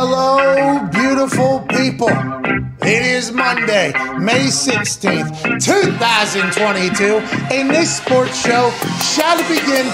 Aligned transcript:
Hello, 0.00 0.86
beautiful 0.92 1.58
people. 1.70 2.08
It 2.82 3.02
is 3.02 3.32
Monday, 3.32 3.90
May 4.16 4.46
16th, 4.46 5.58
2022, 5.58 7.16
and 7.52 7.68
this 7.68 7.96
sports 7.96 8.40
show 8.40 8.70
shall 9.02 9.38
begin 9.48 9.86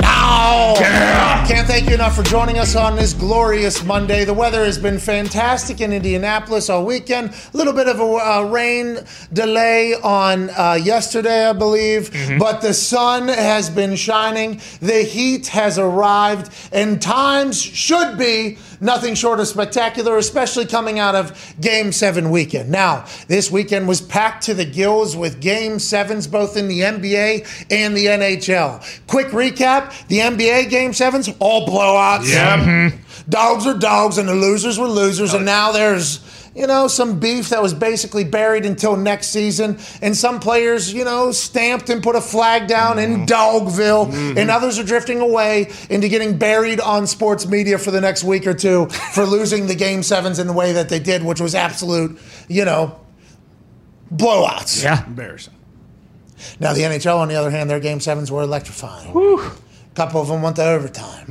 now. 0.00 1.35
Can't 1.46 1.68
thank 1.68 1.88
you 1.88 1.94
enough 1.94 2.16
for 2.16 2.24
joining 2.24 2.58
us 2.58 2.74
on 2.74 2.96
this 2.96 3.12
glorious 3.12 3.84
Monday. 3.84 4.24
The 4.24 4.34
weather 4.34 4.64
has 4.64 4.78
been 4.78 4.98
fantastic 4.98 5.80
in 5.80 5.92
Indianapolis 5.92 6.68
all 6.68 6.84
weekend. 6.84 7.30
A 7.54 7.56
little 7.56 7.72
bit 7.72 7.86
of 7.86 8.00
a 8.00 8.02
uh, 8.02 8.42
rain 8.50 8.98
delay 9.32 9.94
on 9.94 10.50
uh, 10.50 10.72
yesterday, 10.82 11.46
I 11.46 11.52
believe, 11.52 12.10
but 12.40 12.62
the 12.62 12.74
sun 12.74 13.28
has 13.28 13.70
been 13.70 13.94
shining. 13.94 14.60
The 14.80 15.04
heat 15.04 15.46
has 15.46 15.78
arrived, 15.78 16.52
and 16.72 17.00
times 17.00 17.62
should 17.62 18.18
be 18.18 18.58
nothing 18.80 19.14
short 19.14 19.40
of 19.40 19.46
spectacular, 19.46 20.16
especially 20.18 20.66
coming 20.66 20.98
out 20.98 21.14
of 21.14 21.54
Game 21.60 21.92
7 21.92 22.30
weekend. 22.30 22.70
Now, 22.70 23.06
this 23.28 23.50
weekend 23.50 23.88
was 23.88 24.00
packed 24.00 24.44
to 24.44 24.54
the 24.54 24.64
gills 24.64 25.16
with 25.16 25.40
Game 25.40 25.74
7s 25.74 26.30
both 26.30 26.56
in 26.56 26.68
the 26.68 26.80
NBA 26.80 27.66
and 27.70 27.96
the 27.96 28.06
NHL. 28.06 29.06
Quick 29.06 29.28
recap 29.28 30.06
the 30.08 30.18
NBA 30.18 30.70
Game 30.70 30.90
7s, 30.90 31.35
all 31.38 31.66
blowouts. 31.66 32.32
Yeah. 32.32 32.58
Mm-hmm. 32.58 33.30
Dogs 33.30 33.66
are 33.66 33.76
dogs, 33.76 34.18
and 34.18 34.28
the 34.28 34.34
losers 34.34 34.78
were 34.78 34.88
losers, 34.88 35.34
and 35.34 35.44
now 35.44 35.72
there's. 35.72 36.24
You 36.56 36.66
know, 36.66 36.88
some 36.88 37.20
beef 37.20 37.50
that 37.50 37.60
was 37.60 37.74
basically 37.74 38.24
buried 38.24 38.64
until 38.64 38.96
next 38.96 39.26
season, 39.26 39.78
and 40.00 40.16
some 40.16 40.40
players, 40.40 40.90
you 40.90 41.04
know, 41.04 41.30
stamped 41.30 41.90
and 41.90 42.02
put 42.02 42.16
a 42.16 42.20
flag 42.22 42.66
down 42.66 42.98
in 42.98 43.10
mm-hmm. 43.10 43.24
Dogville, 43.26 44.10
mm-hmm. 44.10 44.38
and 44.38 44.50
others 44.50 44.78
are 44.78 44.82
drifting 44.82 45.20
away 45.20 45.70
into 45.90 46.08
getting 46.08 46.38
buried 46.38 46.80
on 46.80 47.06
sports 47.06 47.46
media 47.46 47.76
for 47.76 47.90
the 47.90 48.00
next 48.00 48.24
week 48.24 48.46
or 48.46 48.54
two 48.54 48.86
for 49.12 49.26
losing 49.26 49.66
the 49.66 49.74
game 49.74 50.02
sevens 50.02 50.38
in 50.38 50.46
the 50.46 50.54
way 50.54 50.72
that 50.72 50.88
they 50.88 50.98
did, 50.98 51.22
which 51.22 51.42
was 51.42 51.54
absolute, 51.54 52.18
you 52.48 52.64
know, 52.64 52.98
blowouts. 54.10 54.82
Yeah. 54.82 55.04
Embarrassing. 55.06 55.52
Now 56.58 56.72
the 56.72 56.80
NHL, 56.80 57.18
on 57.18 57.28
the 57.28 57.34
other 57.34 57.50
hand, 57.50 57.68
their 57.68 57.80
game 57.80 58.00
sevens 58.00 58.30
were 58.30 58.42
electrifying. 58.42 59.10
A 59.10 59.50
couple 59.96 60.20
of 60.20 60.28
them 60.28 60.42
went 60.42 60.56
to 60.56 60.64
overtime. 60.64 61.24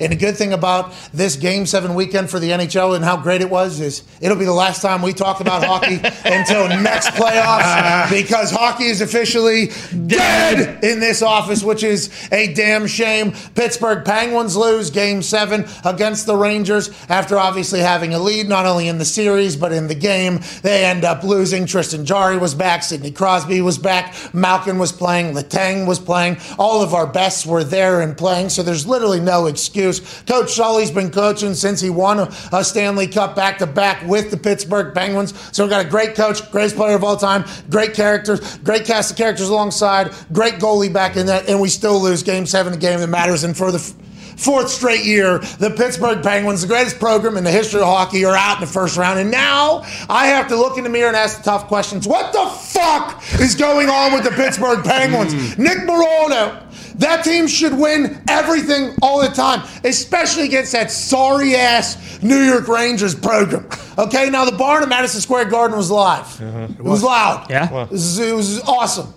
And 0.00 0.12
the 0.12 0.16
good 0.16 0.36
thing 0.36 0.52
about 0.52 0.94
this 1.12 1.36
game 1.36 1.66
seven 1.66 1.94
weekend 1.94 2.30
for 2.30 2.38
the 2.38 2.50
NHL 2.50 2.94
and 2.94 3.04
how 3.04 3.16
great 3.16 3.40
it 3.40 3.50
was 3.50 3.80
is 3.80 4.04
it'll 4.20 4.38
be 4.38 4.44
the 4.44 4.52
last 4.52 4.80
time 4.80 5.02
we 5.02 5.12
talk 5.12 5.40
about 5.40 5.64
hockey 5.64 5.96
until 6.24 6.68
next 6.68 7.08
playoffs 7.08 8.10
because 8.22 8.50
hockey 8.50 8.84
is 8.84 9.00
officially 9.00 9.70
dead 10.06 10.84
in 10.84 11.00
this 11.00 11.20
office, 11.20 11.64
which 11.64 11.82
is 11.82 12.10
a 12.30 12.54
damn 12.54 12.86
shame. 12.86 13.32
Pittsburgh 13.54 14.04
Penguins 14.04 14.56
lose 14.56 14.90
game 14.90 15.20
seven 15.20 15.66
against 15.84 16.26
the 16.26 16.36
Rangers 16.36 16.90
after 17.08 17.38
obviously 17.38 17.80
having 17.80 18.14
a 18.14 18.18
lead, 18.18 18.48
not 18.48 18.66
only 18.66 18.86
in 18.86 18.98
the 18.98 19.04
series, 19.04 19.56
but 19.56 19.72
in 19.72 19.88
the 19.88 19.94
game. 19.94 20.40
They 20.62 20.84
end 20.84 21.04
up 21.04 21.24
losing. 21.24 21.66
Tristan 21.66 22.04
Jarry 22.04 22.38
was 22.38 22.54
back. 22.54 22.84
Sidney 22.84 23.10
Crosby 23.10 23.60
was 23.60 23.78
back. 23.78 24.14
Malkin 24.32 24.78
was 24.78 24.92
playing. 24.92 25.34
Letang 25.34 25.88
was 25.88 25.98
playing. 25.98 26.36
All 26.58 26.82
of 26.82 26.94
our 26.94 27.06
bests 27.06 27.44
were 27.44 27.64
there 27.64 27.95
and 28.00 28.16
playing, 28.16 28.48
so 28.48 28.62
there's 28.62 28.86
literally 28.86 29.20
no 29.20 29.46
excuse. 29.46 30.22
Coach 30.22 30.52
Sully's 30.52 30.90
been 30.90 31.10
coaching 31.10 31.54
since 31.54 31.80
he 31.80 31.90
won 31.90 32.20
a, 32.20 32.64
Stanley 32.64 33.06
Cup 33.06 33.36
back 33.36 33.58
to 33.58 33.66
back 33.66 34.06
with 34.06 34.30
the 34.30 34.36
Pittsburgh 34.36 34.94
Penguins. 34.94 35.32
So 35.54 35.64
we've 35.64 35.70
got 35.70 35.84
a 35.84 35.88
great 35.88 36.14
coach, 36.14 36.50
greatest 36.50 36.76
player 36.76 36.96
of 36.96 37.04
all 37.04 37.16
time, 37.16 37.44
great 37.70 37.94
characters, 37.94 38.58
great 38.58 38.84
cast 38.84 39.12
of 39.12 39.16
characters 39.16 39.48
alongside, 39.48 40.12
great 40.32 40.54
goalie 40.54 40.92
back 40.92 41.16
in 41.16 41.26
that, 41.26 41.48
and 41.48 41.60
we 41.60 41.68
still 41.68 42.00
lose 42.00 42.22
game 42.22 42.46
seven, 42.46 42.74
a 42.74 42.76
game 42.76 43.00
that 43.00 43.06
matters. 43.08 43.44
And 43.44 43.56
for 43.56 43.70
the 43.70 43.94
fourth 44.36 44.68
straight 44.70 45.04
year, 45.04 45.38
the 45.58 45.70
Pittsburgh 45.70 46.22
Penguins, 46.22 46.62
the 46.62 46.68
greatest 46.68 46.98
program 46.98 47.36
in 47.36 47.44
the 47.44 47.50
history 47.50 47.80
of 47.80 47.86
hockey, 47.86 48.24
are 48.24 48.36
out 48.36 48.56
in 48.56 48.60
the 48.60 48.66
first 48.66 48.96
round. 48.96 49.18
And 49.18 49.30
now 49.30 49.82
I 50.08 50.26
have 50.28 50.48
to 50.48 50.56
look 50.56 50.78
in 50.78 50.84
the 50.84 50.90
mirror 50.90 51.08
and 51.08 51.16
ask 51.16 51.38
the 51.38 51.44
tough 51.44 51.66
questions. 51.66 52.06
What 52.06 52.32
the 52.32 52.46
fuck 52.46 53.22
is 53.40 53.54
going 53.54 53.88
on 53.88 54.12
with 54.12 54.24
the 54.24 54.30
Pittsburgh 54.30 54.84
Penguins? 54.84 55.34
Hmm. 55.36 55.62
Nick 55.62 55.84
Morano. 55.84 56.62
That 56.96 57.24
team 57.24 57.46
should 57.46 57.76
win 57.76 58.22
everything 58.28 58.94
all 59.02 59.20
the 59.20 59.28
time, 59.28 59.62
especially 59.84 60.44
against 60.44 60.72
that 60.72 60.90
sorry 60.90 61.54
ass 61.54 62.22
New 62.22 62.40
York 62.40 62.68
Rangers 62.68 63.14
program. 63.14 63.68
Okay, 63.98 64.30
now 64.30 64.44
the 64.44 64.56
barn 64.56 64.82
at 64.82 64.88
Madison 64.88 65.20
Square 65.20 65.46
Garden 65.46 65.76
was 65.76 65.90
live. 65.90 66.40
Uh-huh. 66.40 66.68
It 66.70 66.82
was 66.82 67.02
loud. 67.02 67.46
Yeah. 67.50 67.84
It 67.84 67.90
was, 67.90 68.18
it 68.18 68.34
was 68.34 68.60
awesome. 68.62 69.12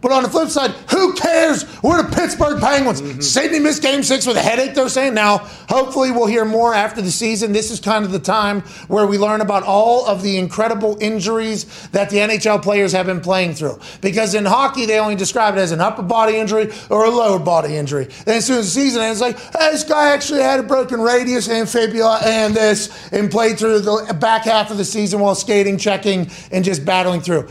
But 0.00 0.12
on 0.12 0.22
the 0.22 0.28
flip 0.28 0.48
side, 0.48 0.72
who 0.90 1.14
cares? 1.14 1.64
We're 1.82 2.02
the 2.02 2.14
Pittsburgh 2.14 2.60
Penguins. 2.60 3.00
Mm-hmm. 3.02 3.20
Sidney 3.20 3.58
missed 3.58 3.82
game 3.82 4.02
six 4.02 4.26
with 4.26 4.36
a 4.36 4.42
headache, 4.42 4.74
they're 4.74 4.88
saying. 4.88 5.14
Now, 5.14 5.38
hopefully, 5.68 6.10
we'll 6.10 6.26
hear 6.26 6.44
more 6.44 6.74
after 6.74 7.00
the 7.02 7.10
season. 7.10 7.52
This 7.52 7.70
is 7.70 7.80
kind 7.80 8.04
of 8.04 8.12
the 8.12 8.18
time 8.18 8.60
where 8.88 9.06
we 9.06 9.18
learn 9.18 9.40
about 9.40 9.62
all 9.62 10.06
of 10.06 10.22
the 10.22 10.36
incredible 10.38 10.96
injuries 11.00 11.88
that 11.88 12.10
the 12.10 12.18
NHL 12.18 12.62
players 12.62 12.92
have 12.92 13.06
been 13.06 13.20
playing 13.20 13.54
through. 13.54 13.78
Because 14.00 14.34
in 14.34 14.44
hockey, 14.44 14.86
they 14.86 14.98
only 14.98 15.14
describe 15.14 15.54
it 15.54 15.58
as 15.58 15.72
an 15.72 15.80
upper 15.80 16.02
body 16.02 16.36
injury 16.36 16.70
or 16.90 17.04
a 17.04 17.10
lower 17.10 17.38
body 17.38 17.76
injury. 17.76 18.04
Then 18.24 18.38
as 18.38 18.46
soon 18.46 18.58
as 18.58 18.66
the 18.66 18.80
season 18.80 19.02
ends, 19.02 19.20
it's 19.20 19.36
like, 19.36 19.38
hey, 19.58 19.70
this 19.72 19.84
guy 19.84 20.12
actually 20.12 20.42
had 20.42 20.60
a 20.60 20.62
broken 20.62 21.00
radius 21.00 21.48
and 21.48 21.68
fibula 21.68 22.20
and 22.24 22.54
this 22.54 23.10
and 23.12 23.30
played 23.30 23.58
through 23.58 23.80
the 23.80 24.16
back 24.20 24.44
half 24.44 24.70
of 24.70 24.76
the 24.76 24.84
season 24.84 25.20
while 25.20 25.34
skating, 25.34 25.78
checking, 25.78 26.30
and 26.50 26.64
just 26.64 26.84
battling 26.84 27.20
through. 27.20 27.48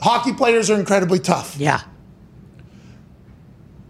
Hockey 0.00 0.32
players 0.32 0.70
are 0.70 0.78
incredibly 0.78 1.18
tough. 1.18 1.56
Yeah. 1.58 1.82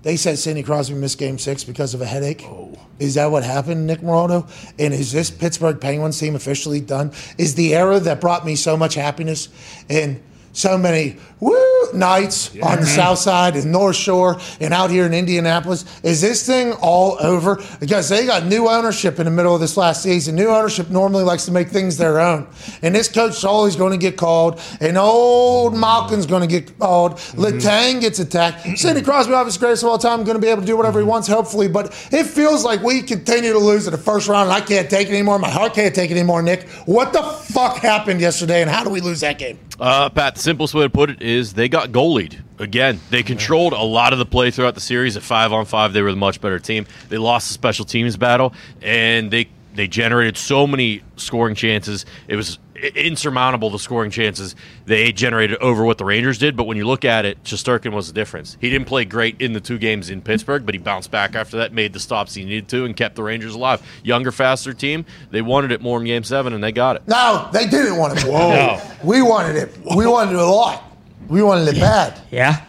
They 0.03 0.16
said 0.16 0.38
Sidney 0.38 0.62
Crosby 0.62 0.94
missed 0.94 1.19
game 1.19 1.38
six 1.38 1.62
because 1.62 1.93
of 1.93 2.00
a 2.00 2.06
headache. 2.06 2.43
Oh. 2.47 2.75
Is 2.98 3.15
that 3.15 3.31
what 3.31 3.44
happened, 3.44 3.87
Nick 3.87 4.03
Morano? 4.03 4.47
And 4.78 4.94
is 4.94 5.12
this 5.12 5.31
Pittsburgh 5.31 5.81
Penguins 5.81 6.19
team 6.19 6.34
officially 6.34 6.81
done? 6.81 7.12
Is 7.38 7.54
the 7.54 7.75
era 7.75 8.00
that 8.00 8.21
brought 8.21 8.47
me 8.47 8.56
so 8.56 8.76
much 8.76 8.94
happiness 8.94 9.48
and 9.88 10.22
so 10.53 10.77
many 10.77 11.16
woo 11.41 11.93
nights 11.94 12.55
on 12.62 12.81
the 12.81 12.87
South 12.87 13.19
Side 13.19 13.56
and 13.56 13.72
North 13.72 13.97
Shore 13.97 14.38
and 14.61 14.75
out 14.75 14.91
here 14.91 15.06
in 15.06 15.15
Indianapolis, 15.15 15.84
is 16.03 16.21
this 16.21 16.47
thing 16.47 16.72
all 16.81 17.16
over? 17.21 17.62
Because 17.78 18.09
they 18.09 18.27
got 18.27 18.44
new 18.44 18.69
ownership 18.69 19.19
in 19.19 19.25
the 19.25 19.31
middle 19.31 19.55
of 19.55 19.60
this 19.60 19.77
last 19.77 20.03
season. 20.03 20.34
New 20.34 20.49
ownership 20.49 20.91
normally 20.91 21.25
likes 21.25 21.47
to 21.47 21.53
make 21.53 21.69
things 21.69 21.97
their 21.97 22.21
own. 22.21 22.47
And 22.83 22.94
this 22.94 23.09
coach 23.09 23.39
is 23.39 23.44
always 23.44 23.77
going 23.77 23.93
to 23.93 23.99
get 23.99 24.16
called, 24.16 24.60
and 24.81 24.97
old 24.99 25.75
Malkin's 25.75 26.27
going 26.27 26.43
to 26.43 26.49
get 26.49 26.78
called. 26.78 27.12
Letang 27.34 28.00
gets 28.00 28.19
attacked. 28.19 28.78
Sidney 28.78 29.03
Crosby, 29.03 29.33
obviously 29.33 29.60
greatest 29.60 29.83
of 29.83 29.91
all 29.91 29.99
time, 29.99 30.25
going 30.25 30.37
to 30.37 30.41
be 30.41 30.49
able 30.49 30.60
to 30.60 30.66
do 30.66 30.77
whatever 30.77 31.00
he 31.00 31.06
wants, 31.06 31.28
hopefully. 31.28 31.69
But 31.69 31.87
it 32.12 32.25
feels 32.25 32.65
like 32.65 32.83
we 32.83 33.03
continue 33.03 33.53
to 33.53 33.59
lose 33.59 33.87
in 33.87 33.93
the 33.93 33.99
first 33.99 34.28
round, 34.28 34.50
and 34.50 34.53
I 34.53 34.60
can't 34.60 34.91
take 34.91 35.09
it 35.09 35.12
anymore. 35.12 35.39
My 35.39 35.50
heart 35.50 35.75
can't 35.75 35.94
take 35.94 36.10
it 36.10 36.15
anymore, 36.15 36.43
Nick. 36.43 36.69
What 36.87 37.12
the 37.12 37.22
fuck 37.22 37.78
happened 37.78 38.21
yesterday, 38.21 38.62
and 38.62 38.71
how 38.71 38.84
do 38.84 38.91
we 38.91 39.00
lose 39.00 39.21
that 39.21 39.39
game? 39.39 39.59
Uh, 39.78 40.10
Pat, 40.10 40.34
the 40.34 40.40
simplest 40.41 40.75
way 40.75 40.83
to 40.83 40.91
put 40.91 41.11
it 41.11 41.23
is 41.23 41.55
they 41.55 41.69
got 41.69 41.91
goalied. 41.91 42.41
Again, 42.59 43.01
they 43.11 43.23
controlled 43.23 43.73
a 43.73 43.83
lot 43.83 44.12
of 44.12 44.19
the 44.19 44.27
play 44.27 44.51
throughout 44.51 44.75
the 44.75 44.81
series. 44.81 45.17
At 45.17 45.23
five 45.23 45.53
on 45.53 45.65
five, 45.65 45.93
they 45.93 46.03
were 46.03 46.11
the 46.11 46.17
much 46.17 46.41
better 46.41 46.59
team. 46.59 46.87
They 47.09 47.19
lost 47.19 47.49
the 47.49 47.55
special 47.55 47.84
teams 47.84 48.17
battle, 48.17 48.53
and 48.83 49.31
they 49.31 49.49
they 49.75 49.88
generated 49.88 50.36
so 50.36 50.66
many 50.66 51.03
scoring 51.16 51.54
chances. 51.54 52.06
It 52.28 52.36
was 52.36 52.58
insurmountable 52.94 53.70
the 53.70 53.78
scoring 53.78 54.10
chances 54.10 54.56
they 54.86 55.12
generated 55.12 55.58
over 55.58 55.84
what 55.84 55.98
the 55.98 56.04
Rangers 56.04 56.38
did. 56.38 56.56
But 56.56 56.64
when 56.64 56.76
you 56.76 56.86
look 56.86 57.04
at 57.04 57.25
it, 57.25 57.42
Shesterkin 57.44 57.92
was 57.92 58.06
the 58.06 58.12
difference. 58.12 58.56
He 58.60 58.70
didn't 58.70 58.86
play 58.86 59.04
great 59.04 59.41
in 59.41 59.53
the 59.53 59.60
two 59.60 59.78
games 59.78 60.10
in 60.10 60.22
Pittsburgh, 60.22 60.64
but 60.64 60.75
he 60.75 60.78
bounced 60.78 61.10
back 61.10 61.34
after 61.34 61.59
that, 61.59 61.72
made 61.72 61.92
the 61.92 62.00
stops 62.00 62.34
he 62.34 62.44
needed 62.44 62.69
to, 62.69 62.84
and 62.84 62.97
kept 62.97 63.16
the 63.16 63.22
Rangers 63.22 63.54
alive. 63.54 63.82
Younger, 64.03 64.32
faster 64.32 64.72
team. 64.72 65.04
They 65.30 65.42
wanted 65.42 65.72
it 65.72 65.80
more 65.80 65.98
in 66.00 66.06
Game 66.06 66.25
Seven, 66.25 66.53
and 66.53 66.62
they 66.62 66.72
got 66.72 66.97
it. 66.97 67.03
No, 67.06 67.48
they 67.53 67.66
didn't 67.66 67.97
want 67.97 68.19
it. 68.19 68.25
Whoa. 68.25 68.80
We 69.04 69.22
wanted 69.22 69.56
it. 69.56 69.76
We 69.97 70.06
wanted 70.06 70.32
it 70.32 70.41
a 70.41 70.47
lot. 70.47 70.84
We 71.28 71.42
wanted 71.42 71.69
it 71.69 71.78
bad. 71.78 72.20
Yeah. 72.30 72.64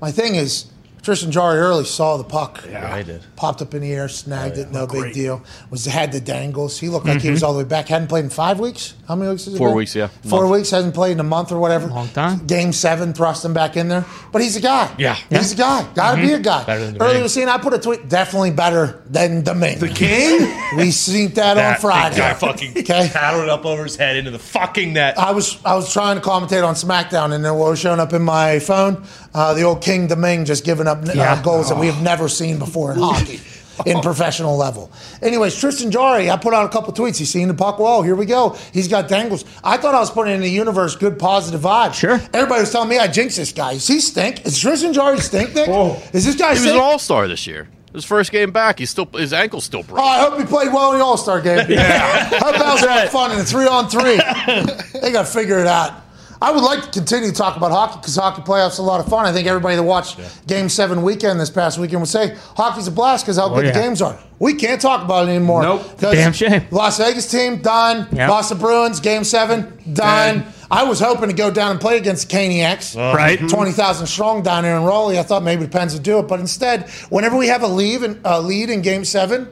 My 0.00 0.10
thing 0.10 0.34
is, 0.34 0.66
Tristan 1.06 1.30
Jarry 1.30 1.58
early 1.58 1.84
saw 1.84 2.16
the 2.16 2.24
puck. 2.24 2.64
Yeah, 2.68 2.92
I 2.92 3.04
did. 3.04 3.22
Popped 3.36 3.62
up 3.62 3.74
in 3.74 3.82
the 3.82 3.92
air, 3.92 4.08
snagged 4.08 4.58
oh, 4.58 4.62
it, 4.62 4.72
no 4.72 4.80
looked 4.80 4.92
big 4.94 5.14
deal. 5.14 5.40
Was 5.70 5.84
had 5.84 6.10
the 6.10 6.20
dangles. 6.20 6.80
He 6.80 6.88
looked 6.88 7.06
like 7.06 7.20
he 7.20 7.30
was 7.30 7.42
mm-hmm. 7.42 7.46
all 7.46 7.52
the 7.52 7.60
way 7.60 7.64
back. 7.64 7.86
Hadn't 7.86 8.08
played 8.08 8.24
in 8.24 8.30
five 8.30 8.58
weeks. 8.58 8.94
How 9.06 9.14
many 9.14 9.30
weeks 9.30 9.44
has 9.44 9.54
it 9.54 9.58
Four 9.58 9.68
been? 9.68 9.76
weeks, 9.76 9.94
yeah. 9.94 10.08
Four 10.28 10.40
Month. 10.40 10.52
weeks. 10.54 10.70
Hasn't 10.70 10.94
played 10.94 11.12
in 11.12 11.20
a 11.20 11.22
month 11.22 11.52
or 11.52 11.60
whatever. 11.60 11.86
Long 11.86 12.08
time. 12.08 12.44
Game 12.48 12.72
seven, 12.72 13.14
thrust 13.14 13.44
him 13.44 13.54
back 13.54 13.76
in 13.76 13.86
there. 13.86 14.04
But 14.32 14.42
he's 14.42 14.56
a 14.56 14.60
guy. 14.60 14.92
Yeah. 14.98 15.14
he's 15.30 15.52
a 15.52 15.56
guy. 15.56 15.88
Got 15.94 16.10
to 16.10 16.16
mm-hmm. 16.16 16.26
be 16.26 16.32
a 16.32 16.40
guy. 16.40 16.64
Better 16.64 16.86
than 16.86 17.00
Earlier 17.00 17.22
was 17.22 17.32
seeing. 17.32 17.48
I 17.48 17.58
put 17.58 17.72
a 17.72 17.78
tweet. 17.78 18.08
Definitely 18.08 18.50
better 18.50 19.04
than 19.08 19.44
Domingue. 19.44 19.78
The 19.78 19.88
king? 19.88 20.52
we 20.76 20.90
seen 20.90 21.32
that, 21.34 21.50
on 21.50 21.56
That 21.56 21.80
Friday. 21.80 22.16
guy 22.16 22.34
fucking 22.34 22.70
Okay. 22.78 23.08
paddled 23.12 23.44
it 23.44 23.48
up 23.48 23.64
over 23.64 23.84
his 23.84 23.94
head 23.94 24.16
into 24.16 24.32
the 24.32 24.40
fucking 24.40 24.92
net. 24.92 25.16
I 25.16 25.30
was 25.30 25.64
I 25.64 25.76
was 25.76 25.92
trying 25.92 26.16
to 26.16 26.22
commentate 26.22 26.66
on 26.66 26.74
SmackDown, 26.74 27.32
and 27.32 27.44
then 27.44 27.54
what 27.54 27.70
was 27.70 27.78
showing 27.78 28.00
up 28.00 28.12
in 28.12 28.22
my 28.22 28.58
phone, 28.58 29.04
uh, 29.36 29.54
the 29.54 29.62
old 29.62 29.82
King 29.82 30.06
Domingue 30.08 30.44
just 30.46 30.64
giving 30.64 30.86
up 30.86 31.06
uh, 31.06 31.12
Yeah. 31.14 31.40
goals 31.42 31.68
that 31.68 31.78
we 31.78 31.86
have 31.86 32.02
never 32.02 32.28
seen 32.28 32.58
before 32.58 32.92
in 32.92 32.98
hockey. 32.98 33.40
In 33.84 34.00
professional 34.00 34.56
level. 34.56 34.90
Anyways, 35.20 35.54
Tristan 35.54 35.90
Jarry, 35.90 36.30
I 36.30 36.38
put 36.38 36.54
out 36.54 36.64
a 36.64 36.70
couple 36.70 36.94
tweets. 36.94 37.18
He's 37.18 37.28
seen 37.30 37.46
the 37.46 37.52
puck 37.52 37.78
well. 37.78 38.00
Here 38.00 38.16
we 38.16 38.24
go. 38.24 38.56
He's 38.72 38.88
got 38.88 39.06
dangles. 39.06 39.44
I 39.62 39.76
thought 39.76 39.94
I 39.94 40.00
was 40.00 40.10
putting 40.10 40.34
in 40.34 40.40
the 40.40 40.48
universe 40.48 40.96
good 40.96 41.18
positive 41.18 41.60
vibes. 41.60 41.92
Sure. 41.92 42.14
Everybody 42.32 42.62
was 42.62 42.72
telling 42.72 42.88
me 42.88 42.96
I 42.98 43.06
jinxed 43.06 43.36
this 43.36 43.52
guy. 43.52 43.72
Is 43.72 43.86
he 43.86 44.00
stink? 44.00 44.46
Is 44.46 44.58
Tristan 44.58 44.94
Jarry 44.94 45.18
stink, 45.18 45.54
Nick? 45.54 45.68
Whoa. 45.68 46.00
Is 46.14 46.24
this 46.24 46.36
guy 46.36 46.54
He 46.54 46.60
was 46.64 46.72
an 46.72 46.78
all 46.78 46.98
star 46.98 47.28
this 47.28 47.46
year. 47.46 47.68
His 47.92 48.06
first 48.06 48.32
game 48.32 48.50
back, 48.50 48.78
he's 48.78 48.88
still 48.88 49.10
his 49.12 49.34
ankle's 49.34 49.64
still 49.64 49.84
Oh. 49.90 49.96
I 50.02 50.20
hope 50.20 50.38
he 50.38 50.46
played 50.46 50.72
well 50.72 50.92
in 50.94 50.98
the 50.98 51.04
All 51.04 51.18
Star 51.18 51.42
game. 51.42 51.66
Yeah. 51.68 52.28
hope 52.30 52.56
that 52.56 52.72
was 52.72 52.82
a 52.82 52.86
lot 52.86 53.04
of 53.04 53.10
fun 53.12 53.32
in 53.32 53.38
a 53.40 53.44
three 53.44 53.66
on 53.66 53.90
three. 53.90 54.16
they 55.00 55.12
got 55.12 55.26
to 55.26 55.30
figure 55.30 55.58
it 55.58 55.66
out. 55.66 55.92
I 56.40 56.50
would 56.52 56.62
like 56.62 56.82
to 56.82 56.90
continue 56.90 57.30
to 57.30 57.34
talk 57.34 57.56
about 57.56 57.70
hockey 57.70 57.98
because 58.00 58.14
hockey 58.16 58.42
playoffs 58.42 58.78
are 58.78 58.82
a 58.82 58.84
lot 58.84 59.00
of 59.00 59.08
fun. 59.08 59.24
I 59.26 59.32
think 59.32 59.46
everybody 59.48 59.76
that 59.76 59.82
watched 59.82 60.18
Game 60.46 60.68
7 60.68 61.02
weekend 61.02 61.40
this 61.40 61.48
past 61.50 61.78
weekend 61.78 62.00
would 62.02 62.08
say 62.10 62.36
hockey's 62.56 62.86
a 62.86 62.90
blast 62.90 63.24
because 63.24 63.38
how 63.38 63.48
good 63.48 63.64
yeah. 63.64 63.72
the 63.72 63.80
games 63.80 64.02
are. 64.02 64.18
We 64.38 64.52
can't 64.54 64.80
talk 64.80 65.02
about 65.02 65.28
it 65.28 65.30
anymore. 65.30 65.62
Nope. 65.62 65.98
'Cause 65.98 66.12
Damn 66.14 66.32
shame. 66.34 66.66
Las 66.70 66.98
Vegas 66.98 67.30
team, 67.30 67.56
done. 67.62 68.06
Yep. 68.12 68.28
Boston 68.28 68.58
Bruins, 68.58 69.00
Game 69.00 69.24
7, 69.24 69.62
done. 69.92 70.38
Done. 70.40 70.52
I 70.70 70.82
was 70.84 70.98
hoping 71.00 71.28
to 71.30 71.34
go 71.34 71.50
down 71.50 71.70
and 71.70 71.80
play 71.80 71.96
against 71.96 72.28
the 72.28 72.36
Caniacs. 72.36 72.96
Right. 72.96 73.38
20,000 73.48 74.06
strong 74.06 74.42
down 74.42 74.64
there 74.64 74.76
in 74.76 74.82
Raleigh. 74.82 75.18
I 75.18 75.22
thought 75.22 75.42
maybe 75.42 75.62
the 75.62 75.70
Pens 75.70 75.94
would 75.94 76.02
do 76.02 76.18
it. 76.18 76.28
But 76.28 76.40
instead, 76.40 76.90
whenever 77.08 77.36
we 77.36 77.46
have 77.46 77.62
a 77.62 77.68
lead 77.68 78.02
in, 78.02 78.20
uh, 78.24 78.40
lead 78.40 78.68
in 78.68 78.82
game 78.82 79.04
seven, 79.04 79.48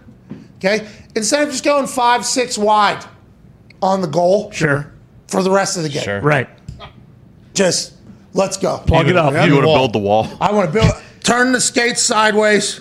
okay, 0.59 0.87
instead 1.15 1.45
of 1.45 1.51
just 1.51 1.65
going 1.65 1.87
five, 1.87 2.27
six 2.27 2.59
wide 2.59 3.05
on 3.81 4.01
the 4.01 4.09
goal 4.09 4.51
Sure. 4.51 4.93
for 5.29 5.43
the 5.43 5.51
rest 5.51 5.77
of 5.77 5.83
the 5.85 5.89
game, 5.89 6.03
Sure. 6.03 6.21
Right. 6.21 6.49
Just 7.55 7.95
let's 8.33 8.57
go. 8.57 8.79
Plug 8.79 9.09
it 9.09 9.17
up. 9.17 9.33
You 9.33 9.55
want 9.55 9.65
to 9.67 9.75
build 9.75 9.93
the 9.93 9.99
wall? 9.99 10.29
I 10.41 10.53
want 10.53 10.73
to 10.73 10.73
build, 10.73 10.93
turn 11.23 11.53
the 11.53 11.61
skates 11.61 12.03
sideways. 12.03 12.81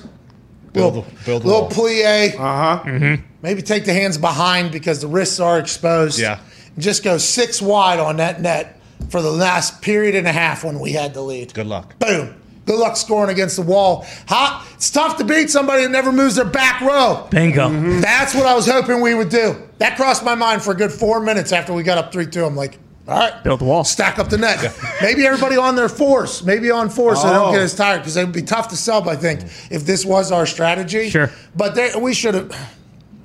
Build 0.74 0.96
little, 0.96 1.02
the- 1.12 1.26
build 1.26 1.44
the 1.44 1.48
little 1.48 1.62
wall. 1.62 1.70
plie. 1.70 2.34
Uh 2.36 2.78
huh. 2.78 3.18
Maybe 3.42 3.62
take 3.62 3.86
the 3.86 3.94
hands 3.94 4.18
behind 4.18 4.72
because 4.72 5.02
the 5.02 5.08
wrists 5.08 5.40
are 5.40 5.60
exposed. 5.60 6.20
Yeah. 6.20 6.40
And 6.76 6.84
just 6.84 7.04
go 7.04 7.18
six 7.18 7.62
wide 7.62 8.00
on 8.00 8.18
that 8.18 8.42
net 8.42 8.80
for 9.10 9.22
the 9.22 9.32
last 9.32 9.82
period 9.82 10.16
and 10.16 10.26
a 10.28 10.32
half 10.32 10.64
when 10.64 10.80
we 10.80 10.94
had 10.94 11.14
the 11.14 11.22
lead. 11.22 11.54
Good 11.54 11.68
luck. 11.68 11.98
Boom. 12.00 12.36
Good 12.66 12.80
luck 12.80 12.96
scoring 12.96 13.30
against 13.30 13.58
the 13.58 13.62
wall. 13.62 14.06
Hot. 14.30 14.66
it's 14.76 14.90
tough 14.90 15.18
to 15.18 15.26
beat 15.26 15.50
somebody 15.50 15.84
that 15.84 15.92
never 15.92 16.14
moves 16.14 16.36
their 16.36 16.46
back 16.46 16.80
row. 16.80 17.28
Bingo. 17.30 17.70
That's 18.00 18.34
what 18.34 18.46
I 18.46 18.56
was 18.56 18.66
hoping 18.66 19.02
we 19.02 19.14
would 19.14 19.28
do. 19.28 19.62
That 19.80 19.98
crossed 19.98 20.24
my 20.24 20.34
mind 20.36 20.62
for 20.64 20.72
a 20.72 20.76
good 20.76 20.92
four 20.94 21.20
minutes 21.20 21.52
after 21.52 21.74
we 21.74 21.84
got 21.84 21.98
up 21.98 22.14
3 22.14 22.26
2. 22.26 22.46
I'm 22.46 22.56
like, 22.56 22.80
all 23.08 23.18
right. 23.20 23.44
Build 23.44 23.60
the 23.60 23.66
wall. 23.66 23.84
Stack 23.84 24.18
up 24.20 24.30
the 24.30 24.38
net. 24.38 24.74
Maybe 25.02 25.26
everybody 25.26 25.58
on 25.58 25.76
their 25.76 25.90
force. 25.90 26.42
Maybe 26.44 26.72
on 26.72 26.90
force 26.90 27.22
so 27.22 27.28
they 27.28 27.34
don't 27.34 27.50
Oh. 27.50 27.52
get 27.52 27.62
as 27.62 27.76
tired 27.76 28.00
because 28.00 28.16
it 28.16 28.24
would 28.24 28.34
be 28.34 28.42
tough 28.44 28.70
to 28.70 28.78
sub, 28.78 29.08
I 29.08 29.16
think, 29.18 29.42
if 29.70 29.86
this 29.86 30.06
was 30.06 30.32
our 30.32 30.46
strategy. 30.46 31.10
Sure. 31.10 31.30
But 31.56 31.76
they, 31.76 31.92
we 32.00 32.14
should 32.14 32.34
have. 32.36 32.56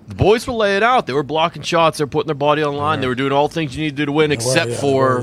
The 0.08 0.14
boys 0.14 0.46
were 0.46 0.54
laying 0.54 0.82
out. 0.82 1.06
They 1.06 1.12
were 1.12 1.22
blocking 1.22 1.62
shots. 1.62 1.98
They 1.98 2.04
were 2.04 2.08
putting 2.08 2.26
their 2.28 2.34
body 2.34 2.62
on 2.62 2.72
the 2.72 2.78
line. 2.80 3.00
They 3.00 3.06
were 3.06 3.14
doing 3.14 3.30
all 3.30 3.46
things 3.48 3.76
you 3.76 3.84
need 3.84 3.90
to 3.90 3.96
do 3.96 4.06
to 4.06 4.12
win, 4.12 4.32
except 4.32 4.72
for 4.72 5.22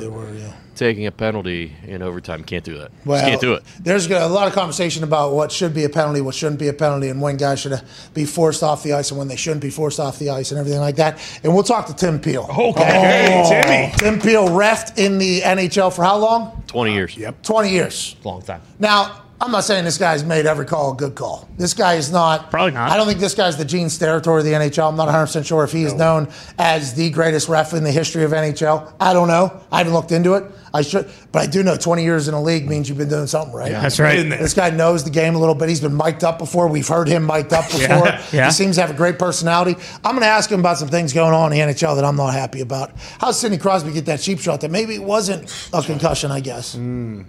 taking 0.76 1.06
a 1.06 1.12
penalty 1.12 1.76
in 1.86 2.02
overtime. 2.02 2.44
Can't 2.44 2.64
do 2.64 2.78
that. 2.78 2.92
Just 3.06 3.26
can't 3.26 3.42
do 3.42 3.54
it. 3.54 3.64
There's 3.80 4.10
a 4.10 4.28
lot 4.28 4.48
of 4.48 4.54
conversation 4.54 5.04
about 5.04 5.34
what 5.34 5.52
should 5.52 5.74
be 5.74 5.84
a 5.84 5.90
penalty, 5.90 6.22
what 6.22 6.36
shouldn't 6.36 6.60
be 6.60 6.68
a 6.68 6.74
penalty, 6.74 7.10
and 7.10 7.22
when 7.22 7.38
guys 7.38 7.60
should 7.60 7.82
be 8.14 8.26
forced 8.26 8.64
off 8.64 8.84
the 8.84 8.94
ice 8.94 9.12
and 9.12 9.18
when 9.18 9.28
they 9.28 9.36
shouldn't 9.36 9.62
be 9.62 9.70
forced 9.70 10.00
off 10.00 10.20
the 10.20 10.30
ice 10.30 10.52
and 10.52 10.60
everything 10.60 10.80
like 10.80 10.98
that. 10.98 11.20
And 11.44 11.54
we'll 11.54 11.64
talk 11.64 11.88
to 11.88 11.94
Tim 11.96 12.20
Peel. 12.20 12.48
Okay, 12.50 13.44
oh. 13.44 13.50
Timmy. 13.50 13.94
Tim 13.98 14.20
Peel 14.20 14.48
refed 14.50 14.98
in 14.98 15.18
the 15.18 15.42
NHL 15.42 15.94
for 15.96 16.04
how 16.04 16.18
long? 16.18 16.64
Twenty 16.68 16.94
years. 16.94 17.16
Yep. 17.16 17.44
20 17.44 17.70
years. 17.70 18.16
Long 18.24 18.42
time. 18.42 18.62
Now, 18.80 19.25
I'm 19.42 19.52
not 19.52 19.66
saying 19.66 19.84
this 19.84 19.98
guy's 19.98 20.24
made 20.24 20.46
every 20.46 20.66
call 20.66 20.94
a 20.94 20.96
good 20.96 21.14
call. 21.14 21.48
This 21.58 21.74
guy 21.74 21.96
is 21.96 22.10
not. 22.12 22.50
Probably 22.50 22.72
not. 22.72 22.90
I 22.90 22.96
don't 22.96 23.06
think 23.06 23.20
this 23.20 23.36
guy's 23.36 23.58
the 23.58 23.66
Gene 23.66 23.88
Steratore 23.88 24.40
of 24.40 24.46
the 24.46 24.52
NHL. 24.54 24.88
I'm 24.90 24.96
not 24.96 25.10
100% 25.10 25.46
sure 25.46 25.64
if 25.66 25.74
he 25.74 25.84
is 25.84 25.94
known 25.94 26.30
as 26.58 26.94
the 26.94 27.10
greatest 27.10 27.50
ref 27.50 27.74
in 27.74 27.84
the 27.84 27.92
history 27.92 28.24
of 28.24 28.32
NHL. 28.32 28.94
I 29.00 29.12
don't 29.12 29.28
know. 29.28 29.62
I 29.72 29.80
haven't 29.80 29.94
looked 29.94 30.14
into 30.14 30.36
it. 30.36 30.46
I 30.74 30.82
should, 30.82 31.10
but 31.32 31.42
I 31.42 31.48
do 31.48 31.64
know 31.64 31.76
20 31.78 32.04
years 32.04 32.28
in 32.28 32.34
a 32.34 32.42
league 32.42 32.68
means 32.68 32.90
you've 32.90 32.98
been 32.98 33.10
doing 33.10 33.28
something 33.28 33.54
right. 33.54 33.72
Yeah, 33.72 33.82
That's 33.82 34.00
right. 34.00 34.24
This 34.28 34.54
guy 34.54 34.70
knows 34.70 35.04
the 35.04 35.10
game 35.10 35.36
a 35.36 35.38
little 35.38 35.56
bit. 35.56 35.70
He's 35.70 35.80
been 35.80 35.96
mic'd 35.96 36.24
up 36.24 36.38
before. 36.38 36.68
We've 36.68 36.88
heard 36.88 37.08
him 37.08 37.26
mic'd 37.26 37.54
up 37.54 37.66
before. 37.66 38.08
Yeah, 38.08 38.26
yeah. 38.34 38.46
He 38.48 38.52
seems 38.52 38.76
to 38.76 38.82
have 38.82 38.92
a 38.92 38.94
great 38.96 39.18
personality. 39.18 39.76
I'm 40.04 40.12
going 40.12 40.22
to 40.22 40.28
ask 40.28 40.52
him 40.52 40.60
about 40.60 40.78
some 40.78 40.90
things 40.90 41.14
going 41.14 41.34
on 41.34 41.54
in 41.54 41.60
the 41.68 41.74
NHL 41.74 41.96
that 41.96 42.04
I'm 42.04 42.18
not 42.18 42.34
happy 42.34 42.62
about. 42.62 42.92
How 43.20 43.28
did 43.28 43.36
Sidney 43.36 43.58
Crosby 43.58 43.92
get 43.94 44.06
that 44.08 44.20
cheap 44.20 44.40
shot 44.40 44.62
that 44.62 44.72
maybe 44.72 44.96
it 44.96 45.04
wasn't 45.04 45.70
a 45.74 45.82
concussion, 45.82 46.32
I 46.32 46.40
guess? 46.42 46.76
Hmm. 46.76 47.22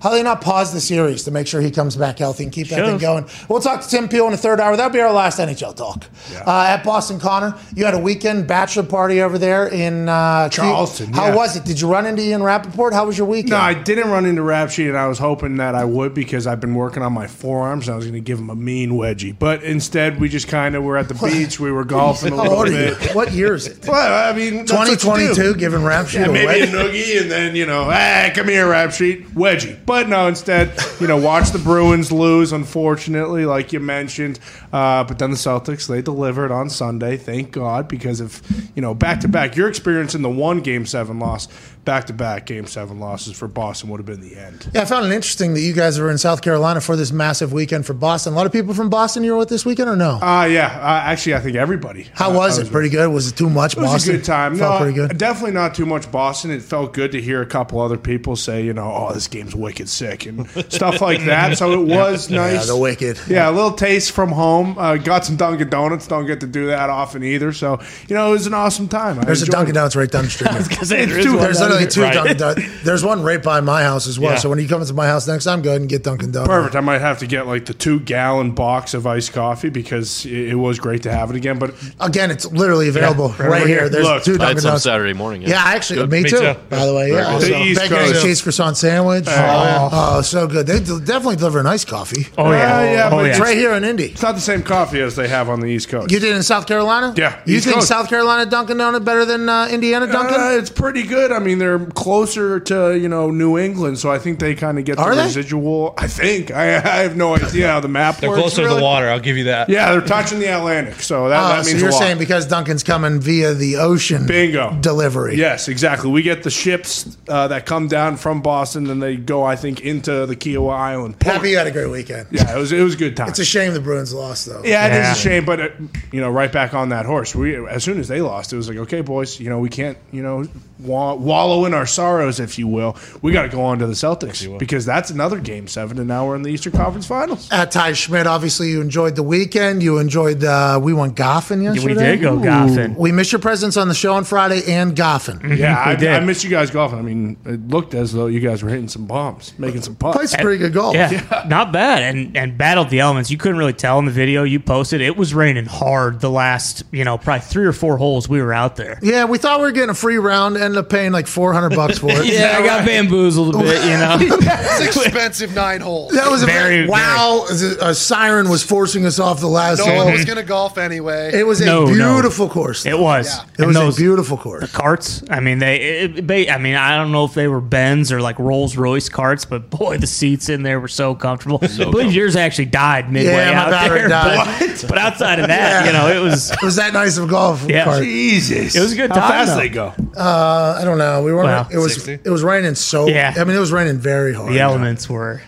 How 0.00 0.10
do 0.10 0.16
they 0.16 0.22
not 0.22 0.40
pause 0.40 0.72
the 0.72 0.80
series 0.80 1.24
to 1.24 1.30
make 1.30 1.46
sure 1.46 1.60
he 1.60 1.70
comes 1.70 1.94
back 1.94 2.18
healthy 2.18 2.44
and 2.44 2.52
keep 2.52 2.68
that 2.68 2.86
thing 2.86 2.98
going? 2.98 3.26
We'll 3.48 3.60
talk 3.60 3.82
to 3.82 3.88
Tim 3.88 4.08
Peel 4.08 4.24
in 4.26 4.32
the 4.32 4.38
third 4.38 4.58
hour. 4.58 4.76
That'll 4.76 4.92
be 4.92 5.00
our 5.00 5.12
last 5.12 5.38
NHL 5.38 5.76
talk. 5.76 6.04
Uh, 6.46 6.62
at 6.68 6.82
Boston 6.84 7.20
Connor, 7.20 7.54
you 7.74 7.84
had 7.84 7.92
a 7.94 7.98
weekend 7.98 8.46
bachelor 8.46 8.82
party 8.84 9.20
over 9.20 9.36
there 9.36 9.68
in 9.68 10.08
uh, 10.08 10.48
Q- 10.50 10.62
Charleston, 10.64 11.12
How 11.12 11.36
was 11.36 11.56
it? 11.56 11.64
Did 11.64 11.80
you 11.80 11.90
run 11.90 12.06
into 12.06 12.22
Ian 12.22 12.42
Rapoport? 12.42 12.94
How 12.94 13.04
was 13.06 13.18
your 13.18 13.26
weekend? 13.26 13.50
No, 13.50 13.58
I 13.58 13.74
didn't 13.74 14.08
run 14.10 14.24
into 14.24 14.42
Rap 14.42 14.70
Sheet, 14.70 14.88
and 14.88 14.96
I 14.96 15.06
was 15.06 15.18
hoping 15.18 15.56
that 15.56 15.74
I 15.74 15.84
would 15.84 16.14
because 16.14 16.46
I've 16.46 16.60
been 16.60 16.74
working 16.74 17.02
on 17.02 17.12
my 17.12 17.26
forearms. 17.26 17.86
And 17.86 17.92
I 17.92 17.96
was 17.96 18.06
going 18.06 18.14
to 18.14 18.20
give 18.20 18.38
him 18.38 18.48
a 18.48 18.56
mean 18.56 18.92
wedgie, 18.92 19.38
but 19.38 19.62
instead 19.62 20.18
we 20.18 20.28
just 20.30 20.48
kind 20.48 20.74
of 20.74 20.82
were 20.82 20.96
at 20.96 21.08
the 21.08 21.14
beach. 21.14 21.60
We 21.60 21.70
were 21.72 21.84
golfing 21.84 22.32
a 22.32 22.36
little 22.42 22.54
old 22.54 22.68
you? 22.68 22.74
bit. 22.74 23.14
What 23.14 23.32
year 23.32 23.54
is 23.54 23.66
it? 23.66 23.86
Well, 23.86 24.32
I 24.32 24.36
mean, 24.36 24.64
that's 24.64 24.72
what 24.72 24.88
you 24.88 24.94
do. 24.96 25.00
2022, 25.34 25.54
giving 25.56 25.84
rap 25.84 26.06
sheet 26.06 26.20
Yeah, 26.20 26.28
maybe 26.28 26.60
a 26.60 26.66
noogie, 26.68 27.20
and 27.20 27.30
then 27.30 27.54
you 27.54 27.66
know, 27.66 27.90
hey, 27.90 28.32
come 28.34 28.48
here, 28.48 28.66
rap 28.68 28.92
sheet, 28.92 29.28
wedgie. 29.34 29.78
But 29.90 30.08
no, 30.08 30.28
instead, 30.28 30.72
you 31.00 31.08
know, 31.08 31.16
watch 31.16 31.50
the 31.50 31.58
Bruins 31.58 32.12
lose. 32.12 32.52
Unfortunately, 32.52 33.44
like 33.44 33.72
you 33.72 33.80
mentioned, 33.80 34.38
uh, 34.72 35.02
but 35.02 35.18
then 35.18 35.32
the 35.32 35.36
Celtics 35.36 35.88
they 35.88 36.00
delivered 36.00 36.52
on 36.52 36.70
Sunday. 36.70 37.16
Thank 37.16 37.50
God, 37.50 37.88
because 37.88 38.20
if, 38.20 38.40
you 38.76 38.82
know 38.82 38.94
back 38.94 39.18
to 39.22 39.28
back. 39.28 39.56
Your 39.56 39.68
experience 39.68 40.14
in 40.14 40.22
the 40.22 40.30
one 40.30 40.60
game 40.60 40.86
seven 40.86 41.18
loss, 41.18 41.48
back 41.84 42.06
to 42.06 42.12
back 42.12 42.46
game 42.46 42.66
seven 42.66 43.00
losses 43.00 43.36
for 43.36 43.48
Boston 43.48 43.88
would 43.90 43.98
have 43.98 44.06
been 44.06 44.20
the 44.20 44.36
end. 44.36 44.68
Yeah, 44.74 44.82
I 44.82 44.84
found 44.84 45.06
it 45.06 45.14
interesting 45.14 45.54
that 45.54 45.60
you 45.60 45.72
guys 45.72 45.98
were 45.98 46.10
in 46.10 46.18
South 46.18 46.42
Carolina 46.42 46.80
for 46.80 46.96
this 46.96 47.12
massive 47.12 47.52
weekend 47.52 47.86
for 47.86 47.94
Boston. 47.94 48.32
A 48.32 48.36
lot 48.36 48.46
of 48.46 48.52
people 48.52 48.74
from 48.74 48.90
Boston 48.90 49.24
you 49.24 49.32
were 49.32 49.38
with 49.38 49.48
this 49.48 49.64
weekend, 49.64 49.88
or 49.88 49.96
no? 49.96 50.20
Uh, 50.20 50.44
yeah, 50.44 50.66
uh, 50.66 51.10
actually, 51.10 51.34
I 51.34 51.40
think 51.40 51.56
everybody. 51.56 52.08
How 52.14 52.30
uh, 52.30 52.34
was 52.34 52.58
I 52.58 52.62
it? 52.62 52.70
Pretty 52.70 52.88
good. 52.90 53.08
Was 53.08 53.28
it 53.28 53.36
too 53.36 53.48
much? 53.48 53.76
It 53.76 53.80
was 53.80 53.92
Boston 53.92 54.14
a 54.14 54.18
good 54.18 54.24
time. 54.24 54.56
Felt 54.56 54.74
no, 54.74 54.78
pretty 54.78 54.94
good. 54.94 55.18
definitely 55.18 55.52
not 55.52 55.74
too 55.74 55.86
much 55.86 56.10
Boston. 56.10 56.50
It 56.50 56.62
felt 56.62 56.92
good 56.92 57.12
to 57.12 57.20
hear 57.20 57.40
a 57.42 57.46
couple 57.46 57.80
other 57.80 57.98
people 57.98 58.36
say, 58.36 58.64
you 58.64 58.72
know, 58.72 58.92
oh, 58.92 59.12
this 59.12 59.28
game's 59.28 59.54
wicked 59.54 59.88
sick 59.88 60.26
and 60.26 60.48
stuff 60.72 61.00
like 61.00 61.24
that. 61.24 61.56
So 61.58 61.72
it 61.72 61.86
was 61.86 62.30
nice. 62.30 62.52
Yeah, 62.52 62.64
the 62.64 62.76
wicked. 62.76 63.20
Yeah, 63.28 63.50
a 63.50 63.52
little 63.52 63.72
taste 63.72 64.12
from 64.12 64.30
home. 64.30 64.76
Uh, 64.78 64.96
got 64.96 65.24
some 65.24 65.36
Dunkin' 65.36 65.70
Donuts. 65.70 66.06
Don't 66.06 66.26
get 66.26 66.40
to 66.40 66.46
do 66.46 66.66
that 66.66 66.90
often 66.90 67.22
either. 67.22 67.52
So 67.52 67.80
you 68.08 68.14
know, 68.14 68.28
it 68.28 68.32
was 68.32 68.46
an 68.46 68.54
awesome 68.54 68.88
time. 68.88 69.18
I 69.18 69.24
There's 69.24 69.42
a 69.42 69.46
enjoyed 69.46 69.56
Dunkin' 69.56 69.74
Donuts 69.74 69.96
right 69.96 70.10
down 70.10 70.24
the 70.24 70.30
street. 70.30 70.50
Because 70.70 70.88
there 70.88 71.00
It's 71.00 71.26
is 71.26 71.60
two- 71.70 71.78
one 71.78 71.78
There's 71.78 71.78
literally 71.78 71.80
here. 71.80 71.88
two 71.90 72.00
Right. 72.02 72.14
Dunkin' 72.14 72.36
Donuts. 72.36 72.82
There's 72.84 73.04
one 73.04 73.22
right 73.22 73.42
by 73.42 73.60
my 73.60 73.82
house 73.82 74.06
as 74.06 74.18
well. 74.18 74.32
Yeah. 74.32 74.38
So 74.38 74.48
when 74.48 74.58
you 74.58 74.68
come 74.68 74.80
into 74.80 74.94
my 74.94 75.06
house 75.06 75.26
next 75.28 75.44
time, 75.44 75.62
go 75.62 75.70
ahead 75.70 75.80
and 75.80 75.90
get 75.90 76.02
Dunkin' 76.02 76.32
Donuts. 76.32 76.48
Perfect. 76.48 76.76
I 76.76 76.80
might 76.80 77.00
have 77.00 77.18
to 77.20 77.26
get 77.26 77.46
like 77.46 77.66
the 77.66 77.74
two 77.74 78.00
gallon 78.00 78.52
box 78.52 78.94
of 78.94 79.06
iced 79.06 79.32
coffee 79.32 79.68
because 79.70 80.24
it, 80.26 80.32
it 80.50 80.54
was 80.54 80.78
great 80.78 81.02
to 81.04 81.12
have 81.12 81.30
it 81.30 81.36
again. 81.36 81.58
But 81.58 81.74
Again, 82.00 82.30
it's 82.30 82.46
literally 82.50 82.88
available 82.88 83.28
right 83.38 83.48
right 83.48 83.66
here. 83.66 83.80
here. 83.80 83.88
There's 83.88 84.04
Look, 84.06 84.24
two 84.24 84.32
I 84.32 84.34
had 84.34 84.38
Dunkin' 84.56 84.64
Donuts. 84.64 84.82
Saturday 84.84 85.12
morning. 85.12 85.42
Yeah, 85.42 85.62
actually, 85.64 86.06
me, 86.06 86.22
Me 86.22 86.30
too, 86.30 86.38
too. 86.38 86.54
By 86.68 86.86
the 86.86 86.94
way, 86.94 87.12
yeah. 87.12 87.38
good. 87.38 87.48
The 87.48 87.54
Also, 87.54 87.64
East 87.64 87.80
bacon, 87.80 87.96
egg, 87.98 88.12
Coast. 88.12 88.22
cheese 88.24 88.42
croissant 88.42 88.76
sandwich. 88.76 89.24
Oh, 89.28 89.88
oh, 89.92 90.20
so 90.22 90.46
good. 90.46 90.66
They 90.66 90.80
definitely 90.80 91.36
deliver 91.36 91.62
nice 91.62 91.84
coffee. 91.84 92.26
Oh 92.38 92.50
yeah. 92.52 92.78
Uh, 92.78 92.82
yeah, 92.82 93.06
oh, 93.06 93.10
but 93.10 93.24
yeah. 93.24 93.30
It's 93.30 93.40
right 93.40 93.56
here 93.56 93.72
in 93.72 93.84
Indy. 93.84 94.06
it's 94.06 94.22
not 94.22 94.34
the 94.34 94.40
same 94.40 94.62
coffee 94.62 95.00
as 95.00 95.16
they 95.16 95.28
have 95.28 95.48
on 95.48 95.60
the 95.60 95.66
East 95.66 95.88
Coast. 95.88 96.10
You 96.10 96.18
did 96.20 96.34
in 96.34 96.42
South 96.42 96.66
Carolina? 96.66 97.14
Yeah, 97.16 97.40
You 97.44 97.56
East 97.56 97.64
think 97.66 97.76
Coast. 97.76 97.88
South 97.88 98.08
Carolina 98.08 98.48
Dunkin' 98.50 98.76
Donut 98.78 99.04
better 99.04 99.24
than 99.24 99.48
uh, 99.48 99.68
Indiana 99.70 100.06
Dunkin'? 100.06 100.40
Uh, 100.40 100.50
it's 100.58 100.70
pretty 100.70 101.02
good. 101.02 101.32
I 101.32 101.38
mean, 101.38 101.58
they're 101.60 101.78
closer 101.78 102.58
to 102.60 102.98
you 102.98 103.08
know 103.08 103.30
New 103.30 103.58
England, 103.58 103.98
so 103.98 104.10
I 104.10 104.18
think 104.18 104.38
they 104.40 104.54
kind 104.54 104.78
of 104.78 104.84
get 104.84 104.98
Are 104.98 105.10
the 105.10 105.16
they? 105.20 105.26
residual. 105.26 105.94
I 105.96 106.06
think 106.08 106.50
I, 106.50 106.76
I 106.76 107.02
have 107.02 107.16
no 107.16 107.36
idea 107.36 107.68
how 107.68 107.80
the 107.80 107.88
map 107.88 108.16
They're 108.18 108.30
works. 108.30 108.40
closer 108.40 108.62
to 108.62 108.68
really. 108.68 108.78
the 108.80 108.84
water. 108.84 109.08
I'll 109.08 109.20
give 109.20 109.36
you 109.36 109.44
that. 109.44 109.68
Yeah, 109.68 109.92
they're 109.92 110.00
touching 110.00 110.38
the 110.40 110.46
Atlantic, 110.46 111.00
so 111.02 111.28
that, 111.28 111.38
Oh, 111.44 111.48
that 111.56 111.64
so 111.64 111.70
means 111.70 111.80
you're 111.80 111.90
a 111.90 111.92
lot. 111.92 111.98
saying 112.00 112.18
because 112.18 112.46
Dunkin's 112.46 112.82
coming 112.82 113.20
via 113.20 113.54
the 113.54 113.76
ocean 113.76 114.26
Bingo. 114.26 114.76
delivery. 114.80 115.36
Yes, 115.36 115.68
exactly. 115.68 116.10
We 116.10 116.22
get 116.22 116.42
the 116.42 116.50
ships 116.50 117.16
uh, 117.28 117.48
that 117.48 117.66
come 117.66 117.88
down 117.88 118.16
from 118.16 118.42
Boston, 118.42 118.88
and 118.90 119.02
they 119.02 119.16
go, 119.16 119.44
I 119.44 119.56
think, 119.56 119.80
into 119.82 120.26
the 120.26 120.34
Kiawah 120.36 120.74
Island. 120.74 121.18
port. 121.20 121.36
Happy 121.36 121.50
you 121.50 121.58
had 121.58 121.66
a 121.66 121.70
great 121.70 121.90
weekend. 121.90 122.28
Yeah, 122.30 122.56
it 122.56 122.58
was 122.58 122.72
it 122.72 122.82
was 122.82 122.94
a 122.94 122.98
good 122.98 123.16
time. 123.16 123.28
It's 123.28 123.38
a 123.38 123.44
shame 123.44 123.74
the 123.74 123.80
Bruins 123.80 124.12
lost, 124.14 124.46
though. 124.46 124.62
Yeah, 124.64 124.86
it 124.86 124.90
Yeah. 124.92 125.12
is 125.12 125.18
a 125.18 125.20
shame, 125.20 125.44
but 125.44 125.60
uh, 125.60 125.68
you 126.12 126.20
know, 126.20 126.30
right 126.30 126.50
back 126.50 126.74
on 126.74 126.88
that 126.90 127.06
horse. 127.06 127.34
We 127.34 127.56
as 127.68 127.84
soon 127.84 127.98
as 128.00 128.08
they 128.08 128.20
lost, 128.20 128.52
it 128.52 128.56
was 128.56 128.68
like, 128.68 128.78
okay, 128.78 129.00
boys, 129.02 129.38
you 129.38 129.48
know, 129.50 129.58
we 129.58 129.68
can't, 129.68 129.98
you 130.10 130.22
know, 130.22 130.44
wa- 130.78 131.14
wallow 131.50 131.64
in 131.64 131.74
our 131.74 131.86
sorrows, 131.86 132.38
if 132.40 132.58
you 132.58 132.66
will. 132.68 132.96
We 133.22 133.32
got 133.32 133.42
to 133.42 133.48
go 133.48 133.62
on 133.62 133.78
to 133.80 133.86
the 133.86 133.92
Celtics 133.94 134.58
because 134.58 134.84
that's 134.86 135.10
another 135.10 135.40
game 135.40 135.66
seven, 135.66 135.98
and 135.98 136.06
now 136.08 136.26
we're 136.26 136.36
in 136.36 136.42
the 136.42 136.50
Eastern 136.50 136.72
Conference 136.72 137.06
Finals. 137.06 137.48
At 137.50 137.70
Ty 137.72 137.94
Schmidt, 137.94 138.26
obviously, 138.26 138.70
you 138.70 138.80
enjoyed 138.80 139.16
the 139.16 139.22
weekend. 139.22 139.82
You 139.82 139.98
enjoyed, 139.98 140.44
uh, 140.44 140.78
we 140.82 140.92
went 140.92 141.16
golfing 141.16 141.62
yesterday. 141.62 141.94
We 141.94 141.94
did 141.94 142.20
go 142.20 142.38
golfing. 142.38 142.94
We 142.94 143.12
missed 143.12 143.32
your 143.32 143.40
presence 143.40 143.76
on 143.76 143.88
the 143.88 143.94
show 143.94 144.14
on 144.14 144.24
Friday 144.24 144.62
and 144.72 144.94
golfing. 144.96 145.40
Yeah, 145.60 145.82
I, 145.84 145.94
did. 145.96 146.08
I 146.08 146.20
missed 146.20 146.42
you 146.44 146.48
guys 146.48 146.70
golfing. 146.70 146.98
I 146.98 147.02
mean, 147.02 147.36
it 147.44 147.68
looked 147.68 147.92
as 147.92 148.12
though 148.12 148.28
you 148.28 148.40
guys 148.40 148.62
were 148.62 148.70
hitting 148.70 148.88
some 148.88 149.04
bombs, 149.06 149.52
making 149.58 149.82
some 149.82 149.94
Played 149.96 150.14
putts. 150.14 150.30
some 150.30 150.40
pretty 150.40 150.56
good 150.58 150.72
golf. 150.72 150.94
Yeah, 150.94 151.44
not 151.48 151.70
bad, 151.72 152.02
and 152.02 152.34
and 152.36 152.56
battled 152.56 152.88
the 152.88 153.00
elements. 153.00 153.30
You 153.30 153.36
couldn't 153.36 153.58
really 153.58 153.72
tell 153.74 153.98
in 153.98 154.04
the 154.06 154.10
video 154.12 154.44
you 154.44 154.58
posted. 154.60 155.00
It 155.02 155.16
was 155.16 155.34
raining 155.34 155.66
hard 155.66 156.20
the 156.20 156.30
last, 156.30 156.84
you 156.92 157.04
know, 157.04 157.18
probably 157.18 157.40
three 157.42 157.66
or 157.66 157.72
four 157.72 157.98
holes 157.98 158.28
we 158.28 158.40
were 158.40 158.54
out 158.54 158.76
there. 158.76 158.98
Yeah, 159.02 159.24
we 159.26 159.36
thought 159.38 159.58
we 159.58 159.66
were 159.66 159.72
getting 159.72 159.90
a 159.90 159.94
free 159.94 160.16
round. 160.18 160.56
Ended 160.56 160.78
up 160.78 160.88
paying 160.88 161.12
like 161.12 161.26
four 161.40 161.54
hundred 161.54 161.74
bucks 161.74 161.98
for 161.98 162.10
it. 162.10 162.26
Yeah, 162.30 162.56
I 162.58 162.62
got 162.64 162.84
bamboozled 162.84 163.54
a 163.54 163.58
bit, 163.58 163.82
you 163.84 163.96
know. 163.96 164.18
It's 164.82 164.96
expensive 165.06 165.54
nine 165.54 165.80
holes. 165.80 166.12
That 166.12 166.30
was 166.30 166.42
a 166.42 166.46
Very, 166.46 166.86
wow. 166.86 167.46
A 167.80 167.94
siren 167.94 168.48
was 168.50 168.62
forcing 168.62 169.06
us 169.06 169.18
off 169.18 169.40
the 169.40 169.46
last 169.46 169.78
No 169.78 169.86
hole. 169.86 169.96
one 170.04 170.12
was 170.12 170.24
going 170.24 170.36
to 170.38 170.42
golf 170.44 170.76
anyway. 170.78 171.30
It 171.32 171.46
was 171.46 171.60
a 171.60 171.66
No, 171.66 171.84
no. 171.86 171.92
beautiful 172.14 172.48
course. 172.48 172.84
It 172.86 172.98
was. 172.98 173.26
Yeah. 173.26 173.42
It 173.44 173.58
And 173.58 173.66
was 173.68 173.76
those 173.76 173.98
a 173.98 174.00
beautiful 174.00 174.36
course. 174.36 174.70
carts. 174.72 175.22
I 175.30 175.40
mean, 175.40 175.58
they. 175.60 175.76
It, 176.04 176.26
ba- 176.26 176.52
I 176.52 176.58
mean, 176.58 176.74
I 176.76 176.96
don't 176.96 177.12
know 177.12 177.24
if 177.24 177.34
they 177.34 177.48
were 177.48 177.60
Benz 177.60 178.10
or 178.12 178.20
like 178.20 178.38
Rolls 178.38 178.76
Royce 178.76 179.08
carts, 179.08 179.44
but 179.44 179.70
boy, 179.70 179.96
the 179.98 180.06
seats 180.06 180.48
in 180.48 180.62
there 180.62 180.78
were 180.80 180.88
so 180.88 181.14
comfortable. 181.14 181.58
I 181.62 181.66
believe 181.90 182.12
yours 182.12 182.36
actually 182.36 182.66
died 182.66 183.10
midway 183.12 183.32
Yeah, 183.32 183.52
my 183.52 183.58
out 183.64 183.70
battery 183.70 183.98
there. 184.00 184.08
died. 184.08 184.58
But, 184.80 184.84
but 184.88 184.98
outside 184.98 185.38
of 185.40 185.46
that, 185.48 185.86
you 185.86 185.92
know, 185.92 186.08
it 186.08 186.22
was. 186.22 186.50
It 186.50 186.62
was 186.62 186.76
that 186.76 186.92
nice 186.92 187.16
of 187.18 187.24
a 187.24 187.28
golf 187.28 187.64
Yeah. 187.68 187.84
cart. 187.84 188.02
Jesus, 188.02 188.74
It 188.74 188.80
was 188.80 188.92
a 188.92 188.96
good 188.96 189.10
How 189.10 189.20
time, 189.20 189.30
fast 189.30 189.52
though. 189.54 189.56
they 189.60 189.68
go? 189.68 189.92
Uh, 190.16 190.78
I 190.80 190.84
don't 190.84 190.98
know. 190.98 191.22
We 191.22 191.29
weren't. 191.32 191.46
Wow. 191.46 191.68
it 191.70 191.78
was. 191.78 191.94
60? 191.94 192.20
It 192.24 192.30
was 192.30 192.42
raining 192.42 192.74
so. 192.74 193.08
Yeah. 193.08 193.34
I 193.36 193.44
mean, 193.44 193.56
it 193.56 193.60
was 193.60 193.72
raining 193.72 193.98
very 193.98 194.34
hard. 194.34 194.52
The 194.52 194.60
elements 194.60 195.08
were. 195.08 195.42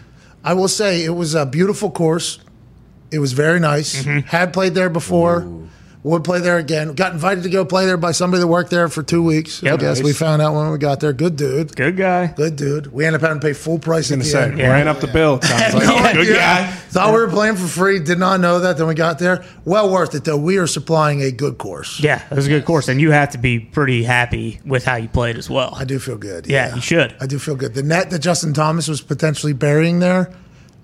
I 0.44 0.54
will 0.54 0.68
say 0.68 1.04
it 1.04 1.10
was 1.10 1.34
a 1.34 1.46
beautiful 1.46 1.90
course. 1.90 2.38
It 3.10 3.18
was 3.18 3.32
very 3.32 3.60
nice. 3.60 4.02
Mm-hmm. 4.02 4.26
Had 4.26 4.52
played 4.52 4.74
there 4.74 4.90
before. 4.90 5.61
Would 6.04 6.24
play 6.24 6.40
there 6.40 6.58
again. 6.58 6.94
Got 6.94 7.12
invited 7.12 7.44
to 7.44 7.48
go 7.48 7.64
play 7.64 7.86
there 7.86 7.96
by 7.96 8.10
somebody 8.10 8.40
that 8.40 8.48
worked 8.48 8.70
there 8.70 8.88
for 8.88 9.04
two 9.04 9.22
weeks. 9.22 9.62
I 9.62 9.66
Yep. 9.68 9.78
guess 9.78 10.02
we 10.02 10.12
found 10.12 10.42
out 10.42 10.52
when 10.52 10.68
we 10.72 10.78
got 10.78 10.98
there. 10.98 11.12
Good 11.12 11.36
dude. 11.36 11.76
Good 11.76 11.96
guy. 11.96 12.26
Good 12.36 12.56
dude. 12.56 12.92
We 12.92 13.06
ended 13.06 13.22
up 13.22 13.28
having 13.28 13.40
to 13.40 13.46
pay 13.46 13.52
full 13.52 13.78
price 13.78 14.10
In 14.10 14.18
the 14.18 14.24
say 14.24 14.42
end. 14.46 14.58
Yeah. 14.58 14.72
ran 14.72 14.88
up 14.88 14.98
the 15.00 15.06
bill. 15.06 15.40
Sounds 15.40 15.74
like 15.74 15.84
Yeah. 15.86 16.12
good 16.12 16.26
Yeah. 16.26 16.34
guy. 16.66 16.72
Thought 16.90 17.14
we 17.14 17.20
were 17.20 17.28
playing 17.28 17.54
for 17.54 17.68
free. 17.68 18.00
Did 18.00 18.18
not 18.18 18.40
know 18.40 18.58
that. 18.58 18.78
Then 18.78 18.88
we 18.88 18.94
got 18.94 19.20
there. 19.20 19.44
Well 19.64 19.90
worth 19.92 20.12
it 20.16 20.24
though. 20.24 20.36
We 20.36 20.56
are 20.58 20.66
supplying 20.66 21.22
a 21.22 21.30
good 21.30 21.58
course. 21.58 22.00
Yeah, 22.00 22.20
it 22.28 22.34
was 22.34 22.46
a 22.46 22.50
good 22.50 22.64
course, 22.64 22.88
and 22.88 23.00
you 23.00 23.12
have 23.12 23.30
to 23.30 23.38
be 23.38 23.60
pretty 23.60 24.02
happy 24.02 24.58
with 24.66 24.84
how 24.84 24.96
you 24.96 25.06
played 25.06 25.36
as 25.38 25.48
well. 25.48 25.72
I 25.78 25.84
do 25.84 26.00
feel 26.00 26.16
good. 26.16 26.48
Yeah, 26.48 26.74
you 26.74 26.80
should. 26.80 27.14
I 27.20 27.26
do 27.26 27.38
feel 27.38 27.54
good. 27.54 27.74
The 27.74 27.82
net 27.84 28.10
that 28.10 28.18
Justin 28.18 28.54
Thomas 28.54 28.88
was 28.88 29.00
potentially 29.00 29.52
burying 29.52 30.00
there, 30.00 30.30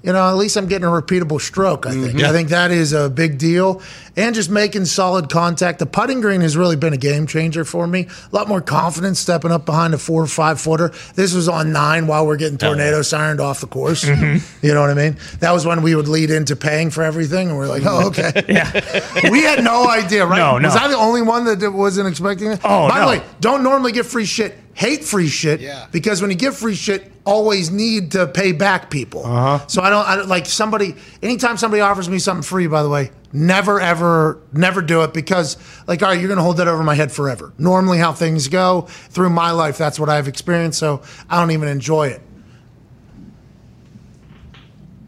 you 0.02 0.12
know, 0.12 0.28
at 0.28 0.36
least 0.36 0.56
I'm 0.56 0.66
getting 0.66 0.86
a 0.86 0.90
repeatable 0.90 1.40
stroke. 1.40 1.84
I 1.84 1.90
think. 1.90 2.04
Mm-hmm. 2.04 2.24
I 2.24 2.30
think 2.30 2.50
that 2.50 2.70
is 2.70 2.92
a 2.92 3.10
big 3.10 3.36
deal, 3.36 3.82
and 4.16 4.34
just 4.34 4.48
making 4.48 4.84
solid 4.84 5.28
contact. 5.28 5.80
The 5.80 5.86
putting 5.86 6.20
green 6.20 6.40
has 6.42 6.56
really 6.56 6.76
been 6.76 6.92
a 6.92 6.98
game 6.98 7.26
changer 7.26 7.64
for 7.64 7.86
me. 7.86 8.06
A 8.32 8.36
lot 8.36 8.46
more 8.46 8.60
confidence 8.60 9.18
stepping 9.18 9.50
up 9.50 9.66
behind 9.66 9.94
a 9.94 9.98
four 9.98 10.22
or 10.22 10.28
five 10.28 10.60
footer. 10.60 10.92
This 11.14 11.34
was 11.34 11.48
on 11.48 11.72
nine 11.72 12.06
while 12.06 12.26
we're 12.26 12.36
getting 12.36 12.56
oh, 12.56 12.68
tornado 12.68 13.00
sirened 13.00 13.40
off 13.40 13.60
the 13.60 13.66
course. 13.66 14.04
Mm-hmm. 14.04 14.64
You 14.64 14.72
know 14.72 14.82
what 14.82 14.90
I 14.90 14.94
mean? 14.94 15.16
That 15.40 15.50
was 15.50 15.66
when 15.66 15.82
we 15.82 15.96
would 15.96 16.08
lead 16.08 16.30
into 16.30 16.54
paying 16.54 16.90
for 16.90 17.02
everything, 17.02 17.48
and 17.48 17.58
we're 17.58 17.66
like, 17.66 17.82
oh, 17.84 18.08
okay. 18.08 18.32
Yeah, 18.48 19.30
we 19.30 19.42
had 19.42 19.62
no 19.62 19.88
idea, 19.88 20.24
right? 20.24 20.38
No, 20.38 20.58
no. 20.58 20.68
Was 20.68 20.76
I 20.76 20.88
the 20.88 20.96
only 20.96 21.22
one 21.22 21.44
that 21.44 21.70
wasn't 21.70 22.08
expecting 22.08 22.52
it? 22.52 22.60
Oh, 22.64 22.88
By 22.88 23.00
no. 23.00 23.00
the 23.00 23.18
way, 23.18 23.26
don't 23.40 23.62
normally 23.62 23.92
get 23.92 24.06
free 24.06 24.24
shit. 24.24 24.56
Hate 24.78 25.02
free 25.02 25.26
shit. 25.26 25.60
Yeah. 25.60 25.88
Because 25.90 26.22
when 26.22 26.30
you 26.30 26.36
give 26.36 26.56
free 26.56 26.76
shit, 26.76 27.10
always 27.24 27.68
need 27.68 28.12
to 28.12 28.28
pay 28.28 28.52
back 28.52 28.90
people. 28.90 29.26
Uh-huh. 29.26 29.66
So 29.66 29.82
I 29.82 29.90
don't, 29.90 30.06
I 30.06 30.14
don't 30.14 30.28
like 30.28 30.46
somebody. 30.46 30.94
Anytime 31.20 31.56
somebody 31.56 31.80
offers 31.80 32.08
me 32.08 32.20
something 32.20 32.44
free, 32.44 32.68
by 32.68 32.84
the 32.84 32.88
way, 32.88 33.10
never 33.32 33.80
ever, 33.80 34.40
never 34.52 34.80
do 34.80 35.02
it 35.02 35.12
because 35.12 35.56
like, 35.88 36.00
all 36.04 36.10
right, 36.10 36.20
you're 36.20 36.28
gonna 36.28 36.44
hold 36.44 36.58
that 36.58 36.68
over 36.68 36.84
my 36.84 36.94
head 36.94 37.10
forever. 37.10 37.52
Normally, 37.58 37.98
how 37.98 38.12
things 38.12 38.46
go 38.46 38.82
through 38.82 39.30
my 39.30 39.50
life, 39.50 39.78
that's 39.78 39.98
what 39.98 40.08
I've 40.08 40.28
experienced. 40.28 40.78
So 40.78 41.02
I 41.28 41.40
don't 41.40 41.50
even 41.50 41.66
enjoy 41.66 42.10
it. 42.10 42.22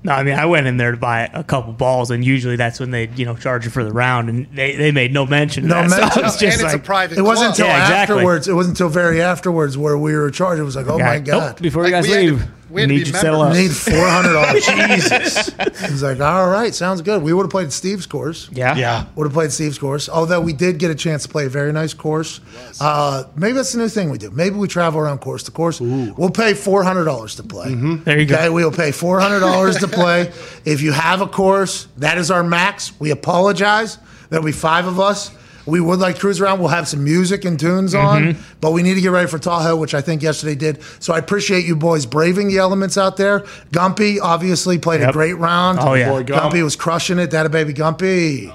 No, 0.02 0.12
I 0.12 0.22
mean, 0.22 0.38
I 0.38 0.46
went 0.46 0.66
in 0.66 0.76
there 0.78 0.92
to 0.92 0.96
buy 0.96 1.30
a 1.32 1.44
couple 1.44 1.72
balls, 1.72 2.10
and 2.10 2.24
usually 2.24 2.56
that's 2.56 2.80
when 2.80 2.90
they, 2.90 3.08
you 3.16 3.24
know, 3.26 3.36
charge 3.36 3.64
you 3.64 3.70
for 3.70 3.84
the 3.84 3.92
round, 3.92 4.28
and 4.30 4.46
they, 4.54 4.74
they 4.76 4.92
made 4.92 5.12
no 5.12 5.26
mention. 5.26 5.64
Of 5.64 5.70
No 5.70 5.88
that. 5.88 5.90
So 5.90 5.96
mention. 6.00 6.22
I 6.22 6.26
was 6.26 6.32
and 6.34 6.40
just 6.40 6.54
it's 6.54 6.62
like, 6.62 6.74
a 6.76 6.78
private 6.78 7.18
It 7.18 7.22
wasn't 7.22 7.54
club. 7.56 7.60
until 7.60 7.66
Yeah, 7.66 7.82
exactly. 7.82 8.16
afterwards. 8.16 8.48
It 8.48 8.52
wasn't 8.54 8.74
until 8.78 8.88
very 8.88 9.20
afterwards 9.22 9.76
where 9.76 9.98
we 9.98 10.14
were 10.14 10.30
charged. 10.30 10.60
It 10.60 10.64
was 10.64 10.76
like, 10.76 10.86
oh 10.88 10.96
"Yeah, 10.98 11.04
my 11.06 11.16
nope, 11.18 11.26
god. 11.26 11.62
before 11.62 11.86
you 11.86 11.92
Like, 11.92 12.04
guys 12.04 12.10
we 12.10 12.14
to- 12.14 12.32
leave, 12.32 12.50
we 12.70 12.82
had 12.82 12.88
to 12.88 12.94
need 12.94 13.00
be 13.02 13.06
you 13.06 13.12
to 13.12 13.18
settle 13.18 13.42
members. 13.44 13.58
up. 13.58 13.92
Need 13.92 13.96
four 13.96 14.08
hundred 14.08 14.32
dollars. 14.32 14.66
Jesus. 14.66 15.90
He's 15.90 16.02
like, 16.02 16.20
all 16.20 16.48
right, 16.48 16.74
sounds 16.74 17.02
good. 17.02 17.22
We 17.22 17.32
would 17.32 17.42
have 17.44 17.50
played 17.50 17.72
Steve's 17.72 18.06
course. 18.06 18.48
Yeah, 18.52 18.76
Yeah. 18.76 19.06
Would 19.16 19.24
have 19.24 19.32
played 19.32 19.52
Steve's 19.52 19.78
course. 19.78 20.08
Although 20.08 20.40
we 20.40 20.52
did 20.52 20.78
get 20.78 20.90
a 20.90 20.94
chance 20.94 21.24
to 21.24 21.28
play 21.28 21.46
a 21.46 21.48
very 21.48 21.72
nice 21.72 21.92
course. 21.94 22.40
Uh, 22.80 23.24
maybe 23.36 23.54
that's 23.54 23.72
the 23.72 23.78
new 23.78 23.88
thing 23.88 24.10
we 24.10 24.18
do. 24.18 24.30
Maybe 24.30 24.56
we 24.56 24.68
travel 24.68 25.00
around 25.00 25.18
course 25.20 25.42
to 25.44 25.50
course. 25.50 25.80
Ooh. 25.80 26.14
We'll 26.16 26.30
pay 26.30 26.54
four 26.54 26.82
hundred 26.84 27.04
dollars 27.04 27.34
to 27.36 27.42
play. 27.42 27.74
There 27.74 28.18
you 28.18 28.26
go. 28.26 28.36
Okay, 28.36 28.48
we'll 28.48 28.72
pay 28.72 28.92
four 28.92 29.20
hundred 29.20 29.40
dollars 29.40 29.76
to 29.78 29.88
play. 29.88 30.32
If 30.64 30.82
you 30.82 30.92
have 30.92 31.20
a 31.22 31.26
course, 31.26 31.88
that 31.98 32.18
is 32.18 32.30
our 32.30 32.42
max. 32.42 32.92
We 33.00 33.10
apologize. 33.10 33.98
There'll 34.28 34.44
be 34.44 34.52
five 34.52 34.86
of 34.86 35.00
us. 35.00 35.30
We 35.70 35.80
would 35.80 35.98
like 36.00 36.18
cruise 36.18 36.40
around. 36.40 36.58
We'll 36.60 36.68
have 36.68 36.86
some 36.88 37.02
music 37.04 37.44
and 37.44 37.58
tunes 37.58 37.94
on, 37.94 38.22
Mm-hmm. 38.34 38.42
but 38.60 38.72
we 38.72 38.82
need 38.82 38.94
to 38.94 39.00
get 39.00 39.10
ready 39.12 39.28
for 39.28 39.38
Tahoe, 39.38 39.76
which 39.76 39.94
I 39.94 40.00
think 40.00 40.22
yesterday 40.22 40.54
did. 40.54 40.82
So 40.98 41.14
I 41.14 41.18
appreciate 41.18 41.64
you 41.64 41.76
boys 41.76 42.04
braving 42.06 42.48
the 42.48 42.58
elements 42.58 42.98
out 42.98 43.16
there. 43.16 43.40
Gumpy 43.72 44.18
obviously 44.20 44.78
played 44.78 45.00
a 45.02 45.12
great 45.12 45.34
round. 45.34 45.78
Oh, 45.80 45.94
yeah. 45.94 46.10
Boy, 46.10 46.24
Gump. 46.24 46.52
Gumpy 46.54 46.62
was 46.62 46.76
crushing 46.76 47.18
it. 47.18 47.30
That 47.30 47.46
a 47.46 47.48
baby 47.48 47.72
Gumpy. 47.72 48.54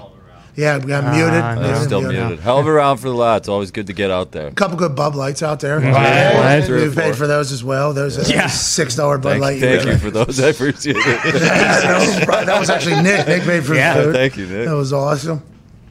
Yeah, 0.54 0.78
we 0.78 0.86
got 0.86 1.04
muted. 1.14 1.32
no. 1.60 1.68
Yeah, 1.68 1.82
Still 1.82 2.00
muted. 2.00 2.18
muted. 2.18 2.40
Hell 2.40 2.58
of 2.60 2.66
a 2.66 2.72
round 2.72 2.98
for 2.98 3.10
the 3.10 3.14
lads. 3.14 3.46
Always 3.46 3.70
good 3.70 3.88
to 3.88 3.92
get 3.92 4.10
out 4.10 4.32
there. 4.32 4.46
A 4.46 4.52
couple 4.52 4.78
good 4.78 4.96
Bud 4.96 5.14
Lights 5.14 5.42
out 5.42 5.60
there. 5.60 5.78
Right. 5.80 6.62
Three 6.64 6.84
or 6.84 6.88
We 6.88 6.94
paid 6.94 7.14
for 7.14 7.26
those 7.26 7.52
as 7.52 7.62
well. 7.62 7.92
Those 7.92 8.16
are 8.18 8.32
Yeah. 8.32 8.46
six 8.46 8.96
dollar 8.96 9.18
Bud 9.18 9.32
Thank, 9.32 9.42
Light. 9.42 9.60
thank 9.60 9.84
you 9.84 9.98
for 9.98 10.10
those. 10.10 10.40
I 10.40 10.48
appreciate 10.48 10.96
it. 10.96 11.04
that, 11.04 12.26
was, 12.26 12.46
that 12.46 12.58
was 12.58 12.70
actually 12.70 13.02
Nick. 13.02 13.26
Nick 13.28 13.42
paid 13.42 13.64
for 13.66 13.74
Yeah. 13.74 13.98
the 13.98 14.02
food. 14.04 14.14
Thank 14.14 14.36
you, 14.38 14.46
Nick. 14.46 14.66
That 14.66 14.74
was 14.76 14.94
awesome. 14.94 15.42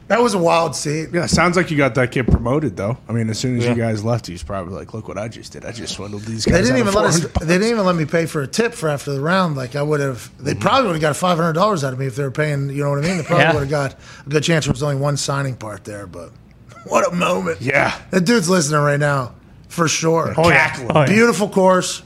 That 0.08 0.22
was 0.22 0.34
a 0.34 0.38
wild 0.38 0.76
scene. 0.76 1.08
Yeah, 1.12 1.26
sounds 1.26 1.56
like 1.56 1.68
you 1.72 1.76
got 1.76 1.96
that 1.96 2.12
kid 2.12 2.28
promoted 2.28 2.76
though. 2.76 2.96
I 3.08 3.12
mean, 3.12 3.28
as 3.28 3.40
soon 3.40 3.58
as 3.58 3.66
you 3.66 3.74
guys 3.74 4.04
left, 4.04 4.28
he 4.28 4.32
was 4.34 4.42
probably 4.44 4.74
like, 4.74 4.94
"Look 4.94 5.08
what 5.08 5.18
I 5.18 5.26
just 5.26 5.52
did! 5.52 5.64
I 5.64 5.72
just 5.72 5.94
swindled 5.94 6.22
these 6.22 6.44
guys." 6.44 6.54
They 6.54 6.60
didn't 6.62 6.76
out 6.76 6.78
even 6.78 6.88
of 6.88 6.94
let 6.94 7.04
us. 7.06 7.18
400 7.18 7.48
They 7.48 7.54
didn't 7.54 7.70
even 7.70 7.84
let 7.86 7.96
me 7.96 8.04
pay 8.04 8.26
for 8.26 8.42
a 8.42 8.46
tip 8.46 8.72
for 8.72 8.88
after 8.88 9.12
the 9.12 9.20
round. 9.20 9.56
Like 9.56 9.74
I 9.74 9.82
would 9.82 9.98
have. 9.98 10.30
They 10.38 10.52
mm-hmm. 10.52 10.60
probably 10.60 10.86
would 10.86 10.92
have 10.94 11.02
got 11.02 11.16
five 11.16 11.38
hundred 11.38 11.54
dollars 11.54 11.82
out 11.82 11.92
of 11.92 11.98
me 11.98 12.06
if 12.06 12.14
they 12.14 12.22
were 12.22 12.30
paying. 12.30 12.68
You 12.70 12.84
know 12.84 12.90
what 12.90 13.04
I 13.04 13.08
mean? 13.08 13.16
They 13.16 13.24
probably 13.24 13.44
Yeah. 13.46 13.52
would 13.54 13.60
have 13.60 13.70
got 13.70 13.94
a 13.94 14.28
good 14.28 14.44
chance. 14.44 14.66
There 14.66 14.72
was 14.72 14.82
only 14.82 14.96
one 14.96 15.16
signing 15.16 15.56
part 15.56 15.82
there, 15.82 16.06
but 16.06 16.30
what 16.84 17.10
a 17.10 17.14
moment! 17.14 17.60
Yeah. 17.60 17.98
that 18.10 18.24
dude's 18.24 18.48
listening 18.48 18.80
right 18.82 19.00
now 19.00 19.34
for 19.68 19.88
sure. 19.88 20.34
Oh 20.36 20.48
yeah. 20.50 20.72
Oh, 20.88 21.00
yeah. 21.00 21.06
Beautiful 21.06 21.48
course. 21.48 22.02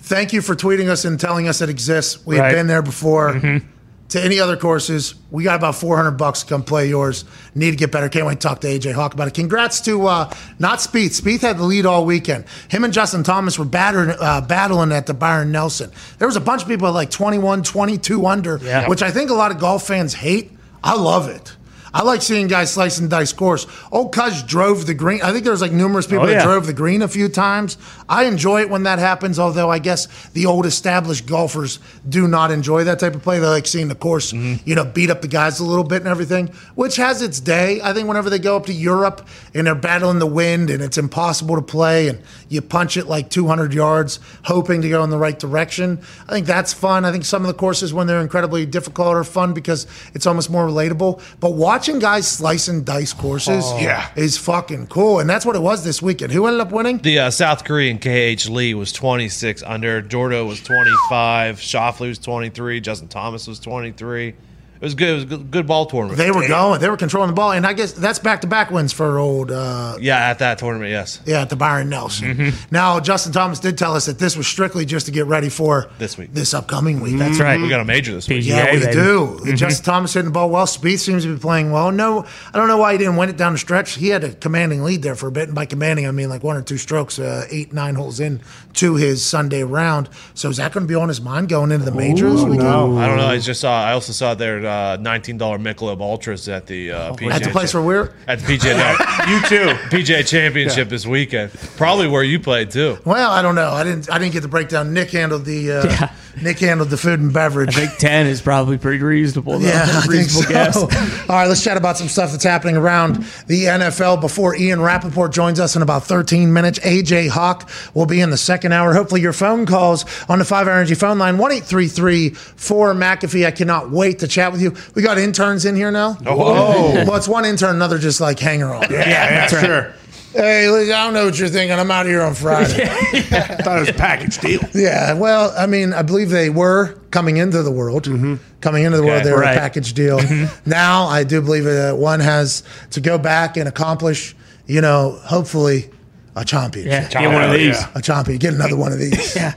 Thank 0.00 0.32
you 0.34 0.40
for 0.42 0.54
tweeting 0.54 0.88
us 0.88 1.04
and 1.04 1.18
telling 1.18 1.48
us 1.48 1.60
it 1.60 1.68
exists. 1.70 2.24
We 2.26 2.36
have 2.36 2.44
Right. 2.46 2.54
been 2.54 2.66
there 2.66 2.82
before. 2.82 3.32
Mm-hmm. 3.32 3.66
To 4.10 4.24
any 4.24 4.40
other 4.40 4.56
courses, 4.56 5.14
we 5.30 5.44
got 5.44 5.56
about 5.56 5.74
400 5.74 6.12
bucks 6.12 6.40
to 6.42 6.46
come 6.48 6.62
play 6.62 6.88
yours. 6.88 7.26
Need 7.54 7.72
to 7.72 7.76
get 7.76 7.92
better. 7.92 8.08
Can't 8.08 8.24
wait 8.24 8.40
to 8.40 8.48
talk 8.48 8.60
to 8.62 8.66
AJ 8.66 8.94
Hawk 8.94 9.12
about 9.12 9.28
it. 9.28 9.34
Congrats 9.34 9.82
to 9.82 10.06
uh, 10.06 10.32
not 10.58 10.78
Spieth. 10.78 11.20
Spieth 11.20 11.42
had 11.42 11.58
the 11.58 11.64
lead 11.64 11.84
all 11.84 12.06
weekend. 12.06 12.46
Him 12.70 12.84
and 12.84 12.92
Justin 12.92 13.22
Thomas 13.22 13.58
were 13.58 13.66
battering, 13.66 14.16
uh, 14.18 14.40
battling 14.40 14.92
at 14.92 15.04
the 15.04 15.12
Byron 15.12 15.52
Nelson. 15.52 15.90
There 16.18 16.26
was 16.26 16.36
a 16.36 16.40
bunch 16.40 16.62
of 16.62 16.68
people 16.68 16.88
at 16.88 16.94
like 16.94 17.10
21, 17.10 17.62
22 17.62 18.26
under, 18.26 18.58
Yeah. 18.62 18.88
which 18.88 19.02
I 19.02 19.10
think 19.10 19.28
a 19.28 19.34
lot 19.34 19.50
of 19.50 19.58
golf 19.58 19.86
fans 19.86 20.14
hate. 20.14 20.52
I 20.82 20.94
love 20.94 21.28
it. 21.28 21.54
I 21.94 22.02
like 22.02 22.22
seeing 22.22 22.48
guys 22.48 22.72
slice 22.72 22.98
and 22.98 23.08
dice 23.08 23.32
course. 23.32 23.66
Old 23.90 24.12
Cuz 24.12 24.42
drove 24.42 24.86
the 24.86 24.94
green. 24.94 25.22
I 25.22 25.32
think 25.32 25.44
there 25.44 25.52
was 25.52 25.60
like 25.62 25.72
numerous 25.72 26.06
people 26.06 26.24
Oh, 26.24 26.26
that 26.26 26.32
yeah. 26.32 26.44
drove 26.44 26.66
the 26.66 26.72
green 26.72 27.02
a 27.02 27.08
few 27.08 27.28
times. 27.28 27.78
I 28.08 28.24
enjoy 28.24 28.60
it 28.62 28.70
when 28.70 28.82
that 28.84 28.98
happens, 28.98 29.38
although 29.38 29.70
I 29.70 29.78
guess 29.78 30.08
the 30.34 30.46
old 30.46 30.66
established 30.66 31.26
golfers 31.26 31.78
do 32.08 32.26
not 32.28 32.50
enjoy 32.50 32.84
that 32.84 32.98
type 32.98 33.14
of 33.14 33.22
play. 33.22 33.38
They 33.38 33.46
like 33.46 33.66
seeing 33.66 33.88
the 33.88 33.94
course, 33.94 34.32
Mm-hmm. 34.32 34.68
you 34.68 34.74
know, 34.74 34.84
beat 34.84 35.10
up 35.10 35.22
the 35.22 35.28
guys 35.28 35.60
a 35.60 35.64
little 35.64 35.84
bit 35.84 36.00
and 36.00 36.08
everything, 36.08 36.48
which 36.74 36.96
has 36.96 37.22
its 37.22 37.40
day. 37.40 37.80
I 37.82 37.92
think 37.92 38.06
whenever 38.08 38.28
they 38.30 38.38
go 38.38 38.56
up 38.56 38.66
to 38.66 38.72
Europe 38.72 39.26
and 39.54 39.66
they're 39.66 39.74
battling 39.74 40.18
the 40.18 40.26
wind 40.26 40.70
and 40.70 40.82
it's 40.82 40.98
impossible 40.98 41.56
to 41.56 41.62
play 41.62 42.08
and 42.08 42.20
you 42.48 42.60
punch 42.60 42.96
it 42.96 43.06
like 43.06 43.30
200 43.30 43.72
yards, 43.74 44.20
hoping 44.44 44.82
to 44.82 44.88
go 44.88 45.02
in 45.04 45.10
the 45.10 45.18
right 45.18 45.38
direction, 45.38 46.00
I 46.28 46.32
think 46.32 46.46
that's 46.46 46.72
fun. 46.72 47.04
I 47.04 47.12
think 47.12 47.24
some 47.24 47.42
of 47.42 47.48
the 47.48 47.54
courses 47.54 47.94
when 47.94 48.06
they're 48.06 48.20
incredibly 48.20 48.66
difficult 48.66 49.14
are 49.16 49.24
fun 49.24 49.52
because 49.54 49.86
it's 50.14 50.26
almost 50.26 50.50
more 50.50 50.66
relatable. 50.66 51.20
But 51.40 51.52
watching 51.78 52.00
guys 52.00 52.26
slice 52.26 52.66
and 52.66 52.84
dice 52.84 53.12
courses 53.12 53.64
Yeah. 53.80 54.10
is 54.16 54.36
fucking 54.36 54.88
cool. 54.88 55.20
And 55.20 55.30
that's 55.30 55.46
what 55.46 55.54
it 55.54 55.62
was 55.62 55.84
this 55.84 56.02
weekend. 56.02 56.32
Who 56.32 56.46
ended 56.46 56.60
up 56.60 56.72
winning? 56.72 56.98
The 56.98 57.20
uh, 57.20 57.30
South 57.30 57.62
Korean 57.62 57.98
KH 58.00 58.48
Lee 58.48 58.74
was 58.74 58.90
26 58.92 59.62
under. 59.62 60.02
Jordo 60.02 60.44
was 60.48 60.60
25. 60.60 61.58
Schauffele 61.58 62.08
was 62.08 62.18
23. 62.18 62.80
Justin 62.80 63.06
Thomas 63.06 63.46
was 63.46 63.60
23. 63.60 64.34
It 64.80 64.84
was 64.84 64.94
good. 64.94 65.08
It 65.08 65.14
was 65.14 65.22
a 65.24 65.26
good, 65.26 65.50
good 65.50 65.66
ball 65.66 65.86
tournament. 65.86 66.18
They 66.18 66.30
were 66.30 66.46
going. 66.46 66.80
They 66.80 66.88
were 66.88 66.96
controlling 66.96 67.28
the 67.28 67.34
ball, 67.34 67.52
and 67.52 67.66
I 67.66 67.72
guess 67.72 67.92
that's 67.92 68.18
back 68.20 68.42
to 68.42 68.46
back 68.46 68.70
wins 68.70 68.92
for 68.92 69.18
old. 69.18 69.50
Uh, 69.50 69.96
yeah, 70.00 70.16
at 70.30 70.38
that 70.38 70.58
tournament, 70.58 70.90
yes. 70.90 71.20
yeah, 71.26 71.42
at 71.42 71.50
the 71.50 71.56
Byron 71.56 71.88
Nelson. 71.88 72.34
Mm-hmm. 72.36 72.74
Now 72.74 73.00
Justin 73.00 73.32
Thomas 73.32 73.58
did 73.58 73.76
tell 73.76 73.94
us 73.94 74.06
that 74.06 74.18
this 74.18 74.36
was 74.36 74.46
strictly 74.46 74.84
just 74.84 75.06
to 75.06 75.12
get 75.12 75.26
ready 75.26 75.48
for 75.48 75.90
This 75.98 76.16
week. 76.16 76.32
this 76.32 76.54
upcoming 76.54 77.00
week. 77.00 77.18
That's 77.18 77.38
That's 77.38 77.40
right. 77.40 77.60
We 77.60 77.68
got 77.68 77.80
a 77.80 77.84
major 77.84 78.12
this 78.12 78.28
week. 78.28 78.44
PGA, 78.44 78.46
Yeah, 78.48 78.72
we 78.72 78.80
baby. 78.80 78.92
do. 78.92 79.18
Mm-hmm. 79.40 79.54
Justin 79.56 79.84
Thomas 79.84 80.14
hitting 80.14 80.26
the 80.26 80.32
ball 80.32 80.50
well. 80.50 80.66
Spieth 80.66 81.00
seems 81.00 81.24
to 81.24 81.34
be 81.34 81.40
playing 81.40 81.72
well. 81.72 81.90
No, 81.90 82.24
I 82.52 82.58
don't 82.58 82.68
know 82.68 82.78
why 82.78 82.92
he 82.92 82.98
didn't 82.98 83.16
win 83.16 83.28
it 83.30 83.36
down 83.36 83.52
the 83.54 83.58
stretch. 83.58 83.94
He 83.94 84.08
had 84.10 84.22
a 84.22 84.32
commanding 84.32 84.84
lead 84.84 85.02
there 85.02 85.16
for 85.16 85.26
a 85.26 85.32
bit, 85.32 85.48
and 85.48 85.54
by 85.54 85.66
commanding 85.66 86.06
I 86.06 86.12
mean 86.12 86.28
like 86.28 86.44
one 86.44 86.56
or 86.56 86.62
two 86.62 86.76
strokes, 86.78 87.18
uh, 87.18 87.46
eight 87.50 87.72
nine 87.72 87.96
holes 87.96 88.20
in 88.20 88.40
to 88.74 88.94
his 88.94 89.24
Sunday 89.24 89.64
round. 89.64 90.08
So 90.34 90.50
is 90.50 90.58
that 90.58 90.72
going 90.72 90.86
to 90.86 90.88
be 90.88 90.94
on 90.94 91.08
his 91.08 91.20
mind 91.20 91.48
going 91.48 91.72
into 91.72 91.84
the 91.84 91.90
major 91.92 92.30
this 92.30 92.42
weekend? 92.42 92.62
no. 92.62 92.96
I 92.98 93.06
don't 93.08 93.16
know. 93.16 93.26
I 93.26 93.38
just 93.38 93.60
saw. 93.60 93.82
I 93.84 93.92
also 93.92 94.12
saw 94.12 94.34
there. 94.34 94.67
Uh, 94.68 94.96
$19 94.98 95.38
Michelob 95.38 96.00
Ultras 96.00 96.48
at 96.48 96.66
the 96.66 96.92
uh, 96.92 97.12
PGA. 97.14 97.32
At 97.32 97.42
the 97.42 97.50
place 97.50 97.72
where 97.74 97.82
we're. 97.82 98.12
at 98.26 98.38
the 98.40 98.46
PGA, 98.46 98.76
no, 98.76 98.92
You 99.32 99.40
too. 99.48 99.74
PGA 99.88 100.26
Championship 100.26 100.88
this 100.88 101.06
weekend. 101.06 101.50
Probably 101.76 102.06
where 102.06 102.22
you 102.22 102.38
played 102.38 102.70
too. 102.70 102.98
Well, 103.04 103.30
I 103.30 103.42
don't 103.42 103.54
know. 103.54 103.70
I 103.70 103.84
didn't. 103.84 104.10
I 104.10 104.18
didn't 104.18 104.32
get 104.32 104.40
the 104.42 104.48
breakdown. 104.48 104.92
Nick 104.92 105.10
handled 105.10 105.44
the. 105.44 105.72
Uh, 105.72 106.08
Nick 106.42 106.60
handled 106.60 106.90
the 106.90 106.96
food 106.96 107.20
and 107.20 107.32
beverage. 107.32 107.76
I 107.76 107.86
think 107.86 107.98
ten 107.98 108.26
is 108.26 108.40
probably 108.40 108.78
pretty 108.78 109.02
reasonable. 109.02 109.58
Though. 109.58 109.66
Yeah, 109.66 109.82
I 109.84 110.00
think 110.02 110.12
reasonable 110.12 110.42
so. 110.42 110.48
guess. 110.48 110.76
All 111.28 111.36
right, 111.36 111.46
let's 111.48 111.62
chat 111.64 111.76
about 111.76 111.96
some 111.96 112.08
stuff 112.08 112.30
that's 112.30 112.44
happening 112.44 112.76
around 112.76 113.16
the 113.46 113.64
NFL 113.64 114.20
before 114.20 114.54
Ian 114.54 114.80
Rapoport 114.80 115.32
joins 115.32 115.58
us 115.58 115.74
in 115.76 115.82
about 115.82 116.04
13 116.04 116.52
minutes. 116.52 116.78
AJ 116.80 117.30
Hawk 117.30 117.68
will 117.94 118.06
be 118.06 118.20
in 118.20 118.30
the 118.30 118.36
second 118.36 118.72
hour. 118.72 118.94
Hopefully, 118.94 119.20
your 119.20 119.32
phone 119.32 119.66
calls 119.66 120.04
on 120.28 120.38
the 120.38 120.44
5 120.44 120.68
Energy 120.68 120.94
phone 120.94 121.18
line 121.18 121.38
1 121.38 121.50
4 121.60 122.94
McAfee. 122.94 123.46
I 123.46 123.50
cannot 123.50 123.90
wait 123.90 124.20
to 124.20 124.28
chat 124.28 124.52
with 124.52 124.57
you. 124.60 124.74
We 124.94 125.02
got 125.02 125.18
interns 125.18 125.64
in 125.64 125.76
here 125.76 125.90
now. 125.90 126.16
Oh, 126.26 126.36
whoa. 126.36 127.04
Well, 127.04 127.16
it's 127.16 127.28
one 127.28 127.44
intern, 127.44 127.76
another 127.76 127.98
just 127.98 128.20
like 128.20 128.38
hanger 128.38 128.72
on. 128.72 128.90
Yeah, 128.90 129.08
yeah, 129.08 129.46
sure. 129.46 129.94
Hey, 130.32 130.68
look, 130.68 130.82
I 130.82 131.04
don't 131.04 131.14
know 131.14 131.24
what 131.24 131.38
you're 131.38 131.48
thinking. 131.48 131.78
I'm 131.78 131.90
out 131.90 132.04
of 132.04 132.12
here 132.12 132.20
on 132.20 132.34
Friday. 132.34 132.84
I 132.84 133.22
thought 133.62 133.78
it 133.78 133.80
was 133.80 133.88
a 133.88 133.94
package 133.94 134.38
deal. 134.38 134.60
Yeah, 134.74 135.14
well, 135.14 135.54
I 135.56 135.66
mean, 135.66 135.94
I 135.94 136.02
believe 136.02 136.28
they 136.28 136.50
were 136.50 136.94
coming 137.10 137.38
into 137.38 137.62
the 137.62 137.72
world. 137.72 138.04
Mm-hmm. 138.04 138.34
Coming 138.60 138.84
into 138.84 138.98
the 138.98 139.04
world, 139.04 139.24
they 139.24 139.32
were 139.32 139.40
right. 139.40 139.56
a 139.56 139.60
package 139.60 139.94
deal. 139.94 140.18
Mm-hmm. 140.18 140.68
Now, 140.70 141.06
I 141.06 141.24
do 141.24 141.40
believe 141.40 141.64
that 141.64 141.96
one 141.96 142.20
has 142.20 142.62
to 142.90 143.00
go 143.00 143.16
back 143.16 143.56
and 143.56 143.68
accomplish, 143.68 144.36
you 144.66 144.80
know, 144.80 145.18
hopefully 145.24 145.90
a 146.36 146.44
championship. 146.44 147.12
Yeah, 147.12 147.20
get 147.22 147.32
one 147.32 147.42
of 147.42 147.50
oh, 147.50 147.56
these. 147.56 147.80
Yeah. 147.80 147.90
A 147.94 148.02
champion, 148.02 148.38
get 148.38 148.54
another 148.54 148.76
one 148.76 148.92
of 148.92 148.98
these. 148.98 149.34
Yeah. 149.34 149.54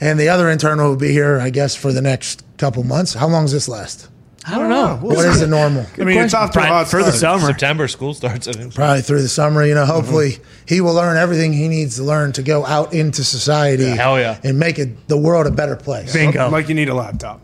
And 0.00 0.20
the 0.20 0.28
other 0.28 0.50
intern 0.50 0.78
will 0.78 0.96
be 0.96 1.10
here, 1.10 1.38
I 1.38 1.50
guess, 1.50 1.74
for 1.74 1.92
the 1.92 2.02
next 2.02 2.44
couple 2.58 2.84
months. 2.84 3.14
How 3.14 3.28
long 3.28 3.44
does 3.44 3.52
this 3.52 3.68
last? 3.68 4.08
I 4.44 4.58
don't 4.58 4.70
know. 4.70 4.96
What 5.00 5.24
is 5.24 5.40
the 5.40 5.46
normal? 5.46 5.86
I 5.98 6.04
mean, 6.04 6.18
it's 6.18 6.34
off 6.34 6.50
to 6.52 6.58
a 6.60 6.64
hot 6.64 6.88
for 6.88 7.02
the 7.02 7.12
start. 7.12 7.40
summer. 7.40 7.52
September 7.52 7.86
school 7.86 8.12
starts. 8.12 8.48
I 8.48 8.52
think. 8.52 8.74
Probably 8.74 9.00
through 9.00 9.22
the 9.22 9.28
summer, 9.28 9.64
you 9.64 9.74
know. 9.74 9.82
Mm-hmm. 9.82 9.92
Hopefully, 9.92 10.38
he 10.66 10.80
will 10.80 10.94
learn 10.94 11.16
everything 11.16 11.52
he 11.52 11.68
needs 11.68 11.96
to 11.96 12.02
learn 12.02 12.32
to 12.32 12.42
go 12.42 12.66
out 12.66 12.92
into 12.92 13.22
society. 13.22 13.84
hell 13.84 14.18
yeah. 14.18 14.40
And 14.42 14.58
make 14.58 14.78
it 14.80 15.06
the 15.06 15.16
world 15.16 15.46
a 15.46 15.50
better 15.50 15.76
place. 15.76 16.12
Bingo. 16.12 16.50
Like 16.50 16.68
you 16.68 16.74
need 16.74 16.88
a 16.88 16.94
laptop. 16.94 17.40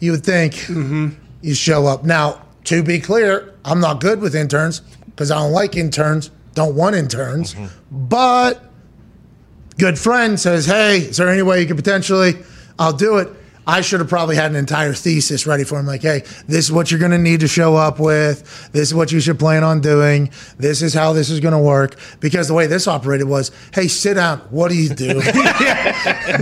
you 0.00 0.10
would 0.10 0.24
think 0.24 0.54
mm-hmm. 0.54 1.10
you 1.42 1.54
show 1.54 1.86
up. 1.86 2.02
Now, 2.02 2.42
to 2.64 2.82
be 2.82 2.98
clear, 2.98 3.54
I'm 3.64 3.80
not 3.80 4.00
good 4.00 4.20
with 4.20 4.34
interns 4.34 4.80
because 5.06 5.30
I 5.30 5.36
don't 5.36 5.52
like 5.52 5.76
interns, 5.76 6.30
don't 6.54 6.74
want 6.74 6.96
interns. 6.96 7.54
Mm-hmm. 7.54 8.06
But 8.08 8.64
good 9.78 9.96
friend 9.96 10.40
says, 10.40 10.66
"Hey, 10.66 10.98
is 10.98 11.18
there 11.18 11.28
any 11.28 11.42
way 11.42 11.60
you 11.60 11.66
could 11.66 11.76
potentially? 11.76 12.34
I'll 12.80 12.92
do 12.92 13.18
it." 13.18 13.28
I 13.66 13.80
should 13.80 14.00
have 14.00 14.08
probably 14.08 14.36
had 14.36 14.50
an 14.50 14.56
entire 14.56 14.92
thesis 14.92 15.46
ready 15.46 15.64
for 15.64 15.78
him. 15.78 15.86
Like, 15.86 16.02
hey, 16.02 16.20
this 16.46 16.66
is 16.66 16.72
what 16.72 16.90
you're 16.90 17.00
going 17.00 17.12
to 17.12 17.18
need 17.18 17.40
to 17.40 17.48
show 17.48 17.76
up 17.76 17.98
with. 17.98 18.70
This 18.72 18.88
is 18.88 18.94
what 18.94 19.12
you 19.12 19.20
should 19.20 19.38
plan 19.38 19.64
on 19.64 19.80
doing. 19.80 20.30
This 20.58 20.82
is 20.82 20.92
how 20.94 21.12
this 21.12 21.30
is 21.30 21.40
going 21.40 21.52
to 21.52 21.58
work. 21.58 21.96
Because 22.20 22.48
the 22.48 22.54
way 22.54 22.66
this 22.66 22.86
operated 22.86 23.28
was, 23.28 23.50
hey, 23.72 23.88
sit 23.88 24.14
down. 24.14 24.40
What 24.50 24.70
do 24.70 24.76
you 24.76 24.88
do? 24.88 25.16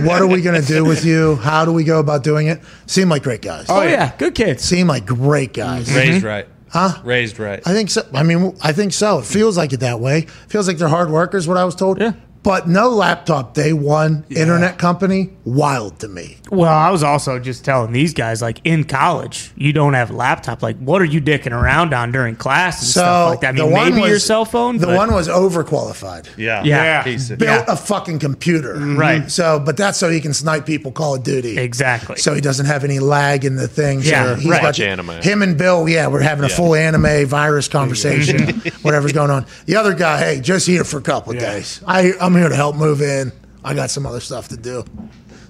what 0.03 0.21
are 0.21 0.27
we 0.27 0.41
going 0.41 0.59
to 0.59 0.67
do 0.67 0.83
with 0.83 1.05
you? 1.05 1.35
How 1.37 1.65
do 1.65 1.71
we 1.71 1.83
go 1.83 1.99
about 1.99 2.23
doing 2.23 2.47
it? 2.47 2.61
Seem 2.85 3.09
like 3.09 3.23
great 3.23 3.41
guys. 3.41 3.67
Oh 3.69 3.83
yeah, 3.83 4.15
good 4.17 4.35
kids. 4.35 4.63
Seem 4.63 4.87
like 4.87 5.05
great 5.05 5.53
guys. 5.53 5.93
Raised 5.93 6.17
mm-hmm. 6.19 6.27
right. 6.27 6.47
Huh? 6.69 6.99
Raised 7.03 7.39
right. 7.39 7.61
I 7.65 7.73
think 7.73 7.91
so. 7.91 8.07
I 8.13 8.23
mean, 8.23 8.57
I 8.61 8.73
think 8.73 8.93
so. 8.93 9.19
It 9.19 9.25
feels 9.25 9.57
like 9.57 9.73
it 9.73 9.81
that 9.81 9.99
way. 9.99 10.19
It 10.19 10.29
Feels 10.29 10.67
like 10.67 10.77
they're 10.77 10.87
hard 10.87 11.11
workers. 11.11 11.47
What 11.47 11.57
I 11.57 11.65
was 11.65 11.75
told. 11.75 12.01
Yeah. 12.01 12.13
But 12.43 12.67
no 12.67 12.89
laptop 12.89 13.53
day 13.53 13.71
one 13.71 14.25
internet 14.29 14.77
company. 14.77 15.29
Wild 15.45 15.99
to 15.99 16.07
me. 16.09 16.37
Well, 16.51 16.71
I 16.71 16.91
was 16.91 17.01
also 17.03 17.39
just 17.39 17.63
telling 17.65 17.93
these 17.93 18.13
guys, 18.13 18.41
like 18.41 18.59
in 18.65 18.83
college, 18.83 19.51
you 19.55 19.71
don't 19.73 19.93
have 19.93 20.11
a 20.11 20.13
laptop. 20.13 20.61
Like, 20.61 20.77
what 20.77 21.01
are 21.01 21.05
you 21.05 21.21
dicking 21.21 21.51
around 21.51 21.93
on 21.93 22.11
during 22.11 22.35
class 22.35 22.79
and 22.81 22.87
So 22.87 23.01
stuff 23.01 23.29
like 23.29 23.39
that? 23.41 23.47
I 23.47 23.51
mean, 23.53 23.65
the 23.69 23.73
one 23.73 23.89
maybe 23.91 24.01
was, 24.01 24.09
your 24.09 24.19
cell 24.19 24.43
phone. 24.45 24.77
The 24.77 24.87
but- 24.87 24.95
one 24.97 25.13
was 25.13 25.27
overqualified. 25.29 26.27
Yeah. 26.37 26.63
Yeah. 26.63 27.03
Piece 27.03 27.29
of- 27.29 27.39
Built 27.39 27.65
a 27.67 27.75
fucking 27.75 28.19
computer. 28.19 28.75
Mm-hmm. 28.75 28.97
Right. 28.99 29.31
So, 29.31 29.59
but 29.59 29.77
that's 29.77 29.97
so 29.97 30.09
he 30.09 30.19
can 30.21 30.33
snipe 30.33 30.65
people 30.65 30.91
Call 30.91 31.15
of 31.15 31.23
Duty. 31.23 31.57
exactly. 31.57 32.17
So 32.17 32.33
he 32.33 32.41
doesn't 32.41 32.65
have 32.65 32.83
any 32.83 32.99
lag 32.99 33.45
in 33.45 33.55
the 33.55 33.67
thing. 33.67 34.01
Yeah, 34.01 34.25
so 34.25 34.35
he's 34.35 34.49
right. 34.49 34.61
got- 34.61 34.67
Watch 34.67 34.79
anime. 34.81 35.21
Him 35.21 35.41
and 35.41 35.57
Bill, 35.57 35.87
yeah, 35.87 36.07
we're 36.07 36.21
having 36.21 36.43
a 36.45 36.49
full 36.49 36.75
anime 36.75 37.25
virus 37.25 37.67
conversation, 37.69 38.59
whatever's 38.81 39.13
going 39.13 39.31
on. 39.31 39.45
The 39.65 39.77
other 39.77 39.93
guy, 39.93 40.17
hey, 40.19 40.41
just 40.41 40.67
here 40.67 40.83
for 40.83 40.97
a 40.97 41.01
couple 41.01 41.33
of 41.33 41.39
days. 41.39 41.81
I, 41.87 42.13
I'm 42.19 42.32
here 42.35 42.49
to 42.49 42.55
help 42.55 42.75
move 42.75 43.01
in. 43.01 43.31
I 43.63 43.73
got 43.73 43.89
some 43.89 44.05
other 44.05 44.19
stuff 44.19 44.49
to 44.49 44.57
do. 44.57 44.83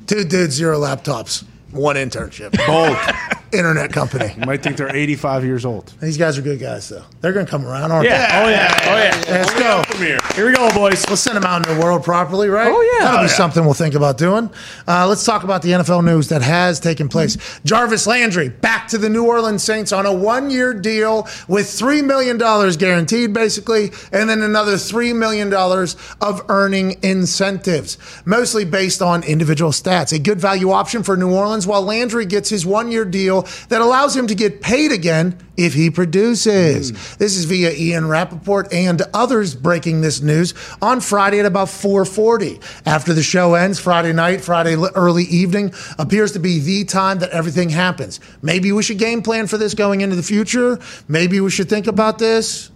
Two 0.07 0.23
dudes, 0.23 0.55
zero 0.55 0.79
laptops, 0.79 1.43
one 1.71 1.95
internship. 1.95 2.55
Bold. 2.67 2.97
Internet 3.53 3.93
company. 3.93 4.33
You 4.37 4.45
might 4.45 4.63
think 4.63 4.77
they're 4.77 4.93
85 4.95 5.45
years 5.45 5.65
old. 5.65 5.93
These 6.01 6.17
guys 6.17 6.37
are 6.37 6.41
good 6.41 6.59
guys, 6.59 6.89
though. 6.89 7.03
They're 7.21 7.33
going 7.33 7.45
to 7.45 7.49
come 7.49 7.65
around, 7.65 7.91
aren't 7.91 8.07
yeah. 8.07 8.41
Oh 8.43 8.49
yeah. 8.49 8.75
Oh 8.85 8.97
yeah. 8.97 9.17
they? 9.25 9.31
Let's 9.31 9.53
go. 9.53 9.83
Come 9.85 10.01
here. 10.01 10.19
Here 10.35 10.45
we 10.47 10.53
go, 10.53 10.69
boys. 10.73 11.07
Let's 11.07 11.21
send 11.21 11.37
them 11.37 11.43
out 11.45 11.57
into 11.65 11.73
the 11.73 11.79
world 11.81 12.03
properly, 12.03 12.49
right? 12.49 12.67
Oh, 12.71 12.81
yeah. 12.99 13.05
That'll 13.05 13.19
Oh, 13.19 13.23
be 13.23 13.27
yeah. 13.29 13.35
something 13.35 13.63
we'll 13.63 13.73
think 13.73 13.95
about 13.95 14.17
doing. 14.17 14.49
Uh, 14.87 15.07
let's 15.07 15.23
talk 15.23 15.43
about 15.43 15.61
the 15.61 15.69
NFL 15.69 16.03
news 16.03 16.29
that 16.29 16.41
has 16.41 16.79
taken 16.79 17.07
place. 17.09 17.37
Jarvis 17.63 18.07
Landry 18.07 18.49
back 18.49 18.87
to 18.89 18.97
the 18.97 19.09
New 19.09 19.25
Orleans 19.27 19.63
Saints 19.63 19.91
on 19.91 20.05
a 20.05 20.13
one 20.13 20.49
year 20.49 20.73
deal 20.73 21.27
with 21.47 21.67
$3 21.67 22.03
million 22.03 22.37
guaranteed, 22.77 23.33
basically, 23.33 23.91
and 24.11 24.29
then 24.29 24.41
another 24.41 24.73
$3 24.73 25.15
million 25.15 25.53
of 25.53 26.41
earning 26.49 26.97
incentives, 27.03 27.97
mostly 28.25 28.65
based 28.65 29.01
on 29.01 29.23
individual 29.23 29.71
stats. 29.71 30.13
A 30.13 30.19
good 30.19 30.39
value 30.39 30.71
option 30.71 31.03
for 31.03 31.15
New 31.15 31.31
Orleans 31.33 31.67
while 31.67 31.81
Landry 31.81 32.25
gets 32.25 32.49
his 32.49 32.65
one 32.65 32.91
year 32.91 33.05
deal 33.05 33.42
that 33.69 33.81
allows 33.81 34.15
him 34.15 34.27
to 34.27 34.35
get 34.35 34.61
paid 34.61 34.91
again 34.91 35.37
if 35.57 35.73
he 35.73 35.89
produces. 35.89 36.89
Hmm. 36.89 36.95
This 37.19 37.37
is 37.37 37.45
via 37.45 37.71
Ian 37.71 38.07
Rapoport 38.07 38.73
and 38.73 39.01
others 39.13 39.55
breaking 39.55 40.01
this 40.01 40.21
news 40.21 40.53
on 40.81 40.99
Friday 40.99 41.39
at 41.39 41.45
about 41.45 41.69
4:40. 41.69 42.59
After 42.85 43.13
the 43.13 43.23
show 43.23 43.53
ends 43.53 43.79
Friday 43.79 44.13
night, 44.13 44.41
Friday 44.41 44.75
early 44.75 45.23
evening 45.25 45.73
appears 45.97 46.31
to 46.33 46.39
be 46.39 46.59
the 46.59 46.83
time 46.85 47.19
that 47.19 47.29
everything 47.31 47.69
happens. 47.69 48.19
Maybe 48.41 48.71
we 48.71 48.83
should 48.83 48.97
game 48.97 49.21
plan 49.21 49.47
for 49.47 49.57
this 49.57 49.73
going 49.73 50.01
into 50.01 50.15
the 50.15 50.23
future. 50.23 50.79
Maybe 51.07 51.39
we 51.39 51.49
should 51.49 51.69
think 51.69 51.87
about 51.87 52.19
this 52.19 52.71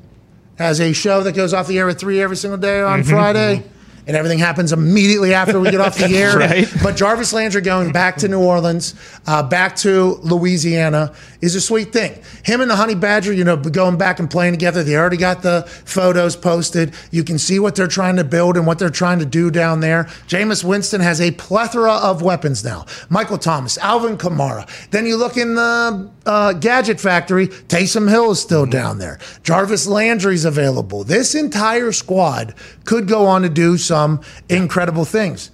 as 0.60 0.80
a 0.80 0.94
show 0.94 1.22
that 1.24 1.36
goes 1.36 1.54
off 1.54 1.68
the 1.68 1.78
air 1.78 1.90
at 1.90 2.00
3 2.00 2.22
every 2.22 2.36
single 2.36 2.58
day 2.58 2.82
on 2.82 3.02
mm-hmm. 3.02 3.10
Friday. 3.10 3.58
Mm-hmm. 3.58 3.77
And 4.08 4.16
everything 4.16 4.40
happens 4.40 4.72
immediately 4.72 5.34
after 5.34 5.60
we 5.60 5.70
get 5.70 5.82
off 5.82 5.98
the 5.98 6.06
air. 6.16 6.38
Right. 6.38 6.68
But 6.82 6.96
Jarvis 6.96 7.34
Landry 7.34 7.62
going 7.62 7.92
back 7.92 8.16
to 8.18 8.30
New 8.30 8.42
Orleans, 8.42 8.96
uh, 9.28 9.44
back 9.44 9.76
to 9.78 10.20
Louisiana, 10.24 11.14
is 11.42 11.56
a 11.56 11.62
sweet 11.62 11.92
thing. 11.92 12.22
Him 12.44 12.62
and 12.62 12.72
the 12.72 12.78
Honey 12.78 12.96
Badger, 12.96 13.34
you 13.34 13.44
know, 13.44 13.58
going 13.58 13.98
back 13.98 14.20
and 14.20 14.30
playing 14.30 14.54
together. 14.54 14.82
They 14.84 14.96
already 14.96 15.18
got 15.18 15.42
the 15.42 15.64
photos 15.86 16.36
posted. 16.36 16.94
You 17.12 17.24
can 17.24 17.38
see 17.38 17.60
what 17.60 17.76
they're 17.76 17.88
trying 17.88 18.16
to 18.16 18.24
build 18.24 18.58
and 18.58 18.66
what 18.66 18.80
they're 18.80 18.90
trying 18.90 19.20
to 19.20 19.26
do 19.26 19.52
down 19.52 19.82
there. 19.82 20.06
Jameis 20.28 20.64
Winston 20.64 21.02
has 21.02 21.20
a 21.20 21.32
plethora 21.32 21.94
of 21.94 22.22
weapons 22.22 22.64
now. 22.64 22.86
Michael 23.10 23.38
Thomas, 23.38 23.78
Alvin 23.78 24.18
Kamara. 24.18 24.68
Then 24.90 25.06
you 25.06 25.18
look 25.18 25.36
in 25.38 25.56
the 25.56 26.10
uh, 26.26 26.54
Gadget 26.54 27.00
Factory. 27.00 27.48
Taysom 27.48 28.10
Hill 28.10 28.32
is 28.32 28.42
still 28.42 28.66
down 28.66 29.00
there. 29.00 29.20
Jarvis 29.44 29.86
Landry's 29.86 30.46
available. 30.46 31.04
This 31.04 31.36
entire 31.36 31.92
squad 31.92 32.54
could 32.86 33.08
go 33.08 33.26
on 33.26 33.42
to 33.42 33.50
do 33.50 33.78
some 33.98 34.22
incredible 34.50 35.06
things. 35.06 35.52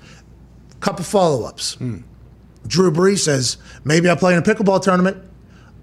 Couple 0.81 1.05
follow 1.05 1.45
ups. 1.45 1.77
Drew 2.67 2.91
Brees 2.91 3.19
says, 3.19 3.57
maybe 3.83 4.09
I 4.09 4.15
play 4.15 4.33
in 4.33 4.39
a 4.39 4.41
pickleball 4.41 4.81
tournament. 4.81 5.17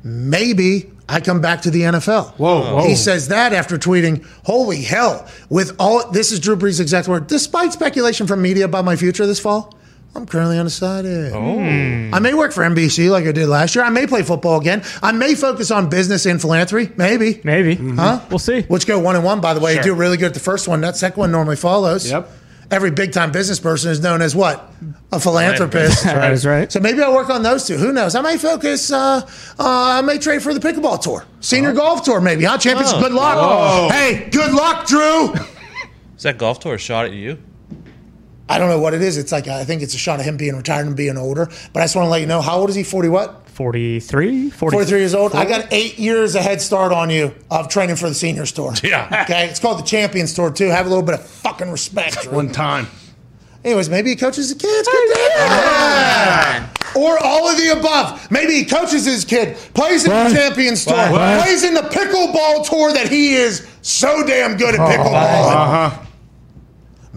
Maybe 0.03 0.90
I 1.09 1.20
come 1.20 1.40
back 1.40 1.62
to 1.62 1.70
the 1.70 1.83
NFL. 1.83 2.35
Whoa, 2.35 2.87
He 2.87 2.94
says 2.94 3.29
that 3.29 3.53
after 3.53 3.77
tweeting, 3.79 4.25
holy 4.44 4.83
hell, 4.83 5.27
with 5.49 5.75
all 5.79 6.11
this 6.11 6.33
is 6.33 6.40
Drew 6.40 6.57
Brees' 6.57 6.81
exact 6.81 7.09
word. 7.09 7.27
Despite 7.27 7.73
speculation 7.73 8.27
from 8.27 8.40
media 8.42 8.64
about 8.64 8.85
my 8.85 8.96
future 8.96 9.27
this 9.27 9.40
fall, 9.40 9.75
I'm 10.14 10.27
currently 10.27 10.59
undecided. 10.59 11.33
Oh. 11.33 11.61
I 12.16 12.18
may 12.18 12.35
work 12.35 12.53
for 12.53 12.62
NBC 12.64 13.11
like 13.11 13.27
I 13.27 13.33
did 13.33 13.46
last 13.49 13.75
year. 13.75 13.85
I 13.85 13.90
may 13.90 14.07
play 14.07 14.23
football 14.23 14.61
again. 14.61 14.83
I 15.03 15.12
may 15.12 15.35
focus 15.35 15.70
on 15.70 15.88
business 15.88 16.27
and 16.27 16.40
philanthropy. 16.40 16.92
Maybe. 16.96 17.40
Maybe. 17.44 17.77
Huh? 17.77 17.83
Mm-hmm. 17.83 18.29
We'll 18.31 18.38
see. 18.40 18.62
Which 18.62 18.87
go 18.87 18.99
one 18.99 19.14
and 19.16 19.25
one, 19.25 19.40
by 19.40 19.55
the 19.55 19.61
way. 19.61 19.77
You 19.77 19.83
do 19.83 19.94
really 19.94 20.16
good 20.16 20.27
at 20.27 20.35
the 20.35 20.40
first 20.40 20.66
one. 20.66 20.81
That 20.81 20.96
second 20.96 21.20
one 21.20 21.31
normally 21.31 21.57
follows. 21.57 22.11
Yep. 22.11 22.29
Every 22.70 22.92
big 22.92 23.12
time 23.12 23.33
business 23.33 23.59
person 23.59 23.90
is 23.90 24.00
known 24.00 24.22
as 24.22 24.35
what? 24.37 24.72
A 25.11 25.18
philanthropist. 25.18 26.04
That 26.04 26.33
is 26.33 26.46
right. 26.46 26.70
So 26.70 26.78
maybe 26.78 27.02
I'll 27.02 27.12
work 27.14 27.28
on 27.28 27.42
those 27.42 27.66
two. 27.66 27.76
Who 27.76 27.92
knows? 27.92 28.14
I 28.14 28.20
may 28.20 28.37
focus. 28.37 28.92
Uh, 28.92 29.20
uh, 29.26 29.28
I 29.59 30.00
may 30.02 30.18
trade 30.18 30.40
for 30.42 30.54
the 30.54 30.61
pickleball 30.61 31.00
tour, 31.02 31.24
senior 31.40 31.72
golf 31.72 32.02
tour, 32.04 32.20
maybe. 32.20 32.44
Huh? 32.44 32.59
Champions. 32.59 32.92
Good 32.92 33.12
luck. 33.12 33.90
Hey, 33.92 34.28
good 34.30 34.52
luck, 34.52 34.87
Drew. 34.87 35.35
Is 36.16 36.22
that 36.22 36.38
golf 36.38 36.61
tour 36.61 36.74
a 36.74 36.78
shot 36.78 37.06
at 37.06 37.12
you? 37.12 37.38
I 38.48 38.59
don't 38.59 38.68
know 38.68 38.80
what 38.80 38.94
it 38.94 39.02
is. 39.02 39.16
It's 39.16 39.33
like 39.33 39.46
I 39.48 39.64
think 39.64 39.80
it's 39.80 39.94
a 39.94 39.98
shot 39.98 40.18
of 40.20 40.26
him 40.26 40.37
being 40.37 40.56
retired 40.56 40.87
and 40.87 40.96
being 40.96 41.16
older. 41.16 41.46
But 41.72 41.80
I 41.80 41.85
just 41.85 41.96
want 41.96 42.06
to 42.06 42.11
let 42.11 42.20
you 42.20 42.26
know 42.26 42.40
how 42.40 42.59
old 42.59 42.68
is 42.68 42.76
he? 42.76 42.83
Forty 42.83 43.09
what? 43.09 43.39
43? 43.70 44.49
40, 44.49 44.75
43 44.75 44.99
years 45.01 45.14
old. 45.14 45.35
I 45.35 45.44
got 45.44 45.66
eight 45.70 45.99
years 45.99 46.35
a 46.35 46.40
head 46.40 46.62
start 46.62 46.92
on 46.92 47.11
you 47.11 47.35
of 47.51 47.68
training 47.68 47.96
for 47.96 48.09
the 48.09 48.14
seniors 48.14 48.53
tour. 48.53 48.73
Yeah. 48.83 49.25
Okay. 49.25 49.49
It's 49.51 49.61
called 49.61 49.79
the 49.79 49.83
Champions 49.83 50.33
Tour 50.33 50.51
too. 50.51 50.68
Have 50.68 50.87
a 50.87 50.88
little 50.88 51.05
bit 51.05 51.16
of 51.16 51.27
fucking 51.27 51.70
respect. 51.70 52.23
Drew. 52.23 52.33
One 52.33 52.51
time. 52.51 52.87
Anyways, 53.62 53.90
maybe 53.90 54.09
he 54.09 54.16
coaches 54.16 54.49
the 54.49 54.55
kids. 54.59 54.88
Good 54.88 55.09
for 55.11 55.18
him. 56.96 57.05
Or 57.05 57.23
all 57.23 57.51
of 57.51 57.59
the 57.59 57.79
above. 57.79 58.31
Maybe 58.31 58.55
he 58.55 58.64
coaches 58.64 59.05
his 59.05 59.27
kid, 59.27 59.59
plays 59.75 60.05
in 60.07 60.11
the 60.11 60.31
Champions 60.35 60.87
Tour, 60.87 60.96
What? 60.96 61.42
plays 61.44 61.62
in 61.62 61.75
the 61.75 61.83
pickleball 61.83 62.66
tour 62.66 62.94
that 62.94 63.11
he 63.11 63.35
is 63.35 63.68
so 63.83 64.27
damn 64.27 64.57
good 64.57 64.75
at 64.75 64.81
pickleball. 64.81 65.53
Uh 65.53 65.90
huh. 65.90 66.05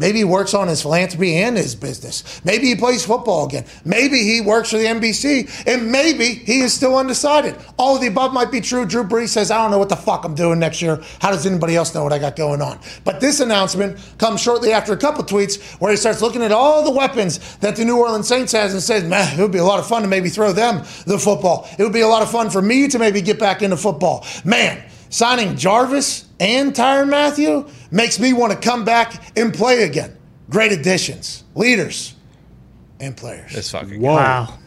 Maybe 0.03 0.17
he 0.17 0.25
works 0.25 0.53
on 0.53 0.67
his 0.67 0.81
philanthropy 0.81 1.37
and 1.37 1.55
his 1.55 1.75
business. 1.75 2.41
Maybe 2.43 2.67
he 2.67 2.75
plays 2.75 3.05
football 3.05 3.45
again. 3.45 3.63
Maybe 3.85 4.19
he 4.19 4.41
works 4.41 4.71
for 4.71 4.77
the 4.77 4.83
NBC. 4.83 5.65
And 5.65 5.93
maybe 5.93 6.25
he 6.25 6.59
is 6.59 6.73
still 6.73 6.97
undecided. 6.97 7.55
All 7.77 7.95
of 7.95 8.01
the 8.01 8.07
above 8.07 8.33
might 8.33 8.51
be 8.51 8.59
true. 8.59 8.85
Drew 8.85 9.05
Brees 9.05 9.29
says, 9.29 9.49
I 9.49 9.59
don't 9.59 9.71
know 9.71 9.77
what 9.77 9.87
the 9.87 9.95
fuck 9.95 10.25
I'm 10.25 10.35
doing 10.35 10.59
next 10.59 10.81
year. 10.81 11.01
How 11.21 11.31
does 11.31 11.45
anybody 11.45 11.77
else 11.77 11.95
know 11.95 12.03
what 12.03 12.11
I 12.11 12.19
got 12.19 12.35
going 12.35 12.61
on? 12.61 12.81
But 13.05 13.21
this 13.21 13.39
announcement 13.39 13.97
comes 14.17 14.41
shortly 14.41 14.73
after 14.73 14.91
a 14.91 14.97
couple 14.97 15.23
tweets 15.23 15.79
where 15.79 15.91
he 15.91 15.95
starts 15.95 16.21
looking 16.21 16.43
at 16.43 16.51
all 16.51 16.83
the 16.83 16.91
weapons 16.91 17.55
that 17.59 17.77
the 17.77 17.85
New 17.85 17.97
Orleans 17.97 18.27
Saints 18.27 18.51
has 18.51 18.73
and 18.73 18.83
says, 18.83 19.05
man, 19.05 19.39
it 19.39 19.41
would 19.41 19.53
be 19.53 19.59
a 19.59 19.63
lot 19.63 19.79
of 19.79 19.87
fun 19.87 20.01
to 20.01 20.09
maybe 20.09 20.27
throw 20.27 20.51
them 20.51 20.79
the 21.07 21.17
football. 21.17 21.65
It 21.79 21.83
would 21.83 21.93
be 21.93 22.01
a 22.01 22.09
lot 22.09 22.21
of 22.21 22.29
fun 22.29 22.49
for 22.49 22.61
me 22.61 22.89
to 22.89 22.99
maybe 22.99 23.21
get 23.21 23.39
back 23.39 23.61
into 23.61 23.77
football. 23.77 24.25
Man, 24.43 24.83
signing 25.07 25.55
Jarvis 25.55 26.25
and 26.39 26.73
Tyrann 26.73 27.09
Mathieu 27.09 27.67
makes 27.91 28.19
me 28.19 28.33
want 28.33 28.53
to 28.53 28.59
come 28.59 28.83
back 28.85 29.37
and 29.37 29.53
play 29.53 29.83
again. 29.83 30.17
Great 30.49 30.71
additions, 30.71 31.43
leaders, 31.55 32.15
and 32.99 33.15
players. 33.15 33.55
It's 33.55 33.71
fucking. 33.71 34.01
Wow. 34.01 34.57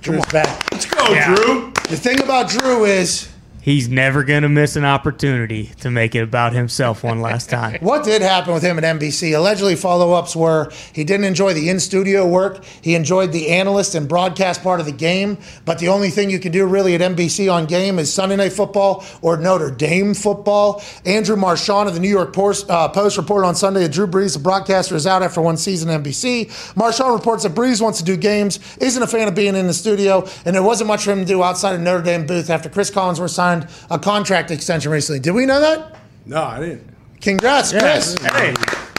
Drew's 0.00 0.24
back. 0.26 0.70
Let's 0.72 0.86
go, 0.86 1.06
Yeah. 1.12 1.34
Drew. 1.34 1.72
The 1.88 1.96
thing 1.96 2.20
about 2.22 2.48
Drew 2.48 2.84
is 2.84 3.28
He's 3.64 3.88
never 3.88 4.24
going 4.24 4.42
to 4.42 4.48
miss 4.48 4.76
an 4.76 4.84
opportunity 4.84 5.70
to 5.80 5.90
make 5.90 6.14
it 6.14 6.20
about 6.20 6.52
himself 6.52 7.02
one 7.02 7.22
last 7.22 7.48
time. 7.48 7.78
what 7.80 8.04
did 8.04 8.20
happen 8.20 8.52
with 8.52 8.62
him 8.62 8.78
at 8.78 8.84
NBC. 8.84 9.34
Allegedly, 9.34 9.74
follow 9.74 10.12
ups 10.12 10.36
were 10.36 10.70
he 10.92 11.02
didn't 11.02 11.24
enjoy 11.24 11.54
the 11.54 11.70
in 11.70 11.80
studio 11.80 12.28
work. 12.28 12.62
He 12.82 12.94
enjoyed 12.94 13.32
the 13.32 13.48
analyst 13.48 13.94
and 13.94 14.06
broadcast 14.06 14.62
part 14.62 14.80
of 14.80 14.86
the 14.86 14.92
game. 14.92 15.38
But 15.64 15.78
the 15.78 15.88
only 15.88 16.10
thing 16.10 16.28
you 16.28 16.38
can 16.38 16.52
do 16.52 16.66
really 16.66 16.94
at 16.94 17.00
NBC 17.00 17.50
on 17.50 17.64
game 17.64 17.98
is 17.98 18.12
Sunday 18.12 18.36
Night 18.36 18.52
Football 18.52 19.02
or 19.22 19.38
Notre 19.38 19.70
Dame 19.70 20.12
football. 20.12 20.82
Andrew 21.06 21.36
Marchand 21.36 21.88
of 21.88 21.94
the 21.94 22.00
New 22.00 22.10
York 22.10 22.34
Post, 22.34 22.68
uh, 22.68 22.88
Post 22.88 23.16
reported 23.16 23.46
on 23.46 23.54
Sunday 23.54 23.80
that 23.80 23.92
Drew 23.92 24.06
Brees, 24.06 24.34
the 24.34 24.42
broadcaster, 24.42 24.94
is 24.94 25.06
out 25.06 25.22
after 25.22 25.40
one 25.40 25.56
season 25.56 25.88
at 25.88 26.02
NBC. 26.02 26.76
Marchand 26.76 27.14
reports 27.14 27.44
that 27.44 27.54
Brees 27.54 27.80
wants 27.80 27.98
to 27.98 28.04
do 28.04 28.18
games, 28.18 28.58
isn't 28.78 29.02
a 29.02 29.06
fan 29.06 29.26
of 29.26 29.34
being 29.34 29.56
in 29.56 29.66
the 29.66 29.72
studio, 29.72 30.28
and 30.44 30.54
there 30.54 30.62
wasn't 30.62 30.88
much 30.88 31.04
for 31.04 31.12
him 31.12 31.20
to 31.20 31.24
do 31.24 31.42
outside 31.42 31.74
of 31.74 31.80
Notre 31.80 32.02
Dame 32.02 32.26
booth 32.26 32.50
after 32.50 32.68
Chris 32.68 32.90
Collins 32.90 33.14
Collinsworth 33.14 33.30
signed 33.30 33.53
a 33.90 33.98
contract 33.98 34.50
extension 34.50 34.90
recently. 34.90 35.20
Did 35.20 35.32
we 35.32 35.46
know 35.46 35.60
that? 35.60 35.96
No, 36.26 36.42
I 36.42 36.60
didn't. 36.60 36.88
Congrats, 37.20 37.72
Chris. 37.72 38.16
Hey, 38.22 38.54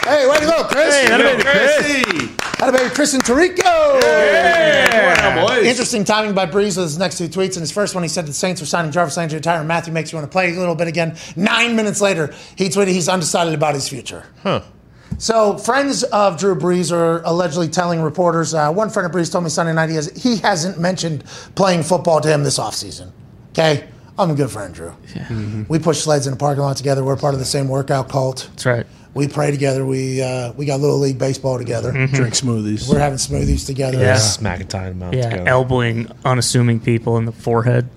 Hey, 0.05 0.29
way 0.29 0.37
to 0.37 0.45
go, 0.45 0.63
Chris. 0.65 0.95
Hey, 0.95 1.07
that 1.07 1.17
baby 1.17 1.41
Chris. 1.41 1.85
Hey. 1.87 2.35
Had 2.59 2.69
a 2.69 2.77
baby, 2.77 2.93
Chris 2.93 3.15
and 3.15 3.23
Tirico. 3.23 3.99
Yeah, 4.03 5.43
boys. 5.43 5.65
Interesting 5.65 6.03
timing 6.03 6.35
by 6.35 6.45
Brees 6.45 6.77
with 6.77 6.85
his 6.85 6.99
next 6.99 7.17
two 7.17 7.27
tweets. 7.27 7.55
In 7.55 7.61
his 7.61 7.71
first 7.71 7.95
one, 7.95 8.03
he 8.03 8.07
said 8.07 8.27
the 8.27 8.33
Saints 8.33 8.61
were 8.61 8.67
signing 8.67 8.91
Jarvis 8.91 9.17
Landry, 9.17 9.39
Tyrann 9.39 9.65
Mathieu 9.65 9.91
makes 9.91 10.11
you 10.11 10.19
want 10.19 10.29
to 10.29 10.31
play 10.31 10.55
a 10.55 10.59
little 10.59 10.75
bit 10.75 10.87
again. 10.87 11.17
Nine 11.35 11.75
minutes 11.75 12.01
later, 12.01 12.35
he 12.55 12.69
tweeted 12.69 12.89
he's 12.89 13.09
undecided 13.09 13.55
about 13.55 13.73
his 13.73 13.89
future. 13.89 14.25
Huh. 14.43 14.61
So, 15.17 15.57
friends 15.57 16.03
of 16.03 16.37
Drew 16.37 16.55
Brees 16.55 16.91
are 16.91 17.23
allegedly 17.23 17.67
telling 17.67 17.99
reporters. 17.99 18.53
Uh, 18.53 18.71
one 18.71 18.91
friend 18.91 19.07
of 19.07 19.11
Brees 19.11 19.31
told 19.31 19.43
me 19.43 19.49
Sunday 19.49 19.73
night 19.73 19.89
he, 19.89 19.95
has, 19.95 20.11
he 20.11 20.37
hasn't 20.37 20.79
mentioned 20.79 21.23
playing 21.55 21.81
football 21.81 22.21
to 22.21 22.27
him 22.27 22.43
this 22.43 22.59
offseason. 22.59 23.11
Okay? 23.49 23.87
I'm 24.17 24.32
a 24.32 24.36
good 24.36 24.49
friend, 24.49 24.73
Drew. 24.73 24.93
We 25.67 25.80
push 25.80 25.99
sleds 25.99 26.25
in 26.28 26.32
the 26.32 26.38
parking 26.38 26.63
lot 26.63 26.78
together. 26.78 27.04
We're 27.04 27.17
part 27.17 27.34
of 27.34 27.39
the 27.39 27.45
same 27.45 27.67
workout 27.67 28.10
cult. 28.10 28.47
That's 28.51 28.65
right. 28.65 28.86
We 29.13 29.28
pray 29.30 29.51
together. 29.51 29.86
We 29.86 30.21
uh, 30.21 30.51
we 30.54 30.65
got 30.65 30.80
little 30.82 30.99
league 30.99 31.17
baseball 31.19 31.58
together. 31.58 31.91
Drink 31.91 32.34
smoothies. 32.34 32.89
We're 32.89 32.99
having 32.99 33.17
smoothies 33.17 33.65
together. 33.65 33.97
Yeah. 33.99 34.15
Smacking 34.17 34.67
time 34.67 34.93
amount 34.93 35.15
Yeah, 35.15 35.30
together. 35.30 35.49
elbowing 35.49 36.12
unassuming 36.25 36.80
people 36.82 37.17
in 37.17 37.25
the 37.25 37.32
forehead. 37.32 37.88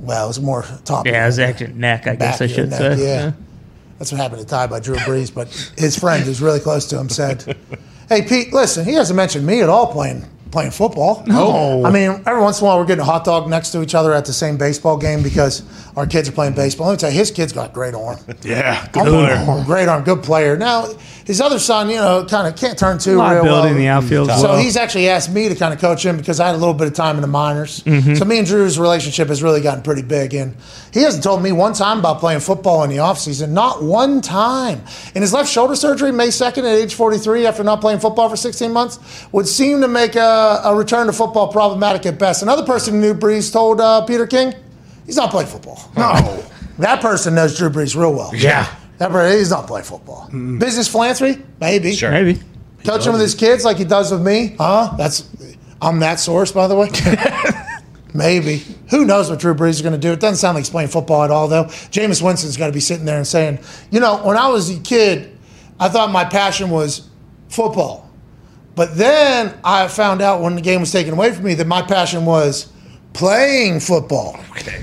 Well, 0.00 0.24
it 0.24 0.28
was 0.28 0.40
more 0.40 0.64
top. 0.84 1.06
Yeah, 1.06 1.26
his 1.26 1.38
actually 1.38 1.74
neck, 1.74 2.08
I 2.08 2.16
guess 2.16 2.40
I 2.40 2.48
should 2.48 2.70
neck, 2.70 2.78
say. 2.98 3.04
Yeah. 3.04 3.32
That's 3.98 4.10
what 4.10 4.20
happened 4.20 4.40
to 4.40 4.46
Ty 4.46 4.66
by 4.66 4.80
Drew 4.80 4.96
Brees. 4.96 5.32
But 5.32 5.48
his 5.78 5.96
friend, 5.96 6.24
who's 6.24 6.42
really 6.42 6.58
close 6.58 6.86
to 6.88 6.98
him, 6.98 7.08
said, 7.08 7.56
"Hey 8.08 8.22
Pete, 8.22 8.52
listen, 8.52 8.84
he 8.84 8.94
hasn't 8.94 9.16
mentioned 9.16 9.46
me 9.46 9.60
at 9.62 9.68
all 9.68 9.92
playing 9.92 10.24
playing 10.54 10.70
football. 10.70 11.22
No. 11.26 11.84
I 11.84 11.90
mean, 11.90 12.22
every 12.26 12.40
once 12.40 12.60
in 12.60 12.64
a 12.64 12.68
while 12.68 12.78
we're 12.78 12.86
getting 12.86 13.02
a 13.02 13.04
hot 13.04 13.24
dog 13.24 13.48
next 13.48 13.72
to 13.72 13.82
each 13.82 13.94
other 13.94 14.14
at 14.14 14.24
the 14.24 14.32
same 14.32 14.56
baseball 14.56 14.96
game 14.96 15.22
because 15.22 15.62
our 15.96 16.06
kids 16.06 16.28
are 16.28 16.32
playing 16.32 16.54
baseball. 16.54 16.86
Let 16.86 16.92
me 16.94 16.98
tell 16.98 17.10
you, 17.10 17.18
his 17.18 17.30
kid's 17.32 17.52
got 17.52 17.72
great 17.74 17.94
arm. 17.94 18.18
Yeah, 18.44 18.86
good 18.92 19.04
Good 19.04 19.10
player. 19.10 19.36
arm, 19.36 19.64
great 19.64 19.88
arm, 19.88 20.04
good 20.04 20.22
player. 20.22 20.56
Now 20.56 20.86
his 21.24 21.40
other 21.40 21.58
son, 21.58 21.88
you 21.88 21.96
know, 21.96 22.26
kind 22.26 22.46
of 22.46 22.56
can't 22.58 22.78
turn 22.78 22.98
too 22.98 23.12
real 23.12 23.42
well. 23.42 23.64
in 23.64 23.76
the 23.76 23.88
outfield. 23.88 24.28
So 24.30 24.50
well. 24.50 24.58
he's 24.58 24.76
actually 24.76 25.08
asked 25.08 25.32
me 25.32 25.48
to 25.48 25.54
kind 25.54 25.72
of 25.72 25.80
coach 25.80 26.04
him 26.04 26.18
because 26.18 26.38
I 26.40 26.46
had 26.46 26.54
a 26.54 26.58
little 26.58 26.74
bit 26.74 26.86
of 26.86 26.92
time 26.92 27.16
in 27.16 27.22
the 27.22 27.28
minors. 27.28 27.82
Mm-hmm. 27.84 28.14
So 28.14 28.24
me 28.26 28.38
and 28.38 28.46
Drew's 28.46 28.78
relationship 28.78 29.28
has 29.28 29.42
really 29.42 29.62
gotten 29.62 29.82
pretty 29.82 30.02
big. 30.02 30.34
And 30.34 30.54
he 30.92 31.00
hasn't 31.00 31.24
told 31.24 31.42
me 31.42 31.50
one 31.52 31.72
time 31.72 31.98
about 32.00 32.20
playing 32.20 32.40
football 32.40 32.82
in 32.84 32.90
the 32.90 32.98
offseason. 32.98 33.50
Not 33.50 33.82
one 33.82 34.20
time. 34.20 34.82
And 35.14 35.22
his 35.22 35.32
left 35.32 35.50
shoulder 35.50 35.74
surgery, 35.76 36.12
May 36.12 36.28
2nd 36.28 36.58
at 36.58 36.64
age 36.66 36.94
43, 36.94 37.46
after 37.46 37.64
not 37.64 37.80
playing 37.80 38.00
football 38.00 38.28
for 38.28 38.36
16 38.36 38.70
months, 38.70 38.98
would 39.32 39.48
seem 39.48 39.80
to 39.80 39.88
make 39.88 40.16
a, 40.16 40.20
a 40.64 40.74
return 40.74 41.06
to 41.06 41.12
football 41.12 41.48
problematic 41.48 42.06
at 42.06 42.18
best. 42.18 42.42
Another 42.42 42.64
person 42.64 42.94
who 42.94 43.00
knew 43.00 43.14
Brees 43.14 43.52
told 43.52 43.80
uh, 43.80 44.04
Peter 44.04 44.26
King, 44.26 44.54
he's 45.06 45.16
not 45.16 45.30
playing 45.30 45.48
football. 45.48 45.90
No. 45.96 46.44
That 46.78 47.00
person 47.00 47.36
knows 47.36 47.56
Drew 47.56 47.70
Brees 47.70 47.94
real 47.94 48.12
well. 48.12 48.34
Yeah. 48.34 48.68
That 48.98 49.12
person, 49.12 49.38
he's 49.38 49.50
not 49.50 49.68
playing 49.68 49.84
football. 49.84 50.28
Business 50.28 50.88
philanthropy? 50.88 51.40
Maybe. 51.60 51.94
Sure. 51.94 52.10
Maybe. 52.10 52.40
Coach 52.84 53.06
him 53.06 53.12
with 53.12 53.20
his 53.20 53.36
kids 53.36 53.64
like 53.64 53.76
he 53.76 53.84
does 53.84 54.10
with 54.10 54.22
me? 54.22 54.56
Huh? 54.58 54.92
That's 54.98 55.28
I'm 55.80 56.00
that 56.00 56.18
source, 56.18 56.50
by 56.50 56.66
the 56.66 56.74
way. 56.74 56.90
Maybe. 58.14 58.62
Who 58.90 59.04
knows 59.04 59.28
what 59.28 59.40
Drew 59.40 59.54
Brees 59.54 59.70
is 59.70 59.82
going 59.82 59.92
to 59.92 59.98
do? 59.98 60.12
It 60.12 60.20
doesn't 60.20 60.38
sound 60.38 60.54
like 60.54 60.64
he's 60.64 60.70
playing 60.70 60.88
football 60.88 61.24
at 61.24 61.30
all, 61.30 61.48
though. 61.48 61.64
Jameis 61.64 62.22
Winston's 62.22 62.56
got 62.56 62.68
to 62.68 62.72
be 62.72 62.80
sitting 62.80 63.04
there 63.04 63.16
and 63.18 63.26
saying, 63.26 63.58
you 63.90 64.00
know, 64.00 64.16
when 64.24 64.36
I 64.36 64.48
was 64.48 64.70
a 64.70 64.80
kid, 64.80 65.36
I 65.80 65.88
thought 65.88 66.10
my 66.10 66.24
passion 66.24 66.70
was 66.70 67.08
football. 67.48 68.03
But 68.74 68.96
then 68.96 69.54
I 69.62 69.88
found 69.88 70.20
out 70.20 70.42
when 70.42 70.56
the 70.56 70.60
game 70.60 70.80
was 70.80 70.90
taken 70.90 71.12
away 71.12 71.32
from 71.32 71.44
me 71.44 71.54
that 71.54 71.66
my 71.66 71.82
passion 71.82 72.24
was 72.24 72.72
playing 73.14 73.78
football. 73.78 74.38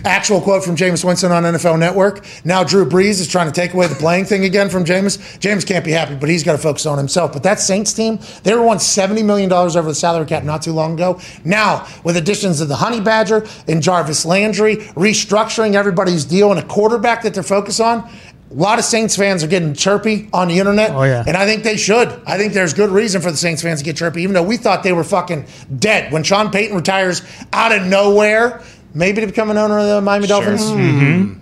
Actual 0.06 0.40
quote 0.42 0.64
from 0.64 0.76
Jameis 0.76 1.04
Winston 1.04 1.32
on 1.32 1.44
NFL 1.44 1.78
Network. 1.78 2.26
Now 2.46 2.64
Drew 2.64 2.86
Brees 2.86 3.20
is 3.20 3.28
trying 3.28 3.48
to 3.48 3.52
take 3.52 3.74
away 3.74 3.88
the 3.88 3.96
playing 3.96 4.26
thing 4.26 4.46
again 4.46 4.70
from 4.70 4.86
Jameis. 4.86 5.18
Jameis 5.40 5.68
can't 5.68 5.84
be 5.84 5.92
happy, 5.92 6.16
but 6.16 6.30
he's 6.30 6.44
got 6.44 6.54
to 6.54 6.58
focus 6.58 6.86
on 6.86 6.98
himself. 6.98 7.34
But 7.34 7.44
that 7.44 7.60
Saints 7.60 7.94
team, 7.94 8.20
they 8.44 8.56
were 8.56 8.62
once 8.62 8.88
$70 8.88 9.24
million 9.26 9.52
over 9.52 9.82
the 9.82 9.94
salary 9.94 10.26
cap 10.26 10.44
not 10.44 10.62
too 10.62 10.72
long 10.72 10.94
ago. 10.94 11.20
Now, 11.44 11.86
with 12.06 12.16
additions 12.16 12.62
of 12.62 12.70
the 12.70 12.78
Honey 12.78 13.02
Badger 13.02 13.46
and 13.68 13.84
Jarvis 13.84 14.26
Landry, 14.26 14.78
restructuring 14.78 15.76
everybody's 15.76 16.24
deal 16.24 16.52
and 16.52 16.60
a 16.60 16.66
quarterback 16.66 17.24
that 17.24 17.34
they're 17.34 17.44
focused 17.44 17.82
on, 17.82 18.10
a 18.52 18.54
lot 18.54 18.80
of 18.80 18.86
Saints 18.86 19.16
fans 19.16 19.44
are 19.44 19.48
getting 19.48 19.74
chirpy 19.74 20.30
on 20.34 20.50
the 20.50 20.60
internet. 20.60 20.92
Oh, 20.92 21.04
yeah. 21.04 21.24
And 21.26 21.38
I 21.38 21.46
think 21.46 21.64
they 21.64 21.78
should. 21.78 22.10
I 22.26 22.38
think 22.38 22.52
there's 22.52 22.74
good 22.74 22.90
reason 22.90 23.22
for 23.22 23.32
the 23.32 23.38
Saints 23.38 23.62
fans 23.62 23.80
to 23.80 23.86
get 23.86 23.96
chirpy, 23.96 24.24
even 24.24 24.34
though 24.34 24.44
we 24.44 24.58
thought 24.58 24.84
they 24.84 24.92
were 24.92 25.06
fucking 25.06 25.46
dead. 25.80 26.12
When 26.12 26.24
Sean 26.24 26.52
Payton 26.52 26.76
retires 26.76 27.22
out 27.54 27.72
of 27.72 27.84
nowhere, 27.84 28.62
maybe 28.94 29.22
to 29.22 29.28
become 29.28 29.52
an 29.52 29.58
owner 29.58 29.80
of 29.80 29.88
the 29.88 30.02
Miami 30.02 30.28
Dolphins. 30.28 30.62
Mm-hmm. 30.64 31.24
Hmm. 31.24 31.38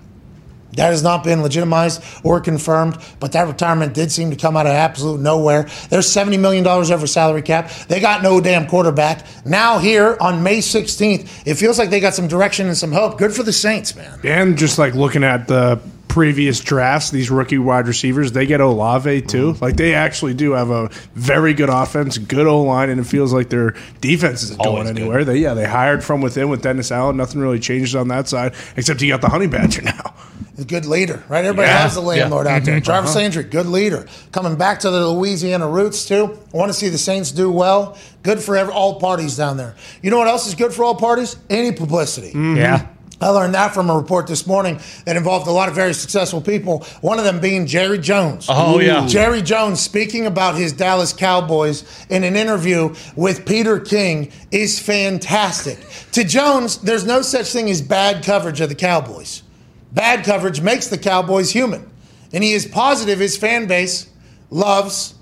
That 0.74 0.92
has 0.92 1.02
not 1.02 1.24
been 1.24 1.42
legitimized 1.42 2.04
or 2.24 2.40
confirmed, 2.40 2.98
but 3.20 3.32
that 3.32 3.48
retirement 3.48 3.96
did 3.96 4.12
seem 4.12 4.30
to 4.30 4.36
come 4.36 4.56
out 4.56 4.68
of 4.68 4.72
absolute 4.72 5.20
nowhere. 5.20 5.64
There's 5.90 6.08
$70 6.08 6.40
million 6.40 6.66
over 6.66 7.08
salary 7.08 7.42
cap. 7.42 7.72
They 7.88 8.00
got 8.00 8.22
no 8.22 8.40
damn 8.40 8.68
quarterback. 8.68 9.26
Now, 9.46 9.80
here 9.80 10.16
on 10.22 10.44
May 10.44 10.60
16th, 10.60 11.48
it 11.48 11.56
feels 11.56 11.80
like 11.80 11.90
they 11.90 12.00
got 12.00 12.14
some 12.14 12.28
direction 12.28 12.68
and 12.68 12.78
some 12.78 12.92
hope. 12.92 13.18
Good 13.18 13.34
for 13.34 13.42
the 13.42 13.52
Saints, 13.52 13.96
man. 13.96 14.20
And 14.24 14.58
just 14.60 14.78
like 14.78 14.94
looking 14.94 15.24
at 15.24 15.48
the 15.48 15.82
previous 16.10 16.60
drafts, 16.60 17.12
these 17.12 17.32
rookie 17.32 17.58
wide 17.58 17.88
receivers, 17.88 18.34
they 18.34 18.46
get 18.46 18.60
Olave 18.60 19.22
too. 19.22 19.54
Mm. 19.54 19.62
Like 19.62 19.78
they 19.78 19.94
actually 19.94 20.34
do 20.34 20.52
have 20.52 20.70
a 20.70 20.90
very 21.16 21.54
good 21.54 21.70
offense, 21.70 22.18
good 22.18 22.48
O 22.48 22.64
line, 22.64 22.90
and 22.90 23.00
it 23.00 23.06
feels 23.06 23.32
like 23.32 23.50
their 23.50 23.76
defense 24.02 24.44
isn't 24.44 24.60
Always 24.60 24.84
going 24.84 24.96
good. 24.96 25.02
anywhere. 25.02 25.24
They 25.24 25.38
yeah, 25.38 25.54
they 25.54 25.66
hired 25.66 26.04
from 26.04 26.20
within 26.22 26.50
with 26.50 26.62
Dennis 26.62 26.92
Allen. 26.92 27.16
Nothing 27.16 27.40
really 27.40 27.60
changes 27.60 27.96
on 27.96 28.10
that 28.10 28.28
side, 28.28 28.54
except 28.76 29.02
you 29.02 29.08
got 29.08 29.22
the 29.22 29.30
Honey 29.30 29.48
Badger 29.48 29.84
now. 29.84 30.14
a 30.60 30.66
good 30.66 30.86
leader, 30.86 31.24
right? 31.30 31.46
Everybody 31.46 31.68
Yeah, 31.70 31.84
loves 31.84 31.96
the 31.96 32.02
landlord 32.02 32.48
out 32.48 32.64
there. 32.64 32.76
Mm-hmm. 32.76 32.84
Jarvis 32.84 33.12
uh-huh. 33.12 33.20
Landry, 33.20 33.44
good 33.44 33.66
leader. 33.66 34.08
Coming 34.32 34.56
back 34.58 34.80
to 34.82 34.90
the 34.90 35.08
Louisiana 35.08 35.68
roots, 35.70 36.06
too. 36.06 36.38
I 36.54 36.58
want 36.58 36.70
to 36.70 36.74
see 36.78 36.90
the 36.90 36.98
Saints 36.98 37.32
do 37.32 37.50
well. 37.50 37.98
Good 38.24 38.42
for 38.42 38.58
every, 38.58 38.74
all 38.74 39.00
parties 39.00 39.38
down 39.38 39.58
there. 39.58 39.76
You 40.02 40.12
know 40.12 40.18
what 40.18 40.28
else 40.28 40.48
is 40.48 40.56
good 40.56 40.74
for 40.74 40.84
all 40.84 40.96
parties? 40.96 41.38
Any 41.50 41.72
publicity. 41.72 42.30
Mm-hmm. 42.30 42.58
Yeah. 42.58 42.88
I 43.22 43.30
learned 43.30 43.54
that 43.54 43.74
from 43.74 43.90
a 43.90 43.98
report 43.98 44.28
this 44.28 44.48
morning 44.48 44.80
that 45.06 45.18
involved 45.18 45.48
a 45.48 45.52
lot 45.52 45.68
of 45.68 45.76
very 45.76 45.94
successful 45.94 46.40
people, 46.40 46.86
one 47.02 47.20
of 47.20 47.26
them 47.26 47.40
being 47.40 47.66
Jerry 47.66 48.00
Jones. 48.00 48.46
Oh, 48.50 48.80
yeah. 48.80 49.06
Jerry 49.08 49.42
Jones 49.42 49.82
speaking 49.82 50.26
about 50.26 50.56
his 50.56 50.72
Dallas 50.72 51.12
Cowboys 51.12 51.84
in 52.10 52.24
an 52.24 52.36
interview 52.36 52.96
with 53.16 53.46
Peter 53.46 53.80
King 53.80 54.32
is 54.52 54.80
fantastic. 54.80 55.80
to 56.14 56.24
Jones, 56.24 56.78
there's 56.78 57.06
no 57.06 57.22
such 57.22 57.48
thing 57.52 57.70
as 57.70 57.82
bad 57.82 58.24
coverage 58.24 58.62
of 58.62 58.70
the 58.70 58.76
Cowboys. 58.76 59.44
Bad 59.92 60.24
coverage 60.24 60.62
makes 60.62 60.88
the 60.88 60.98
Cowboys 60.98 61.52
human. 61.52 61.90
And 62.32 62.44
he 62.44 62.54
is 62.54 62.66
positive 62.66 63.20
his 63.20 63.36
fan 63.36 63.68
base 63.68 64.10
loves 64.50 65.16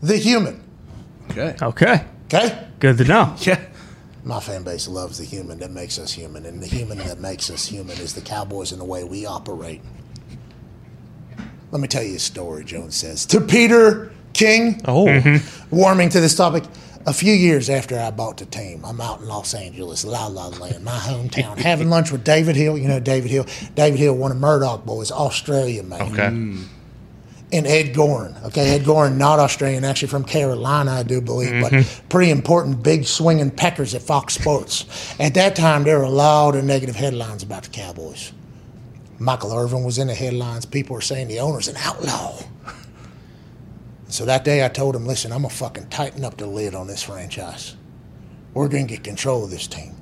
the 0.00 0.16
human. 0.16 0.62
Okay. 1.30 1.56
Okay. 1.60 2.04
Okay? 2.26 2.68
Good 2.80 2.98
to 2.98 3.04
know. 3.04 3.34
Yeah. 3.40 3.60
My 4.24 4.40
fan 4.40 4.62
base 4.62 4.88
loves 4.88 5.18
the 5.18 5.24
human 5.24 5.58
that 5.60 5.70
makes 5.70 5.98
us 5.98 6.12
human, 6.12 6.44
and 6.44 6.62
the 6.62 6.66
human 6.66 6.98
that 6.98 7.20
makes 7.20 7.50
us 7.50 7.66
human 7.66 7.96
is 7.98 8.14
the 8.14 8.20
Cowboys 8.20 8.72
and 8.72 8.80
the 8.80 8.84
way 8.84 9.04
we 9.04 9.24
operate. 9.26 9.80
Let 11.70 11.80
me 11.80 11.88
tell 11.88 12.02
you 12.02 12.16
a 12.16 12.18
story, 12.18 12.64
Jones 12.64 12.96
says. 12.96 13.26
To 13.26 13.40
Peter 13.40 14.10
King, 14.32 14.80
Oh, 14.86 15.06
mm-hmm. 15.06 15.74
warming 15.76 16.08
to 16.10 16.20
this 16.20 16.34
topic. 16.34 16.64
A 17.06 17.12
few 17.12 17.32
years 17.32 17.70
after 17.70 17.98
I 17.98 18.10
bought 18.10 18.36
the 18.36 18.44
team, 18.44 18.84
I'm 18.84 19.00
out 19.00 19.20
in 19.20 19.26
Los 19.28 19.54
Angeles, 19.54 20.04
La 20.04 20.26
La 20.26 20.48
Land, 20.48 20.84
my 20.84 20.90
hometown, 20.92 21.56
having 21.56 21.88
lunch 21.88 22.10
with 22.12 22.22
David 22.22 22.54
Hill. 22.54 22.76
You 22.76 22.86
know 22.88 23.00
David 23.00 23.30
Hill. 23.30 23.46
David 23.74 23.98
Hill, 23.98 24.14
one 24.14 24.30
of 24.30 24.36
Murdoch 24.36 24.84
boys, 24.84 25.10
Australian 25.10 25.88
man 25.88 26.02
okay. 26.02 26.22
Mm. 26.28 26.64
And 27.50 27.66
Ed 27.66 27.94
Goren. 27.94 28.36
Okay, 28.44 28.74
Ed 28.74 28.84
Goren, 28.84 29.16
not 29.16 29.38
Australian, 29.38 29.84
actually 29.84 30.08
from 30.08 30.24
Carolina, 30.24 30.90
I 30.90 31.02
do 31.02 31.22
believe, 31.22 31.62
but 31.62 31.72
mm-hmm. 31.72 32.08
pretty 32.08 32.30
important, 32.30 32.82
big 32.82 33.06
swinging 33.06 33.50
peckers 33.50 33.94
at 33.94 34.02
Fox 34.02 34.34
Sports. 34.34 34.84
At 35.18 35.34
that 35.34 35.56
time, 35.56 35.84
there 35.84 35.98
were 35.98 36.04
a 36.04 36.10
lot 36.10 36.56
of 36.56 36.64
negative 36.64 36.94
headlines 36.94 37.42
about 37.42 37.62
the 37.62 37.70
Cowboys. 37.70 38.32
Michael 39.18 39.52
Irvin 39.52 39.82
was 39.82 39.98
in 39.98 40.08
the 40.08 40.14
headlines. 40.14 40.66
People 40.66 40.94
were 40.94 41.00
saying 41.00 41.28
the 41.28 41.40
owner's 41.40 41.68
an 41.68 41.76
outlaw. 41.78 42.38
So 44.08 44.24
that 44.24 44.44
day, 44.44 44.64
I 44.64 44.68
told 44.68 44.96
him, 44.96 45.06
listen, 45.06 45.32
I'm 45.32 45.42
going 45.42 45.50
to 45.50 45.56
fucking 45.56 45.88
tighten 45.88 46.24
up 46.24 46.36
the 46.36 46.46
lid 46.46 46.74
on 46.74 46.86
this 46.86 47.02
franchise. 47.02 47.76
We're 48.54 48.68
going 48.68 48.86
to 48.86 48.94
get 48.94 49.04
control 49.04 49.44
of 49.44 49.50
this 49.50 49.66
team. 49.66 49.94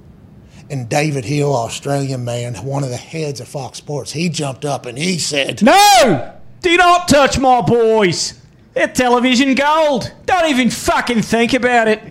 And 0.71 0.89
David 0.89 1.25
Hill, 1.25 1.55
Australian 1.55 2.25
man, 2.25 2.55
one 2.57 2.85
of 2.85 2.91
the 2.91 2.97
heads 2.97 3.41
of 3.41 3.49
Fox 3.49 3.79
Sports, 3.79 4.13
he 4.13 4.29
jumped 4.29 4.65
up 4.65 4.87
and 4.87 4.99
he 4.99 5.19
said, 5.19 5.63
No! 5.63 6.36
Do 6.67 6.77
not 6.77 7.07
touch 7.07 7.39
my 7.39 7.61
boys. 7.61 8.35
They're 8.75 8.89
television 8.89 9.55
gold. 9.55 10.13
Don't 10.25 10.51
even 10.51 10.69
fucking 10.69 11.23
think 11.23 11.55
about 11.55 11.87
it. 11.87 12.03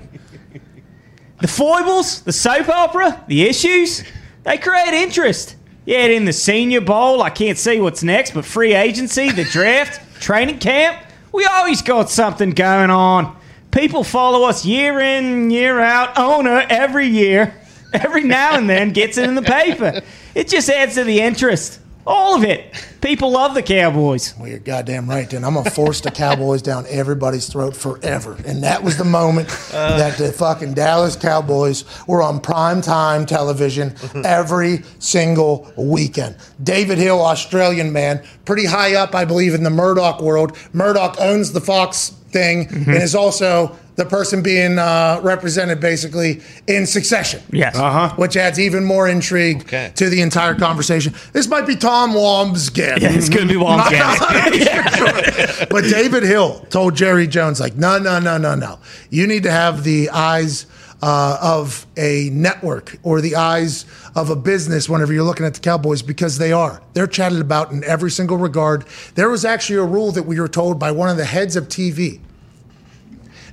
The 1.42 1.48
foibles, 1.50 2.22
the 2.22 2.32
soap 2.32 2.70
opera, 2.70 3.22
the 3.28 3.44
issues, 3.44 4.06
they 4.44 4.58
create 4.58 4.94
interest. 4.94 5.58
Yet 5.84 6.10
in 6.10 6.24
the 6.24 6.32
Senior 6.32 6.80
Bowl, 6.80 7.22
I 7.22 7.32
can't 7.32 7.58
see 7.58 7.82
what's 7.82 8.02
next, 8.02 8.34
but 8.34 8.46
free 8.46 8.74
agency, 8.74 9.30
the 9.30 9.44
draft, 9.52 10.22
training 10.22 10.60
camp, 10.60 11.06
we 11.34 11.46
always 11.46 11.82
got 11.82 12.10
something 12.10 12.52
going 12.52 12.92
on. 12.92 13.36
People 13.72 14.06
follow 14.06 14.48
us 14.48 14.64
year 14.64 15.02
in, 15.02 15.52
year 15.52 15.82
out. 15.82 16.18
Owner 16.18 16.66
every 16.70 17.08
year, 17.08 17.54
every 17.92 18.24
now 18.24 18.56
and 18.56 18.70
then 18.70 18.94
gets 18.94 19.18
it 19.18 19.28
in 19.28 19.36
the 19.36 19.42
paper. 19.42 20.02
It 20.34 20.48
just 20.48 20.70
adds 20.70 20.96
to 20.96 21.04
the 21.04 21.20
interest. 21.20 21.82
All 22.08 22.36
of 22.36 22.44
it. 22.44 22.74
People 23.02 23.32
love 23.32 23.56
the 23.56 23.64
Cowboys. 23.64 24.36
Well, 24.38 24.48
you're 24.48 24.60
goddamn 24.60 25.10
right. 25.10 25.30
Then 25.30 25.44
I'm 25.44 25.56
gonna 25.56 25.70
force 25.72 26.02
the 26.02 26.12
Cowboys 26.12 26.62
down 26.62 26.86
everybody's 26.88 27.48
throat 27.48 27.76
forever. 27.76 28.38
And 28.46 28.64
that 28.64 28.84
was 28.84 28.98
the 28.98 29.06
moment 29.06 29.50
uh. 29.74 29.98
that 29.98 30.18
the 30.18 30.32
fucking 30.32 30.74
Dallas 30.74 31.16
Cowboys 31.16 31.84
were 32.08 32.22
on 32.22 32.40
prime 32.40 32.82
time 32.82 33.26
television 33.26 33.96
every 34.24 34.84
single 35.00 35.72
weekend. 35.78 36.36
David 36.62 36.98
Hill, 37.00 37.22
Australian 37.22 37.92
man, 37.92 38.24
pretty 38.46 38.66
high 38.66 38.96
up, 38.96 39.16
I 39.16 39.26
believe, 39.26 39.54
in 39.54 39.64
the 39.64 39.70
Murdoch 39.70 40.22
world. 40.22 40.58
Murdoch 40.74 41.16
owns 41.20 41.54
the 41.54 41.62
Fox 41.62 42.12
thing 42.36 42.68
and 42.70 43.02
is 43.02 43.16
also 43.16 43.78
the 43.96 44.04
person 44.06 44.44
being 44.44 44.78
uh, 44.78 45.22
represented 45.24 45.80
basically 45.80 46.42
in 46.68 46.86
succession 46.86 47.42
Yes. 47.54 47.78
Uh-huh. 47.78 48.14
which 48.18 48.36
adds 48.36 48.60
even 48.60 48.84
more 48.84 49.08
intrigue 49.08 49.62
Okay. 49.62 49.94
to 49.96 50.10
the 50.10 50.20
entire 50.22 50.54
conversation. 50.54 51.14
This 51.32 51.48
might 51.48 51.66
be 51.66 51.78
Tom 51.78 52.12
Wambsgans. 52.12 53.00
Yeah, 53.00 53.14
it's 53.14 53.30
going 53.30 53.48
to 53.48 53.54
be 53.54 53.60
Not- 53.60 53.94
Womcat. 53.94 55.70
but 55.70 55.84
David 55.86 56.24
Hill 56.24 56.60
told 56.70 56.96
Jerry 56.96 57.26
Jones, 57.28 57.62
like, 57.62 57.76
no, 57.76 57.98
no, 57.98 58.20
no, 58.20 58.38
no, 58.38 58.54
no. 58.56 58.80
You 59.10 59.28
need 59.28 59.44
to 59.44 59.52
have 59.52 59.86
the 59.86 60.10
eyes 60.10 60.66
uh, 61.02 61.38
of 61.42 61.86
a 61.96 62.30
network 62.34 62.98
or 63.04 63.22
the 63.22 63.36
eyes 63.38 63.86
of 64.16 64.30
a 64.30 64.36
business 64.36 64.90
whenever 64.90 65.14
you're 65.14 65.24
looking 65.24 65.46
at 65.46 65.54
the 65.54 65.60
Cowboys 65.62 66.02
because 66.02 66.38
they 66.38 66.52
are. 66.52 66.82
They're 66.94 67.08
chatted 67.08 67.40
about 67.40 67.72
in 67.72 67.82
every 67.86 68.12
single 68.12 68.38
regard. 68.38 68.86
There 69.16 69.30
was 69.30 69.46
actually 69.46 69.80
a 69.80 69.84
rule 69.86 70.12
that 70.14 70.24
we 70.24 70.38
were 70.40 70.48
told 70.50 70.80
by 70.80 70.92
one 70.92 71.08
of 71.10 71.16
the 71.18 71.26
heads 71.26 71.56
of 71.56 71.70
TV. 71.70 72.20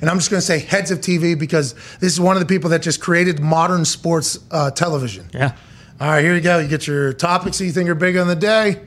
And 0.02 0.10
I'm 0.10 0.18
just 0.18 0.30
going 0.30 0.40
to 0.40 0.46
say 0.46 0.58
heads 0.58 0.90
of 0.90 0.98
TV 0.98 1.38
because 1.38 1.74
this 2.00 2.12
is 2.12 2.20
one 2.20 2.36
of 2.36 2.40
the 2.40 2.46
people 2.46 2.70
that 2.70 2.82
just 2.82 3.00
created 3.00 3.38
modern 3.38 3.84
sports 3.84 4.36
uh, 4.50 4.70
television. 4.72 5.28
yeah. 5.32 5.54
All 6.00 6.08
right, 6.08 6.24
here 6.24 6.34
you 6.34 6.40
go. 6.40 6.58
You 6.58 6.66
get 6.66 6.88
your 6.88 7.12
topics 7.12 7.58
that 7.58 7.66
you 7.66 7.70
think 7.70 7.88
are 7.88 7.94
big 7.94 8.16
on 8.16 8.26
the 8.26 8.34
day. 8.34 8.80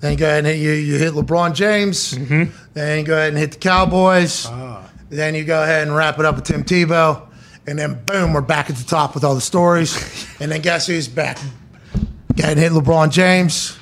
Then 0.00 0.16
go 0.16 0.24
ahead 0.24 0.38
and 0.38 0.46
hit, 0.46 0.56
you, 0.56 0.72
you 0.72 0.96
hit 0.96 1.12
LeBron 1.12 1.54
James. 1.54 2.12
Then 2.72 2.98
you 2.98 3.04
go 3.04 3.12
ahead 3.14 3.28
and 3.28 3.38
hit 3.38 3.52
the 3.52 3.58
Cowboys. 3.58 4.48
Then 5.10 5.34
you 5.34 5.44
go 5.44 5.62
ahead 5.62 5.86
and 5.86 5.94
wrap 5.94 6.18
it 6.18 6.24
up 6.24 6.36
with 6.36 6.44
Tim 6.44 6.64
Tebow. 6.64 7.28
And 7.66 7.78
then 7.78 8.02
boom, 8.06 8.32
we're 8.32 8.40
back 8.40 8.70
at 8.70 8.76
the 8.76 8.84
top 8.84 9.14
with 9.14 9.24
all 9.24 9.34
the 9.34 9.40
stories. 9.42 10.26
and 10.40 10.50
then 10.50 10.62
guess 10.62 10.86
who's 10.86 11.08
back? 11.08 11.38
Go 12.34 12.44
ahead 12.44 12.52
and 12.52 12.60
hit 12.60 12.72
LeBron 12.72 13.10
James. 13.10 13.78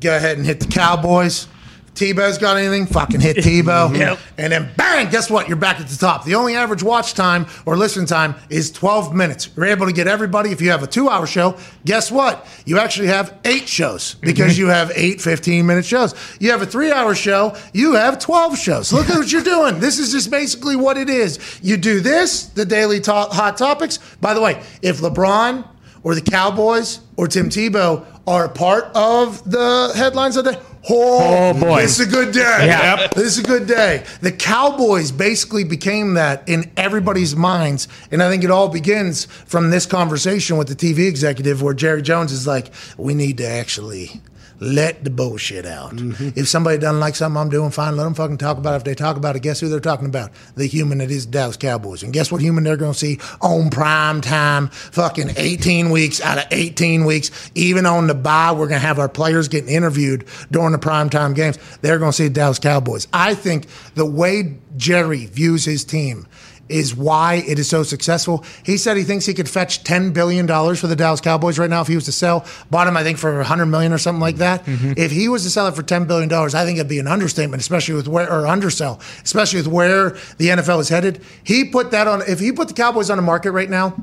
Go 0.00 0.16
ahead 0.16 0.38
and 0.38 0.46
hit 0.46 0.60
the 0.60 0.68
Cowboys. 0.68 1.48
Tebow's 1.94 2.38
got 2.38 2.56
anything? 2.56 2.86
Fucking 2.86 3.20
hit 3.20 3.36
Tebow. 3.38 3.94
Yep. 4.04 4.18
And 4.38 4.52
then 4.52 4.70
bang, 4.76 5.08
guess 5.10 5.30
what? 5.30 5.46
You're 5.46 5.56
back 5.56 5.80
at 5.80 5.86
the 5.86 5.96
top. 5.96 6.24
The 6.24 6.34
only 6.34 6.56
average 6.56 6.82
watch 6.82 7.14
time 7.14 7.46
or 7.64 7.76
listen 7.76 8.06
time 8.06 8.34
is 8.50 8.70
12 8.72 9.14
minutes. 9.14 9.48
You're 9.56 9.66
able 9.66 9.86
to 9.86 9.92
get 9.92 10.08
everybody. 10.08 10.50
If 10.50 10.60
you 10.60 10.70
have 10.70 10.82
a 10.82 10.86
two 10.86 11.08
hour 11.08 11.26
show, 11.26 11.56
guess 11.84 12.10
what? 12.10 12.46
You 12.66 12.78
actually 12.78 13.08
have 13.08 13.38
eight 13.44 13.68
shows 13.68 14.14
because 14.14 14.54
mhm. 14.54 14.58
you 14.58 14.66
have 14.66 14.90
eight 14.96 15.20
15 15.20 15.64
minute 15.64 15.84
shows. 15.84 16.14
You 16.40 16.50
have 16.50 16.60
a 16.60 16.66
three 16.66 16.90
hour 16.90 17.14
show, 17.14 17.56
you 17.72 17.94
have 17.94 18.18
12 18.18 18.58
shows. 18.58 18.92
Look 18.92 19.08
at 19.08 19.16
what 19.16 19.30
you're 19.30 19.42
doing. 19.42 19.78
This 19.78 19.98
is 19.98 20.12
just 20.12 20.30
basically 20.30 20.76
what 20.76 20.96
it 20.96 21.08
is. 21.08 21.60
You 21.62 21.76
do 21.76 22.00
this, 22.00 22.46
the 22.46 22.64
daily 22.64 23.00
to- 23.00 23.12
hot 23.12 23.56
topics. 23.56 23.98
By 24.20 24.34
the 24.34 24.40
way, 24.40 24.62
if 24.82 24.98
LeBron 25.00 25.66
or 26.02 26.14
the 26.14 26.20
Cowboys 26.20 27.00
or 27.16 27.28
Tim 27.28 27.48
Tebow 27.48 28.04
are 28.26 28.48
part 28.48 28.84
of 28.94 29.48
the 29.50 29.92
headlines 29.94 30.36
of 30.36 30.44
the 30.44 30.60
Oh, 30.88 31.50
Oh, 31.54 31.60
boy. 31.60 31.82
This 31.82 31.98
is 31.98 32.08
a 32.08 32.10
good 32.10 32.32
day. 32.32 32.66
Yep. 32.66 33.14
This 33.14 33.26
is 33.26 33.38
a 33.38 33.42
good 33.42 33.66
day. 33.66 34.04
The 34.20 34.32
Cowboys 34.32 35.10
basically 35.12 35.64
became 35.64 36.14
that 36.14 36.48
in 36.48 36.70
everybody's 36.76 37.34
minds. 37.34 37.88
And 38.10 38.22
I 38.22 38.28
think 38.30 38.44
it 38.44 38.50
all 38.50 38.68
begins 38.68 39.24
from 39.24 39.70
this 39.70 39.86
conversation 39.86 40.56
with 40.56 40.68
the 40.68 40.74
TV 40.74 41.08
executive 41.08 41.62
where 41.62 41.74
Jerry 41.74 42.02
Jones 42.02 42.32
is 42.32 42.46
like, 42.46 42.70
we 42.98 43.14
need 43.14 43.38
to 43.38 43.46
actually 43.46 44.20
let 44.64 45.04
the 45.04 45.10
bullshit 45.10 45.66
out. 45.66 45.92
Mm-hmm. 45.92 46.30
If 46.38 46.48
somebody 46.48 46.78
doesn't 46.78 47.00
like 47.00 47.14
something 47.14 47.40
I'm 47.40 47.48
doing, 47.50 47.70
fine, 47.70 47.96
let 47.96 48.04
them 48.04 48.14
fucking 48.14 48.38
talk 48.38 48.56
about 48.56 48.74
it. 48.74 48.76
If 48.78 48.84
they 48.84 48.94
talk 48.94 49.16
about 49.16 49.36
it, 49.36 49.42
guess 49.42 49.60
who 49.60 49.68
they're 49.68 49.80
talking 49.80 50.06
about? 50.06 50.30
The 50.56 50.66
human 50.66 50.98
that 50.98 51.10
is 51.10 51.26
the 51.26 51.32
Dallas 51.32 51.56
Cowboys. 51.56 52.02
And 52.02 52.12
guess 52.12 52.32
what 52.32 52.40
human 52.40 52.64
they're 52.64 52.76
going 52.76 52.92
to 52.92 52.98
see 52.98 53.18
on 53.40 53.70
prime 53.70 54.20
time, 54.20 54.68
fucking 54.68 55.30
18 55.36 55.90
weeks 55.90 56.20
out 56.20 56.38
of 56.38 56.44
18 56.50 57.04
weeks, 57.04 57.50
even 57.54 57.86
on 57.86 58.06
the 58.06 58.14
bye, 58.14 58.52
we're 58.52 58.68
going 58.68 58.80
to 58.80 58.86
have 58.86 58.98
our 58.98 59.08
players 59.08 59.48
getting 59.48 59.70
interviewed 59.70 60.24
during 60.50 60.72
the 60.72 60.78
prime 60.78 61.10
time 61.10 61.34
games. 61.34 61.58
They're 61.82 61.98
going 61.98 62.12
to 62.12 62.16
see 62.16 62.28
the 62.28 62.34
Dallas 62.34 62.58
Cowboys. 62.58 63.06
I 63.12 63.34
think 63.34 63.66
the 63.94 64.06
way 64.06 64.56
Jerry 64.76 65.26
views 65.26 65.64
his 65.64 65.84
team 65.84 66.26
is 66.68 66.94
why 66.94 67.44
it 67.46 67.58
is 67.58 67.68
so 67.68 67.82
successful. 67.82 68.44
He 68.64 68.76
said 68.76 68.96
he 68.96 69.02
thinks 69.02 69.26
he 69.26 69.34
could 69.34 69.48
fetch 69.48 69.84
ten 69.84 70.12
billion 70.12 70.46
dollars 70.46 70.80
for 70.80 70.86
the 70.86 70.96
Dallas 70.96 71.20
Cowboys 71.20 71.58
right 71.58 71.70
now 71.70 71.82
if 71.82 71.88
he 71.88 71.94
was 71.94 72.04
to 72.06 72.12
sell. 72.12 72.46
Bought 72.70 72.86
him, 72.86 72.96
I 72.96 73.02
think, 73.02 73.18
for 73.18 73.42
hundred 73.42 73.66
million 73.66 73.92
or 73.92 73.98
something 73.98 74.20
like 74.20 74.36
that. 74.36 74.64
Mm-hmm. 74.64 74.92
If 74.96 75.10
he 75.10 75.28
was 75.28 75.44
to 75.44 75.50
sell 75.50 75.66
it 75.66 75.74
for 75.74 75.82
ten 75.82 76.06
billion 76.06 76.28
dollars, 76.28 76.54
I 76.54 76.64
think 76.64 76.78
it'd 76.78 76.88
be 76.88 76.98
an 76.98 77.06
understatement, 77.06 77.60
especially 77.60 77.94
with 77.94 78.08
where 78.08 78.30
or 78.30 78.46
undersell, 78.46 79.00
especially 79.22 79.60
with 79.60 79.68
where 79.68 80.10
the 80.38 80.48
NFL 80.48 80.80
is 80.80 80.88
headed. 80.88 81.20
He 81.42 81.64
put 81.64 81.90
that 81.90 82.06
on. 82.06 82.22
If 82.26 82.40
he 82.40 82.52
put 82.52 82.68
the 82.68 82.74
Cowboys 82.74 83.10
on 83.10 83.16
the 83.18 83.22
market 83.22 83.52
right 83.52 83.70
now. 83.70 83.94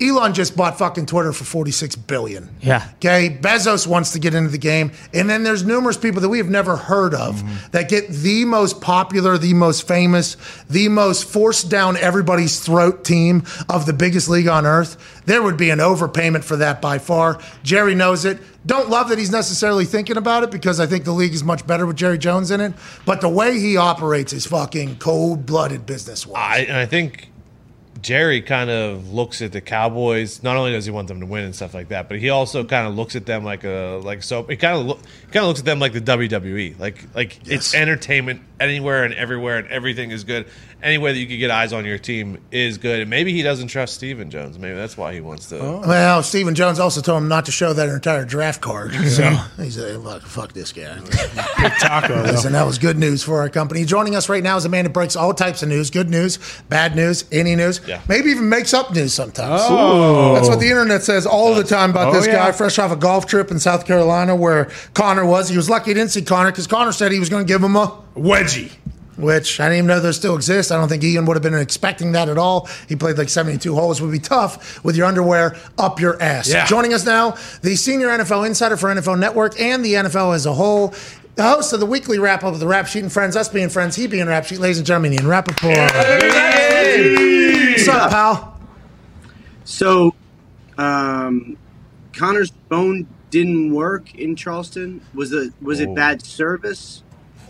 Elon 0.00 0.34
just 0.34 0.56
bought 0.56 0.76
fucking 0.76 1.06
Twitter 1.06 1.32
for 1.32 1.44
46 1.44 1.94
billion. 1.96 2.50
Yeah. 2.60 2.88
Okay. 2.96 3.38
Bezos 3.40 3.86
wants 3.86 4.12
to 4.12 4.18
get 4.18 4.34
into 4.34 4.50
the 4.50 4.58
game. 4.58 4.90
And 5.12 5.30
then 5.30 5.44
there's 5.44 5.64
numerous 5.64 5.96
people 5.96 6.20
that 6.22 6.28
we 6.28 6.38
have 6.38 6.50
never 6.50 6.76
heard 6.76 7.14
of 7.14 7.36
mm-hmm. 7.36 7.70
that 7.70 7.88
get 7.88 8.08
the 8.08 8.44
most 8.44 8.80
popular, 8.80 9.38
the 9.38 9.54
most 9.54 9.86
famous, 9.86 10.36
the 10.68 10.88
most 10.88 11.24
forced 11.24 11.70
down 11.70 11.96
everybody's 11.96 12.58
throat 12.58 13.04
team 13.04 13.44
of 13.68 13.86
the 13.86 13.92
biggest 13.92 14.28
league 14.28 14.48
on 14.48 14.66
earth. 14.66 15.22
There 15.26 15.42
would 15.42 15.56
be 15.56 15.70
an 15.70 15.78
overpayment 15.78 16.42
for 16.42 16.56
that 16.56 16.82
by 16.82 16.98
far. 16.98 17.40
Jerry 17.62 17.94
knows 17.94 18.24
it. 18.24 18.38
Don't 18.66 18.88
love 18.88 19.10
that 19.10 19.18
he's 19.18 19.30
necessarily 19.30 19.84
thinking 19.84 20.16
about 20.16 20.42
it 20.42 20.50
because 20.50 20.80
I 20.80 20.86
think 20.86 21.04
the 21.04 21.12
league 21.12 21.34
is 21.34 21.44
much 21.44 21.66
better 21.66 21.86
with 21.86 21.96
Jerry 21.96 22.18
Jones 22.18 22.50
in 22.50 22.60
it. 22.60 22.72
But 23.06 23.20
the 23.20 23.28
way 23.28 23.60
he 23.60 23.76
operates 23.76 24.32
is 24.32 24.44
fucking 24.46 24.96
cold 24.96 25.46
blooded 25.46 25.86
business 25.86 26.26
wise. 26.26 26.40
I, 26.40 26.58
and 26.62 26.76
I 26.76 26.86
think 26.86 27.30
Jerry 28.04 28.42
kind 28.42 28.68
of 28.68 29.14
looks 29.14 29.40
at 29.40 29.52
the 29.52 29.62
Cowboys. 29.62 30.42
Not 30.42 30.58
only 30.58 30.72
does 30.72 30.84
he 30.84 30.90
want 30.90 31.08
them 31.08 31.20
to 31.20 31.26
win 31.26 31.42
and 31.42 31.54
stuff 31.54 31.72
like 31.72 31.88
that, 31.88 32.06
but 32.06 32.18
he 32.18 32.28
also 32.28 32.62
kind 32.62 32.86
of 32.86 32.94
looks 32.94 33.16
at 33.16 33.24
them 33.24 33.44
like 33.44 33.64
a 33.64 33.98
like 34.04 34.22
so. 34.22 34.42
He 34.42 34.56
kind 34.56 34.78
of 34.78 34.84
look, 34.84 34.98
kind 35.32 35.36
of 35.36 35.46
looks 35.46 35.60
at 35.60 35.64
them 35.64 35.80
like 35.80 35.94
the 35.94 36.02
WWE. 36.02 36.78
Like 36.78 37.02
like 37.14 37.40
it's 37.48 37.74
entertainment 37.74 38.42
anywhere 38.60 39.04
and 39.04 39.14
everywhere, 39.14 39.56
and 39.56 39.68
everything 39.68 40.10
is 40.10 40.22
good. 40.22 40.46
Any 40.84 40.98
way 40.98 41.14
that 41.14 41.18
you 41.18 41.26
could 41.26 41.38
get 41.38 41.50
eyes 41.50 41.72
on 41.72 41.86
your 41.86 41.96
team 41.96 42.36
is 42.52 42.76
good. 42.76 43.00
And 43.00 43.08
maybe 43.08 43.32
he 43.32 43.42
doesn't 43.42 43.68
trust 43.68 43.94
Stephen 43.94 44.28
Jones. 44.30 44.58
Maybe 44.58 44.74
that's 44.76 44.98
why 44.98 45.14
he 45.14 45.22
wants 45.22 45.48
to. 45.48 45.58
Oh. 45.58 45.82
Well, 45.86 46.22
Stephen 46.22 46.54
Jones 46.54 46.78
also 46.78 47.00
told 47.00 47.22
him 47.22 47.28
not 47.28 47.46
to 47.46 47.52
show 47.52 47.72
that 47.72 47.88
entire 47.88 48.26
draft 48.26 48.60
card. 48.60 48.92
So 49.14 49.22
he's 49.56 49.78
like, 49.78 50.02
fuck, 50.04 50.22
fuck 50.28 50.52
this 50.52 50.72
guy. 50.72 50.98
Taco. 51.80 52.14
though. 52.16 52.22
Listen, 52.32 52.52
that 52.52 52.66
was 52.66 52.76
good 52.78 52.98
news 52.98 53.22
for 53.22 53.40
our 53.40 53.48
company. 53.48 53.84
Joining 53.86 54.14
us 54.14 54.28
right 54.28 54.42
now 54.42 54.56
is 54.58 54.66
a 54.66 54.68
man 54.68 54.84
that 54.84 54.90
breaks 54.92 55.16
all 55.16 55.32
types 55.32 55.62
of 55.62 55.70
news 55.70 55.88
good 55.90 56.10
news, 56.10 56.38
bad 56.68 56.94
news, 56.96 57.24
any 57.32 57.56
news, 57.56 57.80
Yeah. 57.86 58.00
maybe 58.08 58.28
even 58.30 58.48
makes 58.50 58.74
up 58.74 58.92
news 58.92 59.14
sometimes. 59.14 59.62
Oh. 59.64 60.34
That's 60.34 60.48
what 60.48 60.60
the 60.60 60.68
internet 60.68 61.02
says 61.02 61.24
all 61.26 61.54
the 61.54 61.64
time 61.64 61.90
about 61.90 62.08
Oh, 62.08 62.12
this 62.12 62.26
yeah. 62.26 62.34
guy, 62.34 62.52
fresh 62.52 62.78
off 62.78 62.90
a 62.92 62.96
golf 62.96 63.26
trip 63.26 63.50
in 63.50 63.58
South 63.58 63.86
Carolina 63.86 64.36
where 64.36 64.68
Connor 64.92 65.24
was. 65.24 65.48
He 65.48 65.56
was 65.56 65.70
lucky 65.70 65.90
he 65.90 65.94
didn't 65.94 66.10
see 66.10 66.20
Connor 66.22 66.50
because 66.50 66.66
Connor 66.66 66.92
said 66.92 67.10
he 67.10 67.18
was 67.20 67.30
going 67.30 67.46
to 67.46 67.48
give 67.50 67.62
him 67.62 67.74
a 67.76 68.02
Wedgie. 68.16 68.72
Which 69.16 69.60
I 69.60 69.66
didn't 69.66 69.78
even 69.78 69.86
know 69.88 70.00
those 70.00 70.16
still 70.16 70.34
exist. 70.34 70.72
I 70.72 70.76
don't 70.76 70.88
think 70.88 71.04
Ian 71.04 71.24
would 71.26 71.34
have 71.34 71.42
been 71.42 71.54
expecting 71.54 72.12
that 72.12 72.28
at 72.28 72.36
all. 72.36 72.68
He 72.88 72.96
played 72.96 73.16
like 73.16 73.28
72 73.28 73.74
holes. 73.74 74.02
Would 74.02 74.10
be 74.10 74.18
tough 74.18 74.84
with 74.84 74.96
your 74.96 75.06
underwear 75.06 75.56
up 75.78 76.00
your 76.00 76.20
ass. 76.20 76.48
Yeah. 76.48 76.66
Joining 76.66 76.92
us 76.92 77.06
now, 77.06 77.36
the 77.62 77.76
senior 77.76 78.08
NFL 78.08 78.46
insider 78.46 78.76
for 78.76 78.88
NFL 78.88 79.18
Network 79.18 79.60
and 79.60 79.84
the 79.84 79.94
NFL 79.94 80.34
as 80.34 80.46
a 80.46 80.54
whole. 80.54 80.94
The 81.36 81.42
host 81.42 81.72
of 81.72 81.80
the 81.80 81.86
weekly 81.86 82.18
wrap 82.18 82.44
up 82.44 82.54
of 82.54 82.60
the 82.60 82.66
Rap 82.66 82.86
Sheet 82.86 83.02
and 83.02 83.12
Friends, 83.12 83.36
us 83.36 83.48
being 83.48 83.68
friends, 83.68 83.96
he 83.96 84.06
being 84.06 84.26
Rap 84.26 84.46
Sheet, 84.46 84.60
ladies 84.60 84.78
and 84.78 84.86
gentlemen, 84.86 85.14
Ian 85.14 85.26
Rapoport. 85.26 85.76
What's 85.76 85.88
up, 87.88 88.10
pal? 88.10 88.60
So, 89.64 90.14
um, 90.78 91.56
Connor's 92.12 92.52
phone 92.68 93.08
didn't 93.30 93.74
work 93.74 94.14
in 94.14 94.36
Charleston. 94.36 95.00
Was 95.12 95.32
it 95.32 95.52
was 95.60 95.80
it 95.80 95.92
bad 95.94 96.24
service? 96.24 97.02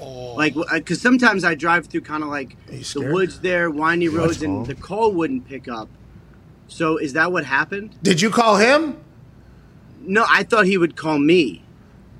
Oh. 0.04 0.34
Like, 0.34 0.56
uh, 0.56 0.64
because 0.74 1.00
sometimes 1.00 1.44
I 1.44 1.54
drive 1.54 1.86
through 1.86 2.02
kind 2.02 2.22
of 2.22 2.28
like 2.28 2.56
the 2.66 3.10
woods 3.12 3.40
there, 3.40 3.70
windy 3.70 4.08
roads, 4.08 4.42
and 4.42 4.66
the 4.66 4.74
call 4.74 5.12
wouldn't 5.12 5.46
pick 5.46 5.68
up. 5.68 5.88
So, 6.66 6.96
is 6.96 7.12
that 7.14 7.32
what 7.32 7.44
happened? 7.44 7.96
Did 8.02 8.20
you 8.20 8.30
call 8.30 8.56
him? 8.56 8.98
No, 10.00 10.24
I 10.28 10.42
thought 10.42 10.66
he 10.66 10.76
would 10.76 10.96
call 10.96 11.18
me. 11.18 11.62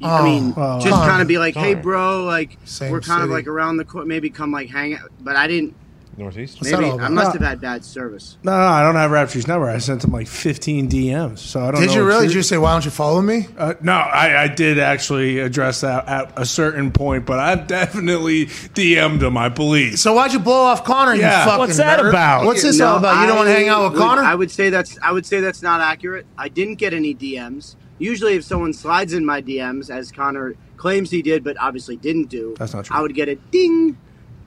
I 0.02 0.20
oh, 0.20 0.24
mean, 0.24 0.54
Oh. 0.56 0.80
just 0.80 1.02
kind 1.02 1.22
of 1.22 1.28
be 1.28 1.38
like, 1.38 1.54
"Hey, 1.54 1.74
bro, 1.74 2.24
like 2.24 2.58
Same 2.64 2.90
we're 2.90 3.00
kind 3.00 3.22
of 3.22 3.30
like 3.30 3.46
around 3.46 3.76
the 3.76 3.84
court, 3.84 4.06
maybe 4.06 4.28
come 4.30 4.50
like 4.52 4.68
hang 4.70 4.94
out." 4.94 5.10
But 5.20 5.36
I 5.36 5.46
didn't. 5.46 5.74
Northeast. 6.18 6.58
What's 6.60 6.70
that 6.70 6.80
Maybe 6.80 6.90
all 6.90 7.00
I 7.00 7.06
about? 7.06 7.12
must 7.12 7.32
have 7.32 7.42
had 7.42 7.60
bad 7.60 7.84
service. 7.84 8.36
No, 8.42 8.52
no, 8.52 8.58
I 8.66 8.82
don't 8.82 8.94
have 8.94 9.10
Rap 9.10 9.30
Sheet's 9.30 9.46
number. 9.46 9.68
I 9.68 9.78
sent 9.78 10.04
him 10.04 10.12
like 10.12 10.26
15 10.28 10.88
DMs. 10.88 11.38
So 11.38 11.60
I 11.60 11.70
don't 11.70 11.80
Did 11.80 11.88
know 11.88 11.94
you 11.94 12.00
if 12.02 12.06
really? 12.06 12.22
you- 12.24 12.28
Did 12.28 12.36
you 12.36 12.42
say, 12.42 12.56
why 12.58 12.72
don't 12.72 12.84
you 12.84 12.90
follow 12.90 13.20
me? 13.22 13.48
Uh, 13.58 13.74
no, 13.82 13.92
I, 13.92 14.44
I 14.44 14.48
did 14.48 14.78
actually 14.78 15.38
address 15.40 15.80
that 15.82 16.06
at 16.08 16.32
a 16.38 16.44
certain 16.46 16.92
point, 16.92 17.26
but 17.26 17.38
I've 17.38 17.66
definitely 17.66 18.46
DM'd 18.46 19.22
him, 19.22 19.36
I 19.36 19.48
believe. 19.48 19.98
So 19.98 20.14
why'd 20.14 20.32
you 20.32 20.38
blow 20.38 20.62
off 20.62 20.84
Connor, 20.84 21.14
Yeah. 21.14 21.40
you 21.40 21.44
fucking 21.46 21.58
What's 21.58 21.76
that 21.78 22.00
nerd? 22.00 22.10
about? 22.10 22.44
What's 22.46 22.62
this 22.62 22.80
all 22.80 22.98
about? 22.98 23.20
You 23.20 23.26
don't 23.26 23.36
want 23.36 23.48
to 23.48 23.52
hang 23.54 23.68
out 23.68 23.84
with 23.84 23.92
would- 23.94 23.98
Connor? 24.06 24.22
I 24.22 24.34
would 24.34 24.50
say 24.50 24.70
that's 24.70 24.98
I 25.02 25.12
would 25.12 25.26
say 25.26 25.40
that's 25.40 25.62
not 25.62 25.80
accurate. 25.80 26.26
I 26.38 26.48
didn't 26.48 26.76
get 26.76 26.94
any 26.94 27.14
DMs. 27.14 27.76
Usually, 27.98 28.34
if 28.34 28.42
someone 28.44 28.72
slides 28.72 29.12
in 29.12 29.24
my 29.24 29.40
DMs, 29.40 29.88
as 29.88 30.10
Connor 30.10 30.54
claims 30.76 31.10
he 31.12 31.22
did, 31.22 31.44
but 31.44 31.56
obviously 31.60 31.96
didn't 31.96 32.28
do, 32.28 32.54
That's 32.58 32.74
not 32.74 32.84
true. 32.86 32.96
I 32.96 33.00
would 33.00 33.14
get 33.14 33.28
a 33.28 33.36
ding, 33.36 33.96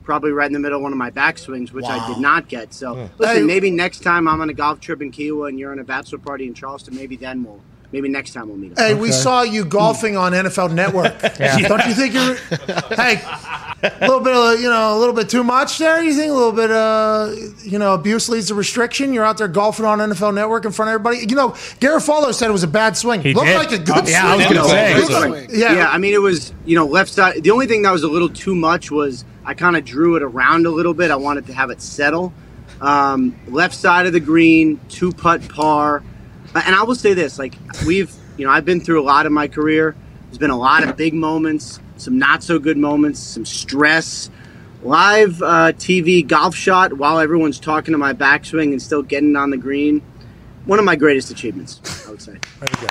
probably 0.08 0.32
right 0.32 0.46
in 0.46 0.54
the 0.54 0.58
middle 0.58 0.78
of 0.78 0.82
one 0.82 0.90
of 0.90 0.96
my 0.96 1.10
backswings, 1.10 1.70
which 1.70 1.84
I 1.84 2.08
did 2.08 2.16
not 2.16 2.48
get. 2.48 2.72
So, 2.72 3.10
listen, 3.18 3.36
Hey. 3.40 3.42
maybe 3.42 3.70
next 3.70 4.02
time 4.02 4.26
I'm 4.26 4.40
on 4.40 4.48
a 4.48 4.54
golf 4.54 4.80
trip 4.80 5.02
in 5.02 5.12
Kiawah 5.12 5.50
and 5.50 5.58
you're 5.58 5.70
on 5.70 5.80
a 5.80 5.84
bachelor 5.84 6.16
party 6.18 6.46
in 6.46 6.54
Charleston, 6.54 6.96
maybe 6.96 7.14
then 7.14 7.44
we'll 7.44 7.60
maybe 7.92 8.08
next 8.08 8.32
time 8.32 8.48
we'll 8.48 8.56
meet 8.56 8.72
up. 8.72 8.78
Hey, 8.78 8.94
we 8.94 9.12
saw 9.12 9.42
you 9.42 9.64
golfing 9.64 10.16
on 10.16 10.32
NFL 10.32 10.72
Network. 10.74 11.20
Don't 11.68 11.86
you 11.86 11.94
think 11.94 12.14
you're? 12.14 12.34
hey, 12.96 13.20
a 13.82 13.98
little 14.00 14.20
bit 14.20 14.34
of 14.34 14.60
you 14.60 14.68
know 14.68 14.96
a 14.96 14.98
little 14.98 15.14
bit 15.14 15.28
too 15.28 15.44
much 15.44 15.78
there. 15.78 16.02
You 16.02 16.12
think 16.14 16.30
a 16.30 16.34
little 16.34 16.52
bit 16.52 16.70
uh 16.70 17.30
you 17.64 17.78
know 17.78 17.94
abuse 17.94 18.28
leads 18.28 18.48
to 18.48 18.54
restriction. 18.54 19.12
You're 19.12 19.24
out 19.24 19.38
there 19.38 19.48
golfing 19.48 19.84
on 19.86 19.98
NFL 20.00 20.34
Network 20.34 20.64
in 20.64 20.72
front 20.72 20.88
of 20.90 20.94
everybody. 20.94 21.18
You 21.28 21.36
know, 21.36 21.50
Garafolo 21.80 22.34
said 22.34 22.48
it 22.48 22.52
was 22.52 22.62
a 22.64 22.68
bad 22.68 22.96
swing. 22.96 23.20
He 23.22 23.34
Looked 23.34 23.46
did. 23.46 23.56
like 23.56 23.72
a 23.72 23.78
good 23.78 24.08
Yeah, 24.08 24.26
I 24.26 24.36
was 24.36 24.44
swing. 24.46 24.56
gonna 24.56 24.68
say. 24.68 24.94
Looked 24.94 25.08
Good 25.08 25.48
swing. 25.48 25.60
yeah, 25.60 25.72
Yeah, 25.74 25.88
I 25.90 25.98
mean, 25.98 26.12
it 26.14 26.20
was, 26.20 26.52
you 26.66 26.74
know, 26.76 26.86
left 26.86 27.10
side. 27.12 27.42
The 27.42 27.50
only 27.52 27.66
thing 27.66 27.82
that 27.82 27.92
was 27.92 28.02
a 28.02 28.08
little 28.08 28.28
too 28.28 28.54
much 28.54 28.90
was 28.90 29.24
I 29.44 29.54
kind 29.54 29.76
of 29.76 29.84
drew 29.84 30.16
it 30.16 30.22
around 30.22 30.66
a 30.66 30.70
little 30.70 30.94
bit. 30.94 31.10
I 31.10 31.16
wanted 31.16 31.46
to 31.46 31.52
have 31.54 31.70
it 31.70 31.80
settle. 31.80 32.32
Um, 32.80 33.34
left 33.48 33.74
side 33.74 34.06
of 34.06 34.12
the 34.12 34.20
green, 34.20 34.78
two 34.88 35.12
putt 35.12 35.48
par. 35.48 36.02
And 36.66 36.74
I 36.74 36.82
will 36.82 36.94
say 36.94 37.14
this 37.14 37.38
like, 37.38 37.54
we've, 37.86 38.12
you 38.36 38.46
know, 38.46 38.52
I've 38.52 38.64
been 38.64 38.80
through 38.80 39.00
a 39.00 39.04
lot 39.04 39.26
in 39.26 39.32
my 39.32 39.48
career. 39.48 39.96
There's 40.26 40.38
been 40.38 40.50
a 40.50 40.58
lot 40.58 40.86
of 40.86 40.96
big 40.96 41.14
moments, 41.14 41.80
some 41.96 42.18
not 42.18 42.42
so 42.42 42.58
good 42.58 42.76
moments, 42.76 43.20
some 43.20 43.44
stress. 43.44 44.30
Live 44.82 45.42
uh, 45.42 45.72
TV 45.72 46.24
golf 46.26 46.54
shot 46.54 46.92
while 46.92 47.18
everyone's 47.18 47.58
talking 47.58 47.92
to 47.92 47.98
my 47.98 48.12
backswing 48.12 48.70
and 48.72 48.80
still 48.80 49.02
getting 49.02 49.34
on 49.34 49.50
the 49.50 49.56
green. 49.56 50.02
One 50.66 50.78
of 50.78 50.84
my 50.84 50.96
greatest 50.96 51.30
achievements, 51.30 52.06
I 52.06 52.10
would 52.10 52.20
say. 52.20 52.38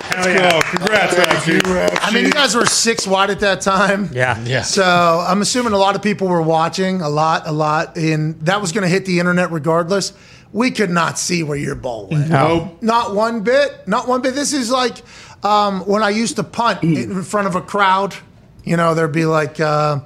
Hell 0.02 0.28
yeah. 0.28 0.60
Congrats, 0.62 1.16
Rap 1.16 1.42
Sheet. 1.44 1.62
I 1.64 2.10
mean, 2.12 2.24
you 2.24 2.32
guys 2.32 2.56
were 2.56 2.66
six 2.66 3.06
wide 3.06 3.30
at 3.30 3.38
that 3.40 3.60
time. 3.60 4.10
Yeah. 4.12 4.38
Yeah. 4.44 4.62
So 4.62 4.82
I'm 4.84 5.40
assuming 5.40 5.72
a 5.72 5.78
lot 5.78 5.94
of 5.94 6.02
people 6.02 6.26
were 6.26 6.42
watching, 6.42 7.00
a 7.00 7.08
lot, 7.08 7.46
a 7.46 7.52
lot, 7.52 7.96
and 7.96 8.38
that 8.40 8.60
was 8.60 8.72
going 8.72 8.82
to 8.82 8.88
hit 8.88 9.06
the 9.06 9.20
internet 9.20 9.52
regardless. 9.52 10.12
We 10.52 10.70
could 10.70 10.90
not 10.90 11.18
see 11.18 11.42
where 11.42 11.58
your 11.58 11.74
ball 11.74 12.06
went. 12.06 12.28
Nope. 12.30 12.82
Not 12.82 13.14
one 13.14 13.42
bit. 13.42 13.86
Not 13.86 14.08
one 14.08 14.22
bit. 14.22 14.34
This 14.34 14.52
is 14.52 14.70
like 14.70 14.96
um, 15.42 15.80
when 15.82 16.02
I 16.02 16.10
used 16.10 16.36
to 16.36 16.42
punt 16.44 16.82
in 16.82 17.22
front 17.22 17.46
of 17.46 17.54
a 17.54 17.60
crowd. 17.60 18.14
You 18.64 18.76
know, 18.76 18.94
there'd 18.94 19.12
be 19.12 19.24
like, 19.26 19.60
uh, 19.60 20.00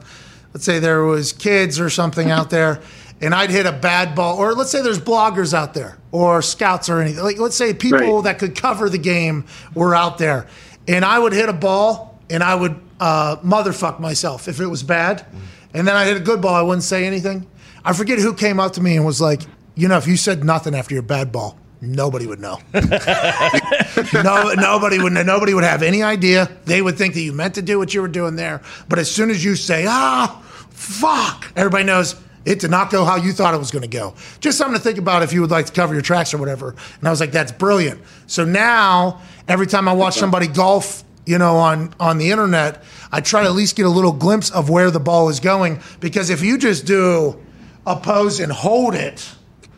let's 0.52 0.64
say 0.64 0.78
there 0.78 1.04
was 1.04 1.32
kids 1.32 1.78
or 1.80 1.90
something 1.90 2.30
out 2.30 2.50
there, 2.50 2.80
and 3.20 3.34
I'd 3.34 3.50
hit 3.50 3.66
a 3.66 3.72
bad 3.72 4.14
ball, 4.14 4.36
or 4.38 4.52
let's 4.54 4.70
say 4.70 4.82
there's 4.82 5.00
bloggers 5.00 5.52
out 5.54 5.74
there 5.74 5.96
or 6.12 6.42
scouts 6.42 6.88
or 6.88 7.00
anything. 7.00 7.22
Like, 7.24 7.38
let's 7.38 7.56
say 7.56 7.72
people 7.74 8.16
Right. 8.16 8.24
that 8.24 8.38
could 8.38 8.54
cover 8.54 8.88
the 8.88 8.98
game 8.98 9.46
were 9.74 9.94
out 9.94 10.18
there, 10.18 10.46
and 10.86 11.04
I 11.04 11.18
would 11.18 11.32
hit 11.32 11.48
a 11.48 11.52
ball 11.54 12.20
and 12.30 12.42
I 12.42 12.54
would 12.54 12.78
uh, 13.00 13.36
motherfuck 13.44 13.98
myself 14.00 14.46
if 14.48 14.60
it 14.60 14.66
was 14.66 14.82
bad, 14.82 15.24
and 15.74 15.86
then 15.88 15.96
I 15.96 16.04
hit 16.04 16.16
a 16.16 16.20
good 16.20 16.40
ball. 16.40 16.54
I 16.54 16.62
wouldn't 16.62 16.84
say 16.84 17.04
anything. 17.06 17.46
I 17.84 17.92
forget 17.94 18.18
who 18.20 18.32
came 18.34 18.60
up 18.60 18.72
to 18.74 18.80
me 18.80 18.96
and 18.96 19.04
was 19.04 19.20
like, 19.20 19.42
you 19.74 19.88
know, 19.88 19.96
if 19.96 20.06
you 20.06 20.16
said 20.16 20.44
nothing 20.44 20.74
after 20.74 20.94
your 20.94 21.02
bad 21.02 21.32
ball, 21.32 21.58
nobody 21.80 22.26
would 22.26 22.40
know. 22.40 22.58
no, 22.74 24.54
nobody 24.54 24.98
would. 24.98 25.12
Nobody 25.12 25.54
would 25.54 25.64
have 25.64 25.82
any 25.82 26.02
idea. 26.02 26.50
They 26.64 26.82
would 26.82 26.96
think 26.98 27.14
that 27.14 27.20
you 27.20 27.32
meant 27.32 27.54
to 27.54 27.62
do 27.62 27.78
what 27.78 27.94
you 27.94 28.02
were 28.02 28.08
doing 28.08 28.36
there. 28.36 28.62
But 28.88 28.98
as 28.98 29.10
soon 29.10 29.30
as 29.30 29.44
you 29.44 29.56
say, 29.56 29.86
"Ah, 29.88 30.42
fuck," 30.70 31.50
everybody 31.56 31.84
knows 31.84 32.16
it 32.44 32.58
did 32.58 32.70
not 32.70 32.90
go 32.90 33.04
how 33.04 33.16
you 33.16 33.32
thought 33.32 33.54
it 33.54 33.58
was 33.58 33.70
going 33.70 33.82
to 33.82 33.88
go. 33.88 34.14
Just 34.40 34.58
something 34.58 34.76
to 34.76 34.82
think 34.82 34.98
about 34.98 35.22
if 35.22 35.32
you 35.32 35.40
would 35.40 35.50
like 35.50 35.66
to 35.66 35.72
cover 35.72 35.94
your 35.94 36.02
tracks 36.02 36.34
or 36.34 36.38
whatever. 36.38 36.74
And 36.98 37.08
I 37.08 37.10
was 37.10 37.20
like, 37.20 37.32
"That's 37.32 37.52
brilliant." 37.52 38.00
So 38.26 38.44
now, 38.44 39.20
every 39.48 39.66
time 39.66 39.88
I 39.88 39.92
watch 39.92 40.14
somebody 40.14 40.48
golf, 40.48 41.04
you 41.24 41.38
know, 41.38 41.56
on 41.56 41.94
on 41.98 42.18
the 42.18 42.30
internet, 42.30 42.82
I 43.10 43.20
try 43.20 43.42
to 43.42 43.48
at 43.48 43.54
least 43.54 43.76
get 43.76 43.86
a 43.86 43.90
little 43.90 44.12
glimpse 44.12 44.50
of 44.50 44.68
where 44.68 44.90
the 44.90 45.00
ball 45.00 45.28
is 45.28 45.40
going. 45.40 45.80
Because 46.00 46.30
if 46.30 46.42
you 46.42 46.58
just 46.58 46.84
do 46.84 47.38
a 47.86 47.96
pose 47.96 48.40
and 48.40 48.52
hold 48.52 48.94
it. 48.94 49.28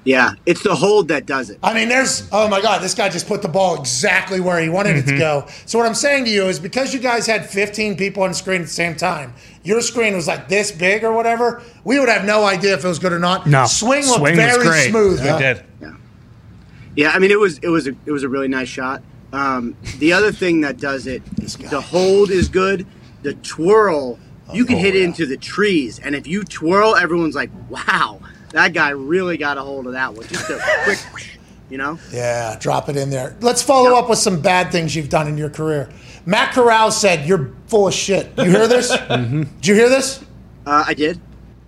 Yeah, 0.05 0.35
it's 0.45 0.62
the 0.62 0.75
hold 0.75 1.09
that 1.09 1.25
does 1.25 1.49
it. 1.49 1.59
I 1.62 1.73
mean, 1.73 1.88
there's, 1.88 2.29
oh 2.31 2.47
my 2.47 2.61
God, 2.61 2.83
this 2.83 2.95
guy 2.95 3.09
just 3.09 3.27
put 3.27 3.40
the 3.40 3.49
ball 3.49 3.81
exactly 3.81 4.38
where 4.38 4.61
he 4.61 4.69
wanted 4.69 4.97
it 4.97 5.07
to 5.07 5.17
go. 5.17 5.47
So, 5.64 5.79
what 5.79 5.87
I'm 5.87 5.95
saying 5.95 6.27
to 6.27 6.31
you 6.31 6.45
is 6.45 6.61
because 6.61 6.93
you 6.93 7.01
guys 7.01 7.27
had 7.27 7.49
15 7.49 7.97
people 7.97 8.23
on 8.23 8.31
the 8.31 8.35
screen 8.35 8.61
at 8.61 8.67
the 8.67 8.73
same 8.73 8.97
time, 8.97 9.33
your 9.62 9.81
screen 9.81 10.14
was 10.14 10.29
like 10.29 10.49
this 10.49 10.71
big 10.71 11.05
or 11.05 11.12
whatever, 11.14 11.62
we 11.85 11.99
would 11.99 12.11
have 12.11 12.27
no 12.27 12.45
idea 12.45 12.75
if 12.75 12.85
it 12.85 12.88
was 12.88 12.99
good 12.99 13.14
or 13.14 13.19
not. 13.19 13.47
No. 13.47 13.64
Swing 13.64 14.05
looked 14.05 14.19
Swing 14.19 14.37
was 14.37 14.45
very 14.45 14.64
great. 14.64 14.90
smooth. 14.90 15.23
We 15.23 15.29
huh? 15.29 15.38
did. 15.38 15.64
Yeah, 16.97 17.11
I 17.11 17.19
mean 17.19 17.31
it 17.31 17.40
was 17.40 17.59
it 17.59 17.69
was 17.69 17.88
a 17.88 17.95
it 18.07 18.12
was 18.12 18.23
a 18.23 18.29
really 18.29 18.49
nice 18.49 18.69
shot. 18.69 19.03
Um, 19.33 19.77
the 19.99 20.12
other 20.12 20.31
thing 20.31 20.61
that 20.61 20.79
does 20.79 21.07
it, 21.07 21.25
the 21.37 21.81
hold 21.81 22.31
is 22.31 22.49
good. 22.49 22.87
The 23.23 23.35
twirl, 23.35 24.19
you 24.53 24.64
can 24.64 24.77
hit 24.77 24.95
it 24.95 25.03
into 25.03 25.27
the 25.27 25.37
trees, 25.37 25.99
and 25.99 26.14
if 26.14 26.27
you 26.27 26.45
twirl, 26.45 26.95
everyone's 26.95 27.35
like, 27.35 27.51
"Wow, 27.69 28.21
that 28.55 28.73
guy 28.73 28.90
really 28.90 29.37
got 29.37 29.59
a 29.59 29.62
hold 29.62 29.87
of 29.87 29.93
that 29.93 30.14
one." 30.14 30.27
Just 30.27 30.51
a 30.51 30.59
quick, 30.85 31.38
you 31.71 31.79
know. 31.79 31.99
Yeah, 32.12 32.57
drop 32.59 32.88
it 32.88 32.97
in 32.97 33.11
there. 33.11 33.37
Let's 33.40 33.62
follow 33.62 33.97
up 33.97 34.09
with 34.09 34.19
some 34.19 34.40
bad 34.40 34.73
things 34.73 34.97
you've 34.97 35.09
done 35.11 35.29
in 35.29 35.37
your 35.37 35.51
career. 35.51 35.90
Matt 36.27 36.55
Corral 36.55 36.90
said, 36.90 37.27
You're 37.27 37.53
full 37.67 37.88
of 37.88 37.95
shit. 37.95 38.31
You 38.38 38.45
hear 38.45 38.67
this? 38.67 38.90
Did 39.09 39.67
you 39.67 39.75
hear 39.75 39.88
this? 39.88 40.25
Uh, 40.67 40.85
I 40.87 40.95
did. 40.95 41.21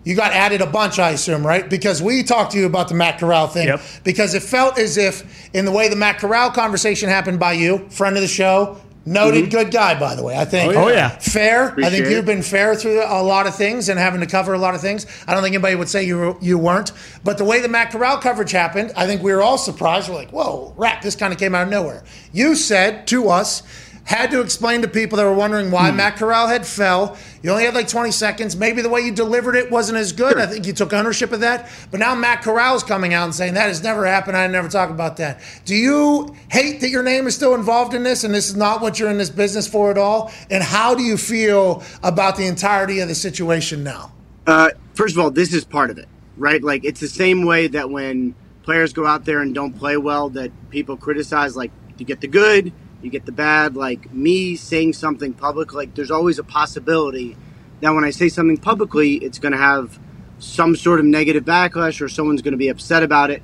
You 0.04 0.14
got 0.14 0.32
added 0.32 0.60
a 0.60 0.66
bunch, 0.66 0.98
I 1.00 1.10
assume, 1.10 1.44
right? 1.44 1.68
Because 1.68 2.00
we 2.00 2.22
talked 2.22 2.52
to 2.52 2.58
you 2.58 2.66
about 2.66 2.88
the 2.88 2.94
Matt 2.94 3.18
Corral 3.18 3.48
thing. 3.48 3.66
Yep. 3.66 3.80
Because 4.04 4.34
it 4.34 4.42
felt 4.42 4.78
as 4.78 4.96
if, 4.96 5.50
in 5.52 5.64
the 5.64 5.72
way 5.72 5.88
the 5.88 5.96
Matt 5.96 6.18
Corral 6.18 6.50
conversation 6.52 7.08
happened 7.08 7.40
by 7.40 7.54
you, 7.54 7.88
friend 7.90 8.14
of 8.14 8.22
the 8.22 8.28
show, 8.28 8.80
noted 9.06 9.44
mm-hmm. 9.44 9.50
good 9.50 9.70
guy, 9.70 9.98
by 9.98 10.14
the 10.14 10.22
way. 10.22 10.36
I 10.36 10.44
think. 10.44 10.74
Oh, 10.74 10.88
yeah. 10.88 11.06
Uh, 11.06 11.18
fair. 11.18 11.74
I 11.78 11.88
think 11.90 12.06
you've 12.06 12.26
been 12.26 12.42
fair 12.42 12.74
through 12.74 13.02
a 13.02 13.22
lot 13.22 13.46
of 13.46 13.54
things 13.54 13.88
and 13.88 13.98
having 13.98 14.20
to 14.20 14.26
cover 14.26 14.52
a 14.52 14.58
lot 14.58 14.74
of 14.74 14.80
things. 14.80 15.06
I 15.26 15.32
don't 15.32 15.42
think 15.42 15.54
anybody 15.54 15.76
would 15.76 15.88
say 15.88 16.04
you 16.04 16.18
were, 16.18 16.36
you 16.40 16.58
weren't. 16.58 16.92
But 17.24 17.38
the 17.38 17.44
way 17.44 17.60
the 17.60 17.68
Matt 17.68 17.92
Corral 17.92 18.18
coverage 18.18 18.50
happened, 18.50 18.92
I 18.96 19.06
think 19.06 19.22
we 19.22 19.32
were 19.32 19.42
all 19.42 19.58
surprised. 19.58 20.08
We're 20.08 20.16
like, 20.16 20.30
whoa, 20.30 20.74
rap, 20.76 21.02
this 21.02 21.16
kind 21.16 21.32
of 21.32 21.38
came 21.38 21.54
out 21.54 21.62
of 21.62 21.68
nowhere. 21.70 22.04
You 22.32 22.56
said 22.56 23.06
to 23.08 23.28
us, 23.28 23.62
had 24.06 24.30
to 24.30 24.40
explain 24.40 24.82
to 24.82 24.88
people 24.88 25.18
that 25.18 25.24
were 25.24 25.34
wondering 25.34 25.72
why 25.72 25.90
Matt 25.90 26.16
Corral 26.16 26.46
had 26.46 26.64
fell. 26.64 27.18
You 27.42 27.50
only 27.50 27.64
had 27.64 27.74
like 27.74 27.88
20 27.88 28.12
seconds. 28.12 28.56
Maybe 28.56 28.80
the 28.80 28.88
way 28.88 29.00
you 29.00 29.12
delivered 29.12 29.56
it 29.56 29.68
wasn't 29.68 29.98
as 29.98 30.12
good. 30.12 30.38
I 30.38 30.46
think 30.46 30.64
you 30.64 30.72
took 30.72 30.92
ownership 30.92 31.32
of 31.32 31.40
that. 31.40 31.68
But 31.90 31.98
now 31.98 32.14
Matt 32.14 32.42
Corral's 32.42 32.84
coming 32.84 33.14
out 33.14 33.24
and 33.24 33.34
saying 33.34 33.54
that 33.54 33.66
has 33.66 33.82
never 33.82 34.06
happened. 34.06 34.36
I 34.36 34.46
never 34.46 34.68
talk 34.68 34.90
about 34.90 35.16
that. 35.16 35.40
Do 35.64 35.74
you 35.74 36.36
hate 36.52 36.80
that 36.82 36.90
your 36.90 37.02
name 37.02 37.26
is 37.26 37.34
still 37.34 37.56
involved 37.56 37.94
in 37.94 38.04
this 38.04 38.22
and 38.22 38.32
this 38.32 38.48
is 38.48 38.54
not 38.54 38.80
what 38.80 39.00
you're 39.00 39.10
in 39.10 39.18
this 39.18 39.30
business 39.30 39.66
for 39.66 39.90
at 39.90 39.98
all? 39.98 40.32
And 40.50 40.62
how 40.62 40.94
do 40.94 41.02
you 41.02 41.16
feel 41.16 41.82
about 42.04 42.36
the 42.36 42.46
entirety 42.46 43.00
of 43.00 43.08
the 43.08 43.14
situation 43.14 43.82
now? 43.82 44.12
Uh, 44.46 44.70
first 44.94 45.16
of 45.16 45.20
all, 45.20 45.32
this 45.32 45.52
is 45.52 45.64
part 45.64 45.90
of 45.90 45.98
it, 45.98 46.08
right? 46.36 46.62
Like 46.62 46.84
it's 46.84 47.00
the 47.00 47.08
same 47.08 47.44
way 47.44 47.66
that 47.66 47.90
when 47.90 48.36
players 48.62 48.92
go 48.92 49.04
out 49.04 49.24
there 49.24 49.40
and 49.40 49.52
don't 49.52 49.72
play 49.72 49.96
well, 49.96 50.28
that 50.30 50.52
people 50.70 50.96
criticize. 50.96 51.56
Like 51.56 51.72
you 51.98 52.06
get 52.06 52.20
the 52.20 52.28
good, 52.28 52.72
you 53.02 53.10
get 53.10 53.26
the 53.26 53.32
bad. 53.32 53.76
Like 53.76 54.12
me 54.12 54.56
saying 54.56 54.94
something 54.94 55.32
public, 55.32 55.72
like 55.72 55.94
there's 55.94 56.10
always 56.10 56.38
a 56.38 56.44
possibility 56.44 57.36
that 57.80 57.90
when 57.90 58.04
I 58.04 58.10
say 58.10 58.28
something 58.28 58.56
publicly, 58.56 59.14
it's 59.14 59.38
going 59.38 59.52
to 59.52 59.58
have 59.58 59.98
some 60.38 60.76
sort 60.76 61.00
of 61.00 61.06
negative 61.06 61.44
backlash 61.44 62.00
or 62.00 62.08
someone's 62.08 62.42
going 62.42 62.52
to 62.52 62.58
be 62.58 62.68
upset 62.68 63.02
about 63.02 63.30
it. 63.30 63.42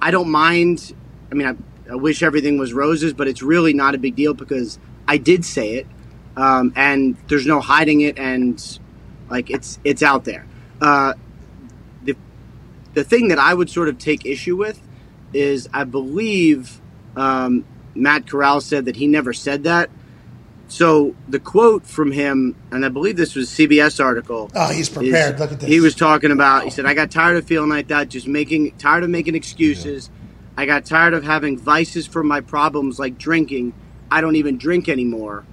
I 0.00 0.10
don't 0.10 0.30
mind. 0.30 0.94
I 1.30 1.34
mean, 1.34 1.46
I, 1.46 1.92
I 1.92 1.94
wish 1.96 2.22
everything 2.22 2.58
was 2.58 2.72
roses, 2.72 3.12
but 3.12 3.28
it's 3.28 3.42
really 3.42 3.72
not 3.72 3.94
a 3.94 3.98
big 3.98 4.16
deal 4.16 4.34
because 4.34 4.78
I 5.08 5.18
did 5.18 5.44
say 5.44 5.74
it, 5.74 5.86
um, 6.36 6.72
and 6.76 7.16
there's 7.28 7.46
no 7.46 7.60
hiding 7.60 8.02
it, 8.02 8.18
and 8.18 8.78
like 9.30 9.50
it's 9.50 9.78
it's 9.84 10.02
out 10.02 10.24
there. 10.24 10.46
Uh, 10.80 11.14
the 12.04 12.16
the 12.94 13.04
thing 13.04 13.28
that 13.28 13.38
I 13.38 13.54
would 13.54 13.70
sort 13.70 13.88
of 13.88 13.98
take 13.98 14.26
issue 14.26 14.56
with 14.56 14.80
is 15.32 15.68
I 15.72 15.84
believe 15.84 16.80
um, 17.16 17.64
Matt 17.96 18.26
Corral 18.26 18.60
said 18.60 18.84
that 18.84 18.96
he 18.96 19.06
never 19.06 19.32
said 19.32 19.64
that. 19.64 19.90
So 20.68 21.14
the 21.28 21.38
quote 21.38 21.86
from 21.86 22.10
him, 22.10 22.56
and 22.72 22.84
I 22.84 22.88
believe 22.88 23.16
this 23.16 23.34
was 23.34 23.52
a 23.52 23.68
CBS 23.68 24.02
article. 24.02 24.50
Oh, 24.54 24.72
he's 24.72 24.88
prepared. 24.88 25.38
Look 25.38 25.52
at 25.52 25.60
this. 25.60 25.68
He 25.68 25.80
was 25.80 25.94
talking 25.94 26.32
about. 26.32 26.64
He 26.64 26.70
said, 26.70 26.86
"I 26.86 26.94
got 26.94 27.10
tired 27.10 27.36
of 27.36 27.46
feeling 27.46 27.70
like 27.70 27.88
that, 27.88 28.08
just 28.08 28.26
making 28.26 28.72
tired 28.72 29.04
of 29.04 29.10
making 29.10 29.34
excuses. 29.36 30.10
I 30.56 30.66
got 30.66 30.84
tired 30.84 31.14
of 31.14 31.22
having 31.22 31.56
vices 31.56 32.06
for 32.06 32.24
my 32.24 32.40
problems 32.40 32.98
like 32.98 33.16
drinking. 33.16 33.74
I 34.10 34.20
don't 34.20 34.36
even 34.36 34.58
drink 34.58 34.88
anymore." 34.88 35.44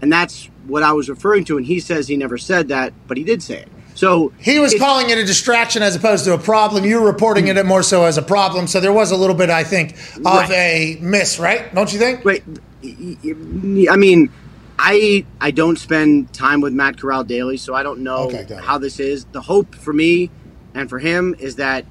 And 0.00 0.12
that's 0.12 0.48
what 0.66 0.82
I 0.82 0.92
was 0.92 1.08
referring 1.08 1.44
to. 1.46 1.56
And 1.58 1.66
he 1.66 1.78
says 1.78 2.08
he 2.08 2.16
never 2.16 2.38
said 2.38 2.68
that, 2.68 2.94
but 3.06 3.16
he 3.16 3.24
did 3.24 3.42
say 3.42 3.58
it. 3.58 3.68
So 3.94 4.32
He 4.38 4.58
was 4.58 4.74
calling 4.74 5.10
it 5.10 5.18
a 5.18 5.24
distraction 5.24 5.82
as 5.82 5.94
opposed 5.94 6.24
to 6.24 6.34
a 6.34 6.38
problem. 6.38 6.84
You 6.84 7.00
were 7.00 7.06
reporting 7.06 7.48
it 7.48 7.64
more 7.66 7.82
so 7.82 8.04
as 8.04 8.18
a 8.18 8.22
problem. 8.22 8.66
So 8.66 8.80
there 8.80 8.92
was 8.92 9.12
a 9.12 9.16
little 9.16 9.36
bit, 9.36 9.50
I 9.50 9.64
think, 9.64 9.92
of 10.16 10.24
Right. 10.24 10.50
a 10.50 10.98
miss, 11.00 11.38
right? 11.38 11.72
Don't 11.74 11.92
you 11.92 11.98
think? 11.98 12.24
Wait, 12.24 12.42
I 12.84 13.96
mean, 13.96 14.30
I 14.78 15.24
I 15.40 15.50
don't 15.52 15.78
spend 15.78 16.32
time 16.32 16.60
with 16.60 16.72
Matt 16.72 16.98
Corral 17.00 17.24
daily, 17.24 17.56
so 17.56 17.74
I 17.74 17.82
don't 17.82 18.00
know 18.00 18.26
Okay, 18.26 18.46
how 18.60 18.78
this 18.78 18.98
is. 18.98 19.24
The 19.32 19.40
hope 19.40 19.74
for 19.74 19.92
me 19.92 20.30
and 20.74 20.90
for 20.90 20.98
him 20.98 21.34
is 21.38 21.56
that 21.56 21.84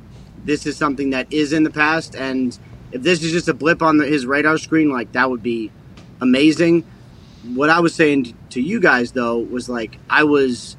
this 0.45 0.65
is 0.65 0.75
something 0.75 1.11
that 1.11 1.31
is 1.31 1.53
in 1.53 1.63
the 1.63 1.69
past, 1.69 2.15
and 2.15 2.57
if 2.91 3.01
this 3.01 3.23
is 3.23 3.31
just 3.31 3.47
a 3.47 3.53
blip 3.53 3.81
on 3.81 3.97
the, 3.97 4.05
his 4.05 4.25
radar 4.25 4.57
screen, 4.57 4.91
like 4.91 5.13
that 5.13 5.29
would 5.29 5.41
be 5.41 5.71
amazing. 6.19 6.83
What 7.53 7.69
I 7.69 7.79
was 7.79 7.95
saying 7.95 8.35
to 8.51 8.61
you 8.61 8.79
guys 8.79 9.13
though 9.13 9.37
was 9.39 9.69
like 9.69 9.97
I 10.09 10.23
was 10.25 10.75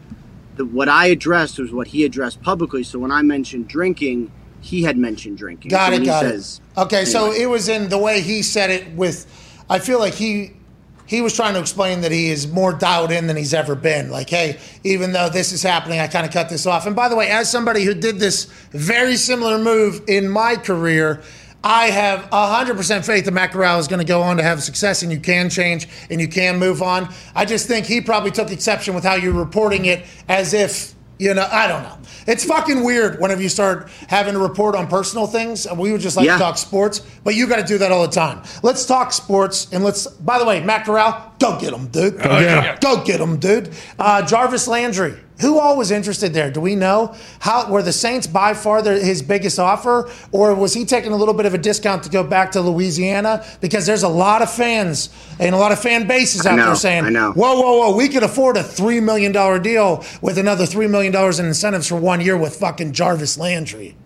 the, 0.57 0.65
what 0.65 0.89
I 0.89 1.07
addressed 1.07 1.59
was 1.59 1.73
what 1.73 1.89
he 1.89 2.05
addressed 2.05 2.43
publicly. 2.43 2.83
So 2.83 2.99
when 2.99 3.11
I 3.11 3.23
mentioned 3.23 3.69
drinking, 3.69 4.31
he 4.61 4.83
had 4.83 4.97
mentioned 4.97 5.37
drinking. 5.39 5.71
Got 5.71 5.93
So 5.93 6.01
it. 6.01 6.05
Got 6.05 6.23
says- 6.23 6.61
it. 6.77 6.81
Okay, 6.81 7.05
so 7.05 7.33
it 7.33 7.47
was 7.47 7.69
in 7.69 7.89
the 7.89 7.99
way 7.99 8.21
he 8.21 8.43
said 8.43 8.71
it. 8.71 8.93
With, 8.95 9.27
I 9.71 9.79
feel 9.79 9.99
like 9.99 10.15
he 10.15 10.53
he 11.07 11.21
was 11.21 11.35
trying 11.37 11.53
to 11.53 11.61
explain 11.61 12.01
that 12.01 12.11
he 12.13 12.31
is 12.31 12.49
more 12.51 12.73
dialed 12.73 13.13
in 13.13 13.27
than 13.27 13.37
he's 13.37 13.53
ever 13.53 13.75
been. 13.75 14.11
Like, 14.11 14.31
hey, 14.31 14.59
even 14.85 15.13
though 15.13 15.29
this 15.29 15.53
is 15.53 15.63
happening, 15.63 16.01
I 16.01 16.07
kind 16.07 16.25
of 16.27 16.33
cut 16.33 16.49
this 16.49 16.65
off. 16.67 16.87
And 16.87 16.97
by 16.97 17.11
the 17.11 17.17
way, 17.17 17.29
as 17.29 17.51
somebody 17.51 17.85
who 17.85 17.93
did 17.93 18.19
this 18.19 18.45
very 18.71 19.17
similar 19.17 19.59
move 19.59 20.03
in 20.09 20.29
my 20.29 20.57
career. 20.57 21.23
I 21.67 21.87
have 21.87 22.29
100% 22.31 23.07
faith 23.07 23.25
that 23.25 23.33
Matt 23.33 23.53
Corral 23.53 23.79
is 23.79 23.89
going 23.89 23.99
to 24.01 24.05
go 24.07 24.21
on 24.21 24.37
to 24.37 24.43
have 24.43 24.63
success 24.63 25.03
and 25.03 25.11
you 25.11 25.19
can 25.19 25.49
change 25.49 25.89
and 26.11 26.21
you 26.21 26.29
can 26.29 26.59
move 26.59 26.83
on. 26.83 27.09
I 27.35 27.47
just 27.47 27.67
think 27.67 27.87
he 27.87 28.03
probably 28.03 28.31
took 28.31 28.51
exception 28.53 28.95
with 28.95 29.03
how 29.03 29.15
you're 29.15 29.33
reporting 29.33 29.87
it 29.87 30.05
as 30.29 30.53
if 30.53 30.93
you 31.17 31.33
know, 31.33 31.47
I 31.51 31.69
don't 31.69 31.85
know. 31.85 31.97
It's 32.27 32.45
fucking 32.45 32.83
weird 32.83 33.21
whenever 33.21 33.41
you 33.41 33.49
start 33.49 33.89
having 34.09 34.35
to 34.35 34.41
report 34.41 34.75
on 34.75 34.89
personal 34.89 35.29
things. 35.29 35.65
We 35.77 35.93
would 35.93 36.01
just 36.01 36.17
like 36.17 36.27
Yeah. 36.27 36.33
to 36.33 36.39
talk 36.41 36.59
sports, 36.59 37.03
but 37.23 37.37
you 37.37 37.47
got 37.47 37.57
to 37.57 37.63
do 37.65 37.79
that 37.79 37.93
all 37.93 38.03
the 38.03 38.13
time. 38.13 38.43
Let's 38.65 38.85
talk 38.85 39.13
sports, 39.13 39.69
and 39.73 39.85
let's. 39.85 40.09
By 40.09 40.41
the 40.41 40.45
way, 40.45 40.59
Matt 40.61 40.85
Corral, 40.85 41.33
go 41.39 41.57
get 41.61 41.73
him, 41.73 41.87
dude. 41.87 42.19
Go 42.19 42.41
get 42.41 42.65
him. 42.65 42.77
Go 42.81 43.05
get 43.05 43.21
him, 43.21 43.37
dude. 43.39 43.71
Uh, 43.97 44.23
Jarvis 44.23 44.67
Landry. 44.67 45.15
Who 45.41 45.59
all 45.59 45.77
was 45.77 45.91
interested 45.91 46.33
there? 46.33 46.51
Do 46.51 46.61
we 46.61 46.77
know? 46.77 47.15
How 47.41 47.69
were 47.69 47.83
the 47.83 47.93
Saints 47.93 48.27
by 48.27 48.55
far 48.55 48.83
their, 48.83 48.99
his 48.99 49.21
biggest 49.21 49.59
offer, 49.59 50.09
or 50.31 50.55
was 50.55 50.75
he 50.75 50.85
taking 50.85 51.11
a 51.11 51.17
little 51.17 51.35
bit 51.35 51.45
of 51.45 51.55
a 51.55 51.59
discount 51.59 52.05
to 52.05 52.11
go 52.11 52.23
back 52.23 52.53
to 52.53 52.61
Louisiana? 52.61 53.45
Because 53.61 53.85
there's 53.85 54.05
a 54.05 54.09
lot 54.09 54.43
of 54.43 54.51
fans 54.53 55.11
and 55.41 55.53
a 55.55 55.59
lot 55.59 55.73
of 55.73 55.81
fan 55.81 56.07
bases 56.07 56.47
out 56.47 56.57
know, 56.57 56.67
there 56.67 56.75
saying, 56.77 57.05
I 57.05 57.09
know. 57.09 57.33
"Whoa, 57.33 57.61
whoa, 57.61 57.79
whoa! 57.79 57.97
We 57.97 58.09
could 58.09 58.23
afford 58.23 58.57
a 58.57 58.63
three 58.63 59.01
million 59.01 59.33
dollar 59.33 59.59
deal 59.59 60.05
with 60.23 60.39
another 60.39 60.67
three 60.67 60.87
million 60.87 61.13
dollars 61.13 61.41
in 61.41 61.47
incentives 61.47 61.89
for 61.89 61.97
one 61.97 62.21
year 62.21 62.37
with 62.37 62.55
fucking 62.55 62.93
Jarvis 62.93 63.37
Landry." 63.37 63.97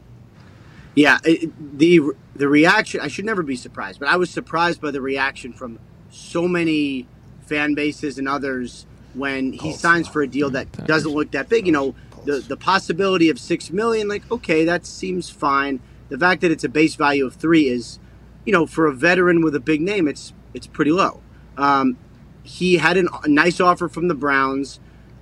Yeah, 0.94 1.18
it, 1.24 1.78
the 1.78 2.00
the 2.34 2.48
reaction. 2.48 3.00
I 3.02 3.08
should 3.08 3.26
never 3.26 3.42
be 3.42 3.54
surprised, 3.54 4.00
but 4.00 4.08
I 4.08 4.16
was 4.16 4.30
surprised 4.30 4.80
by 4.80 4.92
the 4.92 5.02
reaction 5.02 5.52
from 5.52 5.78
so 6.10 6.48
many 6.48 7.06
fan 7.46 7.74
bases 7.74 8.18
and 8.18 8.28
others 8.28 8.86
when 9.14 9.52
he 9.52 9.72
signs 9.72 10.08
for 10.08 10.22
a 10.22 10.28
deal 10.28 10.50
that 10.50 10.86
doesn't 10.86 11.12
look 11.12 11.30
that 11.32 11.48
big. 11.48 11.66
You 11.66 11.72
know, 11.72 11.94
the 12.24 12.38
the 12.38 12.56
possibility 12.56 13.30
of 13.30 13.38
six 13.38 13.70
million, 13.70 14.08
like 14.08 14.30
okay, 14.30 14.64
that 14.64 14.86
seems 14.86 15.30
fine. 15.30 15.80
The 16.08 16.18
fact 16.18 16.40
that 16.40 16.50
it's 16.50 16.64
a 16.64 16.68
base 16.68 16.94
value 16.94 17.26
of 17.26 17.34
three 17.34 17.68
is, 17.68 17.98
you 18.44 18.52
know, 18.52 18.66
for 18.66 18.86
a 18.86 18.94
veteran 18.94 19.42
with 19.42 19.54
a 19.54 19.60
big 19.60 19.80
name, 19.80 20.08
it's 20.08 20.32
it's 20.54 20.66
pretty 20.66 20.92
low. 20.92 21.20
Um, 21.56 21.96
he 22.42 22.78
had 22.78 22.96
an, 22.96 23.08
a 23.22 23.28
nice 23.28 23.60
offer 23.60 23.88
from 23.88 24.08
the 24.08 24.14
Browns. 24.14 24.80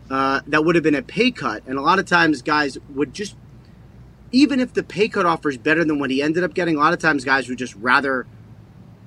Uh, 0.08 0.40
that 0.46 0.64
would 0.64 0.76
have 0.76 0.84
been 0.84 0.94
a 0.94 1.02
pay 1.02 1.32
cut, 1.32 1.64
and 1.66 1.76
a 1.78 1.80
lot 1.80 1.98
of 1.98 2.06
times 2.06 2.40
guys 2.40 2.78
would 2.94 3.12
just 3.12 3.34
even 4.32 4.60
if 4.60 4.72
the 4.72 4.82
pay 4.82 5.08
cut 5.08 5.26
offer 5.26 5.48
is 5.48 5.58
better 5.58 5.84
than 5.84 5.98
what 5.98 6.10
he 6.10 6.22
ended 6.22 6.44
up 6.44 6.54
getting, 6.54 6.76
a 6.76 6.78
lot 6.78 6.92
of 6.92 6.98
times 6.98 7.24
guys 7.24 7.48
would 7.48 7.58
just 7.58 7.74
rather 7.76 8.26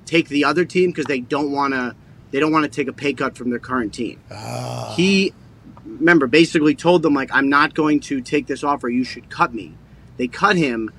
take 0.05 0.27
the 0.29 0.43
other 0.43 0.65
team 0.65 0.89
because 0.89 1.05
they 1.05 1.19
don't 1.19 1.51
want 1.51 1.73
to 1.73 1.95
they 2.31 2.39
don't 2.39 2.51
want 2.51 2.63
to 2.63 2.69
take 2.69 2.87
a 2.87 2.93
pay 2.93 3.13
cut 3.13 3.35
from 3.37 3.49
their 3.49 3.59
current 3.59 3.93
team. 3.93 4.21
Ah. 4.31 4.93
He 4.95 5.33
remember 5.85 6.27
basically 6.27 6.75
told 6.75 7.01
them 7.01 7.13
like 7.13 7.29
I'm 7.33 7.49
not 7.49 7.73
going 7.73 7.99
to 8.01 8.21
take 8.21 8.47
this 8.47 8.63
offer. 8.63 8.89
You 8.89 9.03
should 9.03 9.29
cut 9.29 9.53
me. 9.53 9.75
They 10.17 10.27
cut 10.27 10.57
him, 10.57 10.91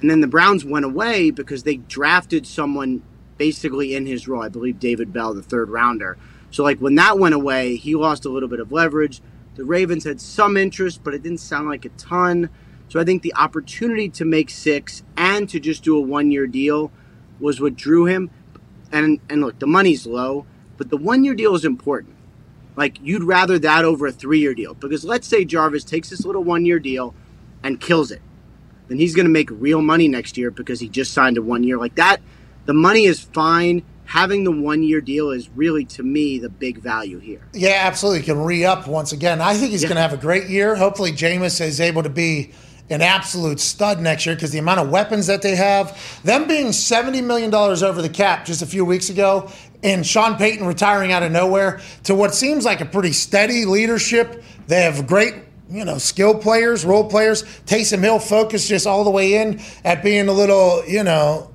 and 0.00 0.10
then 0.10 0.20
the 0.20 0.26
Browns 0.26 0.64
went 0.64 0.84
away 0.84 1.30
because 1.30 1.62
they 1.62 1.76
drafted 1.76 2.46
someone 2.46 3.02
basically 3.38 3.94
in 3.94 4.06
his 4.06 4.26
role. 4.26 4.42
I 4.42 4.48
believe 4.48 4.80
David 4.80 5.12
Bell, 5.12 5.34
the 5.34 5.42
third 5.42 5.68
rounder. 5.70 6.16
So 6.50 6.62
like 6.62 6.78
when 6.78 6.94
that 6.96 7.18
went 7.18 7.34
away, 7.34 7.76
he 7.76 7.94
lost 7.94 8.24
a 8.24 8.28
little 8.28 8.48
bit 8.48 8.60
of 8.60 8.72
leverage. 8.72 9.20
The 9.56 9.64
Ravens 9.64 10.04
had 10.04 10.20
some 10.20 10.56
interest, 10.56 11.02
but 11.02 11.14
it 11.14 11.22
didn't 11.22 11.40
sound 11.40 11.68
like 11.68 11.84
a 11.84 11.90
ton. 11.90 12.50
So 12.88 13.00
I 13.00 13.04
think 13.04 13.22
the 13.22 13.34
opportunity 13.34 14.08
to 14.10 14.24
make 14.24 14.50
six 14.50 15.02
and 15.16 15.48
to 15.48 15.58
just 15.58 15.82
do 15.82 15.96
a 15.96 16.00
one 16.00 16.30
year 16.30 16.46
deal 16.46 16.92
was 17.40 17.60
what 17.60 17.76
drew 17.76 18.06
him. 18.06 18.30
And 18.92 19.20
and 19.28 19.40
look, 19.40 19.58
the 19.58 19.66
money's 19.66 20.06
low, 20.06 20.46
but 20.76 20.90
the 20.90 20.96
one 20.96 21.24
year 21.24 21.34
deal 21.34 21.54
is 21.54 21.64
important. 21.64 22.14
Like 22.76 22.98
you'd 23.02 23.24
rather 23.24 23.58
that 23.58 23.84
over 23.84 24.06
a 24.06 24.12
three 24.12 24.40
year 24.40 24.54
deal. 24.54 24.74
Because 24.74 25.04
let's 25.04 25.26
say 25.26 25.44
Jarvis 25.44 25.84
takes 25.84 26.10
this 26.10 26.24
little 26.24 26.44
one 26.44 26.64
year 26.66 26.78
deal 26.78 27.14
and 27.62 27.80
kills 27.80 28.10
it. 28.10 28.22
Then 28.88 28.98
he's 28.98 29.14
gonna 29.14 29.28
make 29.28 29.50
real 29.50 29.82
money 29.82 30.08
next 30.08 30.36
year 30.36 30.50
because 30.50 30.80
he 30.80 30.88
just 30.88 31.12
signed 31.12 31.38
a 31.38 31.42
one 31.42 31.64
year. 31.64 31.78
Like 31.78 31.94
that, 31.96 32.20
the 32.66 32.74
money 32.74 33.04
is 33.04 33.20
fine. 33.20 33.82
Having 34.04 34.44
the 34.44 34.52
one 34.52 34.84
year 34.84 35.00
deal 35.00 35.30
is 35.30 35.48
really 35.50 35.84
to 35.86 36.02
me 36.02 36.38
the 36.38 36.48
big 36.48 36.78
value 36.78 37.18
here. 37.18 37.42
Yeah, 37.52 37.80
absolutely. 37.80 38.20
He 38.20 38.26
can 38.26 38.38
re 38.38 38.64
up 38.64 38.86
once 38.86 39.12
again. 39.12 39.40
I 39.40 39.54
think 39.54 39.72
he's 39.72 39.82
going 39.82 39.96
to 39.96 40.00
have 40.00 40.12
a 40.12 40.16
great 40.16 40.48
year. 40.48 40.76
Hopefully, 40.76 41.10
Jameis 41.10 41.60
is 41.60 41.80
able 41.80 42.04
to 42.04 42.08
be 42.08 42.52
an 42.88 43.02
absolute 43.02 43.58
stud 43.58 44.00
next 44.00 44.26
year 44.26 44.34
because 44.34 44.52
the 44.52 44.58
amount 44.58 44.80
of 44.80 44.90
weapons 44.90 45.26
that 45.26 45.42
they 45.42 45.56
have, 45.56 45.98
them 46.22 46.46
being 46.46 46.68
$70 46.68 47.24
million 47.24 47.52
over 47.52 48.00
the 48.00 48.08
cap 48.08 48.44
just 48.44 48.62
a 48.62 48.66
few 48.66 48.84
weeks 48.84 49.10
ago, 49.10 49.50
and 49.82 50.06
Sean 50.06 50.36
Payton 50.36 50.66
retiring 50.66 51.12
out 51.12 51.22
of 51.22 51.32
nowhere 51.32 51.80
to 52.04 52.14
what 52.14 52.34
seems 52.34 52.64
like 52.64 52.80
a 52.80 52.84
pretty 52.86 53.12
steady 53.12 53.64
leadership. 53.64 54.42
They 54.66 54.82
have 54.82 55.06
great. 55.06 55.34
You 55.68 55.84
know, 55.84 55.98
skill 55.98 56.34
players, 56.38 56.84
role 56.84 57.08
players. 57.10 57.42
Taysom 57.66 57.98
Hill 58.00 58.20
focused 58.20 58.68
just 58.68 58.86
all 58.86 59.02
the 59.02 59.10
way 59.10 59.34
in 59.34 59.60
at 59.84 60.00
being 60.02 60.28
a 60.28 60.32
little, 60.32 60.84
you 60.86 61.02
know, 61.02 61.50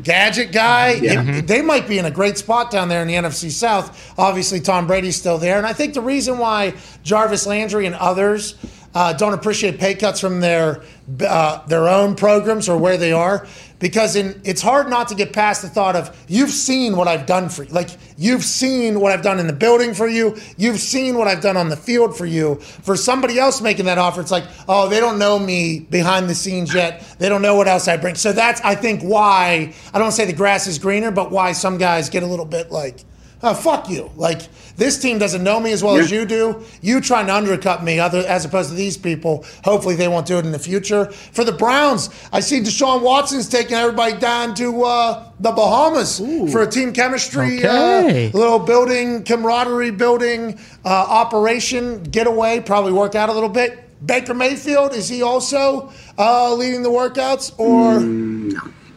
gadget 0.00 0.52
guy. 0.52 0.90
It- 0.90 1.46
they 1.48 1.60
might 1.62 1.88
be 1.88 1.98
in 1.98 2.04
a 2.04 2.10
great 2.12 2.38
spot 2.38 2.70
down 2.70 2.88
there 2.88 3.02
in 3.02 3.08
the 3.08 3.14
NFC 3.14 3.50
South. 3.50 4.14
Obviously, 4.16 4.60
Tom 4.60 4.86
Brady's 4.86 5.16
still 5.16 5.38
there. 5.38 5.58
And 5.58 5.66
I 5.66 5.72
think 5.72 5.94
the 5.94 6.00
reason 6.00 6.38
why 6.38 6.74
Jarvis 7.02 7.46
Landry 7.46 7.86
and 7.86 7.96
others 7.96 8.54
uh, 8.94 9.12
don't 9.12 9.34
appreciate 9.34 9.78
pay 9.78 9.94
cuts 9.94 10.20
from 10.20 10.40
their 10.40 10.82
uh, 11.26 11.64
their 11.66 11.88
own 11.88 12.14
programs 12.14 12.68
or 12.68 12.78
where 12.78 12.96
they 12.96 13.12
are 13.12 13.46
because 13.78 14.16
in, 14.16 14.40
it's 14.44 14.60
hard 14.60 14.88
not 14.88 15.08
to 15.08 15.14
get 15.14 15.32
past 15.32 15.62
the 15.62 15.68
thought 15.68 15.94
of 15.94 16.16
you've 16.28 16.50
seen 16.50 16.96
what 16.96 17.06
I've 17.06 17.26
done 17.26 17.48
for 17.48 17.64
you. 17.64 17.72
Like 17.72 17.90
you've 18.16 18.44
seen 18.44 19.00
what 19.00 19.12
I've 19.12 19.22
done 19.22 19.38
in 19.38 19.46
the 19.46 19.52
building 19.52 19.94
for 19.94 20.08
you. 20.08 20.36
You've 20.56 20.80
seen 20.80 21.16
what 21.16 21.28
I've 21.28 21.40
done 21.40 21.56
on 21.56 21.68
the 21.68 21.76
field 21.76 22.16
for 22.16 22.26
you. 22.26 22.56
For 22.56 22.96
somebody 22.96 23.38
else 23.38 23.60
making 23.60 23.86
that 23.86 23.98
offer, 23.98 24.20
it's 24.20 24.30
like, 24.30 24.44
oh, 24.68 24.88
they 24.88 25.00
don't 25.00 25.18
know 25.18 25.38
me 25.38 25.80
behind 25.80 26.28
the 26.28 26.34
scenes 26.34 26.74
yet. 26.74 27.02
They 27.18 27.28
don't 27.28 27.42
know 27.42 27.56
what 27.56 27.68
else 27.68 27.88
I 27.88 27.96
bring. 27.96 28.14
So 28.16 28.32
that's 28.32 28.60
I 28.62 28.74
think 28.74 29.02
why 29.02 29.74
I 29.94 29.98
don't 29.98 30.12
say 30.12 30.24
the 30.24 30.32
grass 30.32 30.66
is 30.66 30.78
greener, 30.78 31.10
but 31.10 31.30
why 31.30 31.52
some 31.52 31.78
guys 31.78 32.08
get 32.08 32.22
a 32.22 32.26
little 32.26 32.46
bit 32.46 32.70
like 32.70 33.04
oh, 33.42 33.54
fuck 33.54 33.88
you. 33.88 34.10
Like, 34.16 34.42
this 34.76 34.98
team 35.00 35.18
doesn't 35.18 35.42
know 35.42 35.58
me 35.60 35.72
as 35.72 35.82
well 35.82 35.96
as 35.96 36.10
you 36.10 36.24
do. 36.24 36.62
You 36.82 37.00
trying 37.00 37.26
to 37.26 37.34
undercut 37.34 37.82
me 37.82 37.98
other, 37.98 38.20
as 38.20 38.44
opposed 38.44 38.70
to 38.70 38.74
these 38.74 38.96
people. 38.96 39.44
Hopefully, 39.64 39.94
they 39.96 40.08
won't 40.08 40.26
do 40.26 40.38
it 40.38 40.44
in 40.44 40.52
the 40.52 40.58
future. 40.58 41.06
For 41.06 41.44
the 41.44 41.52
Browns, 41.52 42.10
I 42.32 42.40
see 42.40 42.60
Deshaun 42.60 43.02
Watson's 43.02 43.48
taking 43.48 43.74
everybody 43.74 44.16
down 44.18 44.54
to 44.56 44.84
uh, 44.84 45.30
the 45.40 45.50
Bahamas 45.52 46.18
for 46.52 46.62
a 46.62 46.66
team 46.66 46.92
chemistry, 46.92 47.58
Okay. 47.58 48.28
uh, 48.28 48.38
little 48.38 48.58
building, 48.58 49.24
camaraderie 49.24 49.90
building 49.92 50.58
uh, 50.84 50.88
operation, 50.88 52.02
getaway, 52.04 52.60
probably 52.60 52.92
work 52.92 53.14
out 53.14 53.28
a 53.28 53.32
little 53.32 53.48
bit. 53.48 53.84
Baker 54.06 54.32
Mayfield, 54.34 54.92
is 54.94 55.08
he 55.08 55.22
also 55.22 55.90
uh, 56.16 56.54
leading 56.54 56.82
the 56.84 56.88
workouts? 56.90 57.52
Or. 57.58 57.98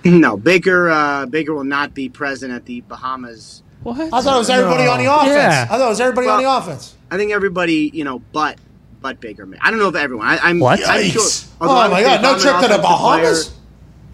No, 0.04 0.38
Baker. 0.38 0.90
Uh, 0.90 1.26
Baker 1.28 1.54
will 1.54 1.64
not 1.64 1.94
be 1.94 2.10
present 2.10 2.52
at 2.52 2.66
the 2.66 2.82
Bahamas. 2.82 3.64
What? 3.84 4.00
I 4.00 4.22
thought 4.22 4.36
it 4.36 4.40
was 4.40 4.50
everybody 4.50 4.88
on 4.88 5.00
the 5.00 5.06
offense. 5.14 5.30
Yeah. 5.30 5.68
I 5.70 5.78
thought 5.78 5.86
it 5.88 5.90
was 5.90 6.02
everybody 6.02 6.28
on 6.28 6.42
the 6.44 6.58
offense. 6.58 6.96
I 7.10 7.18
think 7.18 7.32
everybody, 7.32 7.90
you 7.94 8.04
know, 8.04 8.20
but 8.32 8.58
but 9.02 9.20
Baker. 9.20 9.46
May- 9.46 9.58
I 9.60 9.72
don't 9.72 9.80
know 9.80 9.88
if 9.90 9.96
everyone. 9.96 10.28
I, 10.28 10.38
I'm. 10.38 10.60
What? 10.60 10.80
I'm 10.88 11.04
sure, 11.10 11.22
Oh 11.62 11.70
I 11.76 11.88
would 11.88 11.92
my 11.94 12.02
God, 12.04 12.22
no 12.22 12.34
I'm 12.34 12.40
trip 12.40 12.56
to 12.62 12.68
the 12.68 12.82
Bahamas? 12.82 13.48
player- 13.50 13.58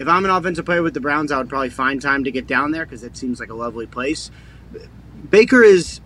if 0.00 0.06
I'm 0.06 0.24
an 0.24 0.30
offensive 0.30 0.64
player 0.64 0.80
with 0.82 0.94
the 0.94 1.00
Browns, 1.00 1.32
I 1.32 1.38
would 1.38 1.48
probably 1.48 1.70
find 1.70 2.00
time 2.00 2.22
to 2.24 2.30
get 2.30 2.46
down 2.46 2.70
there 2.70 2.84
because 2.86 3.02
it 3.02 3.16
seems 3.16 3.40
like 3.40 3.50
a 3.50 3.54
lovely 3.54 3.86
place. 3.86 4.30
Baker 5.28 5.62
is, 5.64 6.00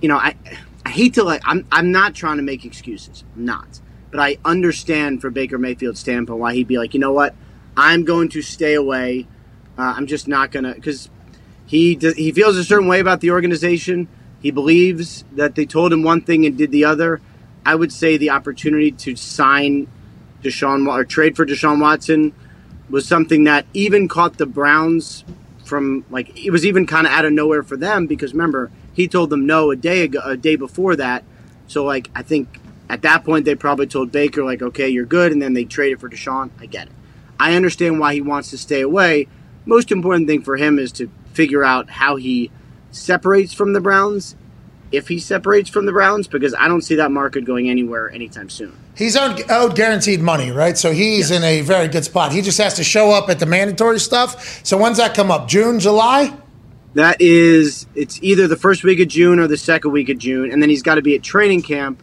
you 0.00 0.08
know, 0.08 0.16
I 0.16 0.36
I 0.84 0.90
hate 0.90 1.14
to 1.14 1.24
like. 1.24 1.42
I'm 1.44 1.66
I'm 1.72 1.90
not 1.92 2.14
trying 2.14 2.36
to 2.36 2.42
make 2.42 2.64
excuses. 2.64 3.24
I'm 3.34 3.44
not, 3.44 3.80
but 4.10 4.20
I 4.20 4.38
understand 4.44 5.20
for 5.20 5.30
Baker 5.30 5.58
Mayfield's 5.58 6.00
standpoint 6.00 6.38
why 6.38 6.54
he'd 6.54 6.68
be 6.68 6.78
like, 6.78 6.94
you 6.94 7.00
know 7.00 7.12
what, 7.12 7.34
I'm 7.76 8.04
going 8.04 8.28
to 8.30 8.40
stay 8.42 8.74
away. 8.74 9.26
Uh, 9.76 9.92
I'm 9.96 10.06
just 10.06 10.26
not 10.28 10.52
gonna 10.52 10.74
because 10.74 11.10
he 11.66 11.96
does, 11.96 12.14
he 12.14 12.32
feels 12.32 12.56
a 12.56 12.64
certain 12.64 12.86
way 12.86 13.00
about 13.00 13.20
the 13.20 13.32
organization. 13.32 14.08
He 14.40 14.50
believes 14.50 15.24
that 15.32 15.56
they 15.56 15.66
told 15.66 15.92
him 15.92 16.02
one 16.02 16.20
thing 16.20 16.46
and 16.46 16.56
did 16.56 16.70
the 16.70 16.84
other. 16.84 17.20
I 17.64 17.74
would 17.74 17.92
say 17.92 18.16
the 18.16 18.30
opportunity 18.30 18.92
to 18.92 19.16
sign 19.16 19.88
Deshaun 20.42 20.86
or 20.86 21.04
trade 21.04 21.34
for 21.34 21.44
Deshaun 21.44 21.80
Watson 21.80 22.32
was 22.88 23.08
something 23.08 23.44
that 23.44 23.66
even 23.74 24.06
caught 24.06 24.38
the 24.38 24.46
Browns 24.46 25.24
from 25.64 26.04
like 26.10 26.44
it 26.44 26.50
was 26.50 26.64
even 26.64 26.86
kind 26.86 27.06
of 27.06 27.12
out 27.12 27.24
of 27.24 27.32
nowhere 27.32 27.64
for 27.64 27.76
them 27.76 28.06
because 28.06 28.32
remember 28.32 28.70
he 28.92 29.08
told 29.08 29.30
them 29.30 29.46
no 29.46 29.72
a 29.72 29.76
day 29.76 30.02
ago 30.02 30.20
a 30.24 30.36
day 30.36 30.54
before 30.54 30.94
that. 30.94 31.24
So 31.66 31.84
like 31.84 32.08
I 32.14 32.22
think 32.22 32.60
at 32.88 33.02
that 33.02 33.24
point 33.24 33.44
they 33.44 33.56
probably 33.56 33.88
told 33.88 34.12
Baker 34.12 34.44
like 34.44 34.62
okay 34.62 34.88
you're 34.88 35.04
good 35.04 35.32
and 35.32 35.42
then 35.42 35.54
they 35.54 35.64
traded 35.64 36.00
for 36.00 36.08
Deshaun. 36.08 36.50
I 36.60 36.66
get 36.66 36.86
it. 36.86 36.92
I 37.40 37.54
understand 37.54 37.98
why 37.98 38.14
he 38.14 38.20
wants 38.20 38.50
to 38.50 38.58
stay 38.58 38.80
away. 38.80 39.26
Most 39.64 39.90
important 39.90 40.28
thing 40.28 40.42
for 40.42 40.56
him 40.56 40.78
is 40.78 40.92
to 40.92 41.10
figure 41.36 41.62
out 41.62 41.90
how 41.90 42.16
he 42.16 42.50
separates 42.90 43.52
from 43.52 43.74
the 43.74 43.80
Browns, 43.80 44.34
if 44.90 45.08
he 45.08 45.18
separates 45.18 45.68
from 45.68 45.84
the 45.84 45.92
Browns, 45.92 46.26
because 46.26 46.54
I 46.54 46.66
don't 46.66 46.80
see 46.80 46.94
that 46.96 47.12
market 47.12 47.44
going 47.44 47.68
anywhere 47.68 48.10
anytime 48.10 48.48
soon. 48.48 48.72
He's 48.96 49.16
owed, 49.16 49.40
owed 49.42 49.46
oh, 49.50 49.68
guaranteed 49.68 50.20
money, 50.20 50.50
right? 50.50 50.78
So 50.78 50.92
he's 50.92 51.30
in 51.30 51.44
a 51.44 51.60
very 51.60 51.88
good 51.88 52.04
spot. 52.04 52.32
He 52.32 52.40
just 52.40 52.56
has 52.58 52.74
to 52.74 52.84
show 52.84 53.10
up 53.10 53.28
at 53.28 53.38
the 53.38 53.46
mandatory 53.46 54.00
stuff. 54.00 54.64
So 54.64 54.78
when's 54.78 54.96
that 54.96 55.14
come 55.14 55.30
up? 55.30 55.48
June, 55.48 55.78
July? 55.78 56.34
That 56.94 57.20
is, 57.20 57.86
it's 57.94 58.22
either 58.22 58.48
the 58.48 58.56
first 58.56 58.82
week 58.82 59.00
of 59.00 59.08
June 59.08 59.38
or 59.38 59.46
the 59.46 59.58
second 59.58 59.90
week 59.90 60.08
of 60.08 60.16
June, 60.16 60.50
and 60.50 60.62
then 60.62 60.70
he's 60.70 60.82
got 60.82 60.94
to 60.94 61.02
be 61.02 61.14
at 61.14 61.22
training 61.22 61.60
camp. 61.60 62.02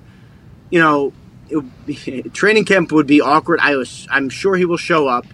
You 0.69 0.79
know, 0.79 1.13
be, 1.87 1.95
training 2.33 2.65
camp 2.65 2.91
would 2.91 3.07
be 3.07 3.21
awkward. 3.21 3.59
I 3.59 3.75
was, 3.75 4.07
I'm 4.11 4.29
sure 4.29 4.55
he 4.55 4.65
will 4.65 4.77
show 4.77 5.07
up. 5.07 5.25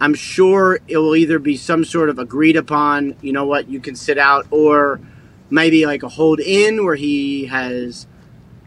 I'm 0.00 0.14
sure 0.14 0.80
it 0.88 0.98
will 0.98 1.16
either 1.16 1.38
be 1.38 1.56
some 1.56 1.84
sort 1.84 2.08
of 2.08 2.18
agreed 2.18 2.56
upon, 2.56 3.16
you 3.22 3.32
know 3.32 3.46
what, 3.46 3.68
you 3.68 3.80
can 3.80 3.94
sit 3.94 4.18
out, 4.18 4.46
or 4.50 5.00
maybe 5.50 5.86
like 5.86 6.02
a 6.02 6.08
hold 6.08 6.40
in 6.40 6.84
where 6.84 6.96
he 6.96 7.46
has 7.46 8.06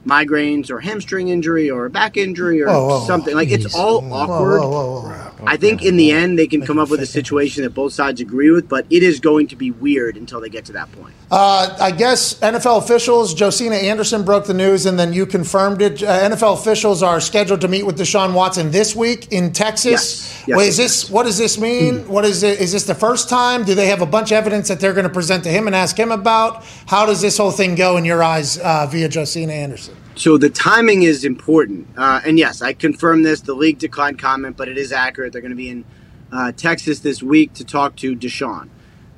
migraines 0.08 0.70
or 0.72 0.80
hamstring 0.80 1.28
injury 1.28 1.70
or 1.70 1.86
a 1.86 1.90
back 1.90 2.18
injury 2.18 2.62
or 2.62 2.68
Whoa, 2.68 2.88
whoa, 2.88 3.00
whoa. 3.00 3.06
something. 3.08 3.36
Like 3.36 3.52
it's 3.52 3.76
all 3.76 3.98
awkward. 4.14 4.62
whoa, 4.62 4.70
whoa, 4.70 5.02
whoa. 5.02 5.46
I 5.46 5.58
think 5.58 5.84
in 5.84 5.98
the 5.98 6.12
end 6.12 6.40
they 6.40 6.48
can 6.48 6.66
come 6.66 6.80
up 6.80 6.90
with 6.90 7.00
a 7.00 7.06
situation 7.06 7.64
that 7.64 7.72
both 7.72 7.94
sides 7.94 8.22
agree 8.22 8.50
with, 8.50 8.68
but 8.68 8.86
it 8.90 9.04
is 9.04 9.20
going 9.20 9.48
to 9.48 9.56
be 9.56 9.72
weird 9.72 10.18
until 10.18 10.42
they 10.42 10.50
get 10.50 10.66
to 10.66 10.74
that 10.74 10.92
point. 10.94 11.14
Uh, 11.30 11.76
I 11.80 11.92
guess 11.92 12.40
NFL 12.40 12.80
officials, 12.80 13.34
Josina 13.34 13.76
Anderson 13.76 14.24
broke 14.24 14.46
the 14.46 14.54
news 14.54 14.86
and 14.86 14.98
then 14.98 15.12
you 15.14 15.26
confirmed 15.26 15.82
it. 15.82 16.02
Uh, 16.02 16.30
NFL 16.30 16.54
officials 16.60 17.04
are 17.04 17.20
scheduled 17.20 17.62
to 17.62 17.68
meet 17.68 17.84
with 17.84 17.98
Deshaun 18.00 18.34
Watson 18.34 18.72
this 18.72 18.96
week 18.96 19.32
in 19.32 19.52
Texas. 19.52 19.92
Yes. 19.92 20.44
Yes, 20.48 20.58
Wait, 20.58 20.68
is 20.70 20.80
yes, 20.80 21.02
this 21.02 21.10
what 21.12 21.24
does 21.24 21.38
this 21.38 21.60
mean? 21.60 22.08
What 22.08 22.24
is 22.24 22.42
it? 22.44 22.62
Is 22.62 22.72
this 22.72 22.86
the 22.86 22.96
first 22.96 23.28
time? 23.28 23.66
Do 23.66 23.76
they 23.76 23.88
have 23.88 24.02
a 24.02 24.06
bunch 24.06 24.32
of 24.32 24.38
evidence 24.38 24.70
that 24.70 24.80
they're 24.80 24.94
going 24.94 25.08
to 25.08 25.14
present 25.14 25.44
to 25.44 25.50
him 25.50 25.68
and 25.68 25.76
ask 25.76 26.00
him 26.00 26.10
about? 26.10 26.64
How 26.86 27.06
does 27.06 27.20
this 27.20 27.38
whole 27.38 27.52
thing 27.52 27.76
go 27.76 27.98
in 27.98 28.06
your 28.06 28.24
eyes 28.24 28.58
uh, 28.58 28.88
via 28.90 29.10
Josina 29.10 29.52
Anderson? 29.52 29.97
So 30.18 30.40
the 30.40 30.50
timing 30.50 31.04
is 31.04 31.24
important. 31.24 31.88
Uh, 31.96 32.22
and 32.26 32.40
yes, 32.40 32.64
I 32.64 32.74
confirm 32.74 33.22
this. 33.22 33.42
The 33.42 33.54
league 33.54 33.78
declined 33.78 34.18
comment, 34.18 34.58
but 34.58 34.68
it 34.68 34.76
is 34.76 34.92
accurate. 34.92 35.32
They're 35.32 35.44
going 35.44 35.52
to 35.52 35.56
be 35.56 35.70
in 35.70 35.86
uh, 36.32 36.52
Texas 36.54 37.02
this 37.02 37.22
week 37.22 37.54
to 37.54 37.64
talk 37.64 37.96
to 37.98 38.16
Deshaun. 38.16 38.70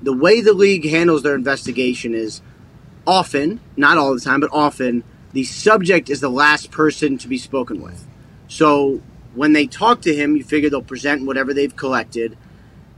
The 0.02 0.12
way 0.12 0.42
the 0.42 0.54
league 0.54 0.86
handles 0.86 1.24
their 1.24 1.36
investigation 1.36 2.14
is 2.14 2.42
often, 3.08 3.62
not 3.78 3.98
all 3.98 4.14
the 4.14 4.20
time, 4.20 4.42
but 4.42 4.50
often, 4.52 5.06
the 5.32 5.46
subject 5.46 6.10
is 6.10 6.20
the 6.20 6.30
last 6.30 6.70
person 6.70 7.18
to 7.20 7.30
be 7.30 7.38
spoken 7.38 7.82
with. 7.82 8.06
So 8.50 9.02
when 9.36 9.54
they 9.54 9.68
talk 9.68 10.02
to 10.02 10.14
him, 10.14 10.36
you 10.36 10.44
figure 10.44 10.70
they'll 10.70 10.82
present 10.82 11.26
whatever 11.26 11.54
they've 11.54 11.76
collected, 11.76 12.38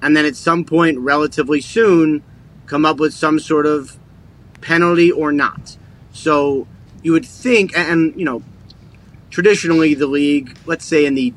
and 0.01 0.17
then 0.17 0.25
at 0.25 0.35
some 0.35 0.65
point, 0.65 0.97
relatively 0.97 1.61
soon, 1.61 2.23
come 2.65 2.83
up 2.83 2.97
with 2.97 3.13
some 3.13 3.39
sort 3.39 3.67
of 3.67 3.99
penalty 4.59 5.11
or 5.11 5.31
not. 5.31 5.77
So 6.13 6.67
you 7.03 7.11
would 7.11 7.25
think, 7.25 7.77
and, 7.77 7.89
and 7.89 8.19
you 8.19 8.25
know, 8.25 8.43
traditionally 9.29 9.93
the 9.93 10.07
league, 10.07 10.57
let's 10.65 10.85
say 10.85 11.05
in 11.05 11.15
the 11.15 11.33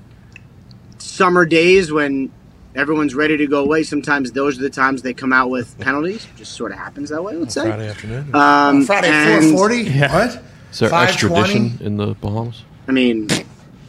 summer 0.98 1.46
days 1.46 1.92
when 1.92 2.32
everyone's 2.74 3.14
ready 3.14 3.36
to 3.36 3.46
go 3.46 3.62
away, 3.62 3.82
sometimes 3.82 4.32
those 4.32 4.58
are 4.58 4.62
the 4.62 4.70
times 4.70 5.02
they 5.02 5.14
come 5.14 5.32
out 5.32 5.50
with 5.50 5.78
penalties. 5.78 6.26
Just 6.36 6.52
sort 6.52 6.72
of 6.72 6.78
happens 6.78 7.10
that 7.10 7.22
way, 7.22 7.36
let's 7.36 7.54
say. 7.54 7.62
Friday 7.62 7.88
afternoon. 7.88 8.34
Um, 8.34 8.84
Friday 8.84 9.08
and, 9.08 9.50
440? 9.52 10.00
What? 10.08 10.42
Is 10.72 10.78
there 10.80 10.92
extradition 10.92 11.78
in 11.80 11.96
the 11.96 12.14
Bahamas? 12.14 12.64
I 12.88 12.92
mean, 12.92 13.28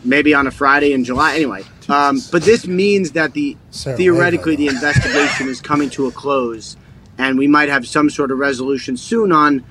maybe 0.03 0.33
on 0.33 0.45
a 0.45 0.51
Friday 0.51 0.93
in 0.93 1.03
July. 1.03 1.35
Anyway, 1.35 1.63
um, 1.89 2.21
but 2.31 2.43
this 2.43 2.67
means 2.67 3.11
that 3.13 3.33
the 3.33 3.57
Sarah 3.71 3.97
theoretically 3.97 4.55
Leva. 4.55 4.71
the 4.71 4.75
investigation 4.75 5.49
is 5.49 5.61
coming 5.61 5.89
to 5.91 6.05
a 6.05 6.11
close, 6.11 6.77
and 7.17 7.39
we 7.39 7.47
might 7.47 7.69
have 7.69 7.87
some 7.87 8.09
sort 8.11 8.31
of 8.31 8.37
resolution 8.37 8.97
soon 8.97 9.31
on 9.31 9.65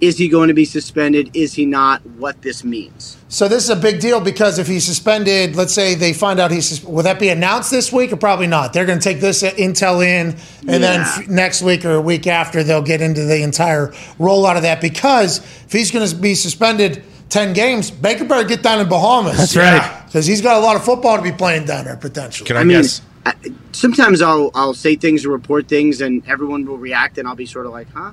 is 0.00 0.18
he 0.18 0.28
going 0.28 0.48
to 0.48 0.54
be 0.54 0.64
suspended? 0.64 1.30
Is 1.34 1.54
he 1.54 1.64
not? 1.64 2.04
What 2.06 2.42
this 2.42 2.64
means? 2.64 3.16
So 3.28 3.48
this 3.48 3.64
is 3.64 3.70
a 3.70 3.76
big 3.76 4.00
deal 4.00 4.20
because 4.20 4.58
if 4.58 4.66
he's 4.66 4.84
suspended, 4.84 5.56
let's 5.56 5.72
say 5.72 5.94
they 5.94 6.12
find 6.12 6.38
out 6.38 6.50
he's 6.50 6.68
sus- 6.68 6.84
will 6.84 7.02
that 7.02 7.18
be 7.18 7.30
announced 7.30 7.70
this 7.70 7.92
week 7.92 8.12
or 8.12 8.16
probably 8.16 8.46
not? 8.46 8.72
They're 8.72 8.84
going 8.84 8.98
to 8.98 9.04
take 9.04 9.20
this 9.20 9.42
intel 9.42 10.04
in, 10.04 10.36
and 10.68 10.82
then 10.82 11.00
f- 11.00 11.28
next 11.28 11.62
week 11.62 11.84
or 11.84 11.94
a 11.94 12.00
week 12.00 12.26
after 12.26 12.62
they'll 12.62 12.82
get 12.82 13.00
into 13.00 13.24
the 13.24 13.42
entire 13.42 13.88
rollout 14.18 14.56
of 14.56 14.62
that. 14.62 14.80
Because 14.80 15.38
if 15.38 15.72
he's 15.72 15.90
going 15.90 16.06
to 16.06 16.14
be 16.14 16.34
suspended 16.34 17.02
ten 17.30 17.54
games, 17.54 17.90
Baker 17.90 18.24
better 18.24 18.46
get 18.46 18.62
down 18.62 18.80
in 18.80 18.88
Bahamas. 18.88 19.38
That's 19.38 19.56
right. 19.56 20.04
because 20.06 20.26
he's 20.26 20.42
got 20.42 20.56
a 20.56 20.60
lot 20.60 20.76
of 20.76 20.84
football 20.84 21.16
to 21.16 21.22
be 21.22 21.32
playing 21.32 21.64
down 21.64 21.86
there 21.86 21.96
potentially. 21.96 22.46
Can 22.46 22.56
I, 22.56 22.60
I 22.60 22.64
mean, 22.64 22.82
guess? 22.82 23.00
I, 23.24 23.34
sometimes 23.72 24.20
I'll 24.20 24.50
I'll 24.54 24.74
say 24.74 24.94
things 24.94 25.24
or 25.24 25.30
report 25.30 25.68
things, 25.68 26.02
and 26.02 26.22
everyone 26.28 26.66
will 26.66 26.78
react, 26.78 27.16
and 27.16 27.26
I'll 27.26 27.34
be 27.34 27.46
sort 27.46 27.64
of 27.66 27.72
like, 27.72 27.88
huh? 27.92 28.12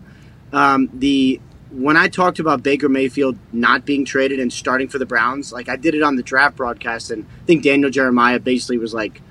Um, 0.54 0.90
the 0.94 1.40
when 1.74 1.98
I 1.98 2.08
talked 2.08 2.40
about 2.40 2.62
Baker 2.62 2.88
Mayfield 2.88 3.38
not 3.52 3.86
being 3.86 4.06
traded 4.06 4.40
and 4.40 4.54
starting 4.54 4.88
for 4.88 5.00
the 5.00 5.06
Browns, 5.06 5.52
like 5.52 5.70
I 5.70 5.76
did 5.76 5.96
it 5.96 6.04
on 6.04 6.16
the 6.16 6.24
draft 6.24 6.56
broadcast, 6.56 7.12
and 7.12 7.26
I 7.42 7.46
think 7.46 7.64
Daniel 7.64 7.90
Jeremiah 7.90 8.40
basically 8.40 8.78
was 8.78 8.94
like, 8.94 9.22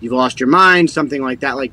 "You've 0.00 0.12
lost 0.12 0.40
your 0.40 0.48
mind," 0.48 0.90
something 0.90 1.22
like 1.22 1.40
that. 1.40 1.56
Like, 1.56 1.72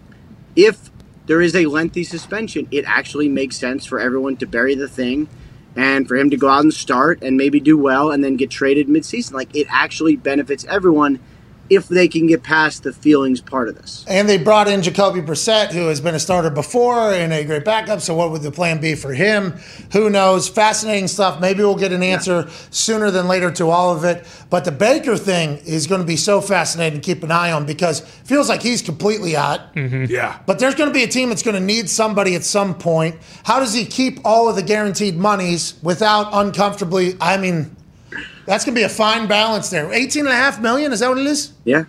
if 0.56 0.92
there 1.26 1.42
is 1.42 1.56
a 1.56 1.66
lengthy 1.66 2.04
suspension, 2.04 2.68
it 2.72 2.86
actually 2.88 3.28
makes 3.28 3.58
sense 3.58 3.86
for 3.86 4.00
everyone 4.00 4.38
to 4.38 4.48
bury 4.48 4.76
the 4.76 4.88
thing. 4.88 5.28
And 5.76 6.08
for 6.08 6.16
him 6.16 6.30
to 6.32 6.38
go 6.38 6.50
out 6.50 6.64
and 6.64 6.74
start 6.74 7.20
and 7.22 7.38
maybe 7.38 7.60
do 7.60 7.78
well 7.78 8.12
and 8.12 8.24
then 8.24 8.36
get 8.36 8.50
traded 8.50 8.88
midseason, 8.88 9.34
like 9.34 9.56
it 9.56 9.68
actually 9.70 10.16
benefits 10.16 10.66
everyone 10.66 11.20
if 11.70 11.88
they 11.88 12.07
can 12.07 12.28
get 12.28 12.43
past 12.43 12.84
the 12.84 12.93
feelings 12.93 13.41
part 13.41 13.70
of 13.70 13.76
this. 13.76 14.05
And 14.07 14.28
they 14.28 14.38
brought 14.38 14.67
in 14.67 14.82
Jacoby 14.82 15.22
Brissett, 15.22 15.72
who 15.72 15.88
has 15.88 16.01
been 16.01 16.15
a 16.15 16.20
starter 16.20 16.49
before 16.49 17.13
and 17.13 17.32
a 17.32 17.43
great 17.43 17.65
backup. 17.65 18.01
So, 18.01 18.15
what 18.15 18.32
would 18.32 18.41
the 18.41 18.51
plan 18.51 18.80
be 18.80 18.95
for 18.95 19.13
him? 19.13 19.53
Who 19.93 20.09
knows? 20.09 20.49
Fascinating 20.49 21.07
stuff. 21.07 21.39
Maybe 21.39 21.59
we'll 21.59 21.76
get 21.76 21.91
an 21.91 22.03
answer 22.03 22.49
sooner 22.72 23.11
than 23.11 23.28
later 23.28 23.51
to 23.51 23.70
all 23.70 23.95
of 23.95 24.03
it. 24.03 24.26
But 24.49 24.65
the 24.65 24.72
Baker 24.72 25.17
thing 25.17 25.57
is 25.65 25.88
going 25.88 26.01
to 26.01 26.07
be 26.07 26.15
so 26.17 26.41
fascinating 26.41 27.01
to 27.01 27.05
keep 27.05 27.24
an 27.24 27.32
eye 27.32 27.51
on 27.51 27.65
because 27.65 28.01
it 28.01 28.07
feels 28.07 28.49
like 28.49 28.61
he's 28.61 28.82
completely 28.82 29.36
out. 29.36 29.74
Mm-hmm. 29.76 30.05
Yeah. 30.09 30.39
But 30.45 30.59
there's 30.59 30.76
going 30.76 30.89
to 30.89 30.93
be 30.93 31.03
a 31.03 31.07
team 31.07 31.30
that's 31.30 31.43
going 31.43 31.55
to 31.55 31.61
need 31.61 31.89
somebody 31.89 32.36
at 32.36 32.43
some 32.43 32.76
point. 32.76 33.15
How 33.43 33.59
does 33.59 33.74
he 33.74 33.86
keep 33.86 34.20
all 34.26 34.49
of 34.49 34.55
the 34.55 34.63
guaranteed 34.63 35.17
monies 35.17 35.76
without 35.84 36.30
uncomfortably? 36.34 37.15
I 37.22 37.38
mean, 37.38 37.76
that's 38.50 38.66
going 38.66 38.76
to 38.76 38.80
be 38.80 38.84
a 38.84 38.89
fine 38.89 39.28
balance 39.28 39.70
there. 39.70 39.91
18 39.91 40.26
and 40.26 40.34
a 40.34 40.36
half 40.36 40.60
million, 40.60 40.91
is 40.91 41.00
that 41.00 41.10
what 41.10 41.18
it 41.20 41.28
is? 41.28 41.54
Yeah. 41.64 41.86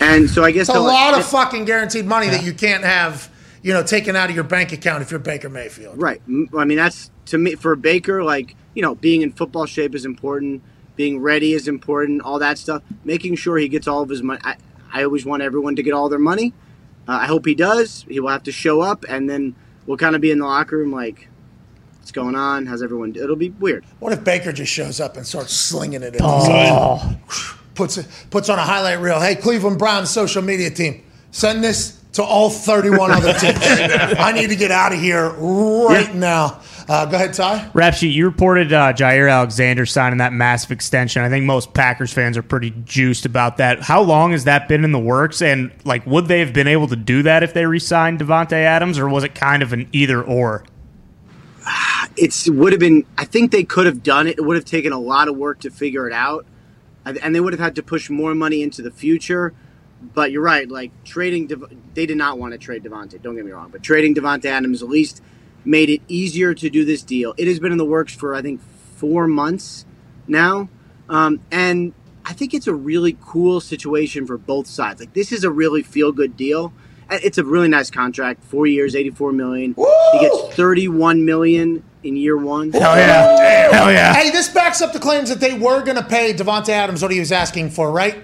And 0.00 0.30
so 0.30 0.44
I 0.44 0.52
guess 0.52 0.68
It's 0.68 0.76
a 0.76 0.80
lot 0.80 1.18
of 1.18 1.26
fucking 1.26 1.64
guaranteed 1.64 2.06
money 2.06 2.28
that 2.28 2.44
you 2.44 2.52
can't 2.52 2.84
have, 2.84 3.30
you 3.62 3.72
know, 3.72 3.82
taken 3.82 4.16
out 4.16 4.30
of 4.30 4.34
your 4.34 4.44
bank 4.44 4.72
account 4.72 5.02
if 5.02 5.10
you're 5.10 5.20
Baker 5.20 5.48
Mayfield. 5.48 6.00
Right. 6.00 6.22
I 6.56 6.64
mean, 6.64 6.78
that's 6.78 7.10
to 7.26 7.38
me 7.38 7.56
for 7.56 7.74
Baker. 7.76 8.22
Like 8.22 8.54
you 8.74 8.82
know, 8.82 8.94
being 8.94 9.22
in 9.22 9.32
football 9.32 9.66
shape 9.66 9.94
is 9.94 10.04
important. 10.04 10.62
Being 10.94 11.20
ready 11.20 11.52
is 11.52 11.66
important. 11.66 12.22
All 12.22 12.38
that 12.38 12.58
stuff. 12.58 12.82
Making 13.04 13.34
sure 13.34 13.58
he 13.58 13.68
gets 13.68 13.88
all 13.88 14.02
of 14.02 14.08
his 14.08 14.22
money. 14.22 14.40
I, 14.44 14.54
I 14.92 15.02
always 15.02 15.26
want 15.26 15.42
everyone 15.42 15.74
to 15.76 15.82
get 15.82 15.92
all 15.92 16.08
their 16.08 16.18
money. 16.20 16.52
Uh, 17.08 17.18
I 17.22 17.26
hope 17.26 17.44
he 17.44 17.56
does. 17.56 18.04
He 18.08 18.20
will 18.20 18.28
have 18.28 18.44
to 18.44 18.52
show 18.52 18.80
up, 18.80 19.04
and 19.08 19.28
then 19.28 19.56
we'll 19.86 19.96
kind 19.96 20.14
of 20.14 20.20
be 20.20 20.30
in 20.30 20.38
the 20.38 20.46
locker 20.46 20.78
room 20.78 20.92
like, 20.92 21.28
"What's 22.08 22.14
going 22.14 22.36
on? 22.36 22.64
How's 22.64 22.82
everyone?" 22.82 23.14
It'll 23.14 23.36
be 23.36 23.50
weird. 23.50 23.84
What 23.98 24.14
if 24.14 24.24
Baker 24.24 24.50
just 24.50 24.72
shows 24.72 24.98
up 24.98 25.18
and 25.18 25.26
starts 25.26 25.52
slinging 25.52 26.02
it? 26.02 26.14
At 26.14 26.22
Oh. 26.24 27.16
puts 27.74 27.98
it, 27.98 28.06
puts 28.30 28.48
on 28.48 28.58
a 28.58 28.62
highlight 28.62 28.98
reel. 29.00 29.20
Hey, 29.20 29.34
Cleveland 29.34 29.78
Browns 29.78 30.08
social 30.08 30.40
media 30.40 30.70
team, 30.70 31.02
send 31.32 31.62
this 31.62 31.98
to 32.14 32.22
all 32.22 32.48
31 32.48 33.10
other 33.10 33.34
teams. 33.34 33.58
I 33.62 34.32
need 34.32 34.48
to 34.48 34.56
get 34.56 34.70
out 34.70 34.94
of 34.94 34.98
here 35.00 35.28
right 35.28 36.14
now. 36.14 36.60
Uh, 36.88 37.04
go 37.04 37.16
ahead, 37.16 37.34
Ty. 37.34 37.70
Rap 37.74 37.92
sheet, 37.92 38.08
you 38.14 38.24
reported 38.24 38.72
uh, 38.72 38.94
Jaire 38.94 39.30
Alexander 39.30 39.84
signing 39.84 40.16
that 40.18 40.32
massive 40.32 40.70
extension. 40.72 41.20
I 41.22 41.28
think 41.28 41.44
most 41.44 41.74
Packers 41.74 42.10
fans 42.10 42.38
are 42.38 42.42
pretty 42.42 42.70
juiced 42.86 43.26
about 43.26 43.58
that. 43.58 43.82
How 43.82 44.00
long 44.00 44.32
has 44.32 44.44
that 44.44 44.66
been 44.66 44.82
in 44.82 44.92
the 44.92 44.98
works? 44.98 45.42
And 45.42 45.70
like, 45.84 46.06
would 46.06 46.24
they 46.24 46.40
have 46.40 46.54
been 46.54 46.68
able 46.68 46.88
to 46.88 46.96
do 46.96 47.22
that 47.24 47.42
if 47.42 47.52
they 47.52 47.66
re-signed 47.66 48.18
Davante 48.20 48.52
Adams, 48.54 48.98
or 48.98 49.06
was 49.10 49.24
it 49.24 49.34
kind 49.34 49.62
of 49.62 49.74
an 49.74 49.86
either 49.92 50.22
or? 50.22 50.64
It's 52.16 52.48
would 52.48 52.72
have 52.72 52.80
been. 52.80 53.06
I 53.16 53.24
think 53.24 53.52
they 53.52 53.64
could 53.64 53.86
have 53.86 54.02
done 54.02 54.26
it. 54.26 54.38
It 54.38 54.42
would 54.42 54.56
have 54.56 54.64
taken 54.64 54.92
a 54.92 54.98
lot 54.98 55.28
of 55.28 55.36
work 55.36 55.60
to 55.60 55.70
figure 55.70 56.06
it 56.06 56.12
out, 56.12 56.46
and 57.04 57.34
they 57.34 57.40
would 57.40 57.52
have 57.52 57.60
had 57.60 57.76
to 57.76 57.82
push 57.82 58.10
more 58.10 58.34
money 58.34 58.62
into 58.62 58.82
the 58.82 58.90
future. 58.90 59.54
But 60.00 60.32
you're 60.32 60.42
right. 60.42 60.68
Like 60.68 60.90
trading, 61.04 61.50
they 61.94 62.06
did 62.06 62.16
not 62.16 62.38
want 62.38 62.52
to 62.52 62.58
trade 62.58 62.82
Davante. 62.82 63.20
Don't 63.20 63.36
get 63.36 63.44
me 63.44 63.52
wrong, 63.52 63.70
but 63.70 63.82
trading 63.82 64.14
Davante 64.14 64.46
Adams 64.46 64.82
at 64.82 64.88
least 64.88 65.22
made 65.64 65.90
it 65.90 66.00
easier 66.08 66.54
to 66.54 66.70
do 66.70 66.84
this 66.84 67.02
deal. 67.02 67.34
It 67.36 67.46
has 67.46 67.58
been 67.58 67.72
in 67.72 67.78
the 67.78 67.84
works 67.84 68.14
for 68.14 68.34
I 68.34 68.42
think 68.42 68.60
four 68.96 69.26
months 69.26 69.84
now, 70.26 70.68
um, 71.08 71.40
and 71.50 71.92
I 72.24 72.32
think 72.32 72.54
it's 72.54 72.66
a 72.66 72.74
really 72.74 73.16
cool 73.20 73.60
situation 73.60 74.26
for 74.26 74.38
both 74.38 74.66
sides. 74.66 75.00
Like 75.00 75.14
this 75.14 75.32
is 75.32 75.44
a 75.44 75.50
really 75.50 75.82
feel 75.82 76.12
good 76.12 76.36
deal. 76.36 76.72
It's 77.10 77.38
a 77.38 77.44
really 77.44 77.68
nice 77.68 77.90
contract. 77.90 78.44
Four 78.44 78.66
years, 78.66 78.94
eighty-four 78.94 79.32
million. 79.32 79.74
He 80.12 80.18
gets 80.20 80.54
thirty-one 80.54 81.24
million 81.24 81.82
in 82.02 82.16
year 82.16 82.36
one. 82.36 82.70
Hell 82.72 82.96
yeah! 82.96 83.68
Um, 83.68 83.74
Hell 83.74 83.92
yeah! 83.92 84.14
Hey, 84.14 84.30
this 84.30 84.48
backs 84.48 84.82
up 84.82 84.92
the 84.92 84.98
claims 85.00 85.28
that 85.30 85.40
they 85.40 85.54
were 85.58 85.82
going 85.82 85.96
to 85.96 86.04
pay 86.04 86.34
Davante 86.34 86.68
Adams 86.70 87.00
what 87.02 87.10
he 87.10 87.18
was 87.18 87.32
asking 87.32 87.70
for, 87.70 87.90
right? 87.90 88.16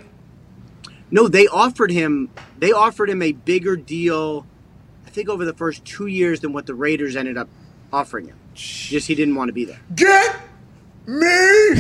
No, 1.10 1.28
they 1.28 1.46
offered 1.46 1.90
him. 1.90 2.30
They 2.58 2.72
offered 2.72 3.08
him 3.08 3.22
a 3.22 3.32
bigger 3.32 3.76
deal. 3.76 4.46
I 5.06 5.10
think 5.10 5.28
over 5.28 5.44
the 5.44 5.54
first 5.54 5.84
two 5.84 6.06
years 6.06 6.40
than 6.40 6.52
what 6.52 6.66
the 6.66 6.74
Raiders 6.74 7.16
ended 7.16 7.38
up 7.38 7.48
offering 7.92 8.26
him. 8.26 8.36
Just 8.54 9.06
he 9.08 9.14
didn't 9.14 9.34
want 9.34 9.48
to 9.48 9.52
be 9.52 9.64
there. 9.64 9.80
Get 9.94 10.36
me 11.06 11.26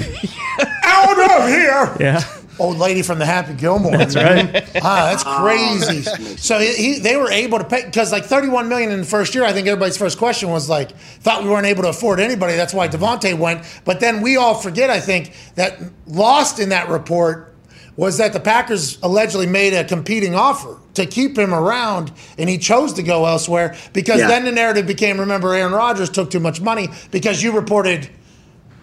out 0.84 1.18
of 1.42 1.48
here. 1.48 1.96
Yeah. 2.00 2.22
Old 2.58 2.78
lady 2.78 3.02
from 3.02 3.18
the 3.18 3.26
Happy 3.26 3.54
Gilmore. 3.54 3.96
That's 3.96 4.14
right. 4.14 4.64
Ah, 4.82 5.06
that's 5.10 5.24
crazy. 5.24 6.02
so 6.36 6.58
he, 6.58 6.72
he, 6.74 6.98
they 7.00 7.16
were 7.16 7.30
able 7.30 7.58
to 7.58 7.64
pay 7.64 7.84
because 7.84 8.12
like 8.12 8.24
31 8.24 8.68
million 8.68 8.90
in 8.92 9.00
the 9.00 9.06
first 9.06 9.34
year. 9.34 9.44
I 9.44 9.52
think 9.52 9.66
everybody's 9.66 9.96
first 9.96 10.18
question 10.18 10.50
was 10.50 10.68
like, 10.68 10.92
thought 10.96 11.42
we 11.42 11.50
weren't 11.50 11.66
able 11.66 11.82
to 11.82 11.88
afford 11.88 12.20
anybody. 12.20 12.54
That's 12.56 12.72
why 12.72 12.86
Davante 12.88 13.36
went. 13.36 13.62
But 13.84 14.00
then 14.00 14.22
we 14.22 14.36
all 14.36 14.54
forget. 14.54 14.88
I 14.90 15.00
think 15.00 15.32
that 15.56 15.78
lost 16.06 16.60
in 16.60 16.68
that 16.68 16.88
report 16.88 17.54
was 17.96 18.18
that 18.18 18.32
the 18.32 18.40
Packers 18.40 18.98
allegedly 19.02 19.46
made 19.46 19.72
a 19.72 19.84
competing 19.84 20.34
offer 20.34 20.78
to 20.94 21.06
keep 21.06 21.36
him 21.38 21.52
around, 21.54 22.12
and 22.38 22.48
he 22.48 22.58
chose 22.58 22.92
to 22.94 23.02
go 23.02 23.24
elsewhere 23.26 23.76
because 23.92 24.20
Yeah. 24.20 24.28
then 24.28 24.44
the 24.44 24.52
narrative 24.52 24.86
became, 24.86 25.18
remember, 25.18 25.54
Aaron 25.54 25.72
Rodgers 25.72 26.10
took 26.10 26.30
too 26.30 26.40
much 26.40 26.60
money 26.60 26.88
because 27.10 27.42
you 27.42 27.52
reported 27.52 28.08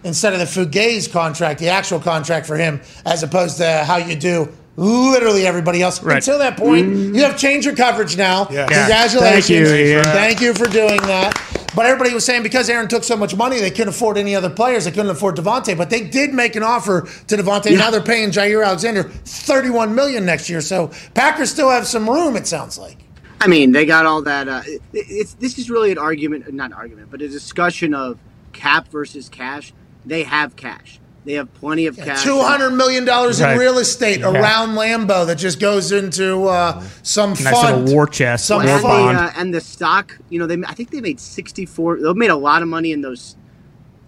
instead 0.04 0.32
of 0.32 0.38
the 0.38 0.44
Fugaze 0.44 1.10
contract, 1.10 1.60
the 1.60 1.68
actual 1.68 2.00
contract 2.00 2.46
for 2.46 2.56
him, 2.56 2.80
as 3.04 3.22
opposed 3.22 3.58
to 3.58 3.84
how 3.84 3.96
you 3.96 4.16
do 4.16 4.48
literally 4.76 5.46
everybody 5.46 5.82
else. 5.82 6.02
Right. 6.02 6.16
Until 6.16 6.38
that 6.38 6.56
point, 6.56 6.88
you 6.88 7.22
have 7.22 7.36
changed 7.38 7.66
your 7.66 7.76
coverage 7.76 8.16
now. 8.16 8.48
Yeah. 8.50 8.66
Congratulations. 8.66 9.46
Thank 9.46 9.48
you, 9.48 9.74
Ian. 9.74 10.04
Thank 10.04 10.40
you 10.40 10.54
for 10.54 10.66
doing 10.66 11.00
that. 11.02 11.38
But 11.74 11.86
everybody 11.86 12.12
was 12.12 12.24
saying 12.24 12.42
because 12.42 12.68
Aaron 12.68 12.88
took 12.88 13.02
so 13.02 13.16
much 13.16 13.34
money, 13.34 13.58
they 13.58 13.70
couldn't 13.70 13.88
afford 13.88 14.18
any 14.18 14.34
other 14.34 14.50
players. 14.50 14.84
They 14.84 14.90
couldn't 14.90 15.10
afford 15.10 15.36
Davante, 15.36 15.76
but 15.76 15.88
they 15.88 16.02
did 16.02 16.34
make 16.34 16.54
an 16.54 16.62
offer 16.62 17.08
to 17.28 17.36
Davante. 17.36 17.76
Now 17.76 17.90
they're 17.90 18.02
paying 18.02 18.30
Jaire 18.30 18.64
Alexander 18.64 19.04
31 19.04 19.94
million 19.94 20.26
next 20.26 20.50
year. 20.50 20.60
So 20.60 20.90
Packers 21.14 21.50
still 21.50 21.70
have 21.70 21.86
some 21.86 22.08
room. 22.08 22.36
It 22.36 22.46
sounds 22.46 22.78
like. 22.78 22.98
I 23.40 23.46
mean, 23.46 23.72
they 23.72 23.86
got 23.86 24.06
all 24.06 24.22
that. 24.22 24.48
Uh, 24.48 24.62
it's 24.92 25.34
this 25.34 25.58
is 25.58 25.70
really 25.70 25.90
an 25.90 25.98
argument, 25.98 26.52
not 26.52 26.66
an 26.66 26.74
argument, 26.74 27.10
but 27.10 27.22
a 27.22 27.28
discussion 27.28 27.94
of 27.94 28.18
cap 28.52 28.88
versus 28.88 29.28
cash. 29.28 29.72
They 30.06 30.22
have 30.24 30.56
cash. 30.56 30.98
They 31.24 31.34
have 31.34 31.52
plenty 31.54 31.86
of 31.86 31.96
cash. 31.96 32.24
Two 32.24 32.40
hundred 32.40 32.70
million 32.72 33.04
dollars 33.04 33.38
in 33.38 33.46
Right. 33.46 33.56
real 33.58 33.78
estate 33.78 34.22
around 34.22 34.70
Lambeau 34.70 35.24
that 35.26 35.36
just 35.36 35.60
goes 35.60 35.92
into 35.92 36.46
uh, 36.46 36.82
some 37.04 37.30
Nice 37.30 37.48
fund. 37.48 37.82
little 37.84 37.94
war 37.94 38.06
chest, 38.08 38.46
Some 38.46 38.64
war 38.64 38.72
and, 38.72 38.82
fund. 38.82 39.04
bond. 39.04 39.18
the, 39.18 39.22
uh, 39.22 39.32
and 39.40 39.54
the 39.54 39.60
stock, 39.60 40.18
you 40.30 40.40
know, 40.40 40.48
they 40.48 40.56
I 40.66 40.74
think 40.74 40.90
they 40.90 41.00
made 41.00 41.20
sixty 41.20 41.64
four. 41.64 42.00
They 42.00 42.12
made 42.14 42.30
a 42.30 42.36
lot 42.36 42.62
of 42.62 42.68
money 42.68 42.90
in 42.90 43.02
those 43.02 43.36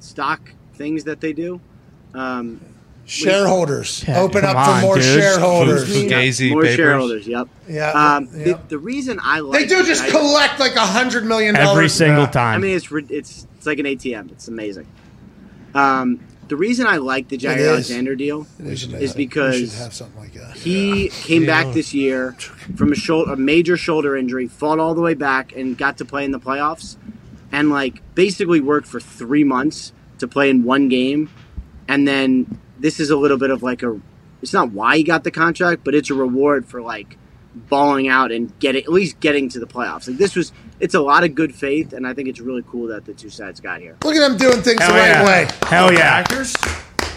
stock 0.00 0.50
things 0.74 1.04
that 1.04 1.20
they 1.20 1.32
do. 1.32 1.60
Um, 2.14 2.60
shareholders. 3.06 4.04
Yeah, 4.08 4.20
Open 4.20 4.40
come 4.42 4.56
up 4.56 4.80
for 4.80 4.86
more 4.86 4.94
dude. 4.96 5.04
shareholders. 5.04 5.84
Fugazi 5.88 6.08
Fugazi 6.08 6.50
more 6.50 6.62
papers. 6.62 6.76
shareholders. 6.76 7.26
Yep. 7.28 7.48
Yeah, 7.68 7.90
Um, 7.90 8.28
yeah. 8.34 8.44
The, 8.44 8.60
the 8.70 8.78
reason 8.78 9.20
I 9.22 9.40
like 9.40 9.60
They 9.60 9.66
do 9.66 9.84
just 9.84 10.02
I- 10.02 10.10
collect 10.10 10.58
like 10.58 10.74
a 10.74 10.80
hundred 10.80 11.24
million 11.26 11.54
dollars 11.54 11.70
Every 11.70 11.88
single 11.88 12.24
Yeah. 12.24 12.30
time. 12.30 12.54
I 12.56 12.58
mean, 12.58 12.76
it's 12.76 12.88
it's 13.10 13.46
it's 13.56 13.66
like 13.66 13.78
an 13.78 13.86
ATM. 13.86 14.32
It's 14.32 14.48
amazing. 14.48 14.86
Um, 15.74 16.20
the 16.48 16.56
reason 16.56 16.86
I 16.86 16.98
like 16.98 17.28
the 17.28 17.36
It 17.36 17.42
Jaire. 17.42 17.70
Alexander 17.70 18.14
deal 18.14 18.46
We 18.60 18.76
should 18.76 18.94
is 18.94 19.14
because 19.14 19.78
have 19.78 19.94
something 19.94 20.20
like 20.20 20.34
that. 20.34 20.56
he 20.56 21.08
came 21.08 21.46
back 21.46 21.72
this 21.72 21.94
year 21.94 22.32
from 22.76 22.92
a 22.92 22.94
shoulder, 22.94 23.32
a 23.32 23.36
major 23.36 23.76
shoulder 23.76 24.16
injury, 24.16 24.46
fought 24.46 24.78
all 24.78 24.94
the 24.94 25.00
way 25.00 25.14
back, 25.14 25.54
and 25.56 25.76
got 25.76 25.98
to 25.98 26.04
play 26.04 26.24
in 26.24 26.32
the 26.32 26.40
playoffs, 26.40 26.96
and 27.50 27.70
like 27.70 28.02
basically 28.14 28.60
worked 28.60 28.86
for 28.86 29.00
three 29.00 29.44
months 29.44 29.92
to 30.18 30.28
play 30.28 30.50
in 30.50 30.64
one 30.64 30.88
game, 30.88 31.30
and 31.88 32.06
then 32.06 32.58
this 32.78 33.00
is 33.00 33.10
a 33.10 33.16
little 33.16 33.38
bit 33.38 33.50
of 33.50 33.62
like 33.62 33.82
a. 33.82 34.00
It's 34.42 34.52
not 34.52 34.72
why 34.72 34.98
he 34.98 35.02
got 35.02 35.24
the 35.24 35.30
contract, 35.30 35.82
but 35.84 35.94
it's 35.94 36.10
a 36.10 36.14
reward 36.14 36.66
for 36.66 36.82
like 36.82 37.16
balling 37.54 38.08
out 38.08 38.32
and 38.32 38.56
getting 38.58 38.82
at 38.84 38.90
least 38.90 39.20
getting 39.20 39.48
to 39.50 39.60
the 39.60 39.66
playoffs. 39.66 40.08
Like 40.08 40.18
this 40.18 40.36
was, 40.36 40.52
it's 40.80 40.94
a 40.94 41.00
lot 41.00 41.24
of 41.24 41.34
good 41.34 41.54
faith, 41.54 41.92
and 41.92 42.06
I 42.06 42.14
think 42.14 42.28
it's 42.28 42.40
really 42.40 42.64
cool 42.68 42.88
that 42.88 43.04
the 43.04 43.14
two 43.14 43.30
sides 43.30 43.60
got 43.60 43.80
here. 43.80 43.96
Look 44.04 44.16
at 44.16 44.20
them 44.20 44.36
doing 44.36 44.62
things 44.62 44.80
Hell 44.80 44.92
the 44.92 44.98
right 44.98 45.08
yeah. 45.08 45.24
way. 45.24 45.48
Hell 45.68 45.92
yeah. 45.92 46.00
actors. 46.00 46.54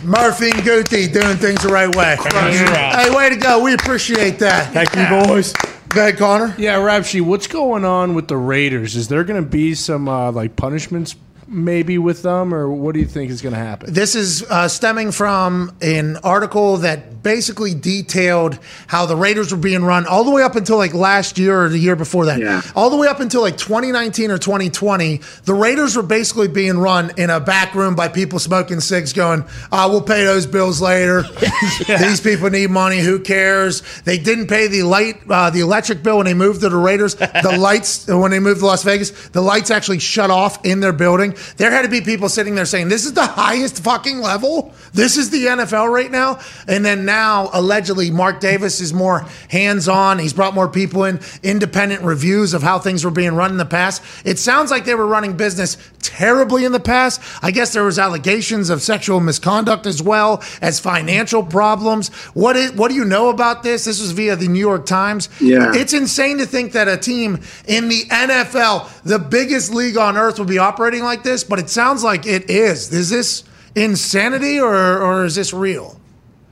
Murphy 0.04 0.52
and 0.52 0.64
Guthrie 0.64 1.08
doing 1.08 1.38
things 1.38 1.64
the 1.64 1.70
right 1.70 1.94
way. 1.96 2.16
Hey, 2.22 3.10
way 3.16 3.30
to 3.30 3.36
go. 3.36 3.64
We 3.64 3.74
appreciate 3.74 4.38
that. 4.40 4.72
Thank 4.72 4.96
you, 4.96 5.28
boys. 5.28 5.54
Go 5.90 6.02
ahead, 6.02 6.18
Connor. 6.18 6.54
Yeah, 6.58 6.78
Rapshi, 6.78 7.22
what's 7.22 7.48
going 7.48 7.84
on 7.84 8.14
with 8.14 8.28
the 8.28 8.38
Raiders? 8.38 8.96
Is 8.96 9.08
there 9.08 9.24
going 9.24 9.42
to 9.42 9.50
be 9.50 9.74
some 9.74 10.08
uh, 10.08 10.32
like 10.32 10.56
punishments 10.56 11.16
maybe 11.48 11.98
with 11.98 12.24
them, 12.24 12.54
or 12.54 12.70
what 12.70 12.94
do 12.94 13.00
you 13.00 13.06
think 13.06 13.32
is 13.32 13.42
going 13.42 13.54
to 13.54 13.60
happen? 13.60 13.94
This 13.94 14.16
is 14.16 14.44
uh, 14.44 14.68
stemming 14.68 15.12
from 15.12 15.76
an 15.82 16.18
article 16.18 16.78
that 16.78 17.24
basically 17.24 17.74
detailed 17.74 18.60
how 18.88 19.06
the 19.06 19.16
Raiders 19.16 19.52
were 19.52 19.58
being 19.58 19.84
run 19.84 20.06
all 20.06 20.24
the 20.24 20.32
way 20.32 20.44
up 20.44 20.56
until 20.56 20.78
like 20.78 20.94
last 20.94 21.38
year 21.38 21.64
or 21.64 21.70
the 21.70 21.78
year 21.78 21.96
before 21.96 22.26
that. 22.26 22.40
Yeah. 22.40 22.62
All 22.76 22.90
the 22.90 22.98
way 22.98 23.08
up 23.08 23.20
until 23.20 23.42
like 23.42 23.58
2019 23.58 24.32
or 24.32 24.38
2020, 24.38 25.22
the 25.44 25.54
Raiders 25.54 25.96
were 25.96 26.04
basically 26.04 26.48
being 26.48 26.78
run 26.78 27.12
in 27.18 27.30
a 27.30 27.40
back 27.40 27.76
room 27.76 27.96
by 27.96 28.08
people 28.08 28.40
smoking 28.40 28.80
cigs 28.80 29.14
going, 29.14 29.44
uh, 29.72 29.88
we'll 29.90 30.02
pay 30.02 30.24
those 30.24 30.46
bills 30.46 30.82
later. 30.82 31.24
These 31.88 32.22
people 32.22 32.50
need 32.50 32.70
money. 32.70 33.00
Who 33.00 33.20
cares? 33.20 33.84
They 34.02 34.18
didn't 34.18 34.48
pay 34.48 34.68
the 34.68 34.84
light, 34.84 35.22
uh, 35.30 35.50
the 35.50 35.62
electric 35.62 36.04
bill 36.04 36.18
when 36.18 36.26
they 36.26 36.34
moved 36.34 36.62
to 36.62 36.70
the 36.70 36.78
Raiders. 36.78 37.16
The 37.38 37.56
lights, 37.58 38.08
when 38.08 38.32
they 38.32 38.40
moved 38.40 38.62
to 38.62 38.66
Las 38.66 38.84
Vegas, 38.84 39.30
the 39.30 39.42
lights 39.42 39.70
actually 39.70 40.00
shut 40.00 40.32
off 40.32 40.66
in 40.66 40.80
their 40.80 40.92
building. 40.92 41.36
There 41.58 41.72
had 41.72 41.84
to 41.84 41.90
be 41.90 42.02
people 42.02 42.30
sitting 42.30 42.56
there 42.56 42.66
saying, 42.66 42.90
"This 42.90 43.06
is 43.06 43.14
the 43.14 43.26
highest 43.26 43.84
fucking 43.84 44.20
level. 44.20 44.74
This 44.94 45.18
is 45.18 45.30
the 45.30 45.48
NFL 45.48 45.88
right 45.88 46.12
now." 46.12 46.40
And 46.68 46.86
then 46.86 47.06
now, 47.06 47.50
allegedly, 47.54 48.12
Mark 48.12 48.40
Davis 48.40 48.82
is 48.82 48.94
more 48.94 49.26
hands-on. 49.50 50.20
He's 50.20 50.34
brought 50.34 50.54
more 50.54 50.68
people 50.68 51.04
in, 51.06 51.20
independent 51.44 52.02
reviews 52.04 52.54
of 52.54 52.64
how 52.64 52.80
things 52.80 53.04
were 53.06 53.12
being 53.12 53.34
run 53.34 53.52
in 53.52 53.58
the 53.58 53.66
past. 53.66 54.02
It 54.26 54.40
sounds 54.40 54.72
like 54.72 54.86
they 54.86 54.96
were 54.96 55.08
running 55.08 55.34
business 55.34 55.78
terribly 56.02 56.66
in 56.66 56.72
the 56.72 56.80
past. 56.80 57.22
I 57.42 57.52
guess 57.52 57.74
there 57.74 57.84
was 57.84 58.00
allegations 58.00 58.70
of 58.70 58.82
sexual 58.82 59.20
misconduct 59.20 59.86
as 59.86 60.02
well 60.02 60.44
as 60.62 60.80
financial 60.80 61.44
problems. 61.44 62.10
What 62.34 62.56
is, 62.56 62.72
what 62.74 62.90
do 62.90 62.96
you 62.96 63.06
know 63.06 63.30
about 63.30 63.64
this? 63.64 63.86
This 63.86 64.00
was 64.02 64.12
via 64.12 64.36
the 64.36 64.48
New 64.48 64.60
York 64.60 64.86
Times. 64.86 65.30
Yeah. 65.40 65.74
It's 65.74 65.94
insane 65.94 66.38
to 66.40 66.46
think 66.46 66.72
that 66.74 66.88
a 66.88 66.98
team 66.98 67.42
in 67.68 67.90
the 67.90 68.04
NFL, 68.10 68.90
the 69.04 69.20
biggest 69.20 69.74
league 69.74 69.98
on 69.98 70.18
earth, 70.18 70.40
would 70.40 70.48
be 70.48 70.58
operating 70.58 71.04
like 71.04 71.24
this, 71.28 71.44
but 71.44 71.60
it 71.60 71.70
sounds 71.70 72.04
like 72.04 72.26
it 72.26 72.50
is. 72.50 72.92
Is 72.92 73.10
this 73.10 73.44
insanity 73.76 74.60
or, 74.60 75.02
or 75.02 75.26
is 75.26 75.36
this 75.36 75.54
real? 75.54 75.98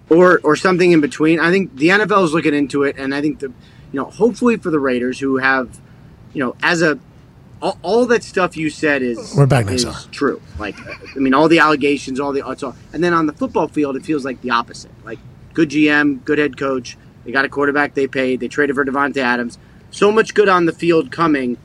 or 0.09 0.39
or 0.43 0.55
something 0.55 0.91
in 0.91 1.01
between. 1.01 1.39
I 1.39 1.51
think 1.51 1.75
the 1.75 1.89
NFL 1.89 2.25
is 2.25 2.33
looking 2.33 2.53
into 2.53 2.83
it, 2.83 2.97
and 2.97 3.13
I 3.13 3.21
think 3.21 3.39
the 3.39 3.47
you 3.47 3.99
know 3.99 4.05
hopefully 4.05 4.57
for 4.57 4.69
the 4.69 4.79
Raiders 4.79 5.19
who 5.19 5.37
have 5.37 5.79
you 6.33 6.43
know 6.43 6.55
as 6.61 6.81
a 6.81 6.99
all, 7.61 7.79
all 7.81 8.05
that 8.07 8.23
stuff 8.23 8.57
you 8.57 8.69
said 8.69 9.01
is 9.01 9.33
We're 9.35 9.45
back 9.45 9.69
is 9.69 9.85
true. 10.11 10.41
Like 10.59 10.75
I 11.15 11.19
mean, 11.19 11.33
all 11.33 11.47
the 11.47 11.59
allegations, 11.59 12.19
all 12.19 12.31
the 12.31 12.47
it's 12.49 12.63
all, 12.63 12.75
and 12.93 13.03
then 13.03 13.13
on 13.13 13.25
the 13.25 13.33
football 13.33 13.67
field, 13.67 13.95
it 13.95 14.05
feels 14.05 14.25
like 14.25 14.41
the 14.41 14.51
opposite. 14.51 14.91
Like 15.03 15.19
good 15.53 15.69
GM, 15.69 16.23
good 16.25 16.37
head 16.37 16.57
coach. 16.57 16.97
They 17.23 17.31
got 17.31 17.45
a 17.45 17.49
quarterback 17.49 17.95
they 17.95 18.07
paid. 18.07 18.39
They 18.39 18.47
traded 18.47 18.75
for 18.75 18.85
Davante 18.85 19.17
Adams. 19.17 19.57
So 19.89 20.11
much 20.11 20.33
good 20.33 20.49
on 20.49 20.65
the 20.65 20.73
field 20.73 21.11
coming, 21.11 21.57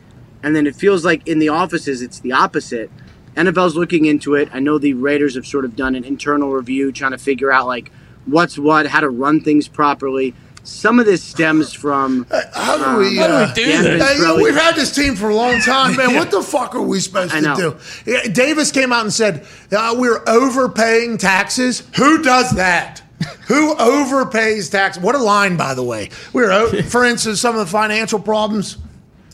and 0.43 0.55
then 0.55 0.66
it 0.66 0.74
feels 0.74 1.05
like 1.05 1.26
in 1.26 1.38
the 1.38 1.49
offices 1.49 2.03
it's 2.03 2.20
the 2.20 2.32
opposite. 2.32 2.91
NFL's 3.36 3.76
looking 3.76 4.07
into 4.07 4.34
it. 4.34 4.49
I 4.53 4.59
know 4.59 4.78
the 4.78 4.95
Raiders 4.95 5.36
have 5.36 5.47
sort 5.47 5.64
of 5.64 5.76
done 5.76 5.95
an 5.95 6.05
internal 6.05 6.53
review 6.53 6.93
trying 6.93 7.12
to 7.12 7.18
figure 7.18 7.53
out 7.53 7.66
like 7.66 7.93
what's 8.26 8.59
what, 8.59 8.86
how 8.86 9.01
to 9.01 9.09
run 9.09 9.41
things 9.41 9.68
properly. 9.68 10.34
Some 10.62 11.01
of 11.01 11.07
this 11.07 11.22
stems 11.22 11.72
from 11.72 12.26
How 12.53 12.76
do 12.76 12.99
we, 13.01 13.16
How 13.16 13.26
do 13.28 13.32
uh, 13.32 13.47
we 13.49 13.55
do 13.55 13.66
Dan 13.66 13.82
this? 13.82 14.09
Hey, 14.09 14.16
you 14.16 14.22
know, 14.22 14.36
Ventrelli- 14.36 14.43
we've 14.45 14.55
had 14.55 14.74
this 14.74 14.95
team 14.95 15.16
for 15.16 15.30
a 15.30 15.34
long 15.34 15.59
time, 15.61 15.97
man. 15.97 16.14
What 16.20 16.30
the 16.30 16.43
fuck 16.43 16.74
are 16.74 16.82
we 16.82 17.01
supposed 17.01 17.32
to 17.32 17.55
do? 17.57 17.76
Yeah, 18.05 18.24
Davis 18.24 18.70
came 18.70 18.93
out 18.93 19.03
and 19.03 19.12
said 19.12 19.47
uh, 19.72 19.95
we're 19.97 20.22
overpaying 20.28 21.16
taxes. 21.16 21.82
Who 21.97 22.22
does 22.22 22.51
that? 22.57 23.03
Who 23.49 23.74
overpays 23.74 24.70
tax? 24.70 24.99
What 24.99 25.14
a 25.14 25.18
line, 25.18 25.57
by 25.57 25.74
the 25.74 25.82
way. 25.82 26.11
We're, 26.32 26.82
for 26.84 27.05
instance, 27.05 27.41
some 27.41 27.55
of 27.55 27.61
the 27.61 27.70
financial 27.70 28.20
problems. 28.20 28.76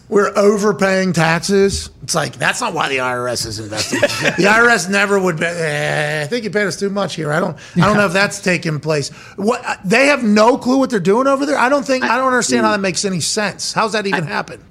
We're 0.08 0.32
overpaying 0.36 1.14
taxes. 1.14 1.90
It's 2.02 2.14
like 2.14 2.36
that's 2.36 2.60
not 2.60 2.74
why 2.74 2.88
the 2.88 2.98
IRS 2.98 3.44
is 3.44 3.58
investing. 3.58 4.00
the 4.00 4.48
IRS 4.48 4.88
never 4.88 5.18
would. 5.18 5.38
Be, 5.38 5.46
eh, 5.46 6.22
I 6.22 6.26
think 6.28 6.44
you 6.44 6.50
paid 6.50 6.66
us 6.66 6.78
too 6.78 6.90
much 6.90 7.16
here. 7.16 7.32
I 7.32 7.40
don't. 7.40 7.56
I 7.76 7.80
don't 7.80 7.96
know 7.96 8.06
if 8.06 8.12
that's 8.12 8.40
taking 8.40 8.78
place. 8.78 9.08
What 9.36 9.80
they 9.84 10.06
have 10.06 10.22
no 10.22 10.58
clue 10.58 10.78
what 10.78 10.90
they're 10.90 11.00
doing 11.00 11.26
over 11.26 11.44
there. 11.44 11.58
I 11.58 11.68
don't 11.68 11.84
think. 11.84 12.04
I 12.04 12.16
don't 12.18 12.28
understand 12.28 12.64
how 12.64 12.72
that 12.72 12.80
makes 12.80 13.04
any 13.04 13.20
sense. 13.20 13.72
How's 13.72 13.92
that 13.92 14.06
even 14.06 14.24
happen? 14.24 14.64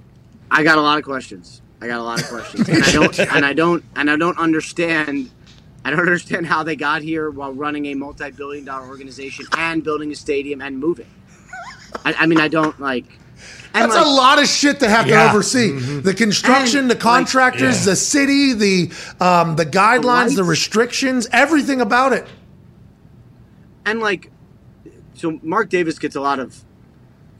I 0.49 0.63
got 0.63 0.77
a 0.77 0.81
lot 0.81 0.97
of 0.97 1.03
questions. 1.03 1.61
I 1.81 1.87
got 1.87 1.99
a 1.99 2.03
lot 2.03 2.21
of 2.21 2.29
questions, 2.29 2.69
and 2.69 2.83
I 2.83 2.91
don't, 2.91 3.19
and 3.19 3.45
I 3.45 3.53
don't, 3.53 3.83
and 3.97 4.09
I 4.09 4.15
don't 4.15 4.37
understand. 4.37 5.29
I 5.83 5.89
don't 5.89 5.99
understand 5.99 6.47
how 6.47 6.63
they 6.63 6.77
got 6.77 7.01
here 7.01 7.29
while 7.29 7.53
running 7.53 7.87
a 7.87 7.93
multi-billion-dollar 7.93 8.87
organization 8.87 9.45
and 9.55 9.83
building 9.83 10.11
a 10.11 10.15
stadium 10.15 10.61
and 10.61 10.79
moving. 10.79 11.05
I, 12.05 12.13
I 12.19 12.25
mean, 12.25 12.39
I 12.39 12.47
don't 12.47 12.79
like. 12.79 13.05
And, 13.75 13.83
That's 13.91 13.95
like, 13.95 14.05
a 14.05 14.09
lot 14.09 14.41
of 14.41 14.47
shit 14.47 14.79
to 14.79 14.89
have 14.89 15.05
Yeah. 15.05 15.25
to 15.25 15.29
oversee. 15.29 15.71
The 15.99 16.13
construction, 16.13 16.79
And, 16.79 16.89
the 16.89 16.95
like, 16.95 17.01
contractors, 17.03 17.83
the 17.85 17.95
city, 17.95 18.53
the 18.53 18.91
um, 19.19 19.57
the 19.57 19.65
guidelines, 19.65 20.35
the 20.35 20.43
lights. 20.43 20.49
restrictions, 20.49 21.27
everything 21.31 21.81
about 21.81 22.13
it. 22.13 22.25
and 23.85 23.99
like, 23.99 24.31
so 25.13 25.39
Mark 25.43 25.69
Davis 25.69 25.99
gets 25.99 26.15
a 26.15 26.21
lot 26.21 26.39
of, 26.39 26.63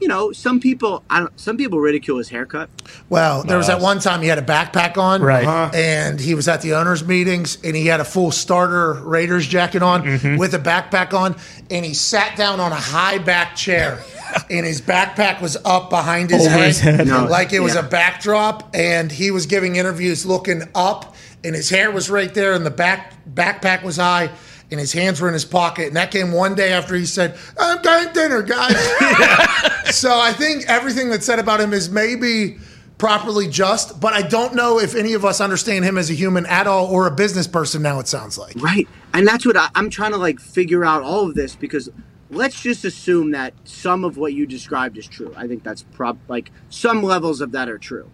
you 0.00 0.08
know, 0.08 0.32
some 0.32 0.60
people. 0.60 1.02
I 1.08 1.20
don't. 1.20 1.40
Some 1.40 1.56
people 1.56 1.78
ridicule 1.80 2.18
his 2.18 2.28
haircut. 2.28 2.68
Well, 3.08 3.42
there 3.44 3.56
was 3.56 3.66
that 3.68 3.80
one 3.80 3.98
time 4.00 4.22
he 4.22 4.28
had 4.28 4.38
a 4.38 4.42
backpack 4.42 4.96
on, 4.98 5.22
Right. 5.22 5.46
Uh-huh. 5.46 5.70
And 5.74 6.20
he 6.20 6.34
was 6.34 6.48
at 6.48 6.62
the 6.62 6.74
owners' 6.74 7.04
meetings, 7.04 7.58
and 7.64 7.74
he 7.74 7.86
had 7.86 8.00
a 8.00 8.04
full 8.04 8.30
starter 8.30 8.94
Raiders 8.94 9.46
jacket 9.46 9.82
on 9.82 10.02
Mm-hmm. 10.02 10.36
with 10.36 10.54
a 10.54 10.58
backpack 10.58 11.12
on, 11.14 11.36
and 11.70 11.84
he 11.84 11.94
sat 11.94 12.36
down 12.36 12.60
on 12.60 12.72
a 12.72 12.76
high 12.76 13.18
back 13.18 13.56
chair, 13.56 14.02
and 14.50 14.66
his 14.66 14.80
backpack 14.80 15.40
was 15.40 15.56
up 15.64 15.90
behind 15.90 16.30
his 16.30 16.42
Over 16.46 16.50
head, 16.56 16.66
his 16.66 16.80
head. 16.80 17.06
No, 17.06 17.24
like 17.24 17.52
it 17.52 17.60
was 17.60 17.74
yeah. 17.74 17.86
a 17.86 17.88
backdrop, 17.88 18.70
and 18.74 19.10
he 19.10 19.30
was 19.30 19.46
giving 19.46 19.76
interviews 19.76 20.26
looking 20.26 20.62
up, 20.74 21.14
and 21.42 21.54
his 21.54 21.70
hair 21.70 21.90
was 21.90 22.10
right 22.10 22.32
there, 22.34 22.52
and 22.52 22.66
the 22.66 22.70
back 22.70 23.14
backpack 23.32 23.82
was 23.82 23.96
high. 23.96 24.30
And 24.70 24.80
his 24.80 24.92
hands 24.92 25.20
were 25.20 25.28
in 25.28 25.34
his 25.34 25.44
pocket, 25.44 25.86
and 25.86 25.96
that 25.96 26.10
came 26.10 26.32
one 26.32 26.56
day 26.56 26.72
after 26.72 26.96
he 26.96 27.06
said, 27.06 27.38
"I'm 27.58 27.80
getting 27.82 28.12
dinner, 28.12 28.42
guys." 28.42 28.74
So 29.92 30.18
I 30.18 30.32
think 30.32 30.64
everything 30.68 31.10
that's 31.10 31.24
said 31.24 31.38
about 31.38 31.60
him 31.60 31.72
is 31.72 31.88
maybe 31.88 32.58
properly 32.98 33.46
just, 33.48 34.00
but 34.00 34.12
I 34.12 34.22
don't 34.22 34.54
know 34.54 34.80
if 34.80 34.94
any 34.94 35.12
of 35.12 35.24
us 35.24 35.40
understand 35.40 35.84
him 35.84 35.96
as 35.96 36.10
a 36.10 36.14
human 36.14 36.44
at 36.46 36.66
all 36.66 36.86
or 36.86 37.06
a 37.06 37.10
business 37.10 37.46
person 37.46 37.82
now, 37.82 38.00
it 38.00 38.08
sounds 38.08 38.36
like. 38.36 38.56
Right. 38.56 38.88
And 39.14 39.26
that's 39.26 39.46
what 39.46 39.56
I, 39.56 39.68
I'm 39.74 39.90
trying 39.90 40.12
to 40.12 40.16
like 40.16 40.40
figure 40.40 40.84
out 40.84 41.02
all 41.02 41.28
of 41.28 41.34
this 41.34 41.54
because 41.54 41.88
let's 42.30 42.60
just 42.60 42.84
assume 42.84 43.30
that 43.30 43.54
some 43.64 44.04
of 44.04 44.16
what 44.16 44.32
you 44.32 44.46
described 44.46 44.98
is 44.98 45.06
true. 45.06 45.32
I 45.36 45.46
think 45.46 45.62
that's 45.62 45.82
prob 45.82 46.18
like 46.28 46.50
some 46.68 47.02
levels 47.02 47.40
of 47.40 47.52
that 47.52 47.68
are 47.68 47.78
true. 47.78 48.10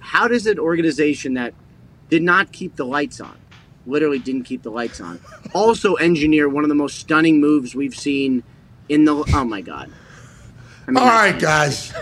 How 0.00 0.26
does 0.26 0.46
an 0.46 0.58
organization 0.58 1.34
that 1.34 1.54
did 2.10 2.22
not 2.22 2.52
keep 2.52 2.76
the 2.76 2.84
lights 2.84 3.20
on, 3.20 3.36
literally 3.86 4.18
didn't 4.18 4.44
keep 4.44 4.62
the 4.62 4.70
lights 4.70 5.00
on, 5.00 5.20
also 5.54 5.94
engineer 5.94 6.48
one 6.48 6.64
of 6.64 6.68
the 6.68 6.74
most 6.74 6.98
stunning 6.98 7.40
moves 7.40 7.74
we've 7.74 7.94
seen 7.94 8.42
in 8.88 9.04
the 9.04 9.14
oh 9.34 9.44
my 9.44 9.60
god. 9.60 9.90
I 10.86 10.90
mean, 10.90 10.96
All 10.98 11.04
that's- 11.06 11.32
right, 11.32 11.40
guys. 11.40 11.92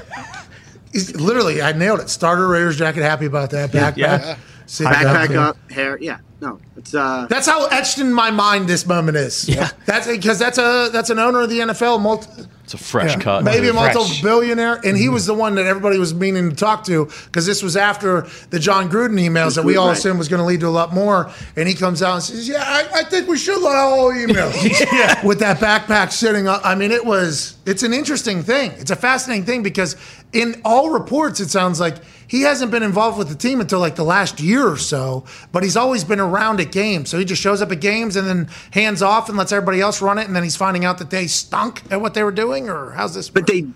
He's- 0.92 1.14
literally, 1.14 1.62
I 1.62 1.72
nailed 1.72 2.00
it. 2.00 2.08
Starter 2.10 2.48
Raiders 2.48 2.76
jacket, 2.78 3.02
happy 3.02 3.26
about 3.26 3.50
that. 3.50 3.70
Backpack. 3.70 3.96
Yeah. 3.96 4.36
Sit 4.70 4.86
Backpack 4.86 5.28
down. 5.30 5.36
up, 5.48 5.70
hair. 5.72 5.98
Yeah. 6.00 6.18
No. 6.40 6.60
It's 6.76 6.94
uh 6.94 7.26
That's 7.28 7.46
how 7.48 7.66
etched 7.66 7.98
in 7.98 8.12
my 8.12 8.30
mind 8.30 8.68
this 8.68 8.86
moment 8.86 9.16
is. 9.16 9.48
Yeah. 9.48 9.68
That's 9.84 10.06
because 10.06 10.38
that's 10.38 10.58
a 10.58 10.88
that's 10.92 11.10
an 11.10 11.18
owner 11.18 11.40
of 11.40 11.50
the 11.50 11.58
NFL, 11.58 12.00
multi, 12.00 12.28
It's 12.62 12.74
a 12.74 12.78
fresh 12.78 13.14
Yeah. 13.16 13.18
cut. 13.20 13.42
Maybe 13.44 13.66
a 13.68 13.72
Fresh. 13.74 13.94
multi-billionaire, 13.96 14.80
and 14.84 14.96
he 14.96 15.08
was 15.08 15.26
the 15.26 15.34
one 15.34 15.56
that 15.56 15.66
everybody 15.66 15.98
was 15.98 16.14
meaning 16.14 16.48
to 16.50 16.54
talk 16.56 16.84
to 16.84 17.06
because 17.26 17.46
this 17.46 17.64
was 17.64 17.76
after 17.76 18.28
the 18.50 18.60
Jon 18.60 18.88
Gruden 18.88 19.18
emails 19.20 19.56
that 19.56 19.64
we 19.64 19.76
all 19.76 19.88
Right. 19.88 19.98
assumed 19.98 20.18
was 20.18 20.28
going 20.28 20.38
to 20.40 20.46
lead 20.46 20.60
to 20.60 20.68
a 20.68 20.70
lot 20.70 20.94
more. 20.94 21.28
And 21.56 21.68
he 21.68 21.74
comes 21.74 22.00
out 22.00 22.14
and 22.14 22.22
says, 22.22 22.48
"Yeah, 22.48 22.62
I, 22.64 23.00
I 23.00 23.04
think 23.04 23.26
we 23.28 23.36
should 23.38 23.60
let 23.60 23.74
all 23.74 24.10
emails." 24.12 24.54
yeah. 24.92 25.26
With 25.26 25.40
that 25.40 25.58
backpack 25.58 26.12
sitting 26.12 26.46
up, 26.46 26.60
I 26.64 26.76
mean, 26.76 26.92
it 26.92 27.04
was. 27.04 27.56
It's 27.66 27.82
an 27.82 27.92
interesting 27.92 28.42
thing. 28.44 28.70
It's 28.78 28.90
a 28.92 28.96
fascinating 28.96 29.44
thing 29.46 29.62
because 29.64 29.96
in 30.32 30.60
all 30.64 30.90
reports, 30.90 31.40
it 31.40 31.48
sounds 31.48 31.80
like 31.80 31.96
he 32.28 32.42
hasn't 32.42 32.70
been 32.70 32.82
involved 32.82 33.18
with 33.18 33.28
the 33.28 33.34
team 33.34 33.60
until 33.60 33.80
like 33.80 33.96
the 33.96 34.04
last 34.04 34.40
year 34.40 34.66
or 34.68 34.76
so, 34.76 35.24
but 35.50 35.62
he's 35.62 35.76
always 35.76 36.04
been 36.04 36.20
around 36.20 36.60
at 36.60 36.70
games. 36.70 37.10
So 37.10 37.18
he 37.18 37.24
just 37.24 37.42
shows 37.42 37.60
up 37.60 37.72
at 37.72 37.80
games 37.80 38.14
and 38.16 38.28
then 38.28 38.48
hands 38.72 39.02
off 39.02 39.28
and 39.28 39.36
lets 39.36 39.50
everybody 39.50 39.80
else 39.80 40.00
run 40.00 40.18
it, 40.18 40.26
and 40.26 40.36
then 40.36 40.42
he's 40.42 40.56
finding 40.56 40.84
out 40.84 40.98
that 40.98 41.10
they 41.10 41.26
stunk 41.26 41.82
at 41.90 42.00
what 42.00 42.14
they 42.14 42.22
were 42.22 42.30
doing, 42.30 42.68
or 42.68 42.90
how's 42.92 43.14
this? 43.14 43.28
but 43.30 43.46
they 43.46 43.66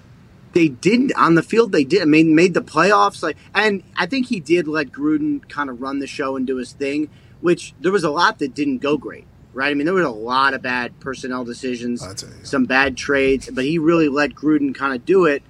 they 0.52 0.68
did 0.68 1.12
on 1.14 1.34
the 1.34 1.42
field 1.42 1.72
they 1.72 1.82
did 1.82 2.06
made 2.06 2.26
made 2.26 2.54
the 2.54 2.62
playoffs 2.62 3.22
like 3.24 3.36
and 3.54 3.82
I 3.96 4.06
think 4.06 4.26
he 4.28 4.38
did 4.38 4.68
let 4.68 4.92
Gruden 4.92 5.46
kind 5.48 5.68
of 5.68 5.82
run 5.82 5.98
the 5.98 6.06
show 6.06 6.36
and 6.36 6.46
do 6.46 6.56
his 6.56 6.72
thing 6.72 7.10
which 7.40 7.74
there 7.80 7.90
was 7.90 8.04
a 8.04 8.10
lot 8.10 8.38
that 8.38 8.54
didn't 8.54 8.78
go 8.78 8.96
great 8.96 9.26
right 9.52 9.70
I 9.70 9.74
mean 9.74 9.84
there 9.84 9.94
was 9.94 10.06
a 10.06 10.10
lot 10.10 10.54
of 10.54 10.62
bad 10.62 10.98
personnel 11.00 11.44
decisions 11.44 12.02
some 12.44 12.66
bad 12.66 12.96
trades 12.96 13.50
but 13.52 13.64
he 13.64 13.78
really 13.78 14.08
let 14.08 14.30
Gruden 14.30 14.72
kind 14.72 14.94
of 14.94 15.04
do 15.04 15.24
it 15.24 15.42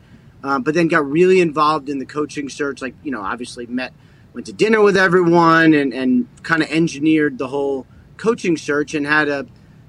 um, 0.44 0.62
but 0.62 0.74
then 0.74 0.86
got 0.86 1.10
really 1.10 1.40
involved 1.40 1.88
in 1.88 1.98
the 1.98 2.06
coaching 2.06 2.48
search 2.48 2.80
like 2.80 2.94
you 3.02 3.10
know 3.10 3.22
obviously 3.22 3.66
met 3.66 3.92
went 4.34 4.46
to 4.46 4.52
dinner 4.52 4.80
with 4.80 4.96
everyone 4.96 5.74
and 5.74 5.92
and 5.92 6.28
kind 6.42 6.62
of 6.62 6.70
engineered 6.70 7.38
the 7.38 7.48
whole 7.48 7.86
coaching 8.16 8.56
search 8.56 8.94
and 8.94 9.06
had 9.06 9.28
a 9.28 9.46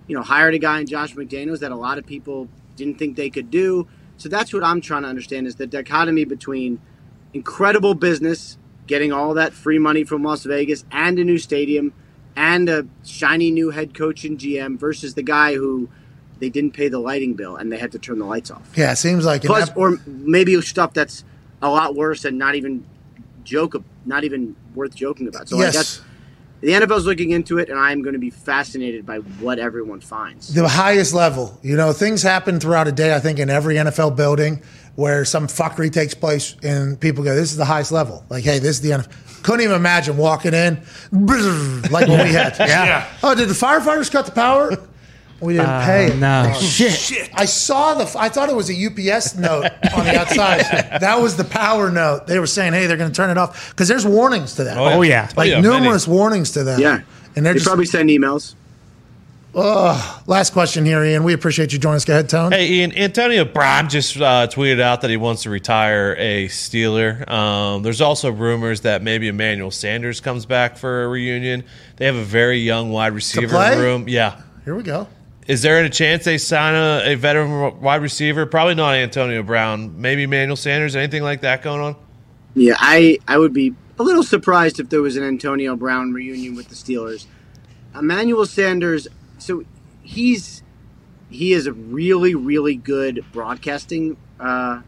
you 0.08 0.16
know 0.16 0.24
hired 0.24 0.56
a 0.56 0.60
guy 0.60 0.80
in 0.80 0.88
Josh 0.88 1.14
McDaniels 1.14 1.60
that 1.60 1.72
a 1.72 1.76
lot 1.76 1.97
of 1.97 2.06
people 2.06 2.47
didn't 2.76 2.97
think 2.97 3.16
they 3.16 3.30
could 3.30 3.51
do. 3.51 3.88
So 4.18 4.30
that's 4.30 4.53
what 4.53 4.64
I'm 4.64 4.82
trying 4.82 5.03
to 5.03 5.10
understand 5.10 5.45
is 5.45 5.56
the 5.56 5.68
dichotomy 5.68 6.24
between 6.24 6.80
incredible 7.34 7.95
business, 7.95 8.58
getting 8.88 9.12
all 9.12 9.34
that 9.34 9.53
free 9.53 9.78
money 9.78 10.06
from 10.06 10.24
Las 10.24 10.43
Vegas 10.43 10.86
and 10.91 11.20
a 11.20 11.24
new 11.24 11.38
stadium 11.38 11.93
and 12.36 12.70
a 12.70 12.88
shiny 13.03 13.51
new 13.51 13.72
head 13.72 13.93
coach 13.93 14.24
and 14.24 14.38
GM 14.38 14.80
versus 14.80 15.16
the 15.16 15.24
guy 15.24 15.56
who 15.56 15.89
they 16.40 16.50
didn't 16.50 16.72
pay 16.72 16.88
the 16.88 17.00
lighting 17.00 17.34
bill 17.34 17.56
and 17.56 17.72
they 17.72 17.78
had 17.78 17.92
to 17.94 18.00
turn 18.00 18.20
the 18.20 18.26
lights 18.26 18.52
off. 18.52 18.70
Yeah, 18.76 18.92
it 18.92 18.98
seems 18.98 19.26
like 19.26 19.44
Plus, 19.44 19.70
that- 19.70 19.78
or 19.78 19.98
maybe 20.06 20.60
stuff 20.62 20.94
that's 20.94 21.24
a 21.62 21.70
lot 21.70 21.96
worse 21.96 22.26
and 22.26 22.38
not 22.38 22.56
even 22.56 22.86
joke, 23.44 23.76
not 24.06 24.24
even 24.24 24.56
worth 24.74 24.96
joking 24.96 25.28
about. 25.28 25.50
So 25.50 25.58
like 25.58 25.74
yes. 25.74 25.76
that's 25.76 26.02
the 26.62 26.72
NFL's 26.72 27.06
looking 27.06 27.32
into 27.32 27.60
it, 27.60 27.70
and 27.70 27.78
I'm 27.78 28.02
going 28.02 28.14
to 28.14 28.20
be 28.20 28.30
fascinated 28.30 29.06
by 29.06 29.18
what 29.18 29.60
everyone 29.60 30.00
finds. 30.02 30.54
the 30.54 30.68
highest 30.68 31.14
level. 31.14 31.60
You 31.62 31.76
know, 31.76 31.94
things 31.94 32.24
happen 32.24 32.60
throughout 32.60 32.88
a 32.88 32.92
day, 32.92 33.14
I 33.14 33.20
think, 33.20 33.40
in 33.40 33.50
every 33.50 33.76
NFL 33.76 34.16
building 34.16 34.64
where 34.96 35.26
some 35.26 35.48
fuckery 35.48 35.92
takes 35.92 36.14
place 36.14 36.56
and 36.64 37.00
people 37.00 37.24
go, 37.24 37.36
this 37.36 37.52
is 37.52 37.58
the 37.58 37.66
highest 37.66 37.92
level. 37.92 38.24
Like, 38.30 38.44
hey, 38.44 38.60
this 38.60 38.78
is 38.78 38.82
the 38.82 38.92
NFL. 38.92 39.44
Couldn't 39.44 39.62
even 39.62 39.76
imagine 39.76 40.18
walking 40.18 40.54
in 40.54 40.82
like 41.92 42.08
what 42.08 42.24
we 42.24 42.32
had. 42.32 42.56
Yeah. 42.60 43.08
Oh, 43.22 43.36
did 43.36 43.50
the 43.50 43.54
firefighters 43.54 44.10
cut 44.12 44.26
the 44.26 44.32
power? 44.32 44.76
We 45.42 45.54
didn't 45.54 45.68
Uh, 45.70 45.86
pay 45.86 46.06
it. 46.08 46.16
no. 46.18 46.52
Oh, 46.56 46.60
shit. 46.60 47.30
I 47.34 47.46
saw 47.46 47.94
the, 47.96 48.12
I 48.18 48.30
thought 48.30 48.50
it 48.50 48.56
was 48.56 48.70
a 48.70 48.74
UPS 48.74 49.36
note 49.36 49.66
on 49.96 50.06
the 50.06 50.18
outside. 50.18 50.62
that 51.02 51.20
was 51.22 51.36
the 51.36 51.44
power 51.44 51.92
note. 51.92 52.26
They 52.28 52.40
were 52.40 52.48
saying, 52.48 52.74
hey, 52.74 52.88
they're 52.88 52.96
going 52.98 53.12
to 53.12 53.16
turn 53.16 53.30
it 53.30 53.38
off 53.38 53.70
because 53.72 53.88
there's 53.88 54.06
warnings 54.06 54.56
to 54.56 54.64
that. 54.64 54.78
Oh, 54.78 55.02
yeah. 55.02 55.30
Like 55.36 55.38
Oh, 55.38 55.42
yeah, 55.56 55.62
many. 55.62 55.82
numerous 55.82 56.08
warnings 56.08 56.52
to 56.52 56.64
that. 56.64 56.80
Yeah, 56.80 57.02
And 57.36 57.46
they're 57.46 57.54
they 57.54 57.60
just, 57.60 57.68
probably 57.68 57.86
send 57.86 58.10
emails. 58.10 58.56
Oh 59.58 60.22
last 60.28 60.52
question 60.52 60.84
here, 60.84 61.02
Ian. 61.04 61.24
We 61.24 61.32
appreciate 61.32 61.72
you 61.72 61.80
joining 61.80 61.96
us. 61.96 62.04
Go 62.06 62.12
ahead, 62.14 62.28
Tone. 62.28 62.52
Hey, 62.52 62.68
Ian, 62.70 62.92
Antonio 62.98 63.46
Brown 63.46 63.88
just 63.88 64.18
uh, 64.18 64.48
tweeted 64.48 64.82
out 64.82 65.00
that 65.00 65.10
he 65.10 65.16
wants 65.16 65.44
to 65.44 65.50
retire 65.50 66.14
a 66.20 66.50
Steeler. 66.50 67.26
Um, 67.32 67.82
there's 67.82 68.02
also 68.02 68.32
rumors 68.34 68.82
that 68.82 69.02
maybe 69.02 69.30
Emmanuel 69.30 69.72
Sanders 69.72 70.20
comes 70.20 70.46
back 70.46 70.76
for 70.78 71.06
a 71.06 71.08
reunion. 71.08 71.64
They 71.96 72.06
have 72.06 72.16
a 72.18 72.24
very 72.26 72.58
young 72.60 72.92
wide 72.92 73.14
receiver 73.14 73.48
play? 73.48 73.80
room. 73.80 74.10
Yeah. 74.10 74.42
Here 74.66 74.76
we 74.76 74.84
go. 74.84 75.08
Is 75.48 75.62
there 75.62 75.78
any 75.78 75.89
chance 75.89 76.24
they 76.24 76.39
sign 76.39 76.74
a, 76.74 77.12
a 77.12 77.16
veteran 77.16 77.80
wide 77.80 78.02
receiver? 78.02 78.46
Probably 78.48 78.74
not 78.74 78.96
Antonio 78.96 79.43
Brown. 79.43 80.02
Maybe 80.02 80.24
Emmanuel 80.24 80.56
Sanders. 80.56 80.96
Anything 80.96 81.22
like 81.22 81.41
that 81.41 81.62
going 81.62 81.82
on? 81.82 81.96
Yeah, 82.56 82.76
I 82.80 83.20
I 83.28 83.38
would 83.38 83.54
be 83.54 83.76
a 84.00 84.04
little 84.04 84.24
surprised 84.24 84.80
if 84.80 84.89
there 84.89 85.02
was 85.02 85.18
an 85.18 85.24
Antonio 85.24 85.76
Brown 85.76 86.14
reunion 86.14 86.56
with 86.56 86.70
the 86.70 86.76
Steelers. 86.76 87.28
Emmanuel 87.93 88.46
Sanders, 88.46 89.08
so 89.38 89.64
he's 90.02 90.64
he 91.30 91.54
is 91.54 91.68
a 91.68 91.74
really 91.74 92.34
really 92.34 92.76
good 92.76 93.24
broadcasting 93.32 94.18
uh, 94.39 94.82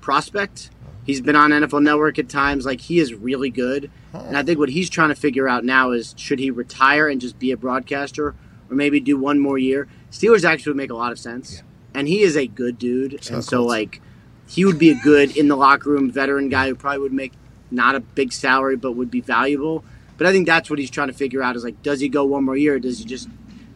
prospect. 0.00 0.70
He's 1.04 1.20
been 1.20 1.36
on 1.36 1.50
NFL 1.50 1.82
Network 1.82 2.18
at 2.18 2.28
times. 2.28 2.64
Like 2.64 2.80
he 2.80 2.98
is 2.98 3.14
really 3.14 3.50
good, 3.50 3.90
and 4.12 4.36
I 4.36 4.42
think 4.42 4.58
what 4.58 4.70
he's 4.70 4.88
trying 4.88 5.08
to 5.10 5.14
figure 5.14 5.48
out 5.48 5.64
now 5.64 5.90
is 5.90 6.14
should 6.16 6.38
he 6.38 6.50
retire 6.50 7.08
and 7.08 7.20
just 7.20 7.38
be 7.38 7.50
a 7.50 7.56
broadcaster, 7.56 8.28
or 8.70 8.76
maybe 8.76 9.00
do 9.00 9.18
one 9.18 9.38
more 9.38 9.58
year. 9.58 9.88
Steelers 10.10 10.44
actually 10.44 10.70
would 10.70 10.78
make 10.78 10.90
a 10.90 10.96
lot 10.96 11.12
of 11.12 11.18
sense, 11.18 11.62
and 11.94 12.08
he 12.08 12.22
is 12.22 12.36
a 12.36 12.46
good 12.46 12.78
dude, 12.78 13.28
and 13.30 13.44
so 13.44 13.62
like 13.64 14.00
he 14.46 14.64
would 14.64 14.78
be 14.78 14.90
a 14.90 14.94
good 14.94 15.36
in 15.36 15.48
the 15.48 15.56
locker 15.56 15.90
room 15.90 16.10
veteran 16.10 16.48
guy 16.48 16.68
who 16.68 16.74
probably 16.74 17.00
would 17.00 17.12
make 17.12 17.32
not 17.70 17.94
a 17.94 18.00
big 18.00 18.32
salary 18.32 18.76
but 18.76 18.92
would 18.92 19.10
be 19.10 19.20
valuable. 19.20 19.84
But 20.16 20.26
I 20.26 20.32
think 20.32 20.46
that's 20.46 20.68
what 20.68 20.78
he's 20.78 20.90
trying 20.90 21.08
to 21.08 21.14
figure 21.14 21.42
out 21.42 21.54
is 21.54 21.62
like, 21.62 21.80
does 21.82 22.00
he 22.00 22.08
go 22.08 22.24
one 22.24 22.44
more 22.44 22.56
year? 22.56 22.74
Or 22.74 22.78
does 22.80 22.98
he 22.98 23.04
just 23.04 23.28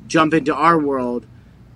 jump 0.09 0.35
into 0.35 0.53
our 0.53 0.77
world 0.77 1.25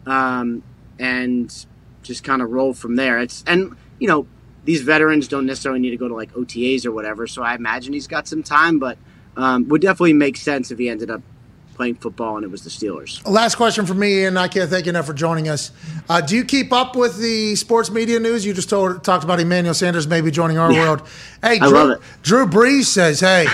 um, 0.07 0.65
and 0.99 1.67
just 2.03 2.25
kind 2.25 2.43
of 2.43 2.51
roll 2.51 2.75
from 2.75 2.97
there? 2.97 3.19
It's 3.19 3.45
and 3.47 3.77
you 3.99 4.09
know 4.09 4.27
these 4.65 4.81
veterans 4.81 5.29
don't 5.29 5.47
necessarily 5.47 5.81
need 5.81 5.91
to 5.91 5.97
go 5.97 6.09
to 6.09 6.15
like 6.15 6.33
OTAs 6.33 6.85
or 6.85 6.93
whatever. 6.93 7.27
So 7.27 7.43
I 7.43 7.55
imagine 7.55 7.93
he's 7.93 8.09
got 8.09 8.27
some 8.27 8.43
time, 8.43 8.79
but 8.79 8.99
um, 9.37 9.69
would 9.69 9.83
definitely 9.83 10.15
make 10.15 10.37
sense 10.37 10.71
if 10.71 10.79
he 10.79 10.89
ended 10.89 11.11
up 11.11 11.23
playing 11.77 11.95
football 11.97 12.37
and 12.37 12.45
it 12.45 12.51
was 12.51 12.63
the 12.63 12.71
Steelers. 12.71 13.25
Last 13.29 13.55
question 13.55 13.87
for 13.87 13.95
me, 13.95 14.25
and 14.25 14.39
I 14.39 14.49
can't 14.49 14.69
thank 14.69 14.87
you 14.87 14.91
enough 14.91 15.07
for 15.07 15.13
joining 15.13 15.49
us. 15.49 15.71
Uh, 16.09 16.21
do 16.21 16.35
you 16.35 16.45
keep 16.45 16.73
up 16.73 16.97
with 16.97 17.19
the 17.19 17.55
sports 17.55 17.91
media 17.91 18.19
news? 18.19 18.45
You 18.45 18.55
just 18.55 18.71
told, 18.71 19.05
talked 19.05 19.25
about 19.25 19.39
Emmanuel 19.39 19.75
Sanders 19.75 20.09
maybe 20.09 20.31
joining 20.31 20.59
our 20.59 20.73
world. 20.73 21.03
Hey, 21.43 21.59
I 21.61 21.69
Drew, 21.69 21.71
love 21.71 21.91
it. 21.91 22.01
Drew 22.23 22.47
Brees 22.47 22.85
says, 22.85 23.21
hey, 23.21 23.47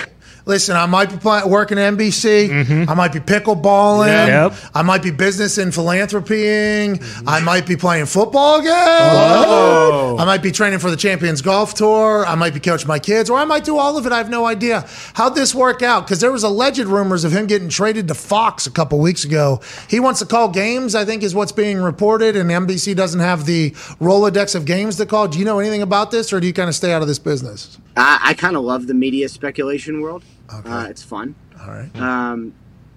listen, 0.44 0.76
I 0.76 0.86
might 0.86 1.10
be 1.10 1.16
playing, 1.16 1.48
working 1.48 1.78
at 1.78 1.94
NBC. 1.94 2.48
Mm-hmm. 2.48 2.90
I 2.90 2.94
might 2.94 3.12
be 3.12 3.20
pickleballing. 3.20 4.26
Yep. 4.26 4.54
I 4.74 4.82
might 4.82 5.02
be 5.02 5.10
business 5.10 5.58
and 5.58 5.74
philanthropying. 5.74 7.00
I 7.26 7.40
might 7.40 7.66
be 7.66 7.76
playing 7.76 8.06
football 8.06 8.60
again. 8.60 8.72
I 8.72 10.24
might 10.24 10.42
be 10.42 10.52
training 10.52 10.78
for 10.78 10.90
the 10.90 10.96
Champions 10.96 11.42
Golf 11.42 11.74
Tour. 11.74 12.24
I 12.26 12.34
might 12.34 12.54
be 12.54 12.60
coaching 12.60 12.88
my 12.88 12.98
kids, 12.98 13.30
or 13.30 13.38
I 13.38 13.44
might 13.44 13.64
do 13.64 13.76
all 13.78 13.96
of 13.96 14.06
it. 14.06 14.12
I 14.12 14.18
have 14.18 14.30
no 14.30 14.46
idea. 14.46 14.86
How'd 15.14 15.34
this 15.34 15.54
work 15.54 15.82
out? 15.82 16.04
Because 16.04 16.20
there 16.20 16.32
was 16.32 16.42
alleged 16.42 16.80
rumors 16.80 17.24
of 17.24 17.32
him 17.32 17.46
getting 17.46 17.68
traded 17.68 18.08
to 18.08 18.14
Fox 18.14 18.66
a 18.66 18.70
couple 18.70 18.98
weeks 18.98 19.24
ago. 19.24 19.60
He 19.88 20.00
wants 20.00 20.20
to 20.20 20.26
call 20.26 20.48
games, 20.48 20.94
I 20.94 21.04
think, 21.04 21.22
is 21.22 21.34
what's 21.34 21.52
being 21.52 21.78
reported, 21.78 22.36
and 22.36 22.50
NBC 22.50 22.94
doesn't 22.94 23.20
have 23.20 23.46
the 23.46 23.70
Rolodex 24.00 24.54
of 24.54 24.64
games 24.64 24.96
to 24.96 25.06
call. 25.06 25.28
Do 25.28 25.38
you 25.38 25.44
know 25.44 25.58
anything 25.58 25.82
about 25.82 26.10
this, 26.10 26.32
or 26.32 26.40
do 26.40 26.46
you 26.46 26.52
kind 26.52 26.68
of 26.68 26.74
stay 26.74 26.92
out 26.92 27.02
of 27.02 27.08
this 27.08 27.18
business? 27.18 27.78
I, 27.96 28.18
I 28.22 28.34
kind 28.34 28.56
of 28.56 28.64
love 28.64 28.86
the 28.86 28.94
media 28.94 29.28
speculation 29.28 30.00
world. 30.00 30.24
Uh, 30.64 30.86
it's 30.90 31.02
fun. 31.02 31.34
All 31.60 31.68
right. 31.68 31.94
Um, 31.96 32.54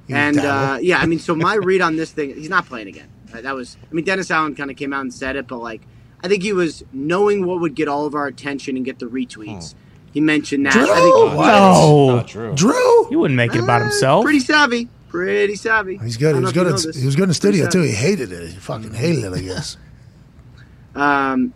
and 0.10 0.38
uh, 0.40 0.78
yeah, 0.82 1.00
I 1.00 1.06
mean, 1.06 1.20
so 1.20 1.36
my 1.36 1.56
read 1.56 1.82
on 1.82 1.96
this 1.96 2.12
thing, 2.12 2.36
he's 2.36 2.50
not 2.50 2.66
playing 2.66 2.88
again. 2.88 3.08
Uh, 3.34 3.42
That 3.42 3.56
was, 3.56 3.78
I 3.90 3.94
mean, 3.94 4.06
Dennis 4.06 4.30
Allen 4.32 4.56
kind 4.56 4.70
of 4.70 4.78
came 4.78 4.94
out 4.94 5.02
and 5.02 5.14
said 5.14 5.36
it, 5.36 5.48
but 5.48 5.58
like, 5.58 5.82
I 6.24 6.28
think 6.28 6.44
he 6.44 6.54
was 6.54 6.84
knowing 6.94 7.46
what 7.46 7.60
would 7.62 7.76
get 7.76 7.88
all 7.88 8.06
of 8.06 8.16
our 8.16 8.28
attention 8.28 8.76
and 8.78 8.86
get 8.86 9.00
the 9.00 9.06
retweets. 9.06 9.76
He 10.14 10.22
mentioned 10.22 10.66
that. 10.66 10.74
Drew? 10.74 10.84
I 10.84 10.96
think 11.00 11.34
No. 11.38 12.16
Not 12.16 12.28
true. 12.28 12.56
Drew? 12.56 13.08
He 13.10 13.16
wouldn't 13.16 13.36
make 13.36 13.54
it 13.54 13.62
about 13.62 13.82
Uh, 13.82 13.86
himself. 13.86 14.24
Pretty 14.24 14.40
savvy. 14.40 14.88
Pretty 15.10 15.56
savvy. 15.56 15.98
He's 15.98 16.18
good. 16.18 16.36
He 16.36 16.42
was 16.42 16.52
good. 16.54 16.68
At, 16.68 16.80
you 16.80 16.86
know 16.86 16.92
this. 16.92 16.96
he 17.00 17.06
was 17.06 17.16
good 17.16 17.24
in 17.24 17.30
the 17.30 17.34
studio 17.36 17.68
too. 17.70 17.82
He 17.82 17.92
hated 17.92 18.32
it. 18.32 18.50
He 18.50 18.56
fucking 18.56 18.94
hated 18.94 19.24
it. 19.26 19.34
I 19.34 19.42
guess. 19.42 19.78
Um, 20.96 21.54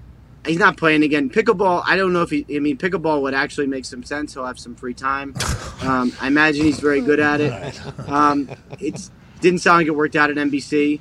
he's 0.50 0.60
not 0.60 0.78
playing 0.78 1.04
again. 1.04 1.30
Pickleball. 1.30 1.84
I 1.86 1.96
don't 1.96 2.12
know 2.12 2.22
if 2.22 2.30
he. 2.30 2.46
I 2.54 2.60
mean, 2.60 2.78
pickleball 2.78 3.22
would 3.22 3.34
actually 3.34 3.68
make 3.68 3.86
some 3.86 4.04
sense. 4.04 4.34
He'll 4.34 4.46
have 4.46 4.60
some 4.60 4.76
free 4.76 4.94
time. 4.94 5.34
Um, 5.82 6.12
I 6.20 6.28
imagine 6.28 6.66
he's 6.66 6.80
very 6.80 7.02
good 7.02 7.20
at 7.20 7.42
it. 7.42 8.10
Um, 8.10 8.50
it 8.80 9.10
didn't 9.40 9.60
sound 9.60 9.78
like 9.78 9.88
it 9.88 9.96
worked 9.96 10.16
out 10.16 10.30
at 10.30 10.36
NBC. 10.36 11.00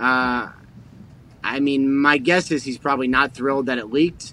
Uh, 0.00 0.50
I 1.42 1.60
mean, 1.60 1.94
my 1.94 2.16
guess 2.18 2.50
is 2.50 2.64
he's 2.64 2.78
probably 2.78 3.08
not 3.08 3.34
thrilled 3.34 3.66
that 3.66 3.78
it 3.78 3.86
leaked. 3.86 4.32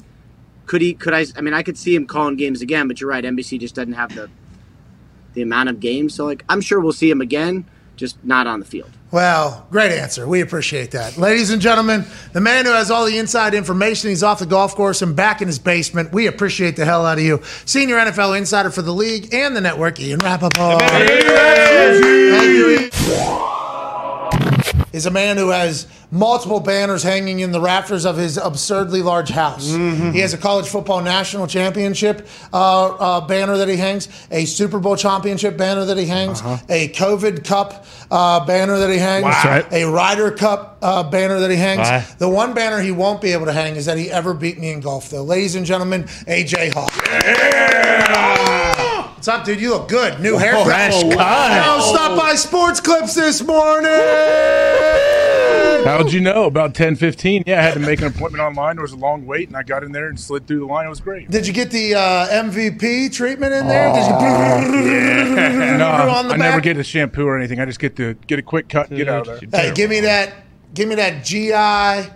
Could 0.65 0.81
he? 0.81 0.93
Could 0.93 1.13
I? 1.13 1.25
I 1.35 1.41
mean, 1.41 1.53
I 1.53 1.63
could 1.63 1.77
see 1.77 1.95
him 1.95 2.05
calling 2.05 2.35
games 2.37 2.61
again, 2.61 2.87
but 2.87 3.01
you're 3.01 3.09
right. 3.09 3.23
NBC 3.23 3.59
just 3.59 3.75
doesn't 3.75 3.93
have 3.93 4.15
the 4.15 4.29
the 5.33 5.41
amount 5.41 5.69
of 5.69 5.79
games. 5.79 6.13
So, 6.13 6.25
like, 6.25 6.45
I'm 6.47 6.61
sure 6.61 6.79
we'll 6.79 6.93
see 6.93 7.09
him 7.09 7.21
again, 7.21 7.65
just 7.95 8.23
not 8.23 8.47
on 8.47 8.59
the 8.59 8.65
field. 8.65 8.91
Well, 9.11 9.67
great 9.71 9.91
answer. 9.91 10.25
We 10.25 10.39
appreciate 10.39 10.91
that. 10.91 11.17
Ladies 11.17 11.49
and 11.49 11.61
gentlemen, 11.61 12.05
the 12.31 12.39
man 12.39 12.65
who 12.65 12.71
has 12.71 12.89
all 12.89 13.05
the 13.05 13.17
inside 13.17 13.53
information, 13.53 14.09
he's 14.09 14.23
off 14.23 14.39
the 14.39 14.45
golf 14.45 14.73
course 14.73 15.01
and 15.01 15.15
back 15.15 15.41
in 15.41 15.47
his 15.47 15.59
basement. 15.59 16.13
We 16.13 16.27
appreciate 16.27 16.77
the 16.77 16.85
hell 16.85 17.05
out 17.05 17.17
of 17.17 17.23
you. 17.23 17.41
Senior 17.65 17.97
NFL 17.97 18.37
insider 18.37 18.69
for 18.69 18.81
the 18.81 18.93
league 18.93 19.33
and 19.33 19.53
the 19.55 19.61
network, 19.61 19.99
Ian 19.99 20.19
Rapoport. 20.19 20.81
Thank 20.81 22.43
you, 22.45 22.69
Ian. 22.69 23.60
Is 24.91 25.05
a 25.05 25.11
man 25.11 25.37
who 25.37 25.49
has 25.49 25.87
multiple 26.11 26.59
banners 26.59 27.01
hanging 27.03 27.39
in 27.39 27.51
the 27.51 27.61
rafters 27.61 28.05
of 28.05 28.17
his 28.17 28.37
absurdly 28.37 29.01
large 29.01 29.29
house. 29.29 29.71
He 30.13 30.19
has 30.19 30.33
a 30.33 30.37
college 30.37 30.67
football 30.67 31.01
national 31.01 31.47
championship 31.47 32.27
uh, 32.51 32.87
uh, 32.87 33.21
banner 33.27 33.57
that 33.57 33.69
he 33.69 33.77
hangs, 33.77 34.09
a 34.29 34.45
Super 34.45 34.79
Bowl 34.79 34.97
championship 34.97 35.57
banner 35.57 35.85
that 35.85 35.97
he 35.97 36.05
hangs, 36.05 36.41
a 36.69 36.89
COVID 36.89 37.45
Cup 37.45 37.85
uh, 38.11 38.45
banner 38.45 38.77
that 38.79 38.89
he 38.89 38.97
hangs, 38.97 39.23
right. 39.23 39.65
a 39.71 39.85
Ryder 39.85 40.31
Cup 40.31 40.77
uh, 40.81 41.09
banner 41.09 41.39
that 41.39 41.49
he 41.49 41.57
hangs. 41.57 41.87
Wow. 41.87 42.03
The 42.17 42.29
one 42.29 42.53
banner 42.53 42.81
he 42.81 42.91
won't 42.91 43.21
be 43.21 43.31
able 43.31 43.45
to 43.45 43.53
hang 43.53 43.77
is 43.77 43.85
that 43.85 43.97
he 43.97 44.11
ever 44.11 44.33
beat 44.33 44.59
me 44.59 44.71
in 44.71 44.81
golf, 44.81 45.09
though. 45.09 45.23
Ladies 45.23 45.55
and 45.55 45.65
gentlemen, 45.65 46.03
AJ 46.03 46.73
Hawk. 46.73 48.40
What's 49.21 49.27
up, 49.27 49.45
dude? 49.45 49.61
You 49.61 49.69
look 49.69 49.87
good. 49.87 50.19
New 50.19 50.35
haircut. 50.35 50.65
fresh 50.65 51.03
cut. 51.03 51.63
Oh, 51.63 51.93
stop 51.93 52.17
by 52.17 52.33
Sports 52.33 52.81
Clips 52.81 53.13
this 53.13 53.43
morning. 53.43 53.91
How'd 55.85 56.11
you 56.11 56.21
know? 56.21 56.45
About 56.45 56.73
10, 56.73 56.95
15? 56.95 57.43
Yeah, 57.45 57.59
I 57.59 57.61
had 57.61 57.75
to 57.75 57.79
make 57.81 58.01
an 58.01 58.07
appointment 58.07 58.41
online. 58.41 58.77
There 58.77 58.81
was 58.81 58.93
a 58.93 58.97
long 58.97 59.27
wait, 59.27 59.47
and 59.47 59.55
I 59.55 59.61
got 59.61 59.83
in 59.83 59.91
there 59.91 60.09
and 60.09 60.19
slid 60.19 60.47
through 60.47 60.61
the 60.61 60.65
line. 60.65 60.87
It 60.87 60.89
was 60.89 61.01
great. 61.01 61.29
Did 61.29 61.45
you 61.45 61.53
get 61.53 61.69
the 61.69 61.93
uh, 61.93 62.29
MVP 62.29 63.13
treatment 63.13 63.53
in 63.53 63.67
there? 63.67 63.93
Did 63.93 64.07
you 64.07 64.11
No, 65.77 65.87
on 65.87 66.27
the 66.27 66.33
I 66.33 66.37
never 66.37 66.59
get 66.59 66.77
a 66.77 66.83
shampoo 66.83 67.27
or 67.27 67.37
anything. 67.37 67.59
I 67.59 67.65
just 67.65 67.79
get 67.79 67.95
to 67.97 68.15
get 68.25 68.39
a 68.39 68.41
quick 68.41 68.69
cut 68.69 68.89
and 68.89 68.97
get 68.97 69.07
out 69.07 69.27
of 69.27 69.51
there. 69.51 69.61
Hey, 69.67 69.71
give 69.71 69.91
me 69.91 69.99
that. 69.99 70.33
Give 70.73 70.89
me 70.89 70.95
that 70.95 71.23
GI 71.23 72.11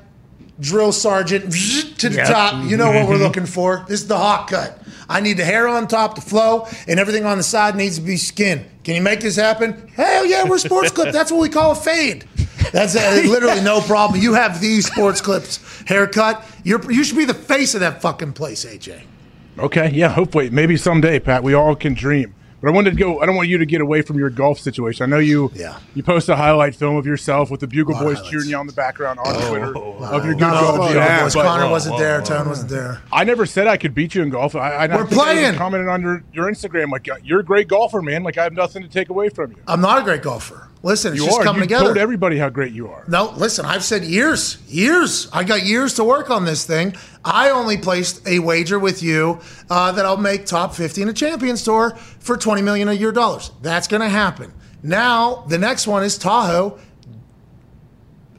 drill 0.59 0.91
sergeant 0.91 1.51
to 1.99 2.09
the 2.09 2.15
Yep. 2.17 2.27
top. 2.27 2.65
You 2.69 2.77
know 2.77 2.91
what 2.91 3.07
we're 3.09 3.17
looking 3.27 3.45
for. 3.45 3.83
This 3.87 4.01
is 4.01 4.07
the 4.07 4.17
hawk 4.17 4.49
cut. 4.49 4.81
I 5.07 5.19
need 5.21 5.37
the 5.37 5.45
hair 5.45 5.67
on 5.67 5.87
top, 5.87 6.15
the 6.15 6.21
flow, 6.21 6.67
and 6.87 6.99
everything 6.99 7.25
on 7.25 7.37
the 7.37 7.43
side 7.43 7.75
needs 7.75 7.97
to 7.97 8.01
be 8.01 8.17
skin. 8.17 8.65
Can 8.83 8.95
you 8.95 9.01
make 9.01 9.19
this 9.21 9.35
happen? 9.35 9.87
Hell 9.95 10.25
yeah, 10.25 10.43
we're 10.45 10.57
sports 10.57 10.91
clip. 10.91 11.13
That's 11.13 11.31
what 11.31 11.41
we 11.41 11.49
call 11.49 11.71
a 11.71 11.75
fade. 11.75 12.25
That's 12.71 12.95
uh, 12.95 13.21
literally 13.27 13.61
no 13.61 13.81
problem. 13.81 14.19
You 14.19 14.33
have 14.33 14.59
these 14.59 14.87
sports 14.87 15.21
clips 15.21 15.59
haircut. 15.85 16.43
You're 16.63 16.91
you 16.91 17.03
should 17.03 17.17
be 17.17 17.25
the 17.25 17.33
face 17.35 17.75
of 17.75 17.81
that 17.81 18.01
fucking 18.01 18.33
place, 18.33 18.65
AJ. 18.65 19.01
Okay, 19.59 19.91
yeah, 19.91 20.09
hopefully. 20.09 20.49
Maybe 20.49 20.75
someday, 20.75 21.19
Pat. 21.19 21.43
We 21.43 21.53
all 21.53 21.75
can 21.75 21.93
dream. 21.93 22.33
But 22.65 22.71
I 22.71 22.73
wanted 22.73 22.91
to 22.91 22.95
go. 22.97 23.19
I 23.21 23.27
don't 23.27 23.35
want 23.35 23.47
you 23.47 23.59
to 23.59 23.65
get 23.67 23.79
away 23.79 24.01
from 24.01 24.17
your 24.17 24.31
golf 24.31 24.57
situation. 24.59 25.03
I 25.03 25.05
know 25.05 25.19
you. 25.19 25.51
Yeah. 25.53 25.77
You 25.93 26.01
post 26.01 26.29
a 26.29 26.35
highlight 26.35 26.73
film 26.73 26.95
of 26.95 27.05
yourself 27.05 27.51
with 27.51 27.59
the 27.59 27.67
Bugle 27.67 27.93
Lot 27.93 28.03
Boys 28.05 28.21
cheering 28.27 28.49
you 28.49 28.57
on 28.57 28.65
the 28.65 28.73
background 28.73 29.19
on 29.19 29.25
Oh. 29.27 29.49
Twitter 29.49 29.77
of 29.77 30.25
your 30.25 30.33
good 30.33 30.39
golf. 30.39 30.73
the 30.77 30.81
game. 30.85 30.93
Bugle 30.93 31.03
oh, 31.03 31.23
Boys. 31.25 31.33
But 31.35 31.43
Connor 31.43 31.65
oh, 31.65 31.69
wasn't 31.69 31.99
there. 31.99 32.21
Oh, 32.21 32.25
Tone 32.25 32.49
wasn't 32.49 32.71
there. 32.71 33.03
I 33.13 33.23
never 33.23 33.45
said 33.45 33.67
I 33.67 33.77
could 33.77 33.93
beat 33.93 34.15
you 34.15 34.23
in 34.23 34.31
golf. 34.31 34.55
I, 34.55 34.71
I 34.71 34.87
We're 34.87 35.05
think 35.05 35.11
I 35.21 35.23
playing. 35.25 35.55
commented 35.57 35.89
on 35.89 36.01
your, 36.01 36.23
your 36.33 36.45
Instagram 36.49 36.89
like 36.89 37.07
you're 37.23 37.41
a 37.41 37.45
great 37.45 37.67
golfer, 37.67 38.01
man. 38.01 38.23
Like 38.23 38.39
I 38.39 38.43
have 38.43 38.53
nothing 38.53 38.81
to 38.81 38.89
take 38.89 39.09
away 39.09 39.29
from 39.29 39.51
you. 39.51 39.57
I'm 39.67 39.81
not 39.81 39.99
a 39.99 40.03
great 40.03 40.23
golfer. 40.23 40.67
Listen, 40.85 41.13
it's 41.13 41.21
You 41.21 41.25
just 41.27 41.39
are. 41.39 41.43
coming 41.43 41.61
You 41.63 41.67
together. 41.67 41.85
told 41.85 41.97
everybody 41.97 42.37
how 42.37 42.49
great 42.49 42.71
you 42.71 42.87
are. 42.89 43.03
No, 43.07 43.33
listen, 43.37 43.65
I've 43.65 43.83
said 43.83 44.03
years, 44.03 44.59
years. 44.67 45.27
I 45.33 45.43
got 45.43 45.65
years 45.65 45.95
to 45.95 46.03
work 46.03 46.29
on 46.29 46.45
this 46.45 46.63
thing. 46.63 46.95
I 47.25 47.49
only 47.49 47.75
placed 47.77 48.25
a 48.27 48.37
wager 48.37 48.77
with 48.77 49.01
you 49.01 49.39
uh, 49.71 49.91
that 49.93 50.05
I'll 50.05 50.15
make 50.17 50.45
top 50.45 50.75
50 50.75 51.01
in 51.01 51.09
a 51.09 51.13
Champions 51.13 51.63
Tour 51.63 51.95
for 52.19 52.37
20 52.37 52.61
million 52.61 52.87
a 52.87 52.93
year 52.93 53.11
dollars. 53.11 53.49
That's 53.63 53.87
going 53.87 54.01
to 54.01 54.09
happen. 54.09 54.53
Now, 54.83 55.45
the 55.49 55.57
next 55.57 55.87
one 55.87 56.03
is 56.03 56.19
Tahoe. 56.19 56.77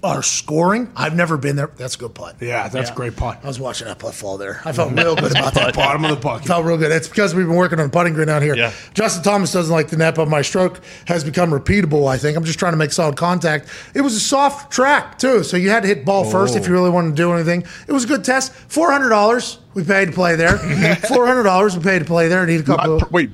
Our 0.03 0.23
scoring, 0.23 0.91
I've 0.95 1.17
never 1.17 1.37
been 1.37 1.57
there. 1.57 1.71
That's 1.77 1.97
a 1.97 1.99
good 1.99 2.15
putt. 2.15 2.37
Yeah, 2.41 2.69
that's 2.69 2.91
a 2.91 2.95
great 2.95 3.17
putt. 3.17 3.41
I 3.43 3.47
was 3.47 3.59
watching 3.59 3.87
that 3.87 3.99
putt 3.99 4.15
fall 4.15 4.37
there. 4.39 4.61
I 4.65 4.73
felt 4.73 4.93
real 4.93 5.17
good 5.17 5.33
about 5.33 5.55
that 5.55 5.65
putt. 5.75 5.75
Bottom 5.75 6.05
of 6.05 6.11
the 6.11 6.17
bucket. 6.17 6.47
Felt 6.47 6.65
real 6.65 6.77
good. 6.77 6.93
It's 6.93 7.09
because 7.09 7.35
we've 7.35 7.47
been 7.47 7.57
working 7.57 7.81
on 7.81 7.87
the 7.87 7.93
putting 7.93 8.13
green 8.13 8.29
out 8.29 8.43
here. 8.43 8.55
Yeah. 8.55 8.73
Justin 8.95 9.23
Thomas 9.23 9.53
doesn't 9.53 9.73
like 9.73 9.89
the 9.89 9.97
net, 9.97 10.15
but 10.15 10.29
my 10.29 10.43
stroke 10.43 10.81
has 11.07 11.25
become 11.25 11.51
repeatable. 11.51 12.09
I 12.09 12.19
think 12.19 12.37
I'm 12.37 12.45
just 12.45 12.59
trying 12.59 12.73
to 12.73 12.77
make 12.77 12.93
solid 12.93 13.17
contact. 13.17 13.69
It 13.95 14.03
was 14.03 14.15
a 14.15 14.21
soft 14.21 14.71
track 14.73 15.19
too, 15.19 15.43
so 15.43 15.57
you 15.57 15.71
had 15.71 15.83
to 15.83 15.89
hit 15.89 16.05
ball 16.05 16.25
first 16.25 16.57
if 16.57 16.65
oh. 16.65 16.67
you 16.67 16.73
really 16.73 16.91
wanted 16.91 17.11
to 17.11 17.17
do 17.17 17.33
anything. 17.33 17.65
It 17.89 17.93
was 17.93 18.05
a 18.05 18.09
good 18.09 18.25
test. 18.25 18.53
Four 18.53 18.93
hundred 18.93 19.09
dollars 19.09 19.59
we 19.75 19.83
paid 19.85 20.07
to 20.07 20.13
play 20.13 20.37
there. 20.37 20.59
Four 21.09 21.27
hundred 21.27 21.45
dollars 21.45 21.77
we 21.77 21.83
paid 21.83 22.01
to 22.01 22.05
play 22.05 22.29
there. 22.29 22.47
Need 22.47 22.61
a 22.61 22.65
couple. 22.65 22.99
Not 22.99 23.09
per- 23.09 23.09
wait, 23.11 23.31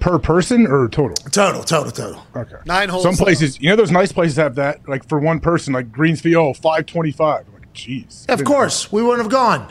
per 0.00 0.18
person 0.18 0.66
or 0.66 0.88
total? 0.88 1.14
total, 1.30 1.62
total, 1.62 1.92
total. 1.92 2.26
Okay. 2.34 2.56
Nine 2.64 2.88
holes. 2.88 3.02
Some 3.02 3.16
places, 3.16 3.60
you 3.60 3.70
know, 3.70 3.76
those 3.76 3.90
nice 3.90 4.12
places 4.12 4.36
have 4.36 4.54
that, 4.56 4.88
like 4.88 5.08
for 5.08 5.18
one 5.18 5.40
person, 5.40 5.72
like 5.72 5.92
Greensfield, 5.92 6.36
oh, 6.36 6.54
525. 6.54 7.46
I'm 7.46 7.52
like, 7.54 7.72
jeez. 7.72 8.28
Of 8.28 8.44
course, 8.44 8.90
we 8.92 9.02
wouldn't 9.02 9.22
have 9.22 9.32
gone. 9.32 9.62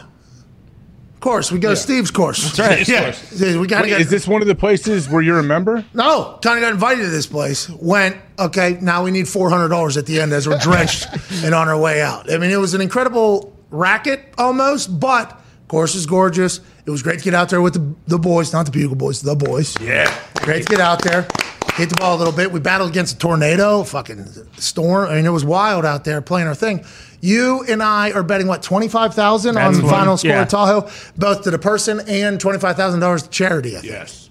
Of 1.13 1.19
course, 1.21 1.51
we 1.51 1.57
go 1.59 1.69
to 1.69 1.75
Steve's 1.75 2.11
course. 2.11 2.55
That's 2.55 2.59
right. 2.59 2.87
Yeah, 3.37 3.59
we 3.59 3.67
gotta 3.67 3.83
Wait, 3.83 3.89
get. 3.89 4.01
is 4.01 4.09
this 4.09 4.27
one 4.27 4.41
of 4.41 4.47
the 4.47 4.53
places 4.53 5.09
where 5.09 5.21
you're 5.21 5.39
a 5.39 5.43
member? 5.43 5.83
No, 5.93 6.37
kind 6.43 6.57
of 6.57 6.61
got 6.61 6.73
invited 6.73 7.01
to 7.03 7.09
this 7.09 7.25
place. 7.25 7.67
Went, 7.69 8.17
okay, 8.37 8.77
now 8.81 9.03
we 9.03 9.11
need 9.11 9.25
$400 9.25 9.97
at 9.97 10.05
the 10.05 10.21
end 10.21 10.33
as 10.33 10.47
we're 10.47 10.59
drenched 10.59 11.07
and 11.43 11.55
on 11.55 11.67
our 11.67 11.79
way 11.79 12.01
out. 12.01 12.31
I 12.31 12.37
mean, 12.37 12.51
it 12.51 12.57
was 12.59 12.73
an 12.75 12.81
incredible 12.81 13.57
racket 13.71 14.33
almost, 14.37 14.99
but 14.99 15.41
course 15.67 15.95
is 15.95 16.05
gorgeous. 16.05 16.61
It 16.85 16.91
was 16.91 17.01
great 17.01 17.19
to 17.19 17.25
get 17.25 17.33
out 17.33 17.49
there 17.49 17.61
with 17.61 17.73
the, 17.73 17.95
the 18.07 18.19
boys, 18.19 18.53
not 18.53 18.65
the 18.65 18.71
Bugle 18.71 18.95
Boys, 18.95 19.21
the 19.21 19.35
boys. 19.35 19.79
Yeah. 19.81 20.13
Great 20.35 20.63
to 20.63 20.69
get 20.69 20.79
out 20.79 21.01
there, 21.01 21.27
hit 21.73 21.89
the 21.89 21.95
ball 21.97 22.15
a 22.15 22.19
little 22.19 22.33
bit. 22.33 22.51
We 22.51 22.59
battled 22.59 22.91
against 22.91 23.15
a 23.15 23.17
tornado, 23.17 23.83
fucking 23.83 24.25
storm. 24.57 25.09
I 25.09 25.15
mean, 25.15 25.25
it 25.25 25.29
was 25.31 25.43
wild 25.43 25.83
out 25.85 26.03
there 26.03 26.21
playing 26.21 26.47
our 26.47 26.53
thing. 26.55 26.85
You 27.21 27.63
and 27.67 27.81
I 27.81 28.11
are 28.11 28.21
betting 28.21 28.45
what 28.45 28.61
twenty 28.61 28.87
five 28.87 29.15
thousand 29.15 29.57
on 29.57 29.73
the 29.73 29.79
That's 29.79 29.91
final 29.91 30.13
what- 30.13 30.19
score 30.19 30.31
yeah. 30.31 30.41
of 30.43 30.47
Tahoe, 30.49 30.89
both 31.17 31.41
to 31.43 31.51
the 31.51 31.57
person 31.57 32.01
and 32.07 32.39
twenty 32.39 32.59
five 32.59 32.75
thousand 32.75 32.99
dollars 32.99 33.23
to 33.23 33.29
charity. 33.29 33.75
I 33.77 33.79
think. 33.81 33.91
Yes. 33.91 34.29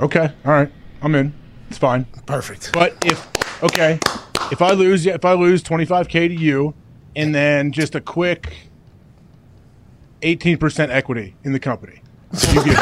Okay. 0.00 0.32
All 0.44 0.52
right. 0.52 0.70
I'm 1.02 1.14
in. 1.16 1.34
It's 1.70 1.78
fine. 1.78 2.04
Perfect. 2.26 2.70
But 2.72 2.96
if, 3.04 3.26
okay, 3.64 3.98
if 4.52 4.62
I 4.62 4.72
lose, 4.72 5.06
if 5.06 5.24
I 5.24 5.32
lose 5.32 5.62
25K 5.62 6.28
to 6.28 6.34
you 6.34 6.74
and 7.16 7.34
then 7.34 7.70
just 7.72 7.94
a 7.94 8.00
quick 8.00 8.56
18% 10.22 10.88
equity 10.90 11.34
in 11.44 11.52
the 11.52 11.60
company, 11.60 12.02
you 12.48 12.54
give 12.64 12.66
me. 12.66 12.72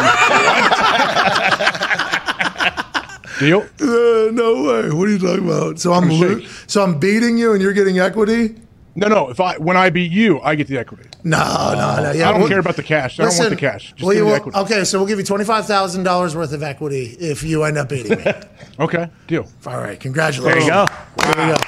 Deal? 3.39 3.61
Uh, 3.81 4.33
no 4.33 4.65
way. 4.65 4.91
What 4.91 5.07
are 5.09 5.13
you 5.13 5.19
talking 5.19 5.45
about? 5.47 5.79
So 5.79 5.93
I'm 5.93 6.05
I'm 6.05 6.11
lo- 6.11 6.35
shaking. 6.41 6.49
so 6.67 6.83
I'm 6.83 6.99
beating 6.99 7.39
you 7.39 7.53
and 7.53 7.63
you're 7.63 7.73
getting 7.73 8.01
equity? 8.01 8.57
No, 8.97 9.07
no. 9.07 9.29
If 9.31 9.39
I 9.39 9.57
when 9.59 9.77
I 9.77 9.91
beat 9.91 10.11
you, 10.11 10.41
I 10.41 10.57
get 10.57 10.67
the 10.67 10.77
equity. 10.77 11.09
No, 11.23 11.39
no, 11.39 12.03
no. 12.03 12.11
Yeah, 12.13 12.29
I 12.29 12.33
don't 12.33 12.41
we'll- 12.41 12.49
care 12.49 12.59
about 12.59 12.75
the 12.75 12.83
cash. 12.83 13.21
I 13.21 13.27
don't 13.27 13.39
want 13.39 13.51
the 13.51 13.57
cash. 13.57 13.93
Just 13.93 14.03
well, 14.03 14.11
give 14.11 14.19
you 14.19 14.25
me 14.25 14.31
the 14.31 14.33
will- 14.33 14.37
equity. 14.37 14.59
okay, 14.59 14.83
so 14.85 14.99
we'll 14.99 15.07
give 15.07 15.21
you 15.21 15.25
twenty 15.25 15.45
five 15.45 15.67
thousand 15.67 16.03
dollars 16.03 16.35
worth 16.35 16.53
of 16.53 16.65
equity 16.65 17.17
if 17.21 17.45
you 17.45 17.63
end 17.63 17.79
up 17.79 17.89
beating 17.91 18.19
me. 18.19 18.25
Okay, 18.81 19.09
deal. 19.27 19.45
All 19.67 19.77
right, 19.79 19.99
congratulations. 19.99 20.67
There 20.69 20.79
you 20.81 20.87
go. 20.87 21.33
There 21.35 21.49
you 21.49 21.55
go. 21.57 21.61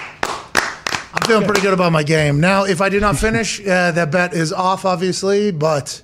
I'm 1.23 1.29
feeling 1.29 1.45
pretty 1.45 1.61
good 1.61 1.75
about 1.75 1.93
my 1.93 2.03
game. 2.03 2.41
Now, 2.41 2.65
if 2.65 2.81
I 2.81 2.89
do 2.89 2.99
not 2.99 3.19
finish, 3.19 3.61
uh, 3.61 3.91
that 3.93 4.11
bet 4.11 4.33
is 4.33 4.53
off, 4.53 4.85
obviously. 4.85 5.51
But 5.51 6.03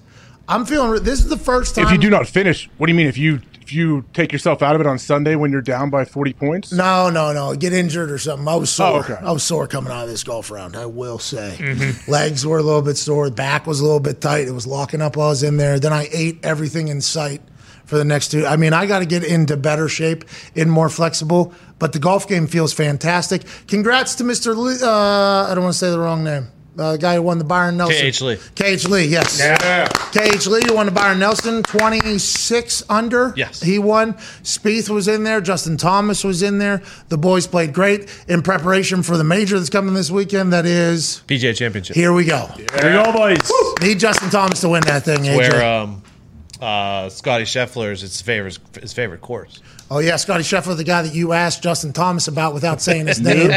I'm 0.49 0.67
feeling. 0.67 1.03
This 1.03 1.21
is 1.21 1.29
the 1.29 1.39
first 1.39 1.75
time. 1.75 1.87
If 1.87 1.93
you 1.93 1.99
do 1.99 2.11
not 2.11 2.27
finish, 2.27 2.69
what 2.77 2.87
do 2.87 2.93
you 2.93 2.97
mean? 2.97 3.07
If 3.07 3.17
you 3.17 3.41
if 3.63 3.73
you 3.73 4.05
take 4.13 4.31
yourself 4.33 4.63
out 4.63 4.75
of 4.77 4.81
it 4.81 4.87
on 4.87 4.97
Sunday 4.99 5.35
when 5.35 5.51
you're 5.51 5.61
down 5.63 5.91
by 5.91 6.05
40 6.05 6.33
points? 6.35 6.73
No, 6.73 7.11
no, 7.11 7.33
no. 7.33 7.57
Get 7.57 7.73
injured 7.73 8.13
or 8.13 8.19
something. 8.19 8.47
I 8.47 8.55
was 8.55 8.71
sore. 8.71 8.99
Oh, 8.99 9.01
okay. 9.01 9.15
I 9.15 9.33
was 9.33 9.43
sore 9.43 9.67
coming 9.67 9.91
out 9.93 10.05
of 10.05 10.09
this 10.09 10.23
golf 10.23 10.51
round. 10.53 10.77
I 10.77 10.87
will 10.87 11.19
say, 11.19 11.57
Mm-hmm. 11.59 12.09
legs 12.11 12.47
were 12.47 12.59
a 12.59 12.63
little 12.63 12.83
bit 12.83 12.97
sore. 12.97 13.29
Back 13.31 13.67
was 13.67 13.81
a 13.81 13.85
little 13.85 13.99
bit 13.99 14.21
tight. 14.21 14.47
It 14.47 14.53
was 14.53 14.69
locking 14.69 15.03
up 15.03 15.17
while 15.17 15.27
I 15.29 15.31
was 15.31 15.43
in 15.43 15.57
there. 15.57 15.81
Then 15.81 15.93
I 15.93 16.09
ate 16.13 16.45
everything 16.45 16.87
in 16.89 17.01
sight 17.01 17.41
for 17.87 17.97
the 17.97 18.05
next 18.05 18.29
two. 18.29 18.45
I 18.47 18.57
mean, 18.57 18.73
I 18.73 18.87
got 18.87 18.99
to 18.99 19.07
get 19.07 19.25
into 19.25 19.57
better 19.57 19.89
shape 19.89 20.25
and 20.55 20.71
more 20.71 20.89
flexible. 20.89 21.53
But 21.79 21.93
the 21.93 21.99
golf 21.99 22.29
game 22.29 22.47
feels 22.47 22.73
fantastic. 22.73 23.43
Congrats 23.69 24.15
to 24.17 24.25
Mr. 24.25 24.57
Lee. 24.57 24.77
Uh, 24.83 25.51
I 25.51 25.55
don't 25.55 25.65
want 25.65 25.75
to 25.75 25.79
say 25.79 25.91
the 25.91 25.99
wrong 25.99 26.25
name. 26.25 26.49
Uh, 26.79 26.93
the 26.93 26.99
guy 26.99 27.15
who 27.15 27.23
won 27.23 27.39
the 27.39 27.45
Byron 27.45 27.79
Nelson. 27.79 27.97
K.H. 27.97 28.21
Lee. 28.21 28.39
K.H. 28.55 28.89
Lee, 28.89 29.05
yes. 29.07 29.39
Yeah. 29.39 29.89
KH 29.89 30.47
Lee, 30.47 30.61
you 30.67 30.75
won 30.75 30.85
the 30.85 30.93
Byron 30.93 31.19
Nelson, 31.19 31.63
26 31.63 32.83
under. 32.91 33.33
Yes. 33.35 33.63
He 33.63 33.79
won. 33.79 34.13
Spieth 34.43 34.91
was 34.91 35.09
in 35.09 35.25
there. 35.25 35.41
Justin 35.41 35.79
Thomas 35.79 36.23
was 36.23 36.43
in 36.43 36.59
there. 36.59 36.83
The 37.09 37.17
boys 37.17 37.47
played 37.47 37.73
great 37.73 38.11
in 38.29 38.43
preparation 38.43 39.03
for 39.03 39.17
the 39.17 39.25
major 39.25 39.57
that's 39.59 39.71
coming 39.71 39.95
this 39.95 40.11
weekend. 40.11 40.53
That 40.53 40.67
is, 40.67 41.23
PGA 41.27 41.57
Championship. 41.57 41.97
here 41.97 42.13
we 42.13 42.27
go. 42.27 42.47
There 42.57 42.99
you 42.99 43.05
go, 43.05 43.13
boys. 43.13 43.51
Need 43.81 43.99
Justin 43.99 44.29
Thomas 44.29 44.61
to 44.61 44.69
win 44.69 44.83
that 44.83 45.03
thing, 45.05 45.21
AJ. 45.21 45.37
Where 45.37 45.65
um, 45.65 46.03
uh, 46.61 47.09
Scotty 47.09 47.45
Scheffler's 47.45 48.01
his 48.01 48.21
favorite 48.23 48.59
his 48.81 48.93
favorite 48.93 49.21
course. 49.21 49.61
oh, 49.91 49.99
yeah, 49.99 50.17
Scotty 50.17 50.43
Scheffler, 50.43 50.77
the 50.77 50.85
guy 50.85 51.03
that 51.03 51.15
you 51.15 51.33
asked 51.33 51.63
Justin 51.63 51.93
Thomas 51.93 52.29
about 52.29 52.55
without 52.55 52.81
saying 52.81 53.07
his 53.07 53.21
name. 53.21 53.51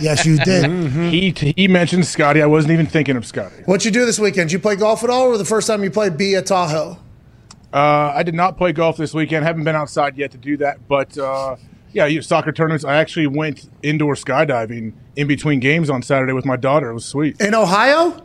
yes, 0.00 0.24
you 0.24 0.38
did. 0.38 0.64
Mm-hmm. 0.64 1.08
He 1.10 1.52
he 1.56 1.68
mentioned 1.68 2.06
Scotty. 2.06 2.40
I 2.42 2.46
wasn't 2.46 2.72
even 2.72 2.86
thinking 2.86 3.16
of 3.16 3.26
Scotty. 3.26 3.62
What 3.66 3.84
you 3.84 3.90
do 3.90 4.06
this 4.06 4.18
weekend? 4.18 4.48
Did 4.48 4.54
you 4.54 4.58
play 4.60 4.76
golf 4.76 5.04
at 5.04 5.10
all, 5.10 5.26
or 5.26 5.36
the 5.38 5.44
first 5.44 5.66
time 5.66 5.82
you 5.84 5.90
played 5.90 6.16
B 6.16 6.34
at 6.34 6.46
Tahoe? 6.46 6.98
Uh, 7.74 8.12
I 8.14 8.22
did 8.22 8.34
not 8.34 8.56
play 8.56 8.72
golf 8.72 8.96
this 8.96 9.12
weekend. 9.12 9.44
Haven't 9.44 9.64
been 9.64 9.76
outside 9.76 10.16
yet 10.16 10.30
to 10.30 10.38
do 10.38 10.56
that. 10.58 10.88
But 10.88 11.18
uh, 11.18 11.56
yeah, 11.92 12.06
you 12.06 12.22
soccer 12.22 12.52
tournaments. 12.52 12.84
I 12.86 12.96
actually 12.96 13.26
went 13.26 13.68
indoor 13.82 14.14
skydiving 14.14 14.94
in 15.14 15.26
between 15.26 15.60
games 15.60 15.90
on 15.90 16.00
Saturday 16.00 16.32
with 16.32 16.46
my 16.46 16.56
daughter. 16.56 16.88
It 16.90 16.94
was 16.94 17.04
sweet. 17.04 17.38
In 17.38 17.54
Ohio? 17.54 18.22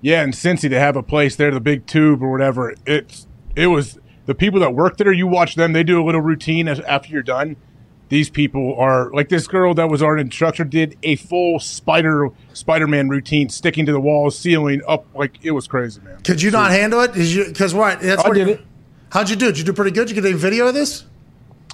Yeah, 0.00 0.24
in 0.24 0.30
Cincy, 0.32 0.68
they 0.68 0.80
have 0.80 0.96
a 0.96 1.02
place 1.02 1.36
there, 1.36 1.50
the 1.52 1.60
Big 1.60 1.86
Tube 1.86 2.22
or 2.22 2.30
whatever. 2.32 2.74
It's 2.86 3.26
it 3.58 3.66
was 3.66 3.98
the 4.26 4.34
people 4.34 4.60
that 4.60 4.74
work 4.74 4.96
there. 4.96 5.12
You 5.12 5.26
watch 5.26 5.56
them; 5.56 5.72
they 5.72 5.82
do 5.82 6.02
a 6.02 6.04
little 6.04 6.20
routine 6.20 6.68
as, 6.68 6.80
after 6.80 7.10
you're 7.10 7.22
done. 7.22 7.56
These 8.08 8.30
people 8.30 8.74
are 8.78 9.10
like 9.12 9.28
this 9.28 9.46
girl 9.46 9.74
that 9.74 9.90
was 9.90 10.02
our 10.02 10.16
instructor 10.16 10.64
did 10.64 10.96
a 11.02 11.16
full 11.16 11.60
spider 11.60 12.30
Spider-Man 12.54 13.08
routine, 13.08 13.50
sticking 13.50 13.84
to 13.86 13.92
the 13.92 14.00
walls, 14.00 14.38
ceiling 14.38 14.80
up. 14.86 15.06
Like 15.14 15.38
it 15.42 15.50
was 15.50 15.66
crazy, 15.66 16.00
man. 16.00 16.20
Could 16.22 16.40
you 16.40 16.50
not 16.50 16.70
handle 16.70 17.00
it? 17.00 17.12
Did 17.12 17.26
you? 17.26 17.46
Because 17.46 17.74
what? 17.74 18.00
That's 18.00 18.24
I 18.24 18.28
what 18.28 18.34
did 18.34 18.48
it. 18.48 18.60
How'd 19.10 19.28
you 19.28 19.36
do? 19.36 19.46
Did 19.46 19.58
you 19.58 19.64
do 19.64 19.72
pretty 19.72 19.90
good? 19.90 20.06
Did 20.08 20.16
you 20.16 20.22
get 20.22 20.32
a 20.32 20.36
video 20.36 20.68
of 20.68 20.74
this? 20.74 21.04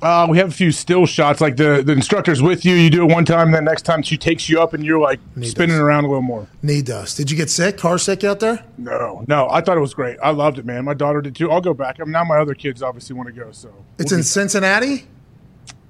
Uh, 0.05 0.27
we 0.29 0.37
have 0.37 0.49
a 0.51 0.53
few 0.53 0.71
still 0.71 1.07
shots. 1.07 1.41
Like 1.41 1.57
the 1.57 1.83
the 1.83 1.93
instructor's 1.93 2.43
with 2.43 2.63
you, 2.63 2.75
you 2.75 2.91
do 2.91 3.09
it 3.09 3.13
one 3.15 3.25
time, 3.25 3.53
then 3.53 3.65
next 3.65 3.83
time 3.83 4.03
she 4.03 4.19
takes 4.19 4.51
you 4.51 4.61
up, 4.61 4.75
and 4.75 4.85
you're 4.85 5.01
like 5.01 5.19
spinning 5.41 5.77
this. 5.77 5.79
around 5.81 6.05
a 6.05 6.09
little 6.09 6.21
more. 6.21 6.47
Knee 6.63 6.83
dust. 6.83 7.17
Did 7.17 7.31
you 7.31 7.39
get 7.39 7.49
sick? 7.49 7.79
Car 7.79 7.97
sick 7.97 8.23
out 8.23 8.39
there? 8.39 8.63
No, 8.77 9.25
no, 9.29 9.49
I 9.49 9.63
thought 9.63 9.79
it 9.79 9.81
was 9.81 9.95
great. 9.95 10.19
I 10.23 10.29
loved 10.31 10.59
it, 10.59 10.67
man. 10.67 10.85
My 10.85 10.93
daughter 10.93 11.23
did 11.23 11.35
too. 11.35 11.51
I'll 11.51 11.63
go 11.63 11.73
back. 11.73 12.01
I 12.01 12.05
mean, 12.05 12.13
now 12.13 12.23
my 12.23 12.37
other 12.39 12.55
kids 12.55 12.83
obviously 12.83 13.17
want 13.17 13.29
to 13.29 13.33
go. 13.33 13.51
So 13.53 13.73
It's 13.99 14.11
we'll 14.13 14.19
in 14.19 14.21
be- 14.21 14.27
Cincinnati. 14.27 15.07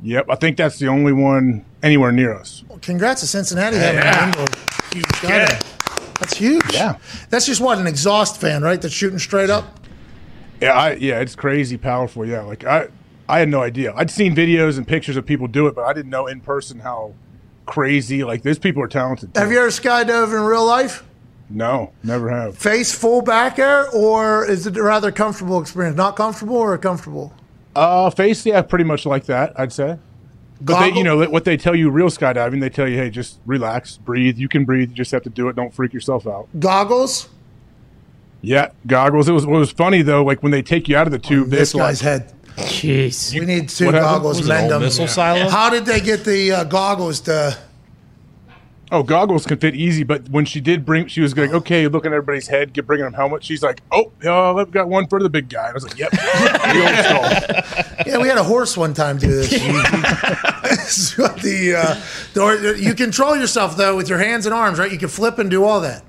Yep, 0.03 0.27
I 0.31 0.37
think 0.37 0.59
that's 0.59 0.79
the 0.79 0.87
only 0.87 1.12
one 1.12 1.65
anywhere 1.83 2.12
near 2.12 2.35
us. 2.35 2.62
Congrats 2.83 3.23
to 3.23 3.27
Cincinnati 3.27 3.79
having 3.79 4.01
an 4.01 4.29
indoor 4.29 4.47
skydiving. 4.47 6.15
That's 6.21 6.37
huge. 6.37 6.73
Yeah. 6.73 6.99
That's 7.31 7.47
just 7.47 7.61
what 7.61 7.79
an 7.79 7.89
exhaust 7.89 8.41
fan, 8.41 8.62
right? 8.62 8.81
That's 8.81 8.95
shooting 8.95 9.19
straight 9.19 9.51
up. 9.51 9.81
Yeah, 10.61 10.73
I, 10.73 10.93
yeah, 10.93 11.19
it's 11.21 11.35
crazy 11.35 11.77
powerful. 11.77 12.25
Yeah, 12.25 12.43
like 12.43 12.65
I, 12.65 12.89
I 13.29 13.39
had 13.39 13.49
no 13.49 13.62
idea. 13.62 13.93
I'd 13.97 14.11
seen 14.11 14.35
videos 14.35 14.77
and 14.77 14.87
pictures 14.87 15.16
of 15.16 15.25
people 15.25 15.47
do 15.47 15.66
it, 15.66 15.75
but 15.75 15.85
I 15.85 15.93
didn't 15.93 16.11
know 16.11 16.27
in 16.27 16.41
person 16.41 16.81
how 16.81 17.14
crazy. 17.66 18.22
Like 18.25 18.43
these 18.43 18.59
people 18.59 18.83
are 18.83 18.89
talented. 18.89 19.31
Have 19.35 19.51
you 19.51 19.59
ever 19.59 19.68
skydove 19.68 20.35
in 20.37 20.43
real 20.45 20.66
life? 20.66 21.05
No, 21.51 21.93
never 22.03 22.31
have. 22.31 22.57
Face 22.57 22.95
full 22.95 23.20
back 23.22 23.59
air, 23.59 23.89
or 23.91 24.45
is 24.49 24.66
it 24.66 24.77
a 24.77 24.83
rather 24.83 25.12
comfortable 25.12 25.61
experience? 25.61 25.97
Not 25.97 26.16
comfortable 26.16 26.57
or 26.57 26.77
comfortable? 26.79 27.33
Uh, 27.77 28.09
face, 28.11 28.45
yeah, 28.47 28.62
pretty 28.62 28.85
much 28.85 29.05
like 29.05 29.25
that. 29.27 29.53
I'd 29.59 29.72
say. 29.72 29.99
But 30.61 30.81
they, 30.81 30.93
you 30.97 31.05
know, 31.05 31.27
what 31.29 31.45
they 31.45 31.57
tell 31.57 31.75
you 31.75 31.91
real 31.91 32.07
skydiving, 32.09 32.61
they 32.61 32.70
tell 32.70 32.89
you, 32.89 32.97
hey, 32.97 33.11
just 33.11 33.41
relax, 33.45 33.99
breathe. 33.99 34.39
You 34.39 34.49
can 34.49 34.64
breathe. 34.64 34.89
You 34.91 34.95
just 34.95 35.11
have 35.11 35.22
to 35.25 35.31
do 35.31 35.49
it. 35.49 35.57
Don't 35.57 35.75
freak 35.75 35.93
yourself 35.93 36.27
out. 36.27 36.49
Goggles. 36.59 37.29
Yeah, 38.41 38.70
goggles. 38.87 39.29
It 39.29 39.33
was. 39.33 39.47
What 39.47 39.59
was 39.59 39.70
funny 39.72 40.03
though, 40.03 40.25
like 40.25 40.43
when 40.43 40.53
they 40.53 40.62
take 40.62 40.89
you 40.89 40.97
out 40.97 41.07
of 41.07 41.12
the 41.12 41.18
tube, 41.18 41.49
This 41.51 41.61
it's 41.70 41.75
like- 41.75 41.89
guy's 41.89 42.01
head. 42.01 42.33
Jeez. 42.57 43.33
We 43.39 43.45
need 43.47 43.69
two 43.69 43.87
What 43.87 43.95
happened? 43.95 44.11
goggles. 44.13 44.39
Was 44.39 44.47
it 44.47 44.51
Mend 44.51 44.63
old 44.65 44.73
them. 44.73 44.83
missile 44.83 45.09
silo? 45.09 45.49
How 45.49 45.71
did 45.71 45.85
they 45.87 46.01
get 46.01 46.25
the 46.25 46.53
uh, 46.53 46.65
goggles 46.65 47.21
to? 47.23 47.59
Oh, 48.93 49.03
goggles 49.03 49.45
can 49.45 49.59
fit 49.59 49.75
easy, 49.75 50.05
but 50.05 50.29
when 50.29 50.45
she 50.45 50.61
did 50.61 50.85
bring, 50.87 51.09
she 51.09 51.21
was 51.21 51.35
going, 51.35 51.53
okay, 51.53 51.89
looking 51.89 52.13
at 52.13 52.17
everybody's 52.17 52.47
head, 52.47 52.73
get 52.73 52.87
bringing 52.87 53.05
them 53.05 53.15
helmets. 53.15 53.45
She's 53.45 53.63
like, 53.63 53.81
oh, 53.91 54.13
uh, 54.25 54.55
I've 54.55 54.71
got 54.71 54.89
one 54.89 55.09
for 55.09 55.21
the 55.21 55.29
big 55.31 55.49
guy. 55.49 55.63
And 55.67 55.71
I 55.71 55.73
was 55.73 55.83
like, 55.83 55.99
yep. 55.99 56.11
The 56.13 56.87
old 56.87 57.85
skull. 57.97 58.07
Yeah, 58.07 58.19
we 58.19 58.29
had 58.29 58.39
a 58.39 58.45
horse 58.45 58.77
one 58.77 58.95
time 58.95 59.19
do 59.19 59.27
this. 59.29 59.51
So 60.85 61.27
the, 61.29 61.75
uh, 61.77 62.01
the 62.35 62.77
you 62.79 62.95
control 62.95 63.37
yourself 63.37 63.77
though 63.77 63.97
with 63.97 64.09
your 64.09 64.19
hands 64.19 64.45
and 64.47 64.55
arms, 64.55 64.79
right? 64.79 64.91
You 64.93 64.99
can 64.99 65.09
flip 65.09 65.39
and 65.39 65.51
do 65.51 65.65
all 65.65 65.81
that. 65.81 66.03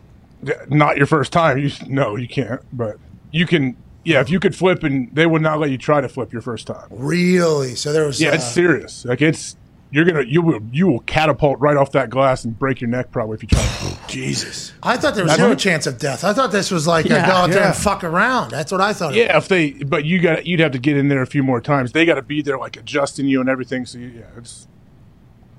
Yeah, 0.43 0.53
Not 0.69 0.97
your 0.97 1.05
first 1.07 1.31
time. 1.31 1.57
You 1.57 1.71
no, 1.87 2.15
you 2.17 2.27
can't. 2.27 2.61
But 2.73 2.97
you 3.31 3.45
can. 3.47 3.77
Yeah, 4.05 4.21
if 4.21 4.29
you 4.29 4.39
could 4.39 4.55
flip, 4.55 4.83
and 4.83 5.09
they 5.13 5.25
would 5.25 5.41
not 5.41 5.59
let 5.59 5.71
you 5.71 5.77
try 5.77 5.99
to 5.99 6.07
flip 6.07 6.31
your 6.31 6.41
first 6.41 6.67
time. 6.67 6.87
Really? 6.91 7.75
So 7.75 7.91
there 7.91 8.05
was. 8.05 8.21
Yeah, 8.21 8.29
uh, 8.29 8.35
it's 8.35 8.45
serious. 8.51 9.03
Like 9.03 9.21
it's 9.21 9.55
you're 9.91 10.05
gonna 10.05 10.23
you 10.23 10.41
will 10.41 10.59
you 10.71 10.87
will 10.87 10.99
catapult 11.01 11.59
right 11.59 11.75
off 11.77 11.91
that 11.93 12.09
glass 12.09 12.43
and 12.45 12.57
break 12.57 12.81
your 12.81 12.89
neck 12.89 13.11
probably 13.11 13.35
if 13.35 13.43
you 13.43 13.47
try. 13.49 13.61
to 13.61 13.97
Jesus. 14.07 14.73
I 14.83 14.97
thought 14.97 15.15
there 15.15 15.23
was 15.23 15.31
That's 15.31 15.39
zero 15.39 15.49
what- 15.49 15.59
chance 15.59 15.87
of 15.87 15.97
death. 15.97 16.23
I 16.23 16.33
thought 16.33 16.51
this 16.51 16.69
was 16.71 16.85
like 16.85 17.05
a 17.05 17.09
Yeah. 17.09 17.25
go 17.27 17.33
out 17.33 17.49
there 17.49 17.61
Yeah. 17.61 17.67
and 17.67 17.75
fuck 17.75 18.03
around. 18.03 18.51
That's 18.51 18.71
what 18.71 18.81
I 18.81 18.93
thought. 18.93 19.15
it 19.15 19.19
Yeah, 19.19 19.37
if 19.37 19.47
they, 19.47 19.71
but 19.71 20.05
you 20.05 20.19
got 20.21 20.45
you'd 20.45 20.59
have 20.59 20.71
to 20.73 20.79
get 20.79 20.97
in 20.97 21.07
there 21.07 21.21
a 21.21 21.27
few 21.27 21.43
more 21.43 21.61
times. 21.61 21.91
They 21.93 22.05
got 22.05 22.15
to 22.15 22.21
be 22.21 22.41
there, 22.41 22.57
like 22.59 22.77
adjusting 22.77 23.27
you 23.27 23.39
and 23.41 23.49
everything. 23.49 23.85
So 23.85 23.97
you, 23.97 24.07
yeah, 24.07 24.25
it's 24.37 24.67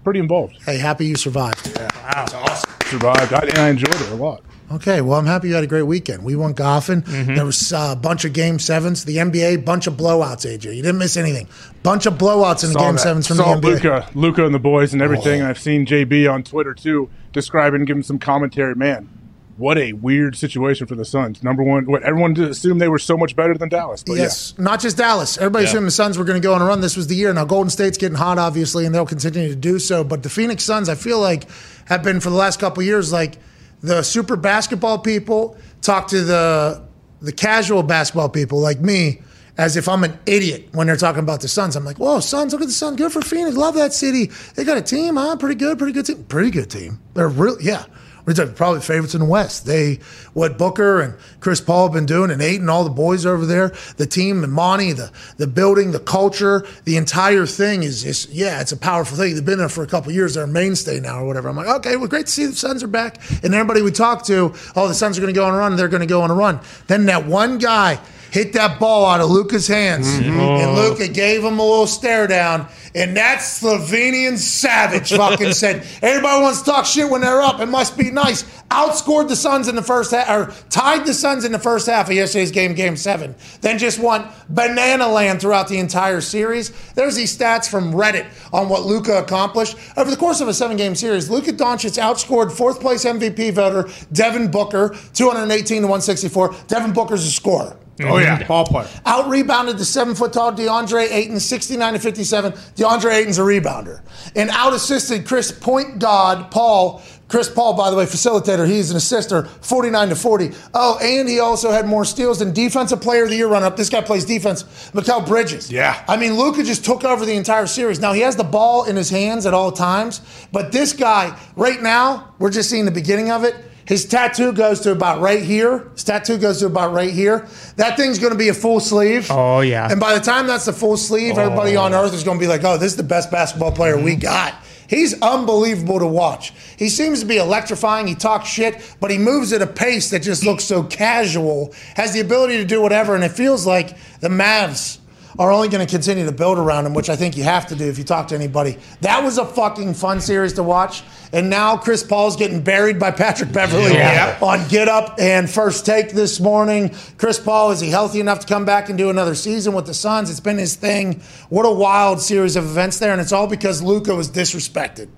pretty 0.04 0.20
involved. 0.20 0.54
was. 0.54 0.64
Hey, 0.64 0.78
happy 0.78 1.06
you 1.06 1.16
survived. 1.16 1.66
It's 1.66 2.34
awesome. 2.34 2.70
Survived, 2.86 3.32
I, 3.32 3.40
and 3.40 3.58
I 3.58 3.68
enjoyed 3.70 3.94
it 3.94 4.10
a 4.12 4.14
lot. 4.14 4.42
Okay, 4.70 5.00
well, 5.00 5.18
I'm 5.18 5.26
happy 5.26 5.48
you 5.48 5.54
had 5.54 5.62
a 5.62 5.68
great 5.68 5.82
weekend. 5.84 6.24
We 6.24 6.34
went 6.34 6.56
golfing. 6.56 7.02
Mm-hmm. 7.02 7.34
There 7.36 7.44
was 7.44 7.72
uh, 7.72 7.94
a 7.96 7.96
bunch 7.96 8.24
of 8.24 8.32
game 8.32 8.58
sevens. 8.58 9.04
The 9.04 9.18
NBA, 9.18 9.64
bunch 9.64 9.86
of 9.86 9.94
blowouts. 9.94 10.44
AJ, 10.44 10.74
you 10.74 10.82
didn't 10.82 10.98
miss 10.98 11.16
anything. 11.16 11.48
Bunch 11.84 12.06
of 12.06 12.14
blowouts 12.14 12.64
in 12.64 12.72
the 12.72 12.78
game 12.78 12.94
that. 12.94 13.00
sevens 13.00 13.28
from 13.28 13.36
Saw 13.36 13.54
the 13.54 13.60
NBA. 13.60 13.74
Luka, 13.74 14.10
Luka 14.14 14.44
and 14.44 14.54
the 14.54 14.58
boys 14.58 14.92
and 14.92 15.02
everything. 15.02 15.40
Oh. 15.40 15.44
And 15.44 15.46
I've 15.46 15.58
seen 15.58 15.86
JB 15.86 16.32
on 16.32 16.42
Twitter 16.42 16.74
too, 16.74 17.08
describing, 17.32 17.84
giving 17.84 18.02
some 18.02 18.18
commentary. 18.18 18.74
Man, 18.74 19.08
what 19.56 19.78
a 19.78 19.92
weird 19.92 20.36
situation 20.36 20.88
for 20.88 20.96
the 20.96 21.04
Suns. 21.04 21.44
Number 21.44 21.62
one, 21.62 21.86
what 21.86 22.02
everyone 22.02 22.38
assumed 22.40 22.80
they 22.80 22.88
were 22.88 22.98
so 22.98 23.16
much 23.16 23.36
better 23.36 23.56
than 23.56 23.68
Dallas. 23.68 24.02
But 24.02 24.16
Yes, 24.16 24.58
not 24.58 24.80
just 24.80 24.96
Dallas. 24.96 25.38
Everybody 25.38 25.66
assumed 25.66 25.86
the 25.86 25.92
Suns 25.92 26.18
were 26.18 26.24
going 26.24 26.40
to 26.40 26.46
go 26.46 26.54
on 26.54 26.60
a 26.60 26.64
run. 26.64 26.80
This 26.80 26.96
was 26.96 27.06
the 27.06 27.14
year. 27.14 27.32
Now 27.32 27.44
Golden 27.44 27.70
State's 27.70 27.98
getting 27.98 28.18
hot, 28.18 28.36
obviously, 28.36 28.84
and 28.84 28.94
they'll 28.94 29.06
continue 29.06 29.48
to 29.48 29.56
do 29.56 29.78
so. 29.78 30.02
But 30.02 30.24
the 30.24 30.28
Phoenix 30.28 30.64
Suns, 30.64 30.88
I 30.88 30.96
feel 30.96 31.20
like, 31.20 31.46
have 31.86 32.02
been 32.02 32.18
for 32.18 32.30
the 32.30 32.36
last 32.36 32.58
couple 32.58 32.80
of 32.80 32.86
years 32.86 33.12
like 33.12 33.38
the 33.82 34.02
super 34.02 34.36
basketball 34.36 34.98
people 34.98 35.56
talk 35.82 36.08
to 36.08 36.22
the 36.22 36.82
the 37.22 37.32
casual 37.32 37.82
basketball 37.82 38.28
people 38.28 38.60
like 38.60 38.80
me 38.80 39.20
as 39.58 39.76
if 39.76 39.88
I'm 39.88 40.04
an 40.04 40.18
idiot 40.26 40.68
when 40.72 40.86
they're 40.86 40.96
talking 40.96 41.22
about 41.22 41.40
the 41.40 41.48
Suns. 41.48 41.76
I'm 41.76 41.84
like, 41.84 41.98
whoa, 41.98 42.20
Suns, 42.20 42.52
look 42.52 42.60
at 42.60 42.68
the 42.68 42.74
Suns. 42.74 42.96
Good 42.96 43.10
for 43.10 43.22
Phoenix. 43.22 43.56
Love 43.56 43.74
that 43.74 43.92
city. 43.94 44.26
They 44.54 44.64
got 44.64 44.76
a 44.76 44.82
team, 44.82 45.16
huh? 45.16 45.36
Pretty 45.36 45.54
good, 45.54 45.78
pretty 45.78 45.92
good 45.92 46.06
team. 46.06 46.24
Pretty 46.24 46.50
good 46.50 46.70
team. 46.70 47.00
They're 47.14 47.28
real, 47.28 47.56
yeah. 47.60 47.86
Talking 48.34 48.54
probably 48.54 48.80
favorites 48.80 49.14
in 49.14 49.20
the 49.20 49.26
West. 49.26 49.66
They, 49.66 50.00
what 50.34 50.58
Booker 50.58 51.00
and 51.00 51.14
Chris 51.40 51.60
Paul 51.60 51.86
have 51.86 51.92
been 51.92 52.06
doing, 52.06 52.30
and 52.30 52.42
Ayton, 52.42 52.68
all 52.68 52.82
the 52.82 52.90
boys 52.90 53.24
over 53.24 53.46
there, 53.46 53.72
the 53.98 54.06
team, 54.06 54.42
and 54.42 54.52
Monty, 54.52 54.92
the 54.92 55.12
the 55.36 55.46
building, 55.46 55.92
the 55.92 56.00
culture, 56.00 56.66
the 56.84 56.96
entire 56.96 57.46
thing 57.46 57.82
is 57.84 58.02
just, 58.02 58.30
yeah, 58.30 58.60
it's 58.60 58.72
a 58.72 58.76
powerful 58.76 59.16
thing. 59.16 59.34
They've 59.34 59.44
been 59.44 59.58
there 59.58 59.68
for 59.68 59.84
a 59.84 59.86
couple 59.86 60.10
years. 60.10 60.34
They're 60.34 60.44
a 60.44 60.48
mainstay 60.48 60.98
now 60.98 61.20
or 61.20 61.26
whatever. 61.26 61.48
I'm 61.48 61.56
like, 61.56 61.68
okay, 61.68 61.96
well, 61.96 62.08
great 62.08 62.26
to 62.26 62.32
see 62.32 62.46
the 62.46 62.52
Suns 62.52 62.82
are 62.82 62.88
back. 62.88 63.20
And 63.44 63.54
everybody 63.54 63.82
we 63.82 63.92
talk 63.92 64.24
to, 64.26 64.52
oh, 64.74 64.88
the 64.88 64.94
Suns 64.94 65.16
are 65.18 65.20
going 65.20 65.32
to 65.32 65.38
go 65.38 65.46
on 65.46 65.54
a 65.54 65.56
run. 65.56 65.76
They're 65.76 65.88
going 65.88 66.00
to 66.00 66.06
go 66.06 66.22
on 66.22 66.30
a 66.30 66.34
run. 66.34 66.60
Then 66.88 67.06
that 67.06 67.26
one 67.26 67.58
guy 67.58 68.00
hit 68.36 68.52
that 68.52 68.78
ball 68.78 69.06
out 69.06 69.22
of 69.22 69.30
Luka's 69.30 69.66
hands, 69.66 70.06
mm-hmm. 70.06 70.38
and 70.38 70.70
oh. 70.70 70.74
Luka 70.74 71.08
gave 71.08 71.42
him 71.42 71.58
a 71.58 71.62
little 71.62 71.86
stare 71.86 72.26
down. 72.26 72.68
And 72.94 73.16
that 73.16 73.38
Slovenian 73.38 74.36
savage 74.36 75.10
fucking 75.10 75.52
said, 75.54 75.86
"Everybody 76.02 76.42
wants 76.42 76.60
to 76.60 76.70
talk 76.70 76.84
shit 76.84 77.08
when 77.08 77.22
they're 77.22 77.40
up. 77.40 77.60
It 77.60 77.66
must 77.66 77.96
be 77.96 78.10
nice." 78.10 78.44
Outscored 78.70 79.28
the 79.28 79.36
Suns 79.36 79.68
in 79.68 79.74
the 79.74 79.82
first 79.82 80.10
half, 80.10 80.28
or 80.28 80.52
tied 80.68 81.06
the 81.06 81.14
Suns 81.14 81.44
in 81.44 81.52
the 81.52 81.58
first 81.58 81.86
half 81.86 82.08
of 82.08 82.14
yesterday's 82.14 82.50
game, 82.50 82.74
Game 82.74 82.96
Seven. 82.96 83.34
Then 83.62 83.78
just 83.78 83.98
won 83.98 84.28
banana 84.50 85.08
land 85.08 85.40
throughout 85.40 85.68
the 85.68 85.78
entire 85.78 86.20
series. 86.20 86.72
There's 86.92 87.14
these 87.14 87.36
stats 87.36 87.70
from 87.70 87.92
Reddit 87.92 88.26
on 88.52 88.68
what 88.68 88.82
Luka 88.82 89.18
accomplished 89.18 89.78
over 89.96 90.10
the 90.10 90.16
course 90.16 90.40
of 90.40 90.48
a 90.48 90.54
seven-game 90.54 90.94
series. 90.94 91.30
Luka 91.30 91.52
Doncic 91.52 91.96
outscored 92.02 92.52
fourth 92.52 92.80
place 92.80 93.04
MVP 93.04 93.52
voter 93.52 93.88
Devin 94.12 94.50
Booker, 94.50 94.94
218 95.14 95.82
to 95.82 95.88
164. 95.88 96.54
Devin 96.66 96.92
Booker's 96.92 97.24
a 97.24 97.30
scorer. 97.30 97.76
Oh 98.00 98.18
yeah, 98.18 98.38
mm-hmm. 98.38 98.48
ball 98.48 98.66
player. 98.66 98.88
Out 99.06 99.28
rebounded 99.28 99.78
the 99.78 99.84
seven 99.84 100.14
foot 100.14 100.32
tall 100.32 100.52
DeAndre 100.52 101.10
Ayton, 101.10 101.40
69 101.40 101.94
to 101.94 101.98
57. 101.98 102.52
DeAndre 102.52 103.14
Ayton's 103.14 103.38
a 103.38 103.42
rebounder. 103.42 104.02
And 104.34 104.50
out 104.50 104.74
assisted 104.74 105.26
Chris 105.26 105.50
Point 105.50 105.98
God 105.98 106.50
Paul. 106.50 107.02
Chris 107.28 107.48
Paul, 107.48 107.74
by 107.74 107.90
the 107.90 107.96
way, 107.96 108.04
facilitator, 108.04 108.68
he's 108.68 108.92
an 108.92 108.96
assister, 108.96 109.46
49 109.46 110.10
to 110.10 110.16
40. 110.16 110.52
Oh, 110.74 110.96
and 111.02 111.28
he 111.28 111.40
also 111.40 111.72
had 111.72 111.86
more 111.86 112.04
steals 112.04 112.38
than 112.38 112.52
defensive 112.52 113.00
player 113.00 113.24
of 113.24 113.30
the 113.30 113.36
year 113.36 113.48
run 113.48 113.64
up. 113.64 113.76
This 113.76 113.88
guy 113.88 114.00
plays 114.00 114.24
defense, 114.24 114.62
Mikal 114.92 115.26
Bridges. 115.26 115.68
Yeah. 115.68 116.04
I 116.06 116.16
mean, 116.16 116.34
Luka 116.34 116.62
just 116.62 116.84
took 116.84 117.02
over 117.02 117.26
the 117.26 117.34
entire 117.34 117.66
series. 117.66 117.98
Now, 117.98 118.12
he 118.12 118.20
has 118.20 118.36
the 118.36 118.44
ball 118.44 118.84
in 118.84 118.94
his 118.94 119.10
hands 119.10 119.44
at 119.44 119.54
all 119.54 119.72
times, 119.72 120.20
but 120.52 120.70
this 120.70 120.92
guy, 120.92 121.36
right 121.56 121.82
now, 121.82 122.32
we're 122.38 122.50
just 122.50 122.70
seeing 122.70 122.84
the 122.84 122.92
beginning 122.92 123.32
of 123.32 123.42
it. 123.42 123.56
His 123.86 124.04
tattoo 124.04 124.52
goes 124.52 124.80
to 124.80 124.90
about 124.90 125.20
right 125.20 125.42
here. 125.42 125.88
His 125.92 126.04
tattoo 126.04 126.38
goes 126.38 126.58
to 126.58 126.66
about 126.66 126.92
right 126.92 127.12
here. 127.12 127.46
That 127.76 127.96
thing's 127.96 128.18
going 128.18 128.32
to 128.32 128.38
be 128.38 128.48
a 128.48 128.54
full 128.54 128.80
sleeve. 128.80 129.28
Oh, 129.30 129.60
yeah. 129.60 129.90
And 129.90 130.00
by 130.00 130.14
the 130.14 130.20
time 130.20 130.46
that's 130.46 130.64
the 130.64 130.72
full 130.72 130.96
sleeve, 130.96 131.38
everybody 131.38 131.76
on 131.76 131.94
oh. 131.94 132.02
earth 132.02 132.12
is 132.12 132.24
going 132.24 132.38
to 132.38 132.42
be 132.42 132.48
like, 132.48 132.64
"Oh, 132.64 132.76
this 132.76 132.92
is 132.92 132.96
the 132.96 133.04
best 133.04 133.30
basketball 133.30 133.72
player 133.72 133.96
we 133.96 134.12
mm-hmm. 134.12 134.20
got." 134.20 134.54
He's 134.88 135.20
unbelievable 135.20 135.98
to 135.98 136.06
watch. 136.06 136.52
He 136.76 136.88
seems 136.88 137.20
to 137.20 137.26
be 137.26 137.38
electrifying. 137.38 138.06
He 138.06 138.14
talks 138.14 138.48
shit, 138.48 138.96
but 139.00 139.10
he 139.10 139.18
moves 139.18 139.52
at 139.52 139.62
a 139.62 139.66
pace 139.66 140.10
that 140.10 140.20
just 140.20 140.44
looks 140.44 140.64
so 140.64 140.82
casual. 140.84 141.74
Has 141.96 142.12
the 142.12 142.20
ability 142.20 142.58
to 142.58 142.64
do 142.64 142.80
whatever, 142.80 143.14
and 143.14 143.24
it 143.24 143.32
feels 143.32 143.66
like 143.66 143.96
the 144.20 144.28
Mavs 144.28 144.98
are 145.38 145.52
only 145.52 145.68
going 145.68 145.86
to 145.86 145.90
continue 145.90 146.24
to 146.24 146.32
build 146.32 146.58
around 146.58 146.86
him, 146.86 146.94
which 146.94 147.10
I 147.10 147.16
think 147.16 147.36
you 147.36 147.42
have 147.44 147.66
to 147.66 147.76
do 147.76 147.84
if 147.88 147.98
you 147.98 148.04
talk 148.04 148.28
to 148.28 148.34
anybody. 148.34 148.78
That 149.02 149.22
was 149.22 149.38
a 149.38 149.44
fucking 149.44 149.94
fun 149.94 150.20
series 150.20 150.54
to 150.54 150.62
watch. 150.62 151.02
And 151.32 151.50
now 151.50 151.76
Chris 151.76 152.02
Paul's 152.02 152.36
getting 152.36 152.62
buried 152.62 152.98
by 152.98 153.10
Patrick 153.10 153.52
Beverley 153.52 153.92
Yeah. 153.94 154.38
on 154.40 154.66
Get 154.68 154.88
Up 154.88 155.16
and 155.18 155.50
First 155.50 155.84
Take 155.84 156.12
this 156.12 156.40
morning. 156.40 156.94
Chris 157.18 157.38
Paul, 157.38 157.70
is 157.72 157.80
he 157.80 157.90
healthy 157.90 158.20
enough 158.20 158.40
to 158.40 158.46
come 158.46 158.64
back 158.64 158.88
and 158.88 158.96
do 158.96 159.10
another 159.10 159.34
season 159.34 159.74
with 159.74 159.86
the 159.86 159.94
Suns? 159.94 160.30
It's 160.30 160.40
been 160.40 160.58
his 160.58 160.74
thing. 160.76 161.20
What 161.50 161.66
a 161.66 161.70
wild 161.70 162.20
series 162.20 162.56
of 162.56 162.64
events 162.64 162.98
there, 162.98 163.12
and 163.12 163.20
it's 163.20 163.32
all 163.32 163.46
because 163.46 163.82
Luka 163.82 164.14
was 164.14 164.30
disrespected. 164.30 165.08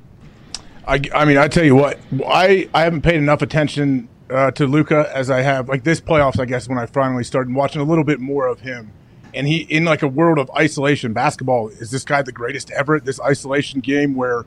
I, 0.87 1.01
I 1.15 1.25
mean, 1.27 1.37
I 1.37 1.49
tell 1.49 1.65
you 1.65 1.75
what, 1.77 1.99
I, 2.27 2.69
I 2.75 2.83
haven't 2.83 3.03
paid 3.03 3.17
enough 3.17 3.43
attention 3.43 4.09
uh, 4.31 4.51
to 4.53 4.67
Luka 4.67 5.11
as 5.15 5.31
I 5.31 5.43
have 5.43 5.69
like 5.69 5.85
this 5.85 6.01
playoffs. 6.01 6.41
I 6.41 6.45
guess 6.47 6.69
when 6.69 6.79
I 6.79 6.87
finally 6.87 7.25
started 7.25 7.55
watching 7.55 7.81
a 7.81 7.85
little 7.85 8.05
bit 8.05 8.21
more 8.21 8.47
of 8.47 8.61
him, 8.61 8.93
and 9.35 9.47
he 9.47 9.59
in 9.59 9.85
like 9.85 10.03
a 10.03 10.09
world 10.09 10.39
of 10.39 10.51
isolation 10.57 11.13
basketball, 11.13 11.69
is 11.69 11.91
this 11.91 12.05
guy 12.05 12.23
the 12.23 12.33
greatest 12.33 12.71
ever 12.71 12.97
at 12.97 13.05
this 13.05 13.21
isolation 13.21 13.81
game 13.81 14.15
where 14.15 14.45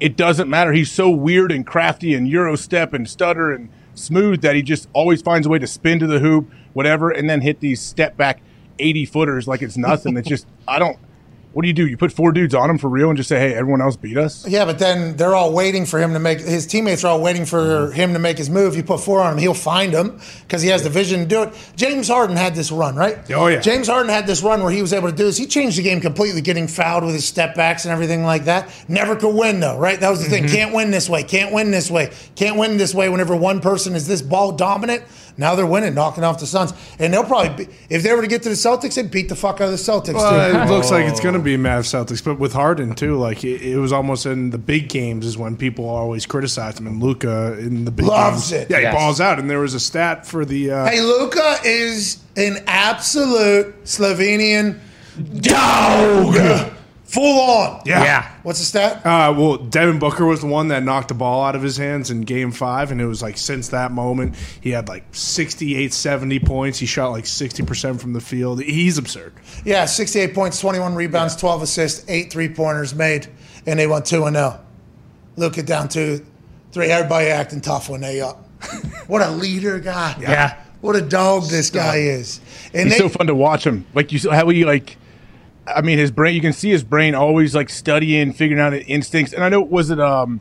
it 0.00 0.16
doesn't 0.16 0.48
matter. 0.48 0.72
He's 0.72 0.90
so 0.90 1.10
weird 1.10 1.50
and 1.50 1.66
crafty 1.66 2.14
and 2.14 2.28
euro 2.28 2.56
step 2.56 2.92
and 2.92 3.08
stutter 3.08 3.52
and 3.52 3.68
smooth 3.94 4.42
that 4.42 4.54
he 4.54 4.62
just 4.62 4.88
always 4.92 5.22
finds 5.22 5.46
a 5.46 5.50
way 5.50 5.58
to 5.58 5.66
spin 5.66 5.98
to 5.98 6.06
the 6.06 6.20
hoop, 6.20 6.48
whatever, 6.72 7.10
and 7.10 7.28
then 7.28 7.40
hit 7.40 7.60
these 7.60 7.80
step 7.80 8.16
back 8.16 8.40
eighty 8.78 9.04
footers 9.04 9.48
like 9.48 9.62
it's 9.62 9.76
nothing. 9.76 10.16
it's 10.16 10.28
just 10.28 10.46
I 10.66 10.78
don't. 10.78 10.98
What 11.52 11.62
do 11.62 11.68
you 11.68 11.74
do? 11.74 11.86
You 11.86 11.96
put 11.96 12.12
four 12.12 12.32
dudes 12.32 12.54
on 12.54 12.68
him 12.68 12.78
for 12.78 12.88
real 12.88 13.08
and 13.08 13.16
just 13.16 13.28
say, 13.28 13.38
"Hey, 13.38 13.54
everyone 13.54 13.80
else 13.80 13.96
beat 13.96 14.16
us." 14.18 14.46
Yeah, 14.46 14.64
but 14.64 14.78
then 14.78 15.16
they're 15.16 15.34
all 15.34 15.52
waiting 15.52 15.86
for 15.86 15.98
him 15.98 16.12
to 16.12 16.18
make 16.18 16.40
his 16.40 16.66
teammates 16.66 17.04
are 17.04 17.08
all 17.08 17.22
waiting 17.22 17.46
for 17.46 17.90
him 17.90 18.12
to 18.12 18.18
make 18.18 18.36
his 18.36 18.50
move. 18.50 18.76
You 18.76 18.82
put 18.82 19.00
four 19.00 19.20
on 19.20 19.32
him, 19.32 19.38
he'll 19.38 19.54
find 19.54 19.92
him 19.92 20.20
because 20.42 20.62
he 20.62 20.68
has 20.68 20.82
the 20.82 20.90
vision 20.90 21.20
to 21.20 21.26
do 21.26 21.42
it. 21.42 21.72
James 21.74 22.08
Harden 22.08 22.36
had 22.36 22.54
this 22.54 22.70
run, 22.70 22.96
right? 22.96 23.18
Oh, 23.32 23.46
yeah. 23.46 23.60
James 23.60 23.88
Harden 23.88 24.10
had 24.10 24.26
this 24.26 24.42
run 24.42 24.62
where 24.62 24.70
he 24.70 24.82
was 24.82 24.92
able 24.92 25.10
to 25.10 25.16
do 25.16 25.24
this. 25.24 25.36
He 25.38 25.46
changed 25.46 25.78
the 25.78 25.82
game 25.82 26.00
completely, 26.00 26.42
getting 26.42 26.68
fouled 26.68 27.04
with 27.04 27.14
his 27.14 27.24
step 27.24 27.54
backs 27.54 27.84
and 27.84 27.92
everything 27.92 28.24
like 28.24 28.44
that. 28.44 28.68
Never 28.86 29.16
could 29.16 29.34
win 29.34 29.60
though, 29.60 29.78
right? 29.78 29.98
That 29.98 30.10
was 30.10 30.22
the 30.22 30.28
thing. 30.28 30.44
Mm-hmm. 30.44 30.54
Can't 30.54 30.74
win 30.74 30.90
this 30.90 31.08
way. 31.08 31.22
Can't 31.22 31.52
win 31.52 31.70
this 31.70 31.90
way. 31.90 32.12
Can't 32.36 32.58
win 32.58 32.76
this 32.76 32.94
way. 32.94 33.08
Whenever 33.08 33.34
one 33.34 33.60
person 33.60 33.94
is 33.94 34.06
this 34.06 34.22
ball 34.22 34.52
dominant, 34.52 35.02
now 35.38 35.54
they're 35.54 35.64
winning, 35.66 35.94
knocking 35.94 36.24
off 36.24 36.38
the 36.40 36.46
Suns, 36.46 36.74
and 36.98 37.14
they'll 37.14 37.24
probably 37.24 37.64
be, 37.66 37.72
if 37.88 38.02
they 38.02 38.12
were 38.12 38.20
to 38.20 38.28
get 38.28 38.42
to 38.42 38.48
the 38.50 38.54
Celtics, 38.56 38.96
they'd 38.96 39.10
beat 39.10 39.28
the 39.30 39.36
fuck 39.36 39.60
out 39.62 39.66
of 39.66 39.70
the 39.70 39.76
Celtics. 39.76 40.06
too. 40.08 40.12
Well, 40.14 40.62
it 40.62 40.70
looks 40.70 40.90
like 40.90 41.06
it's 41.06 41.20
going 41.20 41.34
to 41.34 41.40
be 41.40 41.56
Mavs 41.56 41.86
Celtics, 41.88 42.22
but 42.22 42.38
with 42.38 42.52
Harden 42.52 42.94
too, 42.94 43.16
like 43.16 43.44
it, 43.44 43.62
it 43.62 43.78
was 43.78 43.92
almost 43.92 44.26
in 44.26 44.50
the 44.50 44.58
big 44.58 44.88
games 44.88 45.24
is 45.24 45.38
when 45.38 45.56
people 45.56 45.88
always 45.88 46.26
criticize 46.26 46.78
him, 46.78 46.86
and 46.86 47.02
Luka 47.02 47.56
in 47.58 47.84
the 47.84 47.90
big 47.90 48.04
Loves 48.06 48.50
games, 48.50 48.62
it. 48.64 48.70
Yeah, 48.70 48.78
Yes. 48.80 48.92
he 48.94 48.98
balls 48.98 49.20
out, 49.20 49.38
and 49.38 49.48
there 49.48 49.60
was 49.60 49.74
a 49.74 49.80
stat 49.80 50.26
for 50.26 50.44
the. 50.44 50.70
Uh, 50.72 50.88
Hey, 50.90 51.00
Luka 51.00 51.56
is 51.64 52.18
an 52.36 52.62
absolute 52.66 53.84
Slovenian 53.84 54.78
dog. 55.40 56.72
Full 57.08 57.40
on. 57.40 57.82
Yeah. 57.86 58.04
Yeah. 58.04 58.32
What's 58.42 58.58
the 58.58 58.64
stat? 58.66 59.04
Uh, 59.04 59.34
well, 59.36 59.56
Devin 59.56 59.98
Booker 59.98 60.26
was 60.26 60.40
the 60.40 60.46
one 60.46 60.68
that 60.68 60.82
knocked 60.82 61.08
the 61.08 61.14
ball 61.14 61.42
out 61.42 61.56
of 61.56 61.62
his 61.62 61.76
hands 61.76 62.10
in 62.10 62.20
game 62.20 62.52
five. 62.52 62.90
And 62.92 63.00
it 63.00 63.06
was 63.06 63.22
like 63.22 63.38
since 63.38 63.68
that 63.68 63.92
moment, 63.92 64.36
he 64.60 64.70
had 64.70 64.88
like 64.88 65.04
68, 65.14 65.92
70 65.92 66.38
points. 66.40 66.78
He 66.78 66.86
shot 66.86 67.10
like 67.10 67.24
60% 67.24 68.00
from 68.00 68.12
the 68.12 68.20
field. 68.20 68.62
He's 68.62 68.98
absurd. 68.98 69.32
Yeah, 69.64 69.86
68 69.86 70.34
points, 70.34 70.60
21 70.60 70.94
rebounds, 70.94 71.34
12 71.36 71.62
assists, 71.62 72.04
eight 72.08 72.30
three 72.30 72.48
pointers 72.48 72.94
made, 72.94 73.26
and 73.66 73.78
they 73.78 73.86
went 73.86 74.04
2 74.04 74.24
and 74.26 74.36
0. 74.36 74.60
Luka 75.36 75.62
down 75.62 75.88
2 75.88 76.24
3. 76.72 76.86
Everybody 76.86 77.28
acting 77.28 77.60
tough 77.60 77.88
when 77.88 78.02
they 78.02 78.20
up. 78.20 78.44
what 79.06 79.22
a 79.22 79.30
leader 79.30 79.78
guy. 79.78 80.16
Yeah. 80.20 80.60
What 80.80 80.94
a 80.94 81.02
dog 81.02 81.44
this 81.44 81.70
guy 81.70 81.96
is. 81.96 82.40
And 82.72 82.88
He's 82.88 82.92
they, 82.92 82.98
so 82.98 83.08
fun 83.08 83.26
to 83.26 83.34
watch 83.34 83.66
him. 83.66 83.86
Like 83.94 84.12
you, 84.12 84.30
how 84.30 84.48
he 84.48 84.64
like. 84.64 84.96
I 85.76 85.82
mean, 85.82 85.98
his 85.98 86.10
brain. 86.10 86.34
You 86.34 86.40
can 86.40 86.52
see 86.52 86.70
his 86.70 86.84
brain 86.84 87.14
always 87.14 87.54
like 87.54 87.68
studying, 87.68 88.32
figuring 88.32 88.60
out 88.60 88.72
instincts. 88.74 89.32
And 89.32 89.42
I 89.44 89.48
know 89.48 89.60
was 89.60 89.90
it 89.90 90.00
um, 90.00 90.40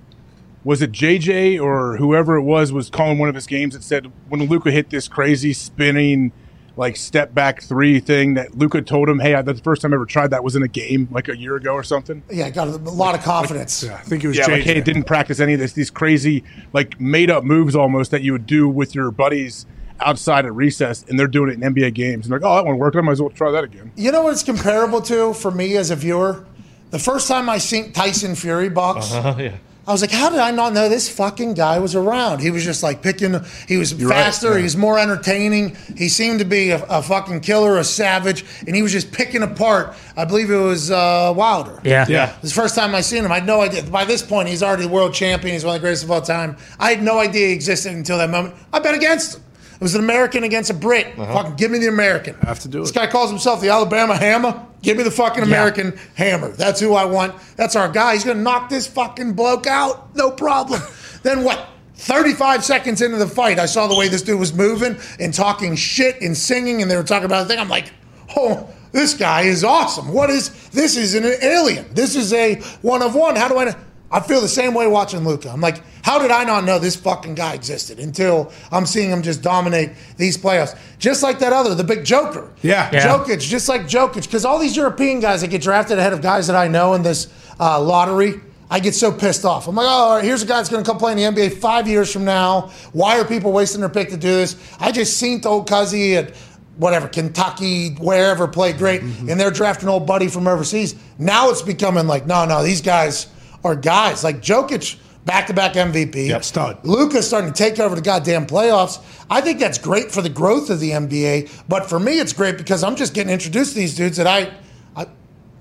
was 0.64 0.82
it 0.82 0.92
JJ 0.92 1.62
or 1.62 1.98
whoever 1.98 2.36
it 2.36 2.44
was 2.44 2.72
was 2.72 2.90
calling 2.90 3.18
one 3.18 3.30
of 3.30 3.36
his 3.36 3.48
games 3.48 3.74
that 3.74 3.84
said 3.84 4.12
when 4.30 4.44
Luka 4.48 4.72
hit 4.72 4.90
this 4.90 5.08
crazy 5.08 5.54
spinning, 5.54 6.32
like 6.76 6.96
step 6.98 7.34
back 7.34 7.62
three 7.62 8.00
thing 8.00 8.34
that 8.36 8.58
Luka 8.58 8.82
told 8.82 9.10
him, 9.10 9.20
"Hey, 9.20 9.34
I, 9.36 9.42
that's 9.42 9.60
the 9.60 9.64
first 9.64 9.82
time 9.82 9.94
I 9.94 9.96
ever 9.96 10.06
tried 10.06 10.32
that 10.32 10.44
was 10.44 10.56
in 10.56 10.64
a 10.64 10.68
game 10.68 11.08
like 11.12 11.28
a 11.30 11.38
year 11.38 11.56
ago 11.56 11.72
or 11.74 11.84
something." 11.84 12.24
yeah, 12.32 12.50
got 12.50 12.68
a 12.68 12.72
lot 12.78 13.16
of 13.16 13.24
confidence. 13.24 13.84
Yeah, 13.84 13.96
I 13.96 14.00
think 14.02 14.24
it 14.24 14.28
was 14.28 14.38
Yeah, 14.38 14.46
JJ. 14.46 14.52
like 14.52 14.64
hey, 14.64 14.82
didn't 14.82 15.04
practice 15.06 15.40
any 15.40 15.54
of 15.54 15.60
this. 15.60 15.74
These 15.74 15.90
crazy, 15.90 16.44
like 16.74 17.00
made 17.00 17.30
up 17.30 17.44
moves 17.44 17.76
almost 17.76 18.12
that 18.12 18.22
you 18.22 18.32
would 18.34 18.46
do 18.46 18.68
with 18.68 18.94
your 18.96 19.12
buddies 19.12 19.66
outside 20.00 20.46
at 20.46 20.54
recess, 20.54 21.04
and 21.08 21.20
they're 21.20 21.28
doing 21.28 21.52
it 21.52 21.62
in 21.62 21.74
NBA 21.74 21.94
games. 21.94 22.26
And 22.26 22.32
they're 22.32 22.40
like, 22.40 22.50
oh, 22.50 22.56
that 22.56 22.66
one 22.66 22.78
worked. 22.78 22.96
I 22.96 23.02
might 23.02 23.14
as 23.14 23.22
well 23.22 23.30
try 23.30 23.52
that 23.52 23.64
again. 23.64 23.92
You 23.96 24.12
know 24.12 24.24
what 24.24 24.34
it's 24.34 24.44
comparable 24.44 25.02
to 25.04 25.34
for 25.34 25.52
me 25.52 25.78
as 25.78 25.92
a 25.92 25.96
viewer? 25.96 26.46
The 26.92 27.00
first 27.00 27.28
time 27.28 27.50
I 27.50 27.58
seen 27.58 27.92
Tyson 27.92 28.36
Fury 28.36 28.70
box, 28.70 29.12
yeah. 29.14 29.58
I 29.88 29.94
was 29.94 30.02
like, 30.02 30.12
how 30.12 30.30
did 30.30 30.40
I 30.40 30.52
not 30.52 30.74
know 30.74 30.90
this 30.90 31.08
fucking 31.08 31.54
guy 31.54 31.80
was 31.80 31.96
around? 31.96 32.42
He 32.42 32.52
was 32.52 32.66
just 32.66 32.84
like 32.84 33.02
picking, 33.02 33.40
he 33.70 33.78
was 33.78 33.96
right, 33.96 34.14
faster, 34.14 34.52
yeah. 34.52 34.58
he 34.58 34.64
was 34.64 34.76
more 34.76 35.00
entertaining. 35.00 35.78
He 35.96 36.10
seemed 36.10 36.40
to 36.40 36.46
be 36.46 36.72
a, 36.72 36.84
a 36.88 37.02
fucking 37.02 37.40
killer, 37.40 37.78
a 37.78 37.86
savage, 37.86 38.44
and 38.68 38.76
he 38.76 38.82
was 38.82 38.92
just 38.92 39.14
picking 39.14 39.44
apart. 39.44 39.96
I 40.18 40.26
believe 40.26 40.52
it 40.52 40.58
was 40.58 40.92
uh, 40.92 41.34
Wilder. 41.34 41.80
Yeah. 41.86 42.06
Yeah. 42.10 42.36
It 42.36 42.42
was 42.42 42.54
the 42.54 42.62
first 42.62 42.76
time 42.76 42.94
I 42.96 43.00
seen 43.00 43.24
him. 43.24 43.32
I 43.32 43.36
had 43.36 43.46
no 43.46 43.62
idea. 43.62 43.84
By 43.84 44.04
this 44.04 44.22
point, 44.22 44.50
he's 44.50 44.62
already 44.62 44.84
the 44.84 44.90
world 44.90 45.14
champion. 45.14 45.54
He's 45.54 45.64
one 45.64 45.76
of 45.76 45.82
the 45.82 45.86
greatest 45.86 46.04
of 46.04 46.12
all 46.12 46.22
time. 46.22 46.58
I 46.80 46.90
had 46.90 47.02
no 47.02 47.20
idea 47.20 47.48
he 47.48 47.54
existed 47.54 47.94
until 47.94 48.18
that 48.18 48.30
moment. 48.30 48.56
I 48.74 48.80
bet 48.80 48.94
against 48.94 49.38
him. 49.38 49.44
It 49.78 49.84
was 49.84 49.94
an 49.94 50.02
American 50.02 50.44
against 50.44 50.72
a 50.72 50.74
Brit. 50.74 51.08
Uh-huh. 51.18 51.34
Fucking 51.34 51.56
give 51.56 51.70
me 51.70 51.78
the 51.78 51.88
American. 51.88 52.36
I 52.42 52.48
have 52.48 52.60
to 52.62 52.68
do 52.68 52.80
This 52.80 52.90
it. 52.90 52.94
This 52.94 53.04
guy 53.04 53.12
calls 53.12 53.30
himself 53.30 53.62
the 53.62 53.70
Alabama 53.70 54.18
Hammer. 54.18 54.66
Give 54.82 54.98
me 54.98 55.04
the 55.04 55.12
fucking 55.12 55.44
American 55.44 55.98
Hammer. 56.16 56.50
That's 56.50 56.80
who 56.80 56.96
I 56.96 57.06
want. 57.06 57.36
That's 57.56 57.76
our 57.76 57.88
guy. 57.88 58.14
He's 58.14 58.24
gonna 58.24 58.42
knock 58.42 58.70
this 58.70 58.88
fucking 58.88 59.34
bloke 59.34 59.68
out. 59.68 60.16
No 60.16 60.32
problem. 60.32 60.82
then 61.24 61.44
what? 61.44 61.68
35 61.96 62.64
seconds 62.64 63.02
into 63.02 63.18
the 63.18 63.28
fight, 63.28 63.58
I 63.58 63.66
saw 63.66 63.88
the 63.88 63.96
way 63.96 64.08
this 64.08 64.22
dude 64.22 64.40
was 64.40 64.54
moving 64.54 64.98
and 65.20 65.34
talking 65.34 65.76
shit 65.76 66.22
and 66.22 66.38
singing, 66.38 66.82
and 66.82 66.90
they 66.90 66.96
were 66.96 67.04
talking 67.04 67.26
about 67.26 67.44
the 67.44 67.50
thing. 67.50 67.60
I'm 67.60 67.70
like, 67.70 67.92
oh, 68.36 68.70
this 68.92 69.16
guy 69.16 69.42
is 69.42 69.64
awesome. 69.64 70.14
What 70.14 70.30
is 70.30 70.70
this? 70.70 70.96
Is 70.96 71.16
an 71.16 71.26
alien. 71.42 71.86
This 71.94 72.16
is 72.16 72.34
a 72.34 72.56
one 72.82 73.02
of 73.02 73.16
one. 73.16 73.36
How 73.36 73.48
do 73.48 73.58
I 73.58 73.66
know? 73.66 73.76
I 74.10 74.22
feel 74.22 74.40
the 74.40 74.48
same 74.48 74.74
way 74.74 74.88
watching 74.88 75.26
Luka. 75.26 75.50
I'm 75.50 75.60
like, 75.60 75.82
how 76.04 76.18
did 76.20 76.32
I 76.32 76.46
not 76.46 76.64
know 76.64 76.80
this 76.80 76.96
fucking 76.96 77.36
guy 77.36 77.54
existed 77.54 78.00
until 78.00 78.52
I'm 78.72 78.86
seeing 78.86 79.10
him 79.10 79.22
just 79.22 79.42
dominate 79.42 79.92
these 80.16 80.38
playoffs? 80.38 80.78
Just 80.98 81.24
like 81.24 81.40
that 81.40 81.52
other, 81.52 81.76
the 81.76 81.84
big 81.84 82.06
Joker. 82.06 82.52
Yeah. 82.62 82.90
Yeah. 82.94 83.06
Jokic, 83.08 83.42
just 83.42 83.68
like 83.68 83.82
Jokic, 83.84 84.24
because 84.24 84.46
all 84.46 84.60
these 84.60 84.78
European 84.78 85.20
guys 85.20 85.42
that 85.42 85.50
get 85.50 85.62
drafted 85.62 86.00
ahead 86.00 86.14
of 86.14 86.22
guys 86.22 86.48
that 86.48 86.56
I 86.56 86.68
know 86.70 86.94
in 86.94 87.04
this 87.04 87.28
uh, 87.60 87.82
lottery, 87.82 88.36
I 88.70 88.80
get 88.80 88.96
so 88.96 89.12
pissed 89.12 89.44
off. 89.46 89.68
I'm 89.68 89.76
like, 89.76 89.86
oh, 89.86 89.90
all 89.90 90.16
right, 90.16 90.24
here's 90.24 90.42
a 90.44 90.46
guy 90.46 90.58
that's 90.58 90.70
going 90.70 90.84
to 90.84 90.90
come 90.90 90.98
play 90.98 91.12
in 91.12 91.18
the 91.18 91.24
NBA 91.42 91.58
five 91.58 91.88
years 91.88 92.12
from 92.12 92.24
now. 92.26 92.72
Why 92.94 93.20
are 93.20 93.26
people 93.26 93.52
wasting 93.52 93.82
their 93.82 93.90
pick 93.90 94.10
to 94.10 94.18
do 94.18 94.28
this? 94.36 94.56
I 94.80 94.92
just 94.94 95.18
seen 95.18 95.42
old 95.46 95.68
Cuzzy 95.70 96.16
at 96.16 96.34
whatever 96.78 97.08
Kentucky, 97.10 97.96
wherever, 97.96 98.48
play 98.48 98.72
great, 98.72 99.02
Mm-hmm. 99.02 99.30
and 99.30 99.40
they're 99.40 99.52
drafting 99.52 99.90
old 99.90 100.06
buddy 100.08 100.28
from 100.28 100.48
overseas. 100.48 100.96
Now 101.18 101.50
it's 101.50 101.62
becoming 101.62 102.08
like, 102.08 102.26
no, 102.28 102.46
no, 102.46 102.64
these 102.64 102.82
guys 102.82 103.28
are 103.64 103.76
guys 103.76 104.24
like 104.24 104.42
Jokic. 104.42 105.00
Back-to-back 105.26 105.74
MVP. 105.74 106.30
Yep, 106.30 106.44
stud. 106.46 106.86
Luka's 106.86 107.28
starting 107.28 107.52
to 107.52 107.58
take 107.58 107.82
over 107.82 107.96
the 107.96 108.02
goddamn 108.02 108.46
playoffs. 108.46 109.04
I 109.30 109.42
think 109.42 109.60
that's 109.60 109.78
great 109.78 110.10
for 110.10 110.22
the 110.22 110.30
growth 110.30 110.70
of 110.70 110.80
the 110.80 110.92
NBA. 110.92 111.66
But 111.68 111.90
for 111.90 112.00
me, 112.00 112.20
it's 112.20 112.32
great 112.32 112.58
because 112.58 112.82
I'm 112.82 112.96
just 112.96 113.14
getting 113.14 113.34
introduced 113.34 113.74
to 113.74 113.80
these 113.80 113.94
dudes 113.94 114.16
that 114.16 114.26
I, 114.26 114.54
I 114.96 115.08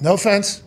no 0.01 0.15
offense, 0.15 0.63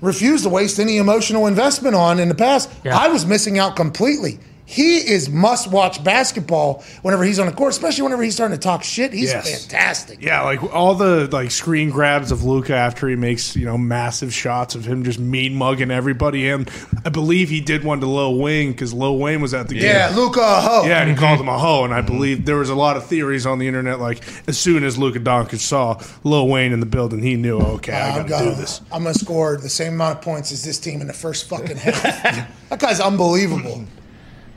refuse 0.00 0.42
to 0.44 0.48
waste 0.48 0.78
any 0.78 0.96
emotional 0.96 1.46
investment 1.46 1.94
on 1.94 2.18
in 2.18 2.30
the 2.30 2.34
past. 2.34 2.70
Yeah. 2.82 2.96
I 2.96 3.08
was 3.08 3.26
missing 3.26 3.58
out 3.58 3.76
completely. 3.76 4.38
He 4.70 4.98
is 4.98 5.30
must-watch 5.30 6.04
basketball 6.04 6.84
whenever 7.00 7.24
he's 7.24 7.38
on 7.38 7.46
the 7.46 7.52
court, 7.52 7.70
especially 7.70 8.02
whenever 8.02 8.22
he's 8.22 8.34
starting 8.34 8.54
to 8.54 8.62
talk 8.62 8.84
shit. 8.84 9.14
He's 9.14 9.30
Yes. 9.32 9.64
fantastic. 9.64 10.20
Yeah, 10.22 10.42
like 10.42 10.62
all 10.74 10.94
the 10.94 11.26
like 11.32 11.50
screen 11.52 11.88
grabs 11.88 12.30
of 12.30 12.44
Luka 12.44 12.74
after 12.74 13.08
he 13.08 13.16
makes 13.16 13.56
you 13.56 13.64
know 13.64 13.78
massive 13.78 14.30
shots 14.34 14.74
of 14.74 14.84
him 14.84 15.04
just 15.04 15.18
mean 15.18 15.54
mugging 15.54 15.90
everybody. 15.90 16.50
And 16.50 16.70
I 17.02 17.08
believe 17.08 17.48
he 17.48 17.62
did 17.62 17.82
one 17.82 18.00
to 18.00 18.06
Lil 18.06 18.36
Wayne 18.38 18.72
because 18.72 18.92
Lil 18.92 19.16
Wayne 19.16 19.40
was 19.40 19.54
at 19.54 19.68
the 19.68 19.76
Yeah, 19.76 19.80
game. 19.80 20.16
Yeah, 20.16 20.16
Luka 20.22 20.60
Ho. 20.60 20.84
Yeah, 20.84 20.98
and 21.00 21.08
he 21.08 21.14
mm-hmm. 21.14 21.24
called 21.24 21.40
him 21.40 21.48
a 21.48 21.58
hoe, 21.58 21.84
and 21.84 21.94
I 21.94 22.02
believe 22.02 22.44
there 22.44 22.56
was 22.56 22.68
a 22.68 22.74
lot 22.74 22.98
of 22.98 23.06
theories 23.06 23.46
on 23.46 23.58
the 23.58 23.66
internet. 23.66 24.00
Like 24.00 24.22
as 24.46 24.58
soon 24.58 24.84
as 24.84 24.98
Luka 24.98 25.18
Doncic 25.18 25.60
saw 25.60 25.98
Lil 26.24 26.46
Wayne 26.46 26.74
in 26.74 26.80
the 26.80 26.86
building, 26.86 27.22
he 27.22 27.36
knew, 27.36 27.58
oh, 27.58 27.76
okay, 27.76 27.94
I 27.94 28.10
I'm 28.10 28.16
got 28.16 28.22
to 28.24 28.28
gonna, 28.44 28.50
do 28.50 28.60
this. 28.60 28.82
I'm 28.92 29.02
gonna 29.04 29.14
score 29.14 29.56
the 29.56 29.70
same 29.70 29.94
amount 29.94 30.18
of 30.18 30.22
points 30.24 30.52
as 30.52 30.62
this 30.62 30.78
team 30.78 31.00
in 31.00 31.06
the 31.06 31.14
first 31.14 31.48
fucking 31.48 31.78
half. 31.78 32.02
that 32.68 32.78
guy's 32.78 33.00
unbelievable. 33.00 33.86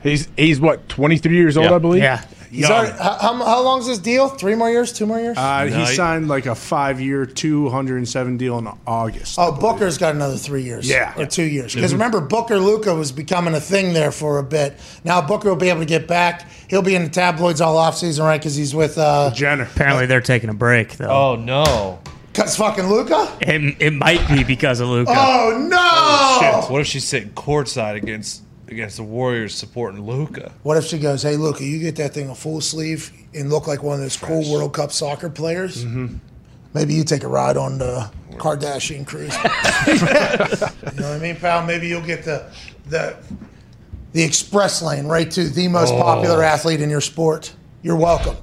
He's 0.02 0.28
he's 0.36 0.60
what 0.60 0.88
twenty 0.88 1.18
three 1.18 1.36
years 1.36 1.56
old, 1.56 1.70
Yeah. 1.70 1.76
I 1.76 1.78
believe. 1.78 2.02
Yeah. 2.02 2.24
He's 2.50 2.68
Young. 2.68 2.72
already, 2.72 2.98
how, 2.98 3.14
how, 3.18 3.44
how 3.46 3.62
long 3.62 3.80
is 3.80 3.86
this 3.86 3.96
deal? 3.98 4.28
Three 4.28 4.54
more 4.54 4.68
years? 4.68 4.92
Two 4.92 5.06
more 5.06 5.18
years? 5.18 5.38
Uh, 5.38 5.64
No, 5.64 5.74
he 5.74 5.84
he- 5.86 5.94
signed 5.94 6.28
like 6.28 6.44
a 6.44 6.54
five-year, 6.54 7.24
two 7.24 7.70
hundred 7.70 7.96
and 7.96 8.06
seven 8.06 8.36
deal 8.36 8.58
in 8.58 8.68
August. 8.86 9.36
Oh, 9.38 9.52
Booker's 9.52 9.96
got 9.96 10.14
another 10.14 10.36
three 10.36 10.60
years. 10.62 10.86
Yeah. 10.86 11.14
Or 11.16 11.24
two 11.24 11.44
years. 11.44 11.74
Because 11.74 11.94
remember, 11.94 12.20
Booker 12.20 12.58
Luka 12.58 12.94
was 12.94 13.10
becoming 13.10 13.54
a 13.54 13.60
thing 13.60 13.94
there 13.94 14.12
for 14.12 14.38
a 14.38 14.42
bit. 14.42 14.78
Now 15.02 15.22
Booker 15.22 15.48
will 15.48 15.56
be 15.56 15.70
able 15.70 15.80
to 15.80 15.86
get 15.86 16.06
back. 16.06 16.46
He'll 16.68 16.82
be 16.82 16.94
in 16.94 17.04
the 17.04 17.08
tabloids 17.10 17.62
all 17.62 17.76
offseason, 17.76 18.22
right? 18.22 18.38
Because 18.38 18.54
he's 18.54 18.74
with 18.74 18.98
uh 18.98 19.30
Jenner. 19.32 19.64
Apparently 19.64 20.04
they're 20.04 20.20
taking 20.20 20.50
a 20.50 20.54
break 20.54 20.98
though. 20.98 21.08
Oh 21.08 21.36
no! 21.36 22.00
cause 22.34 22.54
fucking 22.56 22.86
Luka? 22.86 23.34
It, 23.40 23.76
it 23.80 23.92
might 23.94 24.26
be 24.28 24.44
because 24.44 24.80
of 24.80 24.88
Luka. 24.88 25.10
Oh 25.16 25.66
no! 25.70 26.66
What 26.70 26.82
if 26.82 26.86
she's 26.86 27.04
sitting 27.04 27.30
courtside 27.30 27.96
against 27.96 28.42
against 28.72 28.96
the 28.96 29.04
Warriors 29.04 29.54
supporting 29.54 30.00
Luka? 30.04 30.52
What 30.62 30.76
if 30.76 30.84
she 30.84 30.98
goes, 30.98 31.22
Hey 31.22 31.36
Luka, 31.36 31.64
you 31.64 31.78
get 31.78 31.96
that 31.96 32.14
thing 32.14 32.28
a 32.28 32.34
full 32.34 32.60
sleeve 32.60 33.12
and 33.34 33.50
look 33.50 33.66
like 33.66 33.82
one 33.82 33.94
of 33.94 34.00
those 34.00 34.16
cool 34.16 34.50
World 34.52 34.72
Cup 34.72 34.90
soccer 34.90 35.30
players? 35.30 35.84
Mm-hmm. 35.84 36.16
Maybe 36.74 36.94
you 36.94 37.04
take 37.04 37.22
a 37.22 37.28
ride 37.28 37.56
on 37.56 37.78
the 37.78 38.10
Kardashian 38.32 39.06
cruise. 39.06 39.34
you 40.94 41.00
know 41.00 41.08
what 41.08 41.16
I 41.16 41.18
mean, 41.18 41.36
pal? 41.36 41.64
Maybe 41.64 41.86
you'll 41.86 42.00
get 42.00 42.24
the 42.24 42.50
the 42.88 43.16
the 44.12 44.22
express 44.22 44.82
lane 44.82 45.06
right 45.06 45.30
to 45.30 45.48
the 45.48 45.68
most 45.68 45.90
popular 45.90 46.42
athlete 46.42 46.80
in 46.80 46.90
your 46.90 47.00
sport. 47.00 47.54
You're 47.82 47.96
welcome. 47.96 48.36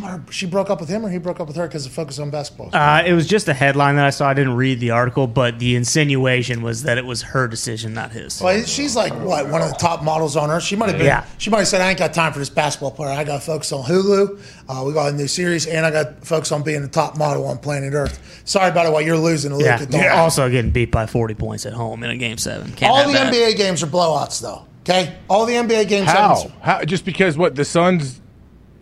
How 0.00 0.06
her? 0.08 0.22
She 0.30 0.46
broke 0.46 0.70
up 0.70 0.80
with 0.80 0.88
him, 0.88 1.04
or 1.04 1.10
he 1.10 1.18
broke 1.18 1.40
up 1.40 1.46
with 1.46 1.56
her 1.56 1.66
because 1.66 1.86
of 1.86 1.92
focus 1.92 2.18
on 2.18 2.30
basketball. 2.30 2.70
Uh, 2.72 3.02
it 3.06 3.12
was 3.12 3.26
just 3.26 3.48
a 3.48 3.54
headline 3.54 3.96
that 3.96 4.04
I 4.06 4.10
saw. 4.10 4.28
I 4.28 4.34
didn't 4.34 4.54
read 4.56 4.80
the 4.80 4.90
article, 4.90 5.26
but 5.26 5.58
the 5.58 5.74
insinuation 5.76 6.62
was 6.62 6.82
that 6.84 6.98
it 6.98 7.04
was 7.06 7.22
her 7.22 7.48
decision, 7.48 7.94
not 7.94 8.12
his. 8.12 8.40
well, 8.40 8.62
she's 8.64 8.94
like 8.96 9.12
what 9.14 9.48
one 9.48 9.62
of 9.62 9.68
the 9.68 9.76
top 9.76 10.02
models 10.02 10.36
on 10.36 10.50
earth. 10.50 10.62
She 10.62 10.76
might 10.76 10.88
have 10.88 10.98
been. 10.98 11.06
Yeah. 11.06 11.24
She 11.38 11.50
might 11.50 11.58
have 11.58 11.68
said, 11.68 11.80
"I 11.80 11.90
ain't 11.90 11.98
got 11.98 12.12
time 12.14 12.32
for 12.32 12.38
this 12.38 12.50
basketball 12.50 12.90
player. 12.90 13.10
I 13.10 13.24
got 13.24 13.40
to 13.40 13.46
focus 13.46 13.72
on 13.72 13.84
Hulu. 13.84 14.40
Uh, 14.68 14.84
we 14.84 14.92
got 14.92 15.12
a 15.12 15.16
new 15.16 15.28
series, 15.28 15.66
and 15.66 15.86
I 15.86 15.90
got 15.90 16.20
to 16.20 16.26
focus 16.26 16.52
on 16.52 16.62
being 16.62 16.82
the 16.82 16.88
top 16.88 17.16
model 17.16 17.46
on 17.46 17.58
planet 17.58 17.94
Earth." 17.94 18.42
Sorry 18.44 18.70
about 18.70 18.86
it. 18.86 18.92
While 18.92 19.02
you're 19.02 19.16
losing 19.16 19.56
to 19.56 19.64
Yeah. 19.64 19.78
Luka. 19.78 19.92
Doncic. 19.92 20.12
Also 20.16 20.48
getting 20.50 20.70
beat 20.70 20.90
by 20.90 21.06
40 21.06 21.34
points 21.34 21.66
at 21.66 21.72
home 21.72 22.02
in 22.04 22.10
a 22.10 22.16
game 22.16 22.38
seven. 22.38 22.72
Can't 22.72 22.92
All 22.92 23.06
the 23.06 23.12
that. 23.12 23.32
NBA 23.32 23.56
games 23.56 23.82
are 23.82 23.86
blowouts, 23.86 24.40
though. 24.40 24.64
Okay, 24.88 25.16
all 25.28 25.46
the 25.46 25.54
NBA 25.54 25.88
games. 25.88 26.06
How? 26.08 26.34
sevens- 26.36 26.54
How? 26.62 26.84
Just 26.84 27.04
because 27.04 27.36
what 27.36 27.56
the 27.56 27.64
Suns 27.64 28.20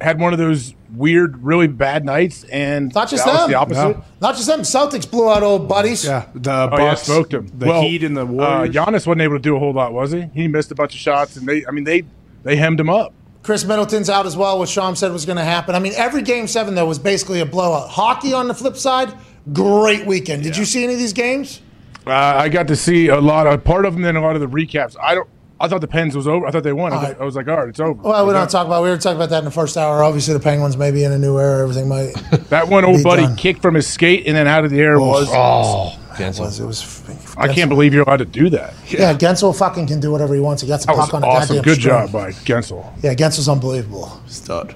had 0.05 0.21
one 0.21 0.33
of 0.33 0.39
those 0.39 0.75
weird, 0.95 1.43
really 1.43 1.67
bad 1.67 2.05
nights, 2.05 2.45
and 2.45 2.95
Not 2.95 3.09
just 3.11 3.25
that 3.25 3.41
them. 3.41 3.51
the 3.51 3.57
opposite. 3.57 3.97
No. 3.99 4.05
Not 4.21 4.37
just 4.37 4.47
them. 4.47 4.61
Celtics 4.61 5.11
blew 5.11 5.29
out 5.29 5.43
old 5.43 5.69
buddies. 5.69 6.05
Yeah, 6.05 6.27
the 6.35 6.53
Oh 6.53 6.79
yeah, 6.79 6.91
Bucks, 6.91 7.03
smoked 7.03 7.35
him. 7.35 7.51
The 7.59 7.67
well, 7.67 7.83
Heat 7.83 8.05
and 8.05 8.17
the 8.17 8.23
Uh, 8.23 8.27
Warriors. 8.27 8.75
Giannis 8.75 9.07
wasn't 9.07 9.23
able 9.23 9.35
to 9.37 9.43
do 9.43 9.57
a 9.57 9.59
whole 9.59 9.73
lot, 9.73 9.93
was 9.93 10.13
he? 10.13 10.27
He 10.35 10.47
missed 10.47 10.71
a 10.71 10.75
bunch 10.77 10.95
of 10.95 11.01
shots, 11.01 11.37
and 11.37 11.49
they, 11.49 11.67
I 11.67 11.71
mean, 11.73 11.85
they 11.85 12.05
they 12.45 12.57
hemmed 12.57 12.79
him 12.79 12.91
up. 12.91 13.13
Khris 13.43 13.65
Middleton's 13.67 14.09
out 14.09 14.25
as 14.25 14.37
well, 14.37 14.59
which 14.59 14.71
Sean 14.71 14.97
said 14.97 15.13
was 15.13 15.27
going 15.27 15.37
to 15.37 15.45
happen. 15.45 15.75
I 15.75 15.79
mean, 15.79 15.93
every 15.97 16.23
game 16.23 16.47
seven, 16.47 16.75
though, 16.75 16.87
was 16.87 16.99
basically 16.99 17.41
a 17.41 17.47
blowout. 17.47 17.91
Hockey 17.91 18.33
on 18.33 18.49
the 18.49 18.55
flip 18.55 18.77
side, 18.77 19.13
great 19.53 20.07
weekend. 20.07 20.43
Did 20.43 20.57
you 20.57 20.65
see 20.65 20.83
any 20.85 20.95
of 20.95 20.99
these 20.99 21.13
games? 21.13 21.61
Uh, 22.07 22.11
I 22.13 22.49
got 22.49 22.69
to 22.69 22.77
see 22.77 23.09
a 23.09 23.21
lot 23.21 23.47
of 23.47 23.63
part 23.65 23.85
of 23.85 23.95
them, 23.95 24.03
then 24.03 24.17
a 24.17 24.21
lot 24.23 24.35
of 24.37 24.41
the 24.41 24.47
recaps. 24.49 24.97
I 25.03 25.15
don't. 25.15 25.29
I 25.65 25.69
thought 25.69 25.81
the 25.81 25.89
Pens 25.89 26.15
was 26.15 26.29
over. 26.29 26.47
I 26.47 26.51
thought 26.51 26.63
they 26.63 26.73
won. 26.73 26.93
I, 26.93 27.07
thought- 27.07 27.21
I 27.21 27.25
was 27.25 27.35
like, 27.37 27.49
all 27.49 27.57
right, 27.57 27.69
it's 27.69 27.81
over. 27.81 27.95
Well, 28.03 28.25
we 28.27 28.31
It's 28.31 28.35
don't 28.35 28.43
done. 28.43 28.49
talk 28.49 28.67
about. 28.67 28.83
We 28.83 28.91
were 28.91 28.97
talking 28.99 29.17
about 29.17 29.31
that 29.31 29.39
in 29.39 29.45
the 29.45 29.51
first 29.51 29.77
hour. 29.77 30.03
Obviously, 30.03 30.35
the 30.35 30.41
Penguins 30.41 30.77
may 30.77 30.91
be 30.91 31.05
in 31.05 31.13
a 31.13 31.19
new 31.19 31.39
era. 31.39 31.63
Everything 31.63 31.89
might. 31.89 32.13
That 32.51 32.69
one 32.69 32.85
old 32.85 32.99
Be 32.99 33.03
buddy 33.03 33.23
done. 33.23 33.37
kicked 33.37 33.63
from 33.63 33.75
his 33.75 33.87
skate 33.87 34.27
and 34.27 34.37
then 34.37 34.47
out 34.47 34.65
of 34.65 34.71
the 34.71 34.81
air 34.81 35.01
was. 35.01 35.29
Oh, 35.31 35.99
It 36.19 36.39
was. 36.39 36.61
It 36.61 36.65
was. 36.67 37.03
I 37.37 37.53
can't 37.53 37.69
believe 37.69 37.93
you're 37.93 38.05
allowed 38.05 38.19
to 38.19 38.25
do 38.25 38.49
that. 38.51 38.75
Yeah, 38.89 39.13
Guentzel 39.15 39.57
fucking 39.59 39.87
can 39.89 39.99
do 39.99 40.13
whatever 40.13 40.35
he 40.35 40.41
wants. 40.41 40.63
He 40.63 40.69
got 40.69 40.83
some 40.83 40.95
That 40.95 41.01
was 41.01 41.07
puck 41.11 41.15
on 41.15 41.23
a 41.25 41.27
awesome. 41.27 41.57
goddamn 41.57 41.63
Good 41.75 41.81
string. 41.81 41.95
job 41.95 42.13
by 42.13 42.31
Guentzel. 42.31 43.03
Yeah, 43.03 43.15
Guentzel's 43.15 43.49
unbelievable. 43.49 44.21
Stud. 44.27 44.75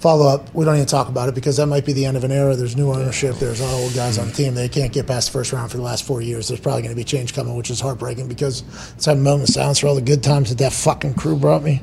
Follow 0.00 0.26
up. 0.26 0.54
We 0.54 0.64
don't 0.64 0.76
even 0.76 0.86
talk 0.86 1.08
about 1.08 1.28
it 1.28 1.34
because 1.34 1.58
that 1.58 1.66
might 1.66 1.84
be 1.84 1.92
the 1.92 2.06
end 2.06 2.16
of 2.16 2.24
an 2.24 2.32
era. 2.32 2.56
There's 2.56 2.74
new 2.74 2.90
ownership. 2.90 3.36
There's 3.36 3.60
all 3.60 3.82
old 3.82 3.94
guys 3.94 4.16
on 4.16 4.28
the 4.28 4.32
team. 4.32 4.54
They 4.54 4.66
can't 4.66 4.94
get 4.94 5.06
past 5.06 5.28
the 5.28 5.32
first 5.32 5.52
round 5.52 5.70
for 5.70 5.76
the 5.76 5.82
last 5.82 6.04
four 6.04 6.22
years. 6.22 6.48
There's 6.48 6.58
probably 6.58 6.80
going 6.80 6.92
to 6.92 6.96
be 6.96 7.04
change 7.04 7.34
coming, 7.34 7.54
which 7.54 7.68
is 7.68 7.80
heartbreaking 7.80 8.26
because 8.26 8.62
it's 8.94 9.06
a 9.06 9.14
moment 9.14 9.50
of 9.50 9.54
silence 9.54 9.80
for 9.80 9.88
all 9.88 9.94
the 9.94 10.00
good 10.00 10.22
times 10.22 10.48
that 10.48 10.56
that 10.56 10.72
fucking 10.72 11.14
crew 11.14 11.36
brought 11.36 11.62
me. 11.62 11.82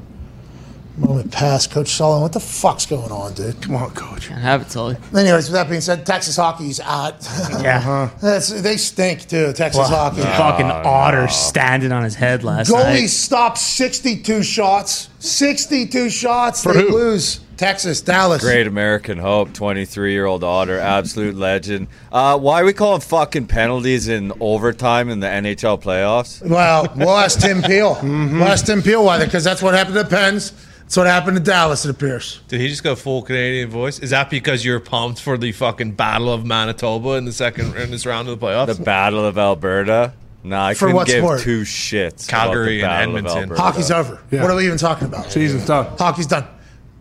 Moment 0.98 1.32
past. 1.32 1.69
Coach 1.69 1.90
Sullivan, 1.90 2.24
what 2.24 2.34
the 2.34 2.40
fuck's 2.40 2.88
going 2.88 3.11
on, 3.11 3.34
dude? 3.36 3.61
Come 3.61 3.76
on, 3.76 3.91
coach. 3.91 4.30
Can't 4.30 4.41
have 4.41 4.64
it, 4.64 4.72
Sully. 4.72 4.98
Anyways, 5.15 5.45
with 5.48 5.53
that 5.53 5.69
being 5.69 5.80
said, 5.82 6.06
Texas 6.07 6.36
hockey's 6.36 6.80
out. 6.80 7.15
Yeah. 7.61 8.10
That's, 8.22 8.49
they 8.61 8.78
stink 8.78 9.28
too. 9.28 9.53
Texas 9.53 9.78
Well, 9.78 9.90
hockey. 9.90 10.22
fucking 10.22 10.65
otter 10.65 11.28
standing 11.28 11.91
on 11.91 12.03
his 12.03 12.15
head 12.15 12.44
last 12.44 12.72
Goalie 12.72 13.02
night. 13.02 13.06
stopped 13.10 13.60
62 13.60 14.41
shots. 14.41 15.10
62 15.19 16.10
shots. 16.10 16.64
For 16.64 16.74
they 16.74 16.82
who? 16.82 16.90
lose. 16.94 17.41
Texas, 17.57 18.02
Dallas. 18.02 18.41
Great 18.44 18.68
American 18.68 19.18
Hope, 19.18 19.52
23 19.52 20.11
year 20.14 20.26
old 20.28 20.44
Otter, 20.44 20.78
absolute 20.80 21.36
legend. 21.36 21.88
Uh, 22.11 22.38
why 22.38 22.61
are 22.61 22.65
we 22.65 22.72
calling 22.74 23.02
fucking 23.02 23.48
penalties 23.48 24.07
in 24.07 24.32
overtime 24.40 25.10
in 25.10 25.19
the 25.22 25.28
NHL 25.28 25.82
playoffs? 25.82 26.48
Well, 26.48 26.88
we'll 26.95 27.10
ask 27.18 27.40
Tim 27.40 27.64
Peel. 27.64 27.98
We'll 28.03 28.44
ask 28.44 28.65
Tim 28.68 28.84
Peel 28.84 29.03
why, 29.03 29.24
because 29.26 29.44
that's 29.44 29.64
what 29.64 29.74
happened 29.74 29.95
to 29.95 30.06
Pens. 30.06 30.53
That's 30.88 30.95
what 30.95 31.07
happened 31.07 31.35
to 31.35 31.43
Dallas, 31.43 31.84
it 31.84 31.91
appears. 31.91 32.39
Did 32.47 32.61
he 32.61 32.69
just 32.69 32.81
go 32.81 32.95
full 32.95 33.22
Canadian 33.22 33.69
voice? 33.69 33.99
Is 33.99 34.11
that 34.11 34.30
because 34.30 34.64
you're 34.64 34.80
pumped 34.80 35.19
for 35.22 35.38
the 35.38 35.51
fucking 35.51 35.91
Battle 35.91 36.31
of 36.31 36.45
Manitoba 36.45 37.15
in 37.15 37.26
the 37.26 37.34
second 37.34 37.76
in 37.76 37.91
this 37.91 38.05
round 38.05 38.30
of 38.30 38.39
the 38.39 38.45
playoffs? 38.45 38.77
The 38.77 38.81
Battle 38.81 39.26
of 39.26 39.38
Alberta? 39.38 40.14
Nah, 40.45 40.68
I 40.68 40.73
For 40.76 40.85
couldn't 40.85 40.95
what 40.95 41.07
give 41.07 41.18
sport? 41.26 41.41
two 41.41 41.64
shits. 41.64 42.26
Calgary 42.30 42.80
about 42.80 42.88
the 42.99 43.03
and 43.03 43.14
Battle 43.14 43.18
of 43.18 43.18
Edmonton. 43.18 43.43
Alberta. 43.51 43.61
Hockey's 43.61 43.91
over. 43.91 44.22
Yeah. 44.31 44.41
What 44.43 44.51
are 44.51 44.55
we 44.55 44.65
even 44.65 44.77
talking 44.77 45.07
about? 45.09 45.30
Season's 45.30 45.65
done. 45.65 45.88
Hockey's 45.97 46.27
done. 46.27 46.47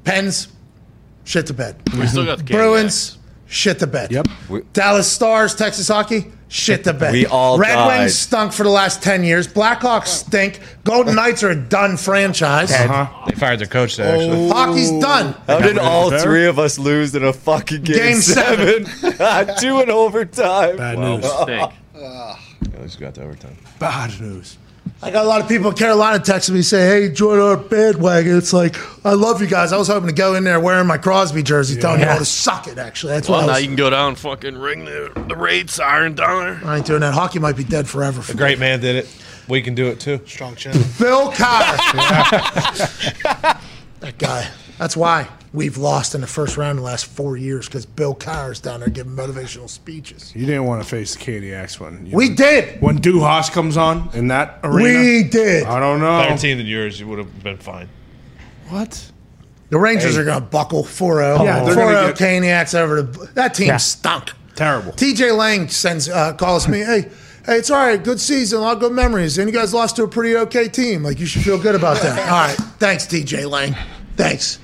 Pens, 0.03 0.49
shit 1.23 1.47
to 1.47 1.55
bed. 1.55 1.81
We 1.97 2.09
still 2.09 2.25
got 2.25 2.39
the 2.39 2.45
Bruins, 2.45 3.19
shit 3.47 3.79
to 3.79 3.87
bed. 3.87 4.11
Yep. 4.11 4.27
We- 4.49 4.63
Dallas 4.73 5.09
Stars, 5.09 5.55
Texas 5.55 5.87
hockey, 5.87 6.33
shit 6.49 6.85
to 6.85 6.93
bed. 6.93 7.13
We 7.13 7.27
all 7.27 7.59
Red 7.59 7.75
died. 7.75 7.99
Wings 8.01 8.15
stunk 8.15 8.53
for 8.53 8.63
the 8.63 8.71
last 8.71 9.03
10 9.03 9.25
years. 9.25 9.49
Blackhawks 9.49 10.03
oh. 10.03 10.27
stink. 10.29 10.61
Golden 10.85 11.15
Knights 11.15 11.43
are 11.43 11.51
a 11.51 11.57
done 11.57 11.97
franchise. 11.97 12.73
Uh-huh. 12.73 13.27
They 13.27 13.35
fired 13.35 13.61
their 13.61 13.67
coach 13.67 13.97
there, 13.97 14.15
actually. 14.15 14.51
Oh. 14.51 14.53
Hockey's 14.53 14.91
done. 15.01 15.35
How 15.47 15.61
did 15.61 15.79
all 15.79 16.17
three 16.19 16.47
of 16.47 16.59
us 16.59 16.79
lose 16.79 17.15
in 17.15 17.25
a 17.25 17.33
fucking 17.33 17.83
game, 17.83 17.97
Game 17.97 18.21
seven. 18.21 18.87
seven? 18.87 19.57
Two 19.59 19.81
in 19.81 19.91
overtime. 19.91 20.77
Bad 20.77 20.99
news. 20.99 21.25
Stink. 21.25 21.73
At 22.75 22.83
least 22.83 22.99
we 22.99 23.07
got 23.07 23.15
to 23.15 23.23
overtime. 23.23 23.57
Bad 23.79 24.21
news. 24.21 24.59
I 25.03 25.11
got 25.11 25.25
a 25.27 25.29
lot 25.29 25.43
of 25.43 25.49
people 25.49 25.71
in 25.71 25.77
Carolina 25.77 26.19
texting 26.19 26.51
me 26.55 26.63
say, 26.63 26.87
"Hey, 26.87 27.09
join 27.13 27.39
our 27.39 27.57
bandwagon." 27.57 28.37
It's 28.39 28.53
like 28.55 28.77
I 29.05 29.13
love 29.13 29.41
you 29.43 29.47
guys. 29.47 29.73
I 29.73 29.77
was 29.77 29.89
hoping 29.89 30.09
to 30.09 30.15
go 30.15 30.35
in 30.35 30.43
there 30.45 30.59
wearing 30.59 30.87
my 30.87 30.97
Crosby 30.97 31.43
jersey, 31.43 31.79
telling 31.79 32.01
you 32.01 32.07
all 32.09 32.19
to 32.19 32.25
suck 32.25 32.67
it. 32.67 32.79
Actually, 32.79 33.13
that's 33.13 33.29
Well, 33.29 33.41
what 33.41 33.47
now 33.47 33.53
was. 33.53 33.63
you 33.63 33.69
can 33.69 33.77
go 33.77 33.91
down 33.91 34.09
and 34.09 34.19
fucking 34.19 34.57
ring 34.57 34.87
the, 34.87 35.13
the 35.29 35.37
raid 35.37 35.69
siren 35.69 36.15
down 36.15 36.45
there. 36.61 36.61
I 36.69 36.79
ain't 36.79 36.87
doing 36.87 37.01
that. 37.01 37.13
Hockey 37.13 37.39
might 37.39 37.57
be 37.57 37.65
dead 37.65 37.87
forever. 37.87 38.23
For 38.23 38.33
A 38.33 38.37
great 38.37 38.59
man 38.59 38.81
did 38.81 38.97
it. 38.97 39.07
We 39.49 39.61
can 39.63 39.75
do 39.75 39.87
it 39.89 40.01
too. 40.01 40.19
Strong 40.27 40.57
chin. 40.57 40.73
Bill 40.99 41.31
Carr. 41.31 41.77
that 44.01 44.15
guy. 44.19 44.49
That's 44.79 44.97
why 44.97 45.29
we've 45.53 45.79
lost 45.79 46.15
in 46.15 46.21
the 46.21 46.27
first 46.27 46.57
round 46.57 46.73
in 46.73 46.77
the 46.77 46.83
last 46.83 47.07
four 47.07 47.37
years 47.37 47.67
because 47.67 47.87
Bill 47.87 48.15
Carr's 48.15 48.61
down 48.61 48.81
there 48.81 48.91
giving 48.91 49.13
motivational 49.17 49.69
speeches. 49.71 50.33
You 50.37 50.45
didn't 50.45 50.65
want 50.67 50.83
to 50.83 50.89
face 50.89 51.15
the 51.17 51.25
Caniacs 51.25 51.81
one. 51.81 52.07
You 52.07 52.17
We 52.17 52.29
did. 52.29 52.81
When 52.83 52.99
Duhas 52.99 53.51
comes 53.51 53.77
on 53.77 54.11
in 54.13 54.29
that 54.29 54.61
arena. 54.63 54.99
We 55.01 55.23
did. 55.25 55.65
I 55.65 55.81
don't 55.81 56.01
know. 56.01 56.19
Better 56.19 56.37
team 56.37 56.59
than 56.59 56.67
yours, 56.67 57.01
you 57.01 57.07
would 57.09 57.19
have 57.19 57.43
been 57.43 57.57
fine. 57.57 57.89
What? 58.69 59.11
The 59.71 59.79
Rangers 59.79 60.17
are 60.19 60.25
going 60.25 60.41
to 60.41 60.47
buckle 60.47 60.85
4 60.85 61.17
0. 61.17 61.43
Yeah, 61.45 61.65
4 61.65 61.73
0 61.75 62.13
get- 62.13 62.17
Caniacs 62.17 62.75
over 62.79 63.03
to. 63.03 63.35
That 63.35 63.55
team 63.55 63.69
Yeah. 63.69 63.79
stunk. 63.79 64.33
Terrible. 64.55 64.93
TJ 64.93 65.37
Lang 65.37 65.69
sends 65.69 66.09
uh, 66.09 66.33
calls 66.35 66.67
me, 66.69 66.79
hey, 66.81 67.03
hey, 67.45 67.57
it's 67.57 67.71
all 67.71 67.79
right, 67.85 68.03
good 68.03 68.19
season, 68.21 68.59
a 68.59 68.63
lot 68.63 68.75
of 68.77 68.81
good 68.81 68.93
memories, 68.93 69.37
and 69.39 69.49
you 69.51 69.55
guys 69.55 69.75
lost 69.75 69.97
to 69.97 70.03
a 70.05 70.09
pretty 70.09 70.35
okay 70.37 70.69
team. 70.69 71.03
Like 71.03 71.19
you 71.21 71.27
should 71.27 71.43
feel 71.43 71.59
good 71.61 71.75
about 71.75 72.01
that. 72.03 72.19
all 72.31 72.47
right, 72.49 72.57
thanks, 72.79 73.07
TJ 73.07 73.51
Lang. 73.51 73.75
Thanks. 74.17 74.59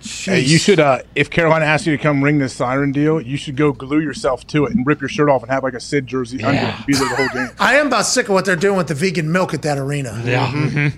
Hey, 0.00 0.40
you 0.40 0.58
should, 0.58 0.78
uh, 0.80 1.00
if 1.14 1.28
Carolina 1.30 1.64
asks 1.64 1.86
you 1.86 1.96
to 1.96 2.02
come 2.02 2.22
ring 2.22 2.38
this 2.38 2.52
siren 2.54 2.92
deal, 2.92 3.20
you 3.20 3.36
should 3.36 3.56
go 3.56 3.72
glue 3.72 4.00
yourself 4.00 4.46
to 4.48 4.64
it 4.66 4.72
and 4.74 4.86
rip 4.86 5.00
your 5.00 5.08
shirt 5.08 5.28
off 5.28 5.42
and 5.42 5.50
have 5.50 5.62
like 5.62 5.74
a 5.74 5.80
Sid 5.80 6.06
jersey 6.06 6.42
under 6.42 6.60
it 6.60 6.74
and 6.74 6.86
be 6.86 6.94
there 6.94 7.08
the 7.08 7.16
whole 7.16 7.28
game. 7.28 7.48
I 7.58 7.76
am 7.76 7.88
about 7.88 8.06
sick 8.06 8.28
of 8.28 8.34
what 8.34 8.44
they're 8.44 8.56
doing 8.56 8.76
with 8.76 8.88
the 8.88 8.94
vegan 8.94 9.32
milk 9.32 9.54
at 9.54 9.62
that 9.62 9.76
arena. 9.78 10.22
Yeah. 10.24 10.90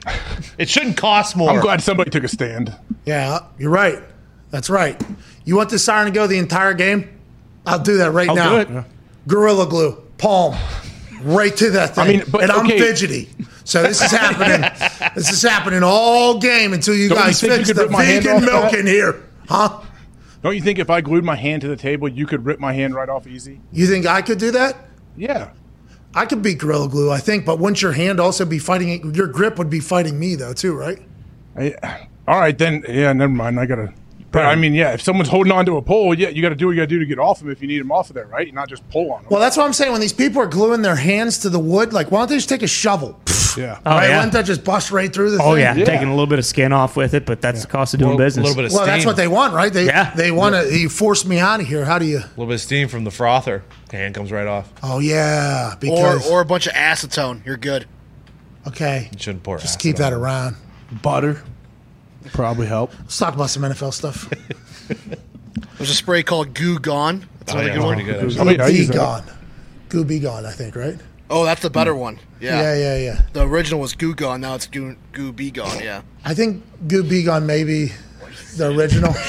It 0.58 0.68
shouldn't 0.68 0.96
cost 0.96 1.36
more. 1.36 1.50
I'm 1.50 1.60
glad 1.60 1.82
somebody 1.82 2.10
took 2.10 2.24
a 2.24 2.28
stand. 2.28 2.76
Yeah, 3.06 3.40
you're 3.58 3.70
right. 3.70 4.02
That's 4.50 4.68
right. 4.68 5.00
You 5.44 5.56
want 5.56 5.70
this 5.70 5.84
siren 5.84 6.06
to 6.06 6.12
go 6.12 6.26
the 6.26 6.38
entire 6.38 6.74
game? 6.74 7.08
I'll 7.66 7.78
do 7.78 7.98
that 7.98 8.10
right 8.12 8.28
I'll 8.28 8.34
now. 8.36 8.64
do 8.64 8.78
it. 8.78 8.84
Gorilla 9.26 9.66
glue, 9.68 9.92
palm, 10.18 10.56
right 11.22 11.56
to 11.56 11.70
that 11.72 11.94
thing. 11.94 12.04
I 12.04 12.08
mean, 12.08 12.22
but- 12.30 12.42
and 12.42 12.52
I'm 12.52 12.66
okay. 12.66 12.78
fidgety. 12.78 13.28
So 13.64 13.82
this 13.82 14.02
is 14.02 14.10
happening. 14.10 14.68
this 15.14 15.30
is 15.30 15.42
happening 15.42 15.82
all 15.84 16.38
game 16.38 16.72
until 16.72 16.94
you 16.94 17.08
Don't 17.08 17.18
guys 17.18 17.42
you 17.42 17.48
fix 17.50 17.68
could 17.68 17.76
the 17.76 17.86
vegan 17.86 18.40
milk 18.44 18.70
that? 18.72 18.74
in 18.74 18.86
here, 18.86 19.22
huh? 19.48 19.80
Don't 20.42 20.54
you 20.54 20.62
think 20.62 20.78
if 20.78 20.88
I 20.90 21.02
glued 21.02 21.22
my 21.24 21.36
hand 21.36 21.62
to 21.62 21.68
the 21.68 21.76
table, 21.76 22.08
you 22.08 22.26
could 22.26 22.44
rip 22.46 22.58
my 22.58 22.72
hand 22.72 22.94
right 22.94 23.08
off 23.08 23.26
easy? 23.26 23.60
You 23.72 23.86
think 23.86 24.06
I 24.06 24.22
could 24.22 24.38
do 24.38 24.50
that? 24.52 24.76
Yeah. 25.16 25.50
I 26.14 26.24
could 26.26 26.42
beat 26.42 26.58
Gorilla 26.58 26.88
Glue, 26.88 27.10
I 27.10 27.18
think, 27.18 27.44
but 27.44 27.58
wouldn't 27.58 27.82
your 27.82 27.92
hand 27.92 28.18
also 28.18 28.44
be 28.44 28.58
fighting? 28.58 29.14
Your 29.14 29.28
grip 29.28 29.58
would 29.58 29.70
be 29.70 29.80
fighting 29.80 30.18
me, 30.18 30.34
though, 30.34 30.52
too, 30.54 30.74
right? 30.74 30.98
I, 31.56 32.08
all 32.26 32.40
right, 32.40 32.56
then. 32.56 32.84
Yeah, 32.88 33.12
never 33.12 33.32
mind. 33.32 33.60
I 33.60 33.66
gotta. 33.66 33.92
But 34.32 34.46
I 34.46 34.54
mean, 34.54 34.74
yeah, 34.74 34.92
if 34.92 35.02
someone's 35.02 35.28
holding 35.28 35.50
on 35.52 35.66
to 35.66 35.76
a 35.76 35.82
pole, 35.82 36.14
yeah, 36.16 36.28
you 36.28 36.40
got 36.40 36.50
to 36.50 36.54
do 36.54 36.66
what 36.66 36.72
you 36.72 36.76
got 36.76 36.82
to 36.82 36.86
do 36.86 37.00
to 37.00 37.06
get 37.06 37.18
off 37.18 37.40
them 37.40 37.50
if 37.50 37.60
you 37.60 37.66
need 37.66 37.80
them 37.80 37.90
off 37.90 38.10
of 38.10 38.14
there, 38.14 38.26
right? 38.26 38.52
Not 38.54 38.68
just 38.68 38.88
pull 38.90 39.12
on 39.12 39.22
them. 39.22 39.30
Well, 39.30 39.40
that's 39.40 39.56
what 39.56 39.66
I'm 39.66 39.72
saying. 39.72 39.90
When 39.90 40.00
these 40.00 40.12
people 40.12 40.40
are 40.40 40.46
gluing 40.46 40.82
their 40.82 40.94
hands 40.94 41.38
to 41.38 41.50
the 41.50 41.58
wood, 41.58 41.92
like, 41.92 42.12
why 42.12 42.20
don't 42.20 42.28
they 42.28 42.36
just 42.36 42.48
take 42.48 42.62
a 42.62 42.68
shovel? 42.68 43.18
Yeah. 43.56 43.80
Oh, 43.84 43.90
right? 43.90 44.08
yeah. 44.08 44.16
Wouldn't 44.18 44.32
that 44.34 44.44
just 44.44 44.62
bust 44.62 44.92
right 44.92 45.12
through 45.12 45.32
the 45.32 45.42
Oh, 45.42 45.54
thing? 45.54 45.62
yeah. 45.62 45.74
Yeah. 45.74 45.84
Taking 45.84 46.06
a 46.06 46.12
little 46.12 46.28
bit 46.28 46.38
of 46.38 46.44
skin 46.46 46.72
off 46.72 46.96
with 46.96 47.14
it, 47.14 47.26
but 47.26 47.40
that's 47.40 47.62
the 47.62 47.66
cost 47.66 47.92
of 47.94 47.98
doing 47.98 48.10
little, 48.12 48.24
business. 48.24 48.44
little 48.44 48.56
bit 48.62 48.66
of 48.66 48.72
Well, 48.72 48.82
steam. 48.82 48.94
that's 48.94 49.04
what 49.06 49.16
they 49.16 49.26
want, 49.26 49.52
right? 49.52 49.72
They 49.72 49.86
Yeah. 49.86 50.12
they 50.14 50.30
want 50.30 50.54
to. 50.54 50.72
You 50.78 50.88
force 50.88 51.24
me 51.24 51.40
out 51.40 51.58
of 51.60 51.66
here. 51.66 51.84
How 51.84 51.98
do 51.98 52.04
you? 52.04 52.18
A 52.18 52.30
little 52.36 52.46
bit 52.46 52.54
of 52.54 52.60
steam 52.60 52.86
from 52.86 53.02
the 53.02 53.10
frother. 53.10 53.64
Hand 53.90 54.14
comes 54.14 54.30
right 54.30 54.46
off. 54.46 54.72
Oh 54.84 55.00
yeah, 55.00 55.74
because 55.80 56.30
or 56.30 56.34
or 56.34 56.40
a 56.40 56.44
bunch 56.44 56.68
of 56.68 56.72
acetone. 56.74 57.44
You're 57.44 57.56
good. 57.56 57.86
okay, 58.68 59.08
You 59.12 59.18
shouldn't 59.18 59.42
pour 59.42 59.56
just 59.58 59.70
acid 59.70 59.80
keep 59.80 59.96
on 59.96 60.02
that 60.02 60.12
around. 60.12 60.54
Butter. 61.02 61.42
Probably 62.32 62.66
help. 62.66 62.92
Let's 63.00 63.18
talk 63.18 63.34
about 63.34 63.50
some 63.50 63.62
NFL 63.62 63.92
stuff. 63.94 64.28
There's 65.78 65.90
a 65.90 65.94
spray 65.94 66.22
called 66.22 66.54
Goo 66.54 66.78
Gone. 66.78 67.26
That's 67.40 67.52
Oh, 67.52 67.58
another 67.58 67.68
yeah, 67.68 67.74
good 67.76 67.84
one. 67.84 67.94
pretty 68.04 68.34
good. 68.36 68.38
I 68.60 68.64
I 68.64 68.70
Be 68.70 68.76
use 68.78 68.88
that. 68.88 68.96
gone, 68.96 69.24
goo 69.88 70.04
be 70.04 70.18
gone. 70.20 70.44
I 70.46 70.52
think 70.52 70.76
right. 70.76 70.98
Oh, 71.30 71.44
that's 71.44 71.62
the 71.62 71.70
better 71.70 71.94
one. 71.94 72.18
Yeah. 72.40 72.60
Yeah, 72.60 72.74
yeah, 72.74 72.96
yeah. 72.96 73.22
The 73.32 73.46
original 73.46 73.80
was 73.80 73.94
Goo 73.94 74.14
Gone. 74.14 74.40
Now 74.40 74.54
it's 74.56 74.66
Goo 74.66 74.96
Goo 75.12 75.32
Be 75.32 75.50
Gone. 75.50 75.78
Yeah. 75.78 76.02
I 76.24 76.34
think 76.34 76.62
goo 76.88 77.02
be 77.04 77.22
gone 77.22 77.46
maybe 77.46 77.92
the 78.56 78.70
original. 78.76 79.14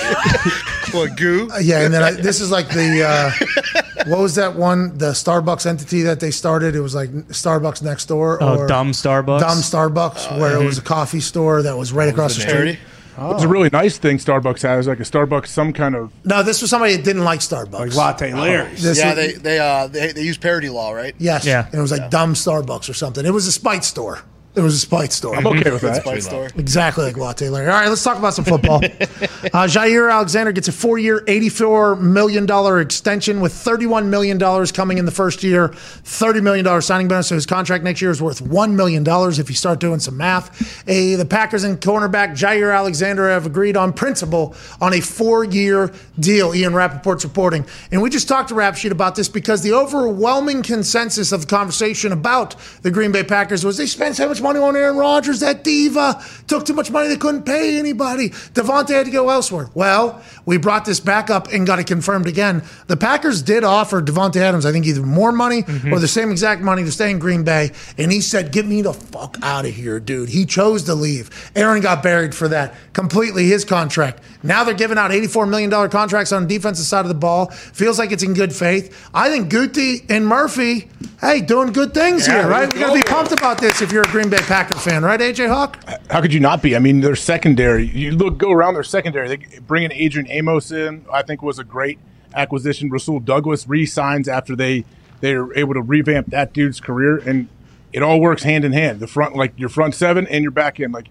What 0.93 1.15
Goo? 1.15 1.49
yeah, 1.61 1.85
and 1.85 1.93
then 1.93 2.03
I, 2.03 2.11
this 2.11 2.41
is 2.41 2.51
like 2.51 2.67
the 2.67 3.03
uh, 3.07 3.80
what 4.07 4.19
was 4.19 4.35
that 4.35 4.55
one? 4.55 4.97
The 4.97 5.11
Starbucks 5.11 5.65
entity 5.65 6.01
that 6.03 6.19
they 6.19 6.31
started. 6.31 6.75
It 6.75 6.81
was 6.81 6.95
like 6.95 7.09
Starbucks 7.09 7.81
next 7.81 8.05
door. 8.05 8.41
oh, 8.41 8.59
or 8.59 8.67
dumb 8.67 8.91
Starbucks. 8.91 9.39
Dumb 9.39 9.57
Starbucks, 9.59 10.39
where 10.39 10.61
it 10.61 10.65
was 10.65 10.77
a 10.77 10.81
coffee 10.81 11.19
store 11.19 11.61
that 11.63 11.77
was 11.77 11.93
right 11.93 12.09
across 12.09 12.35
the 12.35 12.41
street. 12.41 12.51
Charity. 12.53 12.79
It 13.17 13.23
was 13.35 13.43
a 13.43 13.47
really 13.47 13.69
nice 13.71 13.97
thing 13.97 14.17
Starbucks 14.17 14.61
has, 14.63 14.87
like 14.87 14.99
a 14.99 15.03
Starbucks, 15.03 15.47
some 15.47 15.73
kind 15.73 15.95
of. 15.95 16.11
No, 16.23 16.41
this 16.43 16.61
was 16.61 16.71
somebody 16.71 16.95
that 16.95 17.03
didn't 17.03 17.23
like 17.25 17.41
Starbucks. 17.41 17.71
Like 17.73 17.95
latte 17.95 18.33
Larry's. 18.33 18.81
This 18.81 18.97
Yeah, 18.97 19.09
was- 19.09 19.15
they 19.15 19.33
they 19.33 19.59
uh 19.59 19.87
they, 19.87 20.11
they 20.13 20.21
use 20.23 20.37
parody 20.37 20.69
law, 20.69 20.91
right? 20.93 21.13
Yes. 21.19 21.45
Yeah. 21.45 21.65
And 21.65 21.75
it 21.75 21.81
was 21.81 21.91
like 21.91 22.09
dumb 22.09 22.33
Starbucks 22.33 22.89
or 22.89 22.93
something. 22.93 23.25
It 23.25 23.33
was 23.33 23.45
a 23.47 23.51
spite 23.51 23.83
store. 23.83 24.21
It 24.53 24.59
was 24.59 24.75
a 24.75 24.79
spite 24.79 25.13
store. 25.13 25.33
I'm 25.33 25.47
okay 25.47 25.71
with 25.71 25.81
that. 25.81 26.01
Spice 26.01 26.25
store. 26.25 26.49
Exactly 26.57 27.05
like 27.05 27.15
Latte 27.15 27.47
Larry. 27.47 27.67
All 27.67 27.79
right, 27.79 27.87
let's 27.87 28.03
talk 28.03 28.17
about 28.17 28.33
some 28.33 28.43
football. 28.43 28.77
uh, 28.83 29.67
Jaire 29.67 30.11
Alexander 30.11 30.51
gets 30.51 30.67
a 30.67 30.73
four-year, 30.73 31.21
$84 31.21 32.01
million 32.01 32.81
extension 32.81 33.39
with 33.39 33.53
$31 33.53 34.07
million 34.07 34.37
coming 34.67 34.97
in 34.97 35.05
the 35.05 35.11
first 35.11 35.41
year, 35.41 35.69
$30 35.69 36.43
million 36.43 36.81
signing 36.81 37.07
bonus. 37.07 37.29
So 37.29 37.35
his 37.35 37.45
contract 37.45 37.85
next 37.85 38.01
year 38.01 38.11
is 38.11 38.21
worth 38.21 38.43
$1 38.43 38.73
million 38.73 39.05
if 39.07 39.49
you 39.49 39.55
start 39.55 39.79
doing 39.79 40.01
some 40.01 40.17
math. 40.17 40.85
A, 40.89 41.15
the 41.15 41.25
Packers 41.25 41.63
and 41.63 41.79
cornerback 41.79 42.31
Jaire 42.31 42.75
Alexander 42.75 43.29
have 43.29 43.45
agreed 43.45 43.77
on 43.77 43.93
principle 43.93 44.53
on 44.81 44.93
a 44.93 44.99
four-year 44.99 45.93
deal, 46.19 46.53
Ian 46.53 46.73
Rapoport's 46.73 47.23
reporting. 47.23 47.65
And 47.89 48.01
we 48.01 48.09
just 48.09 48.27
talked 48.27 48.49
to 48.49 48.55
Rap 48.55 48.75
Sheet 48.75 48.91
about 48.91 49.15
this 49.15 49.29
because 49.29 49.61
the 49.61 49.71
overwhelming 49.71 50.61
consensus 50.61 51.31
of 51.31 51.41
the 51.41 51.47
conversation 51.47 52.11
about 52.11 52.57
the 52.81 52.91
Green 52.91 53.13
Bay 53.13 53.23
Packers 53.23 53.63
was 53.63 53.77
they 53.77 53.85
spent 53.85 54.17
so 54.17 54.27
much 54.27 54.40
much 54.41 54.53
money 54.53 54.59
on 54.63 54.75
Aaron 54.75 54.97
Rodgers. 54.97 55.39
That 55.39 55.63
diva 55.63 56.23
took 56.47 56.65
too 56.65 56.73
much 56.73 56.91
money. 56.91 57.07
They 57.07 57.17
couldn't 57.17 57.43
pay 57.43 57.77
anybody. 57.79 58.29
Davante 58.29 58.89
had 58.89 59.05
to 59.05 59.11
go 59.11 59.29
elsewhere. 59.29 59.69
Well, 59.73 60.21
we 60.45 60.57
brought 60.57 60.85
this 60.85 60.99
back 60.99 61.29
up 61.29 61.51
and 61.51 61.65
got 61.65 61.79
it 61.79 61.87
confirmed 61.87 62.27
again. 62.27 62.63
The 62.87 62.97
Packers 62.97 63.41
did 63.41 63.63
offer 63.63 64.01
Davante 64.01 64.37
Adams, 64.37 64.65
I 64.65 64.71
think, 64.71 64.85
either 64.85 65.01
more 65.03 65.31
money 65.31 65.63
or 65.91 65.99
the 65.99 66.07
same 66.07 66.31
exact 66.31 66.61
money 66.61 66.83
to 66.83 66.91
stay 66.91 67.11
in 67.11 67.19
Green 67.19 67.43
Bay. 67.43 67.71
And 67.97 68.11
he 68.11 68.21
said, 68.21 68.51
Get 68.51 68.65
me 68.65 68.81
the 68.81 68.93
fuck 68.93 69.37
out 69.41 69.65
of 69.65 69.73
here, 69.73 69.99
dude. 69.99 70.29
He 70.29 70.45
chose 70.45 70.83
to 70.83 70.95
leave. 70.95 71.51
Aaron 71.55 71.81
got 71.81 72.01
buried 72.03 72.33
for 72.35 72.47
that. 72.49 72.73
Completely 72.93 73.45
his 73.47 73.63
contract. 73.63 74.21
Now 74.43 74.63
they're 74.63 74.73
giving 74.73 74.97
out 74.97 75.11
$84 75.11 75.47
million 75.49 75.69
contracts 75.89 76.31
on 76.31 76.47
the 76.47 76.55
defensive 76.55 76.85
side 76.85 77.05
of 77.05 77.09
the 77.09 77.13
ball. 77.15 77.47
Feels 77.51 77.99
like 77.99 78.11
it's 78.11 78.23
in 78.23 78.33
good 78.33 78.53
faith. 78.53 79.09
I 79.13 79.29
think 79.29 79.49
Gute 79.51 80.05
and 80.09 80.25
Murphy, 80.25 80.89
hey, 81.19 81.41
doing 81.41 81.71
good 81.71 81.93
things 81.93 82.27
Yeah, 82.27 82.41
here, 82.41 82.49
right? 82.49 82.73
We 82.73 82.79
got 82.79 82.89
to 82.89 82.95
be 82.95 83.03
pumped 83.03 83.31
about 83.31 83.59
this 83.59 83.81
if 83.81 83.91
you're 83.91 84.01
a 84.01 84.11
Green 84.11 84.29
Bay 84.29 84.30
Packer 84.39 84.77
fan, 84.77 85.03
right, 85.03 85.19
AJ 85.19 85.47
Hawk? 85.47 85.79
How 86.09 86.21
could 86.21 86.33
you 86.33 86.39
not 86.39 86.61
be? 86.61 86.75
I 86.75 86.79
mean, 86.79 87.01
their 87.01 87.15
secondary. 87.15 87.85
You 87.87 88.11
look, 88.11 88.37
go 88.37 88.51
around 88.51 88.73
their 88.75 88.83
secondary. 88.83 89.27
They 89.27 89.59
bringing 89.67 89.91
Adrian 89.91 90.29
Amos 90.29 90.71
in, 90.71 91.05
I 91.11 91.21
think, 91.21 91.41
was 91.41 91.59
a 91.59 91.63
great 91.63 91.99
acquisition. 92.33 92.89
Rasul 92.89 93.19
Douglas 93.19 93.67
re-signs 93.67 94.27
after 94.27 94.55
they 94.55 94.85
they 95.19 95.33
are 95.33 95.53
able 95.55 95.73
to 95.73 95.81
revamp 95.81 96.27
that 96.27 96.53
dude's 96.53 96.79
career, 96.79 97.17
and 97.17 97.47
it 97.93 98.01
all 98.01 98.19
works 98.19 98.43
hand 98.43 98.65
in 98.65 98.73
hand. 98.73 98.99
The 98.99 99.07
front, 99.07 99.35
like 99.35 99.53
your 99.57 99.69
front 99.69 99.95
seven, 99.95 100.27
and 100.27 100.43
your 100.43 100.51
back 100.51 100.79
end, 100.79 100.93
like 100.93 101.07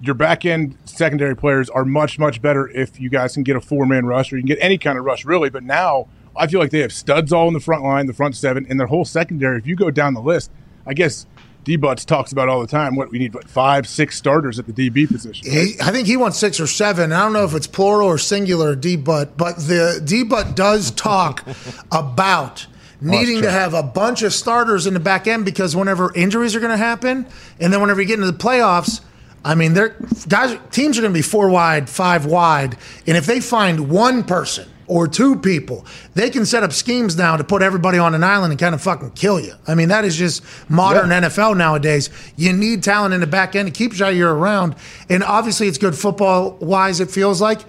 your 0.00 0.14
back 0.14 0.44
end 0.44 0.76
secondary 0.84 1.34
players 1.34 1.70
are 1.70 1.84
much 1.84 2.18
much 2.18 2.42
better 2.42 2.68
if 2.68 3.00
you 3.00 3.08
guys 3.08 3.34
can 3.34 3.42
get 3.42 3.56
a 3.56 3.60
four 3.60 3.86
man 3.86 4.06
rush 4.06 4.32
or 4.32 4.36
you 4.36 4.42
can 4.42 4.48
get 4.48 4.58
any 4.60 4.78
kind 4.78 4.98
of 4.98 5.04
rush 5.04 5.24
really. 5.24 5.50
But 5.50 5.62
now 5.62 6.08
I 6.36 6.46
feel 6.46 6.60
like 6.60 6.70
they 6.70 6.80
have 6.80 6.92
studs 6.92 7.32
all 7.32 7.48
in 7.48 7.54
the 7.54 7.60
front 7.60 7.82
line, 7.82 8.06
the 8.06 8.12
front 8.12 8.36
seven, 8.36 8.66
and 8.68 8.78
their 8.78 8.88
whole 8.88 9.04
secondary. 9.04 9.58
If 9.58 9.66
you 9.66 9.74
go 9.74 9.90
down 9.90 10.14
the 10.14 10.20
list, 10.22 10.50
I 10.86 10.94
guess. 10.94 11.26
D 11.66 11.74
Butts 11.74 12.04
talks 12.04 12.30
about 12.30 12.48
all 12.48 12.60
the 12.60 12.68
time. 12.68 12.94
What 12.94 13.10
we 13.10 13.18
need, 13.18 13.34
what 13.34 13.48
five, 13.48 13.88
six 13.88 14.16
starters 14.16 14.60
at 14.60 14.66
the 14.68 14.72
DB 14.72 15.08
position. 15.08 15.50
He, 15.50 15.74
I 15.82 15.90
think 15.90 16.06
he 16.06 16.16
wants 16.16 16.38
six 16.38 16.60
or 16.60 16.68
seven. 16.68 17.12
I 17.12 17.24
don't 17.24 17.32
know 17.32 17.42
if 17.42 17.54
it's 17.54 17.66
plural 17.66 18.06
or 18.06 18.18
singular, 18.18 18.76
D 18.76 18.94
Butt, 18.94 19.36
but 19.36 19.56
the 19.56 20.00
D 20.02 20.22
Butt 20.22 20.54
does 20.54 20.92
talk 20.92 21.44
about 21.92 22.68
needing 23.00 23.42
to 23.42 23.50
have 23.50 23.74
a 23.74 23.82
bunch 23.82 24.22
of 24.22 24.32
starters 24.32 24.86
in 24.86 24.94
the 24.94 25.00
back 25.00 25.26
end 25.26 25.44
because 25.44 25.74
whenever 25.74 26.14
injuries 26.14 26.54
are 26.54 26.60
going 26.60 26.70
to 26.70 26.76
happen, 26.76 27.26
and 27.58 27.72
then 27.72 27.80
whenever 27.80 28.00
you 28.00 28.06
get 28.06 28.20
into 28.20 28.30
the 28.30 28.38
playoffs, 28.38 29.00
I 29.44 29.56
mean, 29.56 29.74
they're 29.74 29.96
guys, 30.28 30.56
teams 30.70 30.96
are 30.98 31.00
going 31.00 31.12
to 31.12 31.18
be 31.18 31.22
four 31.22 31.50
wide, 31.50 31.90
five 31.90 32.26
wide, 32.26 32.78
and 33.08 33.16
if 33.16 33.26
they 33.26 33.40
find 33.40 33.90
one 33.90 34.22
person 34.22 34.70
or 34.88 35.08
two 35.08 35.36
people, 35.36 35.84
they 36.14 36.30
can 36.30 36.46
set 36.46 36.62
up 36.62 36.72
schemes 36.72 37.16
now 37.16 37.36
to 37.36 37.44
put 37.44 37.62
everybody 37.62 37.98
on 37.98 38.14
an 38.14 38.22
island 38.22 38.52
and 38.52 38.60
kind 38.60 38.74
of 38.74 38.80
fucking 38.80 39.10
kill 39.12 39.40
you. 39.40 39.52
I 39.66 39.74
mean, 39.74 39.88
that 39.88 40.04
is 40.04 40.16
just 40.16 40.42
modern 40.68 41.10
Yeah. 41.10 41.22
NFL 41.22 41.56
nowadays. 41.56 42.10
You 42.36 42.52
need 42.52 42.82
talent 42.82 43.14
in 43.14 43.20
the 43.20 43.26
back 43.26 43.56
end 43.56 43.66
to 43.66 43.72
keep 43.72 43.92
Jaire 43.92 44.30
around, 44.32 44.76
and 45.08 45.22
obviously 45.24 45.68
it's 45.68 45.78
good 45.78 45.94
football 45.96 46.56
wise. 46.60 47.00
It 47.00 47.10
feels 47.10 47.40
like, 47.40 47.60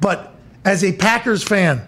but 0.00 0.34
as 0.64 0.82
a 0.82 0.92
Packers 0.92 1.42
fan, 1.42 1.82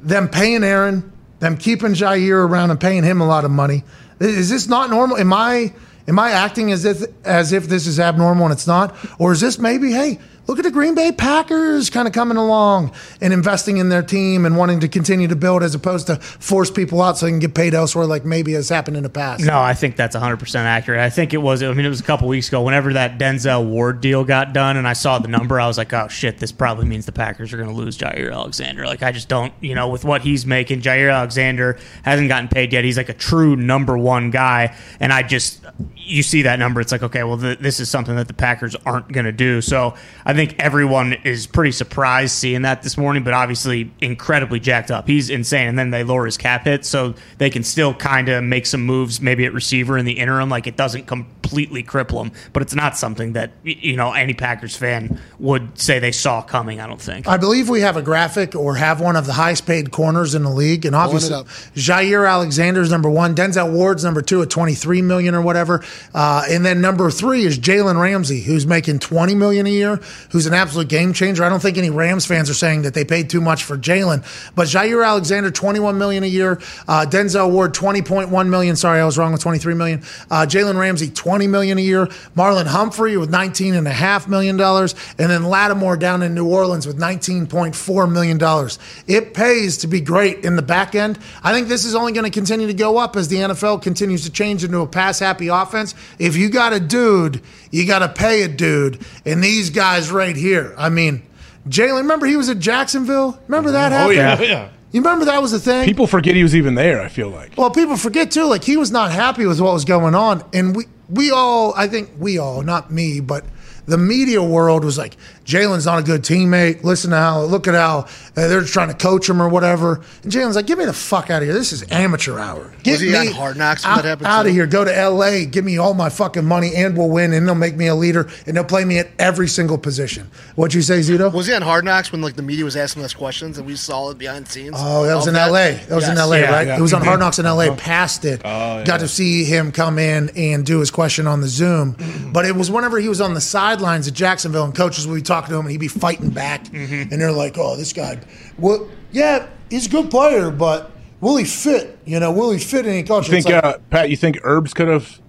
them 0.00 0.28
paying 0.28 0.64
Aaron, 0.64 1.12
them 1.40 1.56
keeping 1.56 1.92
Jaire 1.92 2.46
around 2.48 2.70
and 2.70 2.80
paying 2.80 3.04
him 3.04 3.20
a 3.20 3.26
lot 3.26 3.44
of 3.44 3.50
money. 3.50 3.84
Is 4.20 4.50
this 4.50 4.66
not 4.68 4.90
normal? 4.90 5.16
Am 5.16 5.32
I 5.32 5.72
am 6.08 6.18
I 6.18 6.30
acting 6.32 6.72
as 6.72 6.84
if 6.84 7.04
as 7.24 7.52
if 7.52 7.68
this 7.68 7.86
is 7.86 8.00
abnormal 8.00 8.46
and 8.46 8.52
it's 8.52 8.66
not? 8.66 8.96
Or 9.20 9.30
is 9.32 9.40
this 9.40 9.58
maybe, 9.58 9.92
hey, 9.92 10.18
look 10.48 10.58
at 10.58 10.64
the 10.64 10.70
Green 10.70 10.94
Bay 10.94 11.12
Packers 11.12 11.90
kind 11.90 12.08
of 12.08 12.14
coming 12.14 12.38
along 12.38 12.92
and 13.20 13.34
investing 13.34 13.76
in 13.76 13.90
their 13.90 14.02
team 14.02 14.46
and 14.46 14.56
wanting 14.56 14.80
to 14.80 14.88
continue 14.88 15.28
to 15.28 15.36
build 15.36 15.62
as 15.62 15.74
opposed 15.74 16.06
to 16.06 16.16
force 16.16 16.70
people 16.70 17.02
out 17.02 17.18
so 17.18 17.26
they 17.26 17.32
can 17.32 17.38
get 17.38 17.54
paid 17.54 17.74
elsewhere 17.74 18.06
like 18.06 18.24
maybe 18.24 18.52
has 18.54 18.70
happened 18.70 18.96
in 18.96 19.02
the 19.02 19.10
past? 19.10 19.44
No, 19.44 19.60
I 19.60 19.74
think 19.74 19.96
that's 19.96 20.16
100% 20.16 20.54
accurate. 20.56 21.00
I 21.00 21.10
think 21.10 21.34
it 21.34 21.38
was, 21.38 21.62
I 21.62 21.72
mean, 21.74 21.84
it 21.84 21.90
was 21.90 22.00
a 22.00 22.04
couple 22.04 22.28
weeks 22.28 22.48
ago, 22.48 22.62
whenever 22.62 22.94
that 22.94 23.18
Denzel 23.18 23.68
Ward 23.68 24.00
deal 24.00 24.24
got 24.24 24.54
done, 24.54 24.78
and 24.78 24.88
I 24.88 24.94
saw 24.94 25.18
the 25.18 25.28
number, 25.28 25.60
I 25.60 25.66
was 25.66 25.76
like, 25.76 25.92
oh 25.92 26.08
shit, 26.08 26.38
this 26.38 26.50
probably 26.50 26.86
means 26.86 27.04
the 27.04 27.12
Packers 27.12 27.52
are 27.52 27.58
going 27.58 27.68
to 27.68 27.74
lose 27.74 27.98
Jaire 27.98 28.32
Alexander. 28.32 28.86
Like, 28.86 29.02
I 29.02 29.12
just 29.12 29.28
don't, 29.28 29.52
you 29.60 29.74
know, 29.74 29.88
with 29.88 30.04
what 30.04 30.22
he's 30.22 30.46
making, 30.46 30.80
Jaire 30.80 31.12
Alexander 31.12 31.78
hasn't 32.04 32.28
gotten 32.28 32.48
paid 32.48 32.72
yet. 32.72 32.84
He's 32.84 32.96
like 32.96 33.10
a 33.10 33.14
true 33.14 33.54
number 33.54 33.98
one 33.98 34.30
guy. 34.30 34.74
And 34.98 35.12
I 35.12 35.22
just, 35.24 35.62
you 35.94 36.22
see 36.22 36.42
that 36.42 36.58
number, 36.58 36.80
it's 36.80 36.90
like, 36.90 37.02
okay, 37.02 37.22
well, 37.22 37.36
th- 37.38 37.58
this 37.58 37.80
is 37.80 37.90
something 37.90 38.16
that 38.16 38.28
the 38.28 38.34
Packers 38.34 38.74
aren't 38.86 39.12
going 39.12 39.26
to 39.26 39.32
do. 39.32 39.60
So 39.60 39.94
I 40.24 40.37
think 40.38 40.58
everyone 40.58 41.14
is 41.24 41.46
pretty 41.46 41.72
surprised 41.72 42.32
seeing 42.32 42.62
that 42.62 42.82
this 42.82 42.96
morning, 42.96 43.24
but 43.24 43.34
obviously 43.34 43.90
incredibly 44.00 44.60
jacked 44.60 44.90
up. 44.90 45.06
He's 45.06 45.30
insane. 45.30 45.68
And 45.68 45.78
then 45.78 45.90
they 45.90 46.04
lower 46.04 46.24
his 46.24 46.36
cap 46.36 46.64
hit, 46.64 46.84
so 46.84 47.14
they 47.38 47.50
can 47.50 47.64
still 47.64 47.92
kind 47.92 48.28
of 48.28 48.44
make 48.44 48.66
some 48.66 48.82
moves, 48.86 49.20
maybe 49.20 49.44
at 49.44 49.52
receiver 49.52 49.98
in 49.98 50.04
the 50.04 50.12
interim. 50.12 50.48
Like 50.48 50.66
it 50.66 50.76
doesn't 50.76 51.06
completely 51.06 51.82
cripple 51.82 52.24
him, 52.24 52.32
but 52.52 52.62
it's 52.62 52.74
not 52.74 52.96
something 52.96 53.32
that, 53.32 53.52
you 53.64 53.96
know, 53.96 54.12
any 54.12 54.34
Packers 54.34 54.76
fan 54.76 55.20
would 55.38 55.78
say 55.78 55.98
they 55.98 56.12
saw 56.12 56.42
coming, 56.42 56.80
I 56.80 56.86
don't 56.86 57.00
think. 57.00 57.26
I 57.26 57.36
believe 57.36 57.68
we 57.68 57.80
have 57.80 57.96
a 57.96 58.02
graphic 58.02 58.54
or 58.54 58.76
have 58.76 59.00
one 59.00 59.16
of 59.16 59.26
the 59.26 59.32
highest 59.32 59.66
paid 59.66 59.90
corners 59.90 60.34
in 60.34 60.42
the 60.42 60.50
league, 60.50 60.84
and 60.84 60.94
obviously 60.94 61.34
up. 61.34 61.46
Jaire 61.74 62.28
Alexander's 62.28 62.90
number 62.90 63.10
one, 63.10 63.34
Denzel 63.34 63.72
Ward's 63.72 64.04
number 64.04 64.22
two 64.22 64.42
at 64.42 64.50
twenty 64.50 64.74
three 64.74 65.02
million 65.02 65.34
or 65.34 65.42
whatever, 65.42 65.84
uh, 66.14 66.44
and 66.48 66.64
then 66.64 66.80
number 66.80 67.10
three 67.10 67.44
is 67.44 67.58
Jalen 67.58 68.00
Ramsey, 68.00 68.42
who's 68.42 68.66
making 68.66 69.00
twenty 69.00 69.34
million 69.34 69.66
a 69.66 69.70
year, 69.70 70.00
who's 70.30 70.46
an 70.46 70.54
absolute 70.54 70.88
game 70.88 71.12
changer. 71.12 71.44
I 71.44 71.48
don't 71.48 71.60
think 71.60 71.78
any 71.78 71.90
Rams 71.90 72.26
fans 72.26 72.50
are 72.50 72.54
saying 72.54 72.82
that 72.82 72.94
they 72.94 73.04
paid 73.04 73.30
too 73.30 73.40
much 73.40 73.64
for 73.64 73.76
Jalen, 73.76 74.24
but 74.54 74.68
Jaire 74.68 75.06
Alexander 75.06 75.50
twenty 75.50 75.80
one 75.80 75.98
million 75.98 76.22
a 76.24 76.26
year, 76.26 76.60
uh, 76.86 77.06
Denzel 77.08 77.50
Ward 77.50 77.74
twenty 77.74 78.02
point 78.02 78.30
one 78.30 78.50
million. 78.50 78.76
Sorry, 78.76 79.00
I 79.00 79.04
was 79.04 79.18
wrong 79.18 79.32
with 79.32 79.40
twenty 79.40 79.58
three 79.58 79.74
million. 79.74 80.00
Uh, 80.30 80.46
Jalen 80.46 80.78
Ramsey 80.78 81.10
twenty 81.10 81.46
million 81.46 81.78
a 81.78 81.82
year, 81.82 82.06
Marlon 82.36 82.66
Humphrey 82.66 83.16
with 83.16 83.30
nineteen 83.30 83.74
and 83.74 83.86
a 83.86 83.92
half 83.92 84.28
million 84.28 84.56
dollars, 84.56 84.94
and 85.18 85.30
then 85.30 85.44
Lattimore 85.44 85.96
down 85.96 86.22
in 86.22 86.34
New 86.34 86.48
Orleans 86.48 86.86
with 86.86 86.98
nineteen 86.98 87.46
point 87.46 87.74
four 87.74 88.06
million 88.06 88.38
dollars. 88.38 88.78
It 89.06 89.34
pays 89.34 89.78
to 89.78 89.86
be 89.86 90.00
great 90.00 90.44
in 90.44 90.56
the 90.56 90.62
back 90.62 90.94
end. 90.94 91.18
I 91.42 91.52
think 91.52 91.68
this 91.68 91.84
is 91.84 91.94
only 91.94 92.12
going 92.12 92.24
to 92.24 92.30
continue 92.30 92.66
to 92.66 92.74
go 92.74 92.98
up 92.98 93.16
as 93.16 93.28
the 93.28 93.36
NFL 93.36 93.82
continues 93.82 94.24
to 94.24 94.30
change 94.30 94.64
into 94.64 94.80
a 94.80 94.86
pass 94.86 95.18
happy 95.18 95.48
offense. 95.48 95.94
If 96.18 96.36
you 96.36 96.48
got 96.50 96.72
a 96.72 96.80
dude, 96.80 97.42
you 97.70 97.86
got 97.86 98.00
to 98.00 98.08
pay 98.08 98.42
a 98.42 98.48
dude, 98.48 99.00
and 99.24 99.42
these 99.42 99.70
guys 99.70 100.10
right 100.18 100.36
here. 100.36 100.74
I 100.76 100.88
mean, 100.88 101.22
Jalen. 101.68 102.02
Remember 102.02 102.26
he 102.26 102.36
was 102.36 102.48
at 102.48 102.58
Jacksonville. 102.58 103.40
Remember 103.46 103.70
that 103.70 103.92
happened? 103.92 104.18
Oh 104.18 104.20
yeah. 104.20 104.40
yeah. 104.40 104.68
You 104.90 105.00
remember 105.00 105.26
that 105.26 105.40
was 105.42 105.52
the 105.52 105.60
thing. 105.60 105.84
People 105.84 106.06
forget 106.06 106.34
he 106.34 106.42
was 106.42 106.56
even 106.56 106.74
there. 106.74 107.00
I 107.00 107.08
feel 107.08 107.28
like. 107.28 107.52
Well, 107.56 107.70
people 107.70 107.96
forget 107.96 108.30
too. 108.30 108.44
Like 108.44 108.64
he 108.64 108.76
was 108.76 108.90
not 108.90 109.12
happy 109.12 109.46
with 109.46 109.60
what 109.60 109.72
was 109.72 109.84
going 109.84 110.14
on, 110.14 110.44
and 110.52 110.74
we 110.74 110.84
we 111.08 111.30
all, 111.30 111.74
I 111.76 111.88
think 111.88 112.10
we 112.18 112.38
all, 112.38 112.62
not 112.62 112.90
me, 112.90 113.20
but 113.20 113.44
the 113.86 113.98
media 113.98 114.42
world 114.42 114.84
was 114.84 114.98
like, 114.98 115.16
Jalen's 115.48 115.86
not 115.86 115.98
a 115.98 116.02
good 116.02 116.20
teammate. 116.20 116.84
Listen 116.84 117.10
to 117.12 117.16
how 117.16 117.40
look 117.40 117.66
at 117.66 117.74
how 117.74 118.00
uh, 118.00 118.04
they're 118.48 118.62
trying 118.64 118.88
to 118.88 118.94
coach 118.94 119.26
him 119.30 119.40
or 119.40 119.48
whatever. 119.48 120.02
And 120.22 120.30
Jalen's 120.30 120.56
like, 120.56 120.66
get 120.66 120.76
me 120.76 120.84
the 120.84 120.92
fuck 120.92 121.30
out 121.30 121.40
of 121.40 121.48
here. 121.48 121.54
This 121.54 121.72
is 121.72 121.90
amateur 121.90 122.38
hour. 122.38 122.70
Get 122.82 123.00
me 123.00 123.16
on 123.16 123.26
Hard 123.28 123.56
Knocks 123.56 123.82
out, 123.86 124.02
that 124.02 124.22
out 124.22 124.44
of 124.44 124.52
here. 124.52 124.66
Go 124.66 124.84
to 124.84 124.94
L.A. 124.94 125.46
Give 125.46 125.64
me 125.64 125.78
all 125.78 125.94
my 125.94 126.10
fucking 126.10 126.44
money, 126.44 126.72
and 126.76 126.98
we'll 126.98 127.08
win. 127.08 127.32
And 127.32 127.48
they'll 127.48 127.54
make 127.54 127.76
me 127.76 127.86
a 127.86 127.94
leader, 127.94 128.28
and 128.46 128.54
they'll 128.54 128.64
play 128.64 128.84
me 128.84 128.98
at 128.98 129.08
every 129.18 129.48
single 129.48 129.78
position. 129.78 130.30
What'd 130.54 130.74
you 130.74 130.82
say, 130.82 130.98
Zito? 130.98 131.32
Was 131.32 131.46
he 131.46 131.54
on 131.54 131.62
Hard 131.62 131.86
Knocks 131.86 132.12
when 132.12 132.20
like 132.20 132.36
the 132.36 132.42
media 132.42 132.66
was 132.66 132.76
asking 132.76 133.02
us 133.04 133.14
questions 133.14 133.56
and 133.56 133.66
we 133.66 133.74
saw 133.74 134.10
it 134.10 134.18
behind 134.18 134.44
the 134.46 134.50
scenes? 134.50 134.74
Oh, 134.78 135.04
that 135.06 135.14
was 135.14 135.28
All 135.28 135.34
in 135.34 135.40
L.A. 135.40 135.72
That 135.88 135.94
was 135.94 136.08
in 136.08 136.18
L.A. 136.18 136.40
Yeah, 136.40 136.50
right? 136.50 136.66
yeah. 136.66 136.78
It 136.78 136.82
was 136.82 136.92
on. 136.92 137.02
Hard 137.02 137.20
Knocks 137.20 137.38
in 137.38 137.46
L.A. 137.46 137.74
Passed 137.74 138.26
it. 138.26 138.42
Got 138.42 139.00
to 139.00 139.08
see 139.08 139.44
him 139.44 139.72
come 139.72 139.98
in 139.98 140.28
and 140.36 140.66
do 140.66 140.80
his 140.80 140.90
question 140.90 141.26
on 141.26 141.40
the 141.40 141.48
Zoom. 141.48 141.96
But 142.28 142.44
it 142.44 142.54
was 142.54 142.70
whenever 142.70 142.98
he 142.98 143.08
was 143.08 143.22
on 143.22 143.32
the 143.32 143.40
sidelines 143.40 144.06
at 144.06 144.12
Jacksonville, 144.12 144.64
and 144.64 144.74
coaches 144.74 145.06
would 145.06 145.14
be 145.14 145.22
talking 145.22 145.37
to 145.46 145.54
him, 145.54 145.60
and 145.60 145.70
he'd 145.70 145.78
be 145.78 145.88
fighting 145.88 146.30
back, 146.30 146.66
and 146.72 147.10
they're 147.12 147.32
like, 147.32 147.56
"Oh, 147.56 147.76
this 147.76 147.92
guy, 147.92 148.18
well, 148.58 148.88
yeah, 149.12 149.46
he's 149.70 149.86
a 149.86 149.90
good 149.90 150.10
player, 150.10 150.50
but 150.50 150.90
will 151.20 151.36
he 151.36 151.44
fit? 151.44 151.98
You 152.04 152.18
know, 152.20 152.32
will 152.32 152.50
he 152.50 152.58
fit 152.58 152.84
in 152.86 152.92
any 152.92 153.02
culture?" 153.04 153.34
You 153.34 153.42
think 153.42 153.54
like- 153.54 153.64
uh, 153.64 153.78
Pat? 153.90 154.10
You 154.10 154.16
think 154.16 154.38
Herbs 154.42 154.74
could 154.74 154.88
have 154.88 155.20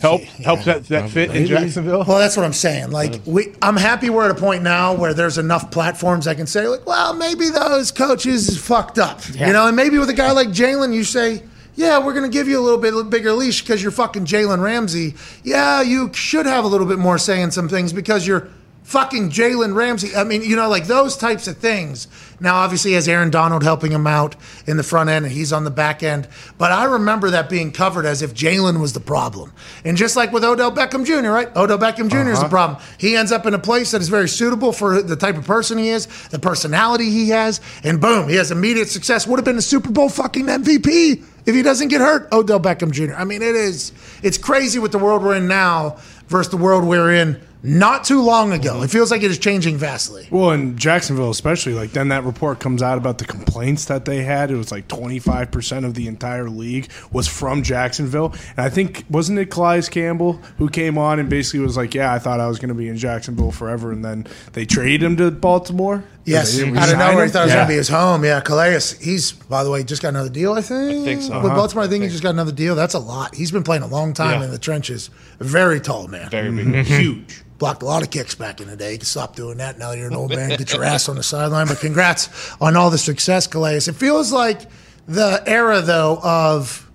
helped 0.00 0.24
helped 0.44 0.64
that, 0.66 0.84
that 0.88 1.10
fit 1.10 1.34
in 1.34 1.46
Jacksonville? 1.46 2.04
Well, 2.06 2.18
that's 2.18 2.36
what 2.36 2.44
I'm 2.44 2.52
saying. 2.52 2.90
Like, 2.90 3.20
we, 3.24 3.54
I'm 3.62 3.76
happy 3.76 4.10
we're 4.10 4.24
at 4.24 4.30
a 4.30 4.40
point 4.40 4.62
now 4.62 4.94
where 4.94 5.14
there's 5.14 5.38
enough 5.38 5.70
platforms 5.70 6.26
I 6.26 6.34
can 6.34 6.46
say, 6.46 6.66
like, 6.68 6.86
well, 6.86 7.14
maybe 7.14 7.50
those 7.50 7.90
coaches 7.90 8.58
fucked 8.60 8.98
up, 8.98 9.20
you 9.34 9.52
know, 9.52 9.66
and 9.66 9.76
maybe 9.76 9.98
with 9.98 10.10
a 10.10 10.14
guy 10.14 10.32
like 10.32 10.48
Jalen, 10.48 10.94
you 10.94 11.04
say. 11.04 11.42
Yeah, 11.78 11.98
we're 11.98 12.14
going 12.14 12.24
to 12.24 12.34
give 12.34 12.48
you 12.48 12.58
a 12.58 12.64
little 12.64 12.78
bit 12.78 13.10
bigger 13.10 13.32
leash 13.34 13.60
because 13.60 13.82
you're 13.82 13.92
fucking 13.92 14.24
Jalen 14.24 14.62
Ramsey. 14.62 15.14
Yeah, 15.44 15.82
you 15.82 16.10
should 16.14 16.46
have 16.46 16.64
a 16.64 16.66
little 16.66 16.86
bit 16.86 16.98
more 16.98 17.18
say 17.18 17.42
in 17.42 17.50
some 17.50 17.68
things 17.68 17.92
because 17.92 18.26
you're 18.26 18.48
fucking 18.86 19.30
Jalen 19.30 19.74
Ramsey. 19.74 20.14
I 20.14 20.22
mean, 20.22 20.42
you 20.42 20.54
know, 20.54 20.68
like 20.68 20.86
those 20.86 21.16
types 21.16 21.48
of 21.48 21.58
things. 21.58 22.06
Now, 22.38 22.56
obviously, 22.56 22.92
he 22.92 22.94
has 22.94 23.08
Aaron 23.08 23.30
Donald 23.30 23.64
helping 23.64 23.90
him 23.90 24.06
out 24.06 24.36
in 24.66 24.76
the 24.76 24.84
front 24.84 25.10
end, 25.10 25.24
and 25.24 25.34
he's 25.34 25.52
on 25.52 25.64
the 25.64 25.72
back 25.72 26.04
end. 26.04 26.28
But 26.56 26.70
I 26.70 26.84
remember 26.84 27.30
that 27.30 27.50
being 27.50 27.72
covered 27.72 28.06
as 28.06 28.22
if 28.22 28.32
Jalen 28.32 28.80
was 28.80 28.92
the 28.92 29.00
problem. 29.00 29.52
And 29.84 29.96
just 29.96 30.14
like 30.14 30.32
with 30.32 30.44
Odell 30.44 30.70
Beckham 30.70 31.04
Jr., 31.04 31.30
right? 31.30 31.48
Odell 31.56 31.78
Beckham 31.78 32.08
junior 32.08 32.30
is 32.30 32.38
the 32.38 32.44
uh-huh. 32.44 32.48
problem. 32.48 32.82
He 32.98 33.16
ends 33.16 33.32
up 33.32 33.44
in 33.44 33.54
a 33.54 33.58
place 33.58 33.90
that 33.90 34.00
is 34.00 34.08
very 34.08 34.28
suitable 34.28 34.70
for 34.70 35.02
the 35.02 35.16
type 35.16 35.36
of 35.36 35.44
person 35.44 35.78
he 35.78 35.88
is, 35.88 36.06
the 36.28 36.38
personality 36.38 37.10
he 37.10 37.30
has, 37.30 37.60
and 37.82 38.00
boom, 38.00 38.28
he 38.28 38.36
has 38.36 38.52
immediate 38.52 38.88
success. 38.88 39.26
Would 39.26 39.38
have 39.38 39.44
been 39.44 39.58
a 39.58 39.62
Super 39.62 39.90
Bowl 39.90 40.08
fucking 40.08 40.46
MVP 40.46 41.24
if 41.44 41.54
he 41.54 41.62
doesn't 41.62 41.88
get 41.88 42.00
hurt. 42.00 42.30
Odell 42.32 42.60
Beckham 42.60 42.92
Jr. 42.92 43.16
I 43.16 43.24
mean, 43.24 43.42
it 43.42 43.56
is. 43.56 43.92
It's 44.22 44.38
crazy 44.38 44.78
with 44.78 44.92
the 44.92 44.98
world 44.98 45.24
we're 45.24 45.34
in 45.34 45.48
now 45.48 45.96
versus 46.28 46.50
the 46.50 46.56
world 46.56 46.84
we're 46.84 47.12
in 47.12 47.40
not 47.62 48.04
too 48.04 48.22
long 48.22 48.52
ago. 48.52 48.82
It 48.82 48.90
feels 48.90 49.10
like 49.10 49.22
it 49.22 49.30
is 49.30 49.38
changing 49.38 49.76
vastly. 49.76 50.28
Well, 50.30 50.50
in 50.52 50.76
Jacksonville, 50.76 51.30
especially, 51.30 51.74
like 51.74 51.92
then 51.92 52.08
that 52.08 52.24
report 52.24 52.60
comes 52.60 52.82
out 52.82 52.98
about 52.98 53.18
the 53.18 53.24
complaints 53.24 53.86
that 53.86 54.04
they 54.04 54.22
had. 54.22 54.50
It 54.50 54.56
was 54.56 54.70
like 54.70 54.88
25% 54.88 55.84
of 55.84 55.94
the 55.94 56.06
entire 56.06 56.48
league 56.48 56.88
was 57.12 57.26
from 57.28 57.62
Jacksonville. 57.62 58.34
And 58.56 58.60
I 58.60 58.68
think, 58.68 59.04
wasn't 59.10 59.38
it 59.38 59.50
Calais 59.50 59.82
Campbell 59.82 60.34
who 60.58 60.68
came 60.68 60.98
on 60.98 61.18
and 61.18 61.28
basically 61.28 61.60
was 61.60 61.76
like, 61.76 61.94
Yeah, 61.94 62.12
I 62.12 62.18
thought 62.18 62.40
I 62.40 62.46
was 62.46 62.58
going 62.58 62.68
to 62.68 62.74
be 62.74 62.88
in 62.88 62.96
Jacksonville 62.96 63.52
forever. 63.52 63.90
And 63.92 64.04
then 64.04 64.26
they 64.52 64.64
traded 64.64 65.02
him 65.02 65.16
to 65.16 65.30
Baltimore. 65.30 66.04
Yes, 66.26 66.52
They 66.56 66.64
didn't 66.64 66.76
out 66.76 66.88
of 66.92 66.98
nowhere, 66.98 67.24
he 67.24 67.30
thought 67.30 67.42
it 67.42 67.44
was 67.44 67.50
Yeah. 67.52 67.56
going 67.58 67.66
to 67.68 67.72
be 67.72 67.76
his 67.76 67.88
home. 67.88 68.24
Yeah, 68.24 68.40
Calais. 68.40 68.80
He's, 69.00 69.30
by 69.32 69.62
the 69.62 69.70
way, 69.70 69.84
just 69.84 70.02
got 70.02 70.08
another 70.08 70.28
deal, 70.28 70.52
I 70.54 70.60
think. 70.60 71.02
I 71.02 71.04
think 71.04 71.22
so. 71.22 71.36
With 71.36 71.46
Uh-huh. 71.46 71.54
Baltimore, 71.56 71.84
I 71.84 71.88
think 71.88 72.02
he 72.02 72.10
just 72.10 72.22
got 72.22 72.30
another 72.30 72.50
deal. 72.52 72.74
That's 72.74 72.94
a 72.94 72.98
lot. 72.98 73.34
He's 73.36 73.52
been 73.52 73.62
playing 73.62 73.84
a 73.84 73.86
long 73.86 74.12
time 74.12 74.40
Yeah. 74.40 74.46
in 74.46 74.50
the 74.50 74.58
trenches. 74.58 75.08
Very 75.40 75.80
tall 75.80 76.08
man. 76.08 76.28
Very 76.30 76.50
big. 76.50 76.84
Huge. 76.86 77.42
Blocked 77.58 77.82
a 77.82 77.86
lot 77.86 78.02
of 78.02 78.10
kicks 78.10 78.34
back 78.34 78.60
in 78.60 78.68
the 78.68 78.76
day. 78.76 78.92
You 78.92 78.98
can 78.98 79.06
stop 79.06 79.34
doing 79.36 79.58
that 79.58 79.78
now 79.78 79.90
that 79.92 79.98
you're 79.98 80.08
an 80.08 80.14
old 80.16 80.30
man. 80.34 80.50
Get 80.50 80.72
your 80.72 80.84
ass 80.84 81.08
on 81.08 81.14
the 81.16 81.22
sideline. 81.22 81.68
But 81.68 81.78
congrats 81.80 82.28
on 82.60 82.76
all 82.76 82.90
the 82.90 82.98
success, 82.98 83.46
Calais. 83.46 83.76
It 83.86 83.94
feels 83.94 84.32
like 84.32 84.62
the 85.08 85.42
era, 85.46 85.80
though, 85.80 86.18
of, 86.22 86.90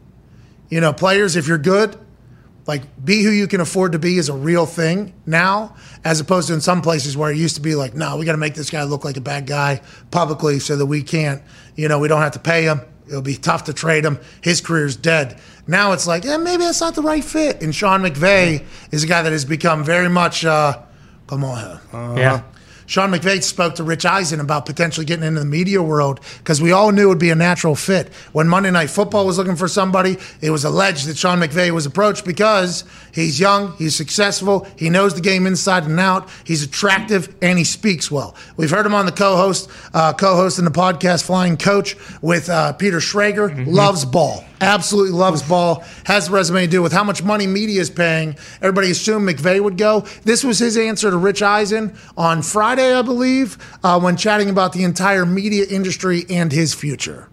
you 0.70 0.82
know, 0.82 0.92
players, 0.94 1.36
if 1.38 1.48
you're 1.48 1.58
good, 1.58 1.96
like 2.68 2.84
be 3.04 3.24
who 3.24 3.30
you 3.32 3.48
can 3.48 3.60
afford 3.62 3.94
to 3.94 4.00
be 4.00 4.18
is 4.18 4.30
a 4.30 4.34
real 4.34 4.66
thing 4.66 5.14
now, 5.26 5.76
as 6.04 6.20
opposed 6.20 6.48
to 6.50 6.54
in 6.54 6.62
some 6.62 6.82
places 6.82 7.18
where 7.18 7.32
it 7.32 7.38
used 7.38 7.56
to 7.56 7.62
be 7.62 7.76
like, 7.76 7.94
no, 7.96 8.18
we 8.18 8.26
got 8.26 8.34
to 8.34 8.38
make 8.38 8.54
this 8.54 8.70
guy 8.70 8.84
look 8.84 9.04
like 9.04 9.18
a 9.18 9.22
bad 9.22 9.48
guy 9.48 9.82
publicly 10.12 10.60
so 10.60 10.76
that 10.76 10.86
we 10.86 11.02
can't, 11.02 11.42
you 11.76 11.88
know, 11.88 12.00
we 12.00 12.08
don't 12.08 12.22
have 12.22 12.34
to 12.34 12.40
pay 12.40 12.64
him. 12.64 12.82
It'll 13.08 13.22
be 13.22 13.36
tough 13.36 13.66
to 13.66 13.74
trade 13.74 14.06
him. 14.06 14.20
His 14.42 14.62
career's 14.62 14.96
dead. 14.96 15.40
Now 15.68 15.92
it's 15.92 16.08
like, 16.08 16.24
yeah, 16.24 16.38
maybe 16.38 16.64
that's 16.64 16.80
not 16.82 16.96
the 16.96 17.02
right 17.02 17.24
fit. 17.24 17.62
And 17.62 17.74
Sean 17.76 18.02
McVay 18.02 18.64
is 18.92 19.04
a 19.04 19.08
guy 19.08 19.22
that 19.22 19.32
has 19.32 19.44
become 19.44 19.84
very 19.84 20.08
much, 20.10 20.46
uh, 20.46 20.78
come 21.28 21.44
on, 21.44 21.80
Yeah. 22.18 22.44
Sean 22.92 23.10
McVay 23.10 23.42
spoke 23.42 23.76
to 23.76 23.86
Rich 23.86 24.06
Eisen 24.06 24.42
about 24.42 24.66
potentially 24.66 25.06
getting 25.06 25.24
into 25.24 25.40
the 25.40 25.46
media 25.46 25.82
world 25.82 26.20
because 26.40 26.62
we 26.62 26.74
all 26.74 26.92
knew 26.92 27.06
it 27.06 27.08
would 27.08 27.20
be 27.20 27.30
a 27.30 27.36
natural 27.36 27.74
fit. 27.74 28.10
When 28.34 28.50
Monday 28.50 28.70
Night 28.70 28.90
Football 28.90 29.26
was 29.26 29.38
looking 29.38 29.56
for 29.56 29.70
somebody, 29.70 30.18
it 30.42 30.50
was 30.50 30.66
alleged 30.66 31.08
that 31.08 31.16
Sean 31.16 31.40
McVay 31.40 31.72
was 31.72 31.86
approached 31.86 32.26
because 32.26 32.84
he's 33.14 33.40
young, 33.40 33.78
he's 33.78 33.96
successful, 33.96 34.68
he 34.76 34.90
knows 34.90 35.16
the 35.16 35.22
game 35.22 35.48
inside 35.48 35.86
and 35.86 35.98
out, 36.02 36.30
he's 36.44 36.64
attractive, 36.64 37.34
and 37.42 37.58
he 37.58 37.64
speaks 37.64 38.12
well. 38.12 38.36
We've 38.58 38.72
heard 38.72 38.86
him 38.86 38.94
on 38.94 39.06
the 39.06 39.14
co-host, 39.14 39.70
uh, 39.94 40.12
co-host 40.12 40.60
in 40.60 40.66
the 40.66 40.72
podcast 40.72 41.24
Flying 41.24 41.56
Coach 41.56 41.96
with 42.22 42.50
uh, 42.50 42.74
Peter 42.74 42.98
Schrager. 42.98 43.66
Loves 43.68 44.04
ball 44.04 44.44
absolutely 44.62 45.12
loves 45.12 45.42
ball, 45.42 45.84
has 46.06 46.28
the 46.28 46.34
resume 46.34 46.62
to 46.62 46.68
do 46.68 46.82
with 46.82 46.94
how 46.94 47.04
much 47.04 47.24
money 47.24 47.48
media 47.48 47.82
is 47.82 47.90
paying. 47.90 48.36
Everybody 48.62 48.92
assumed 48.92 49.28
McVay 49.28 49.62
would 49.62 49.78
go. 49.78 50.02
This 50.24 50.44
was 50.44 50.60
his 50.60 50.78
answer 50.78 51.10
to 51.10 51.18
Rich 51.18 51.42
Eisen 51.42 51.96
on 52.16 52.42
Friday, 52.42 52.94
I 52.94 53.02
believe, 53.02 53.58
uh, 53.84 54.00
when 54.00 54.16
chatting 54.18 54.50
about 54.50 54.74
the 54.74 54.84
entire 54.84 55.26
media 55.26 55.66
industry 55.70 56.26
and 56.30 56.52
his 56.52 56.74
future. 56.74 57.28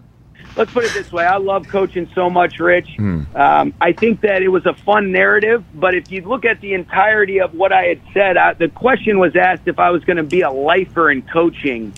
let's 0.55 0.73
put 0.73 0.83
it 0.83 0.93
this 0.93 1.09
way. 1.11 1.23
I 1.23 1.37
love 1.37 1.67
coaching 1.69 2.09
so 2.13 2.29
much, 2.29 2.59
Rich. 2.59 2.97
Um, 2.99 3.73
I 3.79 3.93
think 3.93 4.21
that 4.21 4.41
it 4.41 4.49
was 4.49 4.65
a 4.65 4.73
fun 4.73 5.11
narrative, 5.11 5.63
but 5.73 5.93
if 5.95 6.11
you 6.11 6.21
look 6.21 6.43
at 6.43 6.59
the 6.59 6.73
entirety 6.73 7.39
of 7.39 7.53
what 7.53 7.71
I 7.71 7.83
had 7.85 8.01
said, 8.13 8.35
I, 8.35 8.53
the 8.55 8.67
question 8.67 9.19
was 9.19 9.35
asked 9.37 9.67
if 9.67 9.79
I 9.79 9.91
was 9.91 10.03
going 10.03 10.17
to 10.17 10.23
be 10.23 10.41
a 10.41 10.51
lifer 10.51 11.11
in 11.11 11.21
coaching. 11.21 11.93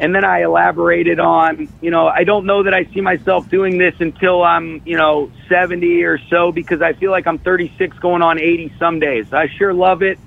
And 0.00 0.14
then 0.14 0.24
I 0.24 0.44
elaborated 0.44 1.20
on, 1.20 1.68
you 1.82 1.90
know, 1.90 2.08
I 2.08 2.24
don't 2.24 2.46
know 2.46 2.62
that 2.62 2.72
I 2.72 2.84
see 2.86 3.02
myself 3.02 3.50
doing 3.50 3.76
this 3.76 3.94
until 4.00 4.42
I'm, 4.42 4.80
you 4.86 4.96
know, 4.96 5.30
70 5.46 6.04
or 6.04 6.16
so 6.30 6.52
because 6.52 6.80
I 6.80 6.94
feel 6.94 7.10
like 7.10 7.26
I'm 7.26 7.36
36 7.36 7.98
going 7.98 8.22
on 8.22 8.40
80 8.40 8.72
some 8.78 8.98
days. 8.98 9.30
I 9.34 9.48
sure 9.48 9.74
love 9.74 10.02
it. 10.02 10.18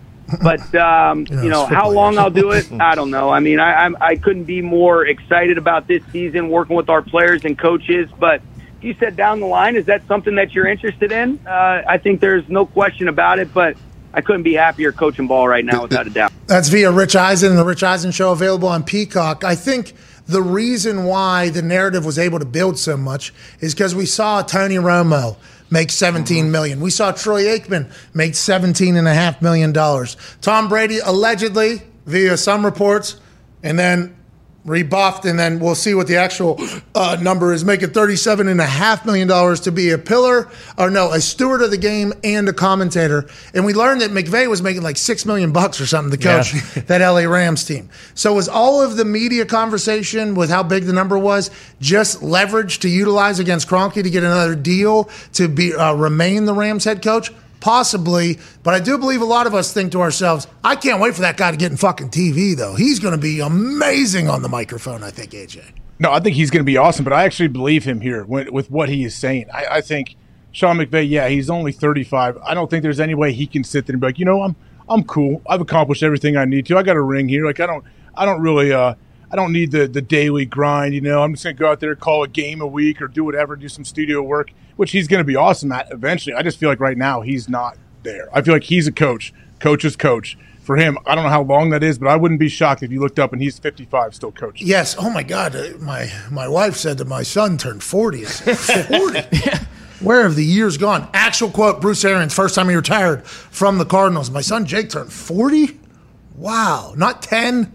But 0.43 0.73
um, 0.75 1.25
you 1.27 1.49
know 1.49 1.65
how 1.65 1.89
long. 1.89 2.19
I'll 2.19 2.29
do 2.29 2.51
it, 2.51 2.71
I 2.79 2.93
don't 2.93 3.09
know. 3.09 3.31
I 3.31 3.39
mean, 3.39 3.59
I, 3.59 3.85
I'm 3.85 3.97
I 3.99 4.15
couldn't 4.15 4.43
be 4.43 4.61
more 4.61 5.07
excited 5.07 5.57
about 5.57 5.87
this 5.87 6.03
season, 6.11 6.49
working 6.49 6.75
with 6.75 6.89
our 6.89 7.01
players 7.01 7.43
and 7.43 7.57
coaches. 7.57 8.09
But 8.19 8.43
you 8.79 8.95
said 8.99 9.15
down 9.15 9.39
the 9.39 9.47
line, 9.47 9.75
is 9.75 9.87
that 9.87 10.05
something 10.07 10.35
that 10.35 10.53
you're 10.53 10.67
interested 10.67 11.11
in? 11.11 11.39
Uh, 11.47 11.83
I 11.87 11.97
think 11.97 12.19
there's 12.21 12.47
no 12.47 12.67
question 12.67 13.07
about 13.07 13.39
it. 13.39 13.51
But 13.53 13.75
I 14.13 14.21
couldn't 14.21 14.43
be 14.43 14.53
happier 14.53 14.91
coaching 14.91 15.27
ball 15.27 15.47
right 15.47 15.65
now, 15.65 15.83
without 15.83 16.05
a 16.07 16.09
doubt. 16.09 16.31
That's 16.47 16.69
via 16.69 16.91
Rich 16.91 17.15
Eisen 17.15 17.49
and 17.51 17.59
the 17.59 17.65
Rich 17.65 17.83
Eisen 17.83 18.11
Show 18.11 18.31
available 18.31 18.67
on 18.67 18.83
Peacock. 18.83 19.43
I 19.43 19.55
think 19.55 19.93
the 20.27 20.41
reason 20.41 21.05
why 21.05 21.49
the 21.49 21.61
narrative 21.61 22.05
was 22.05 22.19
able 22.19 22.39
to 22.39 22.45
build 22.45 22.77
so 22.77 22.95
much 22.95 23.33
is 23.59 23.73
because 23.73 23.95
we 23.95 24.05
saw 24.05 24.41
Tony 24.41 24.75
Romo 24.75 25.35
make 25.69 25.89
17 25.89 26.43
mm-hmm. 26.43 26.51
million. 26.51 26.79
We 26.79 26.91
saw 26.91 27.11
Troy 27.11 27.43
Aikman 27.43 27.91
make 28.13 28.35
17 28.35 28.95
and 28.95 29.07
a 29.07 29.13
half 29.13 29.41
million 29.41 29.73
dollars. 29.73 30.15
Tom 30.41 30.69
Brady 30.69 30.99
allegedly 30.99 31.81
via 32.05 32.37
some 32.37 32.63
reports 32.63 33.19
and 33.63 33.79
then 33.79 34.15
rebuffed 34.65 35.25
and 35.25 35.37
then 35.37 35.59
we'll 35.59 35.75
see 35.75 35.93
what 35.93 36.07
the 36.07 36.15
actual 36.17 36.57
uh, 36.95 37.17
number 37.21 37.53
is. 37.53 37.65
Making 37.65 37.89
37 37.89 38.47
and 38.47 38.61
a 38.61 38.65
half 38.65 39.05
million 39.05 39.27
dollars 39.27 39.59
to 39.61 39.71
be 39.71 39.91
a 39.91 39.97
pillar 39.97 40.49
or 40.77 40.89
no 40.89 41.11
a 41.11 41.19
steward 41.19 41.61
of 41.61 41.71
the 41.71 41.77
game 41.77 42.13
and 42.23 42.47
a 42.47 42.53
commentator. 42.53 43.27
And 43.53 43.65
we 43.65 43.73
learned 43.73 44.01
that 44.01 44.11
McVay 44.11 44.47
was 44.47 44.61
making 44.61 44.81
like 44.81 44.97
six 44.97 45.25
million 45.25 45.51
bucks 45.51 45.81
or 45.81 45.85
something 45.85 46.17
to 46.17 46.23
coach 46.23 46.53
that 46.87 47.01
la 47.01 47.29
rams 47.29 47.65
team. 47.65 47.89
So 48.15 48.33
was 48.33 48.47
all 48.47 48.81
of 48.81 48.95
the 48.95 49.05
media 49.05 49.45
conversation 49.45 50.35
with 50.35 50.49
how 50.49 50.63
big 50.63 50.85
the 50.85 50.93
number 50.93 51.17
was 51.17 51.51
just 51.81 52.23
leverage 52.23 52.79
to 52.79 52.89
utilize 52.89 53.39
against 53.39 53.67
Kroenke 53.67 54.03
to 54.03 54.09
get 54.09 54.23
another 54.23 54.55
deal 54.55 55.09
to 55.33 55.47
be 55.47 55.73
uh, 55.73 55.93
remain 55.93 56.45
the 56.45 56.53
rams 56.53 56.85
head 56.85 57.01
coach 57.01 57.31
Possibly, 57.63 58.39
but 58.61 58.73
I 58.73 58.81
do 58.81 58.97
believe 58.97 59.21
a 59.21 59.25
lot 59.25 59.47
of 59.47 59.55
us 59.55 59.71
think 59.71 59.93
to 59.93 60.01
ourselves, 60.01 60.47
I 60.65 60.75
can't 60.75 60.99
wait 60.99 61.15
for 61.15 61.21
that 61.21 61.37
guy 61.37 61.49
to 61.49 61.55
get 61.55 61.71
in 61.71 61.77
fucking 61.77 62.09
TV, 62.09 62.57
though. 62.57 62.75
He's 62.75 62.99
going 62.99 63.13
to 63.13 63.17
be 63.17 63.39
amazing 63.39 64.27
on 64.27 64.41
the 64.41 64.49
microphone, 64.49 65.01
I 65.01 65.11
think, 65.11 65.31
AJ. 65.31 65.63
No, 65.97 66.11
I 66.11 66.19
think 66.19 66.35
he's 66.35 66.51
going 66.51 66.59
to 66.59 66.65
be 66.65 66.75
awesome, 66.75 67.05
but 67.05 67.13
I 67.13 67.23
actually 67.23 67.47
believe 67.47 67.85
him 67.85 68.01
here 68.01 68.25
with, 68.25 68.49
with 68.49 68.69
what 68.69 68.89
he 68.89 69.05
is 69.05 69.15
saying. 69.15 69.45
I, 69.53 69.77
I 69.77 69.81
think 69.81 70.17
Sean 70.51 70.77
McVay, 70.77 71.09
yeah, 71.09 71.29
he's 71.29 71.49
only 71.49 71.71
35. 71.71 72.37
I 72.43 72.53
don't 72.53 72.69
think 72.69 72.83
there's 72.83 72.99
any 72.99 73.15
way 73.15 73.31
he 73.31 73.47
can 73.47 73.63
sit 73.63 73.85
there 73.85 73.93
and 73.93 74.01
be 74.01 74.07
like, 74.07 74.19
you 74.19 74.25
know, 74.25 74.41
I'm 74.41 74.57
I'm 74.89 75.05
cool. 75.05 75.41
I've 75.47 75.61
accomplished 75.61 76.03
everything 76.03 76.35
I 76.35 76.43
need 76.43 76.65
to. 76.65 76.77
I 76.77 76.83
got 76.83 76.97
a 76.97 77.01
ring 77.01 77.29
here. 77.29 77.45
Like 77.45 77.61
I 77.61 77.65
don't 77.65 77.85
I 78.13 78.25
don't 78.25 78.41
really 78.41 78.73
uh 78.73 78.95
I 79.33 79.35
don't 79.35 79.51
need 79.51 79.71
the 79.71 79.87
the 79.87 80.01
daily 80.01 80.45
grind. 80.45 80.93
You 80.93 81.01
know, 81.01 81.23
I'm 81.23 81.33
just 81.33 81.43
gonna 81.43 81.55
go 81.55 81.71
out 81.71 81.79
there, 81.79 81.95
call 81.95 82.21
a 82.23 82.27
game 82.27 82.61
a 82.61 82.67
week, 82.67 83.01
or 83.01 83.07
do 83.07 83.23
whatever, 83.23 83.55
do 83.55 83.67
some 83.67 83.83
studio 83.83 84.21
work, 84.21 84.51
which 84.75 84.91
he's 84.91 85.07
gonna 85.07 85.23
be 85.23 85.35
awesome 85.35 85.71
at 85.71 85.91
eventually. 85.91 86.35
I 86.35 86.43
just 86.43 86.59
feel 86.59 86.69
like 86.69 86.79
right 86.79 86.97
now 86.97 87.21
he's 87.21 87.49
not 87.49 87.75
there. 88.03 88.29
I 88.31 88.43
feel 88.43 88.53
like 88.53 88.65
he's 88.65 88.85
a 88.87 88.91
coach. 88.91 89.33
Coach 89.59 89.83
is 89.83 89.95
coach. 89.95 90.37
For 90.61 90.77
him, 90.77 90.97
I 91.05 91.15
don't 91.15 91.23
know 91.25 91.29
how 91.31 91.41
long 91.41 91.71
that 91.71 91.83
is, 91.83 91.97
but 91.97 92.07
I 92.07 92.15
wouldn't 92.15 92.39
be 92.39 92.47
shocked 92.47 92.83
if 92.83 92.91
you 92.91 93.01
looked 93.01 93.19
up 93.19 93.33
and 93.33 93.41
he's 93.41 93.59
55 93.59 94.15
still 94.15 94.31
coaching. 94.31 94.65
Yes. 94.67 94.95
Oh 94.97 95.09
my 95.09 95.23
God. 95.23 95.55
uh, 95.57 95.69
My 95.79 96.09
my 96.31 96.47
wife 96.47 96.75
said 96.77 96.99
that 96.99 97.07
my 97.07 97.23
son 97.23 97.57
turned 97.57 97.83
40. 97.83 98.21
I 98.21 98.29
said, 98.29 98.87
40? 98.87 99.65
Where 100.05 100.23
have 100.23 100.35
the 100.35 100.45
years 100.45 100.77
gone? 100.77 101.09
Actual 101.13 101.49
quote 101.49 101.81
Bruce 101.81 102.05
Arians, 102.05 102.33
first 102.33 102.55
time 102.55 102.69
he 102.69 102.75
retired 102.75 103.25
from 103.25 103.77
the 103.77 103.85
Cardinals. 103.85 104.29
My 104.29 104.41
son 104.41 104.65
Jake 104.65 104.89
turned 104.89 105.11
40? 105.11 105.79
Wow. 106.35 106.93
Not 106.95 107.21
10, 107.23 107.71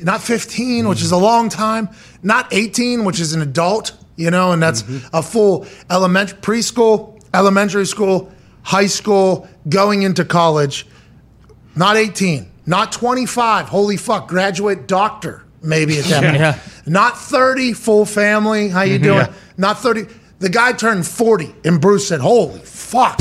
not 0.00 0.22
15, 0.22 0.88
which 0.88 1.02
is 1.02 1.12
a 1.12 1.16
long 1.16 1.48
time, 1.48 1.88
not 2.22 2.52
18, 2.52 3.04
which 3.04 3.20
is 3.20 3.32
an 3.32 3.42
adult, 3.42 3.92
you 4.16 4.30
know, 4.30 4.52
and 4.52 4.62
that's 4.62 4.84
a 5.12 5.22
full 5.22 5.66
elementary, 5.90 6.38
preschool, 6.38 7.20
elementary 7.34 7.86
school, 7.86 8.32
high 8.62 8.86
school, 8.86 9.48
going 9.68 10.02
into 10.02 10.24
college. 10.24 10.86
Not 11.74 11.96
18, 11.96 12.50
not 12.64 12.92
25. 12.92 13.68
Holy 13.68 13.96
fuck, 13.96 14.28
graduate 14.28 14.86
doctor 14.86 15.46
maybe 15.66 15.98
at 15.98 16.04
that 16.06 16.22
point. 16.24 16.36
Yeah. 16.36 16.58
Not 16.86 17.18
30, 17.18 17.72
full 17.72 18.04
family. 18.04 18.68
How 18.68 18.82
you 18.82 18.98
mm-hmm. 18.98 19.04
doing? 19.04 19.26
Not 19.56 19.78
30. 19.80 20.06
The 20.38 20.50
guy 20.50 20.72
turned 20.72 21.06
40, 21.06 21.54
and 21.64 21.80
Bruce 21.80 22.08
said, 22.08 22.20
"Holy 22.20 22.60
fuck, 22.60 23.18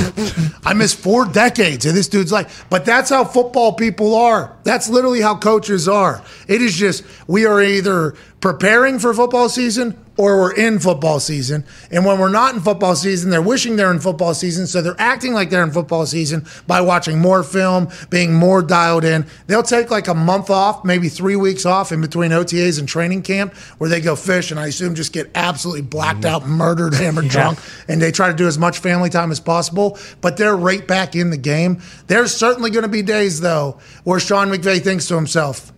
I 0.66 0.74
missed 0.74 0.98
four 0.98 1.26
decades 1.26 1.86
of 1.86 1.94
this 1.94 2.10
dude's 2.10 2.32
life." 2.32 2.66
But 2.70 2.84
that's 2.84 3.10
how 3.10 3.24
football 3.24 3.72
people 3.72 4.16
are. 4.16 4.52
That's 4.66 4.90
literally 4.90 5.22
how 5.22 5.38
coaches 5.38 5.88
are. 5.88 6.22
It 6.48 6.62
is 6.62 6.76
just 6.76 7.04
we 7.28 7.46
are 7.46 7.62
either 7.62 8.16
preparing 8.46 9.00
for 9.00 9.12
football 9.12 9.50
season 9.50 10.00
or 10.18 10.38
we're 10.38 10.54
in 10.54 10.78
football 10.78 11.20
season. 11.20 11.66
And 11.90 12.06
when 12.06 12.20
we're 12.20 12.30
not 12.30 12.54
in 12.54 12.62
football 12.62 12.96
season, 12.96 13.32
they're 13.32 13.42
wishing 13.42 13.76
they're 13.76 13.92
in 13.92 14.00
football 14.00 14.36
season. 14.36 14.68
So 14.68 14.84
they're 14.84 14.96
acting 15.00 15.34
like 15.34 15.50
they're 15.50 15.64
in 15.64 15.72
football 15.72 16.06
season 16.06 16.46
by 16.68 16.80
watching 16.82 17.18
more 17.18 17.42
film, 17.42 17.90
being 18.12 18.36
more 18.36 18.62
dialed 18.62 19.04
in. 19.04 19.26
They'll 19.48 19.64
take 19.64 19.90
like 19.90 20.08
a 20.08 20.14
month 20.14 20.52
off, 20.52 20.86
maybe 20.86 21.10
three 21.10 21.36
weeks 21.36 21.66
off 21.66 21.92
in 21.92 22.02
between 22.02 22.30
OTAs 22.30 22.78
and 22.78 22.88
training 22.88 23.24
camp 23.24 23.56
where 23.80 23.90
they 23.90 24.00
go 24.00 24.16
fish 24.16 24.52
and 24.52 24.60
I 24.60 24.68
assume 24.68 24.94
just 24.94 25.12
get 25.12 25.32
absolutely 25.34 25.82
blacked 25.82 26.22
mm-hmm. 26.22 26.36
out, 26.36 26.48
murdered, 26.48 26.94
hammered, 26.94 27.30
drunk. 27.30 27.58
And 27.88 28.00
they 28.00 28.12
try 28.12 28.30
to 28.30 28.36
do 28.36 28.46
as 28.46 28.60
much 28.60 28.78
family 28.78 29.10
time 29.10 29.32
as 29.32 29.40
possible. 29.40 29.98
But 30.22 30.38
they're 30.38 30.56
right 30.56 30.88
back 30.88 31.16
in 31.16 31.32
the 31.32 31.38
game. 31.38 31.82
There's 32.06 32.32
certainly 32.32 32.70
going 32.70 32.84
to 32.84 32.90
be 32.90 33.02
days, 33.02 33.42
though, 33.42 33.80
where 34.04 34.20
Sean 34.20 34.50
McVay 34.50 34.84
thinks 34.84 35.08
to 35.08 35.16
himself, 35.16 35.72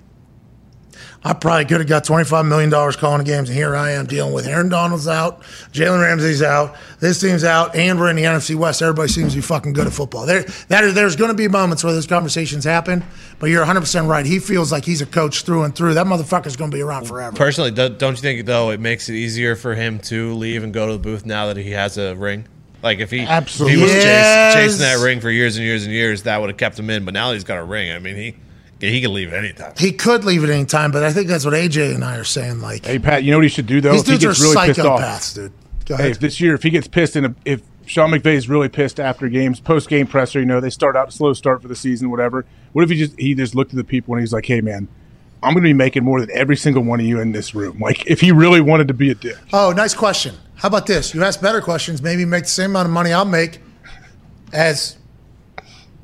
I 1.24 1.34
probably 1.34 1.66
could 1.66 1.80
have 1.80 1.90
got 1.90 2.06
$25 2.06 2.48
million 2.48 2.70
calling 2.94 3.18
the 3.18 3.24
games, 3.26 3.50
and 3.50 3.58
here 3.58 3.76
I 3.76 3.92
am 3.92 4.06
dealing 4.06 4.34
with 4.34 4.48
Aaron 4.48 4.70
Donald's 4.70 5.08
out, 5.08 5.42
Jalen 5.74 6.02
Ramsey's 6.02 6.42
out, 6.42 6.76
this 7.00 7.20
team's 7.20 7.44
out, 7.44 7.76
and 7.76 8.00
we're 8.00 8.10
in 8.10 8.16
the 8.16 8.24
NFC 8.24 8.56
West. 8.56 8.82
Everybody 8.82 9.10
seems 9.10 9.34
to 9.34 9.38
be 9.40 9.42
fucking 9.42 9.74
good 9.74 9.88
at 9.88 9.94
football. 9.94 10.26
There, 10.26 10.44
that 10.70 10.84
is, 10.86 10.94
there's 10.94 11.16
going 11.18 11.32
to 11.32 11.36
be 11.36 11.48
moments 11.50 11.84
where 11.84 11.92
those 11.92 12.08
conversations 12.08 12.64
happen, 12.64 13.04
but 13.40 13.48
you're 13.50 13.66
100% 13.66 14.08
right. 14.08 14.26
He 14.26 14.40
feels 14.40 14.72
like 14.72 14.86
he's 14.86 15.02
a 15.02 15.06
coach 15.06 15.42
through 15.44 15.64
and 15.64 15.76
through. 15.76 15.96
That 15.96 16.06
motherfucker's 16.08 16.56
going 16.56 16.72
to 16.72 16.78
be 16.78 16.82
around 16.82 17.06
forever. 17.08 17.36
Personally, 17.36 17.72
do- 17.72 17.90
don't 17.90 18.16
you 18.16 18.22
think 18.22 18.46
though 18.46 18.70
it 18.70 18.80
makes 18.80 19.10
it 19.10 19.16
easier 19.16 19.56
for 19.56 19.76
him 19.76 20.00
to 20.00 20.34
leave 20.36 20.64
and 20.64 20.74
go 20.74 20.88
to 20.88 20.94
the 20.94 21.00
booth 21.00 21.26
now 21.26 21.48
that 21.48 21.58
he 21.58 21.72
has 21.72 21.98
a 21.98 22.16
ring? 22.16 22.46
Like 22.84 23.00
if 23.00 23.10
he, 23.12 23.22
if 23.24 23.30
Absolutely. 23.30 23.78
he 23.78 23.84
was 23.84 23.92
Yes. 23.92 24.54
chas- 24.54 24.64
chasing 24.64 24.80
that 24.82 25.04
ring 25.04 25.20
for 25.20 25.32
years 25.32 25.58
and 25.58 25.66
years 25.66 25.84
and 25.84 25.92
years, 25.92 26.24
that 26.24 26.40
would 26.40 26.52
have 26.52 26.58
kept 26.58 26.78
him 26.80 26.90
in. 26.92 27.04
But 27.06 27.16
now 27.16 27.34
he's 27.34 27.44
got 27.44 27.58
a 27.58 27.64
ring. 27.64 27.92
I 27.92 27.98
mean, 28.00 28.16
he 28.16 28.36
he 28.80 29.02
can 29.02 29.14
leave 29.14 29.34
anytime. 29.34 29.74
He 29.78 29.92
could 29.92 30.24
leave 30.24 30.44
at 30.44 30.50
any 30.50 30.66
time, 30.66 30.92
but 30.92 31.04
I 31.04 31.12
think 31.12 31.28
that's 31.28 31.46
what 31.46 31.54
AJ 31.54 31.96
and 31.96 32.04
I 32.04 32.18
are 32.18 32.24
saying. 32.24 32.62
Like, 32.62 32.86
Hey 32.86 33.00
Pat, 33.00 33.24
you 33.24 33.32
know 33.32 33.38
what 33.38 33.44
he 33.44 33.50
should 33.50 33.66
do 33.68 33.82
though? 33.82 33.92
these 33.94 34.02
if 34.02 34.08
he 34.08 34.12
dudes 34.14 34.26
are 34.26 34.28
gets 34.30 34.42
really 34.56 34.68
pissed 34.68 34.80
off, 34.80 35.00
psychopaths, 35.02 35.36
dude. 35.36 35.52
Go 35.86 35.96
Hey, 35.96 36.04
ahead. 36.04 36.12
if 36.12 36.20
this 36.20 36.40
year, 36.42 36.54
if 36.54 36.64
he 36.64 36.70
gets 36.70 36.88
pissed, 36.88 37.16
and 37.16 37.36
if 37.46 37.62
Sean 37.86 38.12
McVay 38.12 38.34
is 38.36 38.50
really 38.50 38.68
pissed 38.70 39.00
after 39.00 39.30
games, 39.30 39.60
post 39.62 39.88
game 39.90 40.06
presser, 40.06 40.40
you 40.40 40.46
know, 40.46 40.60
they 40.60 40.70
start 40.70 40.96
out 40.98 41.14
slow 41.14 41.32
start 41.34 41.62
for 41.62 41.68
the 41.70 41.76
season, 41.76 42.10
whatever. 42.12 42.46
What 42.74 42.84
if 42.84 42.90
he 42.90 42.98
just 42.98 43.18
he 43.20 43.34
just 43.34 43.56
looked 43.56 43.72
at 43.72 43.78
the 43.78 43.84
people 43.84 44.14
and 44.14 44.22
he's 44.22 44.34
like, 44.34 44.46
"Hey, 44.46 44.60
man, 44.62 44.88
I'm 45.42 45.54
going 45.54 45.64
to 45.64 45.70
be 45.70 45.74
making 45.74 46.04
more 46.04 46.20
than 46.20 46.30
every 46.34 46.58
single 46.58 46.84
one 46.84 47.00
of 47.00 47.06
you 47.06 47.20
in 47.22 47.32
this 47.32 47.56
room." 47.56 47.80
Like, 47.80 48.06
if 48.06 48.20
he 48.22 48.32
really 48.34 48.60
wanted 48.62 48.90
to 48.90 48.94
be 48.94 49.10
a 49.12 49.16
dick, 49.16 49.38
Oh, 49.54 49.72
nice 49.72 49.94
question. 49.94 50.36
How 50.56 50.68
about 50.68 50.86
this? 50.88 51.14
You 51.14 51.24
ask 51.24 51.40
better 51.42 51.62
questions, 51.62 52.02
maybe 52.02 52.26
make 52.26 52.44
the 52.44 52.50
same 52.50 52.72
amount 52.72 52.88
of 52.88 52.92
money 52.92 53.14
I'll 53.14 53.24
make 53.26 53.60
as 54.52 54.98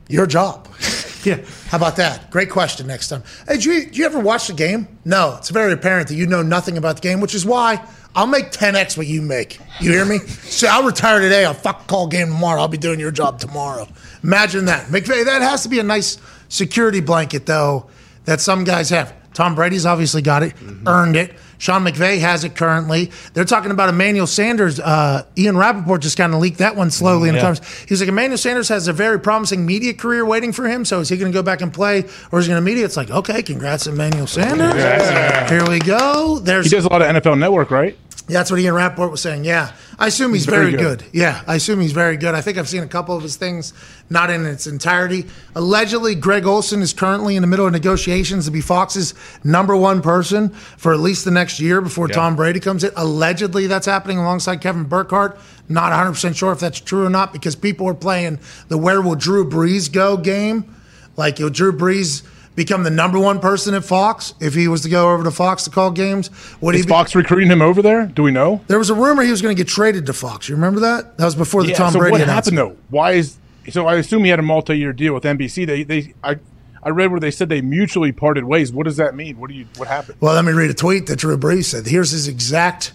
your 0.08 0.26
job. 0.26 0.68
Yeah. 1.34 1.40
How 1.68 1.78
about 1.78 1.96
that? 1.98 2.30
Great 2.32 2.50
question 2.50 2.86
next 2.86 3.08
time. 3.08 3.24
Hey, 3.48 3.58
do 3.58 3.72
you, 3.72 3.90
you 3.94 4.06
ever 4.06 4.20
watch 4.20 4.48
the 4.48 4.54
game? 4.54 5.00
No. 5.06 5.36
It's 5.38 5.50
very 5.50 5.72
apparent 5.72 6.10
that 6.10 6.16
you 6.16 6.28
know 6.28 6.42
nothing 6.42 6.78
about 6.78 6.98
the 6.98 7.02
game, 7.02 7.22
which 7.22 7.34
is 7.34 7.46
why 7.46 7.82
I'll 8.16 8.28
make 8.28 8.52
10x 8.52 8.98
what 8.98 9.08
you 9.08 9.22
make. 9.22 9.60
You 9.80 9.92
hear 9.92 10.06
me? 10.06 10.18
so 10.44 10.68
I'll 10.68 10.84
retire 10.84 11.20
today. 11.20 11.46
I'll 11.46 11.54
fuck 11.54 11.88
call 11.88 12.08
game 12.08 12.28
tomorrow. 12.28 12.62
I'll 12.62 12.68
be 12.68 12.78
doing 12.78 13.00
your 13.00 13.12
job 13.12 13.40
tomorrow. 13.40 13.88
Imagine 14.22 14.66
that. 14.66 14.88
McVay, 14.88 15.26
that 15.26 15.42
has 15.42 15.64
to 15.64 15.70
be 15.70 15.80
a 15.80 15.84
nice 15.84 16.18
security 16.50 17.00
blanket, 17.00 17.46
though, 17.46 17.90
that 18.26 18.42
some 18.42 18.64
guys 18.64 18.90
have. 18.90 19.14
Tom 19.34 19.56
Brady's 19.56 19.86
obviously 19.86 20.22
got 20.22 20.44
it, 20.44 20.56
mm-hmm. 20.56 20.88
earned 20.88 21.16
it. 21.16 21.34
Sean 21.64 21.86
McVay 21.86 22.20
has 22.20 22.44
it 22.44 22.58
currently. 22.58 23.10
They're 23.34 23.46
talking 23.46 23.72
about 23.72 23.88
Emmanuel 23.88 24.28
Sanders. 24.28 24.82
Uh, 24.82 25.24
Ian 25.38 25.56
Rapoport 25.56 26.02
just 26.02 26.18
kind 26.18 26.34
of 26.34 26.42
leaked 26.42 26.58
that 26.58 26.76
one 26.76 26.92
slowly 26.92 27.30
in 27.30 27.36
Yeah. 27.36 27.42
terms. 27.42 27.62
He's 27.88 28.02
like, 28.02 28.10
Emmanuel 28.10 28.38
Sanders 28.38 28.68
has 28.68 28.90
a 28.90 28.92
very 28.94 29.18
promising 29.18 29.66
media 29.66 29.94
career 29.94 30.26
waiting 30.26 30.52
for 30.52 30.68
him. 30.68 30.84
So 30.84 31.00
is 31.00 31.08
he 31.08 31.16
going 31.16 31.32
to 31.32 31.34
go 31.34 31.42
back 31.42 31.62
and 31.62 31.72
play 31.72 32.04
or 32.34 32.40
is 32.40 32.48
he 32.48 32.50
going 32.52 32.62
to 32.62 32.66
media? 32.66 32.84
It's 32.84 32.98
like, 32.98 33.10
okay, 33.12 33.42
congrats, 33.42 33.88
Emmanuel 33.88 34.28
Sanders. 34.28 35.50
Here 35.50 35.66
we 35.66 35.80
go. 35.80 36.40
There's 36.40 36.66
he 36.66 36.70
does 36.76 36.84
a 36.84 36.90
lot 36.90 37.02
of 37.02 37.08
NFL 37.08 37.40
Network, 37.40 37.72
right? 37.72 37.98
That's 38.28 38.50
what 38.50 38.60
Ian 38.60 38.74
Rapoport 38.74 39.12
was 39.12 39.22
saying. 39.22 39.44
Yeah. 39.44 39.74
I 40.00 40.08
assume 40.08 40.34
he's, 40.34 40.46
He's 40.46 40.50
very, 40.54 40.72
very 40.72 40.82
good. 40.82 41.00
good. 41.00 41.10
Yeah. 41.12 41.44
I 41.46 41.56
assume 41.56 41.82
he's 41.82 41.92
very 41.92 42.16
good. 42.16 42.34
I 42.34 42.40
think 42.42 42.58
I've 42.58 42.70
seen 42.70 42.82
a 42.82 42.88
couple 42.88 43.18
of 43.18 43.22
his 43.22 43.36
things, 43.36 43.74
not 44.10 44.30
in 44.30 44.46
its 44.46 44.66
entirety. 44.66 45.26
Allegedly, 45.56 46.16
Greg 46.16 46.46
Olsen 46.46 46.82
is 46.82 46.94
currently 46.94 47.36
in 47.36 47.42
the 47.42 47.48
middle 47.48 47.66
of 47.66 47.74
negotiations 47.74 48.46
to 48.46 48.52
be 48.52 48.62
Fox's 48.62 49.14
number 49.44 49.76
one 49.76 50.02
person 50.02 50.50
for 50.50 50.94
at 50.94 51.00
least 51.00 51.26
the 51.26 51.32
next 51.32 51.60
year 51.60 51.82
before 51.82 52.08
Tom 52.08 52.36
Brady 52.38 52.62
comes 52.62 52.86
in. 52.86 52.92
Allegedly, 52.96 53.68
that's 53.68 53.86
happening 53.86 54.18
alongside 54.20 54.62
Kevin 54.62 54.86
Burkhardt. 54.86 55.38
Not 55.68 55.92
100% 55.92 56.36
sure 56.36 56.54
if 56.54 56.60
that's 56.60 56.80
true 56.80 57.06
or 57.06 57.10
not 57.10 57.34
because 57.34 57.56
people 57.58 57.88
are 57.88 57.94
playing 57.94 58.40
the 58.70 58.78
where 58.78 59.02
will 59.02 59.16
Drew 59.16 59.50
Brees 59.50 59.92
go 59.92 60.16
game. 60.16 60.74
Like, 61.18 61.40
will 61.40 61.50
Drew 61.50 61.74
Brees 61.74 62.24
become 62.56 62.84
the 62.84 62.90
number 62.90 63.20
one 63.20 63.40
person 63.40 63.74
at 63.74 63.84
Fox 63.84 64.34
if 64.40 64.54
he 64.54 64.68
was 64.68 64.82
to 64.82 64.90
go 64.90 65.12
over 65.12 65.24
to 65.24 65.32
Fox 65.32 65.64
to 65.64 65.70
call 65.70 65.92
games? 65.92 66.30
Would 66.62 66.76
Is 66.76 66.82
he 66.82 66.86
be, 66.86 66.90
Fox 66.90 67.16
recruiting 67.16 67.50
him 67.50 67.62
over 67.62 67.82
there? 67.82 68.06
Do 68.06 68.24
we 68.24 68.32
know? 68.32 68.62
there 68.68 68.80
was 68.80 68.90
a 68.90 68.96
rumor 68.96 69.24
he 69.24 69.32
was 69.32 69.42
going 69.42 69.56
to 69.56 69.60
get 69.60 69.68
traded 69.68 70.06
to 70.08 70.14
Fox. 70.14 70.50
You 70.50 70.56
remember 70.56 70.82
that? 70.82 71.18
That 71.18 71.26
was 71.26 71.36
before 71.36 71.64
the 71.64 71.70
Yeah, 71.70 71.76
Tom 71.78 71.94
so 71.94 72.00
Brady 72.00 72.12
what 72.20 72.28
happened 72.28 72.58
though? 72.58 72.78
Why 72.90 73.12
is 73.14 73.38
so? 73.70 73.88
I 73.88 73.96
assume 73.96 74.24
he 74.24 74.30
had 74.30 74.40
a 74.40 74.44
multi-year 74.44 74.94
deal 74.94 75.14
with 75.14 75.24
NBC. 75.24 75.66
They 75.66 75.84
they 75.84 76.14
I 76.24 76.38
I 76.82 76.90
read 76.90 77.12
where 77.12 77.20
they 77.20 77.32
said 77.32 77.50
they 77.50 77.62
mutually 77.62 78.12
parted 78.12 78.44
ways. 78.44 78.72
What 78.74 78.84
does 78.86 78.98
that 78.98 79.16
mean? 79.16 79.40
What 79.40 79.50
do 79.50 79.56
you 79.56 79.66
what 79.78 79.88
happened? 79.88 80.18
Well, 80.20 80.34
let 80.34 80.44
me 80.46 80.52
read 80.52 80.70
a 80.70 80.74
tweet 80.74 81.08
that 81.08 81.20
Drew 81.20 81.38
Brees 81.38 81.66
said. 81.66 81.88
Here's 81.88 82.12
his 82.12 82.28
exact 82.28 82.92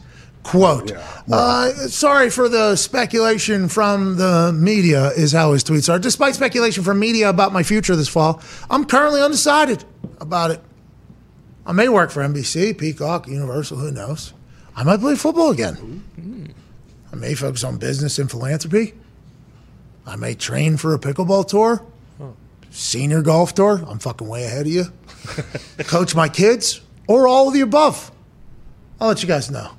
quote. 0.49 0.93
Uh, 1.31 1.71
sorry 1.89 2.31
for 2.31 2.49
the 2.49 2.75
speculation 2.75 3.69
from 3.69 4.17
the 4.17 4.51
media, 4.53 5.09
is 5.11 5.33
how 5.33 5.53
his 5.53 5.63
tweets 5.63 5.93
are. 5.93 5.99
Despite 5.99 6.35
speculation 6.35 6.83
from 6.83 6.99
media 6.99 7.29
about 7.29 7.53
my 7.53 7.63
future 7.63 7.95
this 7.95 8.09
fall, 8.09 8.41
I'm 8.71 8.87
currently 8.87 9.21
undecided 9.21 9.85
about 10.21 10.51
it. 10.51 10.61
I 11.67 11.73
may 11.73 11.91
work 11.91 12.11
for 12.11 12.23
NBC, 12.23 12.79
Peacock, 12.79 13.29
Universal, 13.29 13.77
who 13.77 13.91
knows. 13.91 14.33
I 14.75 14.85
might 14.85 15.01
play 15.01 15.17
football 15.17 15.51
again. 15.51 16.03
I 17.13 17.17
may 17.17 17.35
focus 17.35 17.63
on 17.63 17.77
business 17.77 18.19
and 18.19 18.31
philanthropy. 18.31 18.95
I 20.07 20.17
may 20.17 20.35
train 20.35 20.79
for 20.79 20.95
a 20.95 20.99
pickleball 20.99 21.47
tour, 21.47 21.85
senior 22.71 23.21
golf 23.21 23.53
tour. 23.55 23.85
I'm 23.87 23.99
fucking 23.99 24.27
way 24.27 24.45
ahead 24.45 24.63
of 24.63 24.73
you. 24.73 24.85
Coach 25.81 26.15
my 26.15 26.31
kids, 26.31 26.81
or 27.07 27.29
all 27.29 27.49
of 27.49 27.55
the 27.55 27.61
above. 27.61 28.11
I'll 28.99 29.09
let 29.09 29.23
you 29.23 29.29
guys 29.29 29.51
know. 29.51 29.73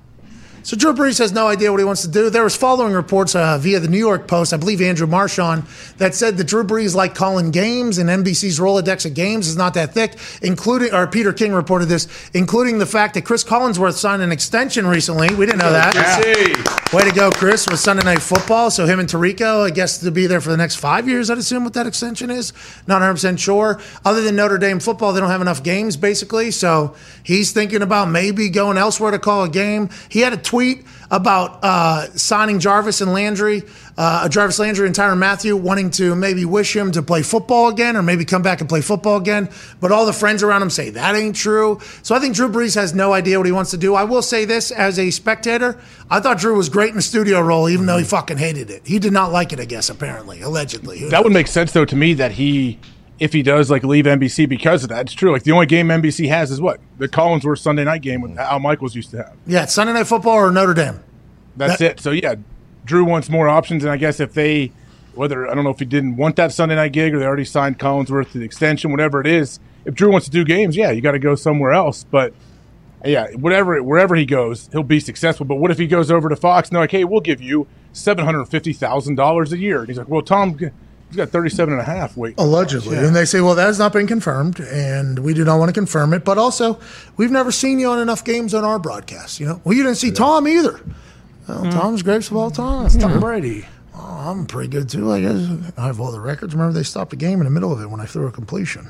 So 0.64 0.76
Drew 0.76 0.94
Brees 0.94 1.19
has 1.19 1.31
no 1.31 1.48
idea 1.48 1.72
what 1.72 1.80
he 1.80 1.86
wants 1.86 2.02
to 2.02 2.07
do. 2.07 2.30
There 2.30 2.44
was 2.44 2.56
following 2.56 2.94
reports 2.94 3.36
uh, 3.36 3.57
via 3.57 3.80
the 3.80 3.88
New 3.88 3.98
York 3.98 4.27
Post, 4.27 4.53
I 4.53 4.57
believe 4.57 4.81
Andrew 4.81 5.07
Marchand, 5.07 5.64
that 5.98 6.15
said 6.15 6.38
that 6.38 6.45
Drew 6.45 6.64
Brees 6.64 6.95
like 6.95 7.15
calling 7.15 7.52
games 7.52 7.98
and 7.98 8.10
NBC's 8.10 8.60
Rolodex 8.60 9.06
of 9.06 9.14
games 9.14 9.48
is 9.48 9.56
not 9.56 9.73
that 9.76 9.94
thick, 9.94 10.15
including, 10.41 10.94
or 10.94 11.07
Peter 11.07 11.34
King 11.34 11.53
reported 11.53 11.86
this, 11.86 12.07
including 12.34 12.77
the 12.80 12.86
fact 12.86 13.14
that 13.14 13.23
Cris 13.23 13.44
Collinsworth 13.44 13.94
signed 13.94 14.22
an 14.22 14.31
extension 14.31 14.86
recently. 14.86 15.34
We 15.34 15.45
didn't 15.45 15.60
know 15.60 15.72
that. 15.72 15.95
Way 16.91 17.03
to 17.03 17.15
go, 17.15 17.30
Cris, 17.30 17.68
with 17.69 17.80
Sunday 17.80 18.03
Night 18.03 18.22
Football. 18.22 18.72
So 18.72 18.86
him 18.86 18.99
and 18.99 19.07
Tirico, 19.07 19.65
I 19.65 19.69
guess, 19.69 19.99
to 19.99 20.11
be 20.11 20.27
there 20.27 20.41
for 20.41 20.49
the 20.49 20.57
next 20.57 20.76
five 20.76 21.07
years, 21.07 21.30
I'd 21.30 21.38
assume 21.38 21.64
what 21.64 21.73
that 21.73 21.86
extension 21.86 22.30
is. 22.31 22.52
Not 22.88 23.02
100% 23.02 23.38
sure. 23.38 23.80
Other 24.03 24.22
than 24.22 24.36
Notre 24.36 24.57
Dame 24.57 24.80
football, 24.80 25.14
they 25.14 25.19
don't 25.19 25.30
have 25.30 25.41
enough 25.41 25.64
games, 25.64 25.95
basically. 25.98 26.52
So 26.52 26.95
he's 27.23 27.52
thinking 27.52 27.84
about 27.84 28.10
maybe 28.10 28.49
going 28.49 28.77
elsewhere 28.77 29.11
to 29.11 29.19
call 29.19 29.44
a 29.44 29.49
game. 29.49 29.90
He 30.10 30.22
had 30.22 30.34
a 30.34 30.38
tweet 30.50 30.84
about 31.12 31.60
uh, 31.64 32.08
signing 32.16 32.60
Jarvis 32.60 33.02
and 33.02 33.14
Landry, 33.14 33.62
uh, 34.00 34.28
Jarvis 34.30 34.58
Landry 34.58 34.88
and 34.88 34.96
Tyrann 34.96 35.20
Mathieu, 35.20 35.56
wanting 35.56 35.92
to 35.92 36.16
maybe 36.16 36.44
wish 36.44 36.76
him 36.76 36.92
to 36.94 37.04
play 37.04 37.22
football 37.22 37.70
again 37.70 37.96
or 37.96 38.02
maybe 38.02 38.26
come 38.26 38.42
back 38.42 38.60
and 38.60 38.68
play 38.68 38.82
football 38.82 39.18
again. 39.18 39.48
But 39.80 39.92
all 39.92 40.08
the 40.08 40.14
friends 40.14 40.42
around 40.42 40.64
him 40.64 40.72
say 40.72 40.90
that 40.90 41.16
ain't 41.16 41.36
true. 41.36 41.80
So 42.02 42.16
I 42.16 42.20
think 42.20 42.36
Drew 42.36 42.50
Brees 42.50 42.74
has 42.74 42.96
no 42.96 43.14
idea 43.14 43.38
what 43.38 43.46
he 43.46 43.52
wants 43.52 43.70
to 43.72 43.78
do. 43.78 43.94
I 43.94 44.06
will 44.06 44.24
say 44.24 44.46
this 44.46 44.72
as 44.72 44.98
a 44.98 45.12
spectator, 45.12 45.80
I 46.10 46.20
thought 46.20 46.40
Drew 46.40 46.58
was 46.58 46.68
great 46.68 46.90
in 46.90 46.96
the 46.96 47.04
studio 47.04 47.42
role, 47.42 47.70
even 47.70 47.86
though 47.86 48.00
he 48.00 48.04
fucking 48.04 48.38
hated 48.38 48.72
it. 48.72 48.88
He 48.88 48.98
did 48.98 49.14
not 49.14 49.32
like 49.32 49.54
it, 49.54 49.60
I 49.60 49.66
guess, 49.66 49.92
apparently, 49.92 50.42
allegedly. 50.42 51.08
That 51.10 51.24
would 51.24 51.34
make 51.34 51.48
sense 51.48 51.74
though 51.74 51.86
to 51.86 51.96
me 51.96 52.16
that 52.16 52.32
he, 52.32 52.80
if 53.20 53.34
he 53.34 53.41
does 53.44 53.70
like 53.70 53.84
leave 53.84 54.06
NBC 54.06 54.48
because 54.48 54.84
of 54.84 54.90
that, 54.90 55.02
it's 55.02 55.14
true. 55.14 55.32
Like 55.32 55.44
the 55.44 55.52
only 55.52 55.66
game 55.66 55.88
NBC 55.88 56.28
has 56.30 56.52
is 56.52 56.62
what 56.62 56.80
the 56.98 57.08
Collinsworth 57.08 57.60
Sunday 57.60 57.84
night 57.84 58.02
game 58.02 58.22
with 58.22 58.38
Al 58.38 58.60
Michaels 58.60 58.96
used 58.96 59.12
to 59.12 59.18
have. 59.18 59.36
yeah, 59.46 59.66
Sunday 59.66 59.94
Night 59.94 60.08
Football 60.08 60.36
or 60.36 60.52
Notre 60.52 60.74
Dame. 60.74 61.00
That's 61.58 61.78
That- 61.80 61.91
it. 61.91 62.00
So 62.00 62.12
yeah, 62.12 62.36
Drew 62.86 63.04
wants 63.04 63.30
more 63.30 63.50
options, 63.50 63.84
and 63.84 63.91
I 63.91 63.98
guess 63.98 64.20
if 64.20 64.34
they, 64.34 64.72
whether 65.16 65.50
I 65.50 65.54
don't 65.54 65.64
know 65.64 65.70
if 65.70 65.80
he 65.80 65.86
didn't 65.86 66.16
want 66.16 66.36
that 66.38 66.54
Sunday 66.54 66.76
night 66.76 66.94
gig 66.94 67.14
or 67.14 67.20
they 67.20 67.26
already 67.26 67.46
signed 67.46 67.78
Collinsworth 67.78 68.32
to 68.32 68.38
the 68.40 68.46
extension, 68.46 68.91
whatever 68.91 69.20
it 69.22 69.28
is. 69.28 69.60
If 69.86 69.96
Drew 69.96 70.12
wants 70.12 70.26
to 70.26 70.32
do 70.32 70.44
games, 70.46 70.76
yeah, 70.76 70.91
you 70.91 71.02
got 71.02 71.12
to 71.14 71.20
go 71.20 71.36
somewhere 71.36 71.72
else. 71.72 72.06
But 72.10 72.34
yeah, 73.06 73.28
whatever 73.32 73.82
wherever 73.82 74.16
he 74.16 74.26
goes, 74.26 74.70
he'll 74.72 74.84
be 74.84 75.00
successful. 75.00 75.46
But 75.46 75.56
what 75.56 75.72
if 75.72 75.78
he 75.78 75.88
goes 75.88 76.12
over 76.12 76.30
to 76.30 76.36
Fox 76.36 76.70
and 76.70 76.76
they're 76.76 76.84
like, 76.84 76.91
hey, 76.91 77.04
we'll 77.06 77.22
give 77.22 77.41
you 77.41 77.68
seven 77.94 78.26
hundred 78.26 78.46
fifty 78.46 78.74
thousand 78.74 79.16
dollars 79.16 79.52
a 79.54 79.58
year? 79.58 79.80
And 79.80 79.88
he's 79.88 79.98
like, 79.98 80.10
well, 80.10 80.22
Tom, 80.22 80.58
he's 81.10 81.18
got 81.18 81.30
thirty-seven 81.30 81.73
and 81.73 81.81
a 81.81 81.86
half. 81.86 82.15
Wait, 82.15 82.36
Allegedly. 82.38 82.98
And 82.98 83.15
they 83.15 83.26
say, 83.26 83.41
well, 83.41 83.56
that 83.56 83.65
has 83.65 83.77
not 83.80 83.94
been 83.94 84.07
confirmed, 84.07 84.60
and 84.60 85.19
we 85.19 85.34
do 85.34 85.44
not 85.44 85.57
want 85.60 85.69
to 85.69 85.73
confirm 85.73 86.14
it. 86.14 86.23
But 86.23 86.38
also, 86.38 86.80
we've 87.18 87.31
never 87.31 87.52
seen 87.52 87.80
you 87.80 87.90
on 87.90 87.99
enough 87.99 88.23
games 88.23 88.53
on 88.53 88.64
our 88.64 88.80
broadcast. 88.80 89.40
You 89.40 89.48
know, 89.48 89.61
well, 89.64 89.76
you 89.76 89.84
didn't 89.84 89.98
see 89.98 90.11
Tom 90.11 90.48
either. 90.48 90.80
Well, 91.48 91.64
hmm. 91.64 91.69
Tom's 91.72 92.03
greats 92.03 92.30
of 92.30 92.38
all 92.38 92.52
time. 92.52 92.90
Tom 92.90 93.19
Brady. 93.19 93.65
Oh, 93.95 94.31
I'm 94.31 94.45
pretty 94.45 94.69
good 94.69 94.88
too, 94.88 95.11
I 95.11 95.22
guess. 95.22 95.49
I 95.77 95.88
have 95.88 95.99
all 95.99 96.11
the 96.11 96.19
records. 96.22 96.53
Remember, 96.53 96.73
they 96.73 96.84
stopped 96.84 97.10
the 97.10 97.15
game 97.18 97.40
in 97.40 97.45
the 97.45 97.52
middle 97.52 97.73
of 97.73 97.81
it 97.81 97.90
when 97.90 97.99
I 97.99 98.06
threw 98.06 98.27
a 98.27 98.31
completion. 98.31 98.88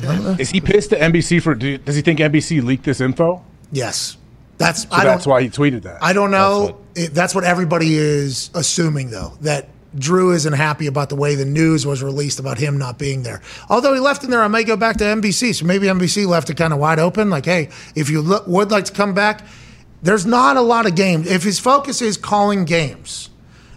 Remember 0.00 0.30
that? 0.30 0.40
is 0.40 0.50
he 0.50 0.60
pissed 0.60 0.92
at 0.92 1.12
NBC 1.12 1.42
for? 1.42 1.54
Does 1.54 1.94
he 1.96 2.02
think 2.02 2.18
NBC 2.20 2.62
leaked 2.62 2.84
this 2.84 3.00
info? 3.00 3.44
Yes, 3.72 4.16
that's 4.58 4.82
So 4.82 4.88
I 4.92 5.04
that's 5.04 5.24
don't. 5.24 5.32
why 5.32 5.42
he 5.42 5.48
tweeted 5.48 5.82
that. 5.82 6.02
I 6.02 6.12
don't 6.12 6.30
know. 6.30 6.78
That's 6.94 7.06
what, 7.06 7.14
that's 7.14 7.34
what 7.34 7.44
everybody 7.44 7.94
is 7.94 8.50
assuming, 8.54 9.10
though, 9.10 9.32
that 9.42 9.68
Drew 9.98 10.32
isn't 10.32 10.52
happy 10.52 10.86
about 10.86 11.08
the 11.08 11.16
way 11.16 11.34
the 11.34 11.44
news 11.44 11.86
was 11.86 12.02
released 12.02 12.38
about 12.38 12.58
him 12.58 12.78
not 12.78 12.98
being 12.98 13.22
there. 13.22 13.40
Although 13.68 13.94
he 13.94 14.00
left 14.00 14.24
in 14.24 14.30
there, 14.30 14.42
I 14.42 14.48
may 14.48 14.64
go 14.64 14.76
back 14.76 14.96
to 14.98 15.04
NBC. 15.04 15.54
So 15.54 15.64
maybe 15.64 15.86
NBC 15.86 16.26
left 16.26 16.50
it 16.50 16.56
kind 16.56 16.72
of 16.72 16.78
wide 16.78 16.98
open. 16.98 17.30
Like, 17.30 17.44
hey, 17.44 17.70
if 17.94 18.10
you 18.10 18.20
look, 18.20 18.46
would 18.46 18.70
like 18.70 18.84
to 18.86 18.92
come 18.92 19.14
back, 19.14 19.46
there's 20.02 20.26
not 20.26 20.56
a 20.56 20.60
lot 20.60 20.86
of 20.86 20.94
games. 20.94 21.26
If 21.26 21.42
his 21.42 21.58
focus 21.58 22.02
is 22.02 22.16
calling 22.16 22.64
games, 22.64 23.30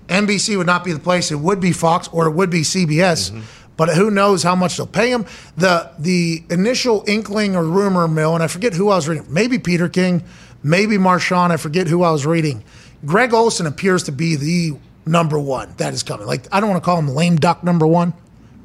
NBC 0.08 0.58
would 0.58 0.68
not 0.68 0.84
be 0.84 0.91
the 0.91 1.00
place. 1.00 1.32
It 1.32 1.40
would 1.40 1.60
be 1.60 1.72
Fox 1.72 2.08
or 2.10 2.28
it 2.28 2.32
would 2.32 2.50
be 2.50 2.62
CBS. 2.62 3.32
Mm-hmm. 3.32 3.41
But 3.78 3.90
who 3.90 4.12
knows 4.12 4.44
how 4.44 4.56
much 4.56 4.76
they'll 4.76 4.88
pay 4.88 5.10
him? 5.10 5.26
The 5.56 5.90
the 5.98 6.44
initial 6.50 7.06
inkling 7.08 7.56
or 7.56 7.64
rumor 7.64 8.10
mill, 8.10 8.34
and 8.34 8.44
I 8.44 8.48
forget 8.48 8.74
who 8.74 8.90
I 8.90 8.98
was 8.98 9.08
reading. 9.08 9.26
Maybe 9.30 9.58
Peter 9.58 9.88
King, 9.88 10.22
maybe 10.62 10.98
Marchand. 10.98 11.54
I 11.54 11.58
forget 11.58 11.88
who 11.88 12.04
I 12.04 12.12
was 12.12 12.26
reading. 12.26 12.62
Greg 13.06 13.34
Olsen 13.34 13.66
appears 13.66 14.04
to 14.04 14.12
be 14.12 14.36
the 14.36 14.78
number 15.10 15.40
one 15.40 15.73
that 15.77 15.94
is 15.94 16.03
coming. 16.03 16.27
Like 16.27 16.48
I 16.52 16.60
don't 16.60 16.69
want 16.69 16.81
to 16.81 16.86
call 16.86 16.98
him 16.99 17.07
lame 17.10 17.36
duck 17.38 17.64
number 17.64 17.88
one 17.88 18.14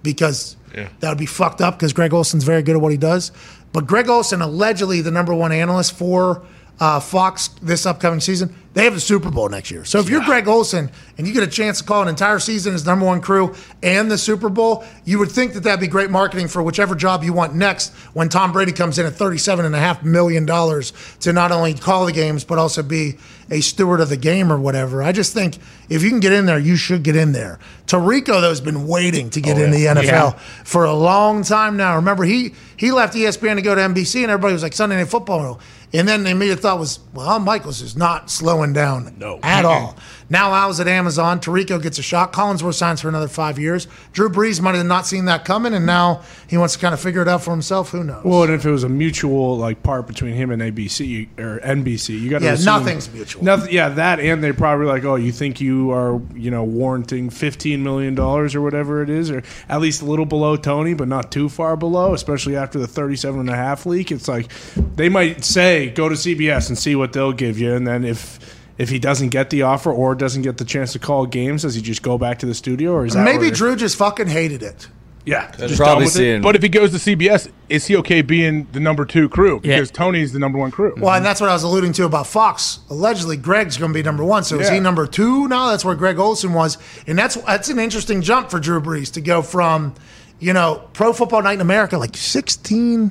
because 0.03 0.57
Yeah. 0.75 0.89
that 1.01 1.09
would 1.09 1.19
be 1.19 1.27
fucked 1.27 1.61
up 1.61 1.79
because 1.79 1.93
Greg 1.93 2.13
Olsen's 2.13 2.45
very 2.45 2.63
good 2.63 2.77
at 2.77 2.83
what 2.83 2.93
he 2.93 2.99
does. 2.99 3.33
But 3.73 3.87
Greg 3.87 4.09
Olsen, 4.09 4.41
allegedly 4.43 5.01
the 5.01 5.11
number 5.11 5.35
one 5.35 5.51
analyst 5.53 5.93
for 5.95 6.43
uh, 6.81 7.01
Fox 7.01 7.49
this 7.63 7.87
upcoming 7.87 8.21
season, 8.21 8.55
they 8.75 8.83
have 8.85 8.95
the 8.95 9.01
Super 9.01 9.31
Bowl 9.31 9.49
next 9.49 9.71
year. 9.71 9.85
So 9.85 10.01
if 10.01 10.09
you're 10.09 10.25
Greg 10.25 10.49
Olsen 10.49 10.91
and 11.17 11.29
you 11.29 11.33
get 11.33 11.45
a 11.45 11.51
chance 11.51 11.79
to 11.79 11.85
call 11.85 12.03
an 12.03 12.09
entire 12.09 12.41
season 12.41 12.75
as 12.75 12.85
number 12.85 13.07
one 13.07 13.21
crew 13.21 13.55
and 13.85 14.11
the 14.11 14.19
Super 14.19 14.49
Bowl, 14.49 14.85
you 15.05 15.21
would 15.21 15.31
think 15.31 15.53
that 15.55 15.61
that'd 15.63 15.79
be 15.79 15.87
great 15.87 16.11
marketing 16.11 16.49
for 16.49 16.61
whichever 16.61 16.97
job 16.97 17.23
you 17.23 17.33
want 17.33 17.55
next 17.55 17.95
when 18.15 18.29
Tom 18.29 18.51
Brady 18.51 18.73
comes 18.73 18.99
in 18.99 19.07
at 19.07 19.13
$37.5 19.13 20.03
million 20.03 20.45
to 20.47 21.33
not 21.33 21.53
only 21.53 21.75
call 21.75 22.07
the 22.07 22.13
games, 22.13 22.43
but 22.43 22.59
also 22.59 22.83
be 22.83 23.17
a 23.49 23.61
steward 23.61 24.01
of 24.01 24.09
the 24.09 24.17
game 24.17 24.51
or 24.51 24.59
whatever. 24.59 25.05
I 25.05 25.13
just 25.13 25.33
think 25.33 25.59
if 25.89 26.03
you 26.03 26.11
can 26.11 26.19
get 26.19 26.33
in 26.33 26.47
there, 26.47 26.59
you 26.59 26.75
should 26.75 27.05
get 27.05 27.15
in 27.15 27.31
there. 27.31 27.61
Tirico, 27.87 28.41
though, 28.41 28.49
has 28.49 28.61
been 28.61 28.89
waiting 28.89 29.31
to 29.31 29.41
get 29.41 29.57
in 29.59 29.71
the 29.71 29.85
NFL 29.85 30.05
Yeah. 30.05 30.31
for 30.65 30.85
a 30.85 30.95
long 30.95 31.45
time 31.45 31.77
now. 31.77 31.95
Remember, 31.97 32.25
he 32.25 32.55
he 32.77 32.91
left 32.91 33.15
ESPN 33.15 33.55
to 33.57 33.63
go 33.63 33.75
to 33.75 33.81
NBC, 33.81 34.23
and 34.23 34.31
everybody 34.33 34.55
was 34.55 34.63
like 34.65 34.73
Sunday 34.73 34.97
Night 34.97 35.09
Football. 35.09 35.61
And 35.95 36.09
then 36.09 36.25
the 36.25 36.31
immediate 36.31 36.59
thought 36.61 36.79
was, 36.81 36.99
well, 37.13 37.31
Al 37.31 37.39
Michaels 37.39 37.81
is 37.81 37.97
not 37.97 38.29
slowing 38.29 38.73
down 38.73 39.17
at 39.45 39.65
all. 39.65 39.97
Now 40.31 40.55
Al's 40.55 40.81
at 40.81 40.89
Amazon. 40.89 41.41
Tirico 41.41 41.81
gets 41.83 41.99
a 41.99 42.03
shot. 42.03 42.33
Collinsworth 42.33 42.75
signs 42.75 43.01
for 43.01 43.09
another 43.09 43.29
five 43.29 43.59
years. 43.59 43.87
Drew 44.13 44.29
Brees 44.29 44.61
might 44.61 44.75
have 44.75 44.87
not 44.87 45.07
seen 45.07 45.27
that 45.27 45.45
coming, 45.45 45.75
and 45.75 45.85
now 45.87 46.23
he 46.49 46.57
wants 46.57 46.75
to 46.75 46.81
kind 46.81 46.95
of 46.95 47.01
figure 47.01 47.23
it 47.23 47.29
out 47.29 47.43
for 47.43 47.51
himself. 47.51 47.91
Who 47.91 48.05
knows? 48.05 48.25
Well, 48.25 48.45
and 48.45 48.53
if 48.53 48.65
it 48.65 48.71
was 48.71 48.85
a 48.85 48.89
mutual 48.89 49.57
like 49.59 49.83
part 49.83 50.07
between 50.07 50.35
him 50.35 50.51
and 50.51 50.63
ABC 50.63 51.29
or 51.39 51.61
NBC, 51.61 52.21
you 52.21 52.31
got 52.31 52.39
to 52.41 52.45
Yeah, 52.47 52.53
assume 52.53 52.65
nothing's 52.67 53.13
mutual. 53.13 53.45
Nothing. 53.45 53.73
Yeah, 53.75 53.91
that 53.91 54.21
and 54.21 54.43
they 54.43 54.53
probably 54.53 54.87
like, 54.87 55.05
oh, 55.05 55.17
you 55.17 55.33
think 55.33 55.61
you 55.61 55.91
are, 55.93 56.21
you 56.35 56.51
know, 56.51 56.65
warranting 56.65 57.31
fifteen 57.31 57.83
million 57.83 58.15
dollars 58.15 58.55
or 58.55 58.61
whatever 58.63 59.03
it 59.03 59.11
is, 59.11 59.31
or 59.31 59.43
at 59.69 59.81
least 59.81 60.03
a 60.03 60.05
little 60.05 60.27
below 60.27 60.57
Tony, 60.57 60.95
but 60.95 61.09
not 61.09 61.31
too 61.31 61.49
far 61.49 61.77
below. 61.77 62.15
Especially 62.15 62.57
after 62.57 62.79
the 62.79 62.87
thirty-seven 62.87 63.41
and 63.41 63.51
a 63.51 63.57
half 63.57 63.87
leak, 63.87 64.11
it's 64.11 64.29
like 64.29 64.51
they 64.97 65.09
might 65.09 65.45
say 65.45 65.91
go 65.91 66.09
to 66.09 66.15
CBS 66.15 66.69
and 66.69 66.79
see 66.79 66.97
what 66.97 67.13
they'll 67.13 67.33
give 67.33 67.59
you, 67.59 67.75
and 67.75 67.87
then 67.87 68.05
if. 68.05 68.39
If 68.77 68.89
he 68.91 68.99
doesn't 68.99 69.29
get 69.29 69.51
the 69.51 69.63
offer 69.63 69.93
or 69.93 70.15
doesn't 70.15 70.43
get 70.43 70.57
the 70.59 70.65
chance 70.65 70.93
to 70.95 70.99
call 70.99 71.27
games, 71.27 71.63
does 71.63 71.75
he 71.77 71.83
just 71.83 72.03
go 72.03 72.19
back 72.19 72.41
to 72.41 72.47
the 72.47 72.55
studio, 72.55 72.93
or 72.93 73.07
is 73.07 73.15
that 73.15 73.25
Maybe 73.25 73.39
where- 73.47 73.51
Drew 73.53 73.77
just 73.77 73.97
fucking 73.97 74.27
hated 74.29 74.63
it. 74.63 74.89
Yeah, 75.27 75.51
just 75.53 75.59
done 75.59 75.77
Probably 75.77 76.05
with 76.05 76.17
it? 76.17 76.19
seeing. 76.19 76.43
But 76.43 76.55
if 76.55 76.61
he 76.63 76.69
goes 76.69 76.91
to 76.91 76.99
CBS, 76.99 77.51
is 77.71 77.87
he 77.87 77.97
okay 77.97 78.21
being 78.21 78.67
the 78.73 78.81
number 78.81 79.07
two 79.07 79.31
crew? 79.31 79.59
Yeah. 79.65 79.77
Because 79.77 79.91
Tony's 79.91 80.35
the 80.35 80.39
number 80.39 80.59
one 80.59 80.71
crew. 80.71 80.93
Well, 80.99 81.15
and 81.15 81.25
that's 81.25 81.41
what 81.41 81.49
I 81.49 81.55
was 81.55 81.63
alluding 81.63 81.95
to 81.95 82.05
about 82.05 82.27
Fox. 82.27 82.81
Allegedly, 82.91 83.39
Greg's 83.39 83.79
going 83.79 83.91
to 83.91 83.95
be 83.95 84.03
number 84.03 84.23
one. 84.23 84.45
So 84.45 84.61
is 84.61 84.69
he 84.69 84.81
number 84.81 85.07
two 85.07 85.49
now? 85.49 85.71
That's 85.71 85.83
where 85.83 85.95
Greg 85.95 86.19
Olsen 86.19 86.53
was, 86.53 86.77
and 87.07 87.19
that's 87.19 87.37
that's 87.37 87.71
an 87.71 87.79
interesting 87.79 88.21
jump 88.21 88.51
for 88.51 88.61
Drew 88.61 88.83
Brees 88.83 89.11
to 89.13 89.23
go 89.23 89.41
from, 89.41 89.95
you 90.41 90.53
know, 90.53 90.87
Pro 90.93 91.15
Football 91.15 91.41
Night 91.43 91.55
in 91.55 91.61
America, 91.63 91.97
like 91.97 92.17
sixteen. 92.19 93.11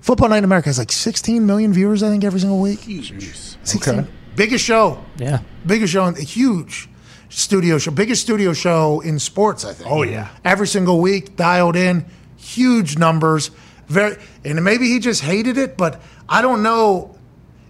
Football 0.00 0.30
Night 0.30 0.38
in 0.38 0.44
America 0.44 0.70
has 0.70 0.78
like 0.78 0.90
sixteen 0.90 1.44
million 1.44 1.74
viewers, 1.74 2.02
I 2.02 2.08
think, 2.08 2.24
every 2.24 2.40
single 2.40 2.60
week. 2.60 2.80
Jeez. 2.80 3.56
16. 3.62 3.98
Okay. 3.98 4.08
Biggest 4.36 4.64
show, 4.64 4.98
Yeah. 5.18 5.38
biggest 5.66 5.92
show, 5.92 6.06
in- 6.06 6.16
a 6.16 6.20
huge 6.22 6.88
studio 7.28 7.78
show, 7.78 7.90
biggest 7.90 8.22
studio 8.22 8.52
show 8.52 9.00
in 9.00 9.18
sports, 9.18 9.64
I 9.64 9.72
think. 9.72 9.90
Oh, 9.90 10.02
yeah. 10.02 10.28
every 10.44 10.66
single 10.66 11.00
week, 11.00 11.36
dialed 11.36 11.76
in, 11.76 12.04
huge 12.36 12.98
numbers. 12.98 13.50
Very, 13.88 14.16
and 14.44 14.62
maybe 14.64 14.86
he 14.88 14.98
just 14.98 15.22
hated 15.22 15.58
it, 15.58 15.76
but 15.76 16.00
I 16.28 16.40
don't 16.42 16.62
know. 16.62 17.16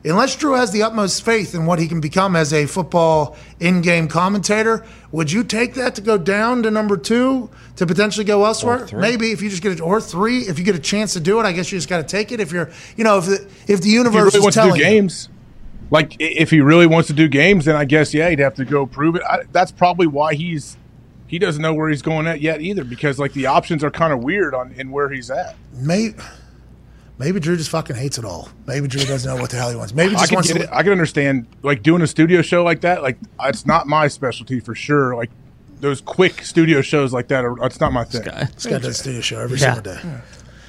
Unless 0.04 0.34
Drew 0.36 0.54
has 0.54 0.72
the 0.72 0.82
utmost 0.82 1.24
faith 1.24 1.54
in 1.54 1.64
what 1.64 1.78
he 1.78 1.86
can 1.86 2.00
become 2.00 2.34
as 2.34 2.52
a 2.52 2.66
football 2.66 3.36
in-game 3.60 4.08
commentator, 4.08 4.84
would 5.12 5.30
you 5.30 5.44
take 5.44 5.74
that 5.74 5.94
to 5.94 6.00
go 6.00 6.18
down 6.18 6.64
to 6.64 6.72
number 6.72 6.96
two 6.96 7.48
to 7.76 7.86
potentially 7.86 8.24
go 8.24 8.44
elsewhere? 8.44 8.88
Maybe 8.92 9.30
if 9.30 9.40
you 9.42 9.48
just 9.48 9.62
get 9.62 9.70
it, 9.70 9.80
or 9.80 10.00
three, 10.00 10.40
if 10.40 10.58
you 10.58 10.64
get 10.64 10.74
a 10.74 10.80
chance 10.80 11.12
to 11.12 11.20
do 11.20 11.38
it, 11.38 11.44
I 11.44 11.52
guess 11.52 11.70
you 11.70 11.78
just 11.78 11.88
got 11.88 11.98
to 11.98 12.02
take 12.02 12.32
it. 12.32 12.40
If 12.40 12.50
you're, 12.50 12.70
you 12.96 13.04
know, 13.04 13.18
if 13.18 13.26
the 13.26 13.34
if 13.34 13.46
the 13.66 13.72
If 13.74 13.84
he 13.84 13.92
universe 13.92 14.34
really 14.34 14.38
is 14.38 14.42
wants 14.42 14.56
to 14.56 14.62
do 14.62 14.66
telling 14.70 14.80
you- 14.80 14.84
games, 14.86 15.28
like 15.92 16.16
if 16.18 16.50
he 16.50 16.60
really 16.60 16.86
wants 16.86 17.06
to 17.08 17.12
do 17.12 17.28
games, 17.28 17.66
then 17.66 17.76
I 17.76 17.84
guess 17.84 18.12
yeah, 18.14 18.30
he'd 18.30 18.38
have 18.40 18.54
to 18.54 18.64
go 18.64 18.86
prove 18.86 19.14
it. 19.16 19.22
I, 19.22 19.40
that's 19.52 19.70
probably 19.70 20.06
why 20.06 20.34
he's 20.34 20.76
he 21.26 21.38
doesn't 21.38 21.62
know 21.62 21.72
where 21.74 21.88
he's 21.88 22.02
going 22.02 22.26
at 22.26 22.40
yet 22.40 22.60
either, 22.60 22.82
because 22.84 23.18
like 23.18 23.32
the 23.34 23.46
options 23.46 23.84
are 23.84 23.90
kind 23.90 24.12
of 24.12 24.22
weird 24.24 24.54
on 24.54 24.72
in 24.72 24.90
where 24.90 25.08
he's 25.10 25.30
at. 25.30 25.54
Maybe, 25.74 26.14
maybe 27.18 27.40
Drew 27.40 27.56
just 27.56 27.70
fucking 27.70 27.96
hates 27.96 28.18
it 28.18 28.24
all. 28.24 28.48
Maybe 28.66 28.88
Drew 28.88 29.04
doesn't 29.04 29.32
know 29.34 29.40
what 29.40 29.50
the 29.50 29.56
hell 29.56 29.70
he 29.70 29.76
wants. 29.76 29.94
Maybe 29.94 30.14
I 30.14 30.18
just 30.20 30.28
can 30.30 30.34
wants 30.36 30.52
get 30.52 30.58
to. 30.58 30.64
it. 30.64 30.70
I 30.72 30.82
can 30.82 30.92
understand 30.92 31.46
like 31.62 31.82
doing 31.82 32.02
a 32.02 32.06
studio 32.06 32.42
show 32.42 32.64
like 32.64 32.80
that. 32.82 33.02
Like 33.02 33.18
it's 33.40 33.66
not 33.66 33.86
my 33.86 34.08
specialty 34.08 34.60
for 34.60 34.74
sure. 34.74 35.14
Like 35.14 35.30
those 35.80 36.00
quick 36.00 36.42
studio 36.42 36.80
shows 36.80 37.12
like 37.12 37.28
that 37.28 37.44
are 37.44 37.56
it's 37.66 37.80
not 37.80 37.92
my 37.92 38.04
thing. 38.04 38.22
This 38.22 38.66
guy 38.66 38.78
does 38.78 38.86
a 38.86 38.94
studio 38.94 39.20
show 39.20 39.40
every 39.40 39.58
Yeah. 39.58 39.74
single 39.74 39.94
day. 39.94 40.20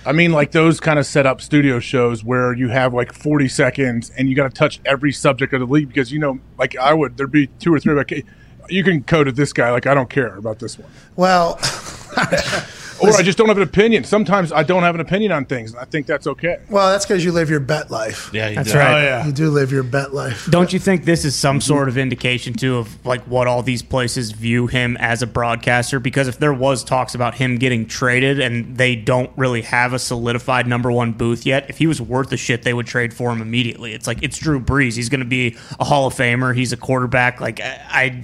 I 0.05 0.11
mean, 0.11 0.31
like 0.31 0.51
those 0.51 0.79
kind 0.79 0.99
of 0.99 1.05
set 1.05 1.25
up 1.25 1.41
studio 1.41 1.79
shows 1.79 2.23
where 2.23 2.53
you 2.53 2.69
have 2.69 2.93
like 2.93 3.13
40 3.13 3.47
seconds 3.47 4.11
and 4.17 4.27
you 4.27 4.35
got 4.35 4.43
to 4.43 4.57
touch 4.57 4.81
every 4.85 5.11
subject 5.11 5.53
of 5.53 5.61
the 5.61 5.65
league 5.65 5.87
because, 5.87 6.11
you 6.11 6.19
know, 6.19 6.39
like 6.57 6.75
I 6.77 6.93
would, 6.93 7.17
there'd 7.17 7.31
be 7.31 7.47
two 7.59 7.73
or 7.73 7.79
three, 7.79 7.93
like, 7.93 8.25
you 8.69 8.83
can 8.83 9.03
code 9.03 9.27
at 9.27 9.35
this 9.35 9.53
guy. 9.53 9.71
Like, 9.71 9.87
I 9.87 9.93
don't 9.93 10.09
care 10.09 10.35
about 10.35 10.59
this 10.59 10.77
one. 10.77 10.89
Well, 11.15 11.59
Or 13.09 13.13
I 13.17 13.21
just 13.21 13.37
don't 13.37 13.47
have 13.47 13.57
an 13.57 13.63
opinion. 13.63 14.03
Sometimes 14.03 14.51
I 14.51 14.63
don't 14.63 14.83
have 14.83 14.95
an 14.95 15.01
opinion 15.01 15.31
on 15.31 15.45
things, 15.45 15.71
and 15.71 15.79
I 15.79 15.85
think 15.85 16.05
that's 16.07 16.27
okay. 16.27 16.57
well, 16.69 16.89
that's 16.91 17.05
because 17.05 17.23
you 17.23 17.31
live 17.31 17.49
your 17.49 17.59
bet 17.59 17.91
life. 17.91 18.29
Yeah, 18.33 18.49
you 18.49 18.55
That's 18.55 18.71
do. 18.71 18.77
right. 18.77 18.93
Oh 18.93 19.03
yeah. 19.03 19.25
You 19.25 19.31
do 19.31 19.49
live 19.49 19.71
your 19.71 19.83
bet 19.83 20.13
life. 20.13 20.47
Don't 20.49 20.71
you 20.73 20.79
think 20.79 21.05
this 21.05 21.25
is 21.25 21.35
some 21.35 21.61
sort 21.61 21.87
of 21.87 21.97
indication 21.97 22.53
too 22.53 22.77
of 22.77 23.05
like 23.05 23.21
what 23.23 23.47
all 23.47 23.63
these 23.63 23.81
places 23.81 24.31
view 24.31 24.67
him 24.67 24.97
as 24.99 25.21
a 25.21 25.27
broadcaster? 25.27 25.99
Because 25.99 26.27
if 26.27 26.39
there 26.39 26.53
was 26.53 26.83
talks 26.83 27.15
about 27.15 27.35
him 27.35 27.57
getting 27.57 27.85
traded 27.85 28.39
and 28.39 28.77
they 28.77 28.95
don't 28.95 29.31
really 29.37 29.61
have 29.61 29.93
a 29.93 29.99
solidified 29.99 30.67
number 30.67 30.91
one 30.91 31.11
booth 31.11 31.45
yet, 31.45 31.69
if 31.69 31.77
he 31.77 31.87
was 31.87 32.01
worth 32.01 32.29
the 32.29 32.37
shit, 32.37 32.63
they 32.63 32.73
would 32.73 32.87
trade 32.87 33.13
for 33.13 33.31
him 33.31 33.41
immediately. 33.41 33.93
It's 33.93 34.07
like 34.07 34.19
it's 34.21 34.37
Drew 34.37 34.59
Brees. 34.59 34.95
He's 34.95 35.09
going 35.09 35.19
to 35.19 35.25
be 35.25 35.55
a 35.79 35.83
Hall 35.83 36.07
of 36.07 36.13
Famer. 36.13 36.55
He's 36.55 36.71
a 36.73 36.77
quarterback. 36.77 37.41
Like 37.41 37.59
I, 37.59 37.81
I, 37.89 38.21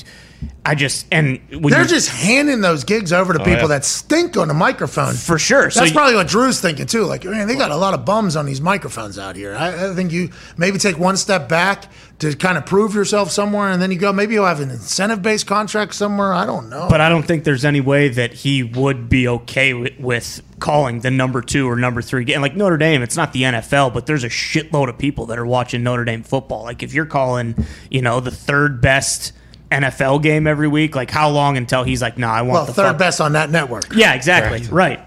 I 0.66 0.76
just 0.76 1.08
and 1.12 1.40
They're 1.50 1.86
just 1.86 2.10
handing 2.10 2.62
those 2.62 2.84
gigs 2.84 3.12
over 3.12 3.34
to 3.34 3.42
oh, 3.42 3.44
people 3.44 3.62
yeah. 3.62 3.68
that 3.68 3.86
stink 3.86 4.38
on 4.38 4.48
the 4.48 4.54
microphone. 4.54 5.14
for 5.14 5.40
sure. 5.40 5.70
So 5.70 5.80
That's 5.80 5.92
you- 5.92 5.96
probably 5.96 6.16
what 6.16 6.28
Drew's 6.28 6.62
thinking 6.62 6.86
too. 6.86 7.06
Like, 7.06 7.26
man, 7.26 7.48
they 7.48 7.56
got 7.56 7.72
a 7.72 7.76
lot 7.76 7.94
of 7.94 8.06
bums 8.06 8.36
on 8.36 8.46
these 8.46 8.62
microphones 8.62 9.18
out 9.18 9.36
here. 9.36 9.56
I, 9.56 9.90
I 9.90 9.96
think 9.96 10.12
you 10.12 10.30
maybe 10.58 10.78
take 10.78 10.98
one 10.98 11.18
step 11.18 11.50
back 11.50 11.92
to 12.20 12.36
kind 12.36 12.58
of 12.58 12.66
prove 12.66 12.94
yourself 12.94 13.32
somewhere, 13.32 13.70
and 13.70 13.82
then 13.82 13.92
you 13.92 13.98
go. 13.98 14.14
Maybe 14.14 14.34
you'll 14.34 14.46
have 14.46 14.60
an 14.60 14.70
incentive-based 14.70 15.48
contract 15.48 15.96
somewhere. 15.96 16.34
I 16.34 16.46
don't 16.46 16.70
know. 16.70 16.88
But 16.90 17.02
I 17.02 17.10
don't 17.10 17.24
think 17.24 17.46
there's 17.46 17.66
any 17.66 17.82
way 17.82 18.10
that 18.10 18.34
he 18.34 18.64
would 18.64 19.10
be 19.10 19.28
okay 19.28 19.74
with, 19.74 20.00
with 20.00 20.42
calling 20.60 21.00
the 21.00 21.12
number 21.12 21.42
two 21.42 21.70
or 21.70 21.76
number 21.78 22.02
three 22.02 22.26
game. 22.26 22.42
Like 22.42 22.56
Notre 22.56 22.78
Dame, 22.78 23.02
it's 23.02 23.18
not 23.18 23.34
the 23.34 23.44
NFL, 23.44 23.94
but 23.94 24.06
there's 24.06 24.24
a 24.24 24.30
shitload 24.30 24.90
of 24.90 24.98
people 24.98 25.28
that 25.28 25.40
are 25.40 25.46
watching 25.46 25.84
Notre 25.84 26.06
Dame 26.06 26.24
football. 26.24 26.64
Like 26.64 26.84
if 26.84 26.94
you're 26.94 27.06
calling, 27.06 27.56
you 27.90 28.02
know, 28.02 28.20
the 28.20 28.32
third 28.32 28.82
best 28.82 29.34
NFL 29.72 30.22
game 30.24 30.48
every 30.48 30.68
week, 30.68 30.96
like 30.96 31.12
how 31.12 31.30
long 31.30 31.58
until 31.58 31.84
he's 31.84 32.02
like, 32.02 32.18
nah, 32.18 32.32
I 32.32 32.42
want 32.42 32.50
to. 32.50 32.54
well, 32.54 32.66
the 32.66 32.74
third 32.74 32.88
fuck- 32.90 32.98
best 32.98 33.22
on 33.22 33.34
that 33.34 33.50
network. 33.50 33.94
Yeah, 33.96 34.14
exactly. 34.14 34.68
Right. 34.68 35.00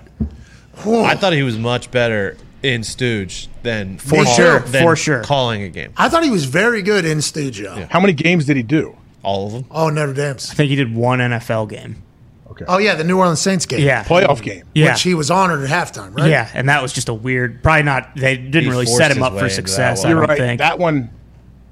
I 0.84 1.14
thought 1.16 1.32
he 1.32 1.42
was 1.42 1.58
much 1.58 1.90
better 1.90 2.36
in 2.62 2.82
Stooge 2.82 3.48
than 3.62 3.98
For 3.98 4.24
call- 4.24 4.34
sure, 4.34 4.58
than 4.60 4.82
for 4.84 4.96
sure. 4.96 5.22
calling 5.22 5.62
a 5.62 5.68
game. 5.68 5.92
I 5.96 6.08
thought 6.08 6.24
he 6.24 6.30
was 6.30 6.44
very 6.44 6.82
good 6.82 7.04
in 7.04 7.20
studio. 7.22 7.86
How 7.90 8.00
many 8.00 8.12
games 8.12 8.46
did 8.46 8.56
he 8.56 8.62
do? 8.62 8.96
All 9.22 9.46
of 9.46 9.52
them. 9.52 9.64
Oh, 9.70 9.88
Notre 9.90 10.12
Dame's. 10.12 10.50
I 10.50 10.54
think 10.54 10.70
he 10.70 10.76
did 10.76 10.94
one 10.94 11.18
NFL 11.20 11.68
game. 11.68 12.02
Okay. 12.50 12.64
Oh 12.68 12.78
yeah, 12.78 12.94
the 12.96 13.04
New 13.04 13.18
Orleans 13.18 13.40
Saints 13.40 13.64
game. 13.66 13.80
Yeah. 13.80 14.04
Playoff 14.04 14.42
game. 14.42 14.64
Yeah. 14.74 14.92
which 14.92 15.02
he 15.02 15.14
was 15.14 15.30
honored 15.30 15.62
at 15.62 15.70
halftime, 15.70 16.14
right? 16.16 16.28
Yeah, 16.28 16.50
and 16.52 16.68
that 16.68 16.82
was 16.82 16.92
just 16.92 17.08
a 17.08 17.14
weird. 17.14 17.62
Probably 17.62 17.82
not. 17.84 18.14
They 18.14 18.36
didn't 18.36 18.64
He 18.64 18.68
really 18.70 18.84
forced 18.86 18.98
set 18.98 19.10
him 19.10 19.18
his 19.18 19.26
up 19.26 19.32
way 19.32 19.38
for 19.40 19.44
into 19.46 19.56
that 19.62 19.68
success. 19.68 19.98
one. 20.00 20.06
I 20.06 20.10
You're 20.10 20.20
don't 20.20 20.28
right. 20.28 20.38
think. 20.38 20.58
That 20.58 20.78
one, 20.78 21.10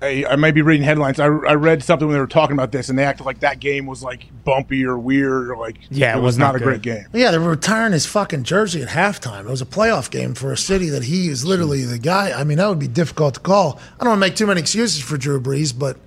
I, 0.02 0.24
I 0.28 0.36
might 0.36 0.54
be 0.54 0.62
reading 0.62 0.82
headlines. 0.84 1.20
I, 1.20 1.26
I 1.26 1.54
read 1.54 1.82
something 1.82 2.08
when 2.08 2.14
they 2.14 2.20
were 2.20 2.26
talking 2.26 2.54
about 2.54 2.72
this, 2.72 2.88
and 2.88 2.98
they 2.98 3.04
acted 3.04 3.26
like 3.26 3.40
that 3.40 3.60
game 3.60 3.86
was 3.86 4.02
like 4.02 4.26
bumpy 4.44 4.84
or 4.84 4.98
weird 4.98 5.50
or 5.50 5.56
like 5.56 5.76
Yeah, 5.90 6.14
it 6.14 6.16
was, 6.16 6.24
was 6.24 6.38
not, 6.38 6.52
not 6.52 6.62
a 6.62 6.64
great 6.64 6.82
game. 6.82 7.06
Yeah, 7.12 7.30
they 7.30 7.38
were 7.38 7.50
retiring 7.50 7.92
his 7.92 8.06
fucking 8.06 8.44
jersey 8.44 8.82
at 8.82 8.88
halftime. 8.88 9.40
It 9.40 9.50
was 9.50 9.60
a 9.60 9.66
playoff 9.66 10.10
game 10.10 10.34
for 10.34 10.52
a 10.52 10.56
city 10.56 10.88
that 10.88 11.04
he 11.04 11.28
is 11.28 11.44
literally 11.44 11.84
the 11.84 11.98
guy. 11.98 12.32
I 12.32 12.44
mean, 12.44 12.58
that 12.58 12.68
would 12.68 12.78
be 12.78 12.88
difficult 12.88 13.34
to 13.34 13.40
call. 13.40 13.78
I 13.98 14.04
don't 14.04 14.10
want 14.10 14.18
to 14.18 14.26
make 14.26 14.36
too 14.36 14.46
many 14.46 14.60
excuses 14.60 15.02
for 15.02 15.18
Drew 15.18 15.40
Brees, 15.40 15.78
but 15.78 15.98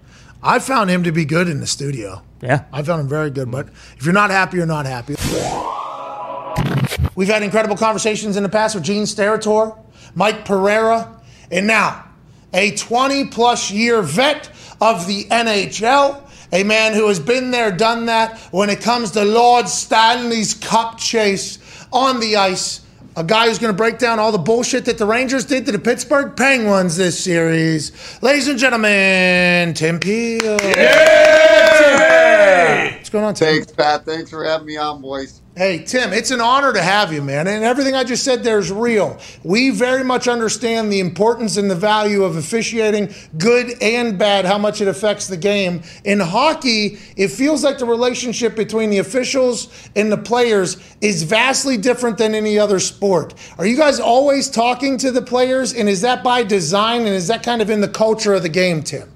I 0.41 0.60
found 0.60 0.90
him 0.90 1.03
to 1.03 1.11
be 1.11 1.24
good 1.24 1.48
in 1.48 1.60
the 1.60 1.68
studio. 1.68 2.24
Yeah. 2.41 2.65
I 2.74 2.82
found 2.82 3.02
him 3.02 3.07
very 3.07 3.30
good. 3.30 3.52
But 3.52 3.70
if 3.98 4.06
you're 4.06 4.14
not 4.14 4.32
happy, 4.32 4.57
you're 4.57 4.65
not 4.65 4.86
happy. 4.86 5.15
We've 7.15 7.28
had 7.28 7.44
incredible 7.44 7.78
conversations 7.78 8.38
in 8.38 8.44
the 8.44 8.49
past 8.49 8.74
with 8.74 8.84
Gene 8.84 9.03
Steratore, 9.03 9.78
Mike 10.15 10.45
Pereira, 10.45 11.22
and 11.52 11.68
now 11.68 12.06
a 12.53 12.75
20 12.75 13.25
plus 13.25 13.71
year 13.71 14.01
vet 14.01 14.49
of 14.80 15.07
the 15.07 15.25
NHL. 15.25 16.21
A 16.51 16.63
man 16.63 16.93
who 16.93 17.07
has 17.07 17.19
been 17.19 17.51
there, 17.51 17.71
done 17.71 18.05
that 18.05 18.38
when 18.51 18.69
it 18.69 18.81
comes 18.81 19.11
to 19.11 19.25
Lord 19.25 19.67
Stanley's 19.67 20.53
Cup 20.53 20.99
chase 20.99 21.57
on 21.91 22.19
the 22.19 22.35
ice. 22.38 22.81
A 23.15 23.23
guy 23.23 23.47
who's 23.47 23.59
going 23.59 23.71
to 23.71 23.77
break 23.77 23.99
down 23.99 24.17
all 24.19 24.31
the 24.31 24.39
bullshit 24.39 24.85
that 24.85 24.97
the 24.97 25.05
Rangers 25.05 25.45
did 25.45 25.67
to 25.67 25.71
the 25.71 25.77
Pittsburgh 25.77 26.35
Penguins 26.35 26.97
this 26.97 27.23
series. 27.23 27.91
Ladies 28.23 28.47
and 28.47 28.57
gentlemen, 28.57 29.75
Tim 29.75 29.99
Peel. 29.99 30.57
Yeah! 30.75 32.23
What's 32.97 33.09
going 33.11 33.25
on, 33.25 33.35
Tim? 33.35 33.49
Thanks, 33.49 33.71
Pat. 33.71 34.03
Thanks 34.05 34.31
for 34.31 34.43
having 34.43 34.65
me 34.65 34.77
on, 34.77 34.99
boys. 34.99 35.43
Hey, 35.55 35.84
Tim, 35.84 36.13
it's 36.13 36.31
an 36.31 36.41
honor 36.41 36.73
to 36.73 36.81
have 36.81 37.13
you, 37.13 37.21
man. 37.21 37.45
And 37.45 37.63
everything 37.63 37.93
I 37.93 38.03
just 38.03 38.23
said 38.23 38.43
there 38.43 38.57
is 38.57 38.71
real. 38.71 39.19
We 39.43 39.69
very 39.69 40.03
much 40.03 40.27
understand 40.27 40.91
the 40.91 40.99
importance 40.99 41.57
and 41.57 41.69
the 41.69 41.75
value 41.75 42.23
of 42.23 42.38
officiating, 42.38 43.13
good 43.38 43.75
and 43.80 44.17
bad, 44.17 44.45
how 44.45 44.57
much 44.57 44.81
it 44.81 44.88
affects 44.88 45.27
the 45.27 45.38
game. 45.38 45.84
In 46.05 46.19
hockey, 46.19 46.97
it 47.15 47.27
feels 47.27 47.63
like 47.63 47.77
the 47.77 47.85
relationship 47.85 48.55
between 48.55 48.89
the 48.89 48.97
officials 48.97 49.71
and 49.95 50.11
the 50.11 50.17
players 50.17 50.77
is 51.01 51.21
vastly 51.21 51.77
different 51.77 52.17
than 52.17 52.34
any 52.34 52.57
other 52.57 52.80
sport. 52.80 53.35
Are 53.59 53.67
you 53.67 53.77
guys 53.77 53.99
always 53.99 54.49
talking 54.49 54.97
to 54.97 55.11
the 55.11 55.21
players? 55.21 55.71
And 55.71 55.88
is 55.88 56.01
that 56.01 56.23
by 56.23 56.41
design? 56.41 57.01
And 57.01 57.09
is 57.09 57.27
that 57.27 57.43
kind 57.43 57.61
of 57.61 57.69
in 57.69 57.80
the 57.80 57.88
culture 57.88 58.34
of 58.34 58.41
the 58.41 58.49
game, 58.49 58.81
Tim? 58.81 59.12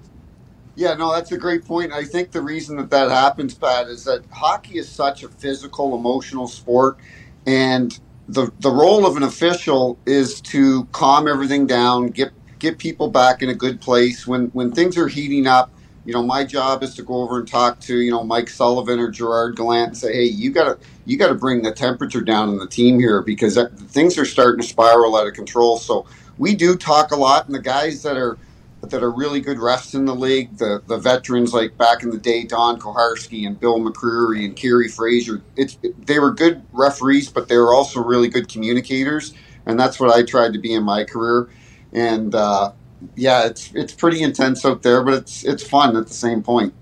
Yeah, 0.78 0.96
no, 0.96 1.14
that's 1.14 1.32
a 1.34 1.38
great 1.40 1.66
point. 1.66 1.94
I 1.94 2.06
think 2.06 2.32
the 2.32 2.42
reason 2.42 2.78
that 2.80 2.92
that 2.92 3.12
happens, 3.12 3.56
Pat, 3.56 3.90
is 3.90 4.06
that 4.06 4.26
hockey 4.32 4.80
is 4.80 4.90
such 4.90 5.24
a 5.24 5.30
physical, 5.30 5.96
emotional 5.96 6.50
sport, 6.50 6.98
and 7.48 8.00
the 8.30 8.52
the 8.60 8.72
role 8.72 9.06
of 9.08 9.18
an 9.18 9.24
official 9.24 10.00
is 10.08 10.42
to 10.44 10.86
calm 10.94 11.30
everything 11.30 11.68
down, 11.68 12.08
get 12.10 12.34
get 12.60 12.80
people 12.80 13.10
back 13.12 13.44
in 13.44 13.52
a 13.52 13.56
good 13.56 13.82
place 13.84 14.28
when 14.28 14.48
when 14.50 14.74
things 14.74 14.98
are 14.98 15.10
heating 15.10 15.48
up. 15.48 15.72
You 16.06 16.16
know, 16.16 16.24
my 16.24 16.44
job 16.46 16.84
is 16.84 16.96
to 16.98 17.04
go 17.04 17.24
over 17.24 17.40
and 17.40 17.48
talk 17.48 17.82
to 17.82 18.00
you 18.02 18.12
know 18.12 18.26
Mike 18.26 18.50
Sullivan 18.50 19.00
or 19.00 19.12
Gerard 19.12 19.58
Gallant 19.58 19.90
and 19.90 19.98
say, 20.00 20.14
hey, 20.16 20.26
you 20.26 20.52
gotta 20.52 20.80
you 21.06 21.20
gotta 21.20 21.36
bring 21.36 21.64
the 21.64 21.74
temperature 21.74 22.24
down 22.24 22.50
in 22.50 22.60
the 22.60 22.68
team 22.68 23.00
here 23.00 23.22
because 23.22 23.58
that, 23.58 23.78
things 23.80 24.18
are 24.18 24.26
starting 24.26 24.64
to 24.64 24.68
spiral 24.68 25.18
out 25.18 25.28
of 25.28 25.36
control. 25.36 25.78
So 25.78 26.08
we 26.40 26.56
do 26.56 26.78
talk 26.78 27.12
a 27.12 27.18
lot, 27.18 27.46
and 27.48 27.56
the 27.56 27.62
guys 27.62 28.04
that 28.06 28.18
are 28.18 28.40
that 28.82 29.04
are 29.04 29.12
really 29.12 29.42
good 29.42 29.58
refs 29.58 29.96
in 29.96 30.06
the 30.06 30.16
league. 30.16 30.58
The 30.58 30.82
the 30.88 30.98
veterans 30.98 31.54
like 31.54 31.78
back 31.78 32.04
in 32.04 32.10
the 32.10 32.18
day, 32.18 32.44
Don 32.44 32.80
Koharski 32.80 33.48
and 33.48 33.60
Bill 33.60 33.80
McCreary 33.80 34.46
and 34.46 34.56
Kerry 34.56 34.88
Fraser. 34.88 35.42
It's 35.56 35.78
they 36.06 36.20
were 36.20 36.32
good 36.32 36.64
referees, 36.72 37.30
but 37.30 37.48
they 37.48 37.58
were 37.58 37.74
also 37.74 38.02
really 38.02 38.30
good 38.30 38.48
communicators, 38.48 39.34
and 39.66 39.80
that's 39.80 40.00
what 40.00 40.16
I 40.16 40.24
tried 40.24 40.54
to 40.54 40.60
be 40.60 40.74
in 40.74 40.84
my 40.84 41.04
career. 41.04 41.50
And 41.94 42.34
uh, 42.36 42.74
yeah, 43.16 43.46
it's 43.46 43.72
it's 43.74 43.94
pretty 43.94 44.22
intense 44.22 44.66
out 44.66 44.84
there, 44.84 45.04
but 45.04 45.16
it's 45.16 45.44
it's 45.44 45.68
fun 45.68 45.96
at 45.98 46.08
the 46.08 46.14
same 46.14 46.44
point. 46.44 46.74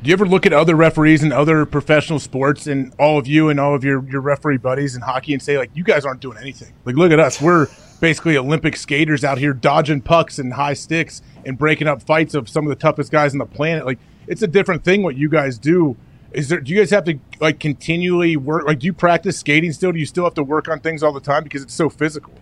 Do 0.00 0.10
you 0.10 0.12
ever 0.12 0.26
look 0.26 0.46
at 0.46 0.52
other 0.52 0.76
referees 0.76 1.24
in 1.24 1.32
other 1.32 1.66
professional 1.66 2.20
sports 2.20 2.68
and 2.68 2.94
all 3.00 3.18
of 3.18 3.26
you 3.26 3.48
and 3.48 3.58
all 3.58 3.74
of 3.74 3.82
your, 3.82 4.08
your 4.08 4.20
referee 4.20 4.58
buddies 4.58 4.94
in 4.94 5.02
hockey 5.02 5.32
and 5.32 5.42
say, 5.42 5.58
like, 5.58 5.72
you 5.74 5.82
guys 5.82 6.04
aren't 6.04 6.20
doing 6.20 6.38
anything? 6.38 6.72
Like, 6.84 6.94
look 6.94 7.10
at 7.10 7.18
us. 7.18 7.42
We're 7.42 7.66
basically 8.00 8.36
Olympic 8.36 8.76
skaters 8.76 9.24
out 9.24 9.38
here 9.38 9.52
dodging 9.52 10.00
pucks 10.00 10.38
and 10.38 10.52
high 10.52 10.74
sticks 10.74 11.22
and 11.44 11.58
breaking 11.58 11.88
up 11.88 12.02
fights 12.02 12.34
of 12.34 12.48
some 12.48 12.64
of 12.64 12.70
the 12.70 12.76
toughest 12.76 13.10
guys 13.10 13.32
on 13.32 13.38
the 13.38 13.46
planet. 13.46 13.86
Like, 13.86 13.98
it's 14.26 14.42
a 14.42 14.46
different 14.46 14.84
thing 14.84 15.02
what 15.02 15.16
you 15.16 15.28
guys 15.28 15.58
do. 15.58 15.96
Is 16.32 16.48
there, 16.48 16.60
do 16.60 16.72
you 16.72 16.78
guys 16.78 16.90
have 16.90 17.04
to, 17.04 17.18
like, 17.40 17.58
continually 17.58 18.36
work? 18.36 18.66
Like, 18.66 18.80
do 18.80 18.86
you 18.86 18.92
practice 18.92 19.38
skating 19.38 19.72
still? 19.72 19.92
Do 19.92 19.98
you 19.98 20.06
still 20.06 20.24
have 20.24 20.34
to 20.34 20.42
work 20.42 20.68
on 20.68 20.80
things 20.80 21.02
all 21.02 21.12
the 21.12 21.20
time 21.20 21.42
because 21.42 21.62
it's 21.62 21.74
so 21.74 21.88
physical? 21.88 22.34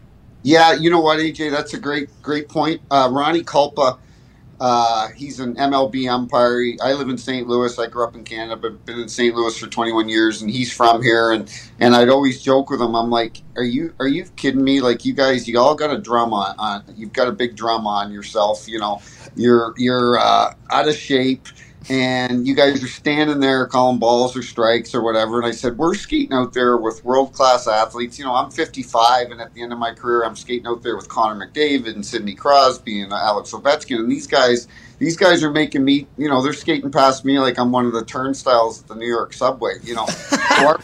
Yeah, 0.42 0.74
you 0.74 0.90
know 0.90 1.00
what, 1.00 1.18
AJ, 1.18 1.50
that's 1.50 1.74
a 1.74 1.78
great 1.78 2.08
great 2.22 2.48
point. 2.48 2.80
Uh, 2.90 3.08
Ronnie 3.10 3.42
Kulpa. 3.42 3.98
Uh, 4.58 5.08
he's 5.10 5.40
an 5.40 5.54
MLB 5.56 6.10
umpire. 6.10 6.62
I 6.82 6.94
live 6.94 7.08
in 7.08 7.18
St. 7.18 7.46
Louis. 7.46 7.78
I 7.78 7.88
grew 7.88 8.04
up 8.04 8.14
in 8.14 8.24
Canada, 8.24 8.56
but 8.56 8.84
been 8.86 9.00
in 9.00 9.08
St. 9.08 9.34
Louis 9.34 9.56
for 9.58 9.66
21 9.66 10.08
years, 10.08 10.40
and 10.40 10.50
he's 10.50 10.72
from 10.72 11.02
here. 11.02 11.32
And 11.32 11.50
and 11.78 11.94
I'd 11.94 12.08
always 12.08 12.42
joke 12.42 12.70
with 12.70 12.80
him. 12.80 12.94
I'm 12.96 13.10
like, 13.10 13.42
"Are 13.56 13.64
you 13.64 13.94
are 14.00 14.08
you 14.08 14.24
kidding 14.36 14.64
me? 14.64 14.80
Like 14.80 15.04
you 15.04 15.12
guys, 15.12 15.46
you 15.46 15.58
all 15.58 15.74
got 15.74 15.92
a 15.92 15.98
drum 15.98 16.32
on. 16.32 16.54
on 16.58 16.84
you've 16.96 17.12
got 17.12 17.28
a 17.28 17.32
big 17.32 17.56
drum 17.56 17.86
on 17.86 18.12
yourself. 18.12 18.66
You 18.68 18.78
know, 18.78 19.02
you're 19.34 19.74
you're 19.76 20.18
uh, 20.18 20.54
out 20.70 20.88
of 20.88 20.96
shape." 20.96 21.48
And 21.88 22.48
you 22.48 22.56
guys 22.56 22.82
are 22.82 22.88
standing 22.88 23.38
there 23.38 23.66
calling 23.66 23.98
balls 23.98 24.36
or 24.36 24.42
strikes 24.42 24.92
or 24.92 25.02
whatever. 25.02 25.38
And 25.38 25.46
I 25.46 25.52
said, 25.52 25.78
We're 25.78 25.94
skating 25.94 26.32
out 26.32 26.52
there 26.52 26.76
with 26.76 27.04
world 27.04 27.32
class 27.32 27.68
athletes. 27.68 28.18
You 28.18 28.24
know, 28.24 28.34
I'm 28.34 28.50
55, 28.50 29.30
and 29.30 29.40
at 29.40 29.54
the 29.54 29.62
end 29.62 29.72
of 29.72 29.78
my 29.78 29.94
career, 29.94 30.24
I'm 30.24 30.34
skating 30.34 30.66
out 30.66 30.82
there 30.82 30.96
with 30.96 31.08
Connor 31.08 31.46
McDavid 31.46 31.94
and 31.94 32.04
Sidney 32.04 32.34
Crosby 32.34 33.00
and 33.00 33.12
uh, 33.12 33.16
Alex 33.16 33.52
Ovechkin. 33.52 34.00
And 34.00 34.10
these 34.10 34.26
guys, 34.26 34.66
these 34.98 35.16
guys 35.16 35.44
are 35.44 35.50
making 35.50 35.84
me, 35.84 36.08
you 36.18 36.28
know, 36.28 36.42
they're 36.42 36.52
skating 36.52 36.90
past 36.90 37.24
me 37.24 37.38
like 37.38 37.56
I'm 37.56 37.70
one 37.70 37.86
of 37.86 37.92
the 37.92 38.04
turnstiles 38.04 38.82
at 38.82 38.88
the 38.88 38.96
New 38.96 39.08
York 39.08 39.32
subway. 39.32 39.74
You 39.84 39.94
know, 39.94 40.06
so 40.06 40.36
our, 40.66 40.80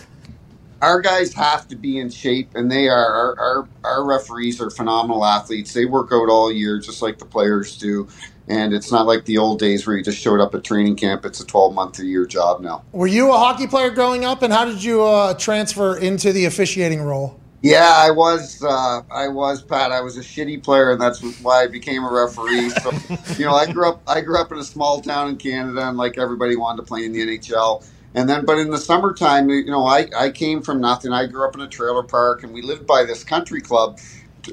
our 0.83 1.01
guys 1.01 1.33
have 1.35 1.67
to 1.69 1.77
be 1.77 1.99
in 1.99 2.11
shape, 2.11 2.55
and 2.55 2.71
they 2.71 2.89
are. 2.89 2.95
Our, 2.95 3.39
our, 3.41 3.69
our 3.83 4.05
referees 4.05 4.61
are 4.61 4.71
phenomenal 4.71 5.25
athletes. 5.25 5.73
They 5.73 5.85
work 5.85 6.11
out 6.13 6.29
all 6.29 6.53
year, 6.53 6.79
just 6.79 7.03
like 7.03 7.19
the 7.19 7.25
players 7.25 7.77
do. 7.77 8.09
And 8.49 8.75
it's 8.75 8.91
not 8.91 9.07
like 9.07 9.25
the 9.25 9.39
old 9.39 9.59
days 9.59 9.87
where 9.87 9.97
you 9.97 10.03
just 10.03 10.19
showed 10.19 10.41
up 10.41 10.55
at 10.55 10.65
training 10.65 10.97
camp. 10.97 11.25
It's 11.25 11.41
a 11.41 11.47
12 11.47 11.75
month 11.75 11.99
a 12.01 12.05
year 12.05 12.27
job 12.27 12.61
now. 12.61 12.85
Were 12.93 13.07
you 13.07 13.31
a 13.31 13.37
hockey 13.37 13.67
player 13.67 13.91
growing 13.91 14.25
up, 14.25 14.43
and 14.43 14.53
how 14.53 14.65
did 14.65 14.83
you 14.83 15.05
uh, 15.05 15.35
transfer 15.35 15.97
into 15.97 16.33
the 16.33 16.47
officiating 16.47 17.03
role? 17.03 17.39
Yeah, 17.63 17.95
I 17.95 18.11
was. 18.11 18.63
Uh, 18.63 19.03
I 19.09 19.29
was 19.29 19.63
Pat. 19.63 19.93
I 19.93 20.01
was 20.01 20.17
a 20.17 20.21
shitty 20.21 20.65
player, 20.65 20.91
and 20.91 21.01
that's 21.01 21.23
why 21.41 21.63
I 21.63 21.69
became 21.69 22.03
a 22.03 22.11
referee. 22.11 22.71
So, 22.71 22.91
you 23.39 23.45
know, 23.45 23.55
I 23.55 23.71
grew 23.71 23.89
up. 23.89 24.03
I 24.09 24.21
grew 24.21 24.41
up 24.41 24.51
in 24.51 24.59
a 24.59 24.65
small 24.65 25.01
town 25.01 25.29
in 25.29 25.37
Canada, 25.37 25.89
and 25.89 25.97
like 25.97 26.19
everybody 26.19 26.57
wanted 26.57 26.79
to 26.79 26.83
play 26.83 27.05
in 27.05 27.13
the 27.13 27.21
NHL. 27.21 27.85
And 28.15 28.29
then, 28.29 28.45
but 28.45 28.59
in 28.59 28.71
the 28.71 28.79
summertime, 28.79 29.49
you 29.49 29.65
know, 29.67 29.87
I, 29.87 30.07
I 30.15 30.31
came 30.31 30.61
from 30.61 30.81
nothing. 30.81 31.13
I 31.13 31.27
grew 31.27 31.47
up 31.47 31.55
in 31.55 31.63
a 31.63 31.69
trailer 31.69 32.03
park, 32.03 32.43
and 32.43 32.53
we 32.53 32.61
lived 32.61 32.87
by 32.87 33.05
this 33.05 33.25
country 33.25 33.61
club. 33.61 34.01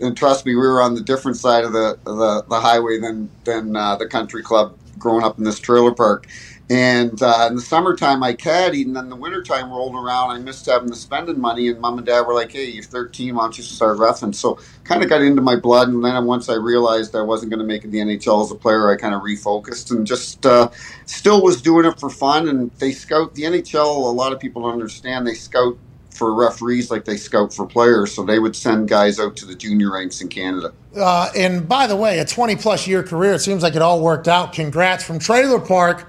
And 0.01 0.15
trust 0.15 0.45
me, 0.45 0.55
we 0.55 0.61
were 0.61 0.81
on 0.81 0.95
the 0.95 1.01
different 1.01 1.37
side 1.37 1.63
of 1.63 1.73
the 1.73 1.97
the, 2.03 2.43
the 2.47 2.59
highway 2.59 2.99
than 2.99 3.29
than 3.43 3.75
uh, 3.75 3.95
the 3.95 4.07
country 4.07 4.43
club. 4.43 4.77
Growing 4.97 5.23
up 5.23 5.37
in 5.37 5.45
this 5.45 5.59
trailer 5.59 5.93
park, 5.93 6.27
and 6.69 7.19
uh, 7.23 7.47
in 7.49 7.55
the 7.55 7.61
summertime, 7.61 8.21
I 8.21 8.33
caddied, 8.33 8.85
and 8.85 8.95
then 8.95 9.09
the 9.09 9.15
wintertime 9.15 9.71
rolled 9.71 9.95
around. 9.95 10.29
I 10.29 10.37
missed 10.37 10.67
having 10.67 10.89
the 10.89 10.95
spending 10.95 11.39
money, 11.39 11.67
and 11.69 11.79
mom 11.81 11.97
and 11.97 12.05
dad 12.05 12.27
were 12.27 12.35
like, 12.35 12.51
"Hey, 12.51 12.65
you're 12.65 12.83
13. 12.83 13.33
Why 13.33 13.43
don't 13.43 13.57
you 13.57 13.63
start 13.63 13.97
roughing?" 13.97 14.33
So, 14.33 14.59
kind 14.83 15.01
of 15.01 15.09
got 15.09 15.23
into 15.23 15.41
my 15.41 15.55
blood. 15.55 15.87
And 15.87 16.05
then 16.05 16.25
once 16.25 16.47
I 16.47 16.55
realized 16.55 17.15
I 17.15 17.21
wasn't 17.21 17.49
going 17.49 17.61
to 17.61 17.65
make 17.65 17.85
it 17.85 17.91
the 17.91 17.97
NHL 17.99 18.43
as 18.43 18.51
a 18.51 18.55
player, 18.55 18.91
I 18.91 18.97
kind 18.97 19.15
of 19.15 19.21
refocused 19.23 19.89
and 19.89 20.05
just 20.05 20.45
uh, 20.45 20.69
still 21.05 21.41
was 21.41 21.59
doing 21.59 21.85
it 21.85 21.99
for 21.99 22.09
fun. 22.09 22.47
And 22.47 22.69
they 22.77 22.91
scout 22.91 23.33
the 23.33 23.43
NHL. 23.43 23.85
A 23.85 24.11
lot 24.11 24.31
of 24.31 24.39
people 24.39 24.61
don't 24.61 24.73
understand. 24.73 25.25
They 25.25 25.33
scout 25.33 25.75
for 26.19 26.33
referees 26.33 26.91
like 26.91 27.05
they 27.05 27.17
scout 27.17 27.53
for 27.53 27.65
players. 27.65 28.13
So 28.13 28.23
they 28.23 28.37
would 28.37 28.55
send 28.55 28.89
guys 28.89 29.19
out 29.19 29.35
to 29.37 29.45
the 29.45 29.55
junior 29.55 29.93
ranks 29.93 30.21
in 30.21 30.27
Canada. 30.27 30.73
Uh, 30.95 31.31
and 31.35 31.67
by 31.67 31.87
the 31.87 31.95
way, 31.95 32.19
a 32.19 32.25
20 32.25 32.57
plus 32.57 32.85
year 32.85 33.01
career, 33.01 33.33
it 33.33 33.39
seems 33.39 33.63
like 33.63 33.75
it 33.75 33.81
all 33.81 34.01
worked 34.01 34.27
out. 34.27 34.53
Congrats 34.53 35.03
from 35.03 35.17
Trailer 35.17 35.59
Park 35.59 36.07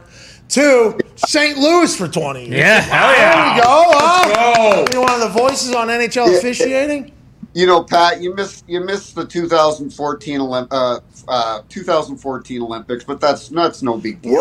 to 0.50 0.98
St. 1.14 1.56
Louis 1.56 1.96
for 1.96 2.08
20 2.08 2.40
years. 2.40 2.50
Yeah, 2.58 2.80
hell 2.80 3.12
yeah. 3.12 3.34
There 3.34 3.54
we 3.54 3.60
go. 3.60 3.84
huh? 3.94 4.76
Let's 4.80 4.92
You're 4.92 5.02
one 5.02 5.14
of 5.14 5.20
the 5.20 5.38
voices 5.38 5.74
on 5.74 5.88
NHL 5.88 6.36
officiating. 6.36 7.12
You 7.52 7.66
know, 7.66 7.82
Pat, 7.82 8.20
you 8.22 8.32
missed 8.34 8.64
you 8.68 8.80
missed 8.80 9.16
the 9.16 9.26
2014 9.26 10.38
Olymp- 10.40 10.68
uh, 10.70 11.00
uh, 11.26 11.62
2014 11.68 12.62
Olympics, 12.62 13.02
but 13.04 13.20
that's 13.20 13.48
that's 13.48 13.82
no 13.82 13.96
big 13.98 14.22
deal. 14.22 14.34
Woo! 14.34 14.40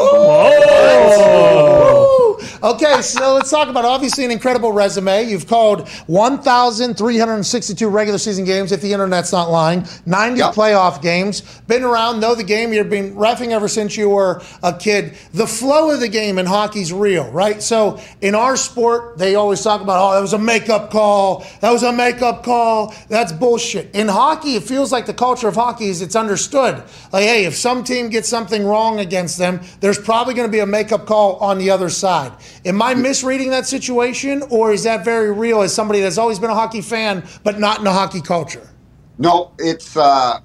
Okay, 2.61 3.01
so 3.01 3.33
let's 3.33 3.49
talk 3.49 3.67
about 3.67 3.85
obviously 3.85 4.25
an 4.25 4.31
incredible 4.31 4.71
resume. 4.71 5.23
You've 5.23 5.47
called 5.47 5.87
1,362 6.07 7.87
regular 7.89 8.17
season 8.17 8.45
games, 8.45 8.71
if 8.71 8.81
the 8.81 8.93
internet's 8.93 9.31
not 9.31 9.49
lying, 9.49 9.85
90 10.05 10.39
Yep. 10.39 10.53
playoff 10.53 11.01
games. 11.01 11.41
Been 11.67 11.83
around, 11.83 12.19
know 12.19 12.35
the 12.35 12.43
game. 12.43 12.71
You've 12.73 12.89
been 12.89 13.15
refing 13.15 13.49
ever 13.51 13.67
since 13.67 13.97
you 13.97 14.09
were 14.09 14.41
a 14.63 14.73
kid. 14.73 15.15
The 15.33 15.47
flow 15.47 15.91
of 15.91 15.99
the 15.99 16.07
game 16.07 16.37
in 16.37 16.45
hockey's 16.45 16.93
real, 16.93 17.29
right? 17.31 17.61
So 17.61 17.99
in 18.21 18.35
our 18.35 18.55
sport, 18.55 19.17
they 19.17 19.35
always 19.35 19.61
talk 19.61 19.81
about, 19.81 20.01
oh, 20.01 20.13
that 20.15 20.21
was 20.21 20.33
a 20.33 20.37
makeup 20.39 20.91
call. 20.91 21.45
That 21.61 21.71
was 21.71 21.83
a 21.83 21.91
makeup 21.91 22.43
call. 22.43 22.93
That's 23.07 23.31
bullshit. 23.31 23.93
In 23.95 24.07
hockey, 24.07 24.55
it 24.55 24.63
feels 24.63 24.91
like 24.91 25.05
the 25.05 25.13
culture 25.13 25.47
of 25.47 25.55
hockey 25.55 25.85
is 25.85 26.01
it's 26.01 26.15
understood. 26.15 26.83
Like, 27.11 27.23
hey, 27.23 27.45
if 27.45 27.55
some 27.55 27.83
team 27.83 28.09
gets 28.09 28.27
something 28.27 28.65
wrong 28.65 28.99
against 28.99 29.37
them, 29.37 29.61
there's 29.79 29.99
probably 29.99 30.33
going 30.33 30.47
to 30.47 30.51
be 30.51 30.59
a 30.59 30.65
makeup 30.65 31.05
call 31.05 31.37
on 31.37 31.57
the 31.57 31.69
other 31.69 31.89
side. 31.89 32.31
Am 32.65 32.81
I 32.81 32.93
misreading 32.93 33.49
that 33.51 33.65
situation, 33.65 34.43
or 34.49 34.71
is 34.71 34.83
that 34.83 35.05
very 35.05 35.31
real 35.31 35.61
as 35.61 35.73
somebody 35.73 36.01
that's 36.01 36.17
always 36.17 36.39
been 36.39 36.49
a 36.49 36.55
hockey 36.55 36.81
fan 36.81 37.23
but 37.43 37.59
not 37.59 37.79
in 37.79 37.87
a 37.87 37.93
hockey 37.93 38.21
culture? 38.21 38.69
No, 39.17 39.51
it's. 39.59 39.95
Uh, 39.95 40.39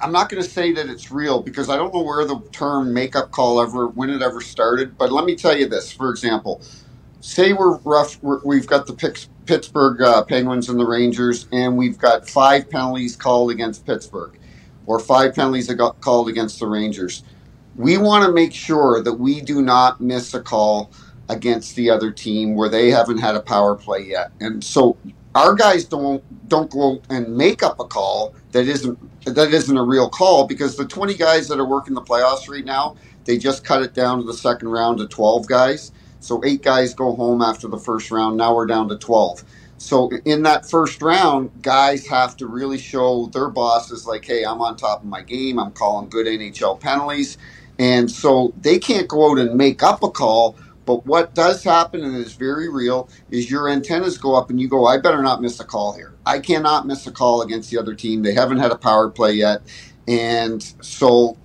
I'm 0.00 0.12
not 0.12 0.28
going 0.28 0.42
to 0.42 0.48
say 0.48 0.72
that 0.72 0.88
it's 0.88 1.10
real 1.10 1.42
because 1.42 1.70
I 1.70 1.76
don't 1.76 1.92
know 1.94 2.02
where 2.02 2.24
the 2.24 2.38
term 2.52 2.92
makeup 2.92 3.30
call 3.30 3.60
ever, 3.60 3.88
when 3.88 4.10
it 4.10 4.22
ever 4.22 4.40
started. 4.40 4.98
But 4.98 5.10
let 5.10 5.24
me 5.24 5.34
tell 5.34 5.56
you 5.56 5.66
this. 5.66 5.90
For 5.90 6.10
example, 6.10 6.60
say 7.20 7.52
we're 7.52 7.76
rough. 7.78 8.22
We're, 8.22 8.40
we've 8.44 8.66
got 8.66 8.86
the 8.86 8.92
Pix- 8.92 9.28
Pittsburgh 9.46 10.02
uh, 10.02 10.24
Penguins 10.24 10.68
and 10.68 10.78
the 10.78 10.86
Rangers, 10.86 11.48
and 11.52 11.76
we've 11.76 11.98
got 11.98 12.28
five 12.28 12.68
penalties 12.68 13.16
called 13.16 13.50
against 13.50 13.86
Pittsburgh, 13.86 14.38
or 14.86 14.98
five 14.98 15.34
penalties 15.34 15.68
that 15.68 15.76
got 15.76 16.00
called 16.00 16.28
against 16.28 16.60
the 16.60 16.66
Rangers. 16.66 17.22
We 17.76 17.98
want 17.98 18.24
to 18.26 18.32
make 18.32 18.52
sure 18.52 19.02
that 19.02 19.14
we 19.14 19.40
do 19.40 19.62
not 19.62 20.00
miss 20.00 20.34
a 20.34 20.40
call 20.40 20.90
against 21.28 21.76
the 21.76 21.90
other 21.90 22.10
team 22.10 22.54
where 22.54 22.68
they 22.68 22.90
haven't 22.90 23.18
had 23.18 23.34
a 23.34 23.40
power 23.40 23.74
play 23.74 24.00
yet, 24.00 24.32
and 24.40 24.62
so 24.62 24.96
our 25.36 25.54
guys 25.54 25.84
don't 25.84 26.22
don't 26.48 26.70
go 26.70 27.00
and 27.10 27.36
make 27.36 27.62
up 27.62 27.78
a 27.78 27.84
call 27.84 28.34
that 28.52 28.66
isn't 28.66 28.98
that 29.24 29.52
isn't 29.52 29.76
a 29.76 29.82
real 29.82 30.08
call 30.08 30.46
because 30.46 30.76
the 30.76 30.86
20 30.86 31.14
guys 31.14 31.46
that 31.48 31.60
are 31.60 31.66
working 31.66 31.94
the 31.94 32.00
playoffs 32.00 32.48
right 32.48 32.64
now 32.64 32.96
they 33.24 33.36
just 33.36 33.64
cut 33.64 33.82
it 33.82 33.92
down 33.92 34.18
to 34.18 34.24
the 34.24 34.32
second 34.32 34.68
round 34.68 34.98
to 34.98 35.06
12 35.06 35.46
guys 35.46 35.92
so 36.20 36.42
eight 36.44 36.62
guys 36.62 36.94
go 36.94 37.14
home 37.16 37.42
after 37.42 37.68
the 37.68 37.78
first 37.78 38.10
round 38.10 38.36
now 38.36 38.54
we're 38.54 38.66
down 38.66 38.88
to 38.88 38.98
12 38.98 39.44
so 39.78 40.10
in 40.24 40.42
that 40.44 40.68
first 40.68 41.02
round 41.02 41.50
guys 41.62 42.06
have 42.08 42.36
to 42.36 42.46
really 42.46 42.78
show 42.78 43.26
their 43.34 43.50
bosses 43.50 44.06
like 44.06 44.24
hey 44.24 44.44
i'm 44.44 44.60
on 44.62 44.76
top 44.76 45.00
of 45.02 45.08
my 45.08 45.22
game 45.22 45.58
i'm 45.58 45.72
calling 45.72 46.08
good 46.10 46.26
nhl 46.26 46.80
penalties 46.80 47.38
and 47.78 48.10
so 48.10 48.54
they 48.60 48.78
can't 48.78 49.08
go 49.08 49.30
out 49.32 49.38
and 49.38 49.54
make 49.56 49.82
up 49.82 50.02
a 50.02 50.10
call 50.10 50.48
but 50.84 51.06
what 51.06 51.34
does 51.34 51.62
happen, 51.62 52.02
and 52.02 52.16
is 52.16 52.34
very 52.34 52.68
real, 52.68 53.08
is 53.30 53.50
your 53.50 53.68
antennas 53.68 54.18
go 54.18 54.34
up 54.34 54.50
and 54.50 54.60
you 54.60 54.68
go, 54.68 54.86
I 54.86 54.98
better 54.98 55.22
not 55.22 55.40
miss 55.40 55.60
a 55.60 55.64
call 55.64 55.94
here. 55.94 56.14
I 56.26 56.40
cannot 56.40 56.86
miss 56.86 57.06
a 57.06 57.12
call 57.12 57.42
against 57.42 57.70
the 57.70 57.78
other 57.78 57.94
team. 57.94 58.22
They 58.22 58.34
haven't 58.34 58.58
had 58.58 58.72
a 58.72 58.78
power 58.78 59.08
play 59.10 59.34
yet. 59.34 59.62
And 60.08 60.62
so, 60.82 61.38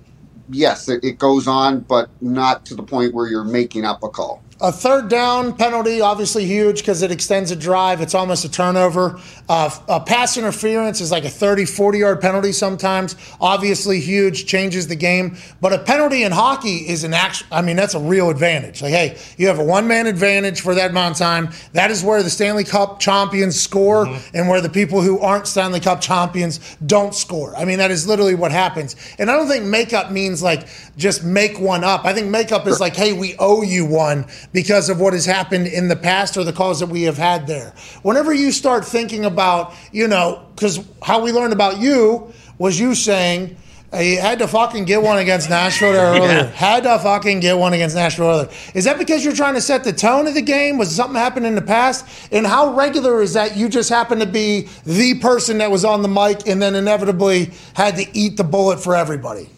yes, 0.48 0.88
it, 0.88 1.04
it 1.04 1.18
goes 1.18 1.48
on, 1.48 1.80
but 1.82 2.10
not 2.20 2.66
to 2.66 2.76
the 2.76 2.84
point 2.84 3.14
where 3.14 3.28
you're 3.28 3.44
making 3.44 3.84
up 3.84 4.02
a 4.04 4.10
call. 4.10 4.41
A 4.62 4.70
third 4.70 5.08
down 5.08 5.56
penalty, 5.56 6.00
obviously 6.00 6.44
huge 6.44 6.82
because 6.82 7.02
it 7.02 7.10
extends 7.10 7.50
a 7.50 7.56
drive. 7.56 8.00
It's 8.00 8.14
almost 8.14 8.44
a 8.44 8.48
turnover. 8.48 9.18
Uh, 9.48 9.68
a 9.88 9.98
pass 9.98 10.36
interference 10.36 11.00
is 11.00 11.10
like 11.10 11.24
a 11.24 11.28
30, 11.28 11.64
40 11.64 11.98
yard 11.98 12.20
penalty 12.20 12.52
sometimes. 12.52 13.16
Obviously 13.40 13.98
huge, 13.98 14.46
changes 14.46 14.86
the 14.86 14.94
game. 14.94 15.36
But 15.60 15.72
a 15.72 15.80
penalty 15.80 16.22
in 16.22 16.30
hockey 16.30 16.88
is 16.88 17.02
an 17.02 17.12
actual, 17.12 17.48
I 17.50 17.60
mean, 17.60 17.74
that's 17.74 17.94
a 17.94 17.98
real 17.98 18.30
advantage. 18.30 18.82
Like, 18.82 18.92
hey, 18.92 19.18
you 19.36 19.48
have 19.48 19.58
a 19.58 19.64
one 19.64 19.88
man 19.88 20.06
advantage 20.06 20.60
for 20.60 20.76
that 20.76 20.92
amount 20.92 21.16
of 21.16 21.18
time. 21.18 21.50
That 21.72 21.90
is 21.90 22.04
where 22.04 22.22
the 22.22 22.30
Stanley 22.30 22.62
Cup 22.62 23.00
champions 23.00 23.60
score 23.60 24.06
and 24.32 24.48
where 24.48 24.60
the 24.60 24.70
people 24.70 25.02
who 25.02 25.18
aren't 25.18 25.48
Stanley 25.48 25.80
Cup 25.80 26.00
champions 26.00 26.76
don't 26.86 27.16
score. 27.16 27.56
I 27.56 27.64
mean, 27.64 27.78
that 27.78 27.90
is 27.90 28.06
literally 28.06 28.36
what 28.36 28.52
happens. 28.52 28.94
And 29.18 29.28
I 29.28 29.36
don't 29.36 29.48
think 29.48 29.64
makeup 29.64 30.12
means 30.12 30.40
like 30.40 30.68
just 30.96 31.24
make 31.24 31.58
one 31.58 31.82
up. 31.82 32.04
I 32.04 32.14
think 32.14 32.28
makeup 32.28 32.68
is 32.68 32.78
like, 32.78 32.94
hey, 32.94 33.12
we 33.12 33.34
owe 33.40 33.62
you 33.62 33.84
one 33.84 34.24
because 34.52 34.88
of 34.88 35.00
what 35.00 35.12
has 35.12 35.26
happened 35.26 35.66
in 35.66 35.88
the 35.88 35.96
past 35.96 36.36
or 36.36 36.44
the 36.44 36.52
calls 36.52 36.80
that 36.80 36.86
we 36.86 37.02
have 37.02 37.18
had 37.18 37.46
there. 37.46 37.74
Whenever 38.02 38.32
you 38.32 38.52
start 38.52 38.84
thinking 38.84 39.24
about, 39.24 39.74
you 39.92 40.08
know, 40.08 40.46
because 40.54 40.84
how 41.02 41.22
we 41.22 41.32
learned 41.32 41.52
about 41.52 41.78
you 41.78 42.32
was 42.58 42.78
you 42.78 42.94
saying, 42.94 43.56
he 43.94 44.14
had 44.14 44.38
to 44.38 44.48
fucking 44.48 44.86
get 44.86 45.02
one 45.02 45.18
against 45.18 45.50
Nashville 45.50 45.92
there 45.92 46.06
earlier. 46.06 46.22
Yeah. 46.22 46.46
Had 46.46 46.84
to 46.84 46.98
fucking 46.98 47.40
get 47.40 47.58
one 47.58 47.74
against 47.74 47.94
Nashville 47.94 48.26
earlier. 48.26 48.50
Is 48.74 48.84
that 48.84 48.98
because 48.98 49.24
you're 49.24 49.34
trying 49.34 49.54
to 49.54 49.60
set 49.60 49.84
the 49.84 49.92
tone 49.92 50.26
of 50.26 50.34
the 50.34 50.42
game? 50.42 50.78
Was 50.78 50.94
something 50.94 51.16
happened 51.16 51.46
in 51.46 51.54
the 51.54 51.62
past? 51.62 52.06
And 52.32 52.46
how 52.46 52.74
regular 52.74 53.20
is 53.20 53.34
that 53.34 53.56
you 53.56 53.68
just 53.68 53.90
happen 53.90 54.18
to 54.20 54.26
be 54.26 54.68
the 54.84 55.18
person 55.18 55.58
that 55.58 55.70
was 55.70 55.84
on 55.84 56.02
the 56.02 56.08
mic 56.08 56.46
and 56.46 56.62
then 56.62 56.74
inevitably 56.74 57.50
had 57.74 57.96
to 57.96 58.06
eat 58.16 58.36
the 58.38 58.44
bullet 58.44 58.80
for 58.82 58.96
everybody? 58.96 59.48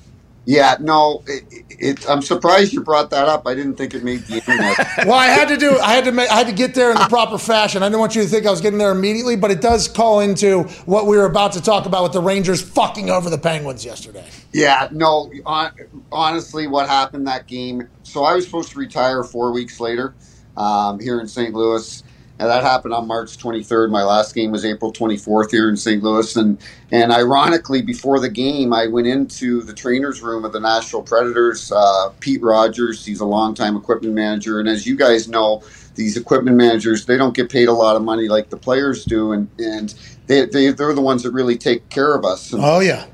Yeah, 0.47 0.77
no, 0.79 1.23
it, 1.27 1.65
it, 1.71 2.09
I'm 2.11 2.21
surprised 2.21 2.75
you 2.75 2.83
brought 2.83 3.11
that 3.11 3.29
up. 3.29 3.47
I 3.47 3.55
didn't 3.55 3.77
think 3.77 3.95
it 3.95 4.05
made 4.05 4.21
the 4.21 4.35
internet. 4.35 4.77
well, 5.07 5.15
I 5.15 5.27
had 5.27 5.49
to 5.49 5.57
do. 5.57 5.79
I 5.79 5.95
had 5.95 6.05
to. 6.05 6.13
Make, 6.13 6.31
I 6.31 6.37
had 6.37 6.49
to 6.49 6.53
get 6.53 6.75
there 6.75 6.91
in 6.91 6.97
the 6.97 7.07
proper 7.09 7.39
fashion. 7.39 7.83
I 7.83 7.87
didn't 7.87 8.01
want 8.01 8.15
you 8.15 8.23
to 8.23 8.29
think 8.29 8.45
I 8.47 8.51
was 8.51 8.61
getting 8.61 8.79
there 8.79 8.93
immediately, 8.93 9.37
but 9.37 9.51
it 9.51 9.63
does 9.63 9.89
call 9.89 10.21
into 10.21 10.65
what 10.85 11.07
we 11.07 11.17
were 11.17 11.25
about 11.25 11.53
to 11.53 11.63
talk 11.63 11.87
about 11.87 12.03
with 12.03 12.13
the 12.13 12.21
Rangers 12.21 12.61
fucking 12.61 13.09
over 13.09 13.31
the 13.31 13.39
Penguins 13.39 13.85
yesterday. 13.85 14.27
Yeah, 14.53 14.89
no. 14.93 15.33
On, 15.47 15.73
honestly, 16.13 16.67
what 16.67 16.89
happened 16.89 17.27
that 17.27 17.47
game? 17.47 17.89
So 18.03 18.25
I 18.25 18.35
was 18.35 18.45
supposed 18.45 18.71
to 18.73 18.79
retire 18.79 19.25
four 19.25 19.51
weeks 19.51 19.81
later 19.81 20.15
um, 20.59 21.01
here 21.01 21.21
in 21.21 21.27
St. 21.27 21.55
Louis, 21.55 22.03
and 22.39 22.49
that 22.51 22.63
happened 22.63 22.93
on 22.93 23.07
March 23.07 23.39
23rd. 23.39 23.91
My 23.91 24.03
last 24.03 24.35
game 24.35 24.51
was 24.51 24.65
April 24.65 24.93
24th 24.93 25.51
here 25.51 25.69
in 25.69 25.77
St. 25.77 26.03
Louis, 26.03 26.37
and 26.37 26.59
and 26.91 27.13
ironically, 27.13 27.83
before 27.83 28.19
the 28.21 28.29
game, 28.29 28.73
I 28.73 28.87
went 28.87 29.07
into 29.07 29.63
the 29.63 29.73
trainers' 29.73 30.21
room 30.21 30.45
of 30.45 30.53
the 30.53 30.61
Nashville 30.61 31.03
Predators. 31.03 31.71
Uh, 31.71 32.11
Pete 32.21 32.43
Rogers, 32.43 33.05
he's 33.05 33.21
a 33.21 33.27
longtime 33.27 33.77
equipment 33.77 34.15
manager, 34.15 34.61
and 34.61 34.69
as 34.69 34.87
you 34.87 34.97
guys 34.97 35.29
know. 35.29 35.63
These 35.97 36.17
equipment 36.17 36.57
managers, 36.57 37.07
they 37.07 37.17
don't 37.17 37.37
get 37.37 37.49
paid 37.49 37.69
a 37.69 37.73
lot 37.73 37.95
of 37.95 38.03
money 38.03 38.27
like 38.27 38.51
the 38.51 38.57
players 38.57 39.05
do, 39.05 39.31
and, 39.31 39.49
and 39.61 39.95
they, 40.27 40.45
they, 40.45 40.73
they're 40.73 40.93
the 40.93 41.01
ones 41.01 41.23
that 41.23 41.31
really 41.31 41.57
take 41.57 41.89
care 41.89 42.17
of 42.17 42.25
us. 42.25 42.53
And 42.53 42.61
Oh 42.65 42.81
yeah. 42.81 43.07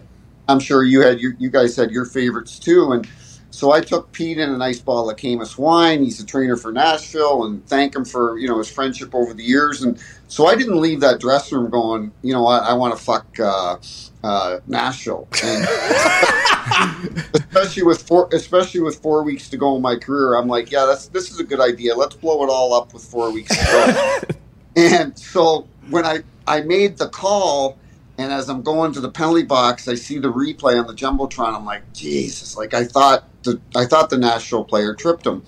I'm 0.48 0.60
sure 0.60 0.82
you 0.82 1.02
had 1.02 1.20
your, 1.20 1.34
you 1.38 1.50
guys 1.50 1.76
had 1.76 1.90
your 1.90 2.06
favorites 2.06 2.58
too. 2.58 2.92
And 2.92 3.06
so 3.50 3.72
I 3.72 3.80
took 3.80 4.12
Pete 4.12 4.38
in 4.38 4.48
a 4.48 4.56
nice 4.56 4.78
bottle 4.80 5.10
of 5.10 5.16
Camus 5.16 5.58
wine. 5.58 6.04
He's 6.04 6.20
a 6.20 6.26
trainer 6.26 6.56
for 6.56 6.70
Nashville 6.72 7.44
and 7.44 7.66
thank 7.66 7.96
him 7.96 8.04
for, 8.04 8.38
you 8.38 8.46
know, 8.46 8.58
his 8.58 8.70
friendship 8.70 9.14
over 9.14 9.34
the 9.34 9.42
years. 9.42 9.82
And 9.82 10.00
so 10.28 10.46
I 10.46 10.54
didn't 10.54 10.80
leave 10.80 11.00
that 11.00 11.20
dressing 11.20 11.58
room 11.58 11.70
going, 11.70 12.12
you 12.22 12.32
know, 12.32 12.46
I, 12.46 12.58
I 12.58 12.72
want 12.74 12.96
to 12.96 13.02
fuck 13.02 13.26
uh, 13.40 13.76
uh, 14.22 14.60
Nashville. 14.68 15.28
And 15.42 15.64
especially 17.34 17.82
with 17.82 18.02
four, 18.02 18.28
especially 18.32 18.80
with 18.80 19.00
four 19.00 19.24
weeks 19.24 19.50
to 19.50 19.56
go 19.56 19.74
in 19.74 19.82
my 19.82 19.96
career, 19.96 20.36
I'm 20.36 20.46
like, 20.48 20.70
yeah, 20.70 20.86
that's, 20.86 21.08
this 21.08 21.32
is 21.32 21.40
a 21.40 21.44
good 21.44 21.60
idea. 21.60 21.96
Let's 21.96 22.14
blow 22.14 22.44
it 22.44 22.48
all 22.50 22.72
up 22.72 22.94
with 22.94 23.02
four 23.02 23.32
weeks 23.32 23.50
to 23.58 23.64
go. 23.66 24.18
and 24.76 25.18
so 25.18 25.68
when 25.88 26.06
I, 26.06 26.20
I 26.46 26.60
made 26.60 26.98
the 26.98 27.08
call, 27.08 27.80
and 28.16 28.32
as 28.32 28.48
I'm 28.50 28.62
going 28.62 28.92
to 28.92 29.00
the 29.00 29.10
penalty 29.10 29.44
box, 29.44 29.88
I 29.88 29.94
see 29.94 30.18
the 30.18 30.32
replay 30.32 30.78
on 30.78 30.86
the 30.86 30.92
jumbotron. 30.92 31.56
I'm 31.56 31.64
like, 31.64 31.90
Jesus! 31.94 32.54
Like 32.54 32.74
I 32.74 32.84
thought 32.84 33.29
the 33.44 33.62
I 33.76 33.86
thought 33.86 34.10
the 34.10 34.18
Nashville 34.18 34.64
player 34.64 34.94
tripped 34.94 35.26
him, 35.26 35.44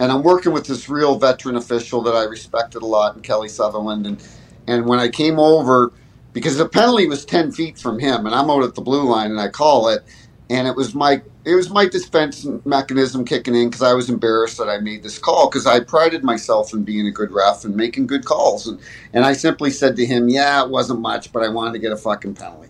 and 0.00 0.12
I'm 0.12 0.22
working 0.22 0.52
with 0.52 0.66
this 0.66 0.88
real 0.88 1.18
veteran 1.18 1.56
official 1.56 2.02
that 2.02 2.14
I 2.16 2.24
respected 2.24 2.82
a 2.82 2.86
lot, 2.86 3.14
and 3.16 3.24
Kelly 3.24 3.48
Sutherland. 3.48 4.06
And 4.06 4.22
and 4.66 4.86
when 4.88 5.00
I 5.00 5.08
came 5.08 5.38
over, 5.38 5.92
because 6.34 6.58
the 6.58 6.68
penalty 6.68 7.08
was 7.08 7.24
ten 7.26 7.52
feet 7.52 7.78
from 7.78 8.00
him, 8.00 8.26
and 8.26 8.34
I'm 8.34 8.50
out 8.50 8.64
at 8.64 8.74
the 8.76 8.82
blue 8.82 9.04
line, 9.08 9.30
and 9.32 9.40
I 9.40 9.48
call 9.48 9.88
it, 9.88 10.04
and 10.50 10.68
it 10.68 10.76
was 10.76 10.94
my 10.94 11.22
it 11.48 11.54
was 11.54 11.70
my 11.70 11.86
defense 11.86 12.46
mechanism 12.64 13.24
kicking 13.24 13.54
in 13.54 13.68
because 13.68 13.82
I 13.82 13.94
was 13.94 14.10
embarrassed 14.10 14.58
that 14.58 14.68
I 14.68 14.78
made 14.78 15.02
this 15.02 15.18
call 15.18 15.48
because 15.48 15.66
I 15.66 15.80
prided 15.80 16.22
myself 16.22 16.72
in 16.72 16.84
being 16.84 17.06
a 17.06 17.10
good 17.10 17.30
ref 17.32 17.64
and 17.64 17.74
making 17.74 18.06
good 18.06 18.24
calls, 18.24 18.66
and 18.66 18.78
and 19.12 19.24
I 19.24 19.32
simply 19.32 19.70
said 19.70 19.96
to 19.96 20.06
him, 20.06 20.28
"Yeah, 20.28 20.62
it 20.64 20.70
wasn't 20.70 21.00
much, 21.00 21.32
but 21.32 21.42
I 21.42 21.48
wanted 21.48 21.72
to 21.72 21.78
get 21.78 21.92
a 21.92 21.96
fucking 21.96 22.34
penalty." 22.34 22.68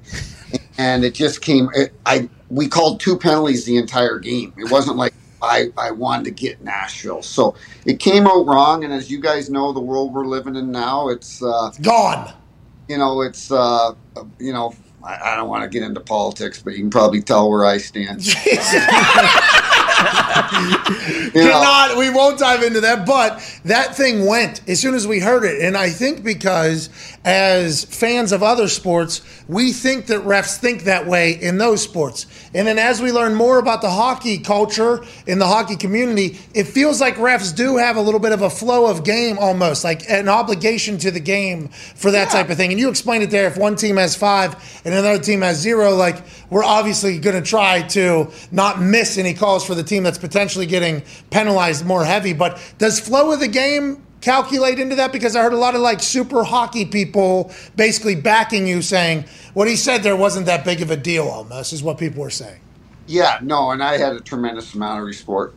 and 0.79 1.05
it 1.05 1.15
just 1.15 1.43
came. 1.43 1.69
It, 1.75 1.93
I 2.07 2.29
we 2.49 2.69
called 2.69 3.01
two 3.01 3.19
penalties 3.19 3.65
the 3.65 3.77
entire 3.77 4.19
game. 4.19 4.55
It 4.57 4.71
wasn't 4.71 4.97
like 4.97 5.13
I 5.43 5.71
I 5.77 5.91
wanted 5.91 6.25
to 6.25 6.31
get 6.31 6.63
Nashville, 6.63 7.23
so 7.23 7.55
it 7.85 7.99
came 7.99 8.27
out 8.27 8.47
wrong. 8.47 8.85
And 8.85 8.93
as 8.93 9.11
you 9.11 9.21
guys 9.21 9.51
know, 9.51 9.73
the 9.73 9.81
world 9.81 10.15
we're 10.15 10.25
living 10.25 10.57
in 10.57 10.71
now, 10.71 11.09
it's 11.09 11.43
uh, 11.43 11.73
gone. 11.83 12.33
You 12.89 12.99
know, 12.99 13.21
it's 13.21 13.51
uh, 13.51 13.95
you 14.39 14.53
know. 14.53 14.75
I 15.05 15.33
I 15.33 15.37
don't 15.37 15.49
want 15.49 15.65
to 15.65 15.69
get 15.69 15.87
into 15.87 16.01
politics, 16.01 16.63
but 16.63 16.75
you 16.75 16.81
can 16.81 16.91
probably 16.91 17.23
tell 17.23 17.51
where 17.51 17.65
I 17.65 17.79
stand. 17.79 18.21
Know. 19.99 21.43
Cannot. 21.43 21.97
We 21.97 22.11
won't 22.11 22.39
dive 22.39 22.63
into 22.63 22.81
that. 22.81 23.07
But 23.07 23.41
that 23.65 23.97
thing 23.97 24.27
went 24.27 24.67
as 24.69 24.81
soon 24.81 24.95
as 24.95 25.07
we 25.07 25.21
heard 25.21 25.45
it, 25.45 25.61
and 25.63 25.77
I 25.77 25.91
think 25.91 26.25
because 26.25 26.91
as 27.25 27.85
fans 27.85 28.33
of 28.33 28.43
other 28.43 28.69
sports, 28.69 29.21
we 29.49 29.73
think 29.73 30.07
that 30.07 30.23
refs 30.23 30.57
think 30.59 30.85
that 30.85 31.07
way 31.07 31.33
in 31.33 31.59
those 31.59 31.83
sports. 31.83 32.27
And 32.55 32.67
then 32.67 32.79
as 32.79 33.03
we 33.03 33.13
learn 33.13 33.35
more 33.35 33.59
about 33.59 33.83
the 33.83 33.91
hockey 33.91 34.39
culture 34.39 35.05
in 35.27 35.39
the 35.39 35.47
hockey 35.47 35.77
community, 35.77 36.39
it 36.55 36.65
feels 36.65 37.01
like 37.01 37.17
refs 37.17 37.55
do 37.55 37.77
have 37.77 37.97
a 37.97 38.01
little 38.01 38.21
bit 38.21 38.33
of 38.33 38.43
a 38.43 38.51
flow 38.51 38.91
of 38.91 39.05
game 39.05 39.39
almost, 39.39 39.85
like 39.85 40.09
an 40.09 40.29
obligation 40.29 40.99
to 40.99 41.11
the 41.11 41.21
game 41.21 41.69
for 41.69 42.11
that 42.11 42.31
type 42.31 42.49
of 42.51 42.57
thing. 42.57 42.71
And 42.71 42.81
you 42.81 42.89
explained 42.89 43.25
it 43.25 43.31
there. 43.31 43.47
If 43.47 43.59
one 43.59 43.77
team 43.77 43.97
has 43.97 44.17
five 44.17 44.55
and 44.85 44.95
another 44.95 45.19
team 45.23 45.43
has 45.43 45.59
zero, 45.59 45.95
like 45.95 46.23
we're 46.51 46.65
obviously 46.65 47.19
going 47.19 47.43
to 47.43 47.47
try 47.49 47.83
to 47.89 48.31
not 48.51 48.81
miss 48.81 49.19
any 49.19 49.35
calls 49.35 49.67
for 49.67 49.75
the 49.75 49.83
team 49.89 50.03
that's 50.03 50.19
potentially 50.19 50.67
getting 50.67 51.03
penalized 51.31 51.85
more 51.85 52.05
heavy. 52.05 52.33
But 52.33 52.61
does 52.79 53.01
flow 53.01 53.33
of 53.33 53.41
the 53.41 53.49
game 53.49 54.05
calculate 54.21 54.79
into 54.79 54.97
that? 54.97 55.13
Because 55.13 55.35
I 55.35 55.43
heard 55.43 55.53
a 55.53 55.59
lot 55.59 55.75
of 55.75 55.81
like 55.81 56.01
super 56.01 56.45
hockey 56.45 56.85
people 56.85 57.53
basically 57.77 58.15
backing 58.15 58.67
you 58.67 58.83
saying 58.83 59.25
what 59.55 59.69
he 59.69 59.77
said 59.77 60.03
there 60.03 60.17
wasn't 60.17 60.47
that 60.47 60.65
big 60.65 60.83
of 60.83 60.91
a 60.91 60.97
deal 60.97 61.27
almost, 61.27 61.73
is 61.73 61.83
what 61.83 61.99
people 61.99 62.23
were 62.23 62.31
saying. 62.31 62.61
Yeah, 63.09 63.41
no, 63.43 63.71
and 63.71 63.83
I 63.83 63.97
had 63.97 64.13
a 64.17 64.21
tremendous 64.21 64.75
amount 64.75 65.09
of 65.09 65.15
support, 65.17 65.57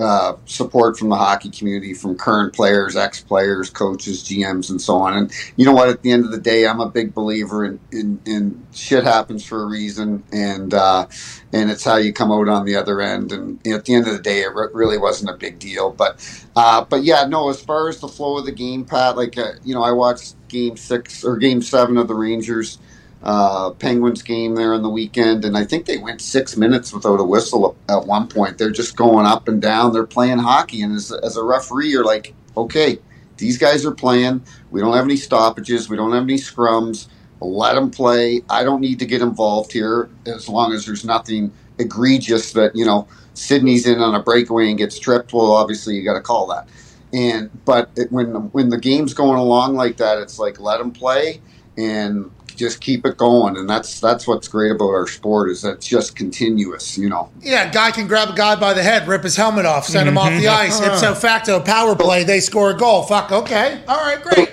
uh, 0.00 0.34
support 0.44 0.98
from 0.98 1.08
the 1.08 1.16
hockey 1.16 1.48
community, 1.48 1.94
from 1.94 2.18
current 2.18 2.52
players, 2.52 2.96
ex-players, 2.96 3.70
coaches, 3.70 4.24
GMs, 4.24 4.70
and 4.70 4.82
so 4.82 4.96
on. 4.96 5.16
And 5.16 5.32
you 5.56 5.64
know 5.64 5.72
what? 5.72 5.88
At 5.88 6.02
the 6.02 6.10
end 6.10 6.26
of 6.26 6.32
the 6.32 6.40
day, 6.40 6.66
I'm 6.66 6.80
a 6.80 6.90
big 6.90 7.14
believer 7.14 7.64
in 7.64 7.80
in, 7.92 8.20
in 8.26 8.66
shit 8.74 9.04
happens 9.04 9.46
for 9.46 9.62
a 9.62 9.66
reason, 9.66 10.24
and 10.32 10.74
uh, 10.74 11.06
and 11.54 11.70
it's 11.70 11.84
how 11.84 11.96
you 11.96 12.12
come 12.12 12.32
out 12.32 12.48
on 12.48 12.66
the 12.66 12.76
other 12.76 13.00
end. 13.00 13.32
And 13.32 13.64
at 13.68 13.86
the 13.86 13.94
end 13.94 14.08
of 14.08 14.12
the 14.12 14.22
day, 14.22 14.42
it 14.42 14.54
re- 14.54 14.68
really 14.74 14.98
wasn't 14.98 15.30
a 15.30 15.36
big 15.38 15.60
deal. 15.60 15.92
But 15.92 16.44
uh, 16.56 16.84
but 16.84 17.04
yeah, 17.04 17.24
no. 17.24 17.50
As 17.50 17.62
far 17.62 17.88
as 17.88 18.00
the 18.00 18.08
flow 18.08 18.38
of 18.38 18.46
the 18.46 18.52
game, 18.52 18.84
Pat, 18.84 19.16
like 19.16 19.38
uh, 19.38 19.52
you 19.64 19.74
know, 19.74 19.84
I 19.84 19.92
watched 19.92 20.34
Game 20.48 20.76
Six 20.76 21.24
or 21.24 21.38
Game 21.38 21.62
Seven 21.62 21.96
of 21.96 22.08
the 22.08 22.14
Rangers 22.14 22.78
uh, 23.22 23.70
Penguins 23.72 24.22
game 24.22 24.54
there 24.54 24.72
on 24.72 24.82
the 24.82 24.88
weekend, 24.88 25.44
and 25.44 25.56
I 25.56 25.64
think 25.64 25.86
they 25.86 25.98
went 25.98 26.20
six 26.20 26.56
minutes 26.56 26.92
without 26.92 27.20
a 27.20 27.24
whistle 27.24 27.76
at 27.88 28.06
one 28.06 28.28
point. 28.28 28.58
They're 28.58 28.70
just 28.70 28.96
going 28.96 29.26
up 29.26 29.48
and 29.48 29.60
down. 29.60 29.92
They're 29.92 30.06
playing 30.06 30.38
hockey, 30.38 30.82
and 30.82 30.94
as, 30.94 31.12
as 31.12 31.36
a 31.36 31.44
referee, 31.44 31.90
you're 31.90 32.04
like, 32.04 32.34
okay, 32.56 32.98
these 33.36 33.58
guys 33.58 33.84
are 33.84 33.92
playing. 33.94 34.42
We 34.70 34.80
don't 34.80 34.94
have 34.94 35.04
any 35.04 35.16
stoppages. 35.16 35.88
We 35.88 35.96
don't 35.96 36.12
have 36.12 36.22
any 36.22 36.36
scrums. 36.36 37.08
Let 37.40 37.74
them 37.74 37.90
play. 37.90 38.42
I 38.48 38.64
don't 38.64 38.80
need 38.80 38.98
to 38.98 39.06
get 39.06 39.22
involved 39.22 39.72
here 39.72 40.10
as 40.26 40.48
long 40.48 40.72
as 40.72 40.86
there's 40.86 41.04
nothing 41.04 41.52
egregious 41.78 42.52
that 42.52 42.76
you 42.76 42.84
know 42.84 43.08
Sidney's 43.32 43.86
in 43.86 44.00
on 44.00 44.14
a 44.14 44.22
breakaway 44.22 44.68
and 44.68 44.76
gets 44.76 44.98
tripped. 44.98 45.32
Well, 45.32 45.52
obviously 45.52 45.96
you 45.96 46.04
got 46.04 46.14
to 46.14 46.20
call 46.20 46.46
that. 46.48 46.68
And 47.12 47.50
but 47.64 47.90
it, 47.96 48.12
when 48.12 48.28
when 48.52 48.68
the 48.68 48.78
game's 48.78 49.14
going 49.14 49.38
along 49.38 49.74
like 49.74 49.96
that, 49.96 50.18
it's 50.18 50.38
like 50.38 50.60
let 50.60 50.78
them 50.78 50.90
play 50.90 51.40
and 51.76 52.30
just 52.60 52.80
keep 52.80 53.06
it 53.06 53.16
going, 53.16 53.56
and 53.56 53.68
that's 53.68 53.98
that's 54.00 54.26
what's 54.26 54.46
great 54.46 54.70
about 54.70 54.90
our 54.90 55.06
sport 55.06 55.50
is 55.50 55.62
that 55.62 55.76
it's 55.76 55.88
just 55.88 56.14
continuous. 56.14 56.96
You 56.96 57.08
know. 57.08 57.30
Yeah, 57.40 57.68
a 57.68 57.72
guy 57.72 57.90
can 57.90 58.06
grab 58.06 58.28
a 58.28 58.34
guy 58.34 58.54
by 58.54 58.74
the 58.74 58.82
head, 58.82 59.08
rip 59.08 59.24
his 59.24 59.34
helmet 59.34 59.64
off, 59.64 59.86
send 59.86 60.08
him 60.08 60.18
off 60.18 60.28
the 60.28 60.44
mm-hmm. 60.44 60.66
ice. 60.66 60.78
It's 60.78 60.86
Ipso 60.86 61.14
facto, 61.14 61.58
power 61.58 61.96
play, 61.96 62.22
they 62.22 62.40
score 62.40 62.70
a 62.70 62.76
goal. 62.76 63.02
Fuck, 63.02 63.32
okay, 63.32 63.82
all 63.88 63.96
right, 63.96 64.22
great. 64.22 64.52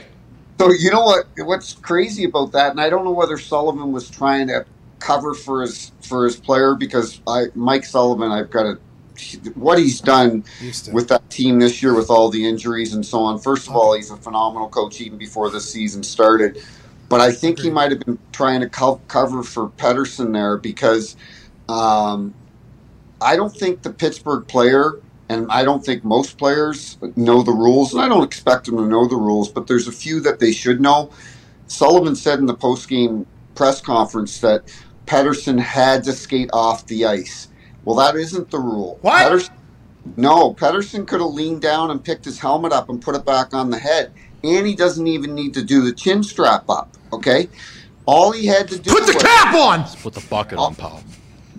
So 0.57 0.71
you 0.71 0.89
know 0.89 1.03
what? 1.03 1.25
What's 1.37 1.73
crazy 1.73 2.23
about 2.23 2.53
that, 2.53 2.71
and 2.71 2.81
I 2.81 2.89
don't 2.89 3.03
know 3.03 3.11
whether 3.11 3.37
Sullivan 3.37 3.91
was 3.91 4.09
trying 4.09 4.47
to 4.47 4.65
cover 4.99 5.33
for 5.33 5.61
his 5.61 5.91
for 6.01 6.23
his 6.23 6.37
player 6.37 6.75
because 6.75 7.21
I 7.27 7.47
Mike 7.53 7.83
Sullivan, 7.83 8.31
I've 8.31 8.49
got 8.49 8.63
to 8.63 8.79
what 9.55 9.79
he's 9.79 9.99
done 9.99 10.43
with 10.93 11.07
that 11.07 11.27
team 11.29 11.59
this 11.59 11.81
year 11.81 11.95
with 11.95 12.09
all 12.09 12.29
the 12.29 12.47
injuries 12.47 12.93
and 12.93 13.05
so 13.05 13.19
on. 13.19 13.39
First 13.39 13.67
of 13.67 13.75
all, 13.75 13.93
he's 13.95 14.11
a 14.11 14.17
phenomenal 14.17 14.69
coach 14.69 15.01
even 15.01 15.17
before 15.17 15.49
the 15.49 15.59
season 15.59 16.03
started. 16.03 16.63
But 17.09 17.21
I 17.21 17.31
think 17.31 17.59
he 17.59 17.69
might 17.69 17.91
have 17.91 18.01
been 18.01 18.19
trying 18.31 18.59
to 18.61 18.69
co- 18.69 19.01
cover 19.07 19.43
for 19.43 19.69
Pedersen 19.69 20.33
there 20.33 20.57
because 20.57 21.15
um, 21.69 22.33
I 23.21 23.35
don't 23.35 23.55
think 23.55 23.81
the 23.83 23.91
Pittsburgh 23.91 24.47
player, 24.47 24.99
and 25.29 25.47
I 25.49 25.63
don't 25.63 25.85
think 25.85 26.03
most 26.03 26.37
players 26.37 26.97
know 27.15 27.43
the 27.43 27.53
rules, 27.53 27.93
and 27.93 28.01
I 28.01 28.09
don't 28.09 28.23
expect 28.23 28.65
them 28.65 28.77
to 28.77 28.85
know 28.85 29.07
the 29.07 29.15
rules, 29.15 29.49
but 29.49 29.67
there's 29.67 29.87
a 29.87 29.91
few 29.91 30.19
that 30.21 30.39
they 30.39 30.51
should 30.51 30.81
know. 30.81 31.11
Sullivan 31.67 32.15
said 32.15 32.39
in 32.39 32.45
the 32.45 32.53
post-game 32.53 33.25
press 33.55 33.81
conference 33.81 34.39
that 34.41 34.63
Pedersen 35.05 35.57
had 35.57 36.03
to 36.05 36.13
skate 36.13 36.49
off 36.53 36.85
the 36.87 37.05
ice. 37.05 37.47
Well, 37.85 37.95
that 37.97 38.15
isn't 38.15 38.51
the 38.51 38.59
rule. 38.59 38.99
What? 39.01 39.31
Pettersson, 39.31 39.49
no, 40.15 40.53
Pedersen 40.53 41.05
could 41.05 41.21
have 41.21 41.31
leaned 41.31 41.61
down 41.61 41.91
and 41.91 42.03
picked 42.03 42.25
his 42.25 42.39
helmet 42.39 42.71
up 42.71 42.89
and 42.89 43.01
put 43.01 43.15
it 43.15 43.25
back 43.25 43.53
on 43.53 43.69
the 43.69 43.79
head, 43.79 44.13
and 44.43 44.67
he 44.67 44.75
doesn't 44.75 45.07
even 45.07 45.35
need 45.35 45.53
to 45.53 45.63
do 45.63 45.81
the 45.81 45.93
chin 45.93 46.23
strap 46.23 46.69
up. 46.69 46.89
Okay, 47.13 47.49
all 48.05 48.31
he 48.31 48.45
had 48.45 48.67
to 48.69 48.79
do 48.79 48.91
put 48.91 49.05
the 49.05 49.13
was, 49.13 49.23
cap 49.23 49.53
on. 49.53 49.83
Put 50.01 50.13
the 50.13 50.25
bucket 50.29 50.57
on, 50.57 50.75
pal. 50.75 51.03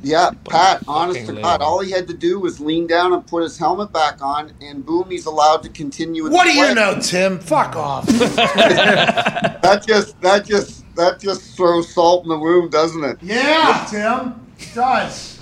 Yeah, 0.02 0.30
Pat. 0.48 0.82
Honest 0.86 1.26
to 1.26 1.32
God, 1.32 1.60
on. 1.60 1.62
all 1.62 1.80
he 1.80 1.90
had 1.90 2.06
to 2.08 2.14
do 2.14 2.38
was 2.38 2.60
lean 2.60 2.86
down 2.86 3.12
and 3.12 3.26
put 3.26 3.42
his 3.42 3.58
helmet 3.58 3.92
back 3.92 4.22
on, 4.22 4.52
and 4.60 4.86
boom, 4.86 5.10
he's 5.10 5.26
allowed 5.26 5.62
to 5.64 5.68
continue. 5.68 6.22
With 6.22 6.32
What 6.32 6.46
the 6.46 6.52
do 6.52 6.58
you 6.58 6.74
know, 6.74 7.00
Tim? 7.00 7.38
Fuck 7.38 7.76
off. 7.76 8.06
That 9.60 9.84
just 9.86 10.18
that 10.22 10.46
just 10.46 10.84
that 10.94 11.20
just 11.20 11.54
throws 11.56 11.92
salt 11.92 12.22
in 12.22 12.30
the 12.30 12.38
wound, 12.38 12.70
doesn't 12.70 13.04
it? 13.04 13.18
yeah, 13.20 13.86
Tim. 13.90 14.40
It 14.58 14.74
does. 14.74 15.38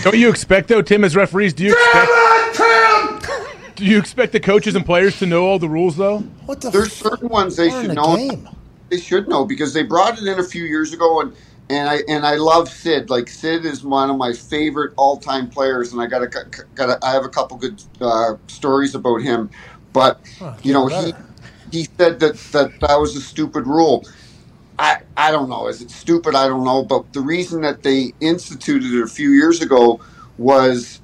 Don't 0.04 0.16
you 0.16 0.28
expect 0.30 0.68
though, 0.68 0.82
Tim, 0.82 1.04
as 1.04 1.16
referees? 1.16 1.52
Do 1.52 1.64
you 1.64 1.72
expect? 1.72 2.10
Damn 2.56 3.16
it, 3.16 3.22
Tim! 3.22 3.46
Do 3.80 3.86
you 3.86 3.98
expect 3.98 4.32
the 4.32 4.40
coaches 4.40 4.74
and 4.74 4.84
players 4.84 5.18
to 5.20 5.26
know 5.26 5.46
all 5.46 5.58
the 5.58 5.68
rules 5.68 5.96
though? 5.96 6.18
What 6.44 6.60
the 6.60 6.70
There's 6.70 6.94
fuck? 6.94 7.12
certain 7.12 7.28
ones 7.30 7.56
they 7.56 7.70
should 7.70 7.92
a 7.92 7.94
know. 7.94 8.14
game. 8.14 8.46
They 8.90 8.98
should 8.98 9.26
know 9.26 9.46
because 9.46 9.72
they 9.72 9.82
brought 9.84 10.20
it 10.20 10.26
in 10.26 10.38
a 10.38 10.44
few 10.44 10.64
years 10.64 10.92
ago, 10.92 11.22
and 11.22 11.34
and 11.70 11.88
I 11.88 12.00
and 12.06 12.26
I 12.26 12.34
love 12.34 12.68
Sid. 12.68 13.08
Like 13.08 13.28
Sid 13.28 13.64
is 13.64 13.82
one 13.82 14.10
of 14.10 14.18
my 14.18 14.34
favorite 14.34 14.92
all 14.98 15.16
time 15.16 15.48
players, 15.48 15.94
and 15.94 16.02
I 16.02 16.06
got 16.06 16.22
a 16.22 16.26
got 16.74 16.90
a, 16.90 16.98
I 17.02 17.12
have 17.12 17.24
a 17.24 17.30
couple 17.30 17.56
good 17.56 17.82
uh, 18.02 18.34
stories 18.48 18.94
about 18.94 19.22
him. 19.22 19.48
But 19.94 20.20
you 20.62 20.74
know 20.74 20.86
he 20.88 21.14
he 21.72 21.88
said 21.98 22.20
that 22.20 22.36
that 22.52 22.78
that 22.80 22.96
was 23.00 23.16
a 23.16 23.22
stupid 23.22 23.66
rule. 23.66 24.04
I, 24.78 25.02
I 25.16 25.30
don't 25.30 25.48
know. 25.48 25.68
Is 25.68 25.80
it 25.80 25.90
stupid? 25.90 26.34
I 26.34 26.48
don't 26.48 26.64
know. 26.64 26.82
But 26.84 27.14
the 27.14 27.20
reason 27.20 27.62
that 27.62 27.82
they 27.82 28.12
instituted 28.20 28.92
it 28.92 29.02
a 29.02 29.06
few 29.06 29.32
years 29.32 29.62
ago 29.62 30.00
was, 30.38 31.00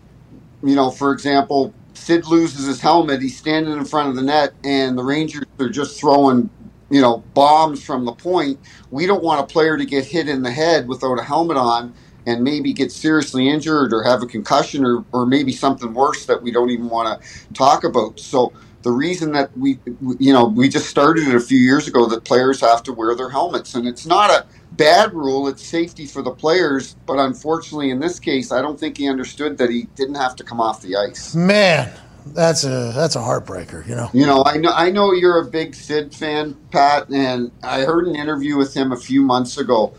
you 0.62 0.74
know, 0.74 0.90
for 0.90 1.12
example, 1.12 1.74
Sid 1.96 2.26
loses 2.26 2.66
his 2.66 2.80
helmet. 2.80 3.22
He's 3.22 3.36
standing 3.36 3.72
in 3.72 3.84
front 3.84 4.08
of 4.08 4.16
the 4.16 4.22
net, 4.22 4.52
and 4.64 4.96
the 4.96 5.02
Rangers 5.02 5.44
are 5.58 5.68
just 5.68 5.98
throwing, 5.98 6.50
you 6.90 7.00
know, 7.00 7.24
bombs 7.34 7.82
from 7.82 8.04
the 8.04 8.12
point. 8.12 8.60
We 8.90 9.06
don't 9.06 9.22
want 9.22 9.40
a 9.40 9.52
player 9.52 9.76
to 9.76 9.84
get 9.84 10.04
hit 10.04 10.28
in 10.28 10.42
the 10.42 10.50
head 10.50 10.88
without 10.88 11.18
a 11.18 11.22
helmet 11.22 11.56
on 11.56 11.94
and 12.26 12.42
maybe 12.42 12.72
get 12.72 12.92
seriously 12.92 13.48
injured 13.48 13.92
or 13.92 14.02
have 14.02 14.22
a 14.22 14.26
concussion 14.26 14.84
or, 14.84 15.04
or 15.12 15.26
maybe 15.26 15.52
something 15.52 15.94
worse 15.94 16.26
that 16.26 16.42
we 16.42 16.50
don't 16.50 16.70
even 16.70 16.88
want 16.88 17.22
to 17.22 17.54
talk 17.54 17.84
about. 17.84 18.18
So 18.18 18.52
the 18.82 18.90
reason 18.90 19.32
that 19.32 19.56
we, 19.56 19.78
you 20.18 20.32
know, 20.32 20.44
we 20.46 20.68
just 20.68 20.88
started 20.88 21.26
it 21.26 21.34
a 21.34 21.40
few 21.40 21.58
years 21.58 21.88
ago 21.88 22.06
that 22.06 22.24
players 22.24 22.60
have 22.60 22.82
to 22.84 22.92
wear 22.92 23.14
their 23.14 23.30
helmets, 23.30 23.74
and 23.74 23.86
it's 23.86 24.06
not 24.06 24.30
a 24.30 24.46
bad 24.76 25.12
rule. 25.14 25.48
It's 25.48 25.64
safety 25.64 26.06
for 26.06 26.22
the 26.22 26.30
players, 26.30 26.96
but 27.06 27.18
unfortunately, 27.18 27.90
in 27.90 28.00
this 28.00 28.20
case, 28.20 28.52
I 28.52 28.60
don't 28.60 28.78
think 28.78 28.98
he 28.98 29.08
understood 29.08 29.58
that 29.58 29.70
he 29.70 29.84
didn't 29.94 30.16
have 30.16 30.36
to 30.36 30.44
come 30.44 30.60
off 30.60 30.82
the 30.82 30.96
ice. 30.96 31.34
Man, 31.34 31.92
that's 32.26 32.64
a 32.64 32.92
that's 32.94 33.16
a 33.16 33.20
heartbreaker. 33.20 33.86
You 33.86 33.96
know. 33.96 34.10
You 34.12 34.26
know, 34.26 34.42
I 34.44 34.56
know 34.56 34.72
I 34.72 34.90
know 34.90 35.12
you're 35.12 35.40
a 35.40 35.44
big 35.44 35.74
Sid 35.74 36.14
fan, 36.14 36.56
Pat, 36.70 37.08
and 37.10 37.50
I 37.62 37.82
heard 37.82 38.06
an 38.06 38.16
interview 38.16 38.56
with 38.56 38.74
him 38.74 38.92
a 38.92 38.96
few 38.96 39.22
months 39.22 39.58
ago. 39.58 39.94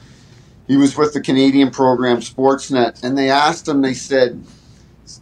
He 0.67 0.75
was 0.75 0.97
with 0.97 1.13
the 1.13 1.21
Canadian 1.21 1.71
program 1.71 2.17
Sportsnet, 2.17 3.03
and 3.03 3.17
they 3.17 3.29
asked 3.29 3.67
him. 3.67 3.81
They 3.81 3.93
said, 3.93 4.43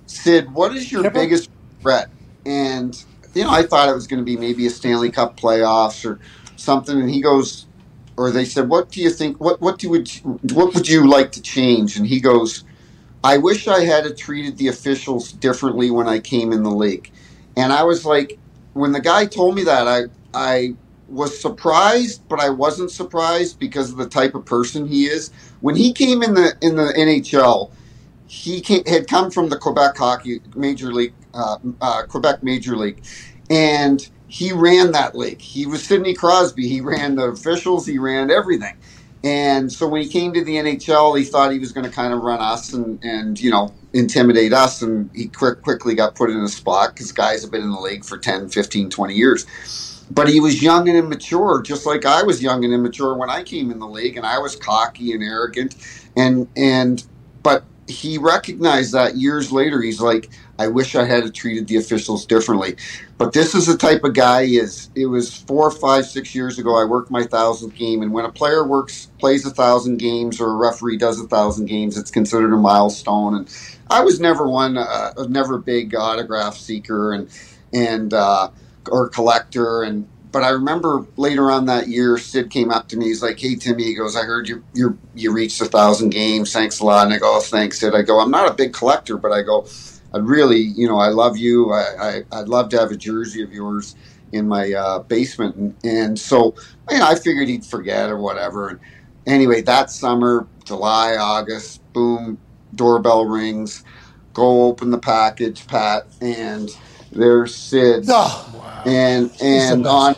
"Sid, 0.08 0.52
what 0.52 0.76
is 0.76 0.92
your 0.92 1.10
biggest 1.12 1.50
regret?" 1.78 2.10
And 2.46 3.02
you 3.36 3.44
know, 3.44 3.52
I 3.52 3.64
thought 3.64 3.90
it 3.90 3.94
was 3.94 4.08
going 4.08 4.20
to 4.20 4.26
be 4.26 4.38
maybe 4.38 4.66
a 4.66 4.70
Stanley 4.70 5.12
Cup 5.12 5.40
playoffs 5.40 6.10
or 6.10 6.20
something. 6.56 7.00
And 7.00 7.10
he 7.10 7.22
goes, 7.22 7.68
or 8.18 8.32
they 8.32 8.46
said, 8.46 8.70
"What 8.70 8.90
do 8.90 9.02
you 9.02 9.10
think? 9.10 9.40
What 9.40 9.62
what 9.62 9.80
do 9.80 9.90
would 9.90 10.10
what 10.54 10.74
would 10.74 10.88
you 10.88 11.08
like 11.08 11.32
to 11.34 11.42
change?" 11.42 11.98
And 11.98 12.08
he 12.08 12.20
goes, 12.20 12.64
"I 13.24 13.38
wish 13.38 13.68
I 13.68 13.82
had 13.82 14.18
treated 14.18 14.58
the 14.58 14.68
officials 14.68 15.32
differently 15.32 15.92
when 15.92 16.08
I 16.08 16.20
came 16.20 16.52
in 16.52 16.64
the 16.64 16.72
league." 16.72 17.12
And 17.58 17.72
I 17.72 17.84
was 17.84 18.06
like, 18.06 18.38
when 18.74 18.92
the 18.92 19.00
guy 19.00 19.26
told 19.26 19.56
me 19.56 19.64
that, 19.64 19.88
I 19.88 20.04
I 20.34 20.76
was 21.08 21.40
surprised, 21.40 22.28
but 22.28 22.40
I 22.40 22.50
wasn't 22.50 22.92
surprised 22.92 23.60
because 23.60 23.92
of 23.92 23.98
the 23.98 24.08
type 24.08 24.36
of 24.36 24.46
person 24.46 24.88
he 24.88 25.06
is. 25.06 25.32
When 25.62 25.76
he 25.76 25.94
came 25.94 26.22
in 26.22 26.34
the 26.34 26.56
in 26.62 26.76
the 26.76 26.94
NHL, 26.96 27.72
he 28.28 28.60
came, 28.62 28.84
had 28.86 29.08
come 29.08 29.32
from 29.32 29.50
the 29.50 29.58
Quebec 29.58 29.98
Hockey 29.98 30.42
Major 30.56 30.92
League, 30.92 31.14
uh, 31.34 31.58
uh, 31.80 32.04
Quebec 32.04 32.44
Major 32.44 32.76
League, 32.76 33.04
and 33.50 34.10
he 34.36 34.52
ran 34.52 34.92
that 34.92 35.16
league. 35.16 35.40
He 35.40 35.66
was 35.66 35.82
Sidney 35.82 36.14
Crosby. 36.14 36.68
He 36.68 36.82
ran 36.82 37.16
the 37.16 37.24
officials. 37.28 37.86
He 37.88 37.98
ran 37.98 38.30
everything. 38.30 38.76
And 39.24 39.72
so 39.72 39.88
when 39.88 40.02
he 40.02 40.10
came 40.10 40.34
to 40.34 40.44
the 40.44 40.58
NHL, 40.58 41.18
he 41.18 41.24
thought 41.24 41.54
he 41.54 41.58
was 41.60 41.72
going 41.72 41.86
to 41.86 41.92
kind 41.92 42.14
of 42.14 42.20
run 42.20 42.42
us 42.42 42.74
and, 42.74 43.02
and 43.02 43.40
you 43.40 43.50
know 43.50 43.74
intimidate 43.94 44.52
us. 44.52 44.82
And 44.82 45.10
he 45.16 45.30
quick, 45.30 45.62
quickly 45.62 45.96
got 45.96 46.16
put 46.16 46.30
in 46.32 46.42
a 46.42 46.50
spot 46.50 46.94
because 46.94 47.14
guys 47.14 47.44
have 47.44 47.52
been 47.52 47.62
in 47.62 47.72
the 47.72 47.80
league 47.80 48.04
for 48.04 48.18
10, 48.18 48.50
15, 48.50 48.90
20 48.90 49.14
years. 49.16 49.46
But 50.12 50.28
he 50.28 50.42
was 50.42 50.62
young 50.62 50.90
and 50.90 50.98
immature, 50.98 51.62
just 51.62 51.86
like 51.86 52.06
I 52.06 52.24
was 52.24 52.44
young 52.44 52.66
and 52.66 52.74
immature 52.74 53.16
when 53.16 53.30
I 53.30 53.42
came 53.42 53.72
in 53.72 53.80
the 53.80 53.88
league, 53.88 54.18
and 54.18 54.26
I 54.26 54.40
was 54.40 54.58
cocky 54.58 55.14
and 55.14 55.24
arrogant. 55.24 55.78
And 56.18 56.50
and 56.58 57.02
but 57.42 57.64
he 57.88 58.18
recognized 58.18 58.92
that 58.92 59.16
years 59.16 59.50
later. 59.54 59.82
He's 59.82 60.02
like, 60.02 60.30
I 60.60 60.68
wish 60.68 60.96
I 60.96 61.06
had 61.06 61.34
treated 61.34 61.68
the 61.68 61.78
officials 61.78 62.26
differently. 62.26 62.76
But 63.18 63.34
this 63.34 63.56
is 63.56 63.68
the 63.68 63.78
type 63.78 64.04
of 64.04 64.14
guy 64.14 64.46
he 64.46 64.58
is. 64.58 64.90
It 64.96 65.08
was 65.08 65.34
four, 65.36 65.72
five, 65.72 66.06
six 66.06 66.36
years 66.36 66.60
ago. 66.60 66.80
I 66.82 66.86
worked 66.86 67.12
my 67.12 67.24
thousandth 67.24 67.76
game, 67.76 68.02
and 68.02 68.14
when 68.14 68.26
a 68.26 68.32
player 68.32 68.66
works, 68.66 69.10
plays 69.20 69.46
a 69.46 69.52
thousand 69.52 69.98
games, 69.98 70.42
or 70.42 70.50
a 70.52 70.56
referee 70.56 70.98
does 70.98 71.20
a 71.20 71.28
thousand 71.28 71.66
games, 71.68 71.98
it's 71.98 72.12
considered 72.12 72.54
a 72.54 72.58
milestone. 72.58 73.36
And 73.36 73.50
I 73.90 74.02
was 74.02 74.20
never 74.20 74.48
one, 74.50 74.78
uh, 74.78 75.14
never 75.30 75.56
a 75.56 75.62
big 75.62 75.96
autograph 75.96 76.56
seeker, 76.58 77.14
and 77.14 77.30
and 77.74 78.14
uh, 78.14 78.50
or 78.90 79.10
collector 79.10 79.84
and. 79.84 80.08
But 80.34 80.44
I 80.44 80.50
remember 80.50 81.06
later 81.16 81.50
on 81.50 81.68
that 81.68 81.88
year, 81.88 82.18
Sid 82.18 82.50
came 82.52 82.70
up 82.70 82.90
to 82.90 82.98
me. 82.98 83.06
He's 83.06 83.24
like, 83.24 83.40
"Hey 83.40 83.56
Timmy," 83.56 83.86
he 83.86 83.96
goes, 83.96 84.18
"I 84.18 84.24
heard 84.24 84.50
you 84.50 84.66
you 84.74 85.00
you 85.16 85.32
reached 85.32 85.62
a 85.62 85.66
thousand 85.66 86.10
games. 86.10 86.52
Thanks 86.52 86.82
a 86.82 86.86
lot." 86.86 87.06
And 87.06 87.14
I 87.14 87.20
go, 87.20 87.38
oh, 87.38 87.40
"Thanks, 87.40 87.80
Sid." 87.80 87.96
I 87.96 88.02
go, 88.02 88.20
"I'm 88.20 88.32
not 88.32 88.50
a 88.50 88.54
big 88.54 88.74
collector, 88.74 89.18
but 89.18 89.32
I 89.32 89.44
go, 89.44 89.66
I'd 90.16 90.24
really, 90.24 90.60
you 90.60 90.88
know, 90.88 90.98
I 90.98 91.10
love 91.10 91.38
you. 91.38 91.72
I, 91.72 91.84
I 92.32 92.40
I'd 92.40 92.48
love 92.48 92.70
to 92.70 92.80
have 92.80 92.92
a 92.92 92.96
jersey 92.96 93.44
of 93.44 93.52
yours 93.52 93.96
in 94.32 94.48
my 94.48 94.72
uh, 94.74 95.00
basement." 95.00 95.56
And, 95.58 95.76
and 95.84 96.20
so, 96.20 96.56
you 96.90 97.00
know, 97.00 97.06
I 97.06 97.16
figured 97.16 97.50
he'd 97.50 97.66
forget 97.66 98.10
or 98.10 98.18
whatever. 98.18 98.70
And 98.70 98.80
anyway, 99.28 99.62
that 99.64 99.92
summer, 99.92 100.48
July, 100.64 101.18
August, 101.18 101.82
boom, 101.94 102.38
doorbell 102.76 103.26
rings. 103.26 103.84
Go 104.34 104.64
open 104.66 104.92
the 104.92 104.98
package, 104.98 105.68
Pat, 105.68 106.08
and 106.22 106.70
there's 107.12 107.56
Sid. 107.56 108.06
Oh, 108.10 108.84
And 108.86 109.32
and 109.42 109.86
on 109.86 110.16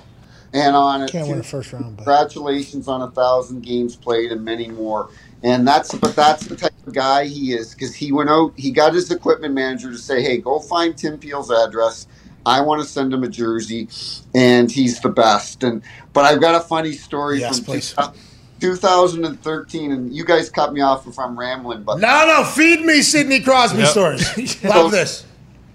and 0.53 0.75
on. 0.75 1.07
Can't 1.07 1.27
win 1.27 1.39
a 1.39 1.43
first 1.43 1.73
round, 1.73 1.97
but 1.97 2.03
Congratulations 2.03 2.87
on 2.87 3.01
a 3.01 3.11
thousand 3.11 3.61
games 3.61 3.95
played 3.95 4.31
and 4.31 4.43
many 4.43 4.69
more. 4.69 5.09
And 5.43 5.67
that's 5.67 5.93
but 5.95 6.15
that's 6.15 6.45
the 6.47 6.55
type 6.55 6.73
of 6.87 6.93
guy 6.93 7.25
he 7.25 7.53
is 7.53 7.71
because 7.73 7.95
he 7.95 8.11
went 8.11 8.29
out. 8.29 8.53
He 8.57 8.71
got 8.71 8.93
his 8.93 9.11
equipment 9.11 9.53
manager 9.53 9.91
to 9.91 9.97
say, 9.97 10.21
"Hey, 10.21 10.37
go 10.39 10.59
find 10.59 10.97
Tim 10.97 11.19
Peel's 11.19 11.51
address. 11.51 12.07
I 12.45 12.61
want 12.61 12.81
to 12.81 12.87
send 12.87 13.13
him 13.13 13.23
a 13.23 13.27
jersey, 13.29 13.89
and 14.35 14.71
he's 14.71 14.99
the 15.01 15.09
best." 15.09 15.63
And 15.63 15.83
but 16.13 16.25
I've 16.25 16.41
got 16.41 16.55
a 16.55 16.59
funny 16.59 16.93
story 16.93 17.39
Yes, 17.39 17.57
from 17.59 17.65
please. 17.65 17.95
2013, 18.61 19.91
and 19.91 20.13
you 20.13 20.25
guys 20.25 20.49
cut 20.49 20.73
me 20.73 20.81
off 20.81 21.07
if 21.07 21.19
I'm 21.19 21.37
rambling, 21.37 21.83
but 21.83 21.99
no, 21.99 22.25
no, 22.27 22.43
feed 22.43 22.81
me 22.81 23.01
Sidney 23.03 23.39
Crosby 23.41 23.79
Yep. 23.79 23.87
stories. 23.89 24.63
Love 24.63 24.91
this. 24.91 25.25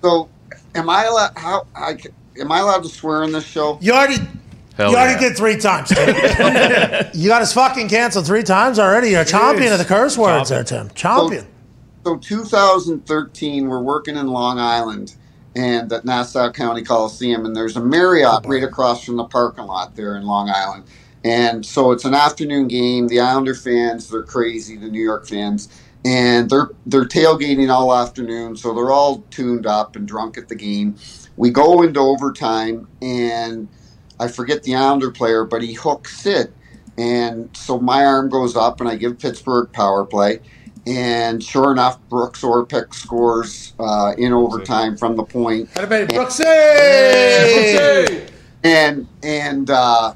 So, 0.05 0.33
am 0.75 0.91
I 0.91 1.05
allowed? 1.05 1.31
How 1.37 1.63
I 1.77 1.97
c- 1.97 2.11
am 2.41 2.51
I 2.53 2.61
allowed 2.61 2.83
to 2.83 2.89
swear 2.89 3.23
in 3.23 3.33
this 3.33 3.47
show? 3.47 3.79
You 3.81 3.93
already. 3.93 4.19
Hell 4.77 4.91
you 4.91 4.97
already 4.97 5.23
yeah. 5.23 5.29
did 5.29 5.37
three 5.37 5.57
times. 5.59 5.91
Tim. 5.91 6.09
you 7.15 7.29
got 7.29 7.43
us 7.43 7.53
fucking 7.53 7.89
canceled 7.89 8.27
three 8.27 8.43
times 8.43 8.79
already. 8.79 9.11
You're 9.11 9.23
a 9.23 9.25
champion 9.25 9.73
of 9.73 9.79
the 9.79 9.85
curse 9.85 10.17
words 10.17 10.49
there, 10.49 10.65
Tim. 10.65 10.91
Champion. 10.91 11.47
So 12.05 12.17
2013, 12.17 13.69
we're 13.69 13.81
working 13.81 14.17
in 14.17 14.27
Long 14.27 14.59
Island 14.59 15.15
and 15.55 15.93
at 15.93 16.05
Nassau 16.05 16.51
County 16.51 16.83
Coliseum, 16.83 17.45
and 17.45 17.55
there's 17.55 17.77
a 17.77 17.81
Marriott 17.81 18.43
oh, 18.45 18.49
right 18.49 18.65
across 18.65 19.05
from 19.05 19.17
the 19.17 19.25
parking 19.25 19.67
lot 19.67 19.95
there 19.95 20.17
in 20.17 20.25
Long 20.25 20.51
Island. 20.51 20.85
And 21.25 21.65
so 21.65 21.93
it's 21.93 22.05
an 22.05 22.15
afternoon 22.15 22.69
game. 22.69 23.09
The 23.09 23.21
Islander 23.21 23.55
fans, 23.55 24.11
they're 24.11 24.23
crazy. 24.23 24.77
The 24.77 24.89
New 24.89 25.03
York 25.03 25.27
fans, 25.27 25.69
and 26.05 26.51
they're 26.51 26.71
they're 26.87 27.05
tailgating 27.05 27.71
all 27.71 27.95
afternoon, 27.95 28.57
so 28.57 28.75
they're 28.75 28.91
all 28.91 29.23
tuned 29.31 29.67
up 29.67 29.95
and 29.95 30.09
drunk 30.09 30.37
at 30.39 30.49
the 30.49 30.57
game. 30.57 30.97
We 31.37 31.51
go 31.51 31.83
into 31.83 32.01
overtime, 32.01 32.89
and 33.01 33.69
I 34.23 34.29
forget 34.29 34.63
the 34.63 34.75
Islander 34.77 35.11
player, 35.11 35.45
but 35.45 35.63
he 35.63 35.73
hooks 35.75 36.27
it. 36.27 36.53
and 36.97 37.49
so 37.57 37.81
my 37.81 38.05
arm 38.05 38.29
goes 38.29 38.57
up, 38.57 38.81
and 38.81 38.89
I 38.89 38.95
give 38.97 39.19
Pittsburgh 39.19 39.71
power 39.73 40.05
play. 40.05 40.41
And 40.87 41.43
sure 41.43 41.73
enough, 41.73 41.99
Brooks 42.09 42.43
Orpik 42.43 42.93
scores 42.95 43.73
uh, 43.79 44.13
in 44.19 44.33
overtime 44.33 44.97
from 44.97 45.17
the 45.17 45.25
point. 45.25 45.69
Everybody, 45.77 46.13
Brooksy! 46.13 48.31
And 48.65 49.07
and 49.23 49.71
uh, 49.71 50.15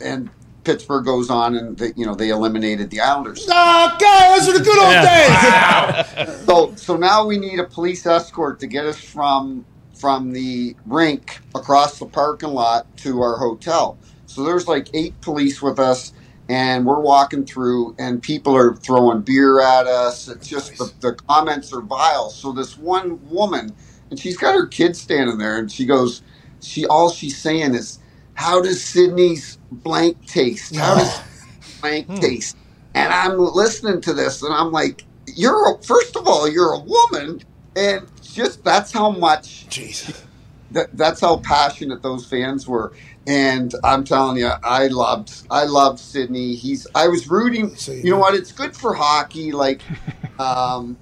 and 0.00 0.30
Pittsburgh 0.64 1.04
goes 1.04 1.30
on, 1.30 1.56
and 1.56 1.76
they, 1.76 1.92
you 1.96 2.06
know 2.06 2.14
they 2.14 2.28
eliminated 2.30 2.90
the 2.90 3.00
Islanders. 3.00 3.48
Okay, 3.48 4.34
those 4.36 4.48
are 4.48 4.58
the 4.58 4.64
good 4.64 4.78
old 4.78 5.04
days. 5.04 5.30
wow. 5.30 6.04
So 6.46 6.74
so 6.76 6.96
now 6.96 7.26
we 7.26 7.38
need 7.38 7.58
a 7.58 7.64
police 7.64 8.06
escort 8.06 8.60
to 8.60 8.66
get 8.66 8.84
us 8.86 8.98
from 9.00 9.64
from 10.00 10.32
the 10.32 10.74
rink 10.86 11.40
across 11.54 11.98
the 11.98 12.06
parking 12.06 12.48
lot 12.50 12.96
to 12.96 13.20
our 13.20 13.36
hotel. 13.36 13.98
So 14.26 14.44
there's 14.44 14.66
like 14.66 14.88
eight 14.94 15.20
police 15.20 15.60
with 15.60 15.78
us, 15.78 16.14
and 16.48 16.86
we're 16.86 17.00
walking 17.00 17.44
through, 17.44 17.94
and 17.98 18.22
people 18.22 18.56
are 18.56 18.74
throwing 18.74 19.20
beer 19.20 19.60
at 19.60 19.86
us. 19.86 20.26
It's 20.28 20.48
just 20.48 20.78
the, 20.78 20.92
the 21.00 21.12
comments 21.12 21.72
are 21.72 21.82
vile. 21.82 22.30
So 22.30 22.52
this 22.52 22.78
one 22.78 23.20
woman, 23.28 23.74
and 24.10 24.18
she's 24.18 24.36
got 24.36 24.54
her 24.54 24.66
kid 24.66 24.96
standing 24.96 25.36
there, 25.36 25.58
and 25.58 25.70
she 25.70 25.84
goes, 25.84 26.22
she 26.62 26.86
all 26.86 27.10
she's 27.10 27.38
saying 27.38 27.74
is, 27.74 27.98
"How 28.34 28.60
does 28.60 28.82
Sidney's 28.82 29.58
blank 29.70 30.26
taste? 30.26 30.76
How 30.76 30.96
does 30.96 31.20
blank 31.80 32.06
hmm. 32.06 32.14
taste?" 32.16 32.56
And 32.94 33.12
I'm 33.12 33.38
listening 33.38 34.00
to 34.02 34.12
this, 34.12 34.42
and 34.42 34.52
I'm 34.52 34.72
like, 34.72 35.04
"You're 35.26 35.74
a, 35.74 35.82
first 35.82 36.16
of 36.16 36.26
all, 36.26 36.48
you're 36.48 36.72
a 36.72 36.80
woman, 36.80 37.40
and 37.76 38.06
just 38.34 38.64
that's 38.64 38.92
how 38.92 39.10
much." 39.10 39.68
Jesus. 39.68 40.24
That, 40.72 40.96
that's 40.96 41.20
how 41.20 41.38
passionate 41.38 42.00
those 42.00 42.24
fans 42.24 42.68
were, 42.68 42.92
and 43.26 43.74
I'm 43.82 44.04
telling 44.04 44.36
you, 44.36 44.50
I 44.62 44.86
loved, 44.86 45.42
I 45.50 45.64
loved 45.64 45.98
Sidney. 45.98 46.54
He's, 46.54 46.86
I 46.94 47.08
was 47.08 47.28
rooting. 47.28 47.74
You 48.04 48.12
know 48.12 48.18
what? 48.18 48.36
It's 48.36 48.52
good 48.52 48.76
for 48.76 48.94
hockey, 48.94 49.50
like 49.50 49.82
um, 50.38 50.96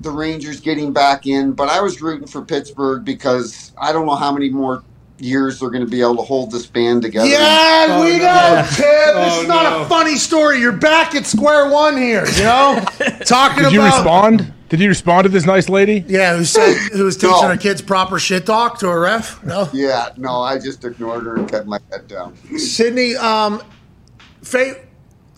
the 0.00 0.10
Rangers 0.10 0.60
getting 0.60 0.94
back 0.94 1.26
in, 1.26 1.52
but 1.52 1.68
I 1.68 1.82
was 1.82 2.00
rooting 2.00 2.26
for 2.28 2.40
Pittsburgh 2.40 3.04
because 3.04 3.72
I 3.78 3.92
don't 3.92 4.06
know 4.06 4.14
how 4.16 4.32
many 4.32 4.48
more 4.48 4.82
years 5.18 5.60
they're 5.60 5.68
going 5.68 5.84
to 5.84 5.90
be 5.90 6.00
able 6.00 6.16
to 6.16 6.22
hold 6.22 6.50
this 6.50 6.66
band 6.66 7.02
together. 7.02 7.28
Yeah, 7.28 8.00
we 8.02 8.16
know, 8.16 8.66
Tim. 8.70 8.86
This 8.86 9.34
Oh, 9.36 9.42
is 9.42 9.48
not 9.48 9.64
no. 9.64 9.82
a 9.82 9.86
funny 9.86 10.16
story. 10.16 10.60
You're 10.60 10.72
back 10.72 11.14
at 11.14 11.26
square 11.26 11.70
one 11.70 11.98
here. 11.98 12.26
You 12.36 12.44
know, 12.44 12.82
talking 13.26 13.64
Did 13.64 13.72
you 13.74 13.80
about. 13.82 13.96
respond? 13.96 14.54
Did 14.70 14.80
you 14.80 14.88
respond 14.88 15.24
to 15.24 15.28
this 15.28 15.44
nice 15.44 15.68
lady? 15.68 16.04
Yeah, 16.08 16.36
who 16.36 16.44
said 16.44 16.74
who 16.92 17.04
was 17.04 17.16
teaching 17.16 17.30
No. 17.42 17.48
her 17.48 17.56
kids 17.56 17.82
proper 17.82 18.18
shit 18.18 18.46
talk 18.46 18.78
to 18.78 18.88
a 18.88 18.98
ref? 18.98 19.42
No, 19.44 19.68
Yeah, 19.72 20.10
no, 20.16 20.40
I 20.40 20.58
just 20.58 20.84
ignored 20.84 21.24
her 21.24 21.36
and 21.36 21.48
kept 21.50 21.66
my 21.66 21.78
head 21.90 22.06
down. 22.08 22.36
Sidney. 22.56 23.16
Um, 23.16 23.60
fa- 24.42 24.80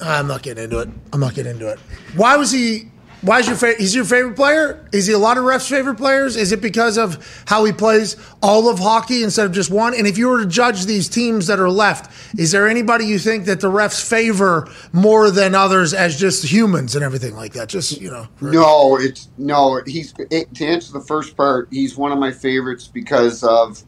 I'm 0.00 0.26
not 0.28 0.42
getting 0.42 0.64
into 0.64 0.78
it. 0.80 0.88
I'm 1.12 1.20
not 1.20 1.34
getting 1.34 1.52
into 1.52 1.68
it. 1.68 1.78
Why 2.14 2.36
was 2.36 2.52
he? 2.52 2.91
Why 3.22 3.38
is 3.38 3.46
your? 3.46 3.76
He's 3.76 3.94
your 3.94 4.04
favorite 4.04 4.34
player? 4.34 4.84
Is 4.92 5.06
he 5.06 5.12
a 5.12 5.18
lot 5.18 5.38
of 5.38 5.44
refs' 5.44 5.70
favorite 5.70 5.94
players? 5.94 6.36
Is 6.36 6.50
it 6.50 6.60
because 6.60 6.98
of 6.98 7.44
how 7.46 7.64
he 7.64 7.72
plays 7.72 8.16
all 8.42 8.68
of 8.68 8.80
hockey 8.80 9.22
instead 9.22 9.46
of 9.46 9.52
just 9.52 9.70
one? 9.70 9.94
And 9.94 10.08
if 10.08 10.18
you 10.18 10.28
were 10.28 10.40
to 10.40 10.46
judge 10.46 10.86
these 10.86 11.08
teams 11.08 11.46
that 11.46 11.60
are 11.60 11.70
left, 11.70 12.10
is 12.36 12.50
there 12.50 12.66
anybody 12.66 13.06
you 13.06 13.20
think 13.20 13.44
that 13.44 13.60
the 13.60 13.70
refs 13.70 14.04
favor 14.04 14.68
more 14.92 15.30
than 15.30 15.54
others 15.54 15.94
as 15.94 16.18
just 16.18 16.44
humans 16.44 16.96
and 16.96 17.04
everything 17.04 17.36
like 17.36 17.52
that? 17.52 17.68
Just 17.68 18.00
you 18.00 18.10
know. 18.10 18.26
No, 18.40 18.96
it's 18.96 19.28
no. 19.38 19.80
He's 19.86 20.12
it, 20.30 20.52
to 20.56 20.66
answer 20.66 20.92
the 20.92 21.00
first 21.00 21.36
part. 21.36 21.68
He's 21.70 21.96
one 21.96 22.10
of 22.10 22.18
my 22.18 22.32
favorites 22.32 22.88
because 22.88 23.44
of, 23.44 23.84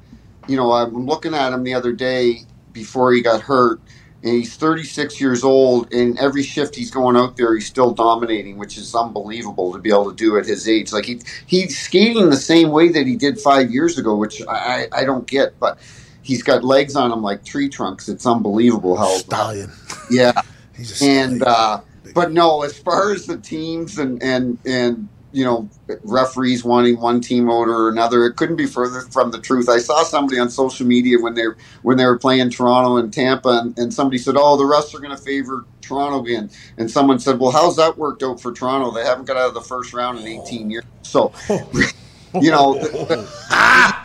you 0.47 0.57
know, 0.57 0.71
I'm 0.71 1.07
looking 1.07 1.35
at 1.35 1.53
him 1.53 1.65
the 1.65 1.75
other 1.75 1.93
day 1.93 2.43
before 2.73 3.13
he 3.13 3.21
got 3.21 3.41
hurt, 3.41 3.81
and 4.25 4.33
he's 4.33 4.57
36 4.57 5.21
years 5.21 5.45
old. 5.45 5.93
And 5.93 6.19
every 6.19 6.43
shift 6.43 6.75
he's 6.75 6.91
going 6.91 7.17
out 7.17 7.37
there, 7.37 7.55
he's 7.55 7.67
still 7.67 7.93
dominating, 7.93 8.57
which 8.57 8.79
is 8.79 8.95
unbelievable 8.95 9.73
to 9.73 9.79
be 9.79 9.91
able 9.91 10.11
to 10.11 10.17
do 10.17 10.39
at 10.39 10.47
his 10.47 10.67
age. 10.67 10.93
Like 10.93 11.05
he 11.05 11.21
he's 11.47 11.79
skating 11.79 12.31
the 12.31 12.37
same 12.37 12.71
way 12.71 12.89
that 12.89 13.07
he 13.07 13.17
did 13.17 13.39
five 13.39 13.71
years 13.71 13.99
ago, 13.99 14.17
which 14.17 14.43
I 14.49 14.89
I 14.93 15.05
don't 15.05 15.27
get, 15.27 15.59
but. 15.61 15.79
He's 16.23 16.43
got 16.43 16.65
legs 16.65 16.97
on 16.97 17.13
him 17.13 17.23
like 17.23 17.45
tree 17.45 17.69
trunks. 17.69 18.09
It's 18.09 18.25
unbelievable 18.25 18.97
how 18.97 19.09
stallion. 19.19 19.71
Yeah, 20.11 20.33
and 21.03 21.43
uh, 21.43 21.83
but 22.15 22.33
no, 22.33 22.63
as 22.63 22.79
far 22.79 23.13
as 23.13 23.27
the 23.27 23.37
teams 23.37 23.99
and 23.99 24.23
and 24.23 24.57
and 24.65 25.07
you 25.35 25.45
know 25.45 25.69
referees 26.05 26.65
wanting 26.65 27.01
one 27.01 27.21
team 27.21 27.51
over 27.51 27.89
another, 27.89 28.25
it 28.25 28.37
couldn't 28.37 28.57
be 28.57 28.67
further 28.67 29.01
from 29.01 29.33
the 29.33 29.41
truth. 29.41 29.69
I 29.69 29.79
saw 29.79 30.05
somebody 30.05 30.39
on 30.39 30.49
social 30.49 30.87
media 30.87 31.19
when 31.21 31.35
they 31.35 31.47
when 31.83 31.97
they 31.97 32.07
were 32.07 32.19
playing 32.19 32.51
Toronto 32.51 32.97
and 32.97 33.13
Tampa, 33.13 33.61
and, 33.61 33.79
and 33.79 33.93
somebody 33.93 34.19
said, 34.19 34.37
"Oh, 34.39 34.57
the 34.57 34.65
refs 34.65 34.95
are 34.95 35.01
going 35.01 35.17
to 35.17 35.23
favor 35.23 35.65
Toronto 35.81 36.23
again," 36.23 36.51
and 36.79 36.91
someone 36.91 37.19
said, 37.19 37.41
"Well, 37.41 37.51
how's 37.51 37.77
that 37.77 37.99
worked 37.99 38.23
out 38.23 38.41
for 38.41 38.53
Toronto? 38.53 38.93
They 38.93 39.05
haven't 39.05 39.27
got 39.27 39.37
out 39.37 39.49
of 39.49 39.55
the 39.55 39.61
first 39.61 39.93
round 39.93 40.21
in 40.21 40.27
18 40.27 40.71
years." 40.71 40.85
So, 41.03 41.33
you 42.41 42.51
know. 42.51 42.81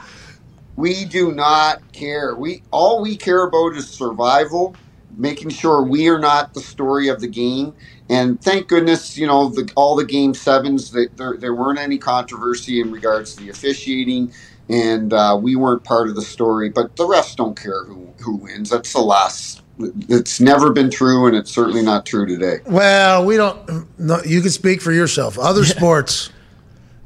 we 0.76 1.04
do 1.04 1.34
not 1.34 1.92
care. 1.92 2.36
We 2.36 2.64
all 2.72 3.02
we 3.02 3.18
care 3.18 3.44
about 3.46 3.76
is 3.76 3.90
survival, 3.90 4.76
making 5.20 5.50
sure 5.50 5.84
we 5.84 6.08
are 6.08 6.18
not 6.20 6.54
the 6.54 6.62
story 6.62 7.10
of 7.10 7.20
the 7.22 7.28
game. 7.28 7.74
And 8.10 8.41
thank 8.41 8.68
goodness, 8.68 9.18
you 9.18 9.28
know, 9.28 9.50
the, 9.50 9.72
all 9.76 9.96
the 9.96 10.06
game 10.06 10.34
sevens 10.34 10.90
that 10.91 11.16
there, 11.18 11.38
there 11.38 11.54
weren't 11.54 11.78
any 11.78 11.98
controversy 12.00 12.82
in 12.82 12.91
regards 12.91 13.36
to 13.36 13.44
the 13.44 13.50
officiating, 13.50 14.34
and 14.68 15.14
uh, 15.14 15.38
we 15.40 15.56
weren't 15.56 15.84
part 15.84 16.10
of 16.10 16.16
the 16.16 16.22
story. 16.24 16.70
But 16.70 16.96
the 16.96 17.04
refs 17.04 17.36
don't 17.36 17.60
care 17.60 17.84
who 17.84 18.08
who 18.24 18.38
wins. 18.38 18.70
That's 18.72 18.94
the 18.94 19.02
last. 19.02 19.62
It's 20.10 20.40
never 20.41 20.72
been 20.74 20.90
true, 20.90 21.28
and 21.28 21.36
it's 21.38 21.52
certainly 21.52 21.82
not 21.84 22.06
true 22.06 22.26
today. 22.26 22.58
Well, 22.66 23.26
we 23.26 23.38
don't. 23.38 23.88
No, 24.00 24.22
you 24.26 24.41
can 24.41 24.50
speak 24.52 24.82
for 24.82 24.91
yourself. 24.91 25.38
Other 25.38 25.64
sports, 25.64 26.32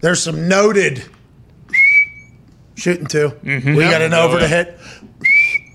there's 0.01 0.23
some 0.23 0.47
noted 0.47 1.03
shooting 2.75 3.07
too. 3.07 3.29
Mm-hmm. 3.43 3.75
We 3.75 3.83
Yep. 3.83 3.91
got 3.91 4.01
an 4.01 4.13
Oh, 4.13 4.21
over 4.27 4.39
to 4.39 4.47
hit. 4.47 4.77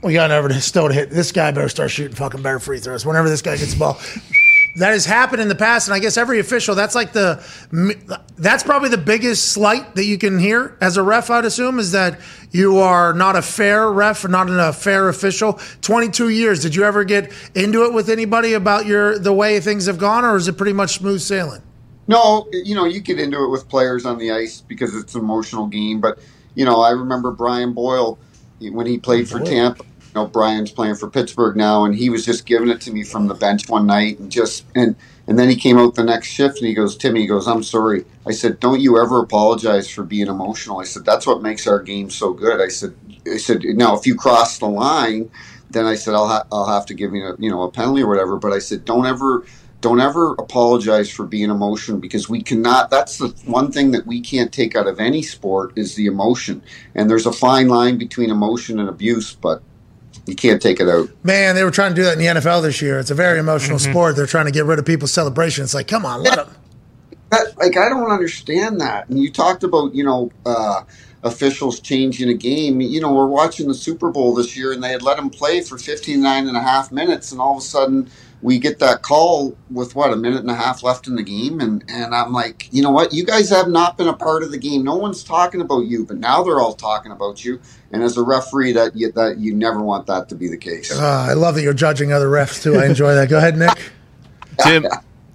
We 0.02 0.12
got 0.12 0.30
over 0.30 0.48
to 0.48 0.60
still 0.60 0.88
to 0.88 0.94
hit. 0.94 1.10
This 1.10 1.32
guy 1.32 1.50
better 1.50 1.68
start 1.68 1.90
shooting 1.90 2.14
fucking 2.16 2.42
better 2.42 2.60
free 2.60 2.78
throws. 2.78 3.04
Whenever 3.04 3.28
this 3.28 3.42
guy 3.42 3.56
gets 3.56 3.72
the 3.72 3.78
ball, 3.80 4.00
that 4.76 4.90
has 4.90 5.04
happened 5.04 5.42
in 5.42 5.48
the 5.48 5.56
past, 5.56 5.88
and 5.88 5.94
I 5.94 5.98
guess 5.98 6.16
every 6.16 6.38
official. 6.38 6.76
That's 6.76 6.94
like 6.94 7.12
the 7.12 7.42
that's 8.36 8.62
probably 8.62 8.90
the 8.90 8.98
biggest 8.98 9.52
slight 9.52 9.96
that 9.96 10.04
you 10.04 10.16
can 10.16 10.38
hear 10.38 10.76
as 10.80 10.96
a 10.96 11.02
ref. 11.02 11.30
I'd 11.30 11.44
assume 11.44 11.80
is 11.80 11.92
that 11.92 12.20
you 12.52 12.78
are 12.78 13.12
not 13.12 13.34
a 13.34 13.42
fair 13.42 13.90
ref, 13.90 14.24
or 14.24 14.28
not 14.28 14.48
a 14.48 14.72
fair 14.72 15.08
official. 15.08 15.54
Twenty 15.80 16.08
two 16.08 16.28
years. 16.28 16.62
Did 16.62 16.76
you 16.76 16.84
ever 16.84 17.02
get 17.02 17.32
into 17.56 17.84
it 17.84 17.92
with 17.92 18.08
anybody 18.08 18.52
about 18.52 18.86
your 18.86 19.18
the 19.18 19.32
way 19.32 19.58
things 19.58 19.86
have 19.86 19.98
gone, 19.98 20.24
or 20.24 20.36
is 20.36 20.46
it 20.46 20.56
pretty 20.56 20.74
much 20.74 20.98
smooth 20.98 21.20
sailing? 21.20 21.62
No, 22.06 22.48
you 22.52 22.74
know, 22.74 22.84
you 22.84 23.00
get 23.00 23.18
into 23.18 23.44
it 23.44 23.48
with 23.48 23.68
players 23.68 24.06
on 24.06 24.16
the 24.16 24.30
ice 24.30 24.60
because 24.60 24.94
it's 24.94 25.14
an 25.16 25.22
emotional 25.22 25.66
game. 25.66 26.00
But 26.00 26.20
you 26.54 26.64
know, 26.64 26.80
I 26.82 26.90
remember 26.90 27.32
Brian 27.32 27.72
Boyle 27.72 28.16
when 28.60 28.86
he 28.86 28.98
played 28.98 29.28
for 29.28 29.40
Tampa. 29.40 29.84
You 29.84 30.22
know, 30.22 30.26
Brian's 30.26 30.70
playing 30.70 30.94
for 30.96 31.10
Pittsburgh 31.10 31.56
now, 31.56 31.84
and 31.84 31.94
he 31.94 32.08
was 32.08 32.24
just 32.24 32.46
giving 32.46 32.70
it 32.70 32.80
to 32.82 32.92
me 32.92 33.04
from 33.04 33.26
the 33.26 33.34
bench 33.34 33.68
one 33.68 33.86
night, 33.86 34.18
and 34.18 34.30
just 34.32 34.64
and 34.74 34.96
and 35.26 35.38
then 35.38 35.48
he 35.48 35.56
came 35.56 35.78
out 35.78 35.94
the 35.94 36.04
next 36.04 36.28
shift, 36.28 36.58
and 36.58 36.66
he 36.66 36.74
goes, 36.74 36.96
Timmy, 36.96 37.20
he 37.20 37.26
goes, 37.26 37.46
I'm 37.46 37.62
sorry. 37.62 38.06
I 38.26 38.32
said, 38.32 38.60
don't 38.60 38.80
you 38.80 39.00
ever 39.00 39.20
apologize 39.20 39.90
for 39.90 40.02
being 40.02 40.28
emotional. 40.28 40.80
I 40.80 40.84
said, 40.84 41.04
that's 41.04 41.26
what 41.26 41.42
makes 41.42 41.66
our 41.66 41.82
game 41.82 42.08
so 42.08 42.32
good. 42.32 42.60
I 42.60 42.68
said, 42.68 42.94
I 43.30 43.36
said, 43.36 43.62
now 43.64 43.96
if 43.96 44.06
you 44.06 44.14
cross 44.14 44.58
the 44.58 44.68
line, 44.68 45.30
then 45.70 45.84
I 45.84 45.94
said 45.94 46.14
I'll 46.14 46.28
ha- 46.28 46.46
I'll 46.50 46.66
have 46.66 46.86
to 46.86 46.94
give 46.94 47.12
you 47.14 47.26
a 47.26 47.36
you 47.38 47.50
know 47.50 47.62
a 47.62 47.70
penalty 47.70 48.02
or 48.02 48.08
whatever. 48.08 48.36
But 48.36 48.52
I 48.52 48.58
said, 48.58 48.84
don't 48.84 49.06
ever 49.06 49.44
don't 49.80 50.00
ever 50.00 50.32
apologize 50.34 51.08
for 51.10 51.24
being 51.24 51.50
emotional 51.50 51.98
because 51.98 52.28
we 52.28 52.42
cannot 52.42 52.90
that's 52.90 53.18
the 53.18 53.28
one 53.46 53.70
thing 53.70 53.92
that 53.92 54.06
we 54.06 54.20
can't 54.20 54.52
take 54.52 54.74
out 54.74 54.86
of 54.86 54.98
any 54.98 55.22
sport 55.22 55.72
is 55.76 55.94
the 55.94 56.06
emotion 56.06 56.60
and 56.94 57.08
there's 57.08 57.26
a 57.26 57.32
fine 57.32 57.68
line 57.68 57.96
between 57.96 58.30
emotion 58.30 58.80
and 58.80 58.88
abuse 58.88 59.34
but 59.34 59.62
you 60.26 60.34
can't 60.34 60.60
take 60.60 60.80
it 60.80 60.88
out 60.88 61.08
Man, 61.22 61.54
they 61.54 61.64
were 61.64 61.70
trying 61.70 61.92
to 61.92 61.94
do 61.96 62.02
that 62.04 62.14
in 62.14 62.18
the 62.18 62.26
NFL 62.40 62.62
this 62.62 62.82
year. 62.82 62.98
It's 62.98 63.10
a 63.10 63.14
very 63.14 63.38
emotional 63.38 63.78
Mhm. 63.78 63.90
sport. 63.90 64.16
They're 64.16 64.26
trying 64.26 64.44
to 64.46 64.50
get 64.50 64.64
rid 64.66 64.78
of 64.78 64.84
people's 64.84 65.12
celebration. 65.12 65.64
It's 65.64 65.72
like, 65.74 65.88
come 65.88 66.04
on, 66.04 66.22
let 66.22 66.36
them. 66.36 66.50
that, 67.30 67.56
like 67.58 67.76
i 67.76 67.88
don't 67.90 68.10
understand 68.10 68.80
that 68.80 69.06
and 69.08 69.18
you 69.22 69.30
talked 69.30 69.62
about 69.62 69.94
you 69.94 70.02
know 70.02 70.30
uh, 70.46 70.80
officials 71.24 71.78
changing 71.80 72.28
a 72.30 72.34
game 72.34 72.80
you 72.80 73.00
know 73.00 73.12
we're 73.12 73.26
watching 73.26 73.68
the 73.68 73.74
super 73.74 74.10
bowl 74.10 74.34
this 74.34 74.56
year 74.56 74.72
and 74.72 74.82
they 74.82 74.88
had 74.90 75.02
let 75.02 75.16
them 75.18 75.28
play 75.28 75.60
for 75.60 75.76
59 75.76 76.48
and 76.48 76.56
a 76.56 76.60
half 76.62 76.90
minutes 76.92 77.30
and 77.32 77.40
all 77.40 77.52
of 77.52 77.58
a 77.58 77.60
sudden 77.66 78.08
we 78.40 78.58
get 78.58 78.78
that 78.78 79.02
call 79.02 79.56
with 79.70 79.94
what 79.96 80.12
a 80.12 80.16
minute 80.16 80.40
and 80.40 80.50
a 80.50 80.54
half 80.54 80.82
left 80.82 81.06
in 81.08 81.16
the 81.16 81.22
game 81.22 81.60
and 81.60 81.84
and 81.88 82.14
i'm 82.14 82.32
like 82.32 82.68
you 82.72 82.82
know 82.82 82.90
what 82.90 83.12
you 83.12 83.24
guys 83.24 83.50
have 83.50 83.68
not 83.68 83.96
been 83.98 84.08
a 84.08 84.12
part 84.12 84.42
of 84.42 84.50
the 84.50 84.58
game 84.58 84.84
no 84.84 84.96
one's 84.96 85.24
talking 85.24 85.60
about 85.60 85.80
you 85.86 86.04
but 86.06 86.16
now 86.18 86.42
they're 86.42 86.60
all 86.60 86.74
talking 86.74 87.10
about 87.12 87.44
you 87.44 87.60
and 87.90 88.02
as 88.02 88.16
a 88.16 88.22
referee 88.22 88.72
that 88.72 88.94
you 88.96 89.10
that 89.12 89.38
you 89.38 89.54
never 89.54 89.80
want 89.82 90.06
that 90.06 90.28
to 90.28 90.34
be 90.34 90.48
the 90.48 90.56
case 90.56 90.96
Uh, 90.96 91.26
I 91.28 91.32
love 91.32 91.54
that 91.56 91.62
you're 91.62 91.74
judging 91.74 92.12
other 92.12 92.28
refs 92.28 92.62
too. 92.62 92.76
I 92.76 92.86
enjoy 92.86 93.14
that. 93.14 93.28
Go 93.28 93.38
ahead, 93.38 93.56
Nick. 93.56 93.92
Tim, 94.62 94.86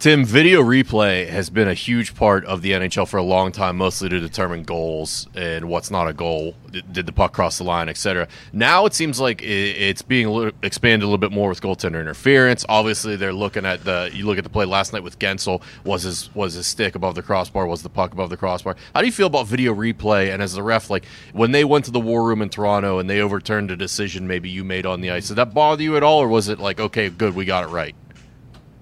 Tim, 0.03 0.25
video 0.25 0.61
replay 0.61 1.29
has 1.29 1.49
been 1.49 1.69
a 1.69 1.73
huge 1.73 2.13
part 2.13 2.43
of 2.43 2.61
the 2.61 2.71
NHL 2.71 3.07
for 3.07 3.15
a 3.15 3.23
long 3.23 3.53
time, 3.53 3.77
mostly 3.77 4.09
to 4.09 4.19
determine 4.19 4.63
goals 4.63 5.27
and 5.33 5.69
what's 5.69 5.89
not 5.89 6.09
a 6.09 6.13
goal. 6.13 6.55
Did 6.91 7.05
the 7.05 7.13
puck 7.13 7.31
cross 7.31 7.59
the 7.59 7.63
line, 7.63 7.87
etc. 7.87 8.27
Now 8.51 8.85
it 8.85 8.93
seems 8.93 9.21
like 9.21 9.41
it's 9.41 10.01
being 10.01 10.51
expanded 10.61 11.03
a 11.03 11.07
little 11.07 11.19
bit 11.19 11.31
more 11.31 11.47
with 11.47 11.61
goaltender 11.61 12.01
interference. 12.01 12.65
Obviously, 12.67 13.15
they're 13.15 13.31
looking 13.31 13.65
at 13.65 13.85
the. 13.85 14.09
You 14.11 14.25
look 14.25 14.37
at 14.37 14.43
the 14.43 14.49
play 14.49 14.65
last 14.65 14.91
night 14.91 15.03
with 15.03 15.19
Guentzel. 15.19 15.61
Was 15.85 16.03
his 16.03 16.35
was 16.35 16.55
his 16.55 16.67
stick 16.67 16.95
above 16.95 17.15
the 17.15 17.23
crossbar? 17.23 17.65
Was 17.65 17.81
the 17.81 17.89
puck 17.89 18.11
above 18.11 18.29
the 18.29 18.35
crossbar? 18.35 18.75
How 18.93 18.99
do 18.99 19.05
you 19.05 19.13
feel 19.13 19.27
about 19.27 19.47
video 19.47 19.73
replay? 19.73 20.33
And 20.33 20.43
as 20.43 20.57
a 20.57 20.63
ref, 20.63 20.89
like 20.89 21.05
when 21.31 21.53
they 21.53 21.63
went 21.63 21.85
to 21.85 21.91
the 21.91 22.01
war 22.01 22.25
room 22.25 22.41
in 22.41 22.49
Toronto 22.49 22.99
and 22.99 23.09
they 23.09 23.21
overturned 23.21 23.71
a 23.71 23.77
decision 23.77 24.27
maybe 24.27 24.49
you 24.49 24.65
made 24.65 24.85
on 24.85 24.99
the 24.99 25.11
ice, 25.11 25.29
did 25.29 25.35
that 25.35 25.53
bother 25.53 25.81
you 25.81 25.95
at 25.95 26.03
all, 26.03 26.19
or 26.19 26.27
was 26.27 26.49
it 26.49 26.59
like 26.59 26.81
okay, 26.81 27.07
good, 27.07 27.35
we 27.35 27.45
got 27.45 27.63
it 27.63 27.67
right? 27.67 27.95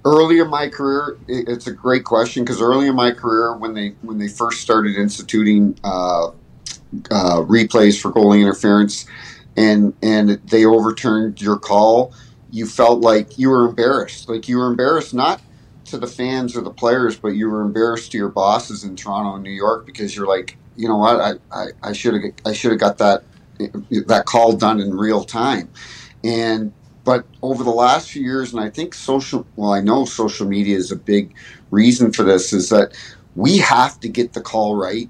Early 0.05 0.39
in 0.39 0.49
my 0.49 0.67
career 0.69 1.17
it- 1.27 1.47
it's 1.47 1.67
a 1.67 1.71
great 1.73 2.03
question 2.05 2.43
because 2.43 2.61
early 2.61 2.87
in 2.87 2.95
my 2.95 3.11
career 3.11 3.55
when 3.57 3.73
they 3.73 3.95
when 4.01 4.17
they 4.17 4.27
first 4.27 4.61
started 4.61 4.95
instituting 4.95 5.77
uh, 5.83 6.27
uh, 7.11 7.41
replays 7.43 7.99
for 8.01 8.11
goalie 8.11 8.41
interference 8.41 9.05
and 9.57 9.93
and 10.01 10.41
they 10.45 10.65
overturned 10.65 11.41
your 11.41 11.57
call 11.59 12.13
you 12.49 12.65
felt 12.67 13.01
like 13.01 13.37
you 13.37 13.49
were 13.49 13.67
embarrassed. 13.67 14.29
Like 14.29 14.47
you 14.47 14.57
were 14.57 14.67
embarrassed 14.69 15.13
not 15.13 15.41
to 15.85 15.97
the 15.97 16.07
fans 16.07 16.55
or 16.55 16.61
the 16.61 16.71
players 16.71 17.17
but 17.19 17.29
you 17.29 17.49
were 17.49 17.61
embarrassed 17.61 18.11
to 18.13 18.17
your 18.17 18.29
bosses 18.29 18.83
in 18.83 18.95
toronto 18.95 19.35
and 19.35 19.43
new 19.43 19.51
york 19.51 19.85
because 19.85 20.15
you're 20.15 20.27
like 20.27 20.59
you 20.75 20.87
know 20.87 20.97
what? 20.97 21.19
I 21.21 21.33
i, 21.51 21.65
I 21.83 21.93
should 21.93 22.13
have 22.15 22.23
i 22.45 22.53
should 22.53 22.71
have 22.71 22.79
got 22.79 22.97
that 22.99 23.25
that 24.07 24.25
call 24.25 24.53
done 24.57 24.79
in 24.79 24.93
real 24.95 25.23
time. 25.23 25.71
And 26.23 26.73
but 27.03 27.25
over 27.41 27.63
the 27.63 27.71
last 27.71 28.11
few 28.11 28.23
years 28.23 28.53
and 28.53 28.61
i 28.61 28.69
think 28.69 28.93
social 28.93 29.45
well 29.55 29.73
i 29.73 29.81
know 29.81 30.05
social 30.05 30.47
media 30.47 30.77
is 30.77 30.91
a 30.91 30.95
big 30.95 31.33
reason 31.71 32.11
for 32.11 32.23
this 32.23 32.53
is 32.53 32.69
that 32.69 32.93
we 33.35 33.57
have 33.57 33.99
to 33.99 34.09
get 34.09 34.33
the 34.33 34.41
call 34.41 34.75
right 34.75 35.09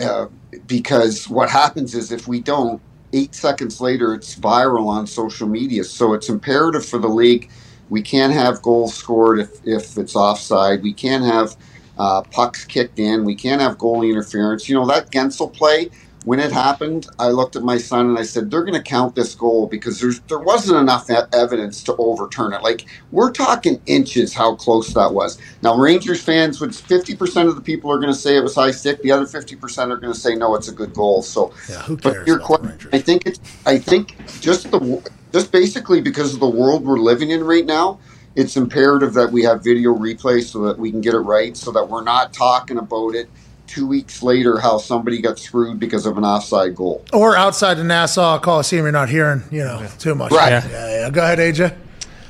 uh, 0.00 0.26
because 0.66 1.28
what 1.28 1.50
happens 1.50 1.94
is 1.94 2.12
if 2.12 2.28
we 2.28 2.40
don't 2.40 2.82
eight 3.12 3.34
seconds 3.34 3.80
later 3.80 4.14
it's 4.14 4.36
viral 4.38 4.88
on 4.88 5.06
social 5.06 5.48
media. 5.48 5.84
So 5.84 6.12
it's 6.14 6.28
imperative 6.28 6.84
for 6.86 6.98
the 6.98 7.08
league. 7.08 7.50
We 7.88 8.02
can't 8.02 8.32
have 8.32 8.62
goals 8.62 8.94
scored 8.94 9.40
if, 9.40 9.50
if 9.64 9.96
it's 9.96 10.16
offside. 10.16 10.82
We 10.82 10.92
can't 10.92 11.24
have 11.24 11.56
uh, 11.98 12.22
pucks 12.22 12.64
kicked 12.64 12.98
in. 12.98 13.24
We 13.24 13.34
can't 13.34 13.60
have 13.60 13.78
goalie 13.78 14.10
interference. 14.10 14.68
You 14.68 14.74
know 14.76 14.86
that 14.88 15.10
Guentzel 15.10 15.52
play 15.52 15.90
when 16.26 16.40
it 16.40 16.50
happened, 16.50 17.06
I 17.20 17.28
looked 17.28 17.54
at 17.54 17.62
my 17.62 17.78
son 17.78 18.08
and 18.08 18.18
I 18.18 18.24
said, 18.24 18.50
"They're 18.50 18.64
going 18.64 18.74
to 18.74 18.82
count 18.82 19.14
this 19.14 19.32
goal 19.32 19.68
because 19.68 20.00
there's 20.00 20.18
there 20.22 20.40
wasn't 20.40 20.80
enough 20.80 21.08
evidence 21.08 21.84
to 21.84 21.94
overturn 21.98 22.52
it. 22.52 22.62
Like 22.62 22.84
we're 23.12 23.30
talking 23.30 23.80
inches 23.86 24.34
how 24.34 24.56
close 24.56 24.92
that 24.94 25.14
was." 25.14 25.38
Now, 25.62 25.78
Rangers 25.78 26.20
fans 26.20 26.60
would 26.60 26.74
fifty 26.74 27.14
percent 27.14 27.48
of 27.48 27.54
the 27.54 27.60
people 27.62 27.92
are 27.92 27.98
going 27.98 28.12
to 28.12 28.18
say 28.18 28.36
it 28.36 28.42
was 28.42 28.56
high 28.56 28.72
stick. 28.72 29.00
The 29.02 29.12
other 29.12 29.24
fifty 29.24 29.54
percent 29.54 29.92
are 29.92 29.96
going 29.96 30.12
to 30.12 30.18
say 30.18 30.34
no, 30.34 30.56
it's 30.56 30.66
a 30.66 30.72
good 30.72 30.92
goal. 30.94 31.22
So, 31.22 31.54
yeah, 31.68 31.82
who 31.82 31.96
but 31.96 32.26
your 32.26 32.40
question, 32.40 32.90
I 32.92 32.98
think 32.98 33.24
it's 33.24 33.38
I 33.64 33.78
think 33.78 34.16
just 34.40 34.72
the 34.72 35.08
just 35.32 35.52
basically 35.52 36.00
because 36.00 36.34
of 36.34 36.40
the 36.40 36.48
world 36.48 36.84
we're 36.84 36.98
living 36.98 37.30
in 37.30 37.44
right 37.44 37.64
now. 37.64 38.00
It's 38.34 38.56
imperative 38.56 39.14
that 39.14 39.32
we 39.32 39.44
have 39.44 39.64
video 39.64 39.94
replay 39.94 40.44
so 40.44 40.66
that 40.66 40.78
we 40.78 40.90
can 40.90 41.00
get 41.00 41.14
it 41.14 41.20
right, 41.20 41.56
so 41.56 41.70
that 41.70 41.88
we're 41.88 42.02
not 42.02 42.34
talking 42.34 42.76
about 42.76 43.14
it 43.14 43.30
two 43.66 43.86
weeks 43.86 44.22
later 44.22 44.58
how 44.58 44.78
somebody 44.78 45.20
got 45.20 45.38
screwed 45.38 45.78
because 45.78 46.06
of 46.06 46.16
an 46.18 46.24
offside 46.24 46.74
goal. 46.74 47.04
Or 47.12 47.36
outside 47.36 47.74
the 47.74 47.84
Nassau 47.84 48.38
Coliseum, 48.38 48.84
you're 48.84 48.92
not 48.92 49.08
hearing, 49.08 49.42
you 49.50 49.64
know, 49.64 49.86
too 49.98 50.14
much. 50.14 50.32
Right. 50.32 50.50
Yeah, 50.50 50.68
yeah, 50.68 51.00
yeah. 51.00 51.10
Go 51.10 51.22
ahead, 51.22 51.38
AJ. 51.38 51.76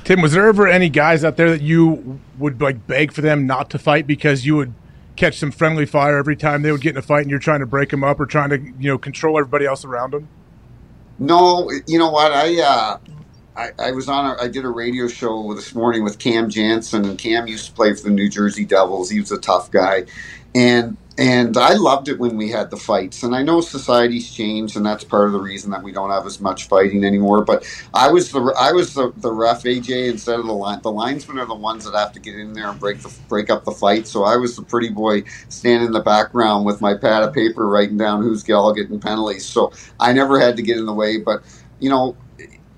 Tim, 0.03 0.21
was 0.21 0.31
there 0.31 0.47
ever 0.47 0.67
any 0.67 0.89
guys 0.89 1.23
out 1.23 1.35
there 1.35 1.49
that 1.49 1.61
you 1.61 2.19
would 2.37 2.61
like 2.61 2.87
beg 2.87 3.11
for 3.11 3.21
them 3.21 3.45
not 3.45 3.69
to 3.71 3.79
fight 3.79 4.07
because 4.07 4.45
you 4.45 4.55
would 4.55 4.73
catch 5.17 5.37
some 5.37 5.51
friendly 5.51 5.85
fire 5.85 6.17
every 6.17 6.35
time 6.35 6.61
they 6.61 6.71
would 6.71 6.81
get 6.81 6.91
in 6.91 6.97
a 6.97 7.01
fight 7.01 7.23
and 7.23 7.29
you're 7.29 7.39
trying 7.39 7.59
to 7.59 7.65
break 7.65 7.89
them 7.89 8.03
up 8.03 8.19
or 8.19 8.25
trying 8.25 8.49
to 8.49 8.57
you 8.57 8.89
know 8.89 8.97
control 8.97 9.37
everybody 9.37 9.65
else 9.65 9.83
around 9.83 10.13
them? 10.13 10.29
No, 11.19 11.69
you 11.87 11.97
know 11.99 12.09
what? 12.09 12.31
I 12.31 12.61
uh, 12.61 12.97
I, 13.57 13.71
I 13.79 13.91
was 13.91 14.07
on. 14.07 14.25
A, 14.25 14.41
I 14.41 14.47
did 14.47 14.63
a 14.63 14.69
radio 14.69 15.07
show 15.07 15.53
this 15.55 15.73
morning 15.73 16.03
with 16.03 16.19
Cam 16.19 16.49
Janssen, 16.49 17.05
and 17.05 17.17
Cam 17.17 17.47
used 17.47 17.65
to 17.65 17.71
play 17.73 17.93
for 17.93 18.03
the 18.03 18.11
New 18.11 18.29
Jersey 18.29 18.65
Devils. 18.65 19.09
He 19.09 19.19
was 19.19 19.31
a 19.31 19.39
tough 19.39 19.71
guy, 19.71 20.05
and 20.53 20.95
and 21.17 21.57
I 21.57 21.75
loved 21.75 22.09
it 22.09 22.19
when 22.19 22.37
we 22.37 22.51
had 22.51 22.71
the 22.71 22.77
fights. 22.77 23.23
And 23.23 23.35
I 23.35 23.43
know 23.43 23.61
society's 23.61 24.31
changed, 24.31 24.77
and 24.77 24.85
that's 24.85 25.05
part 25.05 25.27
of 25.27 25.33
the 25.33 25.39
reason 25.41 25.71
that 25.71 25.83
we 25.83 25.93
don't 25.93 26.11
have 26.11 26.27
as 26.27 26.41
much 26.41 26.67
fighting 26.67 27.05
anymore. 27.05 27.43
But 27.45 27.65
I 27.93 28.11
was 28.11 28.31
the 28.31 28.55
I 28.59 28.73
was 28.73 28.95
the, 28.95 29.13
the 29.17 29.31
ref 29.31 29.63
AJ 29.63 30.09
instead 30.11 30.39
of 30.39 30.47
the 30.47 30.53
line. 30.53 30.81
The 30.83 30.91
linesmen 30.91 31.39
are 31.39 31.47
the 31.47 31.55
ones 31.55 31.85
that 31.85 31.97
have 31.97 32.13
to 32.13 32.21
get 32.21 32.35
in 32.35 32.53
there 32.53 32.69
and 32.69 32.79
break 32.79 33.01
the 33.01 33.15
break 33.29 33.49
up 33.49 33.65
the 33.65 33.71
fight. 33.71 34.07
So 34.07 34.25
I 34.25 34.37
was 34.37 34.57
the 34.57 34.63
pretty 34.63 34.89
boy 34.89 35.23
standing 35.49 35.87
in 35.87 35.93
the 35.93 36.01
background 36.03 36.65
with 36.65 36.81
my 36.81 36.95
pad 36.95 37.23
of 37.23 37.33
paper 37.33 37.67
writing 37.67 37.97
down 37.97 38.23
who's 38.23 38.43
getting 38.43 38.99
penalties. 38.99 39.47
So 39.47 39.73
I 39.99 40.13
never 40.13 40.39
had 40.39 40.57
to 40.57 40.63
get 40.63 40.77
in 40.77 40.85
the 40.87 40.93
way. 40.93 41.19
But 41.19 41.43
you 41.79 41.89
know, 41.89 42.17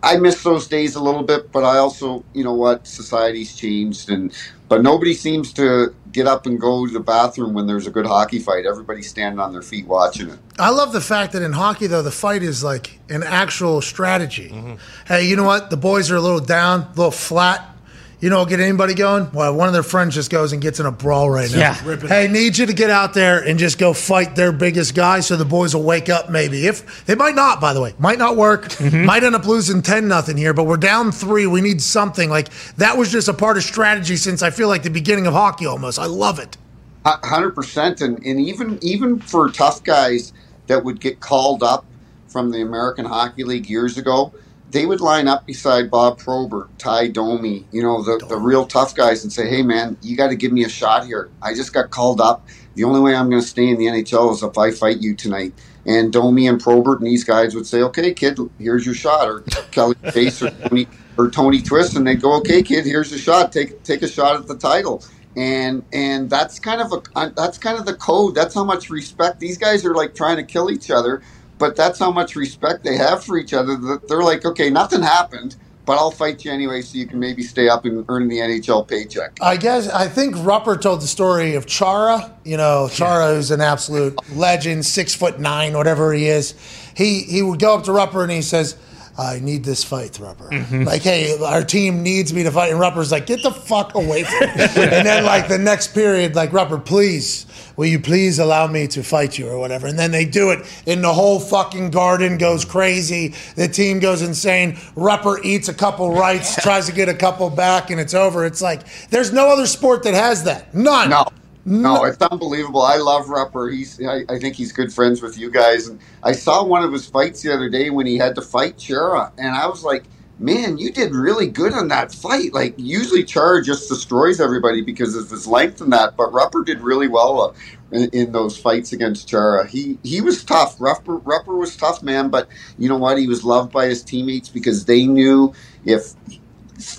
I 0.01 0.17
miss 0.17 0.43
those 0.43 0.67
days 0.67 0.95
a 0.95 1.03
little 1.03 1.23
bit, 1.23 1.51
but 1.51 1.63
I 1.63 1.77
also, 1.77 2.23
you 2.33 2.43
know 2.43 2.53
what, 2.53 2.87
society's 2.87 3.55
changed, 3.55 4.09
and 4.09 4.33
but 4.69 4.81
nobody 4.81 5.13
seems 5.13 5.51
to 5.53 5.93
get 6.11 6.25
up 6.25 6.45
and 6.45 6.59
go 6.59 6.87
to 6.87 6.93
the 6.93 6.99
bathroom 6.99 7.53
when 7.53 7.67
there's 7.67 7.85
a 7.85 7.91
good 7.91 8.05
hockey 8.05 8.39
fight. 8.39 8.65
Everybody's 8.65 9.09
standing 9.09 9.39
on 9.39 9.51
their 9.51 9.61
feet 9.61 9.87
watching 9.87 10.29
it. 10.29 10.39
I 10.57 10.69
love 10.69 10.93
the 10.93 11.01
fact 11.01 11.33
that 11.33 11.41
in 11.41 11.53
hockey, 11.53 11.87
though, 11.87 12.01
the 12.01 12.11
fight 12.11 12.43
is 12.43 12.63
like 12.63 12.99
an 13.09 13.23
actual 13.23 13.81
strategy. 13.81 14.49
Mm-hmm. 14.49 14.75
Hey, 15.05 15.27
you 15.27 15.35
know 15.35 15.43
what? 15.43 15.69
The 15.69 15.77
boys 15.77 16.11
are 16.11 16.15
a 16.15 16.21
little 16.21 16.39
down, 16.39 16.81
a 16.81 16.89
little 16.89 17.11
flat. 17.11 17.75
You 18.21 18.29
know, 18.29 18.43
get 18.43 18.59
anybody 18.59 18.95
going? 18.95 19.31
Well, 19.31 19.55
one 19.55 19.67
of 19.67 19.73
their 19.73 19.83
friends 19.83 20.13
just 20.13 20.29
goes 20.29 20.51
and 20.51 20.61
gets 20.61 20.81
in 20.81 20.85
a 20.85 20.91
brawl 20.91 21.29
right 21.29 21.49
now. 21.49 21.57
Yeah. 21.57 21.95
Hey, 22.07 22.27
need 22.27 22.57
you 22.57 22.65
to 22.65 22.73
get 22.73 22.89
out 22.89 23.13
there 23.13 23.39
and 23.39 23.57
just 23.57 23.77
go 23.77 23.93
fight 23.93 24.35
their 24.35 24.51
biggest 24.51 24.93
guy 24.93 25.21
so 25.21 25.37
the 25.37 25.45
boys 25.45 25.73
will 25.73 25.83
wake 25.83 26.09
up 26.09 26.29
maybe. 26.29 26.67
If 26.67 27.05
they 27.05 27.15
might 27.15 27.35
not, 27.35 27.61
by 27.61 27.71
the 27.71 27.79
way, 27.81 27.93
might 27.97 28.17
not 28.17 28.35
work. 28.35 28.65
Mm-hmm. 28.65 29.05
Might 29.05 29.23
end 29.23 29.35
up 29.35 29.45
losing 29.45 29.81
10 29.81 30.09
nothing 30.09 30.35
here, 30.35 30.53
but 30.53 30.65
we're 30.65 30.75
down 30.75 31.13
three. 31.13 31.47
We 31.47 31.61
need 31.61 31.81
something. 31.81 32.29
Like 32.29 32.49
that 32.75 32.97
was 32.97 33.09
just 33.09 33.29
a 33.29 33.33
part 33.33 33.55
of 33.55 33.63
strategy 33.63 34.17
since 34.17 34.43
I 34.43 34.49
feel 34.49 34.67
like 34.67 34.83
the 34.83 34.89
beginning 34.89 35.25
of 35.25 35.33
hockey 35.33 35.65
almost. 35.65 35.97
I 35.97 36.05
love 36.05 36.39
it. 36.39 36.57
hundred 37.05 37.51
percent, 37.51 38.01
and 38.01 38.17
and 38.25 38.39
even 38.41 38.79
even 38.81 39.19
for 39.19 39.49
tough 39.49 39.81
guys 39.85 40.33
that 40.67 40.83
would 40.83 40.99
get 40.99 41.21
called 41.21 41.63
up 41.63 41.85
from 42.27 42.51
the 42.51 42.61
American 42.61 43.05
Hockey 43.05 43.43
League 43.45 43.69
years 43.69 43.97
ago, 43.97 44.33
they 44.71 44.85
would 44.85 45.01
line 45.01 45.27
up 45.27 45.45
beside 45.45 45.89
Bob 45.89 46.19
Probert, 46.19 46.77
Ty 46.77 47.07
Domi, 47.07 47.65
you 47.71 47.81
know, 47.81 48.03
the, 48.03 48.23
the 48.27 48.37
real 48.37 48.65
tough 48.67 48.95
guys 48.95 49.23
and 49.23 49.33
say, 49.33 49.49
hey, 49.49 49.63
man, 49.63 49.97
you 50.01 50.15
got 50.15 50.27
to 50.27 50.35
give 50.35 50.51
me 50.51 50.63
a 50.63 50.69
shot 50.69 51.05
here. 51.05 51.29
I 51.41 51.53
just 51.53 51.73
got 51.73 51.89
called 51.89 52.21
up. 52.21 52.47
The 52.75 52.83
only 52.83 52.99
way 52.99 53.15
I'm 53.15 53.29
going 53.29 53.41
to 53.41 53.47
stay 53.47 53.67
in 53.67 53.77
the 53.77 53.87
NHL 53.87 54.31
is 54.31 54.43
if 54.43 54.57
I 54.57 54.71
fight 54.71 54.99
you 54.99 55.15
tonight. 55.15 55.53
And 55.85 56.13
Domi 56.13 56.47
and 56.47 56.61
Probert 56.61 56.99
and 56.99 57.07
these 57.07 57.23
guys 57.23 57.55
would 57.55 57.65
say, 57.65 57.81
okay, 57.81 58.13
kid, 58.13 58.37
here's 58.59 58.85
your 58.85 58.93
shot. 58.93 59.27
Or 59.27 59.41
Kelly 59.71 59.95
Chase 60.13 60.41
or 60.43 60.51
Tony, 60.51 60.87
or 61.17 61.29
Tony 61.31 61.61
Twist. 61.61 61.95
And 61.95 62.05
they'd 62.05 62.21
go, 62.21 62.37
okay, 62.37 62.61
kid, 62.61 62.85
here's 62.85 63.09
the 63.09 63.17
shot. 63.17 63.51
Take, 63.51 63.83
take 63.83 64.03
a 64.03 64.07
shot 64.07 64.35
at 64.35 64.47
the 64.47 64.57
title. 64.57 65.03
And 65.35 65.83
and 65.93 66.29
that's 66.29 66.59
kind 66.59 66.81
of 66.81 66.91
a 66.91 67.01
uh, 67.15 67.29
that's 67.35 67.59
kind 67.59 67.77
of 67.77 67.85
the 67.85 67.93
code. 67.93 68.33
That's 68.33 68.55
how 68.55 68.63
much 68.63 68.89
respect 68.89 69.39
these 69.39 69.59
guys 69.59 69.85
are 69.85 69.93
like 69.93 70.15
trying 70.15 70.37
to 70.37 70.43
kill 70.43 70.71
each 70.71 70.89
other 70.89 71.21
but 71.59 71.75
that's 71.75 71.99
how 71.99 72.11
much 72.11 72.35
respect 72.35 72.83
they 72.83 72.97
have 72.97 73.23
for 73.23 73.37
each 73.37 73.53
other 73.53 73.75
that 73.75 74.07
they're 74.07 74.23
like, 74.23 74.45
okay, 74.45 74.69
nothing 74.69 75.03
happened, 75.03 75.57
but 75.85 75.97
I'll 75.97 76.09
fight 76.09 76.43
you 76.45 76.51
anyway 76.51 76.81
so 76.81 76.97
you 76.97 77.05
can 77.05 77.19
maybe 77.19 77.43
stay 77.43 77.67
up 77.67 77.85
and 77.85 78.05
earn 78.09 78.27
the 78.27 78.37
NHL 78.37 78.87
paycheck. 78.87 79.37
I 79.41 79.57
guess 79.57 79.89
I 79.89 80.07
think 80.07 80.35
Rupper 80.35 80.81
told 80.81 81.01
the 81.01 81.07
story 81.07 81.55
of 81.55 81.65
Chara. 81.65 82.33
You 82.45 82.57
know, 82.57 82.89
Chara 82.91 83.33
is 83.33 83.51
an 83.51 83.61
absolute 83.61 84.17
legend, 84.35 84.85
six 84.85 85.13
foot 85.13 85.39
nine, 85.39 85.73
whatever 85.73 86.13
he 86.13 86.27
is. 86.27 86.55
He 86.95 87.23
he 87.23 87.41
would 87.41 87.59
go 87.59 87.75
up 87.75 87.83
to 87.83 87.91
Rupper 87.91 88.23
and 88.23 88.31
he 88.31 88.41
says, 88.41 88.77
"I 89.19 89.39
need 89.39 89.63
this 89.63 89.83
fight, 89.83 90.13
Rupper. 90.13 90.49
Mm-hmm. 90.49 90.83
Like, 90.83 91.01
hey, 91.01 91.37
our 91.43 91.63
team 91.63 92.03
needs 92.03 92.33
me 92.33 92.43
to 92.43 92.51
fight." 92.51 92.71
And 92.71 92.79
Rupper's 92.79 93.11
like, 93.11 93.25
"Get 93.25 93.43
the 93.43 93.51
fuck 93.51 93.95
away 93.95 94.23
from 94.23 94.39
me!" 94.39 94.53
and 94.57 95.05
then 95.05 95.25
like 95.25 95.47
the 95.47 95.57
next 95.57 95.93
period, 95.93 96.35
like 96.35 96.51
Rupper, 96.51 96.83
please. 96.83 97.45
Will 97.75 97.85
you 97.85 97.99
please 97.99 98.39
allow 98.39 98.67
me 98.67 98.87
to 98.87 99.03
fight 99.03 99.37
you 99.37 99.47
or 99.47 99.57
whatever? 99.57 99.87
And 99.87 99.97
then 99.97 100.11
they 100.11 100.25
do 100.25 100.51
it, 100.51 100.65
and 100.85 101.01
the 101.01 101.13
whole 101.13 101.39
fucking 101.39 101.91
garden 101.91 102.37
goes 102.37 102.65
crazy. 102.65 103.33
The 103.55 103.69
team 103.69 103.99
goes 103.99 104.21
insane. 104.21 104.73
Rupper 104.95 105.39
eats 105.45 105.69
a 105.69 105.73
couple 105.73 106.11
rights, 106.13 106.61
tries 106.61 106.87
to 106.87 106.91
get 106.91 107.07
a 107.07 107.13
couple 107.13 107.49
back, 107.49 107.89
and 107.89 107.99
it's 107.99 108.13
over. 108.13 108.45
It's 108.45 108.61
like 108.61 108.81
there's 109.09 109.31
no 109.31 109.47
other 109.47 109.65
sport 109.65 110.03
that 110.03 110.13
has 110.13 110.43
that. 110.43 110.73
None. 110.73 111.09
No. 111.09 111.25
No, 111.69 112.05
it's 112.05 112.17
unbelievable. 112.17 112.81
I 112.81 112.97
love 112.97 113.27
Rupper. 113.27 113.71
He's, 113.71 114.03
I, 114.03 114.23
I 114.27 114.39
think 114.39 114.55
he's 114.55 114.71
good 114.73 114.91
friends 114.91 115.21
with 115.21 115.37
you 115.37 115.51
guys. 115.51 115.87
And 115.87 116.01
I 116.23 116.31
saw 116.33 116.63
one 116.65 116.83
of 116.83 116.91
his 116.91 117.07
fights 117.07 117.43
the 117.43 117.53
other 117.53 117.69
day 117.69 117.91
when 117.91 118.07
he 118.07 118.17
had 118.17 118.35
to 118.35 118.41
fight 118.41 118.77
Chara, 118.79 119.31
and 119.37 119.55
I 119.55 119.67
was 119.67 119.83
like, 119.83 120.05
man, 120.39 120.79
you 120.79 120.91
did 120.91 121.13
really 121.13 121.47
good 121.47 121.73
on 121.73 121.89
that 121.89 122.11
fight. 122.13 122.53
Like 122.53 122.73
usually 122.77 123.23
Chara 123.23 123.63
just 123.63 123.87
destroys 123.87 124.41
everybody 124.41 124.81
because 124.81 125.15
of 125.15 125.29
his 125.29 125.47
length 125.47 125.81
and 125.81 125.93
that, 125.93 126.17
but 126.17 126.31
Rupper 126.31 126.65
did 126.65 126.81
really 126.81 127.07
well 127.07 127.41
uh, 127.41 127.53
in, 127.91 128.09
in 128.13 128.31
those 128.31 128.57
fights 128.57 128.93
against 128.93 129.27
Chara. 129.27 129.67
He 129.67 129.99
he 130.03 130.21
was 130.21 130.43
tough. 130.43 130.79
Rupper 130.79 131.21
Rupper 131.23 131.57
was 131.59 131.77
tough, 131.77 132.01
man. 132.01 132.29
But 132.29 132.49
you 132.79 132.89
know 132.89 132.97
what? 132.97 133.19
He 133.19 133.27
was 133.27 133.43
loved 133.43 133.71
by 133.71 133.87
his 133.87 134.03
teammates 134.03 134.49
because 134.49 134.85
they 134.85 135.05
knew 135.05 135.53
if 135.85 136.13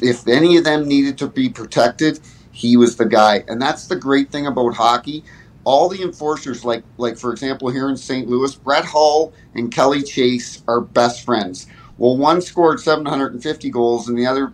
if 0.03 0.29
any 0.29 0.57
of 0.59 0.65
them 0.65 0.87
needed 0.87 1.19
to 1.19 1.29
be 1.29 1.49
protected, 1.49 2.21
he 2.61 2.77
was 2.77 2.97
the 2.97 3.07
guy. 3.07 3.43
And 3.49 3.61
that's 3.61 3.87
the 3.87 3.97
great 3.97 4.31
thing 4.31 4.47
about 4.47 4.75
hockey. 4.75 5.25
All 5.65 5.89
the 5.89 6.03
enforcers, 6.03 6.65
like 6.65 6.85
like 6.99 7.17
for 7.17 7.33
example 7.33 7.71
here 7.71 7.89
in 7.89 7.97
St. 7.97 8.29
Louis, 8.29 8.55
Brett 8.55 8.85
Hull 8.85 9.33
and 9.55 9.73
Kelly 9.73 10.03
Chase 10.03 10.63
are 10.69 10.81
best 10.81 11.25
friends. 11.25 11.67
Well, 11.97 12.17
one 12.17 12.41
scored 12.41 12.81
750 12.81 13.71
goals, 13.71 14.09
and 14.09 14.19
the 14.19 14.27
other 14.27 14.53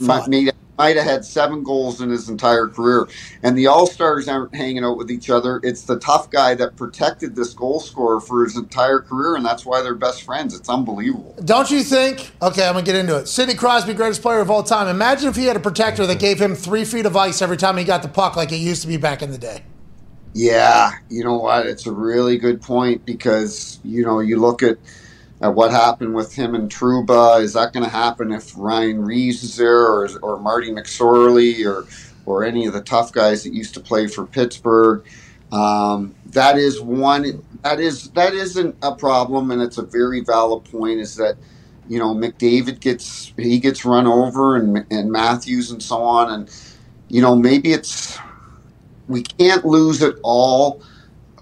might, 0.00 0.28
made, 0.28 0.52
might 0.78 0.96
have 0.96 1.04
had 1.04 1.24
seven 1.24 1.62
goals 1.62 2.00
in 2.00 2.10
his 2.10 2.28
entire 2.28 2.68
career. 2.68 3.08
And 3.42 3.56
the 3.56 3.66
All 3.66 3.86
Stars 3.86 4.28
aren't 4.28 4.54
hanging 4.54 4.84
out 4.84 4.96
with 4.96 5.10
each 5.10 5.30
other. 5.30 5.60
It's 5.62 5.82
the 5.82 5.98
tough 5.98 6.30
guy 6.30 6.54
that 6.54 6.76
protected 6.76 7.34
this 7.34 7.54
goal 7.54 7.80
scorer 7.80 8.20
for 8.20 8.44
his 8.44 8.56
entire 8.56 9.00
career, 9.00 9.36
and 9.36 9.44
that's 9.44 9.64
why 9.64 9.82
they're 9.82 9.94
best 9.94 10.22
friends. 10.22 10.54
It's 10.54 10.68
unbelievable. 10.68 11.34
Don't 11.44 11.70
you 11.70 11.82
think? 11.82 12.32
Okay, 12.42 12.66
I'm 12.66 12.74
gonna 12.74 12.84
get 12.84 12.96
into 12.96 13.16
it. 13.16 13.28
Sidney 13.28 13.54
Crosby, 13.54 13.94
greatest 13.94 14.22
player 14.22 14.40
of 14.40 14.50
all 14.50 14.62
time. 14.62 14.88
Imagine 14.88 15.28
if 15.28 15.36
he 15.36 15.46
had 15.46 15.56
a 15.56 15.60
protector 15.60 16.06
that 16.06 16.18
gave 16.18 16.40
him 16.40 16.54
three 16.54 16.84
feet 16.84 17.06
of 17.06 17.16
ice 17.16 17.42
every 17.42 17.56
time 17.56 17.76
he 17.76 17.84
got 17.84 18.02
the 18.02 18.08
puck, 18.08 18.36
like 18.36 18.52
it 18.52 18.56
used 18.56 18.82
to 18.82 18.88
be 18.88 18.96
back 18.96 19.22
in 19.22 19.30
the 19.30 19.38
day. 19.38 19.62
Yeah, 20.34 20.92
you 21.08 21.24
know 21.24 21.38
what? 21.38 21.66
It's 21.66 21.86
a 21.86 21.92
really 21.92 22.36
good 22.36 22.60
point 22.60 23.06
because 23.06 23.80
you 23.82 24.04
know 24.04 24.20
you 24.20 24.38
look 24.38 24.62
at 24.62 24.76
at 25.40 25.54
what 25.54 25.70
happened 25.70 26.14
with 26.14 26.32
him 26.32 26.54
and 26.54 26.70
Trouba. 26.70 27.42
Is 27.42 27.52
that 27.54 27.72
going 27.72 27.84
to 27.84 27.90
happen 27.90 28.32
if 28.32 28.52
Ryan 28.56 29.04
Reaves 29.04 29.42
is 29.42 29.56
there, 29.56 29.86
or 29.86 30.08
or 30.22 30.38
Marty 30.38 30.70
McSorley, 30.70 31.66
or 31.66 31.86
or 32.24 32.44
any 32.44 32.66
of 32.66 32.72
the 32.72 32.82
tough 32.82 33.12
guys 33.12 33.44
that 33.44 33.52
used 33.52 33.74
to 33.74 33.80
play 33.80 34.06
for 34.06 34.26
Pittsburgh? 34.26 35.04
Um, 35.52 36.14
that 36.26 36.58
is 36.58 36.80
one. 36.80 37.44
That 37.62 37.80
is 37.80 38.10
that 38.10 38.34
isn't 38.34 38.76
a 38.82 38.94
problem, 38.94 39.50
and 39.50 39.62
it's 39.62 39.78
a 39.78 39.82
very 39.82 40.20
valid 40.20 40.64
point. 40.64 41.00
Is 41.00 41.16
that 41.16 41.36
you 41.88 41.98
know 41.98 42.14
McDavid 42.14 42.80
gets 42.80 43.32
he 43.36 43.58
gets 43.58 43.84
run 43.84 44.06
over, 44.06 44.56
and 44.56 44.86
and 44.90 45.10
Matthews 45.10 45.70
and 45.70 45.82
so 45.82 46.02
on, 46.02 46.32
and 46.32 46.50
you 47.08 47.20
know 47.20 47.36
maybe 47.36 47.72
it's 47.72 48.18
we 49.08 49.22
can't 49.22 49.64
lose 49.64 50.02
it 50.02 50.16
all. 50.22 50.82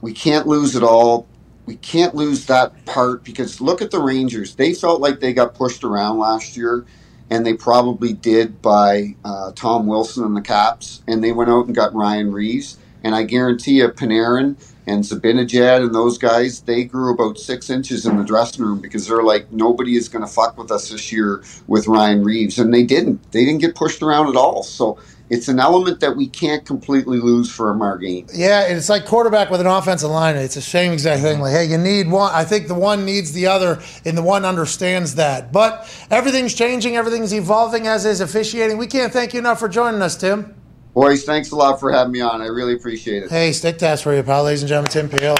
We 0.03 0.13
can't 0.13 0.47
lose 0.47 0.77
it 0.77 0.83
all. 0.83 1.27
We 1.67 1.77
can't 1.77 2.15
lose 2.15 2.47
that 2.47 2.85
part 2.85 3.25
because 3.25 3.61
look 3.61 3.81
at 3.81 3.91
the 3.91 4.01
Rangers. 4.01 4.55
They 4.55 4.75
felt 4.75 5.01
like 5.01 5.21
they 5.21 5.33
got 5.33 5.55
pushed 5.55 5.85
around 5.85 6.19
last 6.19 6.57
year, 6.57 6.85
and 7.31 7.47
they 7.47 7.55
probably 7.55 8.13
did 8.13 8.61
by 8.61 9.17
uh, 9.25 9.53
Tom 9.53 9.87
Wilson 9.87 10.25
and 10.25 10.37
the 10.37 10.43
Caps. 10.43 11.03
And 11.09 11.25
they 11.25 11.33
went 11.33 11.51
out 11.51 11.67
and 11.67 11.75
got 11.75 11.95
Ryan 11.95 12.33
Reaves. 12.33 12.79
And 13.03 13.15
I 13.15 13.23
guarantee 13.25 13.79
you, 13.79 13.89
Panarin 13.89 14.57
and 14.87 15.05
Zibanejad 15.05 15.83
and 15.85 15.95
those 15.95 16.19
guys, 16.19 16.61
they 16.63 16.85
grew 16.85 17.13
about 17.13 17.39
six 17.39 17.71
inches 17.71 18.07
in 18.07 18.17
the 18.19 18.25
dressing 18.25 18.65
room 18.65 18.81
because 18.81 19.07
they're 19.09 19.23
like, 19.23 19.51
nobody 19.53 19.97
is 19.97 20.09
going 20.09 20.25
to 20.27 20.31
fuck 20.31 20.59
with 20.59 20.71
us 20.71 20.91
this 20.91 21.13
year 21.13 21.43
with 21.67 21.87
Ryan 21.87 22.25
Reaves. 22.25 22.59
And 22.59 22.73
they 22.73 22.83
didn't. 22.83 23.33
They 23.33 23.45
didn't 23.45 23.61
get 23.61 23.75
pushed 23.75 24.03
around 24.03 24.29
at 24.29 24.37
all. 24.37 24.63
So 24.63 24.99
it's 25.35 25.49
an 25.49 25.59
element 25.59 25.99
that 25.99 26.17
we 26.17 26.29
can't 26.29 26.65
completely 26.65 27.19
lose 27.19 27.51
for 27.51 27.69
a 27.69 27.75
Margane. 27.75 28.31
Yeah, 28.33 28.67
and 28.67 28.77
it's 28.77 28.89
like 28.89 29.05
quarterback 29.05 29.51
with 29.51 29.61
an 29.61 29.67
offensive 29.67 30.09
line. 30.09 30.37
It's 30.37 30.55
a 30.55 30.63
shame 30.63 30.93
exact 30.93 31.23
thing. 31.23 31.41
Like, 31.41 31.53
hey, 31.53 31.65
you 31.65 31.77
need 31.77 32.09
one. 32.09 32.31
I 32.33 32.45
think 32.45 32.69
the 32.69 32.75
one 32.75 33.05
needs 33.05 33.33
the 33.33 33.49
other, 33.49 33.83
and 34.05 34.17
the 34.17 34.23
one 34.23 34.45
understands 34.45 35.17
that. 35.17 35.51
But 35.51 35.93
everything's 36.09 36.55
changing, 36.55 36.95
everything's 36.97 37.35
evolving 37.35 37.89
as 37.89 38.05
is 38.05 38.21
officiating. 38.21 38.79
We 38.79 38.87
can't 38.87 39.13
thank 39.13 39.35
you 39.35 39.41
enough 39.41 39.59
for 39.59 39.69
joining 39.69 40.03
us, 40.03 40.17
Tim. 40.17 40.55
Boys, 40.95 41.25
thanks 41.25 41.51
a 41.51 41.57
lot 41.57 41.81
for 41.81 41.91
having 41.91 42.13
me 42.13 42.21
on. 42.21 42.41
I 42.41 42.47
really 42.47 42.75
appreciate 42.75 43.25
it. 43.25 43.31
Hey, 43.31 43.51
stick 43.51 43.79
test 43.79 44.05
for 44.05 44.15
you, 44.15 44.23
pal. 44.23 44.45
Ladies 44.45 44.63
and 44.63 44.69
gentlemen, 44.69 44.93
Tim 44.93 45.09
Peel. 45.09 45.35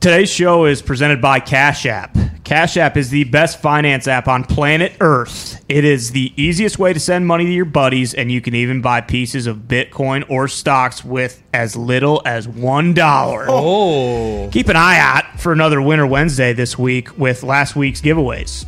Today's 0.00 0.30
show 0.30 0.64
is 0.64 0.82
presented 0.82 1.22
by 1.22 1.38
Cash 1.38 1.86
App. 1.86 2.16
Cash 2.46 2.76
App 2.76 2.96
is 2.96 3.10
the 3.10 3.24
best 3.24 3.60
finance 3.60 4.06
app 4.06 4.28
on 4.28 4.44
planet 4.44 4.92
Earth. 5.00 5.64
It 5.68 5.84
is 5.84 6.12
the 6.12 6.32
easiest 6.40 6.78
way 6.78 6.92
to 6.92 7.00
send 7.00 7.26
money 7.26 7.44
to 7.44 7.50
your 7.50 7.64
buddies, 7.64 8.14
and 8.14 8.30
you 8.30 8.40
can 8.40 8.54
even 8.54 8.80
buy 8.80 9.00
pieces 9.00 9.48
of 9.48 9.62
Bitcoin 9.66 10.24
or 10.30 10.46
stocks 10.46 11.04
with 11.04 11.42
as 11.52 11.74
little 11.74 12.22
as 12.24 12.46
$1. 12.46 13.46
Oh. 13.48 14.48
Keep 14.52 14.68
an 14.68 14.76
eye 14.76 14.96
out 14.96 15.40
for 15.40 15.50
another 15.50 15.82
Winter 15.82 16.06
Wednesday 16.06 16.52
this 16.52 16.78
week 16.78 17.18
with 17.18 17.42
last 17.42 17.74
week's 17.74 18.00
giveaways. 18.00 18.64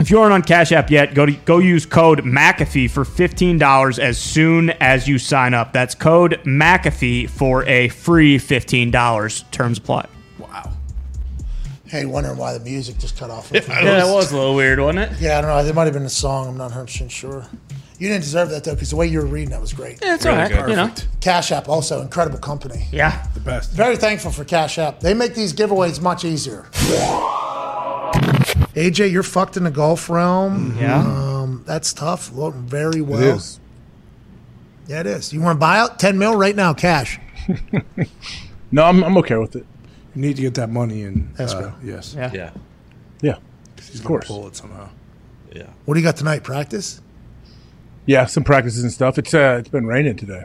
If 0.00 0.10
you 0.10 0.18
aren't 0.18 0.32
on 0.32 0.42
Cash 0.42 0.72
App 0.72 0.90
yet, 0.90 1.14
go 1.14 1.24
to, 1.24 1.32
go 1.32 1.58
use 1.58 1.86
code 1.86 2.24
McAfee 2.24 2.90
for 2.90 3.04
fifteen 3.04 3.58
dollars 3.58 4.00
as 4.00 4.18
soon 4.18 4.70
as 4.70 5.06
you 5.06 5.20
sign 5.20 5.54
up. 5.54 5.72
That's 5.72 5.94
code 5.94 6.40
McAfee 6.42 7.30
for 7.30 7.64
a 7.66 7.90
free 7.90 8.38
fifteen 8.38 8.90
dollars. 8.90 9.44
Terms 9.52 9.78
apply. 9.78 10.08
Hey, 11.86 12.06
wondering 12.06 12.38
why 12.38 12.56
the 12.56 12.60
music 12.64 12.98
just 12.98 13.16
cut 13.18 13.30
off. 13.30 13.50
Yeah, 13.54 13.60
that 13.60 14.12
was 14.12 14.32
a 14.32 14.36
little 14.36 14.54
weird, 14.54 14.80
wasn't 14.80 15.12
it? 15.12 15.20
Yeah, 15.20 15.38
I 15.38 15.40
don't 15.42 15.50
know. 15.50 15.62
There 15.62 15.74
might 15.74 15.84
have 15.84 15.92
been 15.92 16.04
a 16.04 16.08
song. 16.08 16.48
I'm 16.48 16.56
not 16.56 16.70
100% 16.72 17.10
sure. 17.10 17.46
You 17.98 18.08
didn't 18.08 18.22
deserve 18.22 18.50
that, 18.50 18.64
though, 18.64 18.74
because 18.74 18.90
the 18.90 18.96
way 18.96 19.06
you 19.06 19.20
were 19.20 19.26
reading 19.26 19.50
that 19.50 19.60
was 19.60 19.72
great. 19.72 19.98
Yeah, 20.02 20.14
it's 20.14 20.26
all 20.26 20.34
right. 20.34 20.50
You 20.68 20.76
know. 20.76 20.92
Cash 21.20 21.52
App, 21.52 21.68
also, 21.68 22.00
incredible 22.00 22.38
company. 22.38 22.86
Yeah. 22.90 23.26
The 23.34 23.40
best. 23.40 23.70
Very 23.72 23.96
thankful 23.96 24.30
for 24.32 24.44
Cash 24.44 24.78
App. 24.78 25.00
They 25.00 25.14
make 25.14 25.34
these 25.34 25.52
giveaways 25.52 26.00
much 26.00 26.24
easier. 26.24 26.66
AJ, 28.74 29.12
you're 29.12 29.22
fucked 29.22 29.56
in 29.56 29.64
the 29.64 29.70
golf 29.70 30.08
realm. 30.10 30.76
Yeah. 30.80 30.98
Um, 31.00 31.62
that's 31.66 31.92
tough. 31.92 32.32
Look 32.32 32.54
very 32.54 33.00
well. 33.00 33.20
It 33.22 33.36
is. 33.36 33.60
Yeah, 34.88 35.00
it 35.00 35.06
is. 35.06 35.32
You 35.32 35.40
want 35.40 35.56
to 35.56 35.60
buy 35.60 35.78
out 35.78 35.98
10 35.98 36.18
mil 36.18 36.34
right 36.36 36.56
now, 36.56 36.74
cash? 36.74 37.20
No, 38.72 38.82
I'm, 38.82 39.04
I'm 39.04 39.16
okay 39.18 39.36
with 39.36 39.54
it. 39.54 39.64
You 40.14 40.20
need 40.22 40.36
to 40.36 40.42
get 40.42 40.54
that 40.54 40.70
money 40.70 41.02
in. 41.02 41.30
Escrow. 41.38 41.68
Uh, 41.68 41.72
yes. 41.82 42.14
Yeah. 42.16 42.30
Yeah. 42.32 42.50
Yeah. 43.20 43.34
He's 43.76 43.96
Of 44.00 44.02
gonna 44.04 44.08
course. 44.08 44.26
pull 44.28 44.46
it 44.48 44.56
somehow. 44.56 44.88
Yeah. 45.52 45.66
What 45.84 45.94
do 45.94 46.00
you 46.00 46.04
got 46.06 46.16
tonight? 46.16 46.42
Practice? 46.42 47.00
Yeah, 48.06 48.26
some 48.26 48.44
practices 48.44 48.82
and 48.82 48.92
stuff. 48.92 49.18
It's 49.18 49.32
uh, 49.34 49.56
it's 49.60 49.68
been 49.68 49.86
raining 49.86 50.16
today. 50.16 50.44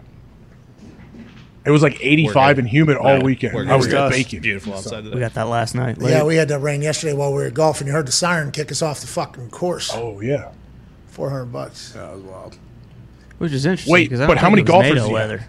It 1.66 1.72
was 1.72 1.84
like 1.84 1.98
85 2.04 2.60
and 2.60 2.68
humid 2.70 2.96
all 2.98 3.18
Yeah, 3.18 3.24
weekend. 3.24 3.70
I 3.70 3.76
was 3.76 3.88
baking. 3.88 4.41
Beautiful 4.41 4.74
outside 4.74 5.04
today. 5.04 5.14
We 5.16 5.20
got 5.20 5.34
that 5.34 5.48
last 5.50 5.76
night. 5.76 5.98
Yeah, 6.00 6.24
we 6.24 6.36
had 6.36 6.48
that 6.48 6.60
rain 6.60 6.82
yesterday 6.82 7.14
while 7.14 7.32
we 7.34 7.44
were 7.44 7.50
golfing. 7.52 7.86
You 7.88 7.94
heard 7.94 8.08
the 8.08 8.12
siren 8.14 8.52
kick 8.52 8.72
us 8.72 8.82
off 8.82 9.02
the 9.02 9.08
fucking 9.08 9.50
course. 9.50 9.91
Oh 9.94 10.22
yeah. 10.22 10.52
400 11.08 11.46
bucks. 11.48 11.91
Yeah, 11.96 12.04
that 12.04 12.14
was 12.16 12.24
wild. 12.24 12.58
Which 13.40 13.52
is 13.52 13.66
interesting. 13.66 13.91
Wait, 13.94 14.10
'cause 14.10 14.20
I 14.22 14.26
but 14.28 14.36
don't 14.36 14.38
how 14.41 14.48
think 14.48 14.56
many 14.56 14.64
golfers 14.66 14.94
NATO 15.02 15.12
weather. 15.14 15.46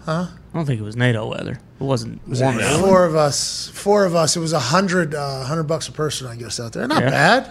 Huh? 0.00 0.26
I 0.52 0.56
don't 0.56 0.66
think 0.66 0.80
it 0.80 0.84
was 0.84 0.96
NATO 0.96 1.26
weather. 1.28 1.52
It 1.52 1.84
wasn't 1.84 2.26
warm 2.26 2.58
enough. 2.58 2.80
Four 2.80 3.04
of 3.04 3.14
us. 3.14 3.68
Four 3.74 4.04
of 4.06 4.14
us. 4.14 4.36
It 4.36 4.40
was 4.40 4.52
a 4.52 4.58
hundred, 4.58 5.14
uh, 5.14 5.44
hundred 5.44 5.64
bucks 5.64 5.88
a 5.88 5.92
person, 5.92 6.26
I 6.26 6.36
guess, 6.36 6.58
out 6.58 6.72
there. 6.72 6.86
Not 6.88 7.02
Yeah. 7.02 7.10
bad. 7.10 7.50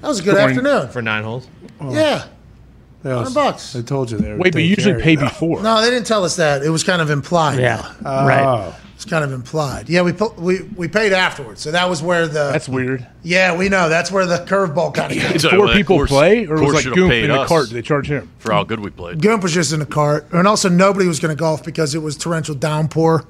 That 0.00 0.08
was 0.08 0.20
a 0.20 0.22
good 0.22 0.36
afternoon. 0.36 0.88
for 0.88 1.02
nine 1.02 1.22
holes. 1.22 1.46
Yeah. 1.80 2.24
They 3.02 3.10
also- 3.12 3.30
Hundred 3.30 3.34
bucks. 3.52 3.76
I 3.76 3.82
told 3.82 4.10
you 4.10 4.16
they 4.18 4.30
were. 4.32 4.38
Wait, 4.38 4.52
but 4.54 4.62
you 4.62 4.68
usually 4.70 5.00
pay 5.02 5.16
before. 5.16 5.62
No, 5.62 5.82
they 5.82 5.90
didn't 5.90 6.06
tell 6.06 6.24
us 6.24 6.36
that. 6.36 6.62
It 6.62 6.70
was 6.70 6.82
kind 6.82 7.02
of 7.02 7.10
implied. 7.10 7.58
Yeah, 7.60 7.84
Oh. 8.04 8.26
right. 8.26 8.72
It's 9.04 9.10
kind 9.10 9.22
of 9.22 9.32
implied. 9.32 9.90
Yeah, 9.90 10.00
we 10.00 10.12
we 10.38 10.62
we 10.76 10.88
paid 10.88 11.12
afterwards, 11.12 11.60
so 11.60 11.70
that 11.72 11.90
was 11.90 12.02
where 12.02 12.26
the 12.26 12.48
That's 12.52 12.70
weird. 12.70 13.06
yeah 13.22 13.54
we 13.54 13.68
know 13.68 13.90
that's 13.90 14.10
where 14.10 14.24
the 14.24 14.38
curveball 14.38 14.94
kind 14.94 15.12
of 15.12 15.18
came. 15.18 15.38
So, 15.38 15.50
Four 15.50 15.68
people 15.74 15.98
course- 15.98 16.08
play, 16.10 16.46
or 16.46 16.54
of 16.54 16.60
was 16.62 16.72
like 16.76 16.84
should've 16.84 16.96
Goomp 16.96 17.22
in 17.22 17.30
a 17.30 17.44
cart? 17.46 17.68
Did 17.68 17.74
they 17.74 17.82
charge 17.82 18.08
him? 18.10 18.30
for 18.38 18.52
how 18.52 18.64
good 18.64 18.80
we 18.80 18.88
played. 18.88 19.18
Goomp 19.18 19.42
was 19.42 19.52
just 19.52 19.74
in 19.74 19.80
the 19.80 19.84
cart, 19.84 20.26
and 20.32 20.48
also 20.48 20.70
nobody 20.70 21.06
was 21.06 21.20
going 21.20 21.36
to 21.36 21.38
golf 21.38 21.62
because 21.62 21.94
it 21.94 21.98
was 21.98 22.16
torrential 22.16 22.54
downpour, 22.54 23.26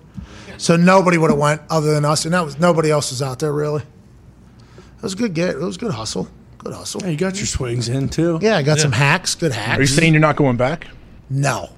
so 0.58 0.76
nobody 0.76 1.18
would 1.18 1.30
have 1.30 1.40
went 1.40 1.60
other 1.68 1.92
than 1.92 2.04
us, 2.04 2.24
and 2.24 2.32
that 2.34 2.44
was 2.44 2.56
nobody 2.60 2.88
else 2.92 3.10
was 3.10 3.20
out 3.20 3.40
there 3.40 3.52
really. 3.52 3.82
It 3.82 5.02
was 5.02 5.14
a 5.14 5.16
good 5.16 5.34
get. 5.34 5.50
It 5.56 5.58
was 5.58 5.74
a 5.74 5.80
good 5.80 5.90
hustle. 5.90 6.28
Good 6.58 6.72
hustle. 6.74 7.00
Hey, 7.00 7.10
you 7.10 7.16
got 7.16 7.34
your 7.38 7.46
swings 7.46 7.88
in 7.88 8.08
too. 8.10 8.38
Yeah, 8.40 8.58
I 8.58 8.62
got 8.62 8.78
some 8.78 8.92
hacks. 8.92 9.34
Good 9.34 9.50
hacks. 9.50 9.78
Are 9.78 9.82
you 9.82 9.88
saying 9.88 10.12
you're 10.12 10.20
not 10.20 10.36
going 10.36 10.56
back? 10.56 10.86
no? 11.28 11.70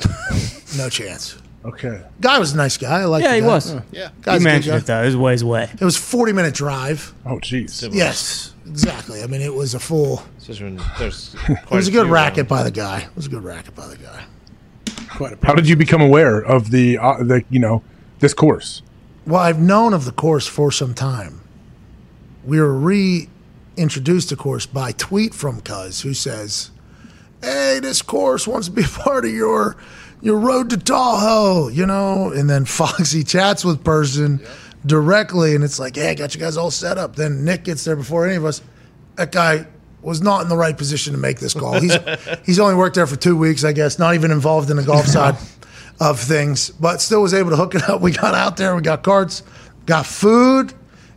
no 0.76 0.88
chance. 0.88 1.38
Okay. 1.64 2.02
Guy 2.20 2.38
was 2.38 2.52
a 2.52 2.56
nice 2.58 2.76
guy. 2.76 3.00
I 3.00 3.04
like. 3.06 3.22
Yeah, 3.24 3.36
he 3.36 3.42
was. 3.42 3.74
Yeah. 3.90 4.10
Guy's 4.20 4.26
You 4.26 4.32
a 4.32 4.38
good 4.38 4.42
mentioned 4.44 4.72
guy. 4.72 4.76
it 4.78 4.86
though. 4.86 5.02
It 5.02 5.06
was 5.06 5.16
ways 5.16 5.42
away. 5.42 5.70
It 5.80 5.84
was 5.84 5.96
forty 5.96 6.32
minute 6.32 6.52
drive. 6.54 7.14
Oh, 7.24 7.36
jeez. 7.38 7.88
Yes, 7.94 8.52
exactly. 8.66 9.22
I 9.22 9.26
mean, 9.26 9.40
it 9.40 9.54
was 9.54 9.72
a 9.74 9.80
full. 9.80 10.22
It's 10.36 10.46
just 10.46 10.60
when 10.60 10.78
there's 10.98 11.34
It 11.48 11.70
was 11.70 11.88
a 11.88 11.90
good 11.90 12.04
few 12.04 12.12
racket 12.12 12.38
around. 12.40 12.48
by 12.48 12.62
the 12.64 12.70
guy. 12.70 12.98
It 13.00 13.16
was 13.16 13.26
a 13.26 13.30
good 13.30 13.42
racket 13.44 13.74
by 13.74 13.86
the 13.86 13.96
guy. 13.96 14.24
Quite 15.10 15.32
a 15.42 15.46
How 15.46 15.54
did 15.54 15.66
you 15.68 15.76
become 15.76 16.02
aware 16.02 16.38
of 16.38 16.70
the 16.70 16.98
uh, 16.98 17.22
the 17.22 17.44
you 17.48 17.60
know 17.60 17.82
this 18.18 18.34
course? 18.34 18.82
Well, 19.26 19.40
I've 19.40 19.58
known 19.60 19.94
of 19.94 20.04
the 20.04 20.12
course 20.12 20.46
for 20.46 20.70
some 20.70 20.92
time. 20.92 21.40
We 22.44 22.60
were 22.60 22.74
reintroduced 22.74 24.28
to 24.28 24.36
course 24.36 24.66
by 24.66 24.92
tweet 24.92 25.32
from 25.34 25.62
Cuz, 25.62 26.02
who 26.02 26.12
says, 26.12 26.70
"Hey, 27.40 27.78
this 27.80 28.02
course 28.02 28.46
wants 28.46 28.66
to 28.68 28.72
be 28.72 28.82
part 28.86 29.24
of 29.24 29.30
your 29.30 29.76
your 30.24 30.38
road 30.38 30.70
to 30.70 30.76
Tahoe," 30.76 31.68
you 31.68 31.86
know. 31.86 32.32
And 32.32 32.50
then 32.50 32.64
Foxy 32.64 33.22
chats 33.22 33.64
with 33.64 33.84
person 33.84 34.40
directly, 34.84 35.54
and 35.54 35.62
it's 35.62 35.78
like, 35.78 35.94
"Hey, 35.96 36.10
I 36.10 36.14
got 36.14 36.34
you 36.34 36.40
guys 36.40 36.56
all 36.56 36.72
set 36.72 36.98
up." 36.98 37.14
Then 37.14 37.44
Nick 37.44 37.64
gets 37.64 37.84
there 37.84 37.96
before 37.96 38.26
any 38.26 38.34
of 38.34 38.44
us. 38.44 38.60
That 39.16 39.30
guy 39.30 39.66
was 40.02 40.20
not 40.20 40.42
in 40.42 40.48
the 40.48 40.56
right 40.56 40.76
position 40.76 41.12
to 41.12 41.18
make 41.18 41.38
this 41.38 41.54
call. 41.54 41.80
He's 41.80 41.96
he's 42.44 42.58
only 42.58 42.74
worked 42.74 42.96
there 42.96 43.06
for 43.06 43.16
two 43.16 43.36
weeks, 43.36 43.64
I 43.64 43.72
guess, 43.72 43.98
not 43.98 44.14
even 44.14 44.30
involved 44.30 44.70
in 44.70 44.76
the 44.76 44.82
golf 44.82 45.06
side 45.06 45.36
of 46.00 46.20
things, 46.20 46.70
but 46.70 47.00
still 47.00 47.22
was 47.22 47.34
able 47.34 47.50
to 47.50 47.56
hook 47.56 47.74
it 47.74 47.88
up. 47.88 48.00
We 48.00 48.12
got 48.12 48.34
out 48.34 48.56
there, 48.56 48.74
we 48.74 48.82
got 48.82 49.02
carts, 49.02 49.42
got 49.86 50.06
food, 50.06 50.74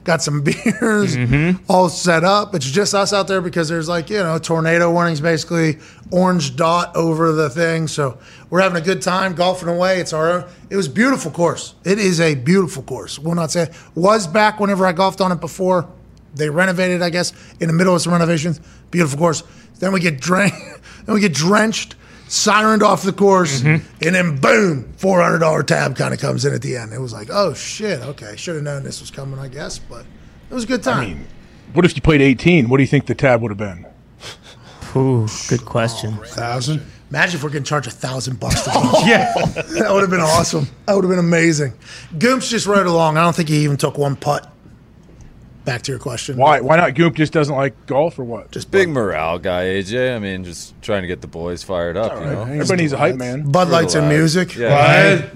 got 0.07 0.23
some 0.23 0.41
beers, 0.43 1.15
mm-hmm. 1.15 1.63
all 1.69 1.89
set 1.89 2.23
up. 2.23 2.55
It's 2.55 2.65
just 2.65 2.95
us 2.95 3.13
out 3.13 3.27
there 3.27 3.41
because 3.41 3.69
there's 3.69 3.87
like, 3.87 4.09
you 4.09 4.17
know, 4.17 4.39
tornado 4.39 4.91
warnings 4.91 5.21
basically, 5.21 5.77
orange 6.09 6.55
dot 6.55 6.95
over 6.95 7.33
the 7.33 7.49
thing. 7.49 7.87
So 7.87 8.17
we're 8.49 8.61
having 8.61 8.81
a 8.81 8.83
good 8.83 9.01
time 9.03 9.35
golfing 9.35 9.67
away. 9.67 9.99
It's 9.99 10.13
our 10.13 10.31
own. 10.31 10.45
It 10.71 10.77
was 10.77 10.87
beautiful 10.87 11.29
course. 11.29 11.75
It 11.83 11.99
is 11.99 12.19
a 12.19 12.33
beautiful 12.33 12.81
course. 12.81 13.19
Will 13.19 13.35
not 13.35 13.51
say 13.51 13.67
was 13.93 14.25
back 14.25 14.59
whenever 14.59 14.87
I 14.87 14.93
golfed 14.93 15.21
on 15.21 15.31
it 15.31 15.41
before. 15.41 15.87
They 16.33 16.49
renovated, 16.49 17.01
I 17.01 17.09
guess, 17.09 17.33
in 17.59 17.67
the 17.67 17.73
middle 17.73 17.93
of 17.95 18.01
some 18.01 18.13
renovations. 18.13 18.61
Beautiful 18.89 19.19
course. 19.19 19.43
Then 19.79 19.91
we 19.91 19.99
get 19.99 20.19
drenched. 20.19 20.55
then 21.05 21.15
we 21.15 21.21
get 21.21 21.33
drenched, 21.33 21.95
sirened 22.27 22.83
off 22.83 23.03
the 23.03 23.13
course, 23.13 23.61
mm-hmm. 23.61 23.85
and 24.05 24.15
then 24.15 24.39
boom, 24.39 24.93
four 24.97 25.21
hundred 25.21 25.39
dollar 25.39 25.63
tab 25.63 25.95
kind 25.95 26.13
of 26.13 26.19
comes 26.19 26.45
in 26.45 26.53
at 26.53 26.61
the 26.61 26.77
end. 26.77 26.93
It 26.93 26.99
was 26.99 27.13
like, 27.13 27.29
oh 27.31 27.53
shit, 27.53 28.01
okay, 28.01 28.35
should 28.35 28.55
have 28.55 28.63
known 28.63 28.83
this 28.83 29.01
was 29.01 29.11
coming, 29.11 29.39
I 29.39 29.47
guess, 29.47 29.79
but 29.79 30.05
it 30.49 30.53
was 30.53 30.63
a 30.63 30.67
good 30.67 30.83
time. 30.83 30.99
I 30.99 31.05
mean, 31.07 31.27
what 31.73 31.85
if 31.85 31.95
you 31.95 32.01
played 32.01 32.21
18? 32.21 32.69
What 32.69 32.77
do 32.77 32.83
you 32.83 32.87
think 32.87 33.05
the 33.05 33.15
tab 33.15 33.41
would 33.41 33.51
have 33.51 33.57
been? 33.57 33.85
Ooh, 34.95 35.27
good 35.49 35.65
question. 35.65 36.17
Oh, 36.19 36.23
thousand. 36.23 36.81
Imagine 37.09 37.37
if 37.37 37.43
we're 37.43 37.49
getting 37.49 37.63
charged 37.63 37.87
a 37.87 37.91
thousand 37.91 38.39
bucks 38.39 38.61
to 38.63 38.69
golf. 38.73 38.85
Oh, 38.97 39.07
yeah, 39.07 39.31
that 39.33 39.91
would 39.91 40.01
have 40.01 40.09
been 40.09 40.19
awesome. 40.19 40.67
That 40.85 40.95
would 40.95 41.03
have 41.03 41.09
been 41.09 41.19
amazing. 41.19 41.73
Goomps 42.13 42.49
just 42.49 42.65
rode 42.65 42.87
along. 42.87 43.17
I 43.17 43.23
don't 43.23 43.35
think 43.35 43.49
he 43.49 43.63
even 43.63 43.77
took 43.77 43.97
one 43.97 44.15
putt. 44.15 44.51
Back 45.67 45.81
to 45.81 45.91
your 45.91 45.99
question. 45.99 46.37
Why? 46.37 46.61
Why 46.61 46.77
not? 46.77 46.93
Goomp 46.93 47.15
just 47.15 47.33
doesn't 47.33 47.53
like 47.53 47.87
golf, 47.87 48.17
or 48.17 48.23
what? 48.23 48.51
Just 48.51 48.71
Big 48.71 48.87
morale 48.87 49.37
guy, 49.37 49.65
AJ. 49.65 50.15
I 50.15 50.17
mean, 50.17 50.45
just 50.45 50.81
trying 50.81 51.01
to 51.01 51.09
get 51.09 51.19
the 51.19 51.27
boys 51.27 51.61
fired 51.61 51.97
up. 51.97 52.17
You 52.21 52.25
know, 52.25 52.41
Everybody 52.43 52.83
needs 52.83 52.93
a 52.93 52.97
hype 52.97 53.17
man. 53.17 53.51
Bud 53.51 53.67
Lights 53.67 53.93
and 53.95 54.07
music. 54.07 54.55
Yeah, 54.55 55.15
What? 55.19 55.31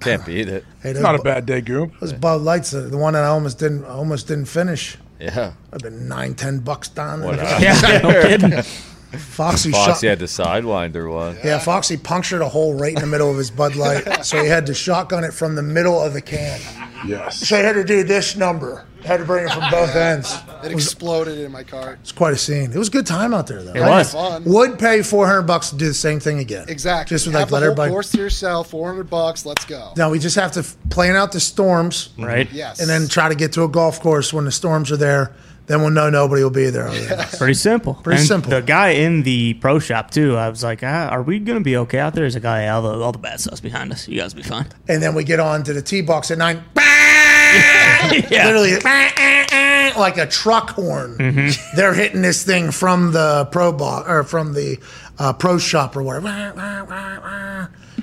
can't 0.00 0.24
beat 0.24 0.48
it. 0.48 0.64
Hey, 0.82 0.92
It's 0.92 1.00
not 1.00 1.14
a 1.14 1.22
bad 1.22 1.44
day, 1.44 1.60
Goomp. 1.60 2.00
Those 2.00 2.14
Bud 2.14 2.40
Lights, 2.40 2.70
the, 2.70 2.80
the 2.80 2.96
one 2.96 3.12
that 3.12 3.24
I 3.24 3.26
almost 3.26 3.58
didn't, 3.58 3.84
I 3.84 3.88
almost 3.90 4.28
didn't 4.28 4.46
finish. 4.46 4.96
Yeah. 5.20 5.52
I've 5.70 5.80
been 5.80 6.08
nine, 6.08 6.34
ten 6.34 6.60
bucks 6.60 6.88
down. 6.88 7.22
What 7.22 7.36
Yeah, 7.60 8.00
no 8.02 8.22
kidding. 8.22 8.52
Foxy 9.12 9.70
Foxy 9.70 9.72
shot. 9.72 10.10
had 10.10 10.18
to 10.20 10.24
sidewinder 10.26 11.10
one. 11.12 11.36
Yeah, 11.44 11.58
Foxy 11.58 11.96
punctured 11.96 12.42
a 12.42 12.48
hole 12.48 12.74
right 12.74 12.92
in 12.94 13.00
the 13.00 13.06
middle 13.06 13.30
of 13.30 13.36
his 13.38 13.50
Bud 13.50 13.76
Light, 13.76 14.24
so 14.26 14.42
he 14.42 14.48
had 14.48 14.66
to 14.66 14.74
shotgun 14.74 15.24
it 15.24 15.32
from 15.32 15.54
the 15.54 15.62
middle 15.62 16.00
of 16.00 16.12
the 16.12 16.20
can. 16.20 16.60
Yes. 17.06 17.46
So 17.46 17.56
he 17.56 17.62
had 17.62 17.74
to 17.74 17.84
do 17.84 18.02
this 18.02 18.36
number. 18.36 18.84
Had 19.04 19.18
to 19.18 19.24
bring 19.24 19.44
it 19.46 19.52
from 19.52 19.70
both 19.70 19.94
ends. 19.94 20.36
It 20.64 20.72
exploded 20.72 21.38
in 21.38 21.52
my 21.52 21.62
cart. 21.62 21.98
It's 22.00 22.10
quite 22.10 22.32
a 22.34 22.36
scene. 22.36 22.72
It 22.72 22.76
was 22.78 22.88
a 22.88 22.90
good 22.90 23.06
time 23.06 23.32
out 23.32 23.46
there, 23.46 23.62
though. 23.62 23.74
It 23.74 23.80
was. 23.80 24.12
Fun. 24.12 24.42
Would 24.44 24.78
pay 24.80 25.02
four 25.02 25.26
hundred 25.26 25.42
bucks 25.42 25.70
to 25.70 25.76
do 25.76 25.86
the 25.86 25.94
same 25.94 26.18
thing 26.18 26.40
again. 26.40 26.64
Exactly. 26.68 27.14
Just 27.14 27.26
with 27.26 27.34
Have 27.36 27.42
like 27.42 27.48
the 27.50 27.54
let 27.54 27.60
whole 27.60 27.70
everybody. 27.70 27.90
course 27.92 28.10
to 28.12 28.18
yourself. 28.18 28.70
Four 28.70 28.88
hundred 28.88 29.08
bucks. 29.08 29.46
Let's 29.46 29.64
go. 29.64 29.92
Now 29.96 30.10
we 30.10 30.18
just 30.18 30.34
have 30.36 30.50
to 30.52 30.60
f- 30.60 30.76
plan 30.90 31.14
out 31.14 31.30
the 31.30 31.38
storms, 31.40 32.08
Right? 32.18 32.50
Yes. 32.50 32.80
and 32.80 32.88
then 32.88 33.06
try 33.06 33.28
to 33.28 33.36
get 33.36 33.52
to 33.52 33.62
a 33.62 33.68
golf 33.68 34.00
course 34.00 34.32
when 34.32 34.44
the 34.44 34.52
storms 34.52 34.90
are 34.90 34.96
there. 34.96 35.32
Then 35.66 35.80
we'll 35.80 35.90
know 35.90 36.08
nobody 36.10 36.42
will 36.42 36.50
be 36.50 36.70
there. 36.70 36.86
other. 36.88 37.26
Pretty 37.36 37.54
simple. 37.54 37.94
Pretty 37.94 38.18
And 38.20 38.28
simple. 38.28 38.50
The 38.50 38.62
guy 38.62 38.90
in 38.90 39.22
the 39.24 39.54
pro 39.54 39.78
shop 39.80 40.10
too. 40.12 40.36
I 40.36 40.48
was 40.48 40.62
like, 40.62 40.82
ah, 40.84 41.08
"Are 41.08 41.22
we 41.22 41.38
gonna 41.40 41.60
be 41.60 41.76
okay 41.76 41.98
out 41.98 42.14
there?" 42.14 42.24
He's 42.24 42.36
a 42.36 42.40
guy, 42.40 42.68
all 42.68 42.82
the, 42.82 42.90
all 43.02 43.10
the 43.12 43.18
bad 43.18 43.40
stuff's 43.40 43.60
behind 43.60 43.90
us. 43.92 44.06
You 44.06 44.20
guys 44.20 44.34
will 44.34 44.42
be 44.42 44.48
fine." 44.48 44.66
And 44.88 45.02
then 45.02 45.14
we 45.14 45.24
get 45.24 45.40
on 45.40 45.64
to 45.64 45.72
the 45.72 45.82
tee 45.82 46.02
box 46.02 46.30
at 46.30 46.38
nine. 46.38 46.62
yeah. 46.76 48.46
Literally, 48.46 48.74
like 49.98 50.18
a 50.18 50.26
truck 50.26 50.70
horn. 50.70 51.16
Mm-hmm. 51.18 51.76
They're 51.76 51.94
hitting 51.94 52.22
this 52.22 52.44
thing 52.44 52.70
from 52.70 53.12
the 53.12 53.48
pro 53.50 53.72
box 53.72 54.08
or 54.08 54.22
from 54.24 54.52
the 54.52 54.78
uh, 55.18 55.32
pro 55.32 55.58
shop 55.58 55.96
or 55.96 56.02
whatever. 56.02 56.26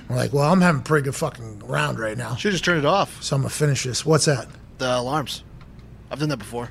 We're 0.10 0.16
like, 0.16 0.34
well, 0.34 0.52
I'm 0.52 0.62
having 0.62 0.82
a 0.82 0.84
pretty 0.84 1.06
good 1.06 1.16
fucking 1.16 1.60
round 1.60 2.00
right 2.00 2.18
now, 2.18 2.36
Should 2.36 2.52
just 2.52 2.66
turn 2.66 2.78
it 2.78 2.86
off. 2.86 3.22
so 3.24 3.36
I'm 3.36 3.42
gonna 3.44 3.50
finish 3.50 3.84
this. 3.84 4.06
What's 4.06 4.26
that? 4.26 4.48
The 4.80 4.98
alarms. 4.98 5.44
I've 6.12 6.20
done 6.20 6.30
that 6.30 6.38
before. 6.38 6.70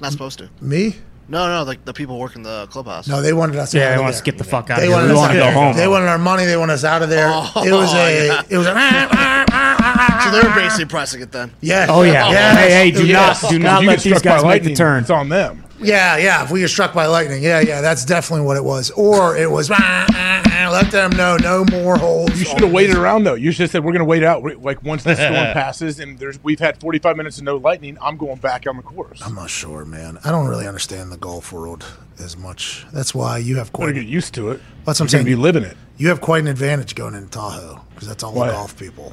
Not 0.00 0.12
supposed 0.12 0.38
to. 0.38 0.48
Me? 0.60 0.96
No, 1.30 1.46
no, 1.48 1.62
like 1.64 1.84
the 1.84 1.92
people 1.92 2.18
working 2.18 2.42
the 2.42 2.66
clubhouse. 2.70 3.06
No, 3.06 3.20
they 3.20 3.34
wanted 3.34 3.56
us. 3.56 3.74
Yeah, 3.74 3.90
of 3.90 3.96
they 3.96 4.00
want 4.02 4.14
us 4.14 4.18
to 4.20 4.24
get 4.24 4.38
the 4.38 4.44
fuck 4.44 4.70
out 4.70 4.78
They 4.80 4.86
of 4.86 4.92
wanted 4.94 5.06
We 5.08 5.12
us 5.12 5.16
want 5.18 5.32
to 5.32 5.38
out 5.38 5.42
go 5.42 5.48
of 5.48 5.54
there. 5.54 5.62
home. 5.64 5.76
They 5.76 5.88
wanted 5.88 6.06
our 6.06 6.18
money. 6.18 6.44
They 6.46 6.56
wanted 6.56 6.72
us 6.74 6.84
out 6.84 7.02
of 7.02 7.10
there. 7.10 7.28
Oh, 7.30 7.52
it 7.66 7.72
was 7.72 7.92
a. 7.92 8.26
yeah. 8.26 8.42
It 8.48 8.56
was 8.56 8.66
a. 8.66 8.72
Ah, 8.74 9.08
ah, 9.12 9.44
ah, 9.50 10.20
so 10.24 10.30
they're 10.40 10.54
basically 10.54 10.86
pressing 10.86 11.20
it 11.20 11.30
then. 11.30 11.52
Yes. 11.60 11.90
Oh 11.92 12.02
yeah. 12.02 12.30
Yes. 12.30 12.58
Hey, 12.58 12.70
hey, 12.70 12.90
do 12.92 13.06
Yes. 13.06 13.42
not 13.42 13.50
do 13.50 13.58
not 13.58 13.84
let 13.84 14.00
these 14.00 14.22
guys 14.22 14.24
make 14.24 14.40
the 14.42 14.46
lightning, 14.46 14.74
turn. 14.74 15.02
It's 15.02 15.10
on 15.10 15.28
them. 15.28 15.64
Yeah, 15.80 16.16
yeah. 16.16 16.42
If 16.44 16.50
we 16.50 16.60
get 16.60 16.68
struck 16.70 16.92
by 16.92 17.06
lightning, 17.06 17.42
yeah, 17.42 17.60
yeah, 17.60 17.80
that's 17.80 18.04
definitely 18.04 18.44
what 18.46 18.56
it 18.56 18.64
was. 18.64 18.90
Or 18.90 19.36
it 19.36 19.48
was 19.50 19.70
ah, 19.70 19.76
ah, 19.78 20.42
ah, 20.46 20.70
let 20.72 20.90
them 20.90 21.10
know 21.12 21.36
no 21.36 21.64
more 21.66 21.96
holes. 21.96 22.30
You 22.38 22.44
should 22.46 22.60
have 22.62 22.72
waited 22.72 22.96
around 22.96 23.22
though. 23.24 23.34
You 23.34 23.52
should 23.52 23.62
have 23.62 23.70
said 23.70 23.84
we're 23.84 23.92
going 23.92 24.00
to 24.00 24.04
wait 24.04 24.24
out. 24.24 24.42
We- 24.42 24.54
Like 24.56 24.82
once 24.82 25.04
the 25.04 25.14
storm 25.14 25.32
passes 25.52 26.00
and 26.00 26.18
there's 26.18 26.42
we've 26.42 26.58
had 26.58 26.80
45 26.80 27.16
minutes 27.16 27.38
of 27.38 27.44
no 27.44 27.56
lightning, 27.58 27.96
I'm 28.02 28.16
going 28.16 28.38
back 28.38 28.66
on 28.66 28.76
the 28.76 28.82
course. 28.82 29.20
I'm 29.24 29.34
not 29.36 29.50
sure, 29.50 29.84
man. 29.84 30.18
I 30.24 30.32
don't 30.32 30.48
really 30.48 30.66
understand 30.66 31.12
the 31.12 31.16
golf 31.16 31.52
world 31.52 31.84
as 32.18 32.36
much. 32.36 32.84
That's 32.92 33.14
why 33.14 33.38
you 33.38 33.56
have 33.58 33.72
going 33.72 33.88
quite. 33.90 33.94
to 33.94 34.00
get 34.04 34.08
used 34.10 34.34
to 34.34 34.50
it. 34.50 34.60
That's 34.84 34.98
what 34.98 35.12
You're 35.12 35.20
I'm 35.20 35.24
going 35.26 35.36
to 35.36 35.42
be 35.42 35.42
saying. 35.50 35.54
living 35.62 35.62
it 35.64 35.76
You 35.96 36.08
have 36.08 36.20
quite 36.20 36.40
an 36.42 36.48
advantage 36.48 36.96
going 36.96 37.14
into 37.14 37.28
Tahoe 37.30 37.80
because 37.94 38.08
that's 38.08 38.24
all 38.24 38.32
Why? 38.34 38.48
the 38.48 38.52
golf 38.54 38.76
people. 38.76 39.12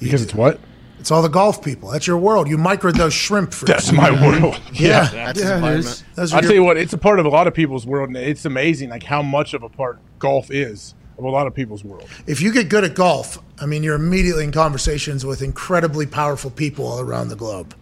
because 0.00 0.22
it's 0.22 0.34
what? 0.34 0.58
It's 0.98 1.10
all 1.10 1.22
the 1.22 1.28
golf 1.28 1.62
people. 1.64 1.90
That's 1.90 2.06
your 2.06 2.18
world. 2.18 2.48
You 2.48 2.58
micro 2.58 2.90
those 2.90 3.14
shrimp 3.14 3.52
for 3.52 3.66
That's 3.66 3.92
my 3.92 4.10
world. 4.10 4.60
Yeah, 4.72 5.08
That's 5.08 5.38
his 5.38 5.48
yeah, 5.48 5.54
it 5.54 5.56
environment. 5.56 6.04
Those 6.14 6.32
I'll 6.32 6.40
your- 6.42 6.48
tell 6.50 6.56
you 6.56 6.64
what, 6.64 6.76
it's 6.76 6.92
a 6.92 6.98
part 6.98 7.20
of 7.20 7.26
a 7.26 7.28
lot 7.28 7.46
of 7.46 7.54
people's 7.54 7.86
world, 7.86 8.08
and 8.08 8.16
it's 8.16 8.44
amazing 8.44 8.90
like 8.90 9.02
how 9.04 9.22
much 9.22 9.54
of 9.54 9.62
a 9.62 9.68
part 9.68 9.98
golf 10.18 10.50
is 10.50 10.94
of 11.16 11.24
a 11.24 11.28
lot 11.30 11.46
of 11.46 11.54
people's 11.54 11.82
world. 11.84 12.08
if 12.26 12.40
you 12.40 12.52
get 12.52 12.68
good 12.68 12.84
at 12.84 12.94
golf, 12.94 13.38
I 13.60 13.66
mean, 13.66 13.82
you're 13.82 13.96
immediately 13.96 14.44
in 14.44 14.52
conversations 14.52 15.24
with 15.26 15.42
incredibly 15.42 16.06
powerful 16.06 16.50
people 16.50 16.86
all 16.86 17.00
around 17.00 17.28
the 17.28 17.36
globe. 17.36 17.74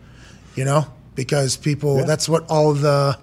You 0.54 0.64
know, 0.64 0.86
because 1.14 1.56
people. 1.56 2.04
That's 2.06 2.28
what 2.28 2.46
all 2.48 2.72
the. 2.72 3.18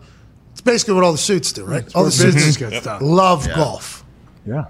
It's 0.51 0.61
basically 0.61 0.93
what 0.93 1.03
all 1.03 1.13
the 1.13 1.17
suits 1.17 1.51
do, 1.51 1.65
right? 1.65 1.83
all 1.95 2.03
the 2.03 2.11
suits 2.11 2.57
gets 2.57 2.83
done. 2.85 3.01
love 3.01 3.47
golf. 3.55 4.03
Yeah. 4.45 4.65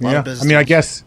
Yeah. 0.00 0.22
I 0.26 0.44
mean, 0.44 0.56
I 0.56 0.64
guess. 0.64 1.04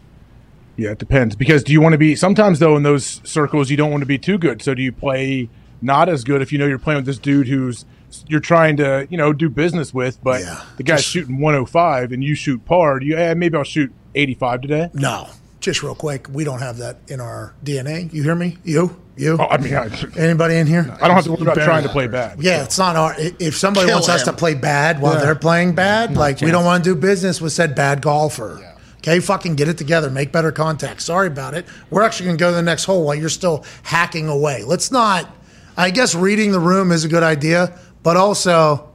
Yeah, 0.76 0.90
it 0.90 0.98
depends. 0.98 1.36
Because 1.36 1.62
do 1.62 1.72
you 1.72 1.80
want 1.80 1.92
to 1.92 1.98
be 1.98 2.16
sometimes 2.16 2.58
though 2.58 2.76
in 2.76 2.82
those 2.82 3.20
circles 3.28 3.70
you 3.70 3.76
don't 3.76 3.90
want 3.90 4.02
to 4.02 4.06
be 4.06 4.18
too 4.18 4.38
good. 4.38 4.62
So 4.62 4.74
do 4.74 4.82
you 4.82 4.92
play 4.92 5.48
not 5.82 6.08
as 6.08 6.24
good 6.24 6.42
if 6.42 6.52
you 6.52 6.58
know 6.58 6.66
you're 6.66 6.78
playing 6.78 6.98
with 6.98 7.06
this 7.06 7.18
dude 7.18 7.48
who's 7.48 7.84
you're 8.26 8.40
trying 8.40 8.76
to 8.78 9.06
you 9.10 9.16
know 9.18 9.32
do 9.32 9.48
business 9.48 9.92
with, 9.94 10.22
but 10.22 10.40
Yeah. 10.40 10.60
the 10.76 10.82
guy's 10.82 11.04
shooting 11.04 11.38
105 11.38 12.12
and 12.12 12.24
you 12.24 12.34
shoot 12.34 12.64
par. 12.64 12.98
Do 13.00 13.06
you 13.06 13.16
eh, 13.16 13.34
maybe 13.34 13.56
I'll 13.56 13.64
shoot 13.64 13.92
85 14.14 14.62
today. 14.62 14.90
No, 14.94 15.28
just 15.60 15.82
real 15.82 15.94
quick, 15.94 16.26
we 16.32 16.42
don't 16.44 16.60
have 16.60 16.78
that 16.78 16.98
in 17.08 17.20
our 17.20 17.54
DNA. 17.64 18.12
You 18.12 18.22
hear 18.22 18.34
me? 18.34 18.58
You? 18.64 18.96
You? 19.16 19.36
Oh, 19.38 19.46
I 19.46 19.58
mean, 19.58 19.74
I, 19.74 19.88
Anybody 20.16 20.56
in 20.56 20.66
here? 20.66 20.96
I 21.00 21.06
don't 21.06 21.14
have 21.14 21.24
to 21.24 21.32
worry 21.32 21.42
about 21.42 21.56
trying 21.56 21.82
to 21.82 21.90
play 21.90 22.06
bad. 22.06 22.42
Yeah, 22.42 22.62
it's 22.64 22.78
not 22.78 22.96
our. 22.96 23.14
If 23.18 23.54
somebody 23.56 23.86
Kill 23.88 23.96
wants 23.96 24.08
us 24.08 24.22
to 24.24 24.32
play 24.32 24.54
bad 24.54 25.00
while 25.00 25.14
Yeah. 25.14 25.20
they're 25.20 25.34
playing 25.34 25.74
bad, 25.74 26.16
like 26.16 26.40
we 26.40 26.50
don't 26.50 26.64
want 26.64 26.82
to 26.84 26.94
do 26.94 26.98
business 26.98 27.38
with 27.40 27.52
said 27.52 27.74
bad 27.74 28.00
golfer. 28.00 28.66
Okay, 29.00 29.18
fucking 29.20 29.54
get 29.54 29.66
it 29.68 29.78
together, 29.78 30.10
make 30.10 30.30
better 30.30 30.52
contact. 30.52 31.00
Sorry 31.00 31.26
about 31.26 31.54
it. 31.54 31.66
We're 31.88 32.02
actually 32.02 32.26
going 32.26 32.36
to 32.36 32.42
go 32.42 32.50
to 32.50 32.56
the 32.56 32.62
next 32.62 32.84
hole 32.84 33.04
while 33.04 33.14
you're 33.14 33.30
still 33.30 33.64
hacking 33.82 34.28
away. 34.28 34.62
Let's 34.64 34.92
not. 34.92 35.34
I 35.76 35.90
guess 35.90 36.14
reading 36.14 36.52
the 36.52 36.60
room 36.60 36.92
is 36.92 37.04
a 37.04 37.08
good 37.08 37.22
idea, 37.22 37.78
but 38.02 38.18
also, 38.18 38.90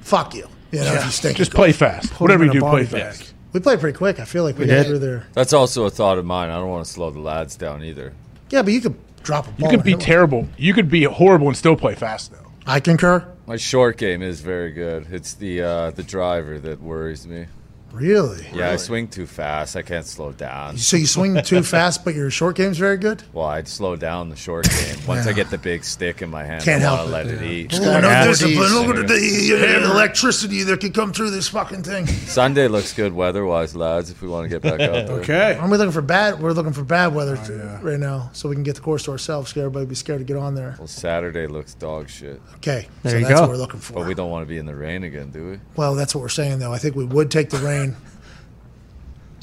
fuck 0.00 0.34
you. 0.34 0.48
You 0.70 0.80
know, 0.80 0.94
if 0.94 1.04
you 1.04 1.10
stink. 1.10 1.36
Just 1.36 1.52
play 1.52 1.72
fast. 1.72 2.10
Put 2.12 2.20
Whatever 2.22 2.44
you 2.46 2.52
do, 2.52 2.60
play 2.60 2.70
body 2.70 2.84
bag. 2.86 3.14
fast. 3.14 3.34
We 3.52 3.60
played 3.60 3.80
pretty 3.80 3.96
quick. 3.96 4.20
I 4.20 4.24
feel 4.24 4.44
like 4.44 4.56
we, 4.58 4.64
We 4.64 4.70
got 4.70 4.86
through 4.86 4.98
there. 4.98 5.26
That's 5.32 5.52
also 5.52 5.84
a 5.84 5.90
thought 5.90 6.18
of 6.18 6.24
mine. 6.26 6.50
I 6.50 6.56
don't 6.56 6.68
want 6.68 6.84
to 6.86 6.90
slow 6.90 7.10
the 7.10 7.20
lads 7.20 7.56
down 7.56 7.82
either. 7.82 8.12
Yeah, 8.50 8.62
but 8.62 8.72
you 8.72 8.80
could 8.80 8.96
drop 9.22 9.46
a 9.48 9.50
ball. 9.52 9.70
You 9.70 9.76
could 9.76 9.84
be 9.84 9.90
hit 9.90 9.98
one. 9.98 10.04
terrible. 10.06 10.48
You 10.58 10.74
could 10.74 10.90
be 10.90 11.04
horrible 11.04 11.48
and 11.48 11.56
still 11.56 11.76
play 11.76 11.94
fast 11.94 12.32
though. 12.32 12.50
I 12.66 12.80
concur. 12.80 13.26
My 13.46 13.56
short 13.56 13.96
game 13.96 14.20
is 14.22 14.40
very 14.42 14.72
good. 14.72 15.06
It's 15.10 15.32
the 15.34 15.62
uh, 15.62 15.90
the 15.92 16.02
driver 16.02 16.58
that 16.58 16.82
worries 16.82 17.26
me. 17.26 17.46
Really? 17.92 18.46
Yeah, 18.52 18.70
I 18.70 18.76
swing 18.76 19.08
too 19.08 19.26
fast. 19.26 19.74
I 19.76 19.82
can't 19.82 20.04
slow 20.06 20.32
down. 20.32 20.76
So 20.76 20.96
you 20.96 21.06
swing 21.06 21.40
too 21.42 21.62
fast, 21.64 22.04
but 22.04 22.14
your 22.14 22.30
short 22.30 22.56
game's 22.56 22.78
very 22.78 22.96
good. 22.98 23.22
Well, 23.32 23.46
I'd 23.46 23.66
slow 23.66 23.96
down 23.96 24.28
the 24.28 24.36
short 24.36 24.68
game. 24.68 24.96
Once 25.06 25.26
I 25.26 25.32
get 25.32 25.50
the 25.50 25.58
big 25.58 25.84
stick 25.84 26.20
in 26.22 26.30
my 26.30 26.44
hand, 26.44 26.62
Can't 26.64 26.82
I 26.82 26.86
help 26.86 26.98
want 26.98 27.08
it, 27.08 27.12
let 27.12 27.26
it 27.28 27.42
eat. 27.42 27.72
No 27.80 28.00
discipline. 28.26 28.72
Look 28.86 28.96
at 28.96 29.08
the, 29.08 29.14
the 29.18 29.90
electricity 29.90 30.62
that 30.64 30.80
can 30.80 30.92
come 30.92 31.12
through 31.12 31.30
this 31.30 31.48
fucking 31.48 31.82
thing. 31.82 32.06
Sunday 32.06 32.68
looks 32.68 32.92
good 32.92 33.12
weather-wise, 33.14 33.74
lads. 33.74 34.10
If 34.10 34.20
we 34.22 34.28
want 34.28 34.44
to 34.44 34.48
get 34.48 34.62
back 34.62 34.80
out 34.80 35.06
there. 35.06 35.18
Okay. 35.20 35.56
Aren't 35.56 35.70
we 35.70 35.78
looking 35.78 35.92
for 35.92 36.02
bad? 36.02 36.40
We're 36.40 36.52
looking 36.52 36.72
for 36.74 36.84
bad 36.84 37.14
weather 37.14 37.38
Oh, 37.40 37.46
t- 37.46 37.84
right 37.84 37.98
now, 37.98 38.30
so 38.32 38.48
we 38.48 38.54
can 38.54 38.64
get 38.64 38.74
the 38.74 38.80
course 38.82 39.04
to 39.04 39.12
ourselves. 39.12 39.52
So 39.52 39.60
everybody 39.60 39.86
be 39.86 39.94
scared 39.94 40.18
to 40.18 40.24
get 40.24 40.36
on 40.36 40.54
there. 40.54 40.74
Well, 40.78 40.86
Saturday 40.86 41.46
looks 41.46 41.74
dog 41.74 42.08
shit, 42.10 42.40
Okay, 42.56 42.86
There 43.02 43.12
so 43.12 43.18
you 43.18 43.24
that's 43.24 43.34
go. 43.36 43.42
what 43.42 43.50
we're 43.50 43.56
looking 43.56 43.80
for. 43.80 43.94
but 43.94 44.06
we 44.06 44.14
don't 44.14 44.30
want 44.30 44.42
to 44.42 44.48
be 44.48 44.58
in 44.58 44.66
the 44.66 44.74
rain 44.76 45.04
again, 45.04 45.30
do 45.30 45.50
we? 45.52 45.60
Well, 45.76 45.94
that's 45.94 46.14
what 46.14 46.20
we're 46.20 46.28
saying, 46.28 46.58
though. 46.58 46.72
I 46.72 46.78
think 46.78 46.94
we 46.96 47.04
would 47.04 47.30
take 47.30 47.50
the 47.50 47.58
rain 47.58 47.77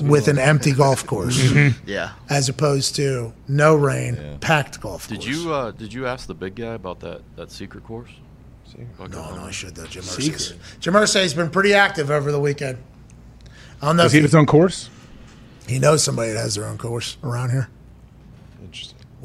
with 0.04 0.28
an 0.28 0.38
empty 0.38 0.74
golf 0.74 1.06
course, 1.08 1.38
Mm-hmm. 1.42 1.88
Yeah. 1.90 2.12
as 2.30 2.50
opposed 2.50 2.96
to 2.98 3.34
no 3.48 3.76
rain, 3.76 4.16
Yeah. 4.16 4.38
packed 4.42 4.82
golf 4.82 5.08
Did 5.08 5.20
course. 5.22 5.28
you 5.28 5.54
uh, 5.54 5.72
did 5.72 5.94
you 5.94 6.06
ask 6.06 6.28
the 6.28 6.34
big 6.34 6.56
guy 6.56 6.74
about 6.74 7.00
that 7.02 7.22
that 7.38 7.52
secret 7.52 7.84
course? 7.84 8.10
No, 9.00 9.06
no, 9.08 9.46
I 9.46 9.52
should 9.52 9.74
though. 9.76 9.86
Jim 9.86 10.04
Irsay. 10.04 10.58
Jim 10.82 10.94
Irsay's 10.96 11.34
been 11.34 11.50
pretty 11.50 11.74
active 11.74 12.12
over 12.12 12.30
the 12.30 12.40
weekend. 12.42 12.78
I 13.82 13.86
don't 13.88 13.96
know 13.96 14.04
Does 14.04 14.12
if 14.12 14.16
he 14.16 14.18
he, 14.18 14.22
have 14.24 14.32
his 14.32 14.36
own 14.36 14.46
course? 14.48 14.90
he 15.66 15.80
knows 15.80 16.04
somebody 16.04 16.34
that 16.34 16.40
has 16.40 16.56
their 16.56 16.66
own 16.66 16.78
course 16.78 17.16
around 17.24 17.52
here. 17.52 17.70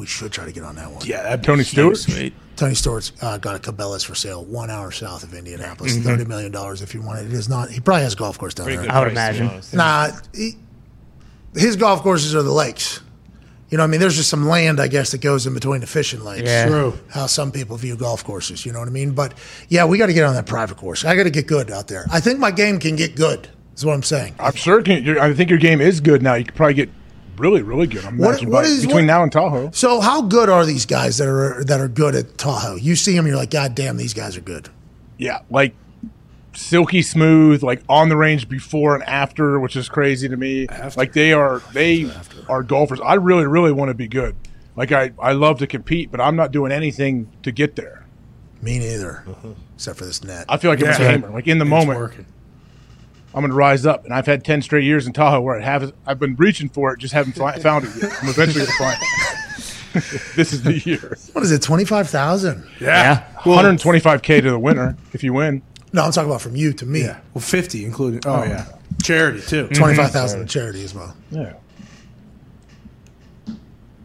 Interesting. 0.00 0.24
We 0.24 0.28
should 0.28 0.32
try 0.32 0.44
to 0.46 0.52
get 0.52 0.64
on 0.64 0.76
that 0.76 0.90
one. 0.90 1.04
Yeah, 1.06 1.22
that 1.22 1.42
Tony 1.42 1.62
Stewart. 1.64 1.96
Sweet. 1.96 2.32
Tony 2.56 2.74
Stewart's 2.74 3.12
uh, 3.22 3.38
got 3.38 3.56
a 3.56 3.58
Cabela's 3.72 4.04
for 4.04 4.14
sale, 4.14 4.44
one 4.44 4.68
hour 4.70 4.90
south 4.90 5.22
of 5.22 5.32
Indianapolis, 5.34 5.94
Mm-hmm. 5.94 6.02
thirty 6.02 6.24
million 6.24 6.52
dollars 6.52 6.82
if 6.82 6.94
you 6.94 7.00
want 7.02 7.20
it. 7.20 7.26
It 7.26 7.32
is 7.32 7.48
not. 7.48 7.70
He 7.70 7.80
probably 7.80 8.02
has 8.02 8.12
a 8.12 8.16
golf 8.16 8.38
course 8.38 8.54
down 8.54 8.66
Pretty 8.66 8.82
there. 8.82 8.92
I 8.92 9.00
would 9.04 9.12
price, 9.14 9.36
to 9.36 9.40
be 9.42 9.46
imagine. 9.46 9.48
honest. 9.48 9.74
Nah, 9.74 10.10
he, 10.34 10.52
his 11.54 11.76
golf 11.76 12.02
courses 12.02 12.34
are 12.34 12.42
the 12.42 12.52
lakes. 12.52 13.00
You 13.70 13.76
know, 13.78 13.84
what 13.84 13.88
I 13.88 13.90
mean, 13.92 14.00
there's 14.00 14.16
just 14.16 14.28
some 14.28 14.48
land, 14.48 14.80
I 14.80 14.88
guess, 14.88 15.12
that 15.12 15.20
goes 15.20 15.46
in 15.46 15.54
between 15.54 15.80
the 15.80 15.86
fishing 15.86 16.24
lakes. 16.24 16.42
Yeah. 16.48 16.66
True. 16.66 16.98
How 17.08 17.26
some 17.26 17.52
people 17.52 17.76
view 17.76 17.96
golf 17.96 18.24
courses. 18.24 18.66
You 18.66 18.72
know 18.72 18.80
what 18.80 18.88
I 18.88 18.90
mean? 18.90 19.12
But 19.12 19.34
yeah, 19.68 19.84
we 19.84 19.96
got 19.96 20.06
to 20.06 20.12
get 20.12 20.24
on 20.24 20.34
that 20.34 20.46
private 20.46 20.76
course. 20.76 21.04
I 21.04 21.14
got 21.14 21.22
to 21.24 21.30
get 21.30 21.46
good 21.46 21.70
out 21.70 21.86
there. 21.86 22.04
I 22.10 22.18
think 22.18 22.40
my 22.40 22.50
game 22.50 22.78
can 22.80 22.96
get 22.96 23.14
good. 23.14 23.48
Is 23.76 23.86
what 23.86 23.94
I'm 23.94 24.02
saying. 24.02 24.34
I'm 24.40 24.54
sure. 24.54 24.82
Can, 24.82 25.16
I 25.18 25.32
think 25.32 25.48
your 25.50 25.58
game 25.60 25.80
is 25.80 26.00
good 26.00 26.20
now. 26.20 26.34
You 26.34 26.44
could 26.44 26.56
probably 26.56 26.74
get 26.74 26.90
really, 27.40 27.62
really 27.62 27.86
good. 27.86 28.04
I'm 28.04 28.18
What- 28.18 28.44
what 28.46 28.64
between 28.66 28.94
what- 28.94 29.04
now 29.04 29.22
and 29.22 29.32
Tahoe. 29.32 29.70
So 29.72 30.00
how 30.00 30.22
good 30.22 30.48
are 30.48 30.64
these 30.64 30.86
guys 30.86 31.18
that 31.18 31.26
are 31.28 31.64
that 31.64 31.80
are 31.80 31.88
good 31.88 32.14
at 32.14 32.38
Tahoe? 32.38 32.76
You 32.76 32.94
see 32.94 33.16
them, 33.16 33.26
you're 33.26 33.36
like, 33.36 33.50
God 33.50 33.74
damn, 33.74 33.96
these 33.96 34.14
guys 34.14 34.36
are 34.36 34.40
good. 34.42 34.68
Yeah, 35.18 35.40
like 35.50 35.74
silky 36.52 37.02
smooth, 37.02 37.62
like 37.62 37.82
on 37.88 38.08
the 38.08 38.16
range 38.16 38.48
before 38.48 38.94
and 38.94 39.04
after, 39.04 39.58
which 39.58 39.76
is 39.76 39.88
crazy 39.88 40.28
to 40.28 40.36
me. 40.36 40.66
Like 40.96 41.12
they 41.12 41.32
are, 41.32 41.62
they 41.72 42.10
are 42.48 42.62
golfers. 42.62 43.00
I 43.04 43.14
really, 43.14 43.46
really 43.46 43.72
want 43.72 43.88
to 43.88 43.94
be 43.94 44.08
good. 44.08 44.34
Like 44.76 44.92
I, 44.92 45.12
I 45.20 45.32
love 45.32 45.58
to 45.58 45.66
compete, 45.66 46.10
but 46.10 46.20
I'm 46.20 46.36
not 46.36 46.52
doing 46.52 46.72
anything 46.72 47.28
to 47.42 47.52
get 47.52 47.76
there. 47.76 48.04
Me 48.62 48.78
neither, 48.78 49.24
mm-hmm. 49.26 49.52
except 49.74 49.98
for 49.98 50.04
this 50.04 50.22
net. 50.22 50.44
I 50.48 50.56
feel 50.58 50.70
like 50.70 50.80
I'm 50.82 50.88
a 50.88 50.90
Yeah. 50.90 51.16
gamer. 51.16 51.30
Like 51.30 51.46
in 51.48 51.58
the 51.58 51.64
moment, 51.64 52.12
I'm 53.34 53.42
going 53.42 53.50
to 53.50 53.56
rise 53.56 53.86
up. 53.86 54.04
And 54.04 54.12
I've 54.12 54.26
had 54.26 54.44
ten 54.44 54.60
straight 54.62 54.84
years 54.84 55.06
in 55.06 55.12
Tahoe 55.12 55.40
where 55.40 55.58
I 55.58 55.62
have, 55.62 55.92
I've 56.06 56.18
been 56.18 56.34
reaching 56.36 56.68
for 56.68 56.92
it, 56.92 56.98
just 56.98 57.14
haven't 57.14 57.34
fi- 57.34 57.58
found 57.58 57.84
it 57.84 57.90
yet. 58.02 58.12
I'm 58.22 58.28
eventually 58.28 58.66
going 58.66 58.66
to 58.66 58.78
find 58.78 58.98
it. 59.00 59.06
this 60.36 60.52
is 60.52 60.62
the 60.62 60.78
year. 60.78 61.16
What 61.32 61.42
is 61.44 61.50
it? 61.50 61.62
Twenty 61.62 61.84
five 61.84 62.08
thousand? 62.08 62.64
Yeah. 62.80 63.26
125k 63.40 64.42
to 64.42 64.50
the 64.50 64.58
winner 64.58 64.96
if 65.12 65.24
you 65.24 65.32
win. 65.32 65.62
No, 65.92 66.02
I'm 66.02 66.12
talking 66.12 66.30
about 66.30 66.42
from 66.42 66.54
you 66.54 66.72
to 66.74 66.86
me. 66.86 67.02
Yeah. 67.02 67.18
Well, 67.34 67.42
50 67.42 67.84
including. 67.84 68.20
Oh, 68.24 68.40
oh. 68.40 68.44
yeah. 68.44 68.66
Charity, 69.02 69.40
too. 69.40 69.64
Mm-hmm. 69.64 69.74
Twenty 69.74 69.96
five 69.96 70.10
thousand 70.10 70.40
to 70.40 70.46
charity 70.46 70.84
as 70.84 70.94
well. 70.94 71.16
Yeah. 71.30 71.54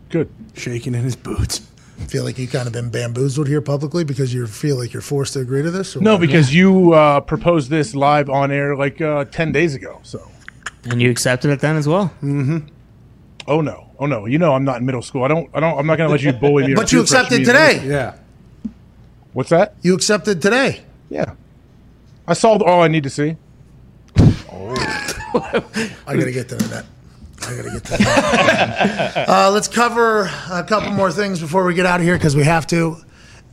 Good. 0.09 0.29
Shaking 0.55 0.95
in 0.95 1.03
his 1.03 1.15
boots. 1.15 1.61
Feel 2.07 2.23
like 2.23 2.37
you 2.37 2.47
kind 2.47 2.67
of 2.67 2.73
been 2.73 2.89
bamboozled 2.89 3.47
here 3.47 3.61
publicly 3.61 4.03
because 4.03 4.33
you 4.33 4.45
feel 4.47 4.77
like 4.77 4.91
you're 4.93 5.01
forced 5.01 5.33
to 5.33 5.39
agree 5.39 5.61
to 5.63 5.71
this? 5.71 5.95
Or 5.95 6.01
No, 6.01 6.13
what? 6.13 6.21
because 6.21 6.53
you 6.53 6.93
uh, 6.93 7.21
proposed 7.21 7.69
this 7.69 7.95
live 7.95 8.29
on 8.29 8.51
air 8.51 8.75
like 8.75 8.99
uh, 9.01 9.25
ten 9.25 9.51
days 9.51 9.75
ago. 9.75 9.99
So, 10.03 10.29
And 10.83 11.01
you 11.01 11.09
accepted 11.09 11.51
it 11.51 11.61
then 11.61 11.77
as 11.77 11.87
well. 11.87 12.11
oh 13.47 13.61
no, 13.61 13.89
oh 13.99 14.05
no, 14.05 14.25
you 14.25 14.37
know 14.37 14.53
I'm 14.53 14.65
not 14.65 14.77
in 14.77 14.85
middle 14.85 15.01
school. 15.01 15.23
I 15.23 15.29
don't, 15.29 15.49
I 15.53 15.59
don't, 15.61 15.77
I'm 15.79 15.87
not 15.87 15.97
going 15.97 16.07
to 16.09 16.11
let 16.11 16.21
you 16.21 16.33
bully 16.33 16.67
me. 16.67 16.73
or 16.73 16.75
But 16.75 16.91
you 16.91 17.01
accepted 17.01 17.39
me. 17.39 17.45
today. 17.45 17.81
Yeah. 17.85 18.17
What's 19.33 19.49
that? 19.49 19.75
You 19.81 19.95
accepted 19.95 20.41
today. 20.41 20.81
Yeah, 21.09 21.33
I 22.27 22.33
solved 22.33 22.61
all 22.61 22.81
I 22.83 22.87
need 22.87 23.03
to 23.03 23.09
see. 23.09 23.35
Oh. 24.51 24.73
I 26.07 26.15
gotta 26.15 26.31
get 26.31 26.47
to 26.49 26.55
that. 26.55 26.85
I 27.47 27.55
gotta 27.55 27.69
get 27.69 27.83
that. 27.83 29.29
uh, 29.29 29.51
let's 29.51 29.67
cover 29.67 30.29
a 30.51 30.63
couple 30.63 30.91
more 30.91 31.11
things 31.11 31.39
before 31.39 31.63
we 31.65 31.73
get 31.73 31.85
out 31.85 31.99
of 31.99 32.05
here 32.05 32.15
because 32.15 32.35
we 32.35 32.43
have 32.43 32.65
to. 32.67 32.97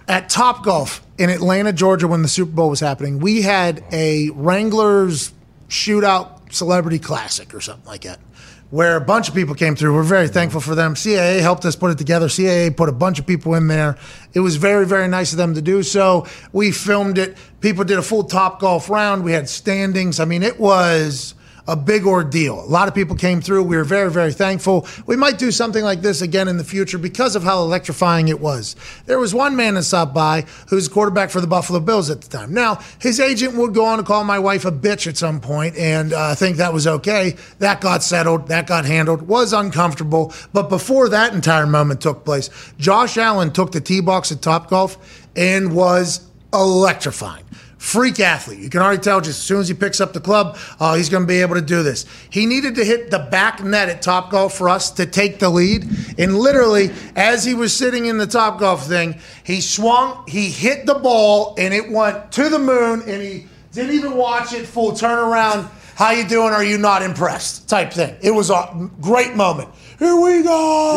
At 0.09 0.29
Top 0.29 0.65
Golf 0.65 1.05
in 1.19 1.31
Atlanta, 1.31 1.73
Georgia, 1.73 2.09
when 2.09 2.23
the 2.23 2.29
Super 2.29 2.53
Bowl 2.53 2.71
was 2.71 2.81
happening, 2.81 3.21
we 3.21 3.43
had 3.43 3.85
a 3.93 4.31
Wranglers 4.31 5.33
shootout 5.69 6.53
celebrity 6.53 6.99
classic 6.99 7.55
or 7.55 7.61
something 7.61 7.87
like 7.87 8.03
that, 8.03 8.19
where 8.71 8.97
a 8.97 9.01
bunch 9.01 9.29
of 9.29 9.35
people 9.35 9.55
came 9.55 9.77
through. 9.77 9.95
We're 9.95 10.03
very 10.03 10.29
thankful 10.29 10.61
for 10.61 10.75
them. 10.75 10.95
CAA 10.95 11.41
helped 11.41 11.65
us 11.65 11.77
put 11.77 11.91
it 11.91 11.99
together. 11.99 12.27
CAA 12.27 12.77
put 12.77 12.89
a 12.89 12.93
bunch 12.93 13.19
of 13.19 13.27
people 13.27 13.55
in 13.55 13.69
there. 13.69 13.97
It 14.35 14.41
was 14.41 14.57
very, 14.57 14.87
very 14.87 15.09
nice 15.09 15.33
of 15.33 15.39
them 15.39 15.55
to 15.55 15.63
do 15.63 15.83
so. 15.83 16.27
We 16.53 16.73
filmed 16.73 17.19
it. 17.19 17.37
People 17.61 17.85
did 17.85 17.99
a 17.99 18.03
full 18.03 18.25
Top 18.25 18.61
Golf 18.61 18.91
round. 18.91 19.23
We 19.25 19.33
had 19.33 19.49
standings. 19.49 20.19
I 20.19 20.25
mean, 20.25 20.43
it 20.43 20.59
was 20.59 21.35
a 21.67 21.77
big 21.77 22.07
ordeal. 22.07 22.61
A 22.61 22.67
lot 22.67 22.89
of 22.89 22.95
people 22.95 23.15
came 23.15 23.41
through. 23.41 23.63
We 23.63 23.77
were 23.77 23.85
very, 23.85 24.11
very 24.11 24.33
thankful. 24.33 24.87
We 25.07 25.17
might 25.17 25.39
do 25.39 25.51
something 25.51 25.85
like 25.85 26.03
this 26.03 26.21
again 26.21 26.49
in 26.49 26.57
the 26.57 26.65
future 26.65 26.99
because 26.99 27.37
of 27.37 27.45
how 27.45 27.61
electrifying 27.61 28.29
it 28.29 28.41
was. 28.41 28.75
There 29.07 29.19
was 29.19 29.35
one 29.35 29.55
man 29.55 29.75
that 29.75 29.85
stopped 29.85 30.15
by 30.15 30.45
who 30.69 30.77
was 30.77 30.89
quarterback 30.89 31.31
for 31.31 31.41
the 31.41 31.47
Buffalo 31.47 31.81
Bills 31.81 32.11
at 32.11 32.21
the 32.21 32.29
time. 32.29 32.53
Now, 32.53 32.81
his 32.99 33.21
agent 33.21 33.55
would 33.55 33.75
go 33.75 33.85
on 33.85 33.99
to 33.99 34.05
call 34.05 34.25
my 34.25 34.39
wife 34.39 34.65
a 34.65 34.73
bitch 34.73 35.07
at 35.07 35.17
some 35.17 35.41
point, 35.41 35.77
and 35.77 36.13
uh, 36.13 36.31
I 36.31 36.35
think 36.35 36.57
that 36.57 36.73
was 36.73 36.87
okay. 36.87 37.37
That 37.59 37.81
got 37.81 38.03
settled. 38.03 38.49
That 38.49 38.67
got 38.67 38.85
handled. 38.85 39.23
Was 39.23 39.53
uncomfortable. 39.53 40.33
But 40.53 40.69
before 40.69 41.09
that 41.11 41.33
entire 41.33 41.67
moment 41.67 42.01
took 42.01 42.25
place, 42.25 42.51
Josh 42.79 43.17
Allen 43.17 43.53
took 43.53 43.73
the 43.73 43.81
tee 43.81 44.01
box 44.01 44.33
at 44.33 44.43
Top 44.43 44.69
Golf 44.69 45.29
and 45.37 45.75
was 45.75 46.29
electrifying. 46.53 47.45
Freak 47.83 48.21
athlete. 48.21 48.61
You 48.61 48.71
can 48.71 48.81
already 48.81 49.03
tell 49.03 49.21
just 49.21 49.41
as 49.41 49.45
soon 49.45 49.59
as 49.59 49.67
he 49.67 49.75
picks 49.75 50.01
up 50.01 50.13
the 50.13 50.21
club, 50.21 50.57
oh, 50.79 50.95
he's 50.95 51.09
going 51.09 51.25
to 51.25 51.27
be 51.27 51.43
able 51.43 51.57
to 51.57 51.61
do 51.61 51.83
this. 51.83 52.07
He 52.31 52.47
needed 52.47 52.77
to 52.77 52.85
hit 52.85 53.11
the 53.11 53.19
back 53.19 53.63
net 53.63 53.89
at 53.89 54.01
Top 54.01 54.31
Golf 54.31 54.55
for 54.55 54.69
us 54.69 54.93
to 54.93 55.05
take 55.05 55.41
the 55.41 55.51
lead. 55.51 55.89
And 56.17 56.39
literally, 56.39 56.93
as 57.17 57.45
he 57.45 57.55
was 57.55 57.77
sitting 57.77 58.07
in 58.07 58.19
the 58.19 58.27
Top 58.27 58.61
Golf 58.61 58.87
thing, 58.87 59.17
he 59.43 59.61
swung, 59.61 60.25
he 60.29 60.49
hit 60.49 60.87
the 60.87 60.95
ball, 60.95 61.57
and 61.59 61.75
it 61.75 61.91
went 61.91 62.31
to 62.33 62.49
the 62.49 62.61
moon, 62.61 63.03
and 63.05 63.21
he 63.21 63.47
didn't 63.73 63.95
even 63.95 64.17
watch 64.17 64.53
it 64.53 64.65
full 64.65 64.93
turnaround. 64.93 65.69
How 65.95 66.13
you 66.13 66.27
doing? 66.27 66.53
Are 66.53 66.65
you 66.65 66.79
not 66.79 67.03
impressed? 67.03 67.69
Type 67.69 67.93
thing. 67.93 68.17
It 68.23 68.31
was 68.31 68.51
a 68.51 68.91
great 69.01 69.35
moment. 69.35 69.69
Here 69.99 70.17
we 70.17 70.43
go. 70.43 70.97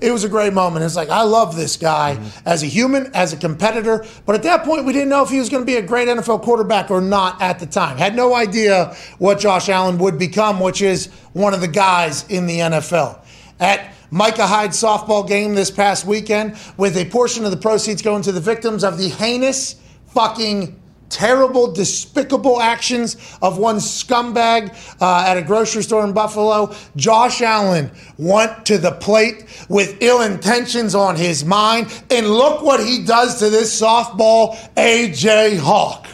It 0.00 0.10
was 0.10 0.24
a 0.24 0.28
great 0.28 0.52
moment. 0.52 0.84
It's 0.84 0.96
like 0.96 1.10
I 1.10 1.22
love 1.22 1.56
this 1.56 1.76
guy 1.76 2.16
mm-hmm. 2.16 2.48
as 2.48 2.62
a 2.62 2.66
human, 2.66 3.10
as 3.14 3.32
a 3.32 3.36
competitor. 3.36 4.06
But 4.24 4.36
at 4.36 4.42
that 4.44 4.64
point, 4.64 4.84
we 4.86 4.92
didn't 4.92 5.08
know 5.08 5.22
if 5.22 5.28
he 5.30 5.38
was 5.38 5.48
going 5.48 5.62
to 5.62 5.66
be 5.66 5.76
a 5.76 5.82
great 5.82 6.08
NFL 6.08 6.42
quarterback 6.42 6.90
or 6.90 7.00
not 7.00 7.42
at 7.42 7.58
the 7.58 7.66
time. 7.66 7.98
Had 7.98 8.14
no 8.14 8.34
idea 8.34 8.94
what 9.18 9.40
Josh 9.40 9.68
Allen 9.68 9.98
would 9.98 10.18
become, 10.18 10.60
which 10.60 10.80
is 10.80 11.08
one 11.32 11.52
of 11.54 11.60
the 11.60 11.68
guys 11.68 12.26
in 12.28 12.46
the 12.46 12.60
NFL. 12.60 13.24
At 13.58 13.92
Micah 14.10 14.46
Hyde's 14.46 14.80
softball 14.80 15.26
game 15.26 15.54
this 15.54 15.70
past 15.70 16.06
weekend, 16.06 16.56
with 16.76 16.96
a 16.96 17.04
portion 17.06 17.44
of 17.44 17.50
the 17.50 17.56
proceeds 17.56 18.00
going 18.00 18.22
to 18.22 18.32
the 18.32 18.40
victims 18.40 18.84
of 18.84 18.96
the 18.96 19.08
heinous 19.08 19.76
fucking 20.06 20.80
terrible, 21.10 21.70
despicable 21.70 22.60
actions 22.60 23.16
of 23.42 23.58
one 23.58 23.76
scumbag 23.76 24.74
uh, 25.00 25.24
at 25.26 25.36
a 25.36 25.42
grocery 25.42 25.82
store 25.82 26.04
in 26.04 26.12
Buffalo. 26.12 26.74
Josh 26.96 27.42
Allen 27.42 27.90
went 28.16 28.64
to 28.66 28.78
the 28.78 28.92
plate 28.92 29.44
with 29.68 29.98
ill 30.00 30.22
intentions 30.22 30.94
on 30.94 31.16
his 31.16 31.44
mind, 31.44 32.02
and 32.10 32.28
look 32.28 32.62
what 32.62 32.80
he 32.80 33.04
does 33.04 33.38
to 33.40 33.50
this 33.50 33.78
softball, 33.78 34.56
AJ 34.76 35.58
Hawk. 35.58 36.06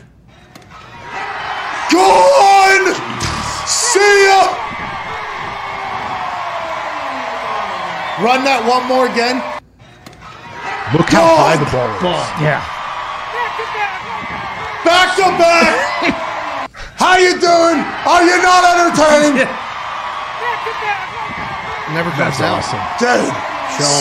Gone! 1.92 2.94
See 3.66 4.24
ya! 4.26 4.66
Run 8.18 8.44
that 8.44 8.64
one 8.66 8.88
more 8.88 9.06
again. 9.06 9.36
Look 10.96 11.10
how 11.10 11.36
high 11.36 11.56
the 11.56 11.68
ball 11.68 11.90
is. 11.98 12.42
Yeah. 12.42 12.64
Back 14.86 15.16
to 15.16 15.22
back. 15.36 16.70
How 16.96 17.18
you 17.18 17.32
doing? 17.40 17.82
Are 18.06 18.22
you 18.22 18.40
not 18.40 18.62
entertained? 18.78 19.48
Never 21.92 22.10
comes 22.10 22.38
That's 22.38 22.40
out. 22.40 22.62
awesome. 22.62 23.24
Dude, 23.24 23.34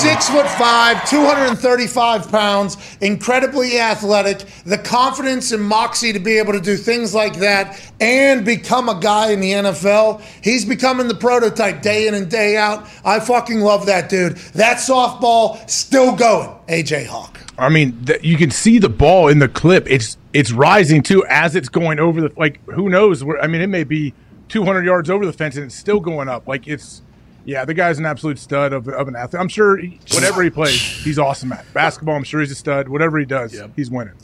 six 0.01 0.29
foot 0.29 0.47
five, 0.47 1.09
235 1.09 2.29
pounds, 2.31 2.77
incredibly 3.01 3.79
athletic, 3.79 4.45
the 4.65 4.77
confidence 4.77 5.51
and 5.51 5.63
moxie 5.63 6.13
to 6.13 6.19
be 6.19 6.37
able 6.37 6.53
to 6.53 6.61
do 6.61 6.75
things 6.77 7.15
like 7.15 7.37
that 7.37 7.81
and 7.99 8.45
become 8.45 8.87
a 8.87 8.99
guy 8.99 9.31
in 9.31 9.39
the 9.39 9.53
NFL. 9.53 10.21
He's 10.43 10.65
becoming 10.65 11.07
the 11.07 11.15
prototype 11.15 11.81
day 11.81 12.07
in 12.07 12.13
and 12.13 12.29
day 12.29 12.57
out. 12.57 12.87
I 13.03 13.19
fucking 13.19 13.61
love 13.61 13.87
that 13.87 14.09
dude. 14.09 14.37
That 14.53 14.77
softball 14.77 15.67
still 15.69 16.15
going, 16.15 16.49
AJ 16.67 17.07
Hawk. 17.07 17.44
I 17.57 17.69
mean, 17.69 18.05
th- 18.05 18.23
you 18.23 18.37
can 18.37 18.51
see 18.51 18.79
the 18.79 18.89
ball 18.89 19.27
in 19.29 19.39
the 19.39 19.47
clip. 19.47 19.89
It's 19.89 20.17
it's 20.33 20.51
rising 20.51 21.01
too 21.01 21.25
as 21.29 21.55
it's 21.55 21.69
going 21.69 21.99
over 21.99 22.21
the 22.21 22.31
like. 22.35 22.63
Who 22.65 22.89
knows? 22.89 23.23
Where 23.23 23.41
I 23.41 23.47
mean, 23.47 23.61
it 23.61 23.67
may 23.67 23.83
be 23.83 24.13
200 24.49 24.85
yards 24.85 25.09
over 25.09 25.25
the 25.25 25.33
fence 25.33 25.55
and 25.55 25.65
it's 25.65 25.75
still 25.75 25.99
going 25.99 26.27
up. 26.27 26.47
Like 26.47 26.67
it's, 26.67 27.01
yeah, 27.45 27.65
the 27.65 27.73
guy's 27.73 27.97
an 27.99 28.05
absolute 28.05 28.39
stud 28.39 28.73
of, 28.73 28.87
of 28.87 29.07
an 29.07 29.15
athlete. 29.15 29.39
I'm 29.39 29.47
sure 29.47 29.77
he, 29.77 29.99
whatever 30.13 30.43
he 30.43 30.49
plays, 30.49 30.79
he's 31.03 31.17
awesome 31.17 31.51
at 31.51 31.65
basketball. 31.73 32.15
I'm 32.15 32.23
sure 32.23 32.41
he's 32.41 32.51
a 32.51 32.55
stud. 32.55 32.89
Whatever 32.89 33.19
he 33.19 33.25
does, 33.25 33.59
he's 33.75 33.89
winning. 33.89 34.15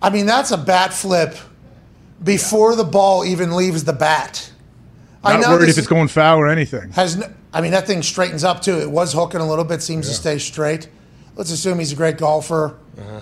I 0.00 0.10
mean, 0.10 0.26
that's 0.26 0.50
a 0.50 0.58
bat 0.58 0.92
flip 0.92 1.36
before 2.22 2.74
the 2.76 2.84
ball 2.84 3.24
even 3.24 3.54
leaves 3.54 3.84
the 3.84 3.92
bat. 3.92 4.52
I'm 5.24 5.40
not 5.40 5.50
worried 5.50 5.68
if 5.68 5.78
it's 5.78 5.86
going 5.88 6.08
foul 6.08 6.38
or 6.38 6.48
anything. 6.48 6.90
has. 6.92 7.16
No, 7.16 7.26
I 7.52 7.60
mean, 7.60 7.72
that 7.72 7.86
thing 7.86 8.02
straightens 8.02 8.44
up 8.44 8.62
too. 8.62 8.78
It 8.78 8.90
was 8.90 9.12
hooking 9.12 9.40
a 9.40 9.48
little 9.48 9.64
bit. 9.64 9.82
Seems 9.82 10.08
to 10.08 10.14
stay 10.14 10.38
straight. 10.38 10.88
Let's 11.38 11.52
assume 11.52 11.78
he's 11.78 11.92
a 11.92 11.96
great 11.96 12.18
golfer, 12.18 12.76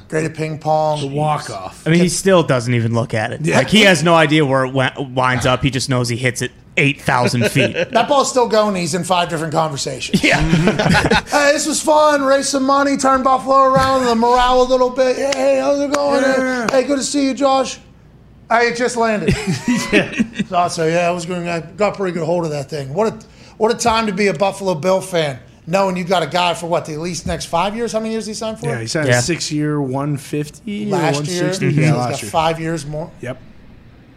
great 0.09 0.25
at 0.25 0.35
ping 0.35 0.59
pong. 0.59 1.01
The 1.01 1.15
walk 1.15 1.51
off. 1.51 1.86
I 1.86 1.91
mean, 1.91 2.01
he 2.01 2.09
still 2.09 2.43
doesn't 2.43 2.73
even 2.73 2.95
look 2.95 3.12
at 3.12 3.33
it. 3.33 3.43
Yeah. 3.43 3.59
Like 3.59 3.69
he 3.69 3.83
has 3.83 4.03
no 4.03 4.15
idea 4.15 4.45
where 4.45 4.65
it 4.65 4.69
wi- 4.69 4.95
winds 4.99 5.45
up. 5.45 5.62
He 5.62 5.69
just 5.70 5.91
knows 5.91 6.09
he 6.09 6.17
hits 6.17 6.41
it 6.41 6.51
eight 6.78 6.99
thousand 6.99 7.47
feet. 7.51 7.75
That 7.75 8.09
ball's 8.09 8.31
still 8.31 8.49
going. 8.49 8.75
He's 8.75 8.95
in 8.95 9.05
five 9.05 9.28
different 9.28 9.53
conversations. 9.53 10.25
Yeah. 10.25 10.41
hey, 11.27 11.53
this 11.53 11.67
was 11.67 11.83
fun. 11.83 12.23
Raise 12.23 12.49
some 12.49 12.65
money. 12.65 12.97
Turn 12.97 13.23
Buffalo 13.23 13.65
around. 13.65 14.07
The 14.07 14.15
morale 14.15 14.62
a 14.62 14.65
little 14.65 14.89
bit. 14.89 15.17
Hey, 15.17 15.59
how's 15.61 15.78
it 15.78 15.93
going? 15.93 16.23
Hey, 16.70 16.85
good 16.86 16.97
to 16.97 17.05
see 17.05 17.27
you, 17.27 17.35
Josh. 17.35 17.78
I 18.49 18.73
just 18.73 18.97
landed. 18.97 19.35
so, 20.49 20.69
so, 20.69 20.86
yeah, 20.86 21.07
I 21.07 21.11
was 21.11 21.27
going. 21.27 21.49
I 21.49 21.61
got 21.61 21.97
pretty 21.97 22.15
good 22.15 22.25
hold 22.25 22.45
of 22.45 22.51
that 22.53 22.70
thing. 22.70 22.95
What 22.95 23.12
a 23.12 23.27
what 23.59 23.75
a 23.75 23.77
time 23.77 24.07
to 24.07 24.12
be 24.12 24.28
a 24.28 24.35
Buffalo 24.35 24.75
Bill 24.75 25.03
fan, 25.03 25.39
knowing 25.67 25.97
you've 25.97 26.09
got 26.09 26.23
a 26.23 26.27
guy 26.27 26.55
for 26.55 26.67
what 26.69 26.85
the 26.86 26.93
at 26.95 27.01
least 27.01 27.27
next 27.27 27.47
five 27.47 27.75
years. 27.77 27.93
How 27.93 28.01
many 28.01 28.12
years 28.12 28.27
he 28.27 28.35
signed 28.35 28.59
for? 28.61 28.67
Yeah, 28.67 28.81
he 28.81 28.86
signed 28.86 29.09
Yeah. 29.09 29.19
a 29.19 29.23
six 29.23 29.51
year, 29.53 29.81
150 29.81 30.86
or 30.86 30.89
last 30.91 31.27
year. 31.27 31.43
160. 31.45 31.67
Mm-hmm. 31.67 31.69
He's 31.69 31.78
Yeah, 31.78 31.91
got 31.93 32.11
last 32.11 32.23
year. 32.23 32.31
five 32.31 32.61
years 32.61 32.86
more. 32.86 33.11
Yep. 33.20 33.39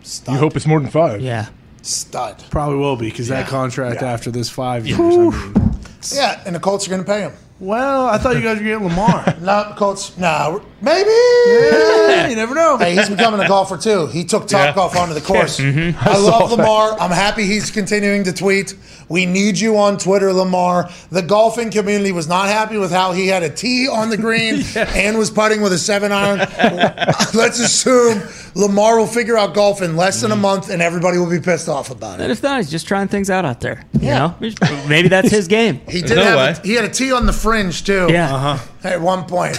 Stud. 0.03 0.34
You 0.34 0.40
hope 0.40 0.56
it's 0.56 0.66
more 0.68 0.80
than 0.80 0.90
five. 0.90 1.22
yeah. 1.22 1.48
Stud. 1.82 2.44
Probably 2.50 2.78
will 2.78 2.95
be 2.98 3.10
because 3.10 3.30
that 3.30 3.48
contract 3.48 4.02
Yeah. 4.02 4.11
after 4.11 4.32
this 4.32 4.50
five 4.50 4.86
years. 4.86 5.00
I 5.00 5.03
mean. 5.03 5.80
Yeah, 6.14 6.42
and 6.45 6.56
the 6.56 6.60
Colts 6.60 6.86
are 6.88 6.90
going 6.90 7.03
to 7.03 7.08
pay 7.10 7.22
him. 7.22 7.34
Well, 7.60 8.06
I 8.08 8.18
thought 8.18 8.36
you 8.36 8.42
guys 8.42 8.58
were 8.58 8.64
getting 8.64 8.88
Lamar. 8.88 9.36
No, 9.42 9.74
Colts. 9.78 10.18
No, 10.18 10.61
maybe. 10.82 11.09
you 12.30 12.35
never 12.35 12.56
know. 12.56 12.77
Hey, 12.77 12.95
he's 12.95 13.09
becoming 13.09 13.40
a 13.40 13.48
golfer 13.48 13.77
too. 13.77 14.08
He 14.08 14.24
took 14.25 14.48
Top 14.48 14.59
Yeah. 14.67 14.75
Golf 14.75 14.95
onto 14.95 15.14
the 15.14 15.22
course. 15.22 15.59
I 15.61 16.17
love 16.17 16.51
Lamar. 16.51 16.99
I'm 16.99 17.11
happy 17.11 17.45
he's 17.45 17.72
continuing 17.72 18.24
to 18.25 18.33
tweet. 18.33 18.74
We 19.09 19.25
need 19.25 19.58
you 19.59 19.77
on 19.77 19.98
Twitter, 19.98 20.32
Lamar. 20.32 20.90
The 21.11 21.24
golfing 21.24 21.72
community 21.72 22.11
was 22.11 22.27
not 22.27 22.48
happy 22.48 22.77
with 22.77 22.91
how 22.91 23.11
he 23.11 23.27
had 23.27 23.41
a 23.41 23.49
tee 23.49 23.88
on 23.91 24.09
the 24.11 24.17
green 24.17 24.64
and 24.75 25.17
was 25.17 25.32
putting 25.32 25.61
with 25.61 25.74
a 25.74 25.80
seven 25.80 26.11
iron. 26.11 26.40
Let's 27.33 27.59
assume 27.59 28.22
Lamar 28.56 28.99
will 28.99 29.08
figure 29.08 29.35
out 29.38 29.53
golf 29.56 29.82
in 29.82 29.95
less 29.95 30.22
than 30.22 30.32
a 30.32 30.35
month, 30.35 30.69
and 30.69 30.82
everybody 30.82 31.17
will 31.17 31.30
be 31.30 31.40
pissed 31.40 31.67
off 31.69 31.90
about 31.90 32.16
And 32.22 32.24
it. 32.24 32.32
if 32.32 32.43
not, 32.43 32.58
he's 32.58 32.69
just 32.69 32.88
trying 32.88 33.08
things 33.08 33.30
out 33.32 33.45
out 33.45 33.61
there. 33.61 33.83
Yeah. 33.99 34.33
You 34.40 34.51
know, 34.61 34.85
maybe 34.88 35.08
that's 35.08 35.30
his 35.32 35.48
game. 35.48 35.82
He 35.90 36.01
did 36.01 36.16
No 36.16 36.24
have. 36.24 36.38
way. 36.38 36.61
A, 36.64 36.67
he 36.67 36.74
had 36.75 36.85
a 36.85 36.90
tee 36.90 37.11
on 37.11 37.25
the 37.25 37.33
fringe 37.33 37.83
too. 37.83 38.08
Yeah. 38.11 38.33
Uh-huh. 38.35 38.58
At 38.83 39.01
one 39.01 39.25
point. 39.25 39.58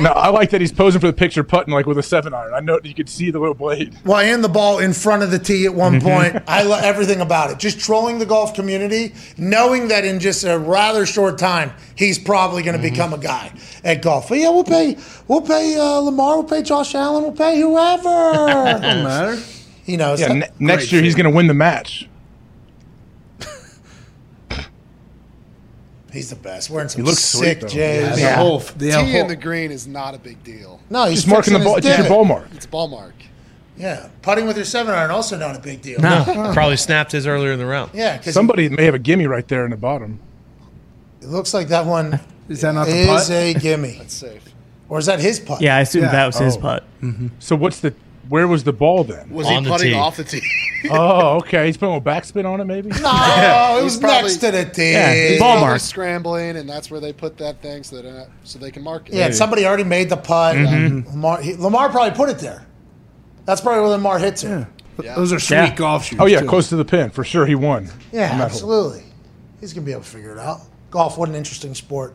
No, 0.00 0.10
I 0.10 0.28
like 0.30 0.50
that 0.50 0.60
he's 0.60 0.72
posing 0.72 1.00
for 1.00 1.06
the 1.06 1.12
picture, 1.12 1.42
putting 1.44 1.72
like 1.74 1.86
with 1.86 1.98
a 1.98 2.02
seven 2.02 2.32
iron. 2.34 2.54
I 2.54 2.60
know 2.60 2.78
you 2.82 2.94
could 2.94 3.08
see 3.08 3.30
the 3.30 3.38
little 3.38 3.54
blade. 3.54 3.94
Well, 4.04 4.18
and 4.20 4.42
the 4.42 4.48
ball 4.48 4.78
in 4.78 4.92
front 4.92 5.22
of 5.22 5.30
the 5.30 5.38
tee 5.38 5.66
at 5.66 5.74
one 5.74 6.00
point. 6.00 6.36
I 6.46 6.62
love 6.62 6.82
everything 6.82 7.20
about 7.20 7.50
it. 7.50 7.58
Just 7.58 7.78
trolling 7.80 8.18
the 8.18 8.26
golf 8.26 8.54
community, 8.54 9.14
knowing 9.36 9.88
that 9.88 10.04
in 10.04 10.20
just 10.20 10.44
a 10.44 10.58
rather 10.58 11.04
short 11.06 11.38
time, 11.38 11.72
he's 11.94 12.18
probably 12.18 12.62
going 12.62 12.76
to 12.76 12.82
become 12.82 13.12
a 13.12 13.18
guy 13.18 13.52
at 13.84 14.02
golf. 14.02 14.28
But 14.28 14.38
yeah, 14.38 14.50
we'll 14.50 14.64
pay, 14.64 14.96
we'll 15.28 15.40
pay 15.42 15.76
uh, 15.78 15.98
Lamar, 15.98 16.36
we'll 16.36 16.44
pay 16.48 16.62
Josh 16.62 16.94
Allen, 16.94 17.22
we'll 17.22 17.32
pay 17.32 17.60
whoever. 17.60 18.02
Doesn't 18.02 18.82
matter. 19.04 19.42
you 19.86 19.96
know, 19.96 20.14
Yeah, 20.14 20.32
ne- 20.32 20.48
next 20.58 20.92
year 20.92 21.02
he's 21.02 21.14
going 21.14 21.30
to 21.30 21.34
win 21.36 21.46
the 21.46 21.54
match. 21.54 22.08
He's 26.12 26.30
the 26.30 26.36
best. 26.36 26.70
Wearing 26.70 26.88
some 26.88 27.02
He 27.02 27.06
looks 27.08 27.20
sick 27.22 27.40
sweet, 27.40 27.60
though. 27.62 27.68
J's. 27.68 28.14
The 28.16 28.20
Yeah. 28.20 28.36
whole 28.36 28.58
The 28.58 28.90
tee 28.90 28.90
whole- 28.92 29.04
in 29.22 29.26
the 29.28 29.36
green 29.36 29.70
is 29.70 29.86
not 29.86 30.14
a 30.14 30.18
big 30.18 30.42
deal. 30.44 30.80
No, 30.90 31.06
he's 31.06 31.20
Just 31.20 31.28
marking 31.28 31.52
the 31.54 31.58
fixing 31.60 31.64
ball. 31.64 31.76
his 31.76 31.84
It's 31.86 31.88
your 31.88 31.96
divot. 31.98 32.10
ball 32.10 32.24
mark. 32.24 32.46
It's 32.54 32.66
ball 32.66 32.88
mark. 32.88 33.14
Yeah, 33.76 34.06
putting 34.20 34.46
with 34.46 34.56
your 34.56 34.66
seven 34.66 34.94
iron 34.94 35.10
also 35.10 35.36
not 35.38 35.56
a 35.56 35.58
big 35.58 35.80
deal. 35.82 35.98
No. 36.00 36.24
Probably 36.54 36.76
snapped 36.76 37.12
his 37.12 37.26
earlier 37.26 37.52
in 37.52 37.58
the 37.58 37.66
round. 37.66 37.90
Yeah, 37.94 38.18
because 38.18 38.34
Somebody 38.34 38.68
may 38.68 38.84
have 38.84 38.94
a 38.94 38.98
gimme 38.98 39.26
right 39.26 39.46
there 39.48 39.64
in 39.64 39.70
the 39.70 39.76
bottom. 39.78 40.20
it 41.22 41.28
looks 41.28 41.54
like 41.54 41.68
that 41.68 41.86
one 41.86 42.20
Is 42.48 42.60
that 42.60 42.74
not 42.74 42.86
the 42.86 42.96
is 42.96 43.06
putt? 43.06 43.30
a 43.30 43.54
gimme, 43.54 43.98
It's 44.02 44.14
safe. 44.14 44.42
or 44.88 44.98
is 44.98 45.06
that 45.06 45.20
his 45.20 45.40
putt? 45.40 45.62
Yeah, 45.62 45.76
I 45.76 45.80
assumed 45.80 46.04
Yeah. 46.04 46.12
that 46.12 46.26
was 46.26 46.38
his 46.38 46.56
Oh. 46.56 46.60
putt. 46.60 46.84
Mm-hmm. 47.02 47.28
So 47.38 47.56
what's 47.56 47.80
the? 47.80 47.94
Where 48.32 48.48
was 48.48 48.64
the 48.64 48.72
ball 48.72 49.04
then? 49.04 49.28
Was 49.28 49.46
On 49.46 49.58
he 49.62 49.64
the 49.64 49.70
putting 49.76 49.92
tee. 49.92 49.94
off 49.94 50.16
the 50.16 50.24
tee? 50.24 50.40
oh, 50.90 51.36
okay. 51.36 51.66
He's 51.66 51.76
putting 51.76 51.96
a 51.96 52.00
backspin 52.00 52.46
on 52.46 52.62
it, 52.62 52.64
maybe. 52.64 52.88
No, 53.02 53.76
it 53.78 53.84
was 53.84 53.98
probably- 53.98 54.22
next 54.22 54.36
to 54.38 54.50
the 54.50 54.64
tee. 54.64 54.92
Yeah, 54.92 55.12
He's 55.32 55.38
ball 55.38 55.60
mark. 55.60 55.80
scrambling, 55.82 56.56
and 56.56 56.66
that's 56.66 56.90
where 56.90 56.98
they 56.98 57.12
put 57.12 57.36
that 57.36 57.60
thing 57.60 57.82
so, 57.82 58.00
that, 58.00 58.28
so 58.44 58.58
they 58.58 58.70
can 58.70 58.82
mark 58.82 59.10
it. 59.10 59.16
Yeah, 59.16 59.26
and 59.26 59.34
somebody 59.34 59.66
already 59.66 59.84
made 59.84 60.08
the 60.08 60.16
putt. 60.16 60.56
Mm-hmm. 60.56 61.10
Lamar, 61.10 61.42
he, 61.42 61.56
Lamar 61.56 61.90
probably 61.90 62.16
put 62.16 62.30
it 62.30 62.38
there. 62.38 62.64
That's 63.44 63.60
probably 63.60 63.82
where 63.82 63.90
Lamar 63.90 64.18
hits 64.18 64.44
it. 64.44 64.48
Yeah, 64.48 64.64
Yeah. 65.02 65.14
Those 65.14 65.34
are 65.34 65.38
sweet 65.38 65.56
Yeah. 65.56 65.74
golf 65.74 66.06
shoes. 66.06 66.18
Oh 66.18 66.24
yeah, 66.24 66.40
too. 66.40 66.48
close 66.48 66.70
to 66.70 66.76
the 66.76 66.86
pin 66.86 67.10
for 67.10 67.24
sure. 67.24 67.44
He 67.44 67.54
won. 67.54 67.88
on 67.88 67.90
that 68.12 68.30
hole. 68.32 68.40
absolutely. 68.40 69.02
He's 69.60 69.74
gonna 69.74 69.84
be 69.84 69.92
able 69.92 70.04
to 70.04 70.08
figure 70.08 70.32
it 70.32 70.38
out. 70.38 70.62
Golf, 70.90 71.18
what 71.18 71.28
an 71.28 71.34
interesting 71.34 71.74
sport. 71.74 72.14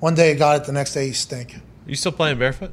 One 0.00 0.14
day 0.14 0.28
he 0.34 0.38
got 0.38 0.56
it, 0.60 0.64
the 0.66 0.72
next 0.72 0.92
day 0.92 1.06
you 1.06 1.14
stink. 1.14 1.56
You 1.86 1.94
still 1.94 2.12
playing 2.12 2.38
barefoot? 2.38 2.70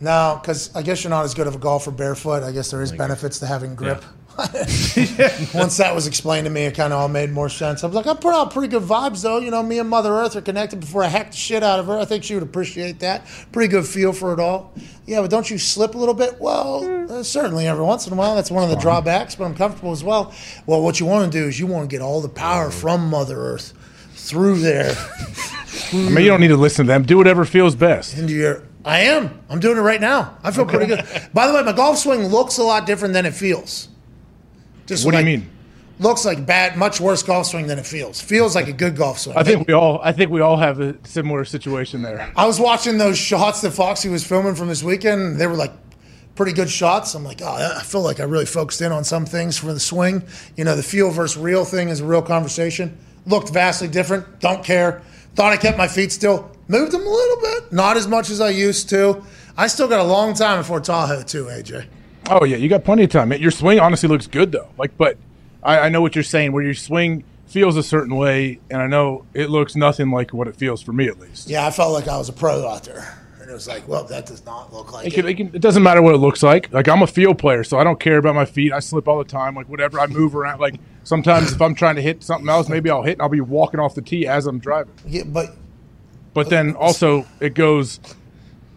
No, 0.00 0.38
because 0.40 0.74
I 0.74 0.82
guess 0.82 1.02
you're 1.02 1.10
not 1.10 1.24
as 1.24 1.34
good 1.34 1.46
of 1.46 1.54
a 1.54 1.58
golfer 1.58 1.90
barefoot. 1.90 2.42
I 2.42 2.52
guess 2.52 2.70
there 2.70 2.82
is 2.82 2.92
benefits 2.92 3.38
to 3.38 3.46
having 3.46 3.74
grip. 3.74 4.04
Once 5.54 5.78
that 5.78 5.92
was 5.94 6.06
explained 6.06 6.44
to 6.44 6.50
me, 6.50 6.66
it 6.66 6.74
kind 6.74 6.92
of 6.92 7.00
all 7.00 7.08
made 7.08 7.30
more 7.30 7.48
sense. 7.48 7.82
I 7.82 7.86
was 7.86 7.96
like, 7.96 8.06
I 8.06 8.12
put 8.12 8.34
out 8.34 8.52
pretty 8.52 8.68
good 8.68 8.82
vibes, 8.82 9.22
though. 9.22 9.38
You 9.38 9.50
know, 9.50 9.62
me 9.62 9.78
and 9.78 9.88
Mother 9.88 10.12
Earth 10.12 10.36
are 10.36 10.42
connected 10.42 10.80
before 10.80 11.02
I 11.02 11.06
hacked 11.06 11.30
the 11.30 11.38
shit 11.38 11.62
out 11.62 11.78
of 11.78 11.86
her. 11.86 11.96
I 11.98 12.04
think 12.04 12.22
she 12.22 12.34
would 12.34 12.42
appreciate 12.42 13.00
that. 13.00 13.26
Pretty 13.52 13.70
good 13.70 13.86
feel 13.86 14.12
for 14.12 14.34
it 14.34 14.40
all. 14.40 14.74
Yeah, 15.06 15.22
but 15.22 15.30
don't 15.30 15.48
you 15.48 15.56
slip 15.56 15.94
a 15.94 15.98
little 15.98 16.12
bit? 16.12 16.38
Well, 16.38 17.10
uh, 17.10 17.22
certainly 17.22 17.66
every 17.66 17.84
once 17.84 18.06
in 18.06 18.12
a 18.12 18.16
while. 18.16 18.34
That's 18.34 18.50
one 18.50 18.62
of 18.62 18.68
the 18.68 18.76
drawbacks, 18.76 19.34
but 19.36 19.44
I'm 19.44 19.54
comfortable 19.54 19.92
as 19.92 20.04
well. 20.04 20.34
Well, 20.66 20.82
what 20.82 21.00
you 21.00 21.06
want 21.06 21.32
to 21.32 21.38
do 21.38 21.46
is 21.46 21.58
you 21.58 21.66
want 21.66 21.88
to 21.88 21.94
get 21.94 22.02
all 22.02 22.20
the 22.20 22.28
power 22.28 22.70
from 22.70 23.08
Mother 23.08 23.38
Earth 23.38 23.72
through 24.14 24.58
there 24.58 24.94
I 25.92 25.96
mean, 25.96 26.24
you 26.24 26.28
don't 26.28 26.40
need 26.40 26.48
to 26.48 26.56
listen 26.56 26.86
to 26.86 26.92
them. 26.92 27.02
Do 27.04 27.16
whatever 27.16 27.44
feels 27.44 27.74
best. 27.74 28.16
into 28.16 28.32
your. 28.34 28.62
I 28.86 29.00
am. 29.00 29.40
I'm 29.50 29.58
doing 29.60 29.76
it 29.76 29.80
right 29.80 30.00
now. 30.00 30.38
I 30.44 30.52
feel 30.52 30.64
pretty 30.64 30.86
good. 30.86 31.04
By 31.34 31.46
the 31.48 31.52
way, 31.52 31.62
my 31.62 31.72
golf 31.72 31.98
swing 31.98 32.26
looks 32.28 32.56
a 32.58 32.62
lot 32.62 32.86
different 32.86 33.12
than 33.14 33.26
it 33.26 33.34
feels. 33.34 33.88
Just 34.86 35.04
What 35.04 35.10
do 35.10 35.16
like- 35.18 35.26
you 35.26 35.38
mean? 35.38 35.50
Looks 35.98 36.26
like 36.26 36.44
bad, 36.44 36.76
much 36.76 37.00
worse 37.00 37.22
golf 37.22 37.46
swing 37.46 37.68
than 37.68 37.78
it 37.78 37.86
feels. 37.86 38.20
Feels 38.20 38.54
like 38.54 38.68
a 38.68 38.72
good 38.72 38.96
golf 38.96 39.18
swing. 39.18 39.34
I 39.34 39.42
think 39.42 39.66
we 39.66 39.72
all. 39.72 39.98
I 40.02 40.12
think 40.12 40.30
we 40.30 40.42
all 40.42 40.58
have 40.58 40.78
a 40.78 40.94
similar 41.04 41.46
situation 41.46 42.02
there. 42.02 42.30
I 42.36 42.46
was 42.46 42.60
watching 42.60 42.98
those 42.98 43.16
shots 43.16 43.62
that 43.62 43.70
Foxy 43.70 44.10
was 44.10 44.22
filming 44.22 44.54
from 44.54 44.68
this 44.68 44.82
weekend. 44.82 45.40
They 45.40 45.46
were 45.46 45.54
like 45.54 45.72
pretty 46.34 46.52
good 46.52 46.68
shots. 46.68 47.14
I'm 47.14 47.24
like, 47.24 47.40
oh, 47.42 47.46
I 47.78 47.82
feel 47.82 48.02
like 48.02 48.20
I 48.20 48.24
really 48.24 48.44
focused 48.44 48.82
in 48.82 48.92
on 48.92 49.04
some 49.04 49.24
things 49.24 49.56
for 49.56 49.72
the 49.72 49.80
swing. 49.80 50.22
You 50.54 50.64
know, 50.64 50.76
the 50.76 50.82
feel 50.82 51.10
versus 51.10 51.38
real 51.38 51.64
thing 51.64 51.88
is 51.88 52.00
a 52.00 52.04
real 52.04 52.20
conversation. 52.20 52.94
Looked 53.24 53.48
vastly 53.54 53.88
different. 53.88 54.38
Don't 54.40 54.62
care. 54.62 55.00
Thought 55.36 55.52
I 55.52 55.56
kept 55.56 55.78
my 55.78 55.86
feet 55.86 56.10
still. 56.12 56.50
Moved 56.68 56.92
them 56.92 57.02
a 57.02 57.08
little 57.08 57.36
bit. 57.40 57.72
Not 57.72 57.96
as 57.96 58.08
much 58.08 58.30
as 58.30 58.40
I 58.40 58.48
used 58.50 58.88
to. 58.90 59.22
I 59.56 59.68
still 59.68 59.86
got 59.88 60.00
a 60.00 60.04
long 60.04 60.34
time 60.34 60.58
before 60.58 60.80
Tahoe, 60.80 61.22
too, 61.22 61.44
AJ. 61.44 61.86
Oh 62.28 62.44
yeah, 62.44 62.56
you 62.56 62.68
got 62.68 62.84
plenty 62.84 63.04
of 63.04 63.10
time. 63.10 63.32
Your 63.34 63.52
swing 63.52 63.78
honestly 63.78 64.08
looks 64.08 64.26
good 64.26 64.50
though. 64.50 64.68
Like, 64.76 64.96
but 64.98 65.16
I, 65.62 65.78
I 65.80 65.88
know 65.90 66.00
what 66.00 66.16
you're 66.16 66.24
saying. 66.24 66.50
Where 66.52 66.64
your 66.64 66.74
swing 66.74 67.22
feels 67.46 67.76
a 67.76 67.82
certain 67.84 68.16
way, 68.16 68.58
and 68.68 68.82
I 68.82 68.88
know 68.88 69.24
it 69.32 69.48
looks 69.48 69.76
nothing 69.76 70.10
like 70.10 70.32
what 70.32 70.48
it 70.48 70.56
feels 70.56 70.82
for 70.82 70.92
me 70.92 71.06
at 71.06 71.20
least. 71.20 71.48
Yeah, 71.48 71.64
I 71.66 71.70
felt 71.70 71.92
like 71.92 72.08
I 72.08 72.16
was 72.18 72.28
a 72.28 72.32
pro 72.32 72.66
out 72.66 72.82
there. 72.82 73.16
And 73.40 73.48
it 73.48 73.54
was 73.54 73.68
like, 73.68 73.86
well, 73.86 74.02
that 74.04 74.26
does 74.26 74.44
not 74.44 74.72
look 74.72 74.92
like 74.92 75.06
It, 75.06 75.16
it. 75.18 75.24
it, 75.24 75.34
can, 75.34 75.46
it 75.54 75.60
doesn't 75.60 75.84
matter 75.84 76.02
what 76.02 76.16
it 76.16 76.18
looks 76.18 76.42
like. 76.42 76.72
Like 76.72 76.88
I'm 76.88 77.02
a 77.02 77.06
field 77.06 77.38
player, 77.38 77.62
so 77.62 77.78
I 77.78 77.84
don't 77.84 78.00
care 78.00 78.16
about 78.18 78.34
my 78.34 78.44
feet. 78.44 78.72
I 78.72 78.80
slip 78.80 79.06
all 79.06 79.18
the 79.18 79.24
time. 79.24 79.54
Like 79.54 79.68
whatever, 79.68 80.00
I 80.00 80.08
move 80.08 80.34
around. 80.34 80.58
Like 80.58 80.80
sometimes 81.06 81.52
if 81.52 81.62
I'm 81.62 81.74
trying 81.74 81.96
to 81.96 82.02
hit 82.02 82.22
something 82.22 82.48
else, 82.48 82.68
maybe 82.68 82.90
I'll 82.90 83.02
hit 83.04 83.12
and 83.14 83.22
I'll 83.22 83.28
be 83.28 83.40
walking 83.40 83.80
off 83.80 83.94
the 83.94 84.02
tee 84.02 84.26
as 84.26 84.46
I'm 84.46 84.58
driving. 84.58 84.92
Yeah, 85.06 85.22
but 85.26 85.54
But 86.34 86.50
then 86.50 86.74
also 86.74 87.24
it 87.40 87.54
goes. 87.54 88.00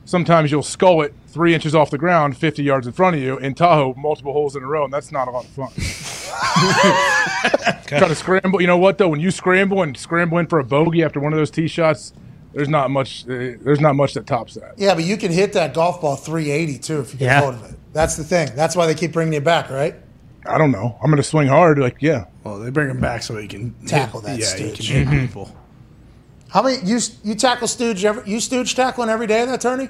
Sometimes 0.06 0.52
you'll 0.52 0.64
skull 0.64 1.02
it 1.04 1.14
three 1.28 1.54
inches 1.54 1.76
off 1.76 1.92
the 1.92 1.98
ground, 2.00 2.36
50 2.36 2.64
yards 2.64 2.88
in 2.88 2.94
front 2.94 3.16
of 3.16 3.22
you 3.22 3.38
in 3.38 3.54
Tahoe, 3.54 3.94
multiple 3.96 4.34
holes 4.34 4.56
in 4.56 4.64
a 4.64 4.66
row, 4.66 4.86
and 4.86 4.92
that's 4.94 5.12
not 5.12 5.28
a 5.28 5.32
lot 5.32 5.46
of 5.46 5.52
fun. 5.52 5.70
Try 7.88 8.08
to 8.08 8.16
scramble. 8.16 8.60
You 8.62 8.68
know 8.68 8.78
what 8.78 8.98
though? 8.98 9.10
When 9.10 9.20
you 9.20 9.30
scramble 9.32 9.82
and 9.84 9.96
scramble 9.98 10.38
in 10.40 10.48
for 10.48 10.60
a 10.60 10.64
bogey 10.64 11.04
after 11.04 11.20
one 11.20 11.34
of 11.34 11.38
those 11.38 11.52
tee 11.52 11.68
shots, 11.68 12.14
there's 12.54 12.70
not 12.70 12.90
much. 12.92 13.24
Uh, 13.26 13.58
there's 13.62 13.80
not 13.82 13.96
much 13.96 14.14
that 14.14 14.26
tops 14.28 14.56
that. 14.56 14.74
yeah, 14.78 14.94
but 14.96 15.04
you 15.04 15.18
can 15.18 15.32
hit 15.32 15.54
that 15.54 15.74
golf 15.74 16.02
ball 16.02 16.16
380 16.16 16.80
too 16.80 17.00
if 17.02 17.14
you 17.14 17.20
get 17.20 17.26
Yeah. 17.26 17.42
hold 17.42 17.56
of 17.56 17.64
it. 17.72 17.78
That's 17.94 18.16
the 18.16 18.24
thing. 18.24 18.50
That's 18.56 18.76
why 18.76 18.86
they 18.88 18.96
keep 18.96 19.12
bringing 19.12 19.34
you 19.34 19.42
back, 19.42 19.70
right? 19.70 19.96
I 20.50 20.58
don't 20.58 20.72
know. 20.72 20.98
I'm 21.02 21.10
going 21.10 21.18
to 21.22 21.24
swing 21.28 21.48
hard. 21.48 21.78
Like 21.80 21.98
yeah. 22.02 22.26
Well, 22.44 22.60
they 22.60 22.70
bring 22.72 22.90
him 22.90 23.00
back 23.00 23.24
so 23.24 23.38
he 23.38 23.48
can 23.48 23.74
Tackle 23.86 24.22
hit- 24.22 24.28
that 24.28 24.40
Yeah, 24.40 24.66
he 24.68 24.74
stooge. 24.76 24.88
can 24.90 24.96
hit 24.96 25.08
Mhm. 25.08 25.22
people. 25.28 25.56
How 26.50 26.64
many 26.64 26.78
you 26.84 27.00
you 27.24 27.36
tackle 27.36 27.68
stooge 27.68 28.04
every 28.04 28.24
you 28.30 28.40
stooge 28.40 28.76
tackling 28.76 29.10
every 29.10 29.28
day 29.28 29.42
of 29.44 29.50
that 29.50 29.62
tourney? 29.62 29.90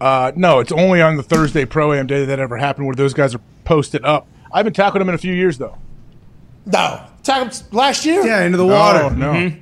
Uh, 0.00 0.32
no, 0.34 0.58
it's 0.60 0.72
only 0.72 1.00
on 1.02 1.16
the 1.16 1.22
Thursday 1.22 1.64
pro 1.64 1.92
am 1.92 2.06
day 2.06 2.24
that 2.24 2.38
ever 2.40 2.56
happened 2.56 2.86
where 2.86 2.94
those 2.96 3.14
guys 3.14 3.34
are 3.34 3.40
posted 3.64 4.04
up. 4.04 4.26
I 4.52 4.58
haven't 4.58 4.72
tackled 4.74 5.00
them 5.00 5.08
in 5.08 5.14
a 5.14 5.18
few 5.18 5.34
years 5.34 5.58
though. 5.58 5.76
No, 6.66 7.00
tackled 7.22 7.62
last 7.72 8.06
year. 8.06 8.24
Yeah, 8.26 8.42
into 8.44 8.56
the 8.58 8.64
No, 8.66 8.72
water. 8.74 9.14
No. 9.14 9.32
Mm-hmm. 9.32 9.60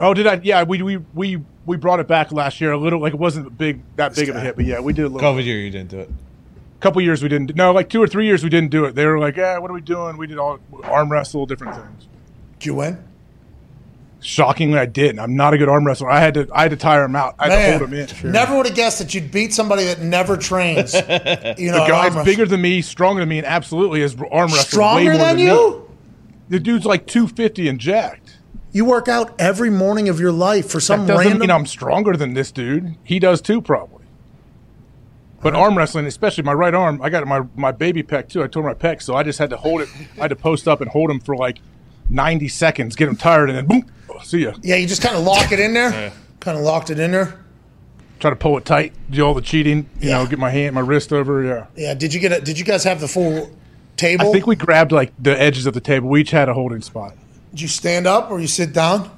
Oh, 0.00 0.14
did 0.14 0.26
I? 0.26 0.40
Yeah, 0.42 0.62
we 0.62 0.80
we 0.82 0.96
we 1.14 1.42
we 1.66 1.76
brought 1.76 2.00
it 2.00 2.08
back 2.08 2.32
last 2.32 2.60
year 2.60 2.72
a 2.72 2.78
little. 2.78 3.00
Like 3.00 3.12
it 3.12 3.18
wasn't 3.20 3.46
a 3.46 3.50
big 3.50 3.80
that 3.96 4.14
big 4.14 4.28
of 4.30 4.36
a 4.36 4.40
hit, 4.40 4.56
but 4.56 4.64
yeah, 4.64 4.80
we 4.80 4.92
did 4.94 5.04
a 5.04 5.08
little. 5.08 5.20
COVID 5.34 5.44
year, 5.44 5.58
you 5.58 5.70
didn't 5.70 5.90
do 5.90 5.98
it. 6.00 6.10
Couple 6.80 7.00
years 7.02 7.22
we 7.22 7.28
didn't. 7.28 7.54
No, 7.56 7.72
like 7.72 7.88
two 7.88 8.02
or 8.02 8.06
three 8.06 8.26
years 8.26 8.42
we 8.44 8.50
didn't 8.50 8.70
do 8.70 8.84
it. 8.84 8.94
They 8.94 9.06
were 9.06 9.18
like, 9.18 9.36
"Yeah, 9.36 9.58
what 9.58 9.70
are 9.70 9.74
we 9.74 9.80
doing?" 9.80 10.16
We 10.16 10.26
did 10.26 10.38
all 10.38 10.58
arm 10.84 11.10
wrestle, 11.10 11.46
different 11.46 11.74
things. 11.76 12.08
Did 12.58 12.66
you 12.66 12.74
win? 12.74 13.04
Shockingly, 14.20 14.78
I 14.80 14.86
didn't. 14.86 15.20
I'm 15.20 15.36
not 15.36 15.54
a 15.54 15.58
good 15.58 15.68
arm 15.68 15.86
wrestler. 15.86 16.10
I 16.10 16.18
had 16.18 16.34
to 16.34 16.48
I 16.52 16.62
had 16.62 16.72
to 16.72 16.76
tire 16.76 17.04
him 17.04 17.14
out. 17.14 17.36
I 17.38 17.48
had 17.48 17.72
to 17.72 17.78
hold 17.78 17.92
him 17.92 17.98
in. 18.24 18.32
Never 18.32 18.56
would 18.56 18.66
have 18.66 18.74
guessed 18.74 18.98
that 18.98 19.14
you'd 19.14 19.30
beat 19.30 19.52
somebody 19.54 19.84
that 19.84 20.00
never 20.00 20.36
trains. 20.36 20.92
You 21.58 21.70
know, 21.72 21.78
the 21.78 21.84
an 21.84 21.88
guy's 21.88 22.24
bigger 22.24 22.44
than 22.44 22.60
me, 22.60 22.82
stronger 22.82 23.20
than 23.20 23.28
me, 23.28 23.38
and 23.38 23.46
absolutely 23.46 24.02
is 24.02 24.14
arm 24.14 24.48
wrestling. 24.48 24.58
Stronger 24.60 25.10
way 25.12 25.16
more 25.18 25.26
than 25.26 25.36
me. 25.36 25.44
you? 25.44 25.90
The 26.48 26.58
dude's 26.58 26.84
like 26.84 27.06
250 27.06 27.68
and 27.68 27.78
jacked. 27.78 28.38
You 28.72 28.84
work 28.84 29.06
out 29.08 29.34
every 29.40 29.70
morning 29.70 30.08
of 30.08 30.18
your 30.20 30.32
life 30.32 30.68
for 30.68 30.80
some 30.80 31.00
that 31.06 31.12
doesn't 31.14 31.24
random. 31.24 31.40
mean 31.40 31.50
I'm 31.50 31.66
stronger 31.66 32.16
than 32.16 32.34
this 32.34 32.50
dude. 32.52 32.96
He 33.04 33.18
does 33.18 33.40
too, 33.40 33.62
probably. 33.62 33.97
But 35.40 35.54
arm 35.54 35.78
wrestling, 35.78 36.06
especially 36.06 36.42
my 36.42 36.52
right 36.52 36.74
arm, 36.74 37.00
I 37.00 37.10
got 37.10 37.26
my 37.26 37.42
my 37.54 37.70
baby 37.72 38.02
pec 38.02 38.28
too. 38.28 38.42
I 38.42 38.48
tore 38.48 38.62
my 38.64 38.74
pec, 38.74 39.02
so 39.02 39.14
I 39.14 39.22
just 39.22 39.38
had 39.38 39.50
to 39.50 39.56
hold 39.56 39.80
it. 39.82 39.88
I 40.16 40.22
had 40.22 40.28
to 40.30 40.36
post 40.36 40.66
up 40.66 40.80
and 40.80 40.90
hold 40.90 41.10
him 41.10 41.20
for 41.20 41.36
like 41.36 41.58
90 42.10 42.48
seconds, 42.48 42.96
get 42.96 43.08
him 43.08 43.16
tired, 43.16 43.48
and 43.50 43.58
then 43.58 43.66
boom, 43.66 43.86
see 44.22 44.42
ya. 44.44 44.54
yeah, 44.62 44.76
you 44.76 44.86
just 44.86 45.02
kind 45.02 45.16
of 45.16 45.22
lock 45.22 45.52
it 45.52 45.60
in 45.60 45.74
there. 45.74 45.90
Yeah. 45.90 46.10
Kind 46.40 46.58
of 46.58 46.64
locked 46.64 46.90
it 46.90 46.98
in 46.98 47.12
there. 47.12 47.38
Try 48.18 48.30
to 48.30 48.36
pull 48.36 48.58
it 48.58 48.64
tight, 48.64 48.92
do 49.10 49.22
all 49.24 49.34
the 49.34 49.40
cheating. 49.40 49.88
You 50.00 50.10
know, 50.10 50.26
get 50.26 50.40
my 50.40 50.50
hand, 50.50 50.74
my 50.74 50.80
wrist 50.80 51.12
over. 51.12 51.44
Yeah. 51.44 51.66
Yeah. 51.76 51.94
Did 51.94 52.12
you 52.12 52.20
get 52.20 52.32
it? 52.32 52.44
Did 52.44 52.58
you 52.58 52.64
guys 52.64 52.82
have 52.84 53.00
the 53.00 53.08
full 53.08 53.50
table? 53.96 54.28
I 54.28 54.32
think 54.32 54.46
we 54.46 54.56
grabbed 54.56 54.90
like 54.90 55.12
the 55.20 55.40
edges 55.40 55.66
of 55.66 55.74
the 55.74 55.80
table. 55.80 56.08
We 56.08 56.22
each 56.22 56.32
had 56.32 56.48
a 56.48 56.54
holding 56.54 56.82
spot. 56.82 57.14
Did 57.50 57.60
you 57.60 57.68
stand 57.68 58.06
up 58.08 58.30
or 58.30 58.40
you 58.40 58.48
sit 58.48 58.72
down? 58.72 59.10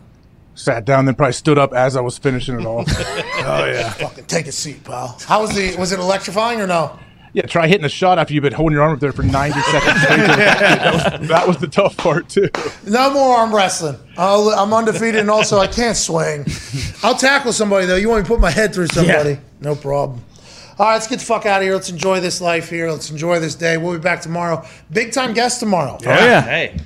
Sat 0.55 0.85
down, 0.85 1.07
then 1.07 1.15
probably 1.15 1.33
stood 1.33 1.59
up 1.59 1.73
as 1.73 1.97
I 1.97 2.01
was 2.01 2.19
finishing 2.19 2.61
it 2.61 2.67
off. 2.67 2.87
oh 2.99 3.65
yeah. 3.67 3.91
Fucking 3.91 4.25
take 4.27 4.47
a 4.47 4.53
seat, 4.53 4.85
pal. 4.85 5.19
How 5.27 5.41
was 5.41 5.55
the? 5.55 5.77
Was 5.77 5.93
it 5.93 5.99
electrifying 5.99 6.61
or 6.61 6.67
no? 6.67 6.99
Yeah, 7.33 7.43
try 7.47 7.69
hitting 7.69 7.85
a 7.85 7.89
shot 7.89 8.19
after 8.19 8.35
you've 8.35 8.43
been 8.43 8.53
holding 8.53 8.75
your 8.75 8.83
arm 8.83 8.93
up 8.95 8.99
there 9.01 9.13
for 9.13 9.23
90 9.23 9.61
seconds. 9.71 10.03
that, 10.03 11.21
was, 11.21 11.29
that 11.29 11.47
was 11.47 11.57
the 11.59 11.69
tough 11.69 11.97
part, 11.97 12.29
too. 12.29 12.49
No 12.85 13.13
more 13.13 13.37
arm 13.37 13.55
wrestling. 13.55 13.97
I'll, 14.17 14.49
I'm 14.49 14.75
undefeated, 14.75 15.21
and 15.21 15.31
also 15.31 15.59
I 15.59 15.69
can't 15.69 15.97
swing. 15.97 16.45
I'll 17.05 17.15
tackle 17.15 17.53
somebody 17.53 17.87
though. 17.87 17.97
You 17.97 18.09
want 18.09 18.23
me 18.23 18.25
to 18.25 18.29
put 18.29 18.41
my 18.41 18.51
head 18.51 18.75
through 18.75 18.89
somebody? 18.89 19.39
No 19.61 19.77
problem. 19.77 20.21
All 20.79 20.87
right, 20.87 20.95
let's 20.95 21.07
get 21.07 21.21
the 21.21 21.25
fuck 21.27 21.47
out 21.47 21.61
of 21.61 21.63
here. 21.65 21.75
Let's 21.75 21.91
enjoy 21.91 22.21
this 22.21 22.41
life 22.41 22.71
here. 22.71 22.91
Let's 22.91 23.11
enjoy 23.11 23.39
this 23.39 23.55
day. 23.55 23.77
We'll 23.77 23.93
be 23.93 24.01
back 24.01 24.23
tomorrow. 24.23 24.67
Big 24.91 25.13
time 25.13 25.35
guest 25.35 25.61
tomorrow. 25.61 25.99
Oh 26.01 26.05
yeah. 26.05 26.41
Hey. 26.41 26.81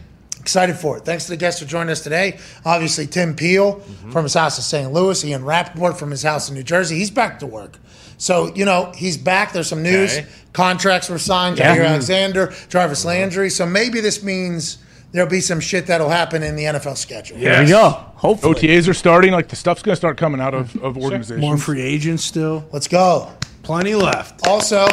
Excited 0.45 0.77
for 0.77 0.99
it. 0.99 1.07
Thanks 1.07 1.25
to 1.25 1.31
the 1.31 1.39
guests 1.39 1.63
for 1.63 1.67
joining 1.67 1.89
us 1.89 2.03
today. 2.03 2.39
Obviously, 2.67 3.07
Tim 3.07 3.35
Peel 3.35 3.77
mm-hmm. 3.77 4.11
from 4.11 4.25
his 4.25 4.35
house 4.35 4.59
in 4.59 4.63
St. 4.63 4.93
Louis, 4.93 5.25
Ian 5.25 5.43
Rapoport 5.43 5.99
from 5.99 6.11
his 6.11 6.23
house 6.23 6.51
in 6.51 6.55
New 6.55 6.63
Jersey. 6.63 6.99
He's 6.99 7.11
back 7.11 7.39
to 7.39 7.47
work. 7.47 7.79
So, 8.19 8.55
you 8.55 8.67
know, 8.67 8.93
he's 8.95 9.17
back. 9.17 9.55
There's 9.55 9.69
some 9.69 9.83
news. 9.83 10.19
Okay. 10.19 10.27
Contracts 10.53 11.09
were 11.09 11.19
signed. 11.19 11.57
Yeah. 11.57 11.75
Jaire 11.75 11.79
mm-hmm. 11.79 11.87
Alexander, 11.87 12.55
Jarvis 12.69 12.99
mm-hmm. 12.99 13.09
Landry. 13.09 13.49
So 13.49 13.65
maybe 13.65 14.01
this 14.01 14.23
means 14.23 14.85
there'll 15.13 15.31
be 15.31 15.41
some 15.41 15.61
shit 15.61 15.87
that'll 15.87 16.11
happen 16.11 16.43
in 16.43 16.57
the 16.57 16.65
NFL 16.65 16.99
schedule. 16.99 17.39
There 17.39 17.63
we 17.63 17.71
go. 17.71 17.89
Hopefully. 18.17 18.55
OTAs 18.55 18.87
are 18.87 18.93
starting. 18.93 19.33
Like, 19.33 19.49
the 19.49 19.57
stuff's 19.57 19.81
going 19.81 19.95
to 19.95 19.97
start 19.97 20.19
coming 20.19 20.43
out 20.43 20.53
of, 20.53 20.77
of 20.83 20.99
organizations. 20.99 21.41
More 21.41 21.57
free 21.57 21.81
agents 21.81 22.23
still. 22.23 22.69
Let's 22.71 22.87
go. 22.87 23.33
Plenty 23.63 23.95
left. 23.95 24.47
Also, 24.47 24.87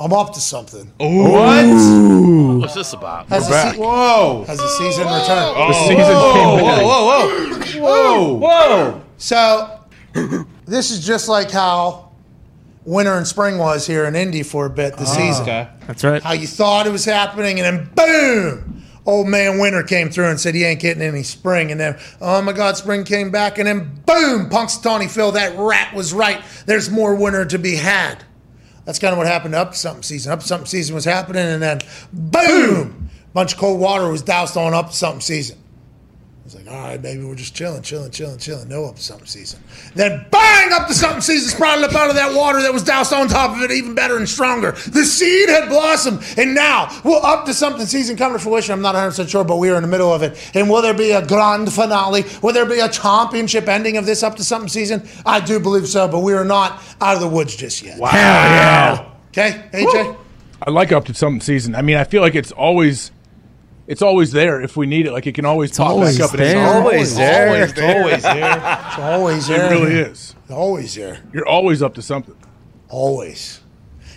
I'm 0.00 0.14
up 0.14 0.32
to 0.32 0.40
something. 0.40 0.90
What? 0.96 2.60
What's 2.60 2.74
this 2.74 2.94
about? 2.94 3.28
Has 3.28 3.46
the, 3.46 3.50
back. 3.52 3.74
se- 3.74 3.80
Whoa. 3.80 4.44
has 4.46 4.56
the 4.56 4.68
season 4.68 5.04
returned? 5.04 5.28
The 5.28 5.54
oh. 5.56 5.72
season 5.72 5.96
came 5.96 6.64
back. 6.64 6.82
Whoa, 6.82 7.78
whoa, 7.78 8.38
Whoa. 8.38 8.38
whoa. 8.38 9.02
So 9.18 9.80
this 10.64 10.90
is 10.90 11.06
just 11.06 11.28
like 11.28 11.50
how 11.50 12.12
winter 12.86 13.12
and 13.12 13.28
spring 13.28 13.58
was 13.58 13.86
here 13.86 14.06
in 14.06 14.16
Indy 14.16 14.42
for 14.42 14.64
a 14.64 14.70
bit 14.70 14.96
this 14.96 15.10
ah. 15.10 15.16
season. 15.16 15.42
Okay. 15.42 15.68
That's 15.86 16.02
right. 16.02 16.22
How 16.22 16.32
you 16.32 16.46
thought 16.46 16.86
it 16.86 16.92
was 16.92 17.04
happening, 17.04 17.60
and 17.60 17.76
then 17.76 17.90
boom, 17.94 18.82
old 19.04 19.28
man 19.28 19.58
winter 19.58 19.82
came 19.82 20.08
through 20.08 20.30
and 20.30 20.40
said 20.40 20.54
he 20.54 20.64
ain't 20.64 20.80
getting 20.80 21.02
any 21.02 21.22
spring, 21.22 21.70
and 21.70 21.78
then 21.78 21.98
oh 22.22 22.40
my 22.40 22.52
God, 22.54 22.78
spring 22.78 23.04
came 23.04 23.30
back, 23.30 23.58
and 23.58 23.68
then 23.68 23.80
boom, 24.06 24.48
Punxsutawney 24.48 25.10
Phil, 25.10 25.32
that 25.32 25.58
rat 25.58 25.94
was 25.94 26.14
right. 26.14 26.40
There's 26.64 26.88
more 26.88 27.14
winter 27.14 27.44
to 27.44 27.58
be 27.58 27.76
had. 27.76 28.24
That's 28.90 28.98
kind 28.98 29.12
of 29.12 29.18
what 29.18 29.28
happened 29.28 29.54
to 29.54 29.60
up 29.60 29.76
something 29.76 30.02
season. 30.02 30.32
Up 30.32 30.42
something 30.42 30.66
season 30.66 30.96
was 30.96 31.04
happening, 31.04 31.44
and 31.44 31.62
then 31.62 31.78
boom, 32.12 33.08
a 33.22 33.32
bunch 33.32 33.52
of 33.52 33.58
cold 33.60 33.78
water 33.78 34.08
was 34.08 34.20
doused 34.20 34.56
on 34.56 34.74
up 34.74 34.92
something 34.92 35.20
season. 35.20 35.56
It's 36.52 36.66
like, 36.66 36.74
all 36.74 36.82
right, 36.82 37.00
baby, 37.00 37.22
we're 37.22 37.36
just 37.36 37.54
chilling, 37.54 37.80
chilling, 37.80 38.10
chilling, 38.10 38.38
chilling. 38.38 38.68
No 38.68 38.84
up 38.86 38.96
to 38.96 39.02
something 39.02 39.24
season. 39.28 39.60
Then 39.94 40.26
bang, 40.32 40.72
up 40.72 40.88
to 40.88 40.94
something 40.94 41.20
season 41.20 41.48
sprouted 41.48 41.84
up 41.84 41.94
out 41.94 42.10
of 42.10 42.16
that 42.16 42.34
water 42.34 42.60
that 42.62 42.72
was 42.72 42.82
doused 42.82 43.12
on 43.12 43.28
top 43.28 43.56
of 43.56 43.62
it, 43.62 43.70
even 43.70 43.94
better 43.94 44.16
and 44.16 44.28
stronger. 44.28 44.72
The 44.72 45.04
seed 45.04 45.48
had 45.48 45.68
blossomed, 45.68 46.24
and 46.36 46.52
now 46.52 46.90
will 47.04 47.24
up 47.24 47.46
to 47.46 47.54
something 47.54 47.86
season 47.86 48.16
come 48.16 48.32
to 48.32 48.40
fruition. 48.40 48.72
I'm 48.72 48.82
not 48.82 48.94
100 48.94 49.10
percent 49.10 49.30
sure, 49.30 49.44
but 49.44 49.58
we 49.58 49.70
are 49.70 49.76
in 49.76 49.82
the 49.82 49.88
middle 49.88 50.12
of 50.12 50.24
it. 50.24 50.50
And 50.52 50.68
will 50.68 50.82
there 50.82 50.92
be 50.92 51.12
a 51.12 51.24
grand 51.24 51.72
finale? 51.72 52.24
Will 52.42 52.52
there 52.52 52.66
be 52.66 52.80
a 52.80 52.88
championship 52.88 53.68
ending 53.68 53.96
of 53.96 54.04
this 54.04 54.24
up 54.24 54.34
to 54.34 54.42
something 54.42 54.68
season? 54.68 55.08
I 55.24 55.38
do 55.38 55.60
believe 55.60 55.86
so, 55.86 56.08
but 56.08 56.18
we 56.18 56.32
are 56.32 56.44
not 56.44 56.82
out 57.00 57.14
of 57.14 57.20
the 57.20 57.28
woods 57.28 57.54
just 57.54 57.80
yet. 57.80 57.96
Hell 57.96 58.10
yeah. 58.10 59.08
Okay, 59.28 59.68
AJ. 59.72 60.16
I 60.62 60.70
like 60.72 60.90
up 60.90 61.04
to 61.04 61.14
something 61.14 61.42
season. 61.42 61.76
I 61.76 61.82
mean, 61.82 61.96
I 61.96 62.02
feel 62.02 62.22
like 62.22 62.34
it's 62.34 62.50
always. 62.50 63.12
It's 63.90 64.02
always 64.02 64.30
there 64.30 64.62
if 64.62 64.76
we 64.76 64.86
need 64.86 65.06
it. 65.06 65.12
Like 65.12 65.26
it 65.26 65.34
can 65.34 65.44
always 65.44 65.76
pop 65.76 65.88
always 65.88 66.16
back 66.16 66.28
up. 66.28 66.34
and 66.34 66.42
it's. 66.42 66.54
Always 66.54 67.16
there. 67.16 67.48
Always 67.48 67.74
there. 67.74 67.98
Always 67.98 68.22
there. 68.22 68.84
It's 68.86 68.98
always 68.98 69.46
there. 69.48 69.56
It 69.56 69.68
there. 69.68 69.78
really 69.80 69.94
is. 69.96 70.36
Always 70.48 70.94
there. 70.94 71.18
You're 71.32 71.48
always 71.48 71.82
up 71.82 71.94
to 71.94 72.02
something. 72.02 72.36
Always. 72.88 73.60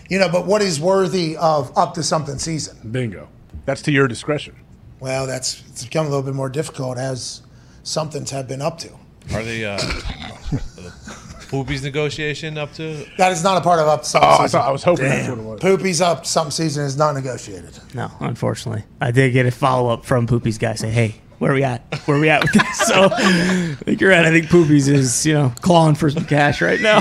You 0.09 0.19
know, 0.19 0.29
but 0.29 0.45
what 0.45 0.61
is 0.61 0.79
worthy 0.79 1.35
of 1.37 1.75
up 1.75 1.95
to 1.95 2.03
something 2.03 2.37
season? 2.37 2.91
Bingo. 2.91 3.29
That's 3.65 3.81
to 3.83 3.91
your 3.91 4.07
discretion. 4.07 4.55
Well, 4.99 5.25
that's 5.25 5.63
it's 5.69 5.85
become 5.85 6.05
a 6.05 6.09
little 6.09 6.23
bit 6.23 6.35
more 6.35 6.49
difficult 6.49 6.99
as 6.99 7.41
somethings 7.81 8.29
have 8.29 8.47
been 8.47 8.61
up 8.61 8.77
to. 8.77 8.89
Are 9.33 9.43
the 9.43 9.65
uh, 9.65 9.77
the 9.77 10.93
Poopies 11.53 11.83
negotiation 11.83 12.57
up 12.57 12.73
to? 12.73 13.05
That 13.17 13.31
is 13.31 13.43
not 13.43 13.57
a 13.57 13.61
part 13.61 13.79
of 13.79 13.87
up 13.87 14.01
to 14.01 14.05
Oh, 14.05 14.09
something 14.09 14.29
I, 14.29 14.37
season. 14.45 14.59
thought, 14.59 14.67
I 14.67 14.71
was 14.71 14.83
hoping 14.83 15.05
that's 15.05 15.29
what 15.29 15.37
it 15.37 15.43
was. 15.43 15.59
Poopy's 15.59 16.01
up 16.01 16.25
Some 16.25 16.49
season 16.51 16.85
is 16.85 16.97
not 16.97 17.13
negotiated. 17.13 17.77
No, 17.93 18.09
unfortunately. 18.19 18.83
I 18.99 19.11
did 19.11 19.31
get 19.33 19.45
a 19.45 19.51
follow 19.51 19.89
up 19.93 20.03
from 20.05 20.25
Poopy's 20.27 20.57
guy 20.57 20.73
saying, 20.75 20.93
hey, 20.93 21.15
where 21.39 21.51
are 21.51 21.55
we 21.55 21.63
at? 21.63 21.81
Where 22.05 22.17
are 22.17 22.19
we 22.19 22.29
at 22.29 22.41
with 22.41 22.53
this? 22.53 22.63
So 22.87 23.09
I 23.11 23.75
think 23.85 24.01
you're 24.01 24.09
right. 24.11 24.25
I 24.25 24.31
think 24.31 24.49
Poopy's 24.49 24.87
is, 24.87 25.25
you 25.25 25.33
know, 25.33 25.53
clawing 25.61 25.95
for 25.95 26.09
some 26.09 26.25
cash 26.25 26.61
right 26.61 26.79
now. 26.81 26.99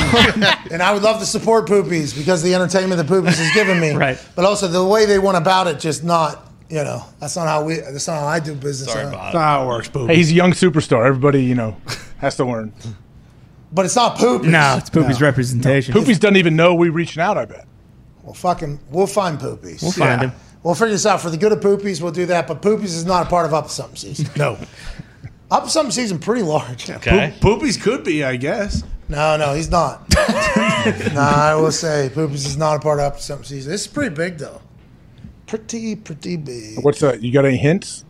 And 0.70 0.82
I 0.82 0.92
would 0.92 1.02
love 1.02 1.20
to 1.20 1.26
support 1.26 1.66
Poopies 1.66 2.16
because 2.16 2.42
the 2.42 2.54
entertainment 2.54 2.98
that 2.98 3.06
Poopies 3.12 3.34
has 3.38 3.52
given 3.54 3.78
me. 3.80 3.92
Right. 3.92 4.18
But 4.34 4.44
also 4.44 4.68
the 4.68 4.84
way 4.84 5.06
they 5.06 5.18
went 5.18 5.36
about 5.36 5.66
it, 5.66 5.78
just 5.78 6.02
not, 6.02 6.50
you 6.68 6.82
know, 6.82 7.04
that's 7.20 7.36
not 7.36 7.46
how 7.46 7.64
we, 7.64 7.76
that's 7.76 8.06
not 8.08 8.20
how 8.20 8.26
I 8.26 8.40
do 8.40 8.54
business. 8.54 8.90
Sorry, 8.92 9.04
Bob. 9.04 9.12
That's 9.14 9.34
not 9.34 9.42
how 9.42 9.64
it 9.64 9.66
works, 9.68 9.88
boo. 9.88 10.06
Hey, 10.06 10.16
he's 10.16 10.30
a 10.30 10.34
young 10.34 10.52
superstar. 10.52 11.06
Everybody, 11.06 11.44
you 11.44 11.54
know, 11.54 11.76
has 12.18 12.36
to 12.36 12.44
learn. 12.44 12.72
But 13.72 13.86
it's 13.86 13.96
not 13.96 14.18
Poopies. 14.18 14.50
no, 14.50 14.76
it's 14.78 14.90
Poopy's 14.90 15.20
representation. 15.22 15.94
Poopies 15.94 16.20
doesn't 16.20 16.36
even 16.36 16.56
know 16.56 16.74
we're 16.74 16.92
reaching 16.92 17.22
out. 17.22 17.38
I 17.38 17.46
bet. 17.46 17.66
Well, 18.22 18.34
fucking, 18.34 18.78
we'll 18.90 19.06
find 19.06 19.38
poopies. 19.38 19.82
We'll 19.82 19.92
find 19.92 20.20
him. 20.20 20.32
We'll 20.62 20.74
figure 20.74 20.90
this 20.92 21.06
out. 21.06 21.20
For 21.20 21.30
the 21.30 21.36
good 21.38 21.52
of 21.52 21.60
poopies, 21.60 22.00
we'll 22.02 22.12
do 22.12 22.26
that. 22.26 22.46
But 22.46 22.60
poopies 22.62 22.84
is 22.84 23.04
not 23.04 23.26
a 23.26 23.30
part 23.30 23.46
of 23.46 23.54
up 23.54 23.68
something 23.70 23.96
season. 23.96 24.28
No. 24.36 24.58
Up 25.50 25.68
something 25.68 25.90
season 25.90 26.18
pretty 26.18 26.42
large. 26.42 26.88
Okay. 26.88 27.34
Poop- 27.40 27.60
Poopies 27.62 27.80
could 27.80 28.04
be, 28.04 28.22
I 28.24 28.36
guess. 28.36 28.84
No, 29.08 29.36
no, 29.36 29.54
he's 29.54 29.70
not. 29.70 30.08
nah, 31.12 31.20
I 31.20 31.54
will 31.54 31.72
say 31.72 32.10
poopies 32.14 32.46
is 32.46 32.56
not 32.56 32.76
a 32.76 32.80
part 32.80 32.98
of 33.00 33.06
up 33.06 33.20
something 33.20 33.44
season. 33.44 33.70
This 33.72 33.82
is 33.82 33.86
pretty 33.86 34.14
big 34.14 34.38
though. 34.38 34.60
Pretty, 35.46 35.96
pretty 35.96 36.36
big. 36.36 36.82
What's 36.82 37.00
that? 37.00 37.22
You 37.22 37.30
got 37.32 37.44
any 37.44 37.58
hints? 37.58 38.04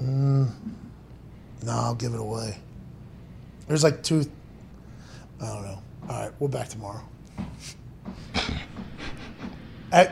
Mm, 0.00 0.50
no, 1.64 1.72
I'll 1.72 1.94
give 1.94 2.14
it 2.14 2.20
away. 2.20 2.58
There's 3.68 3.82
like 3.84 4.02
two. 4.02 4.24
I 5.42 5.46
don't 5.46 5.62
know. 5.62 5.82
All 6.08 6.20
right, 6.22 6.32
we're 6.38 6.48
back 6.48 6.68
tomorrow. 6.68 7.02
E- 8.36 8.40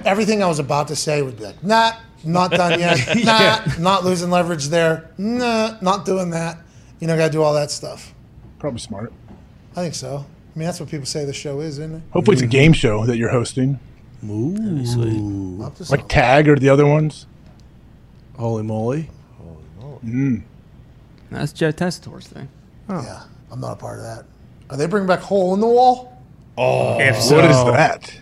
Everything 0.04 0.42
I 0.42 0.46
was 0.46 0.58
about 0.58 0.88
to 0.88 0.96
say 0.96 1.22
would 1.22 1.36
be 1.38 1.44
like, 1.44 1.62
nah, 1.62 1.92
not 2.24 2.50
done 2.50 2.78
yet. 2.80 2.98
Nah, 3.16 3.22
Yeah. 3.22 3.72
not 3.78 4.04
losing 4.04 4.30
leverage 4.30 4.66
there. 4.68 5.10
Nah, 5.18 5.76
not 5.80 6.04
doing 6.04 6.30
that. 6.30 6.58
You 7.00 7.06
know, 7.06 7.16
got 7.16 7.26
to 7.26 7.32
do 7.32 7.42
all 7.42 7.54
that 7.54 7.70
stuff. 7.70 8.14
Probably 8.58 8.80
smart. 8.80 9.12
I 9.72 9.82
think 9.82 9.94
so. 9.94 10.24
I 10.54 10.58
mean, 10.58 10.66
that's 10.66 10.78
what 10.80 10.88
people 10.88 11.06
say 11.06 11.24
the 11.24 11.32
show 11.32 11.60
is, 11.60 11.78
isn't 11.78 11.96
it? 11.96 12.02
Hopefully, 12.12 12.34
it's 12.34 12.42
a 12.42 12.46
game 12.46 12.72
show 12.72 13.04
that 13.06 13.16
you're 13.16 13.30
hosting, 13.30 13.78
Ooh. 14.24 15.60
Up 15.62 15.74
like. 15.90 16.08
Tag 16.08 16.48
or 16.48 16.56
the 16.56 16.68
other 16.68 16.86
ones. 16.86 17.26
Holy 18.38 18.62
moly. 18.62 19.10
Holy 19.38 19.98
Mm. 20.04 20.42
That's 21.30 21.52
Joe 21.52 21.70
Testator's 21.72 22.26
thing. 22.28 22.48
Oh. 22.88 23.02
Yeah, 23.02 23.22
I'm 23.54 23.60
not 23.60 23.74
a 23.74 23.76
part 23.76 23.98
of 24.00 24.04
that. 24.04 24.24
Are 24.68 24.76
they 24.76 24.86
bringing 24.86 25.06
back 25.06 25.20
hole 25.20 25.54
in 25.54 25.60
the 25.60 25.66
wall? 25.68 26.20
Oh, 26.58 26.98
if 26.98 27.20
so, 27.22 27.36
What 27.36 27.44
is 27.44 27.56
that? 27.56 28.20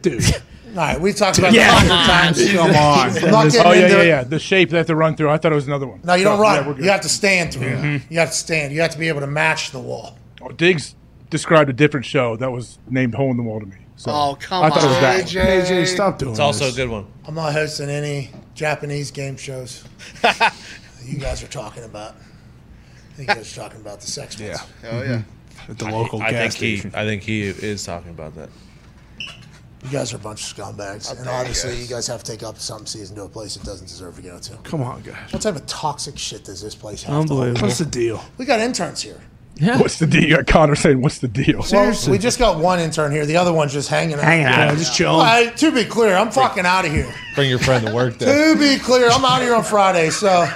Dude. 0.00 0.24
All 0.70 0.76
right, 0.76 0.98
we 0.98 1.12
talked 1.12 1.38
about 1.38 1.52
Yeah. 1.52 1.66
it 1.84 1.90
a 1.90 1.94
hundred 1.94 2.38
times. 2.38 2.52
Come 2.52 2.70
on. 2.70 3.10
I'm 3.24 3.30
not 3.30 3.66
Oh 3.66 3.72
yeah, 3.72 3.88
yeah, 3.88 4.02
yeah. 4.02 4.24
The 4.24 4.38
shape 4.38 4.70
they 4.70 4.78
have 4.78 4.86
to 4.86 4.96
run 4.96 5.16
through. 5.16 5.28
I 5.28 5.36
thought 5.36 5.52
it 5.52 5.56
was 5.56 5.66
another 5.66 5.86
one. 5.86 6.00
No, 6.02 6.14
you 6.14 6.24
don't 6.24 6.38
Oh, 6.38 6.42
run. 6.42 6.64
we're 6.66 6.80
you 6.80 6.88
have 6.90 7.02
to 7.02 7.08
stand 7.10 7.52
through 7.52 7.66
it. 7.66 7.76
Mm-hmm. 7.78 8.12
You 8.12 8.20
have 8.20 8.30
to 8.30 8.34
stand. 8.36 8.72
You 8.72 8.80
have 8.80 8.92
to 8.92 8.98
be 8.98 9.08
able 9.08 9.20
to 9.20 9.26
match 9.26 9.72
the 9.72 9.80
wall. 9.80 10.16
Oh, 10.40 10.48
Diggs 10.48 10.94
described 11.28 11.68
a 11.68 11.74
different 11.74 12.06
show 12.06 12.36
that 12.36 12.50
was 12.50 12.78
named 12.88 13.14
Hole 13.14 13.30
in 13.30 13.36
the 13.36 13.42
Wall 13.42 13.60
to 13.60 13.66
me. 13.66 13.76
So 13.96 14.10
Oh, 14.10 14.38
come 14.40 14.64
I 14.64 14.70
thought 14.70 14.82
it 14.82 14.86
was 14.86 14.96
on, 14.96 15.02
that. 15.02 15.24
AJ. 15.26 15.62
AJ, 15.66 15.86
stop 15.88 16.18
doing 16.18 16.30
It's 16.30 16.40
also 16.40 16.68
a 16.70 16.72
good 16.72 16.88
one. 16.88 17.06
I'm 17.26 17.34
not 17.34 17.52
hosting 17.52 17.90
any 17.90 18.30
Japanese 18.54 19.10
game 19.10 19.36
shows. 19.36 19.84
you 21.04 21.18
guys 21.18 21.42
are 21.42 21.48
talking 21.48 21.84
about. 21.84 22.14
I 23.20 23.24
think 23.24 23.36
you 23.36 23.42
guys 23.42 23.58
are 23.58 23.60
talking 23.62 23.80
about 23.80 24.00
the 24.00 24.06
sex 24.06 24.40
ones. 24.40 24.58
Yeah. 24.82 24.90
Oh 24.90 25.02
yeah. 25.02 25.22
At 25.68 25.78
the 25.78 25.90
local 25.90 26.22
I 26.22 26.30
gas 26.30 26.56
think 26.56 26.82
he. 26.82 26.88
I 26.94 27.04
think 27.04 27.22
he 27.22 27.42
is 27.42 27.84
talking 27.84 28.10
about 28.10 28.34
that. 28.36 28.48
You 29.84 29.90
guys 29.90 30.12
are 30.12 30.16
a 30.16 30.20
bunch 30.20 30.50
of 30.50 30.56
scumbags, 30.56 31.10
and 31.10 31.24
dare 31.24 31.32
you 31.32 31.38
obviously 31.40 31.72
guys. 31.72 31.82
you 31.82 31.94
guys 31.94 32.06
have 32.06 32.22
to 32.22 32.32
take 32.32 32.42
up 32.42 32.58
some 32.58 32.86
season 32.86 33.16
to 33.16 33.24
a 33.24 33.28
place 33.28 33.56
it 33.56 33.62
doesn't 33.62 33.86
deserve 33.86 34.16
to 34.16 34.22
go 34.22 34.38
to. 34.38 34.56
Come 34.62 34.82
on, 34.82 35.02
guys. 35.02 35.32
What 35.32 35.42
type 35.42 35.56
of 35.56 35.66
toxic 35.66 36.18
shit 36.18 36.44
does 36.44 36.60
this 36.62 36.74
place 36.74 37.02
have? 37.02 37.14
to 37.14 37.20
Unbelievable. 37.20 37.62
What's 37.62 37.78
the 37.78 37.86
deal? 37.86 38.22
We 38.38 38.44
got 38.44 38.60
interns 38.60 39.02
here. 39.02 39.20
Yeah. 39.56 39.78
What's 39.78 39.98
the 39.98 40.06
deal? 40.06 40.22
You 40.22 40.36
got 40.36 40.46
Connor 40.46 40.74
saying, 40.74 41.02
"What's 41.02 41.18
the 41.18 41.28
deal?" 41.28 41.62
Well, 41.70 41.94
we 42.08 42.16
just 42.16 42.38
got 42.38 42.58
one 42.58 42.80
intern 42.80 43.12
here. 43.12 43.26
The 43.26 43.36
other 43.36 43.52
one's 43.52 43.74
just 43.74 43.90
hanging 43.90 44.14
out. 44.14 44.22
Hanging 44.24 44.46
Yeah, 44.46 44.70
out. 44.70 44.78
just 44.78 44.96
chilling. 44.96 45.18
Well, 45.18 45.50
to 45.50 45.72
be 45.72 45.84
clear, 45.84 46.16
I'm 46.16 46.30
fucking 46.30 46.64
out 46.64 46.86
of 46.86 46.92
here. 46.92 47.12
Bring 47.34 47.50
your 47.50 47.58
friend 47.58 47.86
to 47.86 47.94
work 47.94 48.18
there. 48.18 48.54
To 48.54 48.58
be 48.58 48.78
clear, 48.78 49.10
I'm 49.10 49.24
out 49.24 49.42
here 49.42 49.54
on 49.54 49.64
Friday, 49.64 50.08
so 50.08 50.50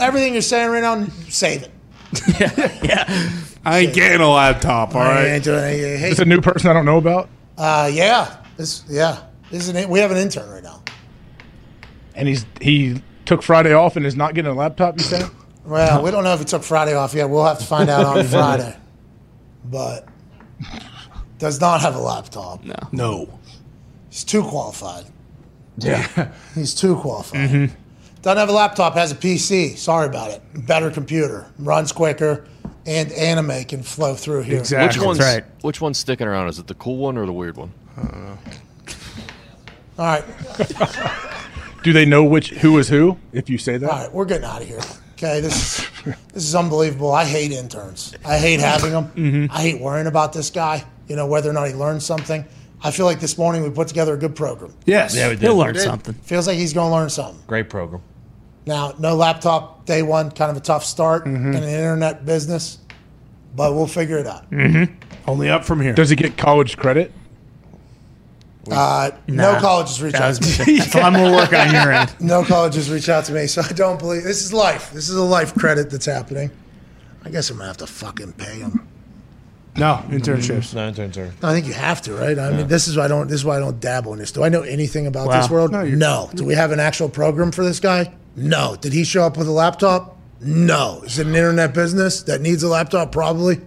everything 0.00 0.32
you're 0.32 0.42
saying 0.42 0.70
right 0.70 0.82
now, 0.82 1.06
save 1.28 1.62
it. 1.62 1.70
Yeah. 2.82 3.30
I 3.64 3.78
ain't 3.80 3.94
getting 3.94 4.20
a 4.20 4.30
laptop, 4.30 4.94
All 4.94 5.00
right. 5.00 5.10
I 5.10 5.14
right? 5.14 5.26
ain't 5.28 5.44
doing 5.44 5.64
any- 5.64 5.76
hey, 5.78 6.10
It's 6.10 6.20
a 6.20 6.24
new 6.24 6.40
person 6.40 6.70
I 6.70 6.72
don't 6.72 6.84
know 6.84 6.98
about, 6.98 7.28
uh, 7.58 7.90
yeah, 7.92 8.36
this, 8.56 8.84
yeah, 8.88 9.22
this 9.50 9.68
is 9.68 9.74
an, 9.74 9.88
we 9.88 9.98
have 9.98 10.12
an 10.12 10.16
intern 10.18 10.48
right 10.48 10.62
now. 10.62 10.82
and 12.14 12.28
he's 12.28 12.46
he 12.60 13.02
took 13.24 13.42
Friday 13.42 13.72
off 13.72 13.96
and 13.96 14.06
is 14.06 14.14
not 14.14 14.34
getting 14.34 14.52
a 14.52 14.54
laptop. 14.54 14.98
You 14.98 15.04
said? 15.04 15.28
Well, 15.64 16.00
we 16.02 16.12
don't 16.12 16.22
know 16.22 16.32
if 16.32 16.38
he 16.38 16.44
took 16.44 16.62
Friday 16.62 16.94
off 16.94 17.12
yet. 17.12 17.28
We'll 17.28 17.44
have 17.44 17.58
to 17.58 17.64
find 17.64 17.90
out 17.90 18.04
on 18.06 18.24
Friday, 18.28 18.76
but 19.64 20.06
does 21.38 21.60
not 21.60 21.80
have 21.80 21.96
a 21.96 22.00
laptop. 22.00 22.64
No. 22.64 22.74
No. 22.92 23.38
He's 24.10 24.22
too 24.22 24.44
qualified. 24.44 25.06
Yeah. 25.78 26.30
He's 26.54 26.72
too 26.72 26.94
qualified. 26.96 27.72
Doesn't 28.26 28.38
have 28.38 28.48
a 28.48 28.52
laptop, 28.52 28.94
has 28.94 29.12
a 29.12 29.14
PC. 29.14 29.76
Sorry 29.76 30.08
about 30.08 30.32
it. 30.32 30.42
Better 30.66 30.90
computer, 30.90 31.46
runs 31.60 31.92
quicker, 31.92 32.44
and 32.84 33.12
anime 33.12 33.62
can 33.66 33.84
flow 33.84 34.16
through 34.16 34.42
here. 34.42 34.58
Exactly. 34.58 34.98
Which 34.98 35.06
one's 35.06 35.20
right. 35.20 35.44
which 35.60 35.80
one's 35.80 35.96
sticking 35.96 36.26
around? 36.26 36.48
Is 36.48 36.58
it 36.58 36.66
the 36.66 36.74
cool 36.74 36.96
one 36.96 37.16
or 37.18 37.24
the 37.24 37.32
weird 37.32 37.56
one? 37.56 37.72
All 39.96 40.06
right, 40.06 40.24
Do 41.84 41.92
they 41.92 42.04
know 42.04 42.24
which 42.24 42.50
who 42.50 42.76
is 42.78 42.88
who? 42.88 43.16
If 43.32 43.48
you 43.48 43.58
say 43.58 43.76
that, 43.76 43.88
all 43.88 43.96
right, 43.96 44.12
we're 44.12 44.24
getting 44.24 44.44
out 44.44 44.60
of 44.60 44.66
here. 44.66 44.80
Okay, 45.12 45.38
this 45.38 45.78
is 45.78 45.86
this 46.32 46.42
is 46.42 46.54
unbelievable. 46.56 47.12
I 47.12 47.24
hate 47.26 47.52
interns. 47.52 48.12
I 48.24 48.38
hate 48.38 48.58
having 48.58 48.90
them. 48.90 49.04
Mm-hmm. 49.12 49.56
I 49.56 49.60
hate 49.60 49.80
worrying 49.80 50.08
about 50.08 50.32
this 50.32 50.50
guy. 50.50 50.84
You 51.06 51.14
know 51.14 51.28
whether 51.28 51.48
or 51.48 51.52
not 51.52 51.68
he 51.68 51.74
learns 51.74 52.04
something. 52.04 52.44
I 52.82 52.90
feel 52.90 53.06
like 53.06 53.20
this 53.20 53.38
morning 53.38 53.62
we 53.62 53.70
put 53.70 53.86
together 53.86 54.14
a 54.14 54.18
good 54.18 54.34
program. 54.34 54.74
Yes. 54.84 55.14
Yeah, 55.14 55.28
we 55.28 55.36
did. 55.36 55.42
He'll 55.42 55.56
learn 55.56 55.76
something. 55.76 56.14
Feels 56.14 56.48
like 56.48 56.56
he's 56.56 56.72
going 56.72 56.90
to 56.90 56.94
learn 56.94 57.08
something. 57.08 57.40
Great 57.46 57.70
program. 57.70 58.02
Now, 58.66 58.94
no 58.98 59.14
laptop 59.14 59.86
day 59.86 60.02
one, 60.02 60.30
kind 60.32 60.50
of 60.50 60.56
a 60.56 60.60
tough 60.60 60.84
start 60.84 61.24
in 61.26 61.36
an 61.36 61.54
internet 61.62 62.24
business, 62.26 62.78
but 63.54 63.74
we'll 63.74 63.86
figure 63.86 64.18
it 64.18 64.26
out. 64.26 64.44
Only 65.26 65.48
up 65.48 65.64
from 65.64 65.80
here. 65.80 65.92
does 65.94 66.10
he 66.10 66.16
get 66.16 66.36
college 66.36 66.76
credit? 66.76 67.12
Uh, 68.70 69.12
No 69.28 69.52
Nah. 69.52 69.60
colleges 69.60 70.02
reach 70.02 70.12
That 70.14 70.22
out 70.22 70.28
was, 70.40 70.56
to 70.56 70.66
me. 70.66 70.78
that's 70.78 70.94
a 70.94 70.98
lot 70.98 71.12
more 71.12 71.30
work 71.30 71.52
on 71.52 71.72
your 71.72 71.92
end. 71.92 72.12
No 72.20 72.42
colleges 72.44 72.90
reach 72.90 73.08
out 73.08 73.24
to 73.26 73.32
me, 73.32 73.46
so 73.46 73.62
I 73.62 73.72
don't 73.72 73.98
believe 73.98 74.24
this 74.24 74.42
is 74.44 74.52
life. 74.52 74.90
This 74.92 75.08
is 75.08 75.14
a 75.14 75.22
life 75.22 75.54
credit 75.54 75.88
that's 75.90 76.06
happening. 76.06 76.50
I 77.24 77.30
guess 77.30 77.48
I'm 77.50 77.58
gonna 77.58 77.68
have 77.68 77.76
to 77.78 77.86
fucking 77.86 78.32
pay 78.32 78.56
him. 78.58 78.86
no, 79.76 80.02
internships. 80.08 80.74
No 80.74 80.88
interns 80.88 81.16
are. 81.18 81.32
I 81.44 81.52
think 81.52 81.66
you 81.66 81.74
have 81.74 82.02
to, 82.02 82.14
right? 82.14 82.36
I 82.36 82.50
mean, 82.50 82.66
this 82.66 82.88
is 82.88 82.96
why 82.96 83.04
I 83.04 83.08
don't. 83.08 83.28
This 83.28 83.40
is 83.40 83.44
why 83.44 83.56
I 83.56 83.60
don't 83.60 83.78
dabble 83.78 84.12
in 84.14 84.18
this. 84.18 84.32
Do 84.32 84.42
I 84.42 84.48
know 84.48 84.62
anything 84.62 85.06
about 85.06 85.28
Wow. 85.28 85.40
this 85.40 85.50
world? 85.50 85.70
No, 85.70 85.84
No. 85.84 86.30
Do 86.34 86.44
we 86.44 86.54
have 86.54 86.72
an 86.72 86.80
actual 86.80 87.08
program 87.08 87.52
for 87.52 87.62
this 87.62 87.78
guy? 87.78 88.12
No. 88.36 88.76
Did 88.76 88.92
he 88.92 89.04
show 89.04 89.24
up 89.24 89.36
with 89.36 89.48
a 89.48 89.52
laptop? 89.52 90.16
No. 90.40 91.02
Is 91.04 91.18
it 91.18 91.26
an 91.26 91.34
internet 91.34 91.72
business 91.74 92.22
that 92.24 92.40
needs 92.40 92.62
a 92.62 92.68
laptop? 92.68 93.10
Probably. 93.12 93.60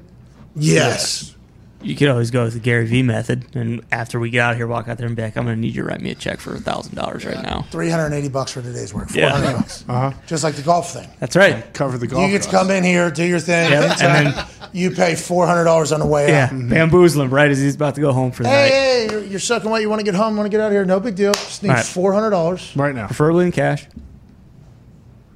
Yes. 0.56 1.36
You 1.82 1.96
could 1.96 2.10
always 2.10 2.30
go 2.30 2.44
with 2.44 2.54
the 2.56 2.60
Gary 2.60 2.86
Vee 2.86 3.04
method, 3.04 3.56
and 3.56 3.82
after 3.90 4.20
we 4.20 4.30
get 4.30 4.42
out 4.42 4.58
here, 4.58 4.68
walk 4.68 4.90
out 4.90 4.98
there 4.98 5.08
and 5.08 5.16
be 5.16 5.22
like, 5.22 5.38
"I'm 5.38 5.46
going 5.46 5.56
to 5.56 5.62
need 5.62 5.74
you 5.74 5.84
to 5.84 5.88
write 5.88 6.02
me 6.02 6.12
a 6.12 6.16
check 6.16 6.42
for 6.42 6.54
a 6.54 6.60
thousand 6.60 6.96
dollars 6.96 7.24
right 7.26 7.42
now." 7.42 7.66
Three 7.72 7.90
hundred 7.90 8.08
and 8.08 8.16
eighty 8.16 8.28
bucks 8.28 8.52
for 8.52 8.62
today's 8.62 8.94
work. 8.94 9.08
Four 9.08 9.22
Yeah. 9.22 9.54
bucks. 9.54 9.86
Uh-huh. 9.88 10.12
Just 10.28 10.44
like 10.44 10.56
the 10.56 10.62
golf 10.62 10.92
thing. 10.92 11.08
That's 11.22 11.38
right. 11.38 11.74
Cover 11.74 11.98
the 11.98 12.06
golf. 12.08 12.26
You 12.26 12.32
get 12.38 12.42
to 12.44 12.50
come 12.52 12.70
in 12.70 12.84
here, 12.84 13.10
do 13.10 13.24
your 13.24 13.40
thing, 13.40 13.72
Yeah, 13.72 13.96
and 14.02 14.36
then- 14.36 14.46
you 14.74 14.92
pay 14.92 15.16
four 15.16 15.48
hundred 15.48 15.64
dollars 15.64 15.94
on 15.94 16.02
the 16.02 16.06
way 16.06 16.28
Yeah, 16.28 16.50
out. 16.52 16.70
bamboozle 16.70 17.22
him 17.24 17.34
right 17.34 17.50
as 17.50 17.60
he's 17.60 17.76
about 17.76 17.96
to 17.96 18.02
go 18.02 18.12
home 18.12 18.32
for 18.34 18.44
the 18.44 18.50
Hey, 18.50 18.56
night, 18.56 18.72
hey, 18.72 19.08
you're, 19.12 19.24
you're 19.32 19.40
sucking 19.40 19.70
wet. 19.72 19.82
You 19.82 19.90
want 19.90 20.02
to 20.02 20.06
get 20.06 20.16
home? 20.16 20.36
Want 20.36 20.48
to 20.48 20.50
get 20.52 20.60
out 20.60 20.68
of 20.68 20.74
here? 20.74 20.84
No 20.84 21.00
big 21.00 21.16
deal. 21.16 21.32
Just 21.32 21.64
need 21.64 21.70
All 21.70 21.76
right. 21.76 21.86
four 21.86 22.12
hundred 22.12 22.32
dollars. 22.32 22.74
right 22.76 22.94
now. 22.94 23.08
preferably 23.08 23.46
in 23.46 23.54
cash. 23.54 23.88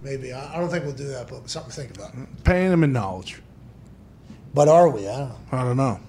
Maybe 0.04 0.34
I, 0.34 0.56
I 0.56 0.60
don't 0.60 0.70
think 0.70 0.84
we'll 0.84 0.94
do 0.94 1.08
that, 1.08 1.28
but 1.30 1.50
something 1.50 1.72
to 1.72 1.76
think 1.82 1.96
about. 1.96 2.12
Paying 2.44 2.70
them 2.70 2.84
in 2.84 2.92
knowledge. 2.94 3.42
But 4.54 4.68
are 4.68 4.90
we? 4.90 5.08
I 5.08 5.18
don't 5.18 5.30
know. 5.30 5.36
I 5.52 5.64
don't 5.64 5.78
know. 5.78 6.00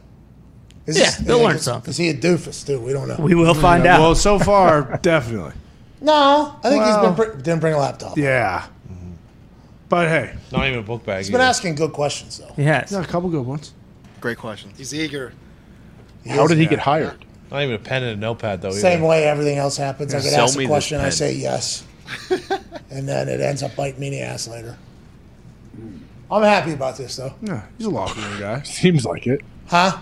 Is 0.86 0.98
Yeah, 0.98 1.10
they'll 1.23 1.40
learn 1.42 1.56
is- 1.56 1.62
something. 1.62 1.90
Is 1.90 1.97
he 1.97 2.10
a 2.10 2.14
doofus 2.14 2.66
too? 2.66 2.78
We 2.81 2.92
don't 2.92 3.08
know. 3.08 3.16
We 3.18 3.34
will 3.34 3.55
find 3.55 3.86
out. 3.86 4.00
Well, 4.00 4.14
so 4.14 4.39
far, 4.39 4.98
definitely. 5.02 5.52
no, 6.00 6.55
I 6.62 6.68
think 6.68 6.82
Well- 6.82 7.14
he's 7.14 7.16
been. 7.16 7.32
Br- 7.32 7.36
didn't 7.42 7.60
bring 7.60 7.74
a 7.74 7.78
laptop. 7.78 8.18
Yeah. 8.18 8.66
But 9.89 10.08
hey, 10.08 10.34
Not 10.50 10.66
even 10.66 10.81
a 10.81 10.82
book 10.82 11.05
bag. 11.05 11.18
He's 11.18 11.28
been 11.28 11.36
either. 11.40 11.48
asking 11.48 11.76
good 11.76 11.92
questions 11.92 12.39
though. 12.39 12.52
he 12.56 12.64
has. 12.64 12.90
yeah, 12.90 13.00
a 13.02 13.06
couple 13.06 13.28
good 13.28 13.47
ones. 13.47 13.73
Great 14.20 14.39
question. 14.39 14.70
He's 14.76 14.92
eager. 14.94 15.32
How 16.26 16.47
did 16.47 16.58
he 16.58 16.66
get 16.66 16.81
hired? 16.81 17.24
Not 17.50 17.62
even 17.62 17.74
a 17.74 17.78
pen 17.78 18.02
and 18.02 18.12
a 18.12 18.16
notepad 18.16 18.60
though. 18.62 18.70
Same 18.73 18.98
either. 18.98 19.06
way 19.06 19.24
everything 19.24 19.58
else 19.58 19.76
happens. 19.76 20.12
I 20.14 20.20
get 20.20 20.32
Sell 20.32 20.44
asked 20.44 20.56
me 20.56 20.64
a 20.64 20.66
this 20.66 20.70
question, 20.73 20.98
I 21.00 21.05
pen. 21.05 21.12
say 21.12 21.34
yes, 21.34 21.84
and 22.91 23.08
then 23.08 23.28
it 23.28 23.41
ends 23.41 23.62
up 23.62 23.74
biting 23.76 24.00
me 24.00 24.08
in 24.08 24.12
the 24.15 24.20
ass 24.20 24.47
later. 24.49 24.76
Hmm. 25.76 25.97
I'm 26.31 26.42
happy 26.42 26.73
about 26.73 26.97
this 26.97 27.16
though. 27.16 27.34
Yeah, 27.42 27.62
he's 27.78 27.86
a 27.86 27.91
locker 27.91 28.20
room 28.20 28.41
guy. 28.41 28.62
Seems 28.65 29.05
like 29.05 29.26
it. 29.26 29.41
Huh? 29.66 29.99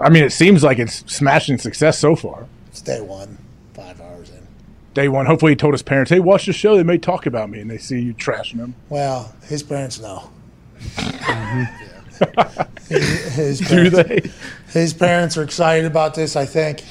I 0.00 0.08
mean, 0.08 0.24
it 0.24 0.32
seems 0.32 0.64
like 0.64 0.78
it's 0.78 1.04
smashing 1.12 1.58
success 1.58 1.98
so 1.98 2.16
far. 2.16 2.46
It's 2.68 2.80
day 2.80 3.00
one, 3.00 3.38
five 3.74 4.00
hours 4.00 4.30
in. 4.30 4.46
Day 4.94 5.08
one. 5.08 5.26
Hopefully, 5.26 5.52
he 5.52 5.56
told 5.56 5.74
his 5.74 5.82
parents, 5.82 6.10
"Hey, 6.10 6.18
watch 6.18 6.46
the 6.46 6.52
show. 6.52 6.76
They 6.76 6.82
may 6.82 6.98
talk 6.98 7.26
about 7.26 7.50
me," 7.50 7.60
and 7.60 7.70
they 7.70 7.78
see 7.78 8.00
you 8.00 8.14
trashing 8.14 8.56
them. 8.56 8.74
Well, 8.88 9.34
his 9.48 9.62
parents 9.62 10.00
know. 10.00 10.30
Mm-hmm. 10.96 12.62
his, 12.88 13.34
his 13.34 13.58
Do 13.60 13.66
parents, 13.90 13.96
they? 13.96 14.30
his 14.80 14.94
parents 14.94 15.36
are 15.36 15.42
excited 15.42 15.84
about 15.84 16.14
this, 16.14 16.36
I 16.36 16.46
think. 16.46 16.82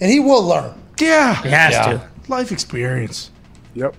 And 0.00 0.10
he 0.10 0.20
will 0.20 0.42
learn. 0.42 0.74
Yeah. 1.00 1.40
He 1.42 1.48
has 1.50 1.72
Yeah. 1.72 1.92
to. 1.92 2.08
Life 2.28 2.52
experience. 2.52 3.30
Yep. 3.74 3.94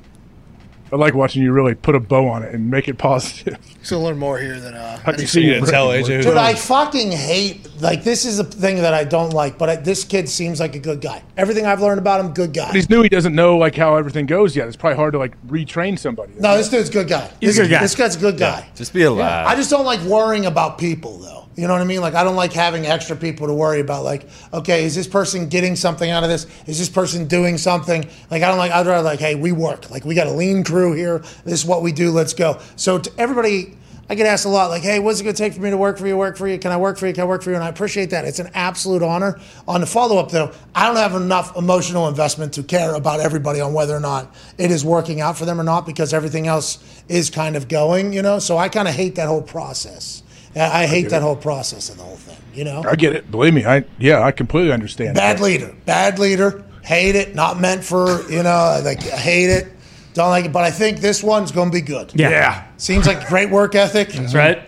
I 0.93 0.97
like 0.97 1.15
watching 1.15 1.41
you 1.41 1.51
really 1.51 1.73
put 1.73 1.95
a 1.95 1.99
bow 1.99 2.27
on 2.27 2.43
it 2.43 2.53
and 2.53 2.69
make 2.69 2.87
it 2.87 2.97
positive. 2.99 3.57
Still 3.81 4.01
learn 4.03 4.17
more 4.17 4.37
here 4.37 4.59
than 4.59 4.75
uh. 4.75 4.97
I 5.01 5.11
can 5.11 5.15
any- 5.15 5.25
see 5.25 5.41
you 5.41 5.59
tell 5.65 5.89
Brittany 5.89 6.03
AJ 6.03 6.17
work. 6.17 6.23
who 6.25 6.29
Dude, 6.31 6.37
I 6.37 6.53
fucking 6.53 7.11
hate 7.11 7.81
like 7.81 8.03
this 8.03 8.23
is 8.25 8.39
a 8.39 8.43
thing 8.43 8.77
that 8.77 8.93
I 8.93 9.03
don't 9.03 9.31
like, 9.31 9.57
but 9.57 9.69
I, 9.69 9.75
this 9.77 10.03
kid 10.03 10.29
seems 10.29 10.59
like 10.59 10.75
a 10.75 10.79
good 10.79 11.01
guy. 11.01 11.23
Everything 11.37 11.65
I've 11.65 11.81
learned 11.81 11.99
about 11.99 12.23
him, 12.23 12.33
good 12.33 12.53
guy. 12.53 12.67
But 12.67 12.75
he's 12.75 12.89
new. 12.89 13.01
He 13.01 13.09
doesn't 13.09 13.33
know 13.35 13.57
like 13.57 13.75
how 13.75 13.95
everything 13.95 14.25
goes 14.27 14.55
yet. 14.55 14.67
It's 14.67 14.77
probably 14.77 14.95
hard 14.97 15.13
to 15.13 15.19
like 15.19 15.35
retrain 15.47 15.97
somebody. 15.97 16.33
No, 16.39 16.55
this 16.55 16.69
dude's 16.69 16.89
a 16.89 16.93
good 16.93 17.07
guy. 17.07 17.31
He's 17.41 17.55
this, 17.55 17.59
a 17.59 17.61
good 17.63 17.71
guy. 17.71 17.81
This 17.81 17.95
guy's 17.95 18.15
a 18.15 18.19
good 18.19 18.37
guy. 18.37 18.69
Just 18.75 18.93
be 18.93 19.03
a 19.03 19.11
lad. 19.11 19.47
I 19.47 19.55
just 19.55 19.69
don't 19.71 19.85
like 19.85 20.01
worrying 20.01 20.45
about 20.45 20.77
people, 20.77 21.17
though. 21.17 21.44
You 21.55 21.67
know 21.67 21.73
what 21.73 21.81
I 21.81 21.85
mean? 21.85 22.01
Like, 22.01 22.15
I 22.15 22.23
don't 22.23 22.35
like 22.35 22.51
having 22.51 22.85
extra 22.85 23.15
people 23.15 23.47
to 23.47 23.53
worry 23.53 23.79
about. 23.79 24.03
Like, 24.03 24.27
okay, 24.53 24.83
is 24.83 24.93
this 24.93 25.07
person 25.07 25.47
getting 25.47 25.77
something 25.77 26.09
out 26.09 26.23
of 26.23 26.29
this? 26.29 26.47
Is 26.67 26.77
this 26.77 26.89
person 26.89 27.27
doing 27.27 27.57
something? 27.57 28.09
Like, 28.29 28.43
I 28.43 28.49
don't 28.49 28.57
like. 28.57 28.71
I'd 28.71 28.85
rather 28.85 29.03
like, 29.03 29.19
hey, 29.19 29.35
we 29.35 29.53
work. 29.53 29.89
Like, 29.89 30.03
we 30.03 30.15
got 30.15 30.27
a 30.27 30.31
lean 30.31 30.65
crew 30.65 30.93
here. 30.93 31.19
This 31.45 31.61
is 31.61 31.65
what 31.65 31.81
we 31.81 31.93
do. 31.93 32.11
Let's 32.11 32.33
go. 32.33 32.59
So 32.75 32.99
to 32.99 33.11
everybody. 33.17 33.77
I 34.07 34.13
get 34.13 34.27
asked 34.27 34.45
a 34.45 34.49
lot, 34.49 34.69
like, 34.69 34.83
"Hey, 34.83 34.99
what's 34.99 35.19
it 35.19 35.23
going 35.23 35.35
to 35.35 35.41
take 35.41 35.53
for 35.53 35.61
me 35.61 35.71
to 35.71 35.77
work 35.77 35.97
for 35.97 36.05
you? 36.05 36.15
Work 36.15 36.37
for 36.37 36.47
you? 36.47 36.59
Can 36.59 36.71
I 36.71 36.77
work 36.77 36.99
for 36.99 37.07
you? 37.07 37.13
Can 37.13 37.23
I 37.23 37.25
work 37.25 37.41
for 37.41 37.49
you?" 37.49 37.55
And 37.55 37.65
I 37.65 37.69
appreciate 37.69 38.11
that. 38.11 38.23
It's 38.23 38.37
an 38.37 38.51
absolute 38.53 39.01
honor. 39.01 39.39
On 39.67 39.81
the 39.81 39.87
follow 39.87 40.19
up, 40.19 40.29
though, 40.29 40.51
I 40.75 40.85
don't 40.85 40.97
have 40.97 41.15
enough 41.15 41.57
emotional 41.57 42.07
investment 42.07 42.53
to 42.53 42.61
care 42.61 42.93
about 42.93 43.19
everybody 43.19 43.61
on 43.61 43.73
whether 43.73 43.95
or 43.95 43.99
not 43.99 44.31
it 44.59 44.69
is 44.69 44.85
working 44.85 45.21
out 45.21 45.39
for 45.39 45.45
them 45.45 45.59
or 45.59 45.63
not, 45.63 45.87
because 45.87 46.13
everything 46.13 46.45
else 46.45 46.77
is 47.07 47.31
kind 47.31 47.55
of 47.55 47.67
going, 47.67 48.13
you 48.13 48.21
know. 48.21 48.37
So 48.37 48.59
I 48.59 48.69
kind 48.69 48.87
of 48.87 48.93
hate 48.93 49.15
that 49.15 49.27
whole 49.27 49.41
process. 49.41 50.21
I 50.55 50.83
I 50.83 50.85
hate 50.87 51.09
that 51.09 51.21
whole 51.21 51.35
process 51.35 51.89
of 51.89 51.97
the 51.97 52.03
whole 52.03 52.15
thing, 52.15 52.37
you 52.53 52.63
know. 52.63 52.83
I 52.87 52.95
get 52.95 53.13
it. 53.15 53.29
Believe 53.31 53.53
me. 53.53 53.65
I 53.65 53.83
yeah. 53.99 54.21
I 54.23 54.31
completely 54.31 54.71
understand. 54.71 55.15
Bad 55.15 55.39
leader, 55.39 55.75
bad 55.85 56.19
leader. 56.19 56.63
Hate 56.83 57.15
it. 57.15 57.33
Not 57.35 57.59
meant 57.59 57.83
for 57.83 58.21
you 58.31 58.43
know. 58.43 58.81
Like 58.83 59.01
hate 59.03 59.49
it. 59.49 59.67
Don't 60.13 60.29
like 60.29 60.45
it. 60.45 60.53
But 60.53 60.63
I 60.63 60.71
think 60.71 60.99
this 60.99 61.21
one's 61.23 61.51
going 61.51 61.69
to 61.69 61.73
be 61.73 61.81
good. 61.81 62.11
Yeah. 62.15 62.65
Seems 62.77 63.05
like 63.07 63.27
great 63.27 63.49
work 63.49 63.75
ethic. 63.75 64.09
That's 64.09 64.33
right. 64.35 64.61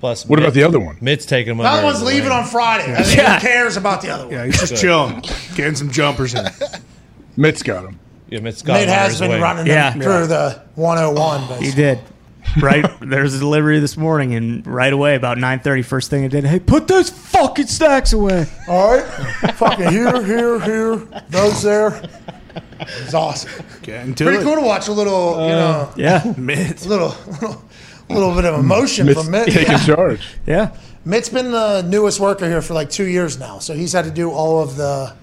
Plus, 0.00 0.26
What 0.26 0.40
about 0.40 0.52
the 0.54 0.64
other 0.64 0.80
one? 0.80 0.96
Mitt's 1.00 1.24
taking 1.24 1.52
him 1.52 1.58
The 1.58 1.64
other 1.64 1.84
one's 1.84 2.02
leaving 2.02 2.24
wing. 2.30 2.32
on 2.32 2.44
Friday. 2.44 2.92
I 2.92 3.02
think 3.04 3.16
Yeah. 3.18 3.38
who 3.38 3.46
cares 3.46 3.76
about 3.76 4.00
the 4.02 4.10
other 4.10 4.24
one? 4.24 4.32
Yeah, 4.34 4.46
he's 4.46 4.58
just 4.58 4.82
chilling, 4.82 5.22
getting 5.54 5.76
some 5.76 5.92
jumpers 5.92 6.34
in. 6.34 6.44
Mitt's 7.36 7.62
got 7.62 7.84
him. 7.84 8.00
Yeah, 8.28 8.40
Mitt's 8.40 8.62
got 8.62 8.72
Nate 8.74 8.88
him 8.88 8.94
under 8.94 9.00
has 9.00 9.20
been 9.20 9.30
wing. 9.30 9.40
running 9.40 9.66
Yeah. 9.68 9.90
them 9.90 10.00
through 10.00 10.26
the 10.26 10.60
101. 10.74 11.46
But 11.48 11.62
He 11.62 11.70
did. 11.70 12.00
Right 12.60 12.84
there's 13.00 13.34
a 13.34 13.38
delivery 13.38 13.78
this 13.80 13.96
morning, 13.96 14.34
and 14.34 14.66
right 14.66 14.92
away 14.92 15.14
about 15.14 15.38
9:30, 15.38 15.84
first 15.84 16.10
thing 16.10 16.24
I 16.24 16.28
did, 16.28 16.44
hey, 16.44 16.58
put 16.60 16.86
those 16.88 17.08
fucking 17.10 17.66
stacks 17.68 18.12
away. 18.12 18.46
All 18.68 18.96
right, 18.98 19.04
fucking 19.54 19.88
here, 19.90 20.22
here, 20.22 20.60
here, 20.60 20.96
those 21.30 21.62
there. 21.62 22.02
It's 22.80 23.14
awesome. 23.14 23.50
Getting 23.82 24.14
to 24.16 24.24
Pretty 24.24 24.40
it. 24.40 24.44
cool 24.44 24.56
to 24.56 24.60
watch 24.60 24.88
a 24.88 24.92
little, 24.92 25.36
you 25.36 25.52
uh, 25.54 25.56
know, 25.56 25.92
Yeah, 25.96 26.34
Mitt. 26.36 26.84
a 26.84 26.88
little, 26.88 27.14
little, 27.40 27.62
little 28.10 28.34
bit 28.34 28.44
of 28.44 28.58
emotion 28.58 29.06
Mitt's 29.06 29.22
from 29.22 29.30
Mitt. 29.30 29.48
taking 29.50 29.78
charge. 29.78 30.26
yeah. 30.46 30.76
Mitt's 31.04 31.28
been 31.30 31.50
the 31.52 31.82
newest 31.82 32.20
worker 32.20 32.46
here 32.48 32.60
for 32.60 32.74
like 32.74 32.90
two 32.90 33.06
years 33.06 33.38
now, 33.38 33.58
so 33.60 33.72
he's 33.74 33.92
had 33.92 34.04
to 34.04 34.10
do 34.10 34.30
all 34.30 34.60
of 34.62 34.76
the, 34.76 35.14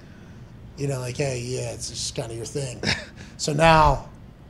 you 0.77 0.87
know, 0.87 0.99
like, 0.99 1.17
hey, 1.17 1.39
yeah, 1.45 1.71
it's 1.71 1.89
just 1.89 2.15
kind 2.15 2.31
of 2.31 2.37
your 2.37 2.45
thing. 2.45 2.81
So 3.37 3.53
now, 3.53 4.08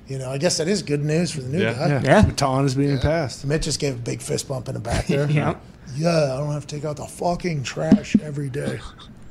you 0.09 0.17
know, 0.17 0.29
I 0.31 0.37
guess 0.37 0.57
that 0.57 0.67
is 0.67 0.81
good 0.83 1.05
news 1.05 1.31
for 1.31 1.39
the 1.41 1.47
new 1.49 1.61
Yeah. 1.63 1.73
guy. 1.73 1.87
Yeah, 1.87 2.01
Yeah. 2.03 2.21
baton 2.23 2.65
is 2.65 2.75
being 2.75 2.97
passed. 2.99 3.45
Mitch 3.45 3.63
just 3.63 3.79
gave 3.79 3.93
a 3.93 3.97
big 3.97 4.21
fist 4.21 4.47
bump 4.49 4.67
in 4.67 4.73
the 4.73 4.79
back 4.81 5.07
there. 5.07 5.29
Yeah. 5.31 5.53
Yeah, 5.95 6.09
I 6.33 6.37
don't 6.37 6.51
have 6.53 6.67
to 6.67 6.75
take 6.75 6.85
out 6.85 6.97
the 6.97 7.05
fucking 7.05 7.63
trash 7.63 8.15
every 8.23 8.49
day. 8.49 8.79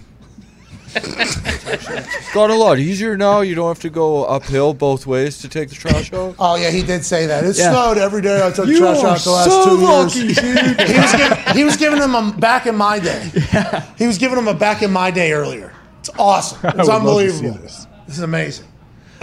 Got 2.34 2.50
a 2.50 2.56
lot 2.56 2.80
easier 2.80 3.16
now. 3.16 3.42
You 3.42 3.56
don't 3.56 3.68
have 3.68 3.80
to 3.82 3.90
go 3.90 4.24
uphill 4.26 4.74
both 4.74 5.06
ways 5.06 5.38
to 5.40 5.48
take 5.50 5.70
the 5.70 5.76
trash 5.76 6.12
out. 6.14 6.36
Oh 6.40 6.56
yeah, 6.56 6.70
he 6.72 6.82
did 6.84 7.06
say 7.06 7.26
that. 7.28 7.44
It 7.44 7.56
Yeah. 7.58 7.72
snowed 7.72 7.98
every 7.98 8.22
day. 8.22 8.46
I 8.46 8.52
took 8.52 8.68
You 8.68 8.80
trash 8.80 8.98
are 9.04 9.08
out 9.08 9.20
the 9.20 9.32
last 9.32 9.50
so 9.50 9.66
two 9.66 9.78
lucky, 9.78 10.20
years. 10.20 10.38
he 10.40 11.00
was 11.00 11.12
giving, 11.14 11.38
he 11.56 11.64
was 11.64 11.78
giving 11.78 12.00
them 12.00 12.16
a 12.16 12.34
back 12.38 12.66
in 12.66 12.76
my 12.76 13.00
day. 13.00 13.32
Yeah. 13.54 13.84
He 13.98 14.08
was 14.08 14.18
giving 14.18 14.36
them 14.36 14.48
a 14.48 14.54
back 14.54 14.82
in 14.82 14.92
my 14.92 15.12
day 15.12 15.32
earlier. 15.34 15.72
It's 16.00 16.10
awesome. 16.18 16.60
I 16.64 16.70
It's 16.70 16.78
would 16.78 16.88
love 16.88 17.02
to 17.04 17.30
see 17.30 17.36
unbelievable. 17.38 17.62
this. 17.62 17.88
This 18.08 18.18
is 18.18 18.24
amazing. 18.24 18.66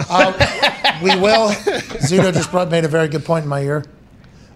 Um, 0.09 0.33
we 1.03 1.15
will. 1.19 1.49
Zito 1.51 2.33
just 2.33 2.51
brought, 2.51 2.69
made 2.69 2.85
a 2.85 2.87
very 2.89 3.07
good 3.07 3.25
point 3.25 3.43
in 3.43 3.49
my 3.49 3.61
ear. 3.61 3.83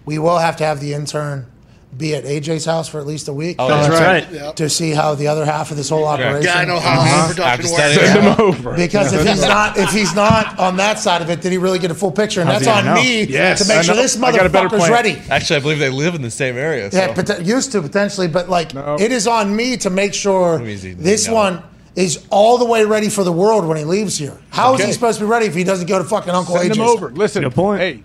We 0.05 0.19
will 0.19 0.37
have 0.37 0.57
to 0.57 0.65
have 0.65 0.79
the 0.79 0.93
intern 0.93 1.47
be 1.95 2.15
at 2.15 2.23
AJ's 2.23 2.65
house 2.65 2.89
for 2.89 2.99
at 2.99 3.05
least 3.05 3.27
a 3.27 3.33
week 3.33 3.57
Oh, 3.59 3.67
That's 3.67 3.87
right. 3.87 4.27
Yep. 4.31 4.55
to 4.55 4.67
see 4.67 4.91
how 4.91 5.13
the 5.13 5.27
other 5.27 5.45
half 5.45 5.69
of 5.69 5.77
this 5.77 5.89
whole 5.89 6.05
operation. 6.05 6.41
Yeah, 6.43 6.57
I 6.57 6.65
know 6.65 6.79
how 6.79 7.01
After 7.01 7.35
production 7.35 7.71
works. 7.71 7.93
Send 7.93 8.27
up. 8.27 8.39
him 8.39 8.45
over. 8.45 8.75
Because 8.75 9.13
if 9.13 9.27
he's 9.27 9.41
not, 9.43 9.77
if 9.77 9.91
he's 9.91 10.15
not 10.15 10.57
on 10.57 10.77
that 10.77 10.97
side 10.97 11.21
of 11.21 11.29
it, 11.29 11.41
did 11.41 11.51
he 11.51 11.59
really 11.59 11.77
get 11.77 11.91
a 11.91 11.95
full 11.95 12.11
picture? 12.11 12.41
And 12.41 12.49
How's 12.49 12.65
that's 12.65 12.87
on 12.87 12.95
me? 12.95 13.25
Yes, 13.25 13.61
to 13.61 13.67
make 13.71 13.83
sure 13.83 13.93
this 13.95 14.19
I 14.19 14.31
got 14.31 14.47
a 14.47 14.49
better 14.49 14.69
motherfucker's 14.69 14.89
ready. 14.89 15.21
Actually, 15.29 15.57
I 15.57 15.59
believe 15.59 15.77
they 15.79 15.91
live 15.91 16.15
in 16.15 16.23
the 16.23 16.31
same 16.31 16.57
area. 16.57 16.89
So. 16.89 16.97
Yeah, 16.97 17.13
but 17.13 17.45
used 17.45 17.71
to 17.73 17.81
potentially, 17.83 18.27
but 18.27 18.49
like 18.49 18.73
No. 18.73 18.97
it 18.99 19.11
is 19.11 19.27
on 19.27 19.55
me 19.55 19.77
to 19.77 19.91
make 19.91 20.15
sure 20.15 20.53
Let 20.53 20.63
me 20.65 20.77
see. 20.77 20.93
this 20.93 21.27
No. 21.27 21.35
one 21.35 21.63
is 21.95 22.25
all 22.31 22.57
the 22.57 22.65
way 22.65 22.83
ready 22.85 23.09
for 23.09 23.23
the 23.23 23.31
world 23.31 23.65
when 23.67 23.77
he 23.77 23.83
leaves 23.83 24.17
here. 24.17 24.37
How 24.49 24.73
is 24.75 24.83
he 24.83 24.91
supposed 24.91 25.19
to 25.19 25.25
be 25.25 25.29
ready 25.29 25.45
if 25.45 25.53
he 25.55 25.63
doesn't 25.63 25.87
go 25.87 25.97
to 25.99 26.03
fucking 26.03 26.31
Uncle 26.33 26.55
Send 26.57 26.71
AJ's? 26.71 26.77
him 26.77 26.83
over. 26.83 27.09
Listen, 27.11 27.43
Good 27.43 27.53
point. 27.53 27.79
hey, 27.81 28.03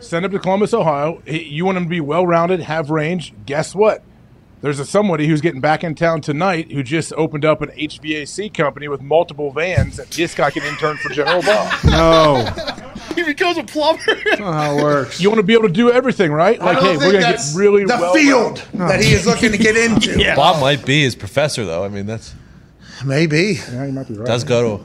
send 0.00 0.24
him 0.24 0.30
to 0.32 0.38
Columbus, 0.38 0.72
Ohio. 0.72 1.20
You 1.26 1.64
want 1.64 1.76
him 1.78 1.84
to 1.84 1.90
be 1.90 2.00
well 2.00 2.26
rounded, 2.26 2.60
have 2.60 2.90
range. 2.90 3.32
Guess 3.46 3.74
what? 3.74 4.02
There's 4.60 4.78
a 4.78 4.86
somebody 4.86 5.26
who's 5.26 5.42
getting 5.42 5.60
back 5.60 5.84
in 5.84 5.94
town 5.94 6.22
tonight 6.22 6.72
who 6.72 6.82
just 6.82 7.12
opened 7.18 7.44
up 7.44 7.60
an 7.60 7.68
HVAC 7.70 8.54
company 8.54 8.88
with 8.88 9.02
multiple 9.02 9.50
vans 9.52 9.96
that 9.98 10.10
this 10.10 10.34
guy 10.34 10.50
can 10.50 10.62
intern 10.62 10.96
for 10.96 11.10
General 11.10 11.42
Bob. 11.42 11.74
No, 11.84 12.80
He 13.14 13.22
becomes 13.24 13.58
a 13.58 13.64
plumber. 13.64 14.00
that's 14.24 14.38
how 14.40 14.78
it 14.78 14.82
works. 14.82 15.20
You 15.20 15.28
want 15.28 15.38
to 15.38 15.42
be 15.44 15.52
able 15.52 15.68
to 15.68 15.72
do 15.72 15.92
everything, 15.92 16.32
right? 16.32 16.58
Like, 16.58 16.78
hey, 16.78 16.96
we're 16.96 17.12
gonna 17.12 17.20
get 17.36 17.40
really 17.54 17.82
the 17.84 17.88
well 18.00 18.14
field 18.14 18.56
that 18.74 19.02
he 19.02 19.12
is 19.12 19.26
looking 19.26 19.52
to 19.52 19.58
get 19.58 19.76
into. 19.76 20.18
Yeah. 20.18 20.34
Bob 20.34 20.60
might 20.60 20.84
be 20.86 21.02
his 21.02 21.14
professor, 21.14 21.64
though. 21.66 21.84
I 21.84 21.88
mean, 21.88 22.06
that's 22.06 22.34
Maybe. 23.04 23.58
Yeah, 23.72 23.86
you 23.86 23.92
might 23.92 24.08
be 24.08 24.14
right. 24.14 24.26
does 24.26 24.44
go 24.44 24.78
to. 24.78 24.84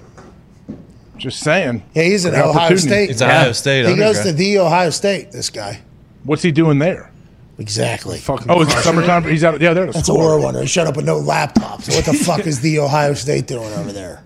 Just 1.18 1.42
saying. 1.42 1.84
Yeah, 1.94 2.04
he's 2.04 2.26
at 2.26 2.32
Great 2.32 2.42
Ohio 2.44 2.52
opportunity. 2.66 2.88
State. 2.88 3.10
It's 3.10 3.22
Ohio 3.22 3.52
State. 3.52 3.90
He 3.90 3.96
goes 3.98 4.22
to 4.22 4.32
the 4.32 4.60
Ohio 4.60 4.90
State. 4.90 5.32
This 5.32 5.50
guy. 5.50 5.82
What's 6.24 6.42
he 6.42 6.52
doing 6.52 6.80
there? 6.80 7.12
Exactly. 7.58 8.20
Fucking 8.20 8.50
Oh, 8.50 8.62
is 8.62 8.68
it 8.70 8.72
crushing 8.72 8.84
summertime? 8.94 9.24
He's 9.26 9.44
out. 9.44 9.60
Yeah, 9.60 9.74
there. 9.74 9.86
to 9.88 9.92
That's 9.92 10.08
a 10.08 10.14
war 10.14 10.40
wonder. 10.40 10.62
He 10.62 10.68
showed 10.68 10.88
up 10.88 10.96
with 10.96 11.06
no 11.06 11.18
laptop. 11.18 11.82
So 11.82 11.94
what 11.94 12.06
the 12.06 12.14
fuck 12.14 12.48
is 12.48 12.62
the 12.62 12.80
Ohio 12.80 13.14
State 13.16 13.48
doing 13.48 13.72
over 13.74 13.92
there? 13.92 14.24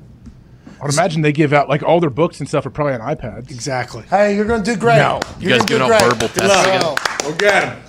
I'd 0.79 0.93
imagine 0.93 1.21
they 1.23 1.31
give 1.31 1.51
out 1.53 1.67
like 1.69 1.81
all 1.81 1.99
their 1.99 2.09
books 2.11 2.39
and 2.41 2.47
stuff 2.47 2.65
are 2.65 2.69
probably 2.69 2.93
on 2.93 2.99
iPads. 2.99 3.49
Exactly. 3.49 4.03
Hey, 4.03 4.35
you're 4.35 4.45
gonna 4.45 4.63
do 4.63 4.75
great. 4.75 4.97
No. 4.97 5.19
You 5.39 5.49
You're 5.49 5.57
guys 5.59 5.65
gonna 5.67 5.87
giving 5.87 5.93
out 5.93 6.01
verbal 6.11 6.27
tests 6.27 6.49
luck. 6.49 6.67
again? 6.67 7.31
Go 7.31 7.37
get 7.37 7.63
him. 7.63 7.79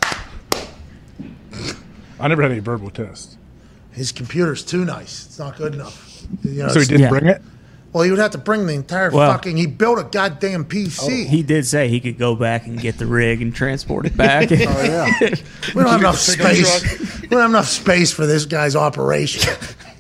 I 2.20 2.28
never 2.28 2.40
had 2.42 2.52
any 2.52 2.60
verbal 2.60 2.90
tests, 2.90 3.36
His 3.94 4.12
computer's 4.12 4.62
too 4.64 4.84
nice. 4.84 5.26
It's 5.26 5.38
not 5.38 5.56
good 5.56 5.74
enough. 5.74 6.22
You 6.42 6.64
know, 6.64 6.68
so 6.68 6.80
he 6.80 6.86
didn't 6.86 7.00
Yeah. 7.02 7.08
bring 7.08 7.26
it. 7.26 7.42
Well, 7.92 8.02
he 8.02 8.10
would 8.10 8.18
have 8.18 8.32
to 8.32 8.38
bring 8.38 8.66
the 8.66 8.72
entire 8.74 9.10
Well- 9.10 9.30
fucking. 9.32 9.56
He 9.56 9.66
built 9.66 10.00
a 10.00 10.02
goddamn 10.02 10.64
PC. 10.64 11.26
Oh, 11.26 11.30
he 11.30 11.42
did 11.44 11.64
say 11.64 11.88
he 11.88 12.00
could 12.00 12.18
go 12.18 12.34
back 12.34 12.66
and 12.66 12.80
get 12.80 12.98
the 12.98 13.06
rig 13.06 13.40
and 13.40 13.54
transport 13.54 14.06
it 14.06 14.16
back. 14.16 14.50
Oh, 14.52 15.20
we 15.76 15.82
don't 15.82 15.88
have 15.90 16.00
enough 16.00 16.18
space. 16.18 17.20
We 17.22 17.28
don't 17.28 17.40
have 17.40 17.50
enough 17.50 17.68
space 17.68 18.10
for 18.10 18.26
this 18.26 18.46
guy's 18.46 18.74
operation. 18.74 19.52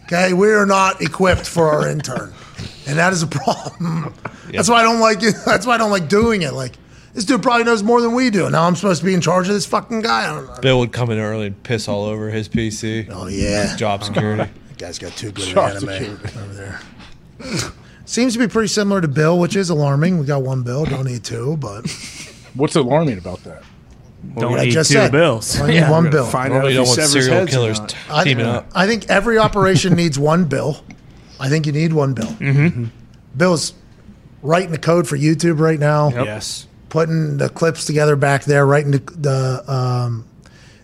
Okay, 0.06 0.32
we 0.32 0.50
are 0.50 0.66
not 0.66 1.00
equipped 1.00 1.46
for 1.46 1.68
our 1.70 1.88
intern, 1.88 2.32
and 2.86 2.98
that 2.98 3.12
is 3.12 3.22
a 3.22 3.26
problem. 3.28 4.12
That's 4.52 4.68
why 4.68 4.80
I 4.80 4.82
don't 4.82 5.00
like 5.00 5.22
it. 5.22 5.34
That's 5.46 5.64
why 5.64 5.74
I 5.74 5.78
don't 5.78 5.90
like 5.92 6.08
doing 6.08 6.42
it. 6.42 6.52
Like 6.52 6.72
this 7.14 7.24
dude 7.24 7.42
probably 7.42 7.64
knows 7.64 7.82
more 7.82 8.00
than 8.00 8.12
we 8.14 8.28
do. 8.30 8.50
Now 8.50 8.64
I'm 8.66 8.76
supposed 8.76 9.00
to 9.00 9.06
be 9.06 9.14
in 9.14 9.20
charge 9.20 9.48
of 9.48 9.54
this 9.54 9.66
fucking 9.66 10.02
guy. 10.02 10.30
I 10.30 10.34
don't 10.34 10.46
know. 10.46 10.60
Bill 10.60 10.78
would 10.80 10.92
come 10.92 11.10
in 11.10 11.18
early 11.18 11.46
and 11.46 11.62
piss 11.62 11.88
all 11.88 12.04
over 12.04 12.28
his 12.30 12.48
PC. 12.48 13.08
Oh 13.10 13.26
yeah, 13.28 13.74
Job 13.76 14.04
security. 14.04 14.42
that 14.68 14.78
guy's 14.78 14.98
got 14.98 15.12
too 15.12 15.30
good 15.32 15.46
Job 15.46 15.82
an 15.82 15.88
anime 15.88 16.12
over 16.38 16.52
there. 16.54 16.80
Seems 18.06 18.34
to 18.34 18.38
be 18.38 18.48
pretty 18.48 18.68
similar 18.68 19.00
to 19.00 19.08
Bill, 19.08 19.38
which 19.38 19.56
is 19.56 19.70
alarming. 19.70 20.18
We 20.18 20.26
got 20.26 20.42
one 20.42 20.62
Bill, 20.62 20.84
don't 20.84 21.06
need 21.06 21.24
two, 21.24 21.56
but 21.56 21.88
What's 22.54 22.76
alarming 22.76 23.18
about 23.18 23.42
that? 23.44 23.62
Don't 24.38 24.52
what 24.52 24.60
I 24.60 24.64
need 24.64 24.70
just 24.70 24.90
two 24.90 24.94
said. 24.98 25.12
bills. 25.12 25.60
I 25.60 25.66
need 25.68 25.88
one 25.90 26.10
Bill. 26.10 26.24
Find 26.26 26.52
Normally, 26.52 26.68
out 26.68 26.70
you 26.72 26.76
don't 26.78 26.86
want 26.86 27.00
severs 27.00 27.12
serial 27.24 27.34
heads 27.40 27.50
or 27.50 27.56
killers 27.56 27.80
not. 27.80 27.88
t- 27.90 27.96
I, 28.10 28.24
teaming 28.24 28.46
up. 28.46 28.66
I 28.74 28.86
think 28.86 29.08
every 29.10 29.38
operation 29.38 29.94
needs 29.94 30.18
one 30.18 30.44
bill. 30.46 30.82
I 31.40 31.48
think 31.48 31.66
you 31.66 31.72
need 31.72 31.92
one 31.92 32.14
bill. 32.14 32.26
Mm-hmm. 32.28 32.84
Bill's 33.36 33.74
writing 34.42 34.70
the 34.70 34.78
code 34.78 35.06
for 35.08 35.16
YouTube 35.16 35.58
right 35.60 35.78
now, 35.78 36.10
Yes. 36.10 36.66
Putting 36.94 37.38
the 37.38 37.48
clips 37.48 37.86
together 37.86 38.14
back 38.14 38.44
there, 38.44 38.64
writing 38.64 38.92
the 38.92 38.98
the, 38.98 39.72
um, 39.72 40.24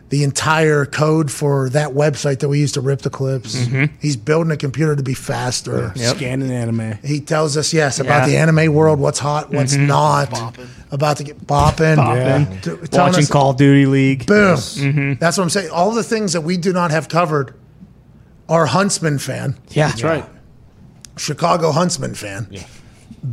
the 0.08 0.24
entire 0.24 0.84
code 0.84 1.30
for 1.30 1.68
that 1.68 1.90
website 1.90 2.40
that 2.40 2.48
we 2.48 2.58
used 2.58 2.74
to 2.74 2.80
rip 2.80 3.02
the 3.02 3.10
clips. 3.10 3.54
Mm-hmm. 3.54 3.94
He's 4.00 4.16
building 4.16 4.50
a 4.50 4.56
computer 4.56 4.96
to 4.96 5.04
be 5.04 5.14
faster. 5.14 5.92
Scanning 5.94 6.50
anime. 6.50 6.98
He 7.04 7.20
tells 7.20 7.56
us 7.56 7.72
yes 7.72 8.00
about 8.00 8.22
Yeah. 8.22 8.26
the 8.26 8.36
anime 8.38 8.74
world, 8.74 8.98
what's 8.98 9.20
hot, 9.20 9.52
what's 9.52 9.74
mm-hmm. 9.76 9.86
not, 9.86 10.58
about 10.90 11.18
to 11.18 11.22
get 11.22 11.46
bopping, 11.46 11.94
Bopping. 11.94 12.56
T- 12.56 12.88
telling 12.88 13.12
Watching 13.12 13.22
us- 13.22 13.30
Call 13.30 13.50
of 13.50 13.56
Duty 13.56 13.86
League. 13.86 14.26
Boom. 14.26 14.56
Mm-hmm. 14.56 15.12
That's 15.20 15.38
what 15.38 15.44
I'm 15.44 15.50
saying. 15.50 15.70
All 15.70 15.92
the 15.92 16.02
things 16.02 16.32
that 16.32 16.40
we 16.40 16.56
do 16.56 16.72
not 16.72 16.90
have 16.90 17.08
covered. 17.08 17.54
Our 18.48 18.66
Huntsmen 18.66 19.20
fan, 19.20 19.56
Yeah, 19.68 19.90
That's 19.90 20.02
right. 20.02 20.24
Chicago 21.16 21.70
Huntsmen 21.70 22.14
fan, 22.16 22.48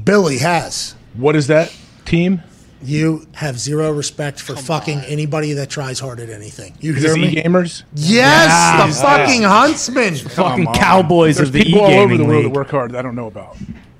Billy 0.03 0.37
has. 0.37 0.93
What 1.15 1.35
is 1.35 1.47
that 1.47 1.75
team? 2.05 2.43
You 2.81 3.25
have 3.33 3.57
zero 3.59 3.91
respect 3.91 4.39
for 4.39 4.55
fucking 4.55 4.99
anybody 5.01 5.53
that 5.53 5.69
tries 5.69 5.99
hard 5.99 6.19
at 6.19 6.29
anything. 6.29 6.75
You 6.79 6.93
Is 6.93 6.99
hear 7.01 7.09
this 7.13 7.17
me? 7.17 7.27
e-gamers? 7.37 7.83
Yes, 7.95 8.49
Yeah. 8.49 8.85
the 8.87 8.93
fucking 8.93 9.41
huntsman. 9.43 10.15
Fucking 10.15 10.65
Come 10.65 10.67
on. 10.67 10.73
cowboys 10.75 11.37
There's 11.37 11.49
of 11.49 11.53
the 11.53 11.63
people 11.63 11.81
all 11.81 11.87
over 11.87 12.07
the 12.09 12.13
e-gaming 12.13 12.27
world 12.27 12.43
that 12.43 12.47
league. 12.49 12.55
work 12.55 12.69
hard 12.69 12.91
that 12.91 12.99
I 12.99 13.01
don't 13.01 13.15
know 13.15 13.27
about. 13.27 13.57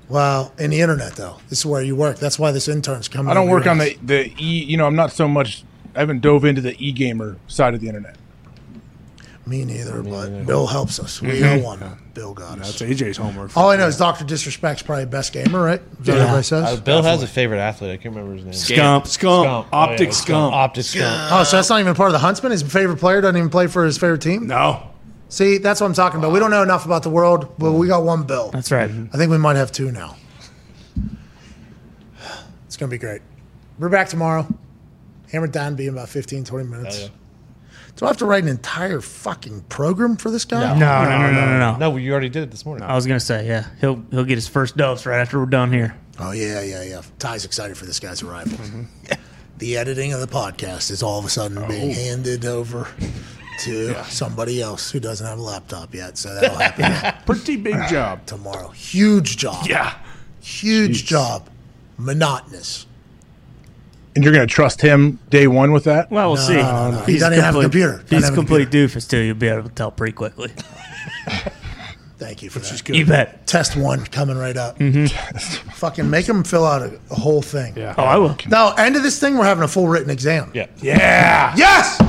Well, 0.08 0.52
in 0.58 0.70
the 0.70 0.80
internet 0.80 1.16
though, 1.16 1.36
this 1.48 1.58
is 1.60 1.66
where 1.66 1.82
you 1.82 1.96
work. 1.96 2.18
That's 2.18 2.38
why 2.38 2.52
this 2.52 2.68
intern's 2.68 3.08
coming. 3.08 3.30
I 3.30 3.34
don't 3.34 3.44
over 3.44 3.52
work 3.52 3.64
your 3.64 3.72
on 3.72 3.78
the 3.78 3.96
the 4.02 4.32
e. 4.38 4.64
You 4.64 4.76
know, 4.76 4.86
I'm 4.86 4.96
not 4.96 5.12
so 5.12 5.26
much. 5.28 5.64
I 5.96 6.00
haven't 6.00 6.20
dove 6.20 6.44
into 6.44 6.60
the 6.60 6.74
e-gamer 6.78 7.36
side 7.48 7.74
of 7.74 7.80
the 7.80 7.88
internet. 7.88 8.14
Me 9.48 9.64
neither, 9.64 10.02
but 10.02 10.46
Bill 10.46 10.66
helps 10.66 11.00
us. 11.00 11.22
We 11.22 11.40
Mhm. 11.40 11.60
owe 11.60 11.64
one. 11.64 11.98
Bill 12.12 12.34
got 12.34 12.60
us. 12.60 12.78
That's 12.78 12.82
AJ's 12.82 13.16
homework. 13.16 13.56
All 13.56 13.70
I 13.70 13.76
know 13.76 13.86
is 13.86 13.96
Doctor 13.96 14.24
Disrespect's 14.24 14.82
probably 14.82 15.04
the 15.04 15.10
best 15.10 15.32
gamer, 15.32 15.62
right? 15.62 15.80
Is 16.00 16.06
that 16.06 16.12
what 16.12 16.20
everybody 16.20 16.42
says? 16.42 16.64
Uh, 16.78 16.80
Bill 16.82 17.02
has 17.02 17.22
a 17.22 17.26
favorite 17.26 17.58
athlete. 17.58 17.92
I 17.92 17.96
can't 17.96 18.14
remember 18.14 18.34
his 18.36 18.44
name. 18.44 18.52
Scump. 18.78 19.02
Scump. 19.04 19.46
Oh, 19.46 19.66
Optic 19.72 20.08
yeah, 20.08 20.12
Scump. 20.14 20.52
Optic 20.52 20.84
Scump. 20.84 21.28
Oh, 21.32 21.44
so 21.44 21.56
that's 21.56 21.70
not 21.70 21.80
even 21.80 21.94
part 21.94 22.08
of 22.08 22.12
the 22.12 22.18
Huntsmen. 22.18 22.52
His 22.52 22.62
favorite 22.62 22.98
player 22.98 23.20
doesn't 23.22 23.36
even 23.36 23.48
play 23.50 23.68
for 23.68 23.84
his 23.86 23.96
favorite 23.96 24.20
team. 24.20 24.46
No. 24.46 24.82
See, 25.30 25.58
that's 25.58 25.80
what 25.80 25.86
I'm 25.86 25.94
talking 25.94 26.18
about. 26.18 26.32
We 26.32 26.40
don't 26.40 26.50
know 26.50 26.62
enough 26.62 26.84
about 26.84 27.02
the 27.02 27.10
world, 27.10 27.48
but 27.58 27.72
we 27.72 27.86
got 27.86 28.02
one 28.02 28.24
Bill. 28.24 28.50
That's 28.52 28.70
right. 28.70 28.90
I 29.12 29.16
think 29.16 29.30
we 29.30 29.38
might 29.38 29.56
have 29.56 29.72
two 29.72 29.90
now. 29.92 30.16
It's 32.66 32.76
gonna 32.76 32.90
be 32.90 32.98
great. 32.98 33.22
We're 33.78 33.88
back 33.88 34.08
tomorrow. 34.08 34.46
Hammer 35.32 35.46
down 35.46 35.74
be 35.74 35.86
in 35.86 35.94
about 35.94 36.08
15, 36.08 36.44
20 36.44 36.66
minutes. 36.68 37.10
Hell 37.98 38.06
Do 38.06 38.06
I 38.06 38.08
have 38.10 38.16
to 38.18 38.26
write 38.26 38.44
an 38.44 38.48
entire 38.48 39.00
fucking 39.00 39.62
program 39.62 40.16
for 40.16 40.30
this 40.30 40.44
guy? 40.44 40.78
No, 40.78 41.02
no, 41.02 41.08
no, 41.08 41.32
no, 41.32 41.46
no, 41.46 41.58
no. 41.58 41.76
No, 41.78 41.96
you 41.96 42.12
already 42.12 42.28
did 42.28 42.44
it 42.44 42.50
this 42.50 42.64
morning. 42.64 42.84
I 42.84 42.94
was 42.94 43.06
gonna 43.06 43.18
say, 43.18 43.46
yeah, 43.46 43.66
he'll 43.80 44.04
he'll 44.10 44.24
get 44.24 44.36
his 44.36 44.46
first 44.46 44.76
dose 44.76 45.04
right 45.04 45.18
after 45.18 45.38
we're 45.38 45.46
done 45.46 45.72
here. 45.72 45.96
Oh 46.20 46.30
yeah, 46.30 46.62
yeah, 46.62 46.82
yeah. 46.82 47.02
Ty's 47.18 47.44
excited 47.44 47.76
for 47.76 47.86
this 47.86 47.98
guy's 47.98 48.22
arrival. 48.22 48.58
Mm-hmm. 48.58 49.14
the 49.58 49.76
editing 49.76 50.12
of 50.12 50.20
the 50.20 50.28
podcast 50.28 50.90
is 50.90 51.02
all 51.02 51.18
of 51.18 51.24
a 51.24 51.28
sudden 51.28 51.66
being 51.66 51.90
oh. 51.90 51.94
handed 51.94 52.44
over 52.44 52.86
to 53.60 54.04
somebody 54.08 54.62
else 54.62 54.90
who 54.90 55.00
doesn't 55.00 55.26
have 55.26 55.38
a 55.38 55.42
laptop 55.42 55.94
yet. 55.94 56.18
So 56.18 56.34
that'll 56.34 56.56
happen 56.58 57.24
Pretty 57.26 57.56
big 57.56 57.76
job. 57.88 58.24
tomorrow. 58.26 58.68
Huge 58.68 59.36
job. 59.36 59.66
Yeah. 59.66 59.96
Huge 60.40 61.04
job. 61.04 61.48
Monotonous. 61.96 62.86
And 64.18 64.24
you're 64.24 64.34
going 64.34 64.48
to 64.48 64.52
trust 64.52 64.80
him 64.80 65.20
day 65.30 65.46
one 65.46 65.70
with 65.70 65.84
that? 65.84 66.10
Well, 66.10 66.32
we'll 66.32 66.40
No, 66.40 66.42
see. 66.48 66.54
no, 66.56 66.90
no. 66.90 66.98
He 67.02 67.18
doesn't 67.18 67.34
even 67.34 67.44
have 67.44 67.54
a 67.54 67.60
complete- 67.60 67.82
computer. 67.82 68.04
He's 68.10 68.24
have 68.24 68.30
a 68.30 68.32
a 68.32 68.36
complete 68.36 68.68
doofus 68.70 69.08
too. 69.08 69.18
You'll 69.20 69.36
be 69.36 69.46
able 69.46 69.62
to 69.62 69.68
tell 69.68 69.92
pretty 69.92 70.12
quickly. 70.12 70.50
Thank 72.18 72.42
you 72.42 72.50
for 72.50 72.58
that. 72.58 72.88
You 72.88 73.06
bet. 73.06 73.46
Test 73.46 73.76
one 73.76 74.04
coming 74.06 74.36
right 74.36 74.56
up. 74.56 74.76
Mm-hmm. 74.80 75.06
Fucking 75.70 76.10
make 76.10 76.28
him 76.28 76.42
fill 76.42 76.66
out 76.66 76.82
a, 76.82 76.98
a 77.12 77.14
whole 77.14 77.42
thing. 77.42 77.74
Yeah. 77.76 77.94
Oh, 77.96 78.02
I 78.02 78.16
will. 78.16 78.36
No, 78.48 78.74
end 78.76 78.96
of 78.96 79.04
this 79.04 79.20
thing, 79.20 79.38
we're 79.38 79.44
having 79.44 79.62
a 79.62 79.68
full 79.68 79.86
written 79.86 80.10
exam. 80.10 80.50
Yeah. 80.52 80.66
Yeah. 80.82 81.54
Yes! 81.56 82.00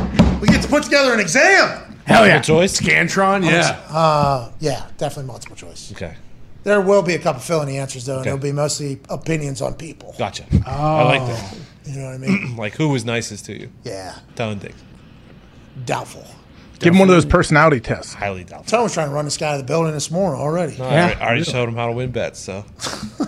We 0.42 0.48
get 0.48 0.64
to 0.64 0.68
put 0.68 0.82
together 0.82 1.14
an 1.14 1.20
exam. 1.20 1.96
Hell 2.06 2.26
yeah. 2.26 2.38
Multiple 2.38 2.62
choice. 2.62 2.82
Scantron. 2.82 3.46
Yeah. 3.46 3.80
Uh, 3.88 4.52
yeah, 4.60 4.88
definitely 4.98 5.28
multiple 5.28 5.56
choice. 5.56 5.92
Okay. 5.92 6.16
There 6.64 6.82
will 6.82 7.04
be 7.04 7.14
a 7.14 7.20
couple 7.20 7.40
fill 7.42 7.62
in 7.62 7.68
the 7.68 7.78
answers, 7.78 8.08
though, 8.08 8.14
and 8.18 8.22
Okay. 8.22 8.30
it'll 8.32 8.40
be 8.42 8.52
mostly 8.52 9.00
opinions 9.10 9.62
on 9.62 9.76
people. 9.76 10.16
Gotcha. 10.18 10.46
Oh. 10.66 10.72
I 10.72 11.04
like 11.04 11.28
that. 11.28 11.56
You 11.90 12.00
know 12.00 12.06
what 12.06 12.14
I 12.14 12.18
mean? 12.18 12.56
Like, 12.58 12.74
who 12.76 12.90
was 12.90 13.03
nicest 13.06 13.45
to 13.45 13.59
you? 13.59 13.69
yeah. 13.84 14.16
Telling 14.35 14.59
things. 14.59 14.82
Doubtful. 15.85 16.26
Give 16.80 16.93
him 16.93 17.00
one 17.00 17.09
of 17.09 17.16
those 17.16 17.26
personality 17.26 17.82
tests. 17.82 18.14
Highly 18.14 18.45
doubtful. 18.45 18.66
Tom 18.72 18.84
was 18.84 18.93
trying 18.93 19.09
to 19.09 19.14
run 19.14 19.26
this 19.26 19.35
guy 19.38 19.48
out 19.50 19.56
of 19.56 19.59
the 19.59 19.66
building 19.66 19.92
this 19.92 20.09
morning 20.09 20.40
already. 20.40 20.77
No, 20.77 20.85
I 20.85 20.88
already, 20.88 21.16
I 21.19 21.26
already 21.27 21.43
showed 21.43 21.68
him 21.68 21.76
how 21.76 21.88
to 21.88 21.92
win 21.92 22.11
bets, 22.11 22.40
so. 22.40 22.64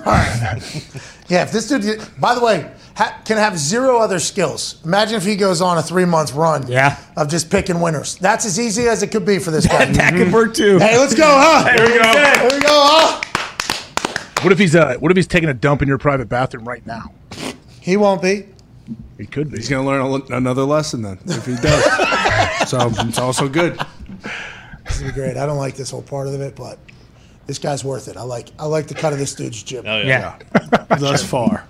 Yeah, 1.28 1.44
if 1.44 1.52
this 1.54 1.68
dude, 1.70 2.02
by 2.20 2.36
the 2.36 2.42
way, 2.44 2.70
ha- 2.96 3.22
can 3.26 3.38
have 3.38 3.58
zero 3.58 3.98
other 4.00 4.20
skills. 4.20 4.82
Imagine 4.84 5.16
if 5.16 5.24
he 5.24 5.36
goes 5.38 5.62
on 5.62 5.78
a 5.78 5.82
three 5.84 6.04
month 6.06 6.34
run 6.34 6.68
Yeah. 6.68 6.98
of 7.16 7.30
just 7.30 7.50
picking 7.50 7.80
winners. 7.80 8.16
That's 8.18 8.46
as 8.46 8.60
easy 8.60 8.88
as 8.90 9.02
it 9.02 9.12
could 9.12 9.26
be 9.26 9.40
for 9.40 9.50
this 9.52 9.66
guy. 9.66 9.86
that 9.86 10.14
could 10.14 10.32
work 10.34 10.54
too. 10.54 10.78
hey, 10.80 10.98
let's 10.98 11.14
go, 11.16 11.24
huh? 11.26 11.64
There 11.64 11.88
we 11.88 11.94
go. 11.94 12.14
There 12.14 12.44
we 12.44 12.60
go, 12.60 12.68
huh? 12.70 13.22
What 14.44 14.52
if 14.52 14.60
he's 14.60 14.76
uh, 14.76 14.96
What 15.00 15.12
if 15.12 15.16
he's 15.16 15.28
taking 15.28 15.48
a 15.50 15.54
dump 15.54 15.82
in 15.82 15.88
your 15.88 15.98
private 15.98 16.28
bathroom 16.28 16.68
right 16.68 16.86
now? 16.86 17.14
He 17.82 17.98
won't 17.98 18.22
be. 18.22 18.46
He 19.18 19.26
could 19.26 19.52
be. 19.52 19.58
He's 19.58 19.68
going 19.68 19.84
to 19.84 19.90
learn 19.90 20.24
a, 20.32 20.38
another 20.38 20.64
lesson 20.64 21.02
then 21.02 21.20
if 21.26 21.46
he 21.46 21.56
does. 21.56 22.70
so 22.70 22.90
it's 23.08 23.18
also 23.20 23.50
good. 23.50 23.78
This 24.86 25.02
will 25.02 25.08
be 25.08 25.14
great. 25.14 25.36
I 25.36 25.46
don't 25.46 25.58
like 25.58 25.76
this 25.76 25.92
whole 25.92 26.02
part 26.02 26.28
of 26.28 26.40
it, 26.40 26.56
but 26.56 26.80
this 27.48 27.60
guy's 27.60 27.84
worth 27.84 28.08
it. 28.08 28.18
I 28.18 28.22
like 28.22 28.50
I 28.60 28.66
like 28.66 28.88
the 28.88 28.94
cut 28.94 29.14
of 29.14 29.20
this 29.20 29.36
dude's 29.36 29.62
jib. 29.64 29.86
Oh, 29.88 29.98
yeah. 30.02 30.38
Yeah. 30.54 30.86
Thus 31.00 31.28
far. 31.28 31.68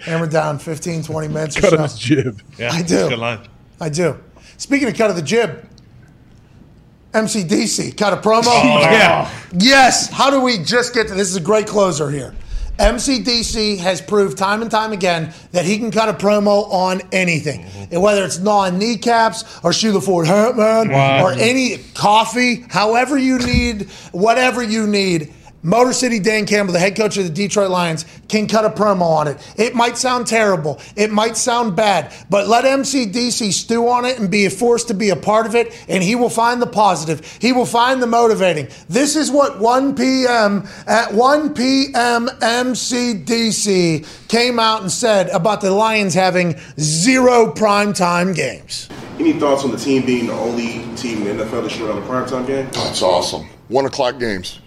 Hammer 0.00 0.26
down 0.26 0.58
15, 0.58 1.04
20 1.04 1.28
minutes 1.28 1.56
or 1.58 1.60
Cut 1.60 1.72
of 1.74 1.80
his 1.80 1.98
jib. 1.98 2.40
Yeah. 2.58 2.70
I 2.72 2.82
do. 2.82 3.08
Good 3.08 3.18
line. 3.18 3.40
I 3.80 3.88
do. 3.88 4.18
Speaking 4.56 4.88
of 4.88 4.94
cut 4.94 5.10
of 5.10 5.16
the 5.16 5.22
jib, 5.22 5.66
MCDC 7.12 7.96
cut 7.96 8.12
a 8.12 8.16
promo. 8.16 8.44
Oh, 8.46 8.80
yeah. 8.80 9.30
Yes. 9.52 10.10
How 10.10 10.30
do 10.30 10.40
we 10.40 10.58
just 10.58 10.94
get 10.94 11.08
to 11.08 11.14
this? 11.14 11.28
Is 11.30 11.36
a 11.36 11.40
great 11.40 11.66
closer 11.66 12.10
here. 12.10 12.34
MCDC 12.80 13.78
has 13.78 14.00
proved 14.00 14.38
time 14.38 14.62
and 14.62 14.70
time 14.70 14.92
again 14.92 15.32
that 15.52 15.64
he 15.64 15.78
can 15.78 15.90
cut 15.90 16.08
a 16.08 16.14
promo 16.14 16.66
on 16.72 17.02
anything, 17.12 17.60
mm-hmm. 17.60 17.92
And 17.92 18.02
whether 18.02 18.24
it's 18.24 18.38
non 18.38 18.78
kneecaps 18.78 19.60
or 19.62 19.72
shoe 19.72 19.92
the 19.92 20.00
Ford 20.00 20.26
Wow. 20.26 21.24
or 21.24 21.32
any 21.32 21.78
coffee, 21.94 22.64
however 22.68 23.18
you 23.18 23.38
need, 23.38 23.90
whatever 24.12 24.62
you 24.62 24.86
need. 24.86 25.32
Motor 25.62 25.92
City 25.92 26.18
Dan 26.18 26.46
Campbell, 26.46 26.72
the 26.72 26.78
head 26.78 26.96
coach 26.96 27.18
of 27.18 27.24
the 27.24 27.30
Detroit 27.30 27.70
Lions, 27.70 28.06
can 28.28 28.46
cut 28.46 28.64
a 28.64 28.70
promo 28.70 29.02
on 29.02 29.28
it. 29.28 29.54
It 29.56 29.74
might 29.74 29.98
sound 29.98 30.26
terrible, 30.26 30.80
it 30.96 31.10
might 31.10 31.36
sound 31.36 31.76
bad, 31.76 32.12
but 32.30 32.48
let 32.48 32.64
MCDC 32.64 33.52
stew 33.52 33.88
on 33.88 34.06
it 34.06 34.18
and 34.18 34.30
be 34.30 34.48
forced 34.48 34.88
to 34.88 34.94
be 34.94 35.10
a 35.10 35.16
part 35.16 35.46
of 35.46 35.54
it, 35.54 35.76
and 35.88 36.02
he 36.02 36.14
will 36.14 36.30
find 36.30 36.62
the 36.62 36.66
positive. 36.66 37.20
He 37.40 37.52
will 37.52 37.66
find 37.66 38.02
the 38.02 38.06
motivating. 38.06 38.68
This 38.88 39.16
is 39.16 39.30
what 39.30 39.60
1 39.60 39.96
p.m. 39.96 40.66
at 40.86 41.12
1 41.12 41.54
p.m. 41.54 42.28
MCDC 42.28 44.28
came 44.28 44.58
out 44.58 44.80
and 44.80 44.90
said 44.90 45.28
about 45.28 45.60
the 45.60 45.70
Lions 45.70 46.14
having 46.14 46.58
zero 46.78 47.52
primetime 47.52 48.34
games. 48.34 48.88
Any 49.18 49.34
thoughts 49.34 49.64
on 49.64 49.70
the 49.70 49.76
team 49.76 50.06
being 50.06 50.28
the 50.28 50.32
only 50.32 50.82
team 50.96 51.26
in 51.26 51.36
the 51.36 51.44
NFL 51.44 51.64
that 51.64 51.70
should 51.70 51.82
run 51.82 51.98
a 51.98 52.06
primetime 52.06 52.46
game? 52.46 52.66
Oh, 52.76 52.84
That's 52.84 53.02
awesome. 53.02 53.46
One 53.68 53.84
o'clock 53.84 54.18
games. 54.18 54.60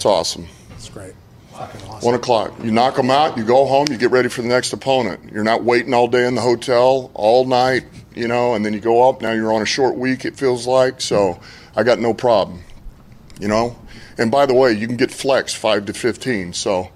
It's 0.00 0.06
awesome. 0.06 0.48
That's 0.70 0.88
great. 0.88 1.12
Fucking 1.52 1.82
awesome. 1.82 2.06
One 2.06 2.14
o'clock. 2.14 2.54
You 2.64 2.70
knock 2.70 2.96
them 2.96 3.10
out, 3.10 3.36
you 3.36 3.44
go 3.44 3.66
home, 3.66 3.84
you 3.90 3.98
get 3.98 4.10
ready 4.10 4.30
for 4.30 4.40
the 4.40 4.48
next 4.48 4.72
opponent. 4.72 5.30
You're 5.30 5.44
not 5.44 5.62
waiting 5.62 5.92
all 5.92 6.08
day 6.08 6.26
in 6.26 6.34
the 6.34 6.40
hotel, 6.40 7.10
all 7.12 7.44
night, 7.44 7.84
you 8.14 8.26
know, 8.26 8.54
and 8.54 8.64
then 8.64 8.72
you 8.72 8.80
go 8.80 9.06
up. 9.06 9.20
Now 9.20 9.32
you're 9.32 9.52
on 9.52 9.60
a 9.60 9.66
short 9.66 9.96
week, 9.96 10.24
it 10.24 10.38
feels 10.38 10.66
like. 10.66 11.02
So 11.02 11.38
I 11.76 11.82
got 11.82 11.98
no 11.98 12.14
problem, 12.14 12.62
you 13.38 13.48
know. 13.48 13.76
And 14.16 14.30
by 14.30 14.46
the 14.46 14.54
way, 14.54 14.72
you 14.72 14.86
can 14.86 14.96
get 14.96 15.10
flex 15.10 15.52
5 15.52 15.84
to 15.84 15.92
15. 15.92 16.54
So, 16.54 16.88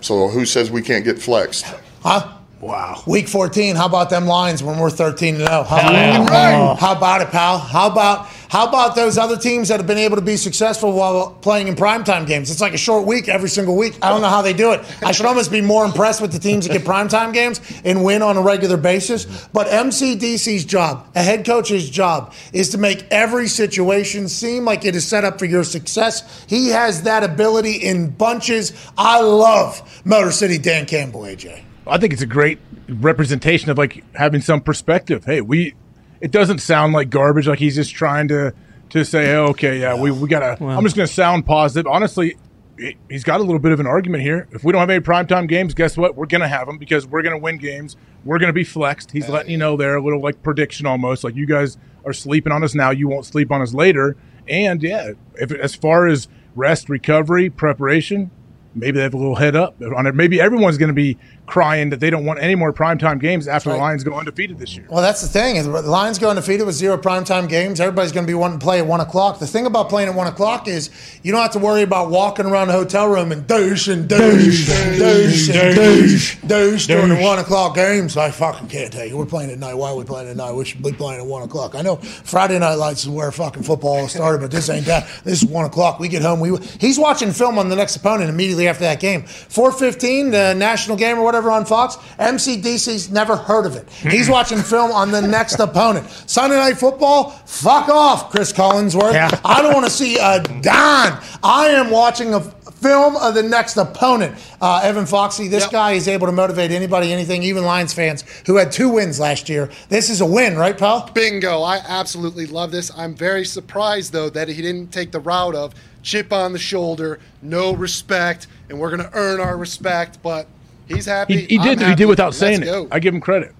so 0.00 0.28
who 0.28 0.46
says 0.46 0.70
we 0.70 0.80
can't 0.80 1.04
get 1.04 1.18
flexed? 1.18 1.66
Huh? 2.00 2.32
Wow. 2.60 3.02
Week 3.06 3.28
14, 3.28 3.76
how 3.76 3.84
about 3.84 4.08
them 4.08 4.26
Lions 4.26 4.62
when 4.62 4.78
we're 4.78 4.88
13 4.88 5.34
and 5.34 5.46
0? 5.46 5.64
Huh? 5.68 5.90
yeah. 5.92 6.76
How 6.76 6.96
about 6.96 7.20
it, 7.20 7.28
pal? 7.28 7.58
How 7.58 7.90
about 7.90 8.26
how 8.48 8.66
about 8.66 8.94
those 8.94 9.18
other 9.18 9.36
teams 9.36 9.68
that 9.68 9.78
have 9.78 9.86
been 9.86 9.98
able 9.98 10.16
to 10.16 10.22
be 10.22 10.36
successful 10.36 10.92
while 10.92 11.32
playing 11.32 11.68
in 11.68 11.74
primetime 11.74 12.26
games? 12.26 12.50
It's 12.50 12.60
like 12.60 12.74
a 12.74 12.78
short 12.78 13.06
week 13.06 13.28
every 13.28 13.48
single 13.48 13.76
week. 13.76 13.98
I 14.02 14.08
don't 14.08 14.22
know 14.22 14.28
how 14.28 14.42
they 14.42 14.54
do 14.54 14.72
it. 14.72 14.80
I 15.02 15.12
should 15.12 15.26
almost 15.26 15.50
be 15.50 15.60
more 15.60 15.84
impressed 15.84 16.22
with 16.22 16.32
the 16.32 16.38
teams 16.38 16.66
that 16.66 16.72
get 16.72 16.86
primetime 16.86 17.32
games 17.34 17.60
and 17.84 18.02
win 18.02 18.22
on 18.22 18.36
a 18.36 18.42
regular 18.42 18.76
basis. 18.76 19.48
But 19.52 19.66
MCDC's 19.66 20.64
job, 20.64 21.06
a 21.14 21.22
head 21.22 21.44
coach's 21.44 21.90
job, 21.90 22.32
is 22.52 22.70
to 22.70 22.78
make 22.78 23.06
every 23.10 23.48
situation 23.48 24.28
seem 24.28 24.64
like 24.64 24.84
it 24.84 24.96
is 24.96 25.06
set 25.06 25.24
up 25.24 25.38
for 25.38 25.44
your 25.44 25.64
success. 25.64 26.44
He 26.46 26.68
has 26.68 27.02
that 27.02 27.22
ability 27.24 27.76
in 27.76 28.10
bunches. 28.10 28.72
I 28.96 29.20
love 29.20 30.02
Motor 30.04 30.32
City 30.32 30.58
Dan 30.58 30.86
Campbell, 30.86 31.22
AJ. 31.22 31.62
I 31.86 31.98
think 31.98 32.12
it's 32.12 32.22
a 32.22 32.26
great 32.26 32.58
representation 32.88 33.70
of 33.70 33.78
like 33.78 34.04
having 34.14 34.40
some 34.40 34.60
perspective. 34.60 35.24
Hey, 35.24 35.40
we 35.40 35.74
it 36.20 36.30
doesn't 36.30 36.58
sound 36.58 36.92
like 36.92 37.10
garbage. 37.10 37.46
Like 37.48 37.58
he's 37.58 37.74
just 37.76 37.94
trying 37.94 38.28
to 38.28 38.52
to 38.90 39.04
say, 39.04 39.34
oh, 39.34 39.46
okay, 39.48 39.80
yeah, 39.80 39.94
we 39.94 40.10
we 40.10 40.28
gotta. 40.28 40.56
I'm 40.64 40.82
just 40.84 40.96
gonna 40.96 41.06
sound 41.06 41.46
positive. 41.46 41.86
Honestly, 41.86 42.36
he- 42.78 42.96
he's 43.10 43.24
got 43.24 43.40
a 43.40 43.42
little 43.42 43.58
bit 43.58 43.72
of 43.72 43.80
an 43.80 43.86
argument 43.86 44.22
here. 44.22 44.48
If 44.52 44.64
we 44.64 44.72
don't 44.72 44.80
have 44.80 44.90
any 44.90 45.00
primetime 45.04 45.48
games, 45.48 45.74
guess 45.74 45.96
what? 45.96 46.16
We're 46.16 46.26
gonna 46.26 46.48
have 46.48 46.66
them 46.66 46.78
because 46.78 47.06
we're 47.06 47.22
gonna 47.22 47.38
win 47.38 47.58
games. 47.58 47.96
We're 48.24 48.38
gonna 48.38 48.52
be 48.52 48.64
flexed. 48.64 49.10
He's 49.12 49.28
letting 49.28 49.50
you 49.50 49.58
know 49.58 49.76
there 49.76 49.96
a 49.96 50.02
little 50.02 50.20
like 50.20 50.42
prediction 50.42 50.86
almost. 50.86 51.22
Like 51.24 51.34
you 51.36 51.46
guys 51.46 51.76
are 52.04 52.12
sleeping 52.12 52.52
on 52.52 52.64
us 52.64 52.74
now, 52.74 52.90
you 52.90 53.08
won't 53.08 53.26
sleep 53.26 53.50
on 53.52 53.60
us 53.60 53.74
later. 53.74 54.16
And 54.48 54.82
yeah, 54.82 55.12
if 55.34 55.52
as 55.52 55.74
far 55.74 56.06
as 56.06 56.26
rest, 56.56 56.88
recovery, 56.88 57.50
preparation, 57.50 58.30
maybe 58.74 58.96
they 58.96 59.02
have 59.02 59.12
a 59.14 59.18
little 59.18 59.34
head 59.34 59.54
up 59.54 59.74
on 59.94 60.06
it. 60.06 60.14
Maybe 60.14 60.40
everyone's 60.40 60.78
going 60.78 60.88
to 60.88 60.94
be 60.94 61.18
crying 61.48 61.90
that 61.90 61.98
they 61.98 62.10
don't 62.10 62.24
want 62.24 62.40
any 62.40 62.54
more 62.54 62.72
primetime 62.72 63.18
games 63.20 63.48
after 63.48 63.70
the 63.70 63.76
Lions 63.76 64.04
go 64.04 64.14
undefeated 64.14 64.58
this 64.58 64.76
year. 64.76 64.86
Well, 64.88 65.02
that's 65.02 65.22
the 65.22 65.28
thing. 65.28 65.60
The 65.62 65.82
Lions 65.82 66.18
go 66.18 66.30
undefeated 66.30 66.66
with 66.66 66.74
zero 66.74 66.96
primetime 66.98 67.48
games. 67.48 67.80
Everybody's 67.80 68.12
going 68.12 68.26
to 68.26 68.30
be 68.30 68.34
wanting 68.34 68.58
to 68.58 68.64
play 68.64 68.78
at 68.78 68.86
one 68.86 69.00
o'clock. 69.00 69.38
The 69.38 69.46
thing 69.46 69.66
about 69.66 69.88
playing 69.88 70.08
at 70.08 70.14
one 70.14 70.26
o'clock 70.26 70.68
is 70.68 70.90
you 71.22 71.32
don't 71.32 71.40
have 71.40 71.52
to 71.52 71.58
worry 71.58 71.82
about 71.82 72.10
walking 72.10 72.46
around 72.46 72.68
the 72.68 72.74
hotel 72.74 73.08
room 73.08 73.32
and 73.32 73.46
douche 73.46 73.88
and 73.88 74.08
douche 74.08 74.68
and 74.68 74.98
douche 74.98 75.48
and 75.50 75.74
douche 75.74 76.36
douche 76.46 76.86
during 76.86 77.08
the 77.08 77.20
one 77.20 77.38
o'clock 77.38 77.74
games. 77.74 78.16
I 78.16 78.30
fucking 78.30 78.68
can't 78.68 78.92
take 78.92 79.10
it. 79.10 79.14
We're 79.14 79.26
playing 79.26 79.50
at 79.50 79.58
night. 79.58 79.74
Why 79.74 79.90
are 79.90 79.96
we 79.96 80.04
playing 80.04 80.28
at 80.28 80.36
night? 80.36 80.52
We 80.52 80.66
should 80.66 80.82
be 80.82 80.92
playing 80.92 81.20
at 81.20 81.26
one 81.26 81.42
o'clock. 81.42 81.74
I 81.74 81.82
know 81.82 81.96
Friday 81.96 82.58
night 82.58 82.74
lights 82.74 83.04
is 83.04 83.08
where 83.08 83.32
fucking 83.32 83.62
football 83.62 84.06
started, 84.08 84.42
but 84.42 84.50
this 84.50 84.68
ain't 84.68 84.86
that. 84.86 85.08
This 85.24 85.42
is 85.42 85.48
one 85.48 85.64
o'clock. 85.64 85.98
We 85.98 86.08
get 86.08 86.22
home. 86.22 86.40
We 86.40 86.56
he's 86.78 86.98
watching 86.98 87.32
film 87.32 87.58
on 87.58 87.68
the 87.68 87.76
next 87.76 87.96
opponent 87.96 88.28
immediately 88.28 88.68
after 88.68 88.84
that 88.84 89.00
game. 89.00 89.22
Four 89.22 89.72
fifteen, 89.72 90.30
the 90.30 90.54
national 90.54 90.98
game 90.98 91.18
or 91.18 91.24
whatever 91.24 91.37
on 91.46 91.64
Fox. 91.64 91.96
MCDC's 92.18 93.10
never 93.10 93.36
heard 93.36 93.66
of 93.66 93.76
it. 93.76 93.88
He's 93.90 94.28
watching 94.28 94.58
film 94.58 94.90
on 94.90 95.10
the 95.10 95.22
next 95.22 95.58
opponent. 95.60 96.08
Sunday 96.26 96.56
night 96.56 96.76
football, 96.76 97.30
fuck 97.46 97.88
off, 97.88 98.30
Cris 98.30 98.52
Collinsworth. 98.52 99.40
I 99.44 99.62
don't 99.62 99.74
want 99.74 99.86
to 99.86 99.92
see 99.92 100.16
a 100.18 100.42
dime. 100.60 101.20
I 101.42 101.68
am 101.68 101.90
watching 101.90 102.34
a 102.34 102.40
film 102.80 103.16
of 103.16 103.34
the 103.34 103.42
next 103.42 103.76
opponent. 103.76 104.36
Uh, 104.60 104.80
Evan 104.82 105.06
Foxy, 105.06 105.48
this 105.48 105.66
guy 105.66 105.92
is 105.92 106.08
able 106.08 106.26
to 106.26 106.32
motivate 106.32 106.70
anybody, 106.70 107.12
anything, 107.12 107.42
even 107.42 107.64
Lions 107.64 107.92
fans 107.92 108.24
who 108.46 108.56
had 108.56 108.72
two 108.72 108.88
wins 108.88 109.18
last 109.18 109.48
year. 109.48 109.70
This 109.88 110.10
is 110.10 110.20
a 110.20 110.26
win, 110.26 110.56
right, 110.56 110.76
pal? 110.76 111.10
Bingo. 111.12 111.62
I 111.62 111.80
absolutely 111.86 112.46
love 112.46 112.70
this. 112.70 112.90
I'm 112.96 113.14
very 113.14 113.44
surprised, 113.44 114.12
though, 114.12 114.30
that 114.30 114.48
he 114.48 114.62
didn't 114.62 114.92
take 114.92 115.12
the 115.12 115.20
route 115.20 115.54
of 115.54 115.74
chip 116.02 116.32
on 116.32 116.52
the 116.52 116.58
shoulder, 116.58 117.18
no 117.42 117.74
respect, 117.74 118.46
and 118.68 118.78
we're 118.78 118.96
going 118.96 119.08
to 119.08 119.16
earn 119.16 119.40
our 119.40 119.56
respect. 119.56 120.22
But 120.22 120.46
he's 120.88 121.06
happy. 121.06 121.40
He, 121.42 121.46
he 121.46 121.58
I'm 121.58 121.64
did. 121.64 121.80
He 121.80 121.94
did 121.94 122.06
without 122.06 122.26
Let's 122.26 122.38
saying 122.38 122.60
go. 122.62 122.84
it. 122.84 122.88
I 122.90 122.98
give 122.98 123.14
him 123.14 123.20
credit. 123.20 123.54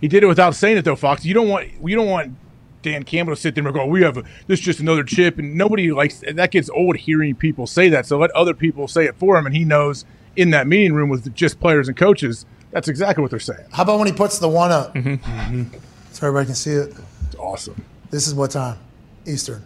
He 0.00 0.08
did 0.08 0.22
it 0.22 0.26
without 0.26 0.54
saying 0.54 0.76
it, 0.76 0.84
though, 0.84 0.96
Fox. 0.96 1.24
You 1.24 1.34
don't 1.34 1.48
want 1.48 1.68
you 1.82 1.96
don't 1.96 2.08
want 2.08 2.36
Dan 2.82 3.02
Campbell 3.04 3.34
to 3.34 3.40
sit 3.40 3.54
there 3.54 3.66
and 3.66 3.74
go, 3.74 3.86
"We 3.86 4.02
have 4.02 4.18
a, 4.18 4.22
this 4.46 4.60
is 4.60 4.64
just 4.64 4.80
another 4.80 5.02
chip," 5.04 5.38
and 5.38 5.54
nobody 5.54 5.90
likes 5.90 6.20
that. 6.20 6.50
Gets 6.50 6.70
old 6.70 6.96
hearing 6.96 7.34
people 7.34 7.66
say 7.66 7.88
that. 7.88 8.06
So 8.06 8.18
let 8.18 8.30
other 8.32 8.54
people 8.54 8.88
say 8.88 9.06
it 9.06 9.16
for 9.16 9.38
him, 9.38 9.46
and 9.46 9.54
he 9.56 9.64
knows 9.64 10.04
in 10.36 10.50
that 10.50 10.66
meeting 10.66 10.92
room 10.92 11.08
with 11.08 11.34
just 11.34 11.58
players 11.60 11.88
and 11.88 11.96
coaches, 11.96 12.44
that's 12.70 12.88
exactly 12.88 13.22
what 13.22 13.30
they're 13.30 13.40
saying. 13.40 13.64
How 13.72 13.84
about 13.84 13.98
when 13.98 14.06
he 14.06 14.12
puts 14.12 14.38
the 14.38 14.48
one 14.48 14.70
up? 14.70 14.94
Mm-hmm. 14.94 15.64
So 16.12 16.26
everybody 16.26 16.46
can 16.46 16.54
see 16.54 16.72
it. 16.72 16.94
It's 17.26 17.36
awesome. 17.36 17.82
This 18.10 18.26
is 18.26 18.34
what 18.34 18.50
time? 18.50 18.78
Eastern, 19.26 19.64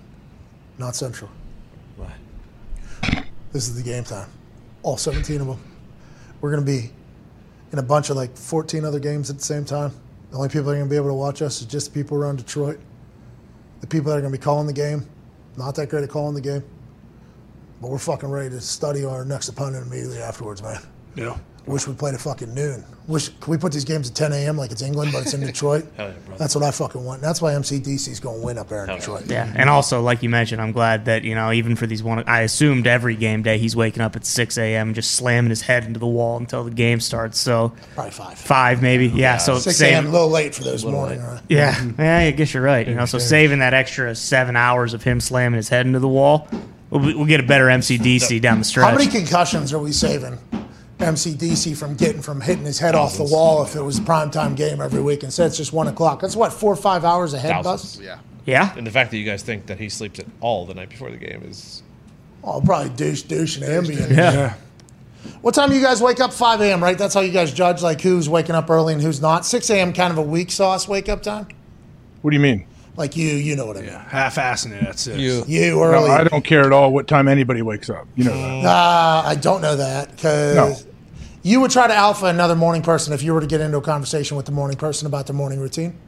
not 0.78 0.94
Central. 0.94 1.30
This 3.52 3.66
is 3.68 3.74
the 3.74 3.82
game 3.82 4.04
time. 4.04 4.28
All 4.82 4.96
17 4.96 5.40
of 5.40 5.46
them. 5.48 5.58
We're 6.40 6.50
going 6.50 6.64
to 6.64 6.70
be 6.70 6.90
in 7.72 7.78
a 7.78 7.82
bunch 7.82 8.10
of 8.10 8.16
like 8.16 8.36
14 8.36 8.84
other 8.84 8.98
games 8.98 9.30
at 9.30 9.38
the 9.38 9.44
same 9.44 9.64
time. 9.64 9.92
The 10.30 10.36
only 10.36 10.48
people 10.48 10.64
that 10.64 10.72
are 10.72 10.76
going 10.76 10.88
to 10.88 10.90
be 10.90 10.96
able 10.96 11.08
to 11.08 11.14
watch 11.14 11.42
us 11.42 11.60
is 11.60 11.66
just 11.66 11.92
people 11.92 12.16
around 12.16 12.36
Detroit. 12.36 12.80
The 13.80 13.86
people 13.86 14.10
that 14.10 14.18
are 14.18 14.20
going 14.20 14.32
to 14.32 14.38
be 14.38 14.42
calling 14.42 14.66
the 14.66 14.72
game, 14.72 15.06
not 15.56 15.74
that 15.76 15.88
great 15.88 16.04
at 16.04 16.10
calling 16.10 16.34
the 16.34 16.40
game. 16.40 16.62
But 17.80 17.90
we're 17.90 17.98
fucking 17.98 18.30
ready 18.30 18.50
to 18.50 18.60
study 18.60 19.04
our 19.04 19.24
next 19.24 19.48
opponent 19.48 19.86
immediately 19.86 20.18
afterwards, 20.18 20.62
man. 20.62 20.80
Yeah. 21.16 21.38
Wish 21.70 21.86
we 21.86 21.94
played 21.94 22.14
at 22.14 22.20
fucking 22.20 22.52
noon. 22.52 22.84
Wish 23.06 23.28
can 23.28 23.52
we 23.52 23.56
put 23.56 23.72
these 23.72 23.84
games 23.84 24.10
at 24.10 24.16
10 24.16 24.32
a.m. 24.32 24.56
like 24.56 24.72
it's 24.72 24.82
England, 24.82 25.12
but 25.12 25.22
it's 25.22 25.34
in 25.34 25.40
Detroit. 25.46 25.86
Hell 25.96 26.08
yeah, 26.08 26.14
brother. 26.14 26.38
That's 26.38 26.54
what 26.56 26.64
I 26.64 26.72
fucking 26.72 27.04
want. 27.04 27.22
That's 27.22 27.40
why 27.40 27.52
MCDC 27.52 28.08
is 28.08 28.18
going 28.18 28.40
to 28.40 28.44
win 28.44 28.58
up 28.58 28.68
there 28.68 28.84
in 28.84 28.96
Detroit. 28.96 29.26
Yeah, 29.26 29.52
and 29.54 29.70
also 29.70 30.02
like 30.02 30.22
you 30.24 30.28
mentioned, 30.28 30.60
I'm 30.60 30.72
glad 30.72 31.04
that 31.04 31.22
you 31.22 31.36
know 31.36 31.52
even 31.52 31.76
for 31.76 31.86
these 31.86 32.02
one, 32.02 32.24
I 32.26 32.40
assumed 32.40 32.88
every 32.88 33.14
game 33.14 33.42
day 33.42 33.56
he's 33.56 33.76
waking 33.76 34.02
up 34.02 34.16
at 34.16 34.26
6 34.26 34.58
a.m. 34.58 34.94
just 34.94 35.12
slamming 35.12 35.50
his 35.50 35.62
head 35.62 35.84
into 35.84 36.00
the 36.00 36.08
wall 36.08 36.38
until 36.38 36.64
the 36.64 36.72
game 36.72 36.98
starts. 36.98 37.38
So 37.38 37.72
probably 37.94 38.10
five, 38.10 38.36
five 38.36 38.82
maybe, 38.82 39.06
yeah. 39.06 39.36
so 39.36 39.58
6 39.58 39.80
a.m. 39.80 40.06
a 40.06 40.10
little 40.10 40.28
late 40.28 40.56
for 40.56 40.64
those 40.64 40.84
morning. 40.84 41.22
Right? 41.22 41.40
Yeah, 41.48 41.90
yeah, 41.98 42.18
I 42.18 42.30
guess 42.32 42.52
you're 42.52 42.64
right. 42.64 42.86
You 42.86 42.96
know, 42.96 43.06
so 43.06 43.18
saving 43.18 43.60
that 43.60 43.74
extra 43.74 44.14
seven 44.16 44.56
hours 44.56 44.92
of 44.92 45.04
him 45.04 45.20
slamming 45.20 45.56
his 45.56 45.68
head 45.68 45.86
into 45.86 46.00
the 46.00 46.08
wall, 46.08 46.48
we'll, 46.90 47.00
we'll 47.00 47.26
get 47.26 47.38
a 47.38 47.44
better 47.44 47.66
MCDC 47.66 48.40
down 48.40 48.58
the 48.58 48.64
stretch. 48.64 48.90
How 48.90 48.98
many 48.98 49.08
concussions 49.08 49.72
are 49.72 49.78
we 49.78 49.92
saving 49.92 50.36
MCDC 51.00 51.76
from 51.76 51.94
getting 51.96 52.22
from 52.22 52.40
hitting 52.40 52.64
his 52.64 52.78
head 52.78 52.94
off 52.94 53.16
the 53.16 53.24
wall 53.24 53.62
if 53.62 53.74
it 53.76 53.82
was 53.82 53.98
a 53.98 54.02
primetime 54.02 54.56
game 54.56 54.80
every 54.80 55.02
week? 55.02 55.18
and 55.20 55.24
Instead, 55.24 55.46
it's 55.48 55.56
just 55.56 55.72
one 55.72 55.88
o'clock. 55.88 56.20
That's 56.20 56.36
what 56.36 56.52
four 56.52 56.72
or 56.72 56.76
five 56.76 57.04
hours 57.04 57.34
ahead, 57.34 57.62
Bus. 57.64 57.64
Thousands. 57.64 58.00
Yeah. 58.06 58.18
Yeah. 58.46 58.76
And 58.76 58.86
the 58.86 58.90
fact 58.90 59.10
that 59.10 59.18
you 59.18 59.24
guys 59.24 59.42
think 59.42 59.66
that 59.66 59.78
he 59.78 59.88
sleeps 59.88 60.18
at 60.18 60.26
all 60.40 60.66
the 60.66 60.74
night 60.74 60.88
before 60.90 61.10
the 61.10 61.16
game 61.16 61.42
is 61.44 61.82
Oh, 62.42 62.60
probably 62.60 62.88
douche, 62.90 63.22
douche, 63.22 63.58
and 63.60 63.64
Ambien. 63.86 64.10
Yeah. 64.10 64.32
Yeah. 64.32 64.54
What 65.42 65.54
time 65.54 65.68
do 65.68 65.76
you 65.76 65.82
guys 65.82 66.00
wake 66.00 66.18
up? 66.20 66.32
5 66.32 66.62
a.m., 66.62 66.82
right? 66.82 66.96
That's 66.96 67.12
how 67.12 67.20
you 67.20 67.30
guys 67.32 67.52
judge 67.52 67.82
like 67.82 68.00
who's 68.00 68.28
waking 68.28 68.54
up 68.54 68.70
early 68.70 68.94
and 68.94 69.02
who's 69.02 69.20
not. 69.20 69.44
6 69.44 69.68
a.m. 69.70 69.92
kind 69.92 70.10
of 70.10 70.16
a 70.18 70.22
weak 70.22 70.50
sauce 70.50 70.88
wake 70.88 71.10
up 71.10 71.22
time. 71.22 71.46
What 72.22 72.30
do 72.30 72.36
you 72.36 72.42
mean? 72.42 72.66
Like 72.96 73.16
you, 73.16 73.28
you 73.28 73.56
know 73.56 73.66
what 73.66 73.76
I 73.76 73.80
mean. 73.80 73.90
Yeah, 73.90 74.08
Half-assing 74.08 74.72
it 74.72 74.82
at 74.82 74.98
six. 74.98 75.18
You, 75.18 75.44
you 75.46 75.74
No. 75.76 76.06
I 76.06 76.24
don't 76.24 76.44
care 76.44 76.64
at 76.64 76.72
all 76.72 76.92
what 76.92 77.06
time 77.06 77.28
anybody 77.28 77.62
wakes 77.62 77.88
up. 77.90 78.06
You 78.16 78.24
know 78.24 78.32
that. 78.36 78.64
Uh, 78.66 79.22
I 79.26 79.34
don't 79.36 79.60
know 79.62 79.76
that 79.76 80.10
because 80.16 80.86
you 81.42 81.60
would 81.60 81.70
try 81.70 81.86
to 81.86 81.94
alpha 81.94 82.26
another 82.26 82.54
morning 82.56 82.82
person 82.82 83.12
if 83.12 83.22
you 83.22 83.32
were 83.34 83.40
to 83.40 83.46
get 83.46 83.60
into 83.60 83.78
a 83.78 83.82
conversation 83.82 84.36
with 84.36 84.46
the 84.46 84.52
morning 84.52 84.76
person 84.76 85.06
about 85.06 85.26
their 85.26 85.36
morning 85.36 85.60
routine. 85.60 85.98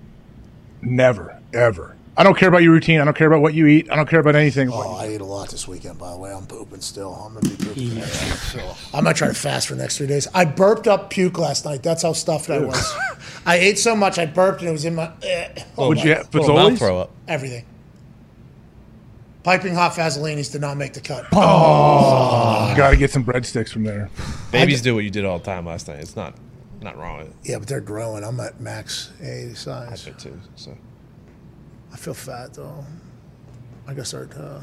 Never, 0.82 1.40
ever. 1.52 1.96
I 2.14 2.24
don't 2.24 2.36
care 2.36 2.48
about 2.50 2.62
your 2.62 2.72
routine. 2.72 3.00
I 3.00 3.04
don't 3.06 3.16
care 3.16 3.26
about 3.26 3.40
what 3.40 3.54
you 3.54 3.66
eat. 3.66 3.90
I 3.90 3.96
don't 3.96 4.06
care 4.08 4.20
about 4.20 4.36
anything. 4.36 4.68
Oh, 4.70 4.96
I 4.96 5.06
ate 5.06 5.22
a 5.22 5.24
lot 5.24 5.48
this 5.48 5.66
weekend, 5.66 5.98
by 5.98 6.10
the 6.10 6.18
way. 6.18 6.30
I'm 6.30 6.44
pooping 6.44 6.82
still. 6.82 7.14
I'm 7.14 7.32
gonna 7.32 7.48
be 7.48 7.56
pooping. 7.56 7.88
today. 7.88 8.02
So, 8.02 8.74
I'm 8.92 9.04
gonna 9.04 9.14
try 9.14 9.28
to 9.28 9.34
fast 9.34 9.68
for 9.68 9.76
the 9.76 9.80
next 9.80 9.96
three 9.96 10.06
days. 10.08 10.28
I 10.34 10.44
burped 10.44 10.86
up 10.86 11.08
puke 11.08 11.38
last 11.38 11.64
night. 11.64 11.82
That's 11.82 12.02
how 12.02 12.12
stuffed 12.12 12.50
I 12.50 12.58
was. 12.58 12.94
I 13.46 13.56
ate 13.56 13.78
so 13.78 13.96
much 13.96 14.18
I 14.18 14.26
burped 14.26 14.60
and 14.60 14.68
it 14.68 14.72
was 14.72 14.84
in 14.84 14.94
my. 14.94 15.10
Eh. 15.22 15.62
What'd 15.76 16.04
you 16.04 16.14
have, 16.14 16.34
Little 16.34 16.54
Fazoli's? 16.54 16.78
throw 16.78 16.98
up. 16.98 17.12
Everything. 17.26 17.64
Piping 19.42 19.74
hot 19.74 19.92
Vaselinis 19.92 20.52
did 20.52 20.60
not 20.60 20.76
make 20.76 20.92
the 20.92 21.00
cut. 21.00 21.24
Oh, 21.32 22.72
got 22.76 22.90
to 22.90 22.96
get 22.96 23.10
some 23.10 23.24
breadsticks 23.24 23.70
from 23.70 23.82
there. 23.84 24.08
babies 24.52 24.80
do 24.82 24.94
what 24.94 25.02
you 25.04 25.10
did 25.10 25.24
all 25.24 25.38
the 25.38 25.44
time 25.44 25.66
last 25.66 25.88
night. 25.88 25.98
It's 26.00 26.14
not 26.16 26.34
not 26.80 26.96
wrong. 26.96 27.32
Yeah, 27.44 27.58
but 27.58 27.68
they're 27.68 27.80
growing. 27.80 28.24
I'm 28.24 28.38
at 28.40 28.60
max 28.60 29.10
A 29.20 29.52
size. 29.54 29.90
I 29.92 29.96
fit 29.96 30.18
too. 30.18 30.40
So 30.56 30.76
I 31.92 31.96
feel 31.96 32.14
fat 32.14 32.54
though. 32.54 32.84
I 33.86 33.94
gotta 33.94 34.04
start 34.04 34.36
uh, 34.36 34.60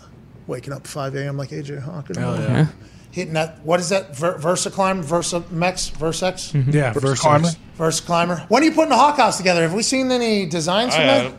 waking 0.48 0.74
up 0.74 0.88
5 0.88 1.16
a.m. 1.16 1.38
like 1.38 1.50
AJ 1.50 1.82
Hawk. 1.82 2.10
in 2.10 2.14
the 2.14 2.20
Hell 2.22 2.32
morning. 2.38 2.50
yeah. 2.50 2.68
Hitting 3.12 3.34
that. 3.34 3.60
What 3.66 3.80
is 3.80 3.90
that? 3.90 4.16
Ver- 4.16 4.38
Versa 4.38 4.70
climb? 4.72 5.02
Versa 5.02 5.44
Mex? 5.50 5.90
Versex? 5.90 6.54
Yeah, 6.54 6.94
Versa 6.94 7.00
Versa 7.08 7.22
climber. 7.22 7.50
Versa 7.76 8.04
climber. 8.04 8.46
When 8.50 8.62
are 8.62 8.66
you 8.66 8.72
putting 8.72 8.90
the 8.92 8.98
Hawk 8.98 9.18
House 9.18 9.38
together? 9.38 9.62
Have 9.64 9.74
we 9.74 9.82
seen 9.84 10.12
any 10.12 10.46
designs 10.46 10.94
from 10.94 11.04
I, 11.04 11.08
that? 11.08 11.34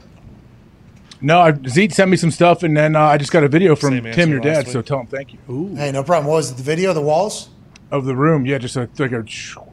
No, 1.23 1.41
I, 1.41 1.53
Zeke 1.69 1.93
sent 1.93 2.11
me 2.11 2.17
some 2.17 2.31
stuff, 2.31 2.63
and 2.63 2.77
then 2.77 2.97
uh, 2.97 3.01
I 3.01 3.19
just 3.19 3.31
got 3.31 3.45
a 3.45 3.49
video 3.49 3.77
from 3.77 4.03
Same 4.03 4.13
Tim, 4.13 4.31
your 4.31 4.43
last 4.43 4.65
dad. 4.65 4.73
So 4.73 4.83
tell 4.83 5.01
him 5.01 5.07
thank 5.07 5.33
you. 5.33 5.75
Hey, 5.77 5.93
no 5.93 6.03
problem. 6.03 6.27
What 6.27 6.37
was 6.37 6.51
it? 6.51 6.57
The 6.57 6.63
video, 6.63 6.93
the 6.95 7.03
walls? 7.03 7.51
Of 7.91 8.05
the 8.05 8.15
room, 8.15 8.47
yeah, 8.47 8.59
just 8.59 8.77
a, 8.77 8.89
like 8.99 9.13
a 9.13 9.25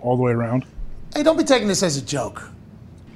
all 0.02 0.18
the 0.18 0.24
way 0.24 0.32
around. 0.32 0.66
Hey, 1.14 1.24
don't 1.24 1.38
be 1.38 1.44
taking 1.44 1.68
this 1.68 1.84
as 1.84 1.98
a 1.98 2.02
joke. 2.02 2.50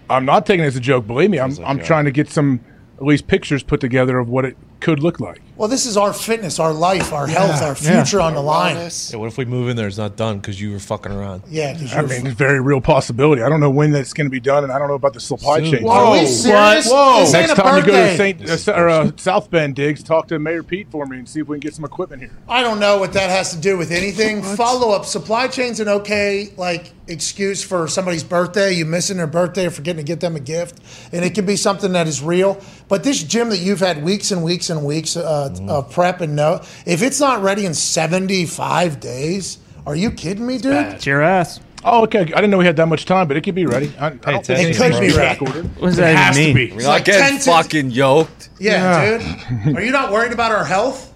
I'm 0.09 0.25
not 0.25 0.45
taking 0.45 0.63
it 0.63 0.67
as 0.67 0.75
a 0.75 0.81
joke. 0.81 1.07
Believe 1.07 1.29
me, 1.29 1.39
I'm, 1.39 1.57
a 1.57 1.65
I'm 1.65 1.79
trying 1.79 2.05
to 2.05 2.11
get 2.11 2.29
some 2.29 2.59
at 2.97 3.03
least 3.03 3.27
pictures 3.27 3.63
put 3.63 3.81
together 3.81 4.19
of 4.19 4.29
what 4.29 4.45
it 4.45 4.55
could 4.79 4.99
look 4.99 5.19
like. 5.19 5.41
Well, 5.61 5.67
this 5.67 5.85
is 5.85 5.95
our 5.95 6.11
fitness, 6.11 6.57
our 6.57 6.73
life, 6.73 7.13
our 7.13 7.27
health, 7.27 7.61
our 7.61 7.75
future 7.75 8.19
on 8.19 8.33
the 8.33 8.41
line. 8.41 8.77
yeah, 8.77 9.17
what 9.17 9.27
if 9.27 9.37
we 9.37 9.45
move 9.45 9.69
in 9.69 9.77
there? 9.77 9.87
It's 9.87 9.99
not 9.99 10.15
done 10.15 10.39
because 10.39 10.59
you 10.59 10.71
were 10.71 10.79
fucking 10.79 11.11
around. 11.11 11.43
Yeah, 11.47 11.77
I 11.77 11.99
you're. 11.99 12.07
mean, 12.07 12.25
it's 12.25 12.29
a 12.29 12.35
very 12.35 12.59
real 12.59 12.81
possibility. 12.81 13.43
I 13.43 13.49
don't 13.49 13.59
know 13.59 13.69
when 13.69 13.91
that's 13.91 14.11
going 14.11 14.25
to 14.25 14.31
be 14.31 14.39
done, 14.39 14.63
and 14.63 14.73
I 14.73 14.79
don't 14.79 14.87
know 14.87 14.95
about 14.95 15.13
the 15.13 15.19
supply 15.19 15.59
Soon. 15.59 15.71
chain. 15.71 15.87
Are 15.87 16.13
we 16.13 16.25
serious? 16.25 16.85
This 16.85 17.33
ain't 17.35 17.47
Next 17.49 17.51
a 17.51 17.55
time 17.61 17.77
you 17.77 17.85
go 17.85 17.91
to. 17.91 18.17
Saint 18.17 18.67
uh, 18.67 18.71
or, 18.71 18.89
uh, 18.89 19.11
South 19.17 19.51
Bend 19.51 19.75
digs, 19.75 20.01
talk 20.01 20.27
to 20.29 20.39
Mayor 20.39 20.63
Pete 20.63 20.89
for 20.89 21.05
me 21.05 21.19
and 21.19 21.29
see 21.29 21.41
if 21.41 21.47
we 21.47 21.57
can 21.57 21.59
get 21.59 21.75
some 21.75 21.85
equipment 21.85 22.23
here. 22.23 22.31
I 22.49 22.63
don't 22.63 22.79
know 22.79 22.97
what 22.97 23.13
that 23.13 23.29
has 23.29 23.51
to 23.51 23.59
do 23.59 23.77
with 23.77 23.91
anything. 23.91 24.41
Follow 24.41 24.95
up. 24.95 25.05
Supply 25.05 25.47
chain's 25.47 25.79
an 25.79 25.87
okay 25.87 26.53
like 26.57 26.91
excuse 27.07 27.63
for 27.63 27.87
somebody's 27.87 28.23
birthday. 28.23 28.71
You 28.73 28.85
missing 28.85 29.17
their 29.17 29.27
birthday 29.27 29.67
or 29.67 29.69
forgetting 29.69 30.03
to 30.03 30.07
get 30.07 30.21
them 30.21 30.35
a 30.35 30.39
gift, 30.39 30.79
and 31.11 31.23
it 31.23 31.35
can 31.35 31.45
be 31.45 31.55
something 31.55 31.91
that 31.91 32.07
is 32.07 32.23
real. 32.23 32.59
But 32.87 33.03
this 33.03 33.21
gym 33.21 33.49
that 33.49 33.57
you've 33.59 33.79
had 33.79 34.03
weeks 34.03 34.31
and 34.31 34.43
weeks 34.43 34.71
and 34.71 34.83
weeks 34.83 35.15
uh, 35.15 35.50
of 35.59 35.91
prep 35.91 36.21
and 36.21 36.35
know, 36.35 36.61
if 36.85 37.01
it's 37.01 37.19
not 37.19 37.41
ready 37.41 37.65
in 37.65 37.73
seventy 37.73 38.45
five 38.45 38.99
days, 38.99 39.57
are 39.85 39.95
you 39.95 40.11
kidding 40.11 40.45
me, 40.45 40.57
dude? 40.57 40.73
It's 40.73 41.05
your 41.05 41.21
ass. 41.21 41.59
Oh, 41.83 42.03
okay. 42.03 42.19
I 42.19 42.23
didn't 42.23 42.51
know 42.51 42.57
we 42.57 42.65
had 42.65 42.75
that 42.75 42.87
much 42.87 43.05
time, 43.05 43.27
but 43.27 43.37
it 43.37 43.41
could 43.41 43.55
be 43.55 43.65
ready. 43.65 43.91
I, 43.99 44.07
I 44.07 44.09
don't 44.09 44.45
think 44.45 44.69
It 44.69 44.77
could 44.77 44.99
be 44.99 45.15
back 45.15 45.41
ready. 45.41 45.61
What 45.61 45.87
does 45.89 45.97
It 45.97 46.01
that 46.01 46.15
has 46.15 46.35
to 46.35 46.53
be. 46.53 46.71
We're 46.71 46.87
like 46.87 47.05
getting 47.05 47.37
10 47.37 47.39
to- 47.39 47.45
fucking 47.45 47.91
yoked. 47.91 48.49
Yeah, 48.59 49.17
dude. 49.65 49.75
Are 49.75 49.81
you 49.81 49.91
not 49.91 50.11
worried 50.11 50.31
about 50.31 50.51
our 50.51 50.63
health? 50.63 51.13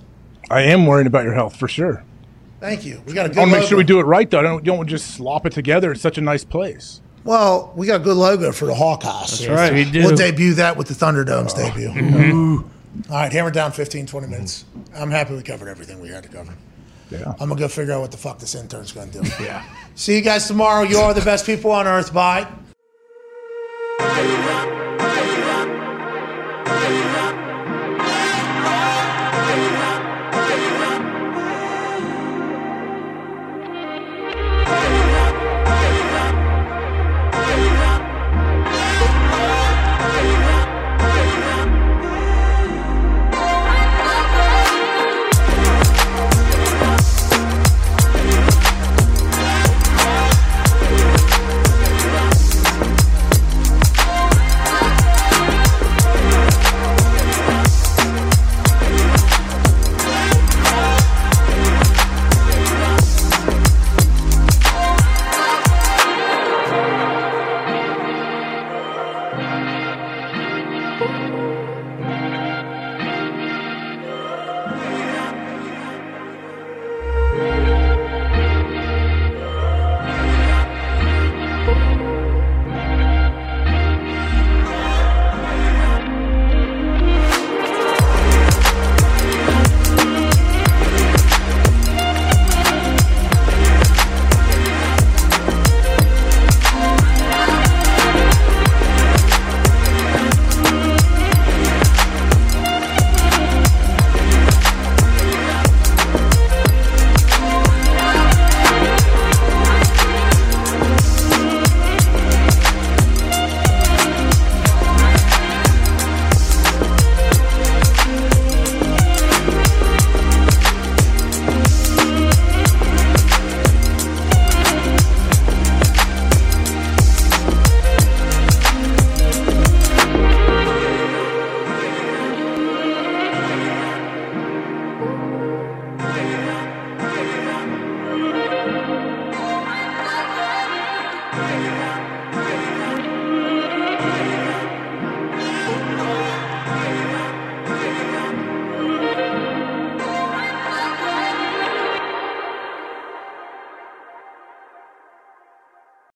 I 0.50 0.64
am 0.64 0.86
worried 0.86 1.08
about 1.08 1.24
your 1.24 1.34
health 1.34 1.56
for 1.56 1.68
sure. 1.68 2.04
Thank 2.60 2.86
you. 2.86 3.02
We 3.06 3.14
got 3.14 3.28
a 3.28 3.30
good. 3.30 3.38
I 3.38 3.42
want 3.42 3.52
to 3.54 3.60
make 3.60 3.70
sure 3.70 3.78
we 3.78 3.84
do 3.84 4.00
it 4.00 4.04
right, 4.04 4.30
though. 4.30 4.40
I 4.40 4.44
don't, 4.44 4.64
don't 4.64 4.88
just 4.88 5.12
slop 5.12 5.46
it 5.46 5.54
together. 5.54 5.92
It's 5.92 6.02
such 6.02 6.18
a 6.18 6.22
nice 6.22 6.44
place. 6.44 7.02
Well, 7.24 7.74
we 7.76 7.88
got 7.88 8.02
a 8.02 8.04
good 8.04 8.18
logo 8.18 8.52
for 8.52 8.66
the 8.66 8.74
Hawkeyes. 8.74 9.04
House. 9.04 9.42
Yes, 9.42 9.50
right. 9.50 9.74
we 9.74 9.90
do. 9.90 10.04
We'll 10.04 10.16
debut 10.16 10.54
that 10.56 10.78
with 10.78 10.88
the 10.88 10.96
Thunderdome's 10.96 11.54
debut. 11.54 11.90
Mm-hmm. 11.90 12.68
All 13.10 13.18
right, 13.18 13.32
hammer 13.32 13.52
down 13.52 13.72
15, 13.72 14.06
20 14.06 14.28
mhm. 14.28 14.30
minutes. 14.30 14.66
Mm-hmm. 14.78 15.02
I'm 15.02 15.12
happy 15.12 15.36
we 15.36 15.44
covered 15.44 15.70
everything 15.70 16.00
we 16.00 16.10
had 16.10 16.24
to 16.24 16.30
cover. 16.30 16.54
Yeah. 17.12 17.34
I'm 17.40 17.50
gonna 17.50 17.60
go 17.60 17.68
figure 17.68 17.94
out 17.94 18.02
what 18.02 18.12
the 18.12 18.18
fuck 18.18 18.40
this 18.40 18.56
intern's 18.56 18.92
gonna 18.92 19.12
do. 19.12 19.22
yeah. 19.40 19.64
See 19.96 20.16
you 20.16 20.22
guys 20.22 20.48
tomorrow. 20.48 20.84
You 20.84 20.98
are 20.98 21.14
the 21.14 21.22
best 21.22 21.46
people 21.46 21.72
on 21.72 21.88
earth. 21.88 22.14
Bye. 22.14 22.48